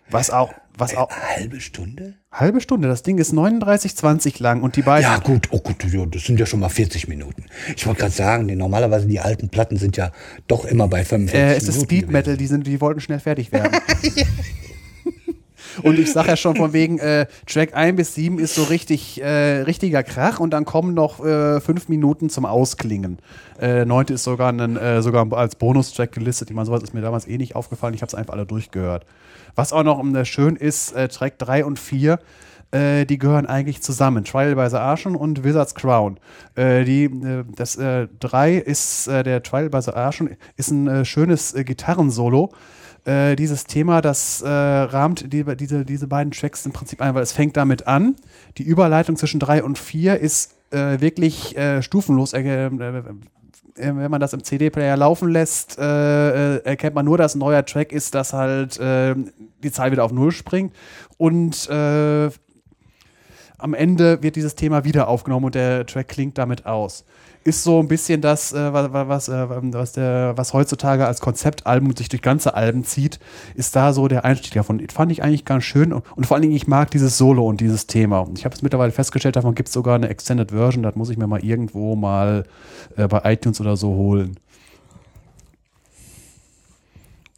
Was 0.08 0.30
auch, 0.30 0.54
was 0.78 0.96
auch, 0.96 1.10
Halbe 1.10 1.60
Stunde? 1.60 2.14
Halbe 2.32 2.60
Stunde, 2.60 2.88
das 2.88 3.02
Ding 3.02 3.18
ist 3.18 3.32
39,20 3.34 4.42
lang 4.42 4.62
und 4.62 4.76
die 4.76 4.82
beiden. 4.82 5.02
Ja, 5.10 5.18
gut, 5.18 5.48
oh 5.50 5.58
gut, 5.60 5.76
das 6.14 6.24
sind 6.24 6.40
ja 6.40 6.46
schon 6.46 6.60
mal 6.60 6.68
40 6.70 7.06
Minuten. 7.08 7.44
Ich 7.76 7.86
wollte 7.86 8.00
gerade 8.00 8.12
sagen, 8.14 8.48
die, 8.48 8.56
normalerweise 8.56 9.06
die 9.06 9.20
alten 9.20 9.48
Platten 9.50 9.76
sind 9.76 9.96
ja 9.96 10.10
doch 10.48 10.64
immer 10.64 10.88
bei 10.88 11.04
45 11.04 11.34
Äh, 11.34 11.44
Minuten. 11.44 11.58
es 11.68 11.68
ist 11.76 11.82
Speed. 11.82 12.10
Metal, 12.10 12.36
die, 12.36 12.46
sind, 12.46 12.66
die 12.66 12.80
wollten 12.80 13.00
schnell 13.00 13.20
fertig 13.20 13.52
werden. 13.52 13.72
Und 15.82 15.98
ich 15.98 16.12
sage 16.12 16.28
ja 16.28 16.36
schon 16.36 16.56
von 16.56 16.72
wegen, 16.72 16.98
äh, 16.98 17.26
Track 17.46 17.74
1 17.74 17.96
bis 17.96 18.14
7 18.14 18.38
ist 18.38 18.54
so 18.54 18.64
richtig, 18.64 19.20
äh, 19.22 19.62
richtiger 19.62 20.02
Krach 20.02 20.40
und 20.40 20.50
dann 20.50 20.64
kommen 20.64 20.94
noch 20.94 21.24
äh, 21.24 21.60
fünf 21.60 21.88
Minuten 21.88 22.30
zum 22.30 22.44
Ausklingen. 22.44 23.18
Äh, 23.60 23.84
neunte 23.84 24.14
ist 24.14 24.24
sogar, 24.24 24.52
ein, 24.52 24.76
äh, 24.76 25.02
sogar 25.02 25.30
als 25.32 25.56
Bonustrack 25.56 26.12
gelistet. 26.12 26.50
Ich 26.50 26.56
meine, 26.56 26.66
sowas 26.66 26.82
ist 26.82 26.94
mir 26.94 27.00
damals 27.00 27.26
eh 27.26 27.38
nicht 27.38 27.54
aufgefallen. 27.54 27.94
Ich 27.94 28.02
habe 28.02 28.08
es 28.08 28.14
einfach 28.14 28.34
alle 28.34 28.46
durchgehört. 28.46 29.06
Was 29.54 29.72
auch 29.72 29.82
noch 29.82 30.02
äh, 30.14 30.24
schön 30.24 30.56
ist, 30.56 30.92
äh, 30.92 31.08
Track 31.08 31.38
3 31.38 31.64
und 31.64 31.78
4 31.78 32.18
äh, 32.72 33.04
die 33.04 33.18
gehören 33.18 33.44
eigentlich 33.44 33.82
zusammen. 33.82 34.24
Trial 34.24 34.54
by 34.54 34.70
the 34.70 34.76
Archon 34.76 35.14
und 35.14 35.44
Wizard's 35.44 35.74
Crown. 35.74 36.18
Die, 36.56 37.10
das 37.54 37.76
3 37.76 38.54
ist, 38.54 39.08
der 39.08 39.42
Trial 39.42 39.68
by 39.68 39.82
the 39.82 39.90
Archon 39.90 40.30
ist 40.56 40.70
ein 40.70 41.04
schönes 41.04 41.52
Gitarrensolo. 41.54 42.50
Dieses 43.04 43.64
Thema, 43.64 44.00
das 44.00 44.44
rahmt 44.44 45.32
die, 45.32 45.44
diese, 45.56 45.84
diese 45.84 46.06
beiden 46.06 46.30
Tracks 46.30 46.64
im 46.66 46.72
Prinzip 46.72 47.02
ein, 47.02 47.14
weil 47.14 47.22
es 47.22 47.32
fängt 47.32 47.56
damit 47.56 47.88
an. 47.88 48.14
Die 48.58 48.62
Überleitung 48.62 49.16
zwischen 49.16 49.40
3 49.40 49.64
und 49.64 49.76
4 49.76 50.20
ist 50.20 50.54
wirklich 50.70 51.56
stufenlos 51.80 52.32
wenn 53.74 54.10
man 54.10 54.20
das 54.20 54.32
im 54.32 54.44
CD-Player 54.44 54.96
laufen 54.96 55.30
lässt, 55.30 55.78
äh, 55.78 56.58
erkennt 56.58 56.94
man 56.94 57.04
nur, 57.04 57.18
dass 57.18 57.34
ein 57.34 57.38
neuer 57.38 57.64
Track 57.64 57.92
ist, 57.92 58.14
dass 58.14 58.32
halt 58.32 58.78
äh, 58.78 59.14
die 59.62 59.72
Zahl 59.72 59.92
wieder 59.92 60.04
auf 60.04 60.12
Null 60.12 60.32
springt. 60.32 60.74
Und 61.16 61.68
äh, 61.70 62.30
am 63.58 63.74
Ende 63.74 64.22
wird 64.22 64.36
dieses 64.36 64.56
Thema 64.56 64.84
wieder 64.84 65.08
aufgenommen 65.08 65.46
und 65.46 65.54
der 65.54 65.86
Track 65.86 66.08
klingt 66.08 66.36
damit 66.38 66.66
aus. 66.66 67.04
Ist 67.44 67.64
so 67.64 67.80
ein 67.80 67.88
bisschen 67.88 68.20
das, 68.20 68.52
äh, 68.52 68.72
was, 68.72 68.92
was, 68.92 69.28
äh, 69.28 69.46
was, 69.72 69.92
der, 69.92 70.34
was 70.36 70.52
heutzutage 70.52 71.06
als 71.06 71.20
Konzeptalbum 71.20 71.96
sich 71.96 72.08
durch 72.08 72.22
ganze 72.22 72.54
Alben 72.54 72.84
zieht, 72.84 73.18
ist 73.56 73.74
da 73.74 73.92
so 73.92 74.06
der 74.06 74.24
Einstieg 74.24 74.54
davon. 74.54 74.80
Fand 74.92 75.10
ich 75.10 75.24
eigentlich 75.24 75.44
ganz 75.44 75.64
schön 75.64 75.92
und, 75.92 76.04
und 76.14 76.26
vor 76.26 76.36
allen 76.36 76.42
Dingen, 76.42 76.54
ich 76.54 76.68
mag 76.68 76.90
dieses 76.92 77.18
Solo 77.18 77.46
und 77.46 77.60
dieses 77.60 77.88
Thema. 77.88 78.28
Ich 78.36 78.44
habe 78.44 78.54
es 78.54 78.62
mittlerweile 78.62 78.92
festgestellt, 78.92 79.34
davon 79.34 79.56
gibt 79.56 79.68
es 79.68 79.74
sogar 79.74 79.96
eine 79.96 80.08
Extended 80.08 80.52
Version, 80.52 80.84
das 80.84 80.94
muss 80.94 81.10
ich 81.10 81.18
mir 81.18 81.26
mal 81.26 81.44
irgendwo 81.44 81.96
mal 81.96 82.44
äh, 82.96 83.08
bei 83.08 83.32
iTunes 83.32 83.60
oder 83.60 83.76
so 83.76 83.88
holen. 83.88 84.36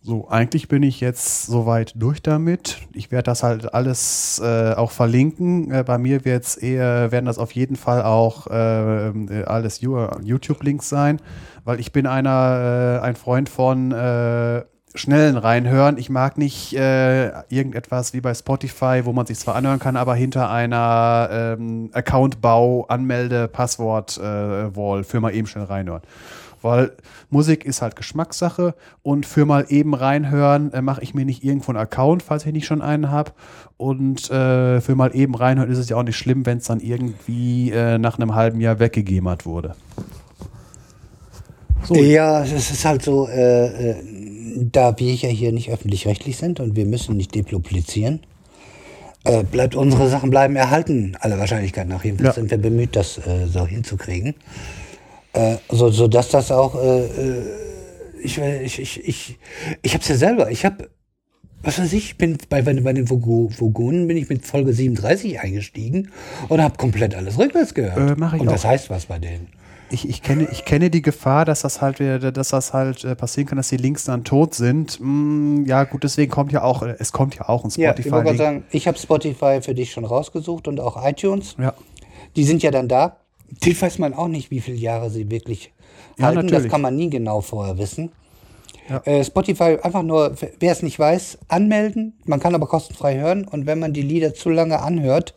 So, 0.07 0.29
eigentlich 0.29 0.69
bin 0.69 0.83
ich 0.83 1.01
jetzt 1.01 1.47
soweit 1.47 1.95
durch 1.97 2.21
damit. 2.21 2.77
Ich 2.93 3.11
werde 3.11 3.23
das 3.23 3.43
halt 3.43 3.73
alles 3.73 4.39
äh, 4.39 4.75
auch 4.75 4.91
verlinken. 4.91 5.71
Äh, 5.73 5.83
bei 5.83 5.97
mir 5.97 6.27
wird's 6.27 6.57
eher, 6.57 7.11
werden 7.11 7.25
das 7.25 7.39
auf 7.39 7.53
jeden 7.53 7.77
Fall 7.77 8.03
auch 8.03 8.47
äh, 8.49 9.09
äh 9.09 9.45
alles 9.45 9.81
YouTube-Links 9.81 10.91
sein, 10.91 11.23
weil 11.65 11.81
ich 11.81 11.93
bin 11.93 12.07
einer, 12.07 12.99
äh, 13.01 13.03
ein 13.03 13.17
Freund 13.17 13.49
von 13.49 13.93
äh, 13.93 14.65
schnellen 14.95 15.39
reinhören. 15.39 15.97
Ich 15.97 16.11
mag 16.11 16.37
nicht 16.37 16.75
irgendetwas 16.75 18.13
wie 18.13 18.21
bei 18.21 18.35
Spotify, 18.35 19.01
wo 19.05 19.13
man 19.15 19.25
sich 19.25 19.39
zwar 19.39 19.57
anhören 19.57 19.79
kann, 19.79 19.97
aber 19.97 20.15
hinter 20.15 20.51
einer 20.51 21.31
ähm, 21.33 21.91
Account-Bau, 21.95 22.85
Anmelde, 22.89 23.49
Passwort-Wall 23.49 25.03
für 25.03 25.21
mal 25.21 25.35
eben 25.35 25.49
schnell 25.49 25.65
reinhören. 25.65 26.03
Weil 26.65 26.93
Musik 27.29 27.67
ist 27.67 27.83
halt 27.83 27.95
Geschmackssache 27.95 28.75
und 29.03 29.27
für 29.27 29.45
mal 29.45 29.67
eben 29.69 29.95
reinhören 29.95 30.73
äh, 30.73 30.81
mache 30.81 31.03
ich 31.03 31.13
mir 31.13 31.27
nicht 31.27 31.45
irgendwo 31.45 31.73
einen 31.73 31.79
Account, 31.79 32.23
falls 32.23 32.47
ich 32.47 32.55
nicht 32.55 32.65
schon 32.65 32.81
einen 32.81 33.11
habe. 33.11 33.33
Und 33.77 34.31
äh, 34.31 34.81
für 34.81 34.95
mal 34.95 35.15
eben 35.15 35.35
reinhören 35.35 35.71
ist 35.71 35.77
es 35.77 35.91
ja 35.91 35.99
auch 35.99 36.03
nicht 36.03 36.17
schlimm, 36.17 36.47
wenn 36.47 36.59
es 36.59 36.65
dann 36.65 36.81
irgendwie 36.81 37.71
äh, 37.71 37.99
nach 37.99 38.19
einem 38.19 38.35
halben 38.35 38.63
Jahr 38.63 38.79
weggegemert 38.79 39.45
wurde. 39.45 39.77
So. 41.85 41.97
Ja, 41.97 42.43
es 42.43 42.71
ist 42.71 42.85
halt 42.87 43.03
so, 43.03 43.29
äh, 43.29 43.91
äh, 43.91 43.97
da 44.73 44.99
wir 44.99 45.15
ja 45.15 45.29
hier 45.29 45.53
nicht 45.53 45.71
öffentlich-rechtlich 45.71 46.39
sind 46.39 46.61
und 46.61 46.77
wir 46.77 46.87
müssen 46.87 47.15
nicht 47.19 47.35
depublizieren, 47.35 48.21
äh, 49.25 49.45
bleibt 49.45 49.75
unsere 49.75 50.09
Sachen 50.09 50.31
bleiben 50.31 50.57
erhalten, 50.57 51.15
aller 51.21 51.39
Wahrscheinlichkeit 51.39 51.89
nach. 51.89 52.05
Jedenfalls 52.05 52.37
ja. 52.37 52.41
sind 52.41 52.51
wir 52.51 52.57
bemüht, 52.57 52.97
das 52.97 53.21
so 53.53 53.67
hinzukriegen. 53.67 54.35
Äh, 55.35 55.57
so, 55.69 55.91
so 55.91 56.09
dass 56.09 56.29
das 56.29 56.51
auch, 56.51 56.75
äh, 56.77 57.07
äh 57.07 57.43
ich, 58.23 58.39
ich, 58.39 58.79
ich, 58.79 59.07
ich, 59.07 59.39
ich 59.83 59.95
hab's 59.95 60.09
ja 60.09 60.17
selber, 60.17 60.51
ich 60.51 60.65
hab, 60.65 60.89
was 61.63 61.79
weiß 61.79 61.93
ich, 61.93 62.17
bin 62.17 62.39
bei, 62.49 62.63
bei, 62.63 62.73
bei 62.73 62.93
den 62.93 63.11
Vogonen 63.11 64.07
bin 64.07 64.17
ich 64.17 64.29
mit 64.29 64.47
Folge 64.47 64.73
37 64.73 65.41
eingestiegen 65.41 66.11
und 66.49 66.63
habe 66.63 66.79
komplett 66.79 67.15
alles 67.15 67.39
rückwärts 67.39 67.75
gehört. 67.75 68.13
Äh, 68.13 68.15
mach 68.17 68.33
ich 68.33 68.41
und 68.41 68.49
auch. 68.49 68.53
das 68.53 68.65
heißt 68.65 68.89
was 68.89 69.07
bei 69.07 69.19
denen. 69.19 69.49
Ich, 69.91 70.09
ich, 70.09 70.23
kenne, 70.23 70.49
ich 70.51 70.65
kenne 70.65 70.89
die 70.89 71.03
Gefahr, 71.03 71.45
dass 71.45 71.61
das 71.61 71.83
halt, 71.83 72.01
dass 72.01 72.49
das 72.49 72.73
halt 72.73 73.05
äh, 73.05 73.15
passieren 73.15 73.47
kann, 73.47 73.57
dass 73.57 73.69
die 73.69 73.77
Links 73.77 74.05
dann 74.05 74.25
tot 74.25 74.55
sind. 74.55 74.99
Mm, 75.01 75.65
ja, 75.67 75.85
gut, 75.85 76.05
deswegen 76.05 76.31
kommt 76.31 76.53
ja 76.53 76.63
auch, 76.63 76.83
es 76.83 77.13
kommt 77.13 77.35
ja 77.35 77.49
auch 77.49 77.65
ein 77.65 77.71
Spotify. 77.71 77.83
Ja, 77.83 77.95
ich 77.99 78.11
wollte 78.11 78.37
sagen, 78.37 78.65
ich 78.71 78.89
habe 78.89 78.99
Spotify 78.99 79.61
für 79.61 79.75
dich 79.75 79.93
schon 79.93 80.05
rausgesucht 80.05 80.69
und 80.69 80.81
auch 80.81 81.07
iTunes. 81.07 81.57
Ja. 81.59 81.75
Die 82.35 82.45
sind 82.45 82.63
ja 82.63 82.71
dann 82.71 82.89
da. 82.89 83.19
Die 83.63 83.81
weiß 83.81 83.99
man 83.99 84.15
auch 84.15 84.29
nicht, 84.29 84.51
wie 84.51 84.61
viele 84.61 84.77
Jahre 84.77 85.11
sie 85.11 85.31
wirklich 85.31 85.73
ja, 86.19 86.27
halten. 86.27 86.41
Natürlich. 86.43 86.65
Das 86.65 86.73
kann 86.73 86.81
man 86.81 86.97
nie 86.97 87.11
genau 87.11 87.41
vorher 87.41 87.79
wissen. 87.79 88.13
Ja. 88.89 88.99
Äh, 89.05 89.25
Spotify 89.25 89.79
einfach 89.83 90.03
nur, 90.03 90.35
wer 90.59 90.73
es 90.73 90.83
nicht 90.83 90.99
weiß, 90.99 91.39
anmelden. 91.49 92.15
Man 92.27 92.41
kann 92.41 92.55
aber 92.55 92.67
kostenfrei 92.67 93.19
hören. 93.19 93.47
Und 93.47 93.67
wenn 93.67 93.79
man 93.79 93.93
die 93.93 94.03
Lieder 94.03 94.35
zu 94.35 94.51
lange 94.51 94.81
anhört, 94.81 95.35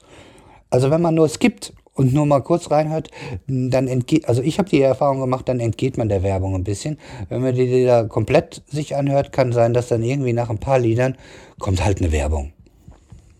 also 0.69 0.91
wenn 0.91 1.01
man 1.01 1.15
nur 1.15 1.29
skippt 1.29 1.73
und 1.93 2.13
nur 2.13 2.25
mal 2.25 2.41
kurz 2.41 2.69
reinhört, 2.69 3.09
dann 3.47 3.87
entgeht, 3.87 4.27
also 4.27 4.41
ich 4.41 4.59
habe 4.59 4.69
die 4.69 4.81
Erfahrung 4.81 5.19
gemacht, 5.19 5.47
dann 5.47 5.59
entgeht 5.59 5.97
man 5.97 6.09
der 6.09 6.23
Werbung 6.23 6.55
ein 6.55 6.63
bisschen. 6.63 6.99
Wenn 7.29 7.41
man 7.41 7.55
die 7.55 7.65
Lieder 7.65 8.05
komplett 8.07 8.63
sich 8.67 8.95
anhört, 8.95 9.31
kann 9.31 9.51
sein, 9.51 9.73
dass 9.73 9.87
dann 9.87 10.03
irgendwie 10.03 10.33
nach 10.33 10.49
ein 10.49 10.59
paar 10.59 10.79
Liedern 10.79 11.17
kommt 11.57 11.83
halt 11.83 11.99
eine 11.99 12.11
Werbung. 12.11 12.51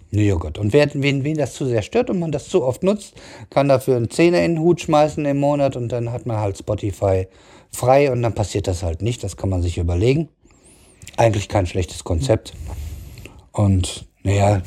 Nee, 0.10 0.32
oh 0.32 0.40
Gott. 0.40 0.58
Und 0.58 0.74
wer, 0.74 0.90
wen, 0.94 1.24
wen 1.24 1.38
das 1.38 1.54
zu 1.54 1.66
sehr 1.66 1.82
stört 1.82 2.10
und 2.10 2.20
man 2.20 2.32
das 2.32 2.48
zu 2.48 2.64
oft 2.64 2.84
nutzt, 2.84 3.16
kann 3.50 3.68
dafür 3.68 3.98
einen 3.98 4.10
Zehner 4.10 4.44
in 4.44 4.56
den 4.56 4.64
Hut 4.64 4.82
schmeißen 4.82 5.26
im 5.26 5.38
Monat 5.38 5.76
und 5.76 5.90
dann 5.92 6.12
hat 6.12 6.26
man 6.26 6.38
halt 6.38 6.58
Spotify 6.58 7.28
frei 7.72 8.12
und 8.12 8.22
dann 8.22 8.34
passiert 8.34 8.68
das 8.68 8.84
halt 8.84 9.02
nicht. 9.02 9.24
Das 9.24 9.36
kann 9.38 9.50
man 9.50 9.62
sich 9.62 9.78
überlegen. 9.78 10.30
Eigentlich 11.18 11.50
kein 11.50 11.66
schlechtes 11.66 12.04
Konzept. 12.04 12.54
Und 13.52 14.08
naja, 14.24 14.62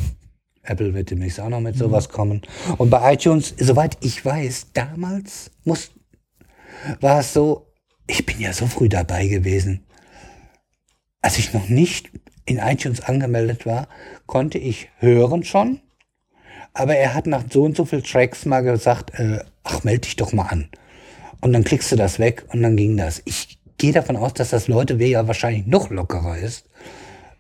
Apple 0.63 0.95
wird 0.95 1.11
demnächst 1.11 1.41
auch 1.41 1.49
noch 1.49 1.61
mit 1.61 1.77
sowas 1.77 2.09
mhm. 2.09 2.13
kommen. 2.13 2.43
Und 2.77 2.91
bei 2.91 3.15
iTunes, 3.15 3.55
soweit 3.59 3.97
ich 4.01 4.25
weiß, 4.25 4.69
damals 4.75 5.51
muss, 5.65 5.91
war 7.01 7.21
es 7.21 7.33
so, 7.33 7.73
ich 8.07 8.27
bin 8.27 8.41
ja 8.41 8.53
so 8.53 8.67
früh 8.67 8.89
dabei 8.89 9.27
gewesen, 9.27 9.87
als 11.23 11.39
ich 11.39 11.53
noch 11.53 11.69
nicht 11.69 12.11
in 12.51 12.59
iTunes 12.59 13.01
angemeldet 13.01 13.65
war, 13.65 13.87
konnte 14.27 14.59
ich 14.59 14.89
hören 14.99 15.45
schon. 15.45 15.81
Aber 16.75 16.97
er 16.97 17.15
hat 17.15 17.27
nach 17.27 17.45
so 17.49 17.63
und 17.63 17.77
so 17.77 17.85
viel 17.85 18.03
Tracks 18.03 18.45
mal 18.45 18.63
gesagt, 18.63 19.19
äh, 19.19 19.39
ach, 19.63 19.85
melde 19.85 20.01
dich 20.01 20.17
doch 20.17 20.33
mal 20.33 20.47
an. 20.47 20.69
Und 21.41 21.53
dann 21.53 21.65
klickst 21.65 21.91
du 21.93 21.97
das 21.97 22.19
weg 22.19 22.45
und 22.53 22.63
dann 22.63 22.77
ging 22.77 22.97
das. 22.97 23.23
Ich 23.25 23.59
gehe 23.79 23.93
davon 23.93 24.17
aus, 24.17 24.35
dass 24.35 24.51
das 24.51 24.69
Leute 24.69 24.99
wie 24.99 25.07
ja 25.07 25.27
wahrscheinlich 25.27 25.67
noch 25.67 25.91
lockerer 25.91 26.37
ist. 26.39 26.69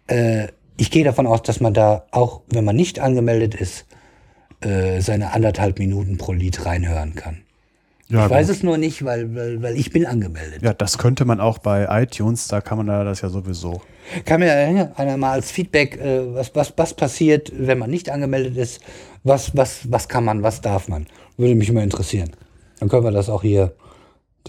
Äh, 0.07 0.49
ich 0.77 0.91
gehe 0.91 1.05
davon 1.05 1.27
aus, 1.27 1.43
dass 1.43 1.61
man 1.61 1.75
da 1.75 2.07
auch, 2.13 2.43
wenn 2.49 2.65
man 2.65 2.77
nicht 2.77 3.01
angemeldet 3.01 3.55
ist, 3.55 3.87
äh, 4.61 5.01
seine 5.01 5.33
anderthalb 5.33 5.79
Minuten 5.79 6.19
pro 6.19 6.33
Lied 6.33 6.65
reinhören 6.65 7.15
kann. 7.15 7.43
Ja, 8.11 8.27
ich 8.27 8.31
weiß 8.31 8.49
gut. 8.49 8.57
es 8.57 8.63
nur 8.65 8.77
nicht, 8.77 9.05
weil, 9.05 9.35
weil, 9.35 9.63
weil 9.63 9.77
ich 9.77 9.91
bin 9.91 10.05
angemeldet. 10.05 10.63
Ja, 10.63 10.75
das 10.75 10.99
könnte 10.99 11.25
man 11.25 11.41
auch 11.41 11.59
bei 11.59 11.87
iTunes, 12.03 12.49
da 12.49 12.61
kann 12.61 12.79
man 12.79 12.89
da 12.89 13.05
das 13.05 13.21
ja 13.21 13.29
sowieso. 13.29 13.81
Kann 14.25 14.41
mir 14.41 14.53
einer 14.97 15.17
mal 15.17 15.33
als 15.33 15.53
Feedback, 15.53 15.97
äh, 15.97 16.35
was, 16.35 16.55
was, 16.55 16.75
was 16.77 16.95
passiert, 16.95 17.53
wenn 17.55 17.79
man 17.79 17.89
nicht 17.89 18.11
angemeldet 18.11 18.57
ist, 18.57 18.81
was, 19.23 19.57
was, 19.57 19.91
was 19.91 20.09
kann 20.09 20.25
man, 20.25 20.43
was 20.43 20.61
darf 20.61 20.89
man? 20.89 21.07
Würde 21.37 21.55
mich 21.55 21.69
immer 21.69 21.85
interessieren. 21.85 22.31
Dann 22.81 22.89
können 22.89 23.05
wir 23.05 23.13
das 23.13 23.29
auch 23.29 23.43
hier 23.43 23.73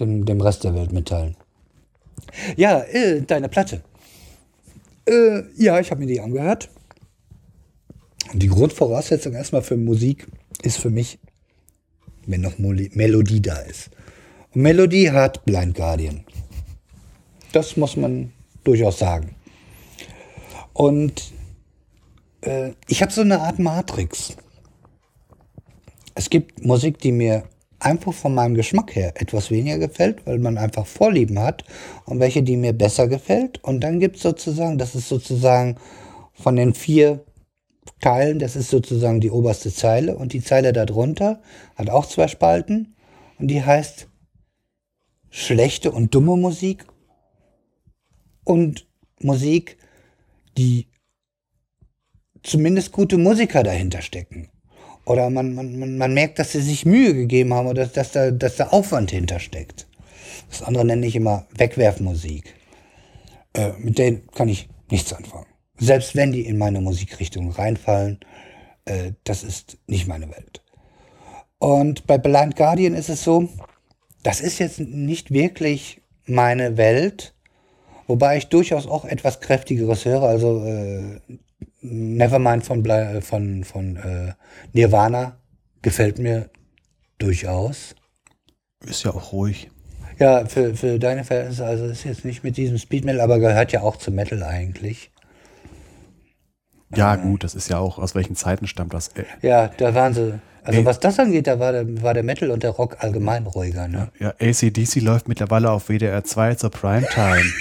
dem, 0.00 0.24
dem 0.24 0.40
Rest 0.40 0.64
der 0.64 0.74
Welt 0.74 0.92
mitteilen. 0.92 1.36
Ja, 2.56 2.80
äh, 2.80 3.22
deine 3.22 3.48
Platte. 3.48 3.82
Äh, 5.06 5.42
ja, 5.56 5.78
ich 5.78 5.90
habe 5.90 6.00
mir 6.00 6.06
die 6.06 6.20
angehört. 6.20 6.68
Die 8.32 8.48
Grundvoraussetzung 8.48 9.34
erstmal 9.34 9.62
für 9.62 9.76
Musik 9.76 10.26
ist 10.62 10.78
für 10.78 10.90
mich 10.90 11.18
wenn 12.26 12.40
noch 12.40 12.58
Melodie 12.58 13.42
da 13.42 13.56
ist. 13.58 13.90
Und 14.54 14.62
Melodie 14.62 15.10
hat 15.10 15.44
Blind 15.44 15.74
Guardian. 15.74 16.24
Das 17.52 17.76
muss 17.76 17.96
man 17.96 18.32
durchaus 18.64 18.98
sagen. 18.98 19.34
Und 20.72 21.32
äh, 22.42 22.72
ich 22.88 23.02
habe 23.02 23.12
so 23.12 23.20
eine 23.20 23.40
Art 23.40 23.58
Matrix. 23.58 24.36
Es 26.14 26.30
gibt 26.30 26.64
Musik, 26.64 26.98
die 26.98 27.12
mir 27.12 27.44
einfach 27.78 28.12
von 28.12 28.34
meinem 28.34 28.54
Geschmack 28.54 28.94
her 28.94 29.12
etwas 29.16 29.50
weniger 29.50 29.78
gefällt, 29.78 30.24
weil 30.26 30.38
man 30.38 30.56
einfach 30.56 30.86
Vorlieben 30.86 31.38
hat 31.38 31.64
und 32.04 32.20
welche, 32.20 32.42
die 32.42 32.56
mir 32.56 32.72
besser 32.72 33.08
gefällt. 33.08 33.62
Und 33.64 33.80
dann 33.80 34.00
gibt 34.00 34.16
es 34.16 34.22
sozusagen, 34.22 34.78
das 34.78 34.94
ist 34.94 35.08
sozusagen 35.08 35.76
von 36.34 36.56
den 36.56 36.74
vier 36.74 37.24
teilen. 38.02 38.38
Das 38.38 38.56
ist 38.56 38.68
sozusagen 38.68 39.20
die 39.20 39.30
oberste 39.30 39.72
Zeile. 39.72 40.16
Und 40.16 40.34
die 40.34 40.42
Zeile 40.42 40.74
darunter 40.74 41.40
hat 41.76 41.88
auch 41.88 42.06
zwei 42.06 42.28
Spalten. 42.28 42.94
Und 43.38 43.48
die 43.48 43.64
heißt 43.64 44.08
schlechte 45.30 45.90
und 45.90 46.14
dumme 46.14 46.36
Musik 46.36 46.84
und 48.44 48.86
Musik, 49.20 49.78
die 50.58 50.88
zumindest 52.42 52.92
gute 52.92 53.16
Musiker 53.16 53.62
dahinter 53.62 54.02
stecken. 54.02 54.50
Oder 55.04 55.30
man, 55.30 55.54
man, 55.54 55.96
man, 55.96 56.14
merkt, 56.14 56.38
dass 56.38 56.52
sie 56.52 56.60
sich 56.60 56.84
Mühe 56.84 57.14
gegeben 57.14 57.54
haben 57.54 57.66
oder 57.66 57.84
dass, 57.86 57.92
dass, 57.92 58.12
da, 58.12 58.30
dass 58.30 58.56
da 58.56 58.68
Aufwand 58.68 59.10
hintersteckt. 59.10 59.86
Das 60.48 60.62
andere 60.62 60.84
nenne 60.84 61.06
ich 61.06 61.16
immer 61.16 61.46
Wegwerfmusik. 61.56 62.54
Äh, 63.54 63.72
mit 63.78 63.98
denen 63.98 64.26
kann 64.32 64.48
ich 64.48 64.68
nichts 64.90 65.12
anfangen. 65.12 65.51
Selbst 65.82 66.14
wenn 66.14 66.30
die 66.30 66.46
in 66.46 66.58
meine 66.58 66.80
Musikrichtung 66.80 67.50
reinfallen, 67.50 68.20
äh, 68.84 69.14
das 69.24 69.42
ist 69.42 69.78
nicht 69.88 70.06
meine 70.06 70.30
Welt. 70.30 70.62
Und 71.58 72.06
bei 72.06 72.18
Blind 72.18 72.54
Guardian 72.54 72.94
ist 72.94 73.08
es 73.08 73.24
so, 73.24 73.48
das 74.22 74.40
ist 74.40 74.60
jetzt 74.60 74.78
nicht 74.78 75.32
wirklich 75.32 76.00
meine 76.24 76.76
Welt, 76.76 77.34
wobei 78.06 78.36
ich 78.36 78.46
durchaus 78.46 78.86
auch 78.86 79.04
etwas 79.04 79.40
kräftigeres 79.40 80.04
höre. 80.04 80.22
Also 80.22 80.64
äh, 80.64 81.20
Nevermind 81.80 82.64
von, 82.64 82.84
Bla 82.84 83.20
von, 83.20 83.64
von 83.64 83.96
äh, 83.96 84.34
Nirvana 84.72 85.40
gefällt 85.82 86.20
mir 86.20 86.48
durchaus. 87.18 87.96
Ist 88.86 89.02
ja 89.02 89.12
auch 89.12 89.32
ruhig. 89.32 89.68
Ja, 90.20 90.46
für, 90.46 90.76
für 90.76 91.00
deine 91.00 91.24
Verhältnisse, 91.24 91.64
also 91.64 91.86
ist 91.86 92.04
jetzt 92.04 92.24
nicht 92.24 92.44
mit 92.44 92.56
diesem 92.56 92.78
Speed 92.78 93.04
Metal, 93.04 93.20
aber 93.20 93.40
gehört 93.40 93.72
ja 93.72 93.82
auch 93.82 93.96
zu 93.96 94.12
Metal 94.12 94.44
eigentlich. 94.44 95.10
Ja, 96.94 97.16
gut, 97.16 97.44
das 97.44 97.54
ist 97.54 97.68
ja 97.68 97.78
auch, 97.78 97.98
aus 97.98 98.14
welchen 98.14 98.36
Zeiten 98.36 98.66
stammt 98.66 98.92
das? 98.94 99.08
Äh, 99.08 99.24
Ja, 99.40 99.68
da 99.68 99.94
waren 99.94 100.14
sie. 100.14 100.38
Also 100.64 100.78
Ey. 100.78 100.84
was 100.84 101.00
das 101.00 101.18
angeht, 101.18 101.48
da 101.48 101.58
war 101.58 101.72
der, 101.72 102.02
war 102.02 102.14
der 102.14 102.22
Metal 102.22 102.50
und 102.50 102.62
der 102.62 102.70
Rock 102.70 102.98
allgemein 103.00 103.46
ruhiger, 103.46 103.88
ne? 103.88 104.10
Ja, 104.20 104.34
ACDC 104.40 105.00
läuft 105.00 105.26
mittlerweile 105.26 105.70
auf 105.70 105.88
WDR 105.88 106.22
2 106.22 106.54
zur 106.54 106.70
Primetime. 106.70 107.44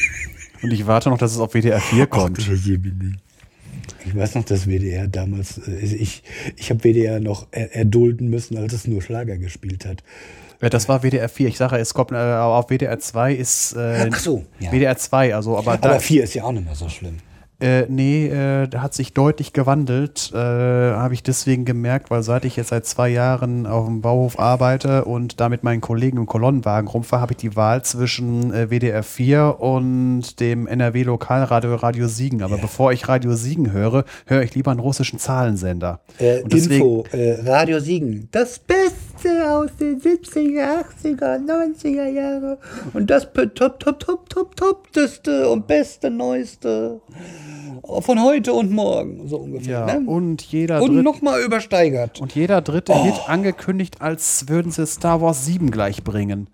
Und 0.64 0.72
ich 0.72 0.86
warte 0.86 1.10
noch, 1.10 1.18
dass 1.18 1.32
es 1.32 1.40
auf 1.40 1.54
WDR 1.56 1.82
4 1.82 2.06
kommt. 2.06 2.38
Ich 2.38 4.16
weiß 4.16 4.36
noch, 4.36 4.44
dass 4.44 4.68
WDR 4.68 5.08
damals, 5.08 5.58
äh, 5.68 5.72
ich, 5.80 6.22
ich 6.56 6.70
habe 6.70 6.84
WDR 6.84 7.20
noch 7.20 7.48
er, 7.50 7.76
erdulden 7.76 8.30
müssen, 8.30 8.58
als 8.58 8.74
es 8.74 8.86
nur 8.88 9.02
Schlager 9.02 9.38
gespielt 9.38 9.86
hat. 9.86 10.04
Ja, 10.62 10.70
das 10.70 10.88
war 10.88 11.02
WDR 11.02 11.30
4. 11.30 11.48
Ich 11.48 11.58
sage, 11.58 11.78
es 11.78 11.96
kommt 11.96 12.12
äh, 12.12 12.16
auf 12.16 12.70
WDR 12.70 13.00
2 13.00 13.34
ist 13.34 13.74
äh, 13.74 14.10
Ach 14.12 14.20
so, 14.20 14.46
ja. 14.60 14.72
WDR 14.72 14.96
2, 14.96 15.34
also 15.34 15.58
aber, 15.58 15.78
da, 15.78 15.90
Aber 15.90 16.00
vier 16.00 16.24
ist 16.24 16.36
ja 16.36 16.44
auch 16.44 16.52
nicht 16.52 16.66
mehr 16.66 16.76
so 16.76 16.88
schlimm. 16.88 17.18
Äh, 17.62 17.86
nee, 17.90 18.26
äh, 18.28 18.68
da 18.68 18.82
hat 18.82 18.94
sich 18.96 19.14
deutlich 19.14 19.54
gewandelt, 19.54 20.32
äh, 20.34 20.38
habe 20.38 21.14
ich 21.14 21.22
deswegen 21.22 21.64
gemerkt, 21.64 22.10
weil 22.10 22.24
seit 22.24 22.44
ich 22.46 22.56
jetzt 22.56 22.70
seit 22.70 22.88
zwei 22.88 23.10
Jahren 23.10 23.68
auf 23.68 23.86
dem 23.86 24.02
Bauhof 24.02 24.40
arbeite 24.40 25.06
und 25.06 25.40
da 25.40 25.48
mit 25.48 25.64
meinen 25.64 25.80
Kollegen 25.80 26.18
im 26.18 26.26
Kolonnenwagen 26.26 26.88
rumfahre, 26.88 27.22
habe 27.22 27.34
ich 27.34 27.38
die 27.38 27.56
Wahl 27.56 27.84
zwischen 27.84 28.52
äh, 28.52 28.70
WDR 28.72 29.04
4 29.04 29.58
und 29.60 30.40
dem 30.40 30.66
NRW 30.66 31.04
Lokalradio 31.04 31.76
Radio 31.76 32.08
Siegen. 32.08 32.42
Aber 32.42 32.58
bevor 32.58 32.94
ich 32.94 33.08
Radio 33.08 33.36
Siegen 33.36 33.72
höre, 33.72 34.06
höre 34.26 34.42
ich 34.42 34.56
lieber 34.56 34.72
einen 34.72 34.80
russischen 34.80 35.20
Zahlensender. 35.20 36.00
Äh, 36.18 36.42
deswegen- 36.46 36.74
Info, 36.84 37.04
äh, 37.12 37.42
Radio 37.48 37.80
Siegen. 37.80 38.28
Das 38.32 38.58
Beste 38.58 38.96
aus 39.30 39.76
den 39.80 40.00
70er, 40.00 40.84
80er, 41.04 41.46
90er 41.46 42.10
Jahre. 42.10 42.58
Und 42.94 43.10
das 43.10 43.28
top, 43.34 43.80
top, 43.80 44.00
top, 44.00 44.30
top, 44.30 44.56
topteste 44.56 45.50
und 45.50 45.68
beste, 45.68 46.10
neueste. 46.10 47.02
Von 48.02 48.24
heute 48.24 48.54
und 48.54 48.72
morgen, 48.72 49.28
so 49.28 49.38
ungefähr. 49.38 49.86
Ja, 49.88 50.00
ne? 50.00 50.10
und 50.10 50.42
jeder 50.44 50.82
und 50.82 51.02
nochmal 51.02 51.42
übersteigert. 51.42 52.22
Und 52.22 52.36
jeder 52.36 52.62
dritte 52.62 52.94
Hit 52.94 53.16
angekündigt, 53.28 54.02
als 54.02 54.48
würden 54.48 54.72
sie 54.72 54.86
Star 54.86 55.22
Wars 55.22 55.46
7 55.46 55.72
gleich 55.72 56.04
bringen. 56.04 56.48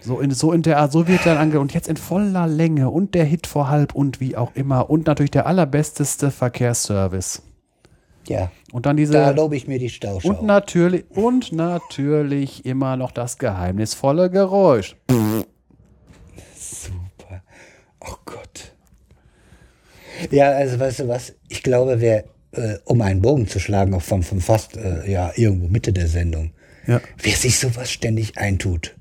So 0.00 0.20
in, 0.20 0.30
so 0.30 0.52
in 0.52 0.62
der 0.62 0.78
Art, 0.78 0.92
so 0.92 1.06
wird 1.06 1.26
dann 1.26 1.36
ange 1.36 1.60
und 1.60 1.74
jetzt 1.74 1.88
in 1.88 1.96
voller 1.96 2.46
Länge 2.46 2.88
und 2.88 3.14
der 3.14 3.24
Hit 3.24 3.46
vor 3.46 3.68
halb 3.68 3.94
und 3.94 4.20
wie 4.20 4.36
auch 4.36 4.52
immer 4.54 4.88
und 4.88 5.06
natürlich 5.06 5.32
der 5.32 5.46
allerbesteste 5.46 6.30
Verkehrsservice. 6.30 7.42
Ja, 8.28 8.50
Und 8.72 8.86
dann 8.86 8.96
diese 8.96 9.12
da 9.12 9.30
lobe 9.30 9.56
ich 9.56 9.66
mir 9.66 9.78
die 9.78 9.88
Stauschau. 9.90 10.28
und 10.28 10.42
natürlich 10.42 11.04
und 11.10 11.52
natürlich 11.52 12.64
immer 12.66 12.96
noch 12.96 13.10
das 13.12 13.38
geheimnisvolle 13.38 14.30
Geräusch. 14.30 14.96
Super. 16.56 17.42
Oh 18.00 18.14
Gott. 18.24 18.72
Ja, 20.30 20.50
also 20.50 20.78
weißt 20.80 21.00
du 21.00 21.08
was? 21.08 21.34
Ich 21.48 21.62
glaube, 21.62 22.00
wer, 22.00 22.24
äh, 22.52 22.78
um 22.84 23.00
einen 23.02 23.22
Bogen 23.22 23.46
zu 23.46 23.60
schlagen, 23.60 23.94
auch 23.94 24.02
von, 24.02 24.22
von 24.22 24.40
fast 24.40 24.76
äh, 24.76 25.10
ja, 25.10 25.32
irgendwo 25.36 25.68
Mitte 25.68 25.92
der 25.92 26.08
Sendung, 26.08 26.52
Ja. 26.86 27.00
wer 27.22 27.32
sich 27.36 27.58
sowas 27.58 27.90
ständig 27.90 28.36
eintut, 28.38 28.96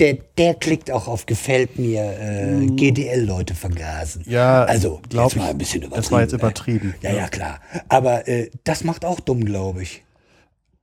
der, 0.00 0.18
der 0.38 0.54
klickt 0.54 0.90
auch 0.90 1.08
auf 1.08 1.26
Gefällt 1.26 1.78
mir, 1.78 2.02
äh, 2.02 2.66
GDL-Leute 2.66 3.54
vergasen. 3.54 4.22
Mm. 4.26 4.30
Ja, 4.30 4.64
also, 4.64 5.00
glaub 5.08 5.32
jetzt 5.32 5.38
mal 5.38 5.50
ein 5.50 5.58
bisschen 5.58 5.82
übertrieben. 5.82 6.02
das 6.02 6.12
war 6.12 6.20
jetzt 6.20 6.32
übertrieben, 6.32 6.94
Ja, 7.00 7.10
ja. 7.10 7.16
ja, 7.16 7.28
klar. 7.28 7.60
Aber 7.88 8.26
äh, 8.28 8.50
das 8.64 8.84
macht 8.84 9.04
auch 9.04 9.20
dumm, 9.20 9.44
glaube 9.44 9.82
ich. 9.82 10.02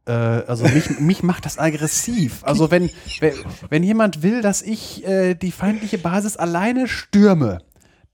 Äh, 0.05 0.11
also 0.11 0.65
mich, 0.67 0.99
mich 0.99 1.23
macht 1.23 1.45
das 1.45 1.59
aggressiv. 1.59 2.43
Also 2.43 2.71
wenn, 2.71 2.89
wenn, 3.19 3.33
wenn 3.69 3.83
jemand 3.83 4.23
will, 4.23 4.41
dass 4.41 4.61
ich 4.61 5.05
äh, 5.05 5.35
die 5.35 5.51
feindliche 5.51 5.97
Basis 5.97 6.37
alleine 6.37 6.87
stürme, 6.87 7.59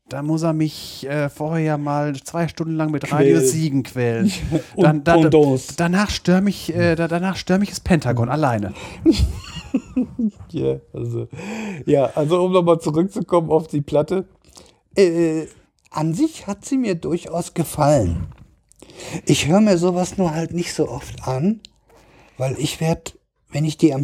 dann 0.09 0.25
muss 0.25 0.43
er 0.43 0.53
mich 0.53 1.05
äh, 1.07 1.29
vorher 1.29 1.77
mal 1.77 2.15
zwei 2.15 2.47
Stunden 2.47 2.75
lang 2.75 2.91
mit 2.91 3.11
Radio. 3.11 3.39
Siegen 3.41 3.83
quälen. 3.83 4.31
Und 4.75 4.83
Dann, 4.83 5.03
Pendants. 5.03 5.75
danach 5.75 6.09
stürme 6.09 6.49
ich, 6.49 6.73
äh, 6.73 6.95
da- 6.95 7.07
danach 7.07 7.35
stürme 7.35 7.63
ich 7.63 7.69
das 7.71 7.79
Pentagon 7.79 8.29
alleine. 8.29 8.73
Ja, 10.49 10.77
also, 10.93 11.27
ja, 11.85 12.05
also 12.15 12.41
um 12.43 12.51
nochmal 12.53 12.79
zurückzukommen 12.79 13.51
auf 13.51 13.67
die 13.67 13.81
Platte. 13.81 14.25
Äh, 14.95 15.45
an 15.91 16.13
sich 16.13 16.47
hat 16.47 16.65
sie 16.65 16.77
mir 16.77 16.95
durchaus 16.95 17.53
gefallen. 17.53 18.27
Ich 19.25 19.47
höre 19.47 19.59
mir 19.61 19.77
sowas 19.77 20.17
nur 20.17 20.31
halt 20.33 20.53
nicht 20.53 20.73
so 20.73 20.89
oft 20.89 21.27
an, 21.27 21.59
weil 22.37 22.55
ich 22.57 22.79
werde, 22.79 23.11
wenn 23.51 23.65
ich 23.65 23.77
die 23.77 23.93
am, 23.93 24.03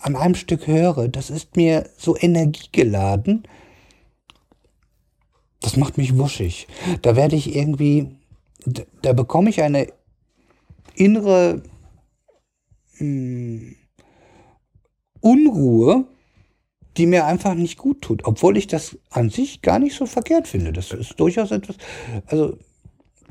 an 0.00 0.16
einem 0.16 0.36
Stück 0.36 0.66
höre, 0.68 1.08
das 1.08 1.28
ist 1.28 1.56
mir 1.56 1.90
so 1.98 2.16
energiegeladen. 2.16 3.42
Das 5.64 5.78
macht 5.78 5.96
mich 5.96 6.18
wuschig. 6.18 6.68
Da 7.00 7.16
werde 7.16 7.36
ich 7.36 7.56
irgendwie, 7.56 8.08
da, 9.00 9.14
bekomme 9.14 9.48
ich 9.48 9.62
eine 9.62 9.86
innere 10.94 11.62
Unruhe, 15.20 16.04
die 16.98 17.06
mir 17.06 17.24
einfach 17.24 17.54
nicht 17.54 17.78
gut 17.78 18.02
tut, 18.02 18.26
obwohl 18.26 18.58
ich 18.58 18.66
das 18.66 18.98
an 19.08 19.30
sich 19.30 19.62
gar 19.62 19.78
nicht 19.78 19.96
so 19.96 20.04
verkehrt 20.04 20.46
finde. 20.48 20.70
Das 20.70 20.92
ist 20.92 21.18
durchaus 21.18 21.50
etwas, 21.50 21.76
also 22.26 22.58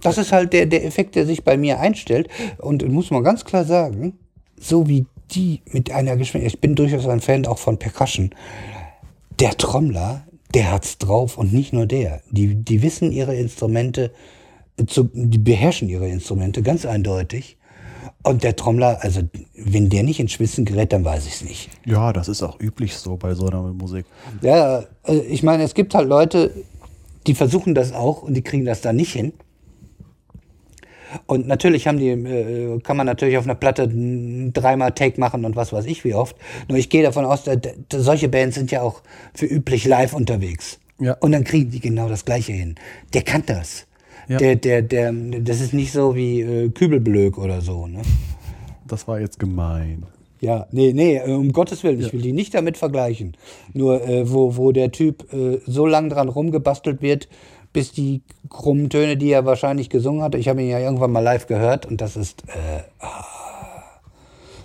das 0.02 0.18
ist 0.18 0.32
halt 0.32 0.54
der, 0.54 0.66
der 0.66 0.86
Effekt, 0.86 1.14
der 1.14 1.28
sich 1.28 1.44
bei 1.44 1.56
mir 1.56 1.80
einstellt. 1.80 2.30
Und 2.58 2.86
muss 2.90 3.12
man 3.12 3.24
ganz 3.24 3.46
klar 3.46 3.64
sagen, 3.64 4.18
so 4.60 4.90
wie 4.90 5.06
die 5.30 5.62
mit 5.68 5.92
einer 5.92 6.18
Geschwindigkeit, 6.18 6.56
ich 6.56 6.62
bin 6.62 6.74
durchaus 6.74 7.08
ein 7.08 7.22
Fan 7.22 7.46
auch 7.46 7.60
von 7.60 7.78
Percussion, 7.78 8.32
der 9.40 9.56
Trommler, 9.56 10.26
der 10.54 10.72
hat's 10.72 10.98
drauf 10.98 11.38
und 11.38 11.54
nicht 11.54 11.74
nur 11.74 11.86
der. 11.86 12.22
Die, 12.30 12.56
die 12.56 12.82
wissen 12.82 13.12
ihre 13.12 13.36
Instrumente, 13.36 14.12
zu, 14.88 15.10
die 15.14 15.38
beherrschen 15.38 15.90
ihre 15.90 16.08
Instrumente 16.10 16.62
ganz 16.62 16.86
eindeutig. 16.86 17.58
Und 18.22 18.44
der 18.44 18.56
Trommler, 18.56 19.00
also 19.02 19.22
wenn 19.56 19.90
der 19.90 20.04
nicht 20.04 20.20
ins 20.20 20.32
Schwitzen 20.32 20.64
gerät, 20.64 20.94
dann 20.94 21.04
weiß 21.04 21.26
ich 21.26 21.34
es 21.34 21.44
nicht. 21.44 21.70
Ja, 21.86 22.14
das 22.14 22.30
ist 22.30 22.42
auch 22.42 22.60
üblich 22.60 22.96
so 22.96 23.18
bei 23.18 23.34
so 23.34 23.48
einer 23.48 23.62
Musik. 23.62 24.06
Ja, 24.42 24.84
äh, 25.06 25.18
ich 25.30 25.44
meine, 25.44 25.64
es 25.64 25.74
gibt 25.74 25.94
halt 25.94 26.08
Leute, 26.08 26.52
die 27.28 27.36
versuchen 27.36 27.76
das 27.76 27.92
auch 27.92 28.24
und 28.24 28.34
die 28.34 28.42
kriegen 28.42 28.66
das 28.66 28.82
da 28.82 28.94
nicht 28.94 29.14
hin. 29.14 29.34
Und 31.26 31.48
natürlich 31.48 31.88
haben 31.88 32.00
die, 32.00 32.10
äh, 32.10 32.80
kann 32.82 32.98
man 32.98 33.06
natürlich 33.06 33.38
auf 33.38 33.46
einer 33.46 33.56
Platte 33.56 33.88
dreimal 33.88 34.92
Take 34.92 35.20
machen 35.20 35.46
und 35.46 35.56
was 35.56 35.74
weiß 35.74 35.86
ich 35.86 36.04
wie 36.04 36.14
oft. 36.14 36.36
Nur 36.70 36.78
ich 36.78 36.90
gehe 36.90 37.04
davon 37.04 37.26
aus, 37.26 37.44
da, 37.44 37.56
da, 37.56 37.72
solche 37.90 38.30
Bands 38.30 38.56
sind 38.56 38.72
ja 38.72 38.82
auch 38.82 39.02
für 39.34 39.46
üblich 39.46 39.86
live 39.86 40.14
unterwegs. 40.14 40.80
Ja. 41.00 41.18
Und 41.20 41.32
dann 41.32 41.44
kriegen 41.44 41.72
die 41.72 41.80
genau 41.80 42.08
das 42.08 42.26
Gleiche 42.26 42.54
hin. 42.54 42.76
Der 43.14 43.24
kann 43.24 43.44
das. 43.46 43.88
Ja. 44.28 44.38
Der, 44.38 44.56
der, 44.56 44.82
der, 44.82 45.12
das 45.12 45.60
ist 45.60 45.74
nicht 45.74 45.92
so 45.92 46.16
wie 46.16 46.42
äh, 46.42 46.70
Kübelblöck 46.70 47.38
oder 47.38 47.62
so, 47.62 47.88
ne? 47.88 48.02
Das 48.88 49.08
war 49.08 49.20
jetzt 49.20 49.40
gemein. 49.40 50.06
Ja, 50.44 50.68
nee, 50.72 50.92
nee, 50.92 51.18
äh, 51.18 51.32
um 51.32 51.54
Gottes 51.54 51.84
Willen, 51.84 52.02
ich 52.02 52.12
will 52.12 52.22
die 52.22 52.34
nicht 52.34 52.54
damit 52.54 52.78
vergleichen. 52.78 53.38
Nur 53.74 54.06
äh, 54.06 54.30
wo, 54.30 54.58
wo 54.58 54.74
der 54.74 54.92
Typ 54.92 55.32
äh, 55.34 55.60
so 55.66 55.86
lang 55.86 56.10
dran 56.10 56.28
rumgebastelt 56.28 57.02
wird, 57.02 57.30
bis 57.74 57.92
die 57.92 58.22
krummen 58.50 58.90
Töne, 58.90 59.18
die 59.18 59.32
er 59.32 59.46
wahrscheinlich 59.46 59.90
gesungen 59.90 60.22
hat, 60.22 60.36
ich 60.36 60.48
habe 60.48 60.62
ihn 60.62 60.70
ja 60.70 60.80
irgendwann 60.80 61.12
mal 61.12 61.20
live 61.20 61.48
gehört 61.48 61.86
und 61.86 62.00
das 62.00 62.16
ist, 62.16 62.44
äh, 62.48 62.84
ah, 63.00 63.26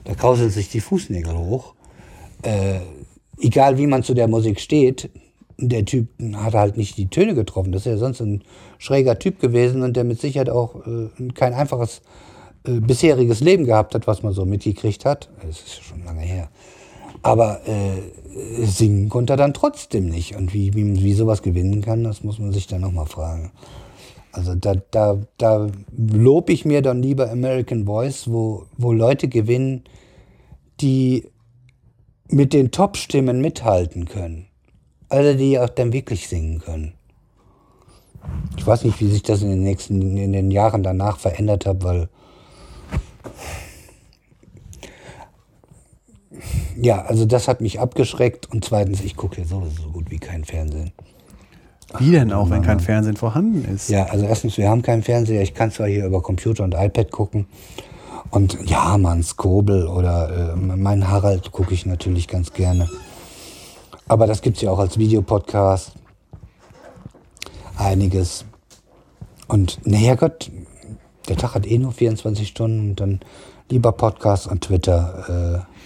da 0.04 0.14
krauseln 0.14 0.50
sich 0.50 0.68
die 0.68 0.80
Fußnägel 0.80 1.36
hoch. 1.36 1.74
Äh, 2.42 2.80
egal 3.40 3.78
wie 3.78 3.86
man 3.86 4.02
zu 4.02 4.14
der 4.14 4.28
Musik 4.28 4.60
steht, 4.60 5.10
der 5.56 5.84
Typ 5.84 6.08
hat 6.34 6.54
halt 6.54 6.76
nicht 6.76 6.96
die 6.96 7.08
Töne 7.08 7.34
getroffen. 7.34 7.72
Das 7.72 7.82
ist 7.82 7.86
ja 7.86 7.96
sonst 7.96 8.20
ein 8.20 8.44
schräger 8.78 9.18
Typ 9.18 9.40
gewesen 9.40 9.82
und 9.82 9.96
der 9.96 10.04
mit 10.04 10.20
Sicherheit 10.20 10.50
auch 10.50 10.86
äh, 10.86 11.08
kein 11.34 11.52
einfaches 11.52 12.00
äh, 12.64 12.80
bisheriges 12.80 13.40
Leben 13.40 13.64
gehabt 13.64 13.94
hat, 13.94 14.06
was 14.06 14.22
man 14.22 14.32
so 14.32 14.44
mitgekriegt 14.44 15.04
hat. 15.04 15.28
Das 15.44 15.60
ist 15.60 15.82
schon 15.82 16.04
lange 16.04 16.20
her. 16.20 16.48
Aber 17.22 17.60
äh, 17.66 18.27
singen 18.62 19.08
konnte 19.08 19.34
er 19.34 19.36
dann 19.36 19.54
trotzdem 19.54 20.08
nicht. 20.08 20.36
Und 20.36 20.54
wie, 20.54 20.74
wie, 20.74 21.02
wie 21.02 21.12
sowas 21.12 21.42
gewinnen 21.42 21.82
kann, 21.82 22.04
das 22.04 22.24
muss 22.24 22.38
man 22.38 22.52
sich 22.52 22.66
dann 22.66 22.80
nochmal 22.80 23.06
fragen. 23.06 23.52
Also 24.32 24.54
da, 24.54 24.74
da, 24.90 25.18
da 25.38 25.68
lobe 25.96 26.52
ich 26.52 26.64
mir 26.64 26.82
dann 26.82 27.02
lieber 27.02 27.30
American 27.30 27.86
Voice, 27.86 28.30
wo, 28.30 28.66
wo 28.76 28.92
Leute 28.92 29.28
gewinnen, 29.28 29.84
die 30.80 31.28
mit 32.28 32.52
den 32.52 32.70
Top-Stimmen 32.70 33.40
mithalten 33.40 34.04
können. 34.04 34.46
Also 35.08 35.36
die 35.36 35.58
auch 35.58 35.70
dann 35.70 35.92
wirklich 35.92 36.28
singen 36.28 36.60
können. 36.60 36.92
Ich 38.56 38.66
weiß 38.66 38.84
nicht, 38.84 39.00
wie 39.00 39.08
sich 39.08 39.22
das 39.22 39.42
in 39.42 39.48
den 39.48 39.62
nächsten, 39.62 40.16
in 40.16 40.32
den 40.32 40.50
Jahren 40.50 40.82
danach 40.82 41.18
verändert 41.18 41.64
hat, 41.64 41.82
weil 41.82 42.08
ja, 46.76 47.02
also 47.02 47.24
das 47.24 47.48
hat 47.48 47.60
mich 47.60 47.80
abgeschreckt 47.80 48.50
und 48.50 48.64
zweitens, 48.64 49.00
ich 49.00 49.16
gucke 49.16 49.40
ja 49.40 49.46
sowieso 49.46 49.82
so 49.82 49.90
gut 49.90 50.10
wie 50.10 50.18
kein 50.18 50.44
Fernsehen. 50.44 50.92
Wie 51.98 52.10
denn 52.10 52.32
auch, 52.32 52.50
wenn 52.50 52.62
kein 52.62 52.80
Fernsehen 52.80 53.16
vorhanden 53.16 53.64
ist? 53.74 53.88
Ja, 53.88 54.04
also 54.04 54.26
erstens, 54.26 54.58
wir 54.58 54.68
haben 54.68 54.82
keinen 54.82 55.02
Fernseher. 55.02 55.40
Ich 55.40 55.54
kann 55.54 55.70
zwar 55.70 55.88
hier 55.88 56.04
über 56.04 56.20
Computer 56.20 56.62
und 56.64 56.74
iPad 56.74 57.10
gucken. 57.10 57.46
Und 58.30 58.58
ja, 58.68 58.98
man, 58.98 59.22
Skobel 59.22 59.86
oder 59.86 60.52
äh, 60.52 60.56
mein 60.56 61.08
Harald 61.08 61.50
gucke 61.50 61.72
ich 61.72 61.86
natürlich 61.86 62.28
ganz 62.28 62.52
gerne. 62.52 62.90
Aber 64.06 64.26
das 64.26 64.42
gibt's 64.42 64.60
ja 64.60 64.70
auch 64.70 64.78
als 64.78 64.98
Videopodcast. 64.98 65.92
Einiges. 67.78 68.44
Und 69.46 69.78
naja 69.86 70.14
Gott, 70.14 70.50
der 71.28 71.36
Tag 71.36 71.54
hat 71.54 71.66
eh 71.66 71.78
nur 71.78 71.92
24 71.92 72.48
Stunden 72.48 72.90
und 72.90 73.00
dann 73.00 73.20
lieber 73.70 73.92
Podcast 73.92 74.46
und 74.46 74.62
Twitter 74.62 75.64
äh, 75.66 75.78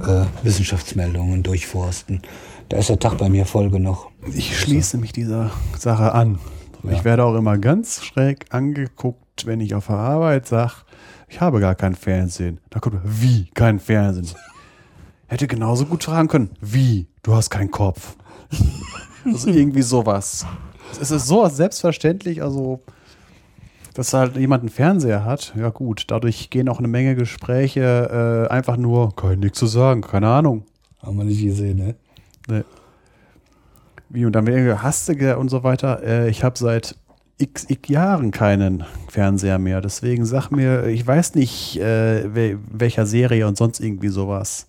äh, 0.00 0.24
Wissenschaftsmeldungen 0.42 1.42
durchforsten. 1.42 2.22
Da 2.68 2.78
ist 2.78 2.88
der 2.88 2.98
Tag 2.98 3.18
bei 3.18 3.28
mir 3.28 3.46
voll 3.46 3.70
genug. 3.70 4.08
Ich 4.34 4.58
schließe 4.58 4.98
mich 4.98 5.12
dieser 5.12 5.50
Sache 5.78 6.12
an. 6.12 6.38
Ich 6.90 7.04
werde 7.04 7.24
auch 7.24 7.34
immer 7.36 7.58
ganz 7.58 8.02
schräg 8.02 8.46
angeguckt, 8.50 9.46
wenn 9.46 9.60
ich 9.60 9.74
auf 9.74 9.86
der 9.86 9.96
Arbeit 9.96 10.46
sage, 10.46 10.72
ich 11.28 11.40
habe 11.40 11.60
gar 11.60 11.74
kein 11.74 11.94
Fernsehen. 11.94 12.60
Da 12.70 12.80
kommt, 12.80 13.00
wie, 13.04 13.46
kein 13.54 13.78
Fernsehen? 13.78 14.28
Hätte 15.28 15.46
genauso 15.46 15.86
gut 15.86 16.04
fragen 16.04 16.28
können, 16.28 16.50
wie, 16.60 17.06
du 17.22 17.34
hast 17.34 17.50
keinen 17.50 17.70
Kopf. 17.70 18.16
also 19.24 19.48
irgendwie 19.48 19.82
sowas. 19.82 20.44
Es 21.00 21.10
ist 21.10 21.26
so 21.26 21.48
selbstverständlich, 21.48 22.42
also, 22.42 22.82
dass 23.94 24.12
halt 24.14 24.36
jemand 24.36 24.62
einen 24.62 24.70
Fernseher 24.70 25.24
hat. 25.24 25.52
Ja 25.56 25.70
gut, 25.70 26.04
dadurch 26.08 26.50
gehen 26.50 26.68
auch 26.68 26.78
eine 26.78 26.88
Menge 26.88 27.14
Gespräche 27.14 28.46
äh, 28.48 28.52
einfach 28.52 28.76
nur, 28.76 29.14
kann 29.14 29.32
ich 29.32 29.38
nichts 29.38 29.58
zu 29.58 29.66
sagen, 29.66 30.00
keine 30.00 30.28
Ahnung. 30.28 30.64
Haben 31.02 31.18
wir 31.18 31.24
nicht 31.24 31.42
gesehen, 31.42 31.78
ne? 31.78 31.94
Ne. 32.48 32.64
Wie 34.08 34.24
und 34.24 34.32
dann 34.32 34.46
wäre 34.46 34.82
hastige 34.82 35.38
und 35.38 35.48
so 35.48 35.62
weiter. 35.62 36.02
Äh, 36.02 36.30
ich 36.30 36.44
habe 36.44 36.58
seit 36.58 36.96
x, 37.38 37.66
x 37.68 37.88
Jahren 37.88 38.30
keinen 38.30 38.84
Fernseher 39.08 39.58
mehr. 39.58 39.80
Deswegen 39.80 40.24
sag 40.24 40.50
mir, 40.50 40.86
ich 40.86 41.06
weiß 41.06 41.34
nicht, 41.34 41.78
äh, 41.80 42.34
wel, 42.34 42.58
welcher 42.70 43.06
Serie 43.06 43.46
und 43.46 43.56
sonst 43.56 43.80
irgendwie 43.80 44.08
sowas. 44.08 44.68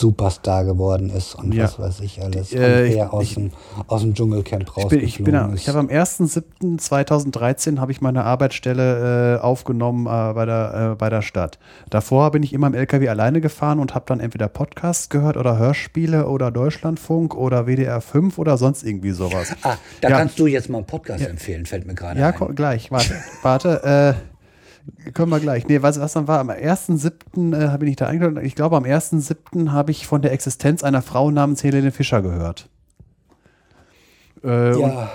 Superstar 0.00 0.64
geworden 0.64 1.10
ist 1.10 1.34
und 1.34 1.52
Ja. 1.54 1.64
was 1.64 1.78
weiß 1.78 2.00
ich 2.00 2.22
alles. 2.22 2.52
Äh, 2.52 2.56
und 2.58 2.86
ich- 2.90 3.02
aus, 3.02 3.22
ich- 3.22 3.34
dem, 3.34 3.50
aus 3.86 4.00
dem 4.00 4.14
Dschungelcamp 4.14 4.64
Ich 4.76 4.88
bin, 4.88 5.00
ich 5.00 5.22
bin, 5.22 5.34
ich 5.54 5.62
ist. 5.62 5.68
habe 5.68 5.78
am 5.78 5.88
1.7.2013 5.88 7.78
habe 7.80 7.92
ich 7.92 8.00
meine 8.00 8.24
Arbeitsstelle 8.24 9.36
äh, 9.36 9.40
aufgenommen 9.40 10.06
äh, 10.06 10.32
bei, 10.34 10.44
der, 10.46 10.90
äh, 10.92 10.94
bei 10.96 11.10
der 11.10 11.22
Stadt. 11.22 11.58
Davor 11.90 12.30
bin 12.30 12.42
ich 12.42 12.52
immer 12.52 12.66
im 12.68 12.74
LKW 12.74 13.08
alleine 13.08 13.40
gefahren 13.40 13.78
und 13.78 13.94
habe 13.94 14.04
dann 14.08 14.20
entweder 14.20 14.48
Podcasts 14.48 15.08
gehört 15.08 15.36
oder 15.36 15.58
Hörspiele 15.58 16.26
oder 16.26 16.50
Deutschlandfunk 16.50 17.34
oder 17.34 17.66
WDR 17.66 18.00
5 18.00 18.38
oder 18.38 18.56
sonst 18.56 18.82
irgendwie 18.84 19.10
sowas. 19.12 19.54
ah, 19.62 19.76
da 20.00 20.08
Ja. 20.08 20.16
kannst 20.18 20.38
du 20.38 20.46
jetzt 20.46 20.68
mal 20.70 20.78
einen 20.78 20.86
Podcast 20.86 21.26
empfehlen, 21.26 21.66
fällt 21.66 21.86
mir 21.86 21.94
gerade 21.94 22.20
Ja, 22.20 22.28
ein. 22.28 22.34
komm, 22.34 22.54
gleich, 22.54 22.90
warte, 22.90 23.14
warte, 23.42 24.14
äh, 24.16 24.29
können 25.14 25.30
wir 25.30 25.40
gleich. 25.40 25.66
Nee, 25.68 25.82
was, 25.82 26.00
was 26.00 26.12
dann 26.12 26.28
war, 26.28 26.40
am 26.40 26.50
1.7. 26.50 27.74
Äh, 27.74 27.78
bin 27.78 27.88
ich 27.88 27.96
da 27.96 28.06
eingeladen. 28.06 28.44
Ich 28.44 28.54
glaube, 28.54 28.76
am 28.76 28.84
1.7. 28.84 29.72
habe 29.72 29.90
ich 29.90 30.06
von 30.06 30.22
der 30.22 30.32
Existenz 30.32 30.82
einer 30.82 31.02
Frau 31.02 31.30
namens 31.30 31.62
Helene 31.62 31.92
Fischer 31.92 32.22
gehört. 32.22 32.68
Äh, 34.42 34.74
und 34.74 34.80
Ja, 34.80 35.10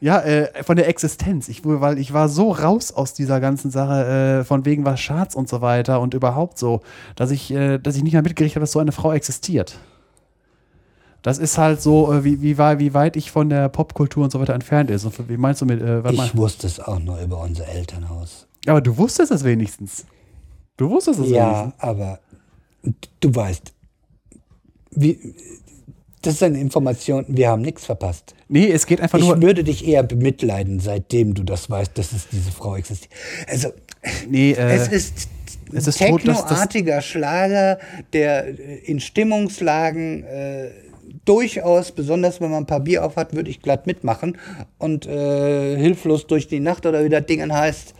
ja, 0.00 0.20
äh, 0.20 0.62
von 0.62 0.76
der 0.76 0.88
Existenz. 0.88 1.48
Ich, 1.48 1.62
weil 1.64 1.98
ich 1.98 2.12
war 2.12 2.28
so 2.28 2.52
raus 2.52 2.92
aus 2.92 3.14
dieser 3.14 3.40
ganzen 3.40 3.70
Sache, 3.70 4.40
äh, 4.40 4.44
von 4.44 4.64
wegen 4.64 4.84
was 4.84 5.00
Charts 5.00 5.34
und 5.34 5.48
so 5.48 5.60
weiter 5.60 6.00
und 6.00 6.14
überhaupt 6.14 6.58
so, 6.58 6.82
dass 7.16 7.30
ich, 7.30 7.50
äh, 7.50 7.78
dass 7.78 7.96
ich 7.96 8.02
nicht 8.02 8.12
mehr 8.12 8.22
mitgekriegt 8.22 8.54
habe, 8.54 8.62
dass 8.62 8.72
so 8.72 8.78
eine 8.78 8.92
Frau 8.92 9.12
existiert. 9.12 9.78
Das 11.22 11.38
ist 11.38 11.58
halt 11.58 11.82
so, 11.82 12.12
äh, 12.12 12.24
wie, 12.24 12.42
wie, 12.42 12.58
wie 12.58 12.94
weit 12.94 13.16
ich 13.16 13.30
von 13.30 13.48
der 13.48 13.68
Popkultur 13.68 14.24
und 14.24 14.30
so 14.30 14.40
weiter 14.40 14.54
entfernt 14.54 14.90
ist. 14.90 15.04
Und 15.04 15.28
wie 15.28 15.36
meinst 15.36 15.60
du 15.60 15.66
mit, 15.66 15.80
äh, 15.82 16.04
warte 16.04 16.16
mal. 16.16 16.26
ich 16.26 16.36
wusste 16.36 16.66
es 16.66 16.78
auch 16.78 17.00
nur 17.00 17.18
über 17.20 17.40
unser 17.40 17.66
Elternhaus. 17.66 18.47
Aber 18.66 18.80
du 18.80 18.96
wusstest 18.96 19.30
es 19.32 19.44
wenigstens. 19.44 20.04
Du 20.76 20.90
wusstest 20.90 21.20
es 21.20 21.30
Ja, 21.30 21.50
wenigstens. 21.62 21.82
aber 21.82 22.20
du 23.20 23.34
weißt, 23.34 23.72
wie, 24.92 25.34
das 26.22 26.34
ist 26.34 26.42
eine 26.42 26.58
Information, 26.60 27.24
wir 27.28 27.48
haben 27.48 27.62
nichts 27.62 27.84
verpasst. 27.86 28.34
Nee, 28.48 28.70
es 28.70 28.86
geht 28.86 29.00
einfach 29.00 29.18
Ich 29.18 29.24
nur. 29.24 29.40
würde 29.42 29.62
dich 29.64 29.86
eher 29.86 30.02
bemitleiden, 30.02 30.80
seitdem 30.80 31.34
du 31.34 31.42
das 31.44 31.68
weißt, 31.70 31.96
dass 31.96 32.12
es 32.12 32.28
diese 32.28 32.50
Frau 32.50 32.76
existiert. 32.76 33.12
Also, 33.48 33.68
Nee, 34.28 34.52
äh, 34.52 34.74
es 34.76 34.88
ist, 34.88 35.28
es 35.72 35.74
ist 35.74 35.86
das- 35.88 35.96
technoartiger 35.96 37.00
Schlager, 37.02 37.78
der 38.12 38.58
in 38.88 39.00
Stimmungslagen 39.00 40.22
äh, 40.24 40.70
durchaus, 41.24 41.92
besonders 41.92 42.40
wenn 42.40 42.50
man 42.50 42.62
ein 42.62 42.66
paar 42.66 42.80
Bier 42.80 43.04
auf 43.04 43.16
hat, 43.16 43.34
würde 43.34 43.50
ich 43.50 43.60
glatt 43.60 43.86
mitmachen 43.86 44.38
und 44.78 45.04
äh, 45.06 45.76
hilflos 45.76 46.26
durch 46.26 46.48
die 46.48 46.60
Nacht 46.60 46.86
oder 46.86 47.04
wie 47.04 47.08
das 47.08 47.26
Ding 47.26 47.52
heißt, 47.52 47.94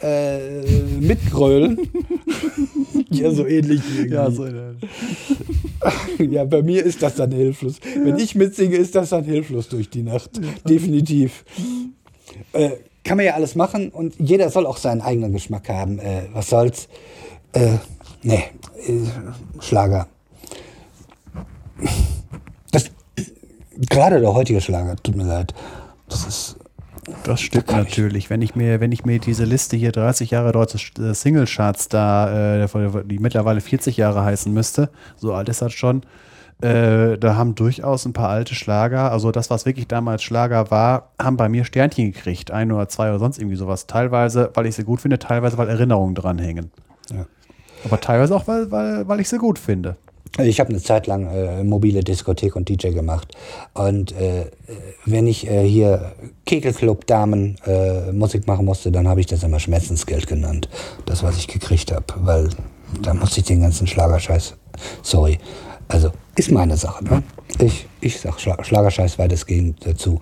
äh, 0.00 0.62
mitgrölen. 1.00 1.78
ja, 3.10 3.30
so 3.30 3.46
ähnlich. 3.46 3.80
Irgendwie. 3.96 4.14
ja, 4.14 4.30
so, 4.30 4.46
Ja, 6.30 6.44
bei 6.44 6.62
mir 6.62 6.84
ist 6.84 7.02
das 7.02 7.16
dann 7.16 7.32
hilflos. 7.32 7.76
Wenn 8.02 8.18
ich 8.18 8.34
mitsinge, 8.34 8.76
ist 8.76 8.94
das 8.94 9.10
dann 9.10 9.24
hilflos 9.24 9.68
durch 9.68 9.90
die 9.90 10.02
Nacht. 10.02 10.30
Definitiv. 10.68 11.44
Äh, 12.52 12.70
kann 13.04 13.16
man 13.18 13.26
ja 13.26 13.34
alles 13.34 13.54
machen 13.54 13.90
und 13.90 14.14
jeder 14.18 14.50
soll 14.50 14.66
auch 14.66 14.78
seinen 14.78 15.00
eigenen 15.00 15.32
Geschmack 15.32 15.68
haben. 15.68 15.98
Äh, 15.98 16.22
was 16.32 16.50
soll's? 16.50 16.88
Äh, 17.52 17.78
nee, 18.22 18.44
äh, 18.86 19.60
Schlager. 19.60 20.08
Das, 22.72 22.90
gerade 23.88 24.20
der 24.20 24.34
heutige 24.34 24.60
Schlager, 24.60 24.96
tut 24.96 25.14
mir 25.14 25.24
leid. 25.24 25.54
Das 26.08 26.26
ist. 26.26 26.56
Das 27.24 27.40
stimmt 27.40 27.70
ich- 27.70 27.76
natürlich. 27.76 28.30
Wenn 28.30 28.42
ich 28.42 28.54
mir, 28.56 28.80
wenn 28.80 28.92
ich 28.92 29.04
mir 29.04 29.18
diese 29.18 29.44
Liste 29.44 29.76
hier 29.76 29.92
30 29.92 30.30
Jahre 30.30 30.52
deutsche 30.52 30.78
äh, 31.00 31.14
Singlecharts 31.14 31.88
da, 31.88 32.62
äh, 32.62 32.68
die 33.04 33.18
mittlerweile 33.18 33.60
40 33.60 33.96
Jahre 33.96 34.24
heißen 34.24 34.52
müsste, 34.52 34.90
so 35.16 35.32
alt 35.32 35.48
ist 35.48 35.62
das 35.62 35.72
schon, 35.72 36.02
äh, 36.62 37.18
da 37.18 37.36
haben 37.36 37.54
durchaus 37.54 38.06
ein 38.06 38.12
paar 38.12 38.30
alte 38.30 38.54
Schlager, 38.54 39.12
also 39.12 39.30
das, 39.30 39.50
was 39.50 39.66
wirklich 39.66 39.86
damals 39.88 40.22
Schlager 40.22 40.70
war, 40.70 41.10
haben 41.20 41.36
bei 41.36 41.48
mir 41.48 41.64
Sternchen 41.64 42.12
gekriegt, 42.12 42.50
ein 42.50 42.72
oder 42.72 42.88
zwei 42.88 43.10
oder 43.10 43.18
sonst 43.18 43.38
irgendwie 43.38 43.56
sowas. 43.56 43.86
Teilweise, 43.86 44.50
weil 44.54 44.66
ich 44.66 44.74
sie 44.74 44.84
gut 44.84 45.00
finde, 45.00 45.18
teilweise, 45.18 45.58
weil 45.58 45.68
Erinnerungen 45.68 46.14
dranhängen. 46.14 46.70
Ja. 47.12 47.26
Aber 47.84 48.00
teilweise 48.00 48.34
auch, 48.34 48.48
weil, 48.48 48.70
weil, 48.70 49.06
weil 49.06 49.20
ich 49.20 49.28
sie 49.28 49.38
gut 49.38 49.58
finde. 49.58 49.96
Ich 50.38 50.60
habe 50.60 50.70
eine 50.70 50.82
Zeit 50.82 51.06
lang 51.06 51.26
äh, 51.26 51.64
mobile 51.64 52.00
Diskothek 52.00 52.56
und 52.56 52.68
DJ 52.68 52.90
gemacht. 52.90 53.34
Und 53.72 54.12
äh, 54.12 54.46
wenn 55.04 55.26
ich 55.26 55.46
äh, 55.46 55.66
hier 55.66 56.12
Kegelclub-Damen 56.44 57.56
äh, 57.64 58.12
Musik 58.12 58.46
machen 58.46 58.66
musste, 58.66 58.92
dann 58.92 59.08
habe 59.08 59.20
ich 59.20 59.26
das 59.26 59.42
immer 59.42 59.60
Schmerzensgeld 59.60 60.26
genannt. 60.26 60.68
Das, 61.06 61.22
was 61.22 61.38
ich 61.38 61.48
gekriegt 61.48 61.90
habe. 61.90 62.04
Weil 62.18 62.50
da 63.02 63.14
musste 63.14 63.40
ich 63.40 63.46
den 63.46 63.62
ganzen 63.62 63.86
Schlagerscheiß. 63.86 64.54
Sorry. 65.02 65.38
Also, 65.88 66.10
ist 66.36 66.50
meine 66.50 66.76
Sache. 66.76 67.04
Ne? 67.04 67.22
Ich, 67.60 67.86
ich 68.00 68.20
sag 68.20 68.40
Schla 68.40 68.62
Schlagerscheiß 68.62 69.18
weitestgehend 69.18 69.84
dazu. 69.86 70.20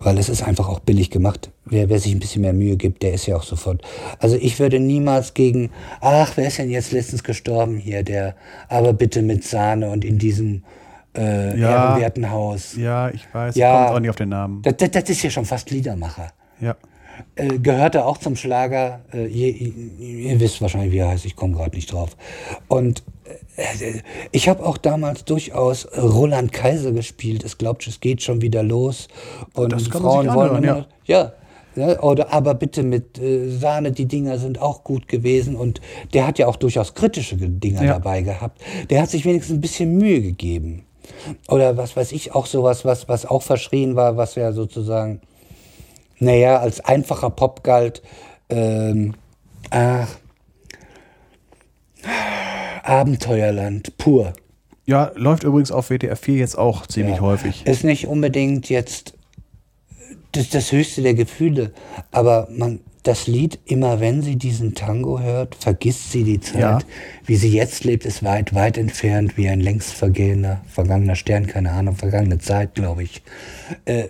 Weil 0.00 0.18
es 0.18 0.28
ist 0.28 0.42
einfach 0.42 0.68
auch 0.68 0.80
billig 0.80 1.10
gemacht. 1.10 1.50
Wer, 1.64 1.88
wer 1.88 2.00
sich 2.00 2.12
ein 2.12 2.18
bisschen 2.18 2.42
mehr 2.42 2.52
Mühe 2.52 2.76
gibt, 2.76 3.02
der 3.04 3.12
ist 3.12 3.26
ja 3.26 3.36
auch 3.36 3.44
sofort. 3.44 3.82
Also 4.18 4.36
ich 4.36 4.58
würde 4.58 4.80
niemals 4.80 5.32
gegen, 5.34 5.70
ach, 6.00 6.32
wer 6.36 6.48
ist 6.48 6.58
denn 6.58 6.70
jetzt 6.70 6.90
letztens 6.90 7.22
gestorben 7.22 7.76
hier, 7.76 8.02
der, 8.02 8.34
aber 8.68 8.92
bitte 8.92 9.22
mit 9.22 9.44
Sahne 9.44 9.90
und 9.90 10.04
in 10.04 10.18
diesem 10.18 10.64
äh, 11.16 11.56
Ja. 11.56 11.90
ehrenwerten 11.90 12.30
Haus. 12.32 12.74
Ja, 12.76 13.10
ich 13.10 13.32
weiß, 13.32 13.54
Ja. 13.54 13.68
ich 13.68 13.72
komme 13.74 13.84
jetzt 13.86 13.94
auch 13.96 14.00
nicht 14.00 14.10
auf 14.10 14.16
den 14.16 14.28
Namen. 14.30 14.62
Das, 14.62 14.76
das, 14.78 14.90
das 14.90 15.10
ist 15.10 15.22
ja 15.22 15.30
schon 15.30 15.44
fast 15.44 15.70
Liedermacher. 15.70 16.32
Ja. 16.60 16.74
Äh, 17.36 17.58
gehörte 17.58 18.04
auch 18.04 18.18
zum 18.18 18.34
Schlager. 18.34 19.02
Äh, 19.12 19.26
ihr, 19.26 19.54
ihr, 19.54 19.72
ihr 20.32 20.40
wisst 20.40 20.60
wahrscheinlich, 20.60 20.90
wie 20.90 20.98
er 20.98 21.08
heißt. 21.10 21.26
Ich 21.26 21.36
komme 21.36 21.54
gerade 21.54 21.76
nicht 21.76 21.92
drauf. 21.92 22.16
Und 22.66 23.04
ich 24.32 24.48
habe 24.48 24.64
auch 24.64 24.78
damals 24.78 25.24
durchaus 25.24 25.86
Roland 25.96 26.52
Kaiser 26.52 26.92
gespielt. 26.92 27.44
Es 27.44 27.58
glaubt, 27.58 27.86
es 27.86 28.00
geht 28.00 28.22
schon 28.22 28.40
wieder 28.40 28.62
los. 28.62 29.08
Und 29.54 29.72
Das 29.72 29.90
kann 29.90 30.02
man 30.02 30.10
Frauen 30.12 30.26
sich 30.26 30.34
wollen 30.34 30.50
anhören, 30.56 30.64
immer, 30.78 30.86
ja. 31.04 31.32
Ja, 31.74 32.00
oder 32.02 32.30
aber 32.34 32.52
bitte 32.52 32.82
mit 32.82 33.18
äh, 33.18 33.48
Sahne, 33.48 33.92
die 33.92 34.04
Dinger 34.04 34.38
sind 34.38 34.60
auch 34.60 34.84
gut 34.84 35.08
gewesen. 35.08 35.56
Und 35.56 35.80
der 36.12 36.26
hat 36.26 36.38
ja 36.38 36.46
auch 36.46 36.56
durchaus 36.56 36.92
kritische 36.92 37.36
Ge- 37.38 37.48
Dinger 37.48 37.82
Ja. 37.84 37.92
dabei 37.94 38.20
gehabt. 38.20 38.60
Der 38.90 39.00
hat 39.00 39.08
sich 39.08 39.24
wenigstens 39.24 39.56
ein 39.56 39.60
bisschen 39.62 39.96
Mühe 39.96 40.20
gegeben. 40.20 40.84
Oder 41.48 41.78
was 41.78 41.96
weiß 41.96 42.12
ich, 42.12 42.34
auch 42.34 42.44
sowas, 42.44 42.84
was, 42.84 43.08
was 43.08 43.24
auch 43.24 43.42
verschrien 43.42 43.96
war, 43.96 44.18
was 44.18 44.34
ja 44.34 44.52
sozusagen, 44.52 45.22
naja, 46.18 46.58
als 46.58 46.80
einfacher 46.80 47.30
Pop 47.30 47.64
galt. 47.64 48.02
Ähm, 48.50 49.14
ach, 49.70 50.08
Abenteuerland 52.84 53.96
pur. 53.98 54.32
Ja, 54.84 55.12
läuft 55.14 55.44
übrigens 55.44 55.70
auf 55.70 55.90
WDR 55.90 56.16
4 56.16 56.36
jetzt 56.36 56.58
auch 56.58 56.86
ziemlich 56.86 57.16
Ja. 57.16 57.22
häufig. 57.22 57.66
Ist 57.66 57.84
nicht 57.84 58.06
unbedingt 58.08 58.68
jetzt 58.68 59.14
das, 60.32 60.50
das 60.50 60.72
höchste 60.72 61.02
der 61.02 61.14
Gefühle, 61.14 61.72
aber 62.10 62.48
man, 62.50 62.80
das 63.02 63.26
Lied, 63.26 63.58
immer 63.64 64.00
wenn 64.00 64.22
sie 64.22 64.36
diesen 64.36 64.74
Tango 64.74 65.20
hört, 65.20 65.54
vergisst 65.56 66.12
sie 66.12 66.24
die 66.24 66.40
Zeit. 66.40 66.60
Ja. 66.60 66.78
Wie 67.26 67.36
sie 67.36 67.50
jetzt 67.50 67.84
lebt, 67.84 68.04
ist 68.04 68.22
weit, 68.22 68.54
weit 68.54 68.78
entfernt, 68.78 69.36
wie 69.36 69.48
ein 69.48 69.60
längst 69.60 69.92
vergehender, 69.92 70.62
vergangener 70.68 71.16
Stern, 71.16 71.46
keine 71.46 71.72
Ahnung, 71.72 71.96
vergangene 71.96 72.38
Zeit, 72.38 72.74
glaube 72.74 73.02
ich. 73.02 73.22
Äh, 73.84 74.04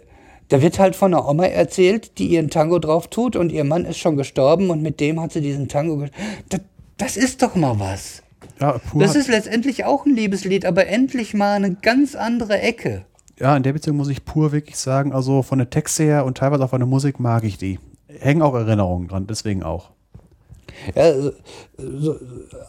da 0.49 0.61
wird 0.61 0.79
halt 0.79 0.95
von 0.95 1.15
einer 1.15 1.27
Oma 1.27 1.47
erzählt, 1.47 2.19
die 2.19 2.27
ihren 2.27 2.51
Tango 2.51 2.79
drauf 2.79 3.09
tut 3.09 3.37
und 3.37 3.51
ihr 3.51 3.65
Mann 3.65 3.87
ist 3.87 3.99
schon 3.99 4.17
gestorben 4.19 4.69
und 4.69 4.83
mit 4.83 5.01
dem 5.01 5.19
hat 5.21 5.33
sie 5.33 5.41
diesen 5.41 5.69
Tango. 5.69 6.05
Das, 6.51 6.61
das 6.99 7.17
ist 7.17 7.43
doch 7.43 7.55
mal 7.55 7.79
was. 7.81 8.23
Ja, 8.61 8.79
pur. 8.79 9.01
Das 9.03 9.17
ist 9.17 9.29
letztendlich 9.29 9.85
auch 9.85 10.07
ein 10.07 10.15
Liebeslied, 10.15 10.65
aber 10.65 10.87
endlich 10.87 11.35
mal 11.35 11.55
eine 11.55 11.75
ganz 11.75 12.15
andere 12.15 12.61
Ecke. 12.61 13.05
ja, 13.39 13.57
in 13.57 13.63
der 13.63 13.73
Beziehung 13.73 13.97
muss 13.97 14.09
ich 14.09 14.25
pur 14.25 14.53
wirklich 14.53 14.77
sagen, 14.79 15.13
also 15.13 15.43
von 15.43 15.59
der 15.59 15.71
Texte 15.71 16.05
her 16.05 16.25
und 16.25 16.39
teilweise 16.39 16.65
auch 16.65 16.71
von 16.71 16.81
der 16.81 16.87
Musik 16.87 17.19
mag 17.19 17.45
ich 17.45 17.59
die. 17.59 17.79
Hängen 18.21 18.43
auch 18.43 18.55
Erinnerungen 18.55 19.09
dran, 19.09 19.27
deswegen 19.27 19.63
auch. 19.63 19.91
Ja, 20.95 21.13
so, 21.77 22.17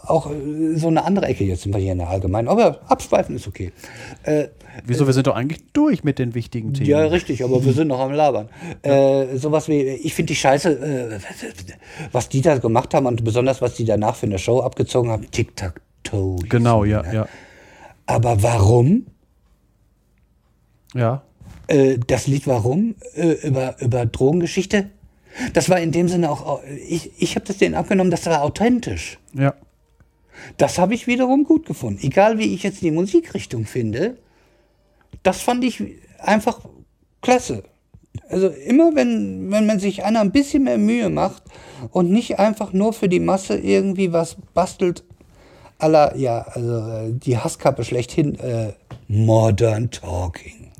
auch 0.06 0.30
so 0.76 0.88
eine 0.88 1.04
andere 1.06 1.26
Ecke, 1.28 1.44
jetzt 1.44 1.64
sind 1.64 1.74
wir 1.74 1.82
hier 1.82 1.94
in 1.94 2.00
der 2.00 2.10
Allgemeinen, 2.10 2.48
aber 2.48 2.80
abschweifen 2.88 3.36
ist 3.36 3.48
okay. 3.48 3.72
Äh, 4.24 4.48
Wieso, 4.86 5.06
wir 5.06 5.14
sind 5.14 5.28
doch 5.28 5.36
eigentlich 5.36 5.72
durch 5.74 6.04
mit 6.04 6.20
den 6.20 6.34
wichtigen 6.34 6.74
Themen. 6.74 6.90
ja, 6.90 7.06
richtig, 7.06 7.44
aber 7.44 7.64
wir 7.64 7.74
sind 7.74 7.88
noch 7.90 8.00
am 8.00 8.12
Labern. 8.12 8.50
Äh, 8.82 9.38
sowas 9.38 9.68
wie, 9.68 9.82
ich 9.82 10.14
finde 10.16 10.30
die 10.30 10.36
Scheiße, 10.36 10.70
äh, 11.14 11.20
was 12.12 12.30
die 12.30 12.42
da 12.42 12.58
gemacht 12.58 12.94
haben 12.94 13.06
und 13.06 13.24
besonders 13.24 13.62
was 13.62 13.76
die 13.76 13.86
danach 13.86 14.16
für 14.16 14.26
eine 14.26 14.40
Show 14.40 14.62
abgezogen 14.62 15.12
haben, 15.12 15.30
Tic-Tac-Toe. 15.30 16.38
Genau, 16.50 16.84
ja, 16.86 17.04
ne? 17.04 17.14
ja. 17.14 17.28
Aber 18.06 18.42
warum? 18.44 19.06
Ja, 20.94 21.24
Äh, 21.68 21.98
das 22.06 22.28
Lied 22.28 22.46
Warum 22.46 22.96
äh, 23.16 23.48
über, 23.48 23.80
über 23.80 24.06
Drogengeschichte, 24.06 24.90
das 25.53 25.70
war 25.70 25.80
in 25.80 25.92
dem 25.92 26.08
Sinne 26.08 26.30
auch, 26.32 26.45
au- 26.45 26.62
ich, 26.88 27.12
ich 27.18 27.36
habe 27.36 27.45
das 27.45 27.58
denen 27.58 27.76
abgenommen, 27.76 28.12
das 28.12 28.26
war 28.26 28.42
authentisch. 28.44 29.20
ja. 29.34 29.53
Das 30.58 30.78
habe 30.80 30.94
ich 30.95 31.06
wiederum 31.08 31.44
gut 31.45 31.66
gefunden. 31.66 32.00
Egal 32.03 32.38
wie 32.38 32.53
ich 32.53 32.64
jetzt 32.64 32.82
die 32.82 32.92
Musikrichtung 32.92 33.66
finde, 33.66 34.18
das 35.22 35.42
fand 35.42 35.64
ich 35.64 35.82
einfach 36.20 36.60
klasse. 37.22 37.64
Also 38.30 38.48
immer 38.50 38.94
wenn, 38.95 39.52
wenn 39.52 39.66
man 39.68 39.80
sich 39.80 40.03
einer 40.03 40.20
ein 40.22 40.32
bisschen 40.32 40.64
mehr 40.64 40.78
Mühe 40.80 41.10
macht 41.10 41.44
und 41.92 42.12
nicht 42.12 42.40
einfach 42.40 42.74
nur 42.74 42.94
für 42.94 43.08
die 43.10 43.20
Masse 43.22 43.58
irgendwie 43.58 44.12
was 44.12 44.36
bastelt, 44.53 45.03
aller, 45.78 46.16
ja, 46.18 46.40
also 46.42 46.78
äh, 46.78 47.14
die 47.14 47.38
Hasskappe 47.38 47.86
schlechthin, 47.86 48.38
äh, 48.40 48.74
Modern 49.08 49.92
Talking. 49.92 50.72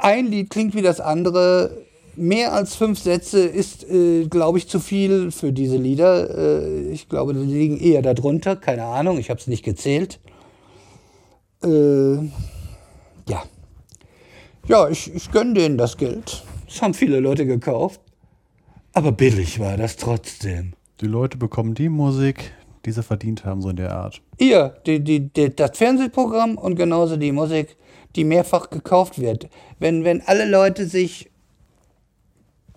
Ein 0.00 0.26
Lied 0.26 0.50
klingt 0.50 0.74
wie 0.74 0.82
das 0.82 1.00
andere. 1.00 1.76
Mehr 2.18 2.52
als 2.52 2.74
fünf 2.74 2.98
Sätze 2.98 3.40
ist, 3.40 3.88
äh, 3.88 4.26
glaube 4.26 4.58
ich, 4.58 4.68
zu 4.68 4.80
viel 4.80 5.30
für 5.30 5.52
diese 5.52 5.76
Lieder. 5.76 6.36
Äh, 6.36 6.90
ich 6.90 7.08
glaube, 7.08 7.32
die 7.32 7.44
liegen 7.44 7.78
eher 7.78 8.02
darunter. 8.02 8.56
Keine 8.56 8.84
Ahnung, 8.84 9.18
ich 9.18 9.30
habe 9.30 9.38
es 9.38 9.46
nicht 9.46 9.64
gezählt. 9.64 10.18
Äh, 11.62 12.16
ja. 13.28 13.42
Ja, 14.66 14.88
ich, 14.88 15.14
ich 15.14 15.30
gönne 15.30 15.54
denen 15.54 15.78
das 15.78 15.96
Geld. 15.96 16.42
Das 16.66 16.82
haben 16.82 16.92
viele 16.92 17.20
Leute 17.20 17.46
gekauft. 17.46 18.00
Aber 18.92 19.12
billig 19.12 19.60
war 19.60 19.76
das 19.76 19.96
trotzdem. 19.96 20.72
Die 21.00 21.06
Leute 21.06 21.38
bekommen 21.38 21.74
die 21.74 21.88
Musik, 21.88 22.52
die 22.84 22.90
sie 22.90 23.02
verdient 23.02 23.44
haben, 23.44 23.62
so 23.62 23.70
in 23.70 23.76
der 23.76 23.94
Art. 23.94 24.20
Ihr, 24.38 24.74
die, 24.86 25.02
die, 25.02 25.32
die, 25.32 25.54
das 25.54 25.78
Fernsehprogramm 25.78 26.58
und 26.58 26.74
genauso 26.74 27.16
die 27.16 27.32
Musik, 27.32 27.76
die 28.16 28.24
mehrfach 28.24 28.70
gekauft 28.70 29.20
wird. 29.20 29.48
Wenn, 29.78 30.04
wenn 30.04 30.20
alle 30.22 30.48
Leute 30.48 30.86
sich 30.86 31.27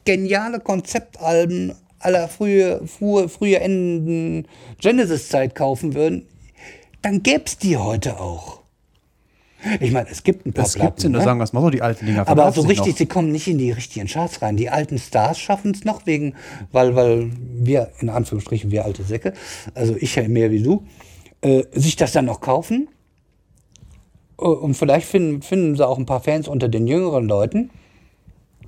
geniale 0.06 0.60
Konzeptalben 0.60 1.74
aller 2.00 2.28
frühe, 2.28 2.86
frühe, 2.88 3.30
frühe 3.30 3.60
endenden 3.60 4.48
Genesis-Zeit 4.80 5.56
kaufen 5.56 5.94
würden, 5.94 6.28
dann 7.02 7.24
gäb's 7.24 7.58
die 7.58 7.78
heute 7.78 8.20
auch. 8.20 8.62
Ich 9.80 9.92
meine, 9.92 10.10
es 10.10 10.24
gibt 10.24 10.46
ein 10.46 10.54
paar 10.54 10.64
Das 10.64 10.74
gibt's 10.76 11.04
in, 11.04 11.12
ne? 11.12 11.22
sagen 11.22 11.40
wir 11.40 11.44
es 11.44 11.54
mal 11.54 11.62
so, 11.62 11.70
die 11.70 11.84
alten 11.84 12.08
Dinger 12.08 12.28
Aber 12.28 12.52
so 12.52 12.62
richtig, 12.62 12.94
noch. 12.94 12.98
sie 12.98 13.06
kommen 13.06 13.32
nicht 13.32 13.48
in 13.48 13.60
die 13.60 13.72
richtigen 13.72 14.08
Charts 14.08 14.42
rein. 14.42 14.58
Die 14.58 14.72
alten 14.72 14.98
Stars 14.98 15.40
schaffen 15.40 15.72
es 15.72 15.84
noch 15.84 16.08
wegen, 16.08 16.34
weil, 16.72 16.96
weil 16.96 17.32
wir, 17.38 17.92
in 18.00 18.10
Anführungsstrichen, 18.10 18.72
wir 18.72 18.86
alte 18.86 19.04
Säcke, 19.04 19.34
also 19.76 19.96
ich 20.00 20.16
ja 20.16 20.28
mehr 20.28 20.50
wie 20.50 20.64
du, 20.64 20.84
äh, 21.42 21.64
sich 21.74 21.96
das 21.96 22.12
dann 22.12 22.26
noch 22.26 22.42
kaufen. 22.42 22.88
Äh, 24.40 24.46
Und 24.46 24.74
vielleicht 24.74 25.08
finden, 25.08 25.44
finden 25.44 25.76
sie 25.76 25.88
auch 25.88 26.00
ein 26.00 26.08
paar 26.08 26.22
Fans 26.22 26.48
unter 26.48 26.68
den 26.68 26.88
jüngeren 26.88 27.28
Leuten. 27.28 27.70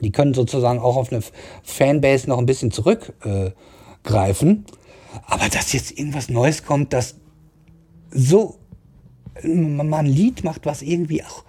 Die 0.04 0.12
können 0.12 0.34
sozusagen 0.34 0.80
auch 0.80 0.96
auf 0.96 1.12
eine 1.12 1.24
Fanbase 1.64 2.30
noch 2.30 2.38
ein 2.38 2.46
bisschen 2.46 2.72
zurückgreifen. 2.72 4.66
Äh. 4.66 5.24
Aber 5.26 5.50
dass 5.50 5.74
jetzt 5.74 5.98
irgendwas 5.98 6.30
Neues 6.30 6.66
kommt, 6.66 6.94
das 6.94 7.16
so 8.12 8.60
man 9.44 9.90
mal 9.90 10.00
ein 10.00 10.06
Lied 10.06 10.44
macht, 10.44 10.66
was 10.66 10.82
irgendwie 10.82 11.24
auch 11.24 11.44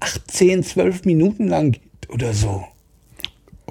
8, 0.00 0.30
10, 0.30 0.62
12 0.62 1.04
Minuten 1.04 1.48
lang 1.48 1.72
geht 1.72 2.10
oder 2.10 2.32
so. 2.32 2.64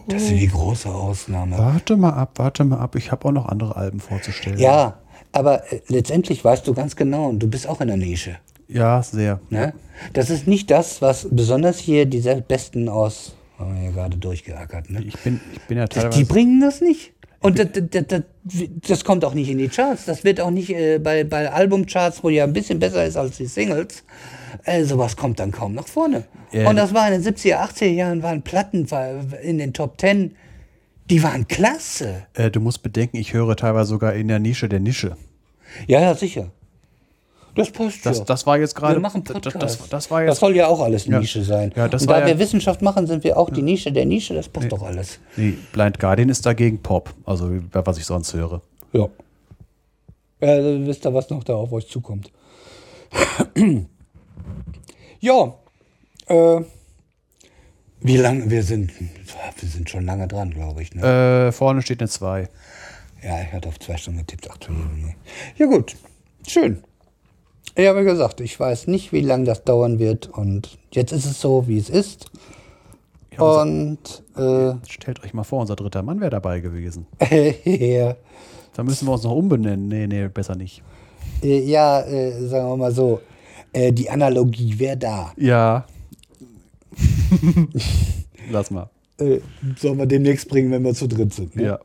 Das 0.08 0.24
ist 0.24 0.32
die 0.32 0.48
große 0.48 0.90
Ausnahme. 0.90 1.58
Warte 1.58 1.96
mal 1.96 2.12
ab, 2.12 2.32
warte 2.36 2.64
mal 2.64 2.80
ab. 2.80 2.96
Ich 2.96 3.12
habe 3.12 3.28
auch 3.28 3.32
noch 3.32 3.48
andere 3.48 3.76
Alben 3.76 4.00
vorzustellen. 4.00 4.60
Ja, 4.60 4.98
aber 5.32 5.72
äh, 5.72 5.82
letztendlich 5.88 6.44
weißt 6.44 6.68
du 6.68 6.74
ganz 6.74 6.96
genau, 6.96 7.30
und 7.30 7.40
du 7.40 7.48
bist 7.48 7.68
auch 7.68 7.80
in 7.80 7.88
der 7.88 7.98
Nische. 7.98 8.38
Ja, 8.68 9.02
sehr. 9.02 9.40
Ne? 9.50 9.74
Das 10.14 10.30
ist 10.30 10.48
nicht 10.48 10.72
das, 10.72 11.02
was 11.02 11.28
besonders 11.30 11.78
hier 11.78 12.06
die 12.06 12.20
sehr 12.20 12.42
Besten 12.42 12.90
aus, 12.90 13.36
haben 13.58 13.74
wir 13.76 13.82
hier 13.82 13.92
gerade 13.92 14.18
durchgeackert. 14.18 14.90
Ne? 14.90 15.04
Ich 15.04 15.18
bin, 15.20 15.40
ich 15.54 15.62
bin 15.62 15.78
ja 15.78 15.86
Die 15.86 15.96
teilweise. 16.00 16.26
bringen 16.26 16.60
das 16.62 16.82
nicht. 16.82 17.14
Und 17.40 17.60
das, 17.60 17.68
das, 17.74 18.06
das, 18.08 18.22
das 18.88 19.04
kommt 19.04 19.26
auch 19.26 19.34
nicht 19.34 19.50
in 19.50 19.58
die 19.58 19.68
Charts. 19.68 20.06
Das 20.06 20.24
wird 20.24 20.40
auch 20.40 20.50
nicht 20.50 20.70
äh, 20.70 20.98
bei, 21.00 21.26
bei 21.26 21.52
Albumcharts, 21.52 22.24
wo 22.24 22.30
ja 22.30 22.46
ein 22.46 22.54
bisschen 22.54 22.80
besser 22.80 23.06
ist 23.06 23.18
als 23.18 23.36
die 23.38 23.48
Singles. 23.48 24.04
Äh, 24.64 24.86
sowas 24.86 25.18
kommt 25.18 25.40
dann 25.40 25.52
kaum 25.52 25.74
nach 25.74 25.88
vorne. 25.88 26.24
Ja. 26.54 26.70
Und 26.70 26.78
das 26.78 26.94
war 26.94 27.12
in 27.12 27.22
den 27.22 27.34
70er, 27.34 27.58
80er 27.58 27.86
Jahren, 27.88 28.24
waren 28.24 28.44
Platten 28.44 28.88
in 29.44 29.58
den 29.58 29.74
Top 29.74 30.00
10. 30.00 30.36
Die 31.10 31.22
waren 31.22 31.48
klasse. 31.50 32.28
Äh, 32.34 32.50
du 32.50 32.62
musst 32.62 32.82
bedenken, 32.82 33.18
ich 33.18 33.34
höre 33.34 33.58
teilweise 33.58 33.90
sogar 33.90 34.14
in 34.14 34.30
der 34.30 34.40
Nische 34.40 34.70
der 34.70 34.80
Nische. 34.80 35.18
Ja, 35.88 36.00
ja, 36.00 36.16
sicher. 36.16 36.52
Das 37.56 37.70
passt 37.72 38.04
Das, 38.06 38.18
ja. 38.20 38.24
das 38.26 38.46
war 38.48 38.58
jetzt 38.58 38.74
gerade. 38.76 38.96
wir 38.96 39.00
machen 39.02 39.24
das, 39.24 39.34
Podcast. 39.34 39.56
das, 39.82 39.90
das 39.90 40.10
war 40.12 40.22
Das 40.22 40.30
jetzt. 40.36 40.40
soll 40.40 40.56
ja 40.56 40.68
auch 40.68 40.80
alles 40.82 41.06
Ja. 41.06 41.20
Nische 41.20 41.44
sein. 41.44 41.72
Ja, 41.76 41.88
das 41.88 42.02
Und 42.04 42.08
war 42.08 42.16
da 42.16 42.22
ja- 42.22 42.28
wir 42.34 42.40
Wissenschaft 42.40 42.82
machen, 42.82 43.06
sind 43.06 43.24
wir 43.24 43.38
auch 43.38 43.50
die 43.52 43.62
Nische 43.62 43.92
der 43.92 44.06
Nische. 44.06 44.34
Das 44.34 44.50
passt 44.50 44.72
doch 44.72 44.82
alles. 44.82 45.20
Nee, 45.36 45.54
Blind 45.72 46.00
Guardian 46.00 46.30
ist 46.30 46.46
dagegen 46.46 46.82
Pop. 46.82 47.14
Also, 47.26 47.52
was 47.72 47.98
ich 47.98 48.06
sonst 48.06 48.34
höre. 48.34 48.62
Ja. 48.92 49.08
Ja, 50.42 50.58
dann 50.58 50.88
wisst 50.88 51.06
ihr, 51.06 51.14
was 51.14 51.30
noch 51.30 51.44
da 51.44 51.54
auf 51.54 51.72
euch 51.72 51.88
zukommt. 51.88 52.32
ja. 55.20 55.54
Äh, 56.28 56.62
wie 58.02 58.18
lange? 58.18 58.50
Wir 58.50 58.64
sind, 58.64 58.92
wir 59.00 59.70
sind 59.70 59.90
schon 59.90 60.06
lange 60.06 60.28
dran, 60.28 60.52
glaube 60.52 60.82
ich. 60.82 60.94
Ne? 60.94 61.48
Äh, 61.48 61.52
vorne 61.52 61.82
steht 61.82 62.02
eine 62.02 62.10
2. 62.10 62.50
Ja, 63.24 63.42
ich 63.42 63.54
hatte 63.54 63.70
auf 63.70 63.80
zwei 63.80 63.96
Stunden 63.96 64.20
getippt. 64.20 64.50
Ach, 64.52 64.58
Junge. 64.68 65.16
Ja, 65.58 65.66
gut. 65.68 65.96
Schön. 66.46 66.84
Ich 67.76 67.88
habe 67.88 68.04
gesagt, 68.04 68.40
ich 68.42 68.60
weiß 68.60 68.88
nicht, 68.88 69.12
wie 69.14 69.22
lange 69.22 69.46
das 69.46 69.64
dauern 69.64 69.98
wird. 70.00 70.28
Und 70.30 70.78
jetzt 70.92 71.12
ist 71.12 71.26
es 71.26 71.42
so, 71.42 71.68
wie 71.68 71.78
es 71.78 71.90
ist. 71.90 72.28
Und 73.38 73.98
äh, 74.38 74.74
Stellt 74.88 75.24
euch 75.24 75.34
mal 75.34 75.44
vor, 75.44 75.62
unser 75.62 75.76
dritter 75.76 76.04
Mann 76.04 76.20
wäre 76.22 76.30
dabei 76.30 76.60
gewesen. 76.60 77.08
ja, 77.66 78.16
Da 78.74 78.84
müssen 78.84 79.08
wir 79.08 79.14
uns 79.14 79.24
noch 79.24 79.32
umbenennen. 79.36 79.88
Nee, 79.88 80.06
nee, 80.06 80.28
besser 80.28 80.56
nicht. 80.56 80.84
äh, 81.42 81.60
ja 81.64 82.02
äh, 82.02 82.46
sagen 82.48 82.68
wir 82.70 82.78
mal 82.78 82.92
so, 82.92 83.22
äh, 83.72 83.92
die 83.92 84.08
Analogie 84.08 84.78
wäre 84.78 84.98
da. 84.98 85.34
Ja. 85.38 85.86
Lass 88.52 88.70
mal. 88.70 88.90
Äh, 89.18 89.40
sollen 89.78 89.98
wir 89.98 90.06
demnächst 90.06 90.48
bringen, 90.48 90.72
wenn 90.72 90.84
wir 90.84 90.94
zu 90.94 91.08
dritt 91.08 91.34
sind. 91.34 91.56
Ne? 91.56 91.64
Ja. 91.64 91.80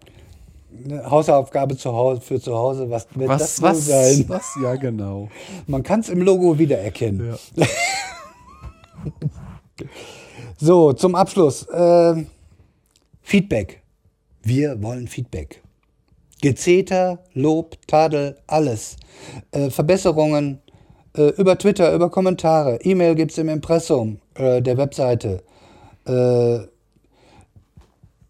Eine 0.84 1.10
Hausaufgabe 1.10 1.76
zu 1.76 1.92
Hause, 1.92 2.20
für 2.20 2.40
zu 2.40 2.54
Hause, 2.54 2.88
was 2.90 3.06
wird 3.14 3.28
Was, 3.28 3.42
das 3.42 3.62
wohl 3.62 3.68
was, 3.70 3.86
sein? 3.86 4.24
was? 4.28 4.44
Ja, 4.62 4.76
genau. 4.76 5.28
Man 5.66 5.82
kann 5.82 6.00
es 6.00 6.08
im 6.08 6.22
Logo 6.22 6.58
wiedererkennen. 6.58 7.34
Feedback. 13.22 13.82
Wir 14.42 14.82
wollen 14.82 15.08
Feedback. 15.08 15.62
Gezeter, 16.40 17.18
Lob, 17.34 17.76
Tadel, 17.86 18.38
alles. 18.46 18.96
Äh, 19.50 19.70
Verbesserungen 19.70 20.60
äh, 21.16 21.28
über 21.36 21.58
Twitter, 21.58 21.92
über 21.94 22.10
Kommentare. 22.10 22.80
E-Mail 22.82 23.14
gibt 23.14 23.32
es 23.32 23.38
im 23.38 23.48
Impressum 23.48 24.20
äh, 24.34 24.62
der 24.62 24.76
Webseite. 24.76 25.42
Äh, 26.06 26.60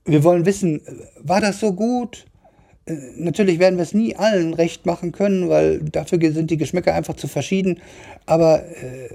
wir 0.05 0.25
wollen 0.25 0.47
wissen, 0.47 0.81
war 1.21 1.41
das 1.41 1.61
so 1.61 1.73
gut? 1.73 2.25
Natürlich 3.17 3.59
werden 3.59 3.77
wir 3.77 3.83
es 3.83 3.95
nie 3.95 4.17
allen 4.17 4.55
recht 4.55 4.87
machen 4.87 5.13
können, 5.13 5.49
weil 5.49 5.81
dafür 5.81 6.19
sind 6.33 6.51
die 6.51 6.57
Geschmäcker 6.57 6.95
einfach 6.95 7.17
zu 7.17 7.29
verschieden. 7.29 7.81
Aber 8.27 8.65
äh, 8.65 9.09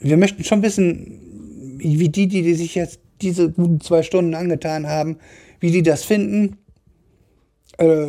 wir 0.00 0.16
möchten 0.16 0.44
schon 0.44 0.62
wissen, 0.62 1.20
wie 1.78 2.08
die, 2.08 2.26
die, 2.26 2.42
die 2.42 2.54
sich 2.54 2.74
jetzt 2.74 3.00
diese 3.20 3.50
guten 3.50 3.80
zwei 3.80 4.02
Stunden 4.02 4.34
angetan 4.34 4.86
haben, 4.86 5.18
wie 5.60 5.70
die 5.70 5.82
das 5.82 6.04
finden, 6.04 6.58
äh, 7.78 8.06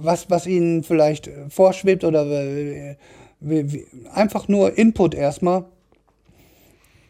was, 0.00 0.30
was 0.30 0.46
ihnen 0.46 0.82
vielleicht 0.82 1.30
vorschwebt 1.48 2.04
oder 2.04 2.26
äh, 2.26 2.96
einfach 4.12 4.48
nur 4.48 4.76
Input 4.76 5.14
erstmal. 5.14 5.64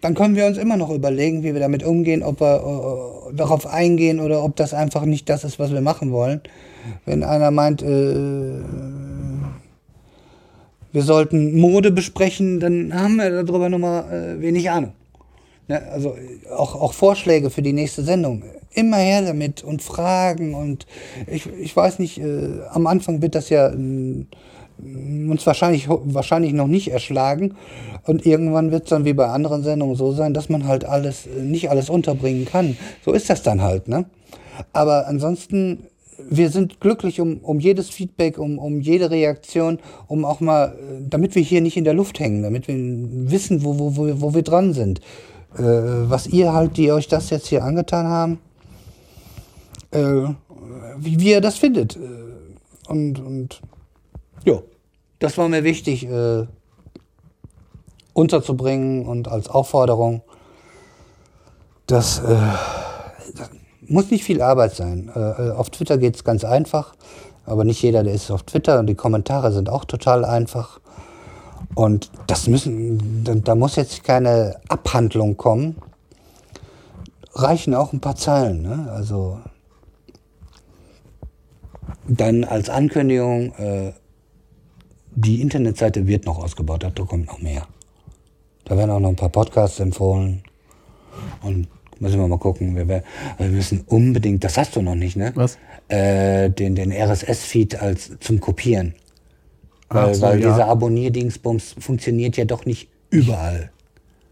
Dann 0.00 0.14
können 0.14 0.36
wir 0.36 0.46
uns 0.46 0.58
immer 0.58 0.76
noch 0.76 0.90
überlegen, 0.90 1.42
wie 1.42 1.54
wir 1.54 1.60
damit 1.60 1.82
umgehen, 1.82 2.22
ob 2.22 2.40
wir 2.40 3.30
äh, 3.30 3.34
darauf 3.34 3.66
eingehen 3.66 4.20
oder 4.20 4.44
ob 4.44 4.54
das 4.56 4.72
einfach 4.72 5.04
nicht 5.04 5.28
das 5.28 5.44
ist, 5.44 5.58
was 5.58 5.72
wir 5.72 5.80
machen 5.80 6.12
wollen. 6.12 6.40
Wenn 7.04 7.24
einer 7.24 7.50
meint, 7.50 7.82
äh, 7.82 8.60
wir 10.92 11.02
sollten 11.02 11.58
Mode 11.58 11.90
besprechen, 11.90 12.60
dann 12.60 12.94
haben 12.94 13.16
wir 13.16 13.42
darüber 13.42 13.68
nochmal 13.68 14.36
äh, 14.38 14.40
wenig 14.40 14.70
Ahnung. 14.70 14.92
Ne? 15.66 15.82
Also 15.90 16.16
auch, 16.56 16.74
auch 16.80 16.92
Vorschläge 16.92 17.50
für 17.50 17.62
die 17.62 17.72
nächste 17.72 18.02
Sendung. 18.02 18.44
Immer 18.72 18.98
her 18.98 19.22
damit 19.22 19.64
und 19.64 19.82
Fragen 19.82 20.54
und 20.54 20.86
ich, 21.26 21.48
ich 21.60 21.74
weiß 21.74 21.98
nicht, 21.98 22.18
äh, 22.18 22.60
am 22.70 22.86
Anfang 22.86 23.20
wird 23.20 23.34
das 23.34 23.48
ja 23.48 23.68
äh, 23.68 24.24
uns 24.78 25.46
wahrscheinlich, 25.46 25.88
wahrscheinlich 25.88 26.52
noch 26.52 26.66
nicht 26.66 26.90
erschlagen 26.90 27.56
und 28.06 28.24
irgendwann 28.24 28.70
wird 28.70 28.84
es 28.84 28.90
dann 28.90 29.04
wie 29.04 29.12
bei 29.12 29.26
anderen 29.26 29.62
Sendungen 29.62 29.96
so 29.96 30.12
sein, 30.12 30.34
dass 30.34 30.48
man 30.48 30.66
halt 30.66 30.84
alles, 30.84 31.26
äh, 31.26 31.42
nicht 31.42 31.70
alles 31.70 31.90
unterbringen 31.90 32.44
kann. 32.44 32.76
So 33.04 33.12
ist 33.12 33.28
das 33.30 33.42
dann 33.42 33.62
halt, 33.62 33.88
ne? 33.88 34.06
Aber 34.72 35.06
ansonsten 35.06 35.84
wir 36.30 36.50
sind 36.50 36.80
glücklich 36.80 37.20
um, 37.20 37.38
um 37.38 37.60
jedes 37.60 37.90
Feedback, 37.90 38.38
um, 38.38 38.58
um 38.58 38.80
jede 38.80 39.10
Reaktion, 39.10 39.78
um 40.08 40.24
auch 40.24 40.40
mal, 40.40 40.68
äh, 40.68 41.02
damit 41.08 41.34
wir 41.34 41.42
hier 41.42 41.60
nicht 41.60 41.76
in 41.76 41.84
der 41.84 41.94
Luft 41.94 42.18
hängen, 42.20 42.42
damit 42.42 42.68
wir 42.68 42.74
wissen, 42.76 43.64
wo, 43.64 43.78
wo, 43.78 43.96
wo, 43.96 44.20
wo 44.20 44.34
wir 44.34 44.42
dran 44.42 44.72
sind. 44.72 45.00
Äh, 45.56 45.62
was 45.62 46.26
ihr 46.26 46.52
halt, 46.52 46.76
die 46.76 46.92
euch 46.92 47.08
das 47.08 47.30
jetzt 47.30 47.46
hier 47.46 47.64
angetan 47.64 48.06
haben, 48.06 48.38
äh, 49.92 50.24
wie, 50.98 51.20
wie 51.20 51.30
ihr 51.30 51.40
das 51.40 51.56
findet. 51.56 51.96
Äh, 51.96 52.00
Und, 52.88 53.18
und 53.20 53.60
ja, 54.44 54.62
das 55.18 55.38
war 55.38 55.48
mir 55.48 55.64
wichtig 55.64 56.06
äh, 56.06 56.46
unterzubringen 58.12 59.06
und 59.06 59.28
als 59.28 59.48
Aufforderung, 59.48 60.22
dass 61.86 62.20
äh, 62.20 62.36
das 63.34 63.50
muss 63.88 64.10
nicht 64.10 64.24
viel 64.24 64.42
Arbeit 64.42 64.74
sein. 64.74 65.10
Äh, 65.14 65.50
auf 65.50 65.70
Twitter 65.70 65.98
geht 65.98 66.16
es 66.16 66.24
ganz 66.24 66.44
einfach, 66.44 66.94
aber 67.46 67.64
nicht 67.64 67.82
jeder, 67.82 68.04
der 68.04 68.14
ist 68.14 68.30
auf 68.30 68.42
Twitter 68.42 68.78
und 68.78 68.86
die 68.86 68.94
Kommentare 68.94 69.52
sind 69.52 69.70
auch 69.70 69.84
total 69.84 70.24
einfach. 70.24 70.80
Und 71.74 72.10
das 72.26 72.46
müssen, 72.46 73.24
da, 73.24 73.34
da 73.34 73.54
muss 73.54 73.76
jetzt 73.76 74.04
keine 74.04 74.60
Abhandlung 74.68 75.36
kommen. 75.36 75.76
Reichen 77.34 77.74
auch 77.74 77.92
ein 77.92 78.00
paar 78.00 78.16
Zeilen. 78.16 78.62
Ne? 78.62 78.90
Also 78.92 79.38
dann 82.06 82.44
als 82.44 82.68
Ankündigung, 82.68 83.52
äh, 83.54 83.92
die 85.14 85.40
Internetseite 85.40 86.06
wird 86.06 86.26
noch 86.26 86.38
ausgebaut, 86.38 86.84
da 86.84 87.04
kommt 87.04 87.26
noch 87.26 87.40
mehr. 87.40 87.66
Da 88.64 88.76
werden 88.76 88.90
auch 88.90 89.00
noch 89.00 89.08
ein 89.08 89.16
paar 89.16 89.30
Podcasts 89.30 89.80
empfohlen. 89.80 90.42
Und 91.42 91.68
müssen 92.00 92.20
wir 92.20 92.28
mal 92.28 92.38
gucken. 92.38 92.76
Wir, 92.76 92.86
wir 92.86 93.48
müssen 93.48 93.82
unbedingt, 93.86 94.44
das 94.44 94.56
hast 94.58 94.76
du 94.76 94.82
noch 94.82 94.94
nicht, 94.94 95.16
ne? 95.16 95.32
Was? 95.34 95.58
Äh, 95.88 96.50
den, 96.50 96.74
den 96.74 96.92
RSS-Feed 96.92 97.80
als 97.80 98.18
zum 98.20 98.40
Kopieren. 98.40 98.94
Weil, 99.88 100.14
so, 100.14 100.22
weil 100.22 100.40
ja. 100.40 100.50
dieser 100.50 100.66
Abonnierdingsbums 100.66 101.76
funktioniert 101.78 102.36
ja 102.36 102.44
doch 102.44 102.66
nicht 102.66 102.88
überall. 103.10 103.70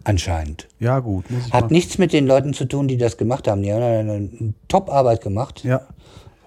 Anscheinend. 0.04 0.68
Ja, 0.78 1.00
gut. 1.00 1.24
Hat 1.50 1.62
mal. 1.62 1.72
nichts 1.72 1.98
mit 1.98 2.12
den 2.12 2.26
Leuten 2.26 2.52
zu 2.52 2.66
tun, 2.66 2.86
die 2.86 2.96
das 2.96 3.16
gemacht 3.16 3.48
haben. 3.48 3.62
Die 3.62 3.72
haben 3.72 3.82
eine, 3.82 4.12
eine 4.12 4.54
Top-Arbeit 4.68 5.20
gemacht. 5.22 5.64
Ja. 5.64 5.80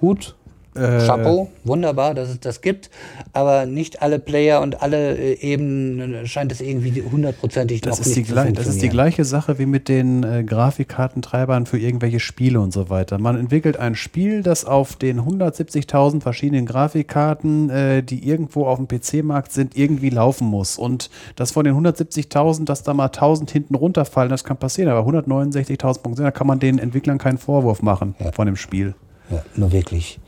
Hut, 0.01 0.37
Äh, 0.79 1.05
Chapeau, 1.05 1.49
wunderbar, 1.63 2.13
dass 2.13 2.29
es 2.29 2.39
das 2.39 2.61
gibt. 2.61 2.89
Aber 3.33 3.65
nicht 3.65 4.01
alle 4.01 4.19
Player 4.19 4.61
und 4.61 4.81
alle 4.81 5.17
äh, 5.17 5.33
Ebenen 5.41 6.25
scheint 6.27 6.51
es 6.51 6.61
irgendwie 6.61 7.01
hundertprozentig 7.01 7.81
Das 7.81 7.99
noch 7.99 8.05
ist, 8.05 8.15
die 8.15 8.23
zu 8.23 8.33
das 8.33 8.67
ist 8.67 8.81
die 8.81 8.89
gleiche 8.89 9.25
Sache 9.25 9.59
wie 9.59 9.65
mit 9.65 9.89
den 9.89 10.23
äh, 10.23 10.43
Grafikkartentreibern 10.43 11.65
für 11.65 11.77
irgendwelche 11.77 12.19
Spiele 12.19 12.61
und 12.61 12.71
so 12.71 12.89
weiter. 12.89 13.17
Man 13.17 13.37
entwickelt 13.37 13.77
ein 13.77 13.95
Spiel, 13.95 14.41
das 14.41 14.65
auf 14.65 14.95
den 14.95 15.21
170.000 15.21 16.21
verschiedenen 16.21 16.65
Grafikkarten, 16.65 17.69
äh, 17.69 18.03
die 18.03 18.27
irgendwo 18.27 18.65
auf 18.65 18.77
dem 18.77 18.87
PC-Markt 18.87 19.51
sind, 19.51 19.75
irgendwie 19.75 20.09
laufen 20.09 20.47
muss. 20.47 20.77
Und 20.77 21.09
das 21.35 21.51
von 21.51 21.65
den 21.65 21.75
170.000, 21.75 22.65
dass 22.65 22.83
da 22.83 22.93
mal 22.93 23.05
1000 23.05 23.51
hinten 23.51 23.75
runterfallen, 23.75 24.29
das 24.29 24.43
kann 24.43 24.57
passieren. 24.57 24.91
Aber 24.91 25.07
169.000 25.09 26.01
Punkte, 26.01 26.23
da 26.23 26.31
kann 26.31 26.47
man 26.47 26.59
den 26.59 26.79
Entwicklern 26.79 27.17
keinen 27.17 27.37
Vorwurf 27.37 27.81
machen 27.81 28.15
von 28.33 28.45
dem 28.45 28.55
Spiel. 28.55 28.95
Ja, 29.29 29.43
nur 29.55 29.71
wirklich. 29.71 30.19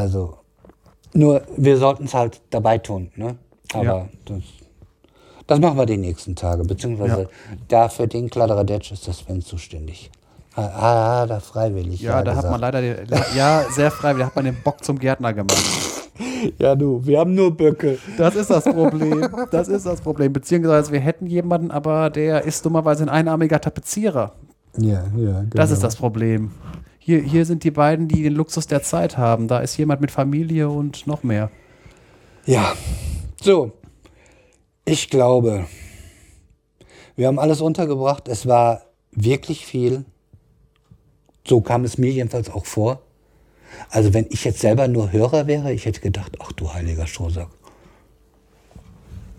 Also, 0.00 0.38
nur 1.12 1.42
wir 1.56 1.76
sollten 1.76 2.04
es 2.04 2.14
halt 2.14 2.40
dabei 2.50 2.78
tun, 2.78 3.10
ne? 3.16 3.36
Aber 3.74 3.84
Ja. 3.84 4.08
das, 4.24 4.38
das 5.46 5.58
machen 5.60 5.76
wir 5.76 5.84
die 5.86 5.98
nächsten 5.98 6.34
Tage, 6.34 6.64
beziehungsweise 6.64 7.22
Ja. 7.22 7.28
da 7.68 7.88
für 7.88 8.08
den 8.08 8.30
Kladderadatsch 8.30 8.92
ist 8.92 9.06
das 9.06 9.18
Sven 9.18 9.42
zuständig. 9.42 10.10
Ah, 10.56 11.20
Ah, 11.22 11.26
da 11.26 11.38
freiwillig. 11.38 12.00
Ja, 12.00 12.22
da 12.22 12.34
hat 12.34 12.50
man 12.50 12.60
leider, 12.60 12.80
den, 12.80 12.96
ja, 13.36 13.64
sehr 13.70 13.90
freiwillig, 13.90 14.22
da 14.24 14.26
hat 14.28 14.36
man 14.36 14.44
den 14.46 14.56
Bock 14.64 14.82
zum 14.84 14.98
Gärtner 14.98 15.32
gemacht. 15.32 15.56
Ja, 16.58 16.74
du, 16.74 17.04
wir 17.06 17.18
haben 17.18 17.34
nur 17.34 17.50
Böcke. 17.56 17.98
Das 18.18 18.34
ist 18.34 18.50
das 18.50 18.64
Problem. 18.64 19.26
Das 19.50 19.68
ist 19.68 19.86
das 19.86 20.00
Problem. 20.02 20.32
Beziehungsweise 20.34 20.92
wir 20.92 21.00
hätten 21.00 21.26
jemanden, 21.26 21.70
aber 21.70 22.10
der 22.10 22.44
ist 22.44 22.64
dummerweise 22.64 23.04
ein 23.04 23.08
einarmiger 23.08 23.58
Tapezierer. 23.60 24.32
Ja, 24.76 25.02
ja, 25.16 25.40
genau. 25.40 25.42
Das 25.50 25.70
ist 25.70 25.82
das 25.82 25.96
Problem. 25.96 26.50
Hier, 27.10 27.24
hier 27.24 27.44
sind 27.44 27.64
die 27.64 27.72
beiden, 27.72 28.06
die 28.06 28.22
den 28.22 28.34
Luxus 28.34 28.68
der 28.68 28.84
Zeit 28.84 29.18
haben. 29.18 29.48
Da 29.48 29.58
ist 29.58 29.76
jemand 29.76 30.00
mit 30.00 30.12
Familie 30.12 30.68
und 30.68 31.08
noch 31.08 31.24
mehr. 31.24 31.50
Ja, 32.46 32.72
so. 33.42 33.72
Ich 34.84 35.10
glaube, 35.10 35.66
wir 37.16 37.26
haben 37.26 37.40
alles 37.40 37.62
untergebracht. 37.62 38.28
Es 38.28 38.46
war 38.46 38.82
wirklich 39.10 39.66
viel. 39.66 40.04
So 41.44 41.60
kam 41.60 41.82
es 41.82 41.98
mir 41.98 42.12
jedenfalls 42.12 42.48
auch 42.48 42.64
vor. 42.64 43.02
Also 43.88 44.14
wenn 44.14 44.26
ich 44.30 44.44
jetzt 44.44 44.60
selber 44.60 44.86
nur 44.86 45.10
Hörer 45.10 45.48
wäre, 45.48 45.72
ich 45.72 45.86
hätte 45.86 46.00
gedacht, 46.00 46.36
ach 46.38 46.52
du 46.52 46.72
heiliger 46.72 47.08
Strohsack. 47.08 47.48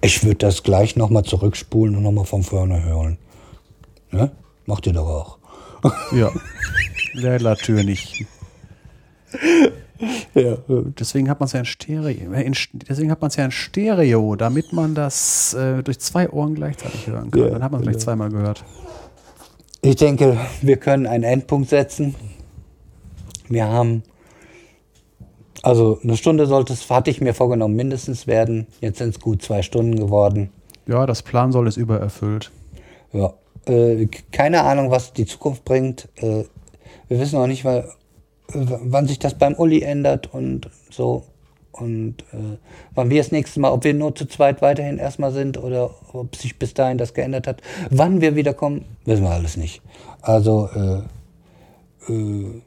Ich 0.01 0.25
würde 0.25 0.39
das 0.39 0.63
gleich 0.63 0.97
nochmal 0.97 1.23
zurückspulen 1.23 1.95
und 1.95 2.03
nochmal 2.03 2.25
von 2.25 2.43
vorne 2.43 2.83
hören. 2.83 3.17
Ne? 4.09 4.29
Macht 4.65 4.87
ihr 4.87 4.93
doch 4.93 5.07
auch. 5.07 5.37
Ja. 6.11 6.33
Ja, 7.13 7.37
natürlich. 7.39 8.25
Ja, 10.33 10.57
Deswegen 10.99 11.29
hat 11.29 11.39
man 11.39 11.45
es 11.45 11.53
ja 11.53 11.59
in 11.59 11.65
Stereo. 11.65 12.33
äh, 12.33 12.41
In, 12.41 12.55
deswegen 12.89 13.11
hat 13.11 13.21
man 13.21 13.27
es 13.27 13.35
ja 13.35 13.45
in 13.45 13.51
Stereo, 13.51 14.35
damit 14.35 14.73
man 14.73 14.95
das 14.95 15.53
äh, 15.53 15.83
durch 15.83 15.99
zwei 15.99 16.29
Ohren 16.29 16.55
gleichzeitig 16.55 17.05
hören 17.07 17.29
kann. 17.29 17.39
Ja, 17.39 17.49
Dann 17.49 17.63
hat 17.63 17.71
man 17.71 17.81
es 17.81 17.83
gleich 17.83 17.93
genau. 17.97 18.03
zweimal 18.05 18.29
gehört. 18.29 18.63
Ich 19.83 19.97
denke, 19.97 20.37
wir 20.61 20.77
können 20.77 21.05
einen 21.05 21.23
Endpunkt 21.23 21.69
setzen. 21.69 22.15
Wir 23.47 23.65
haben, 23.67 24.03
also 25.61 25.99
eine 26.03 26.17
Stunde 26.17 26.47
sollte 26.47 26.73
es, 26.73 26.89
hatte 26.89 27.11
ich 27.11 27.21
mir 27.21 27.33
vorgenommen, 27.33 27.75
mindestens 27.75 28.25
werden. 28.27 28.67
Jetzt 28.79 28.99
sind 28.99 29.09
es 29.09 29.19
gut 29.19 29.41
zwei 29.43 29.61
Stunden 29.61 29.97
geworden. 29.97 30.49
Ja, 30.87 31.05
das 31.05 31.21
Plan 31.21 31.51
soll 31.51 31.67
ist 31.67 31.77
übererfüllt. 31.77 32.51
Ja, 33.13 33.33
äh, 33.65 34.07
keine 34.31 34.63
Ahnung, 34.63 34.89
was 34.89 35.13
die 35.13 35.25
Zukunft 35.25 35.63
bringt. 35.63 36.07
Äh, 36.15 36.45
wir 37.11 37.19
wissen 37.19 37.37
auch 37.37 37.47
nicht, 37.47 37.65
weil, 37.65 37.89
wann 38.53 39.05
sich 39.05 39.19
das 39.19 39.33
beim 39.33 39.55
Uli 39.55 39.81
ändert 39.81 40.33
und 40.33 40.69
so. 40.89 41.25
Und 41.73 42.21
äh, 42.31 42.57
wann 42.95 43.09
wir 43.09 43.17
das 43.17 43.33
nächste 43.33 43.59
Mal, 43.59 43.71
ob 43.71 43.83
wir 43.83 43.93
nur 43.93 44.15
zu 44.15 44.25
zweit 44.27 44.61
weiterhin 44.61 44.97
erstmal 44.97 45.33
sind 45.33 45.61
oder 45.61 45.93
ob 46.13 46.37
sich 46.37 46.57
bis 46.57 46.73
dahin 46.73 46.97
das 46.97 47.13
geändert 47.13 47.47
hat. 47.47 47.61
Wann 47.89 48.21
wir 48.21 48.37
wiederkommen, 48.37 48.85
wissen 49.03 49.23
wir 49.23 49.31
alles 49.31 49.57
nicht. 49.57 49.81
Also 50.21 50.69
äh, 50.73 52.13
äh, 52.13 52.61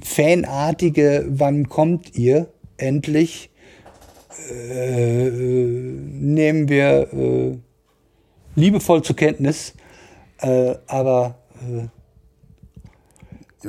Fanartige, 0.00 1.24
wann 1.28 1.68
kommt 1.68 2.16
ihr 2.16 2.48
endlich? 2.76 3.50
Äh, 4.50 5.28
äh, 5.28 5.30
nehmen 5.30 6.68
wir 6.68 7.12
äh, 7.12 7.56
liebevoll 8.56 9.02
zur 9.02 9.14
Kenntnis. 9.14 9.74
Aber 10.88 11.36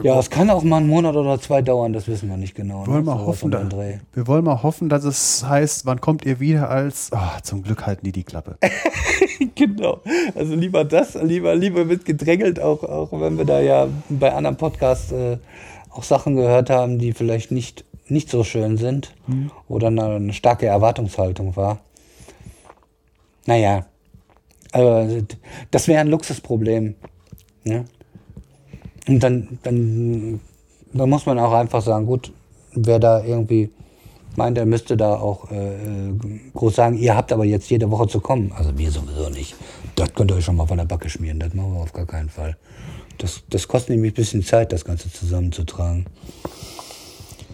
Ja, 0.03 0.19
es 0.19 0.29
kann 0.29 0.49
auch 0.49 0.63
mal 0.63 0.77
einen 0.77 0.87
Monat 0.87 1.15
oder 1.15 1.39
zwei 1.39 1.61
dauern, 1.61 1.93
das 1.93 2.07
wissen 2.07 2.29
wir 2.29 2.37
nicht 2.37 2.55
genau. 2.55 2.85
Wir 2.85 2.87
wollen, 2.87 2.99
ne? 2.99 3.11
mal 3.11 3.17
Sowas 3.19 3.27
hoffen, 3.27 3.51
da, 3.51 3.69
wir 4.13 4.27
wollen 4.27 4.43
mal 4.43 4.63
hoffen, 4.63 4.89
dass 4.89 5.03
es 5.03 5.45
heißt, 5.47 5.85
wann 5.85 6.01
kommt 6.01 6.25
ihr 6.25 6.39
wieder 6.39 6.69
als, 6.69 7.11
ah, 7.13 7.37
zum 7.43 7.63
Glück 7.63 7.85
halten 7.85 8.05
die 8.05 8.11
die 8.11 8.23
Klappe. 8.23 8.57
genau. 9.55 10.01
Also 10.35 10.55
lieber 10.55 10.83
das, 10.83 11.15
lieber, 11.15 11.55
lieber 11.55 11.87
wird 11.87 12.05
gedrängelt, 12.05 12.59
auch, 12.59 12.83
auch 12.83 13.09
wenn 13.13 13.37
wir 13.37 13.45
da 13.45 13.59
ja 13.59 13.87
bei 14.09 14.33
anderen 14.33 14.57
Podcasts 14.57 15.11
äh, 15.11 15.37
auch 15.89 16.03
Sachen 16.03 16.35
gehört 16.35 16.69
haben, 16.69 16.99
die 16.99 17.13
vielleicht 17.13 17.51
nicht, 17.51 17.85
nicht 18.07 18.29
so 18.29 18.43
schön 18.43 18.77
sind 18.77 19.13
oder 19.67 19.87
eine, 19.87 20.05
eine 20.15 20.33
starke 20.33 20.65
Erwartungshaltung 20.65 21.55
war. 21.55 21.79
Naja, 23.45 23.85
also, 24.71 25.25
das 25.71 25.87
wäre 25.87 26.01
ein 26.01 26.07
Luxusproblem. 26.07 26.95
Ne? 27.63 27.85
Und 29.07 29.19
dann, 29.21 29.59
dann, 29.63 30.39
dann 30.93 31.09
muss 31.09 31.25
man 31.25 31.39
auch 31.39 31.53
einfach 31.53 31.81
sagen, 31.81 32.05
gut, 32.05 32.31
wer 32.73 32.99
da 32.99 33.23
irgendwie 33.23 33.69
meint, 34.35 34.57
er 34.57 34.65
müsste 34.65 34.97
da 34.97 35.15
auch 35.15 35.51
äh, 35.51 36.13
groß 36.53 36.75
sagen, 36.75 36.97
ihr 36.97 37.15
habt 37.15 37.31
aber 37.31 37.45
jetzt 37.45 37.69
jede 37.69 37.89
Woche 37.91 38.07
zu 38.07 38.19
kommen. 38.19 38.51
Also 38.55 38.77
wir 38.77 38.91
sowieso 38.91 39.29
nicht. 39.29 39.55
Das 39.95 40.13
könnt 40.13 40.31
ihr 40.31 40.37
euch 40.37 40.45
schon 40.45 40.55
mal 40.55 40.67
von 40.67 40.77
der 40.77 40.85
Backe 40.85 41.09
schmieren. 41.09 41.39
Das 41.39 41.53
machen 41.53 41.73
wir 41.73 41.81
auf 41.81 41.93
gar 41.93 42.05
keinen 42.05 42.29
Fall. 42.29 42.57
Das, 43.17 43.43
das 43.49 43.67
kostet 43.67 43.91
nämlich 43.91 44.11
ein 44.11 44.15
bisschen 44.15 44.43
Zeit, 44.43 44.73
das 44.73 44.83
Ganze 44.83 45.11
zusammenzutragen. 45.11 46.05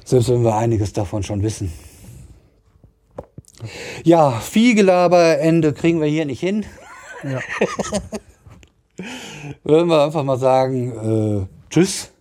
Selbst 0.06 0.30
wenn 0.30 0.44
wir 0.44 0.56
einiges 0.56 0.94
davon 0.94 1.24
schon 1.24 1.44
wissen. 1.44 1.72
Ja, 4.04 4.32
viel 4.32 4.74
Gelaber, 4.74 5.38
Ende 5.40 5.74
kriegen 5.74 6.02
wir 6.02 6.08
hier 6.08 6.26
nicht 6.26 6.40
hin. 6.40 6.66
Ja. 7.24 7.40
Würden 9.64 9.88
wir 9.90 10.04
einfach 10.04 10.24
mal 10.24 10.38
sagen, 10.38 10.92
äh, 11.42 11.48
tschüss. 11.70 12.12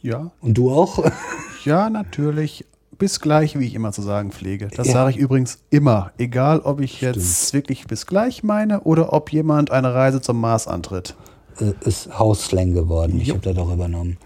ja, 0.00 0.30
Und 0.40 0.54
du 0.54 0.70
auch. 0.72 1.04
ja, 1.64 1.90
natürlich. 1.90 2.64
Bis 2.98 3.18
gleich, 3.20 3.58
wie 3.58 3.66
ich 3.66 3.74
immer 3.74 3.90
zu 3.90 4.00
sagen 4.02 4.30
pflege. 4.30 4.68
Das 4.68 4.86
Ja. 4.86 4.92
sage 4.92 5.10
ich 5.10 5.16
übrigens 5.16 5.58
immer. 5.70 6.12
Egal, 6.18 6.60
ob 6.60 6.80
ich 6.80 7.00
jetzt 7.00 7.52
wirklich 7.52 7.86
bis 7.88 8.06
gleich 8.06 8.44
meine 8.44 8.82
oder 8.82 9.12
ob 9.12 9.32
jemand 9.32 9.72
eine 9.72 9.92
Reise 9.92 10.20
zum 10.20 10.40
Mars 10.40 10.68
antritt. 10.68 11.16
äh, 11.58 11.72
ist 11.86 12.16
Hausslang 12.18 12.72
geworden. 12.74 13.20
Ich 13.20 13.30
habe 13.30 13.40
das 13.40 13.56
auch 13.58 13.72
übernommen. 13.72 14.18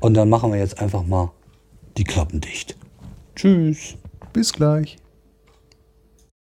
Und 0.00 0.14
dann 0.14 0.28
machen 0.28 0.52
wir 0.52 0.58
jetzt 0.58 0.80
einfach 0.80 1.04
mal 1.04 1.30
die 1.96 2.04
Klappen 2.04 2.40
dicht. 2.40 2.76
Tschüss. 3.36 3.94
Bis 4.32 4.52
gleich. 4.52 4.96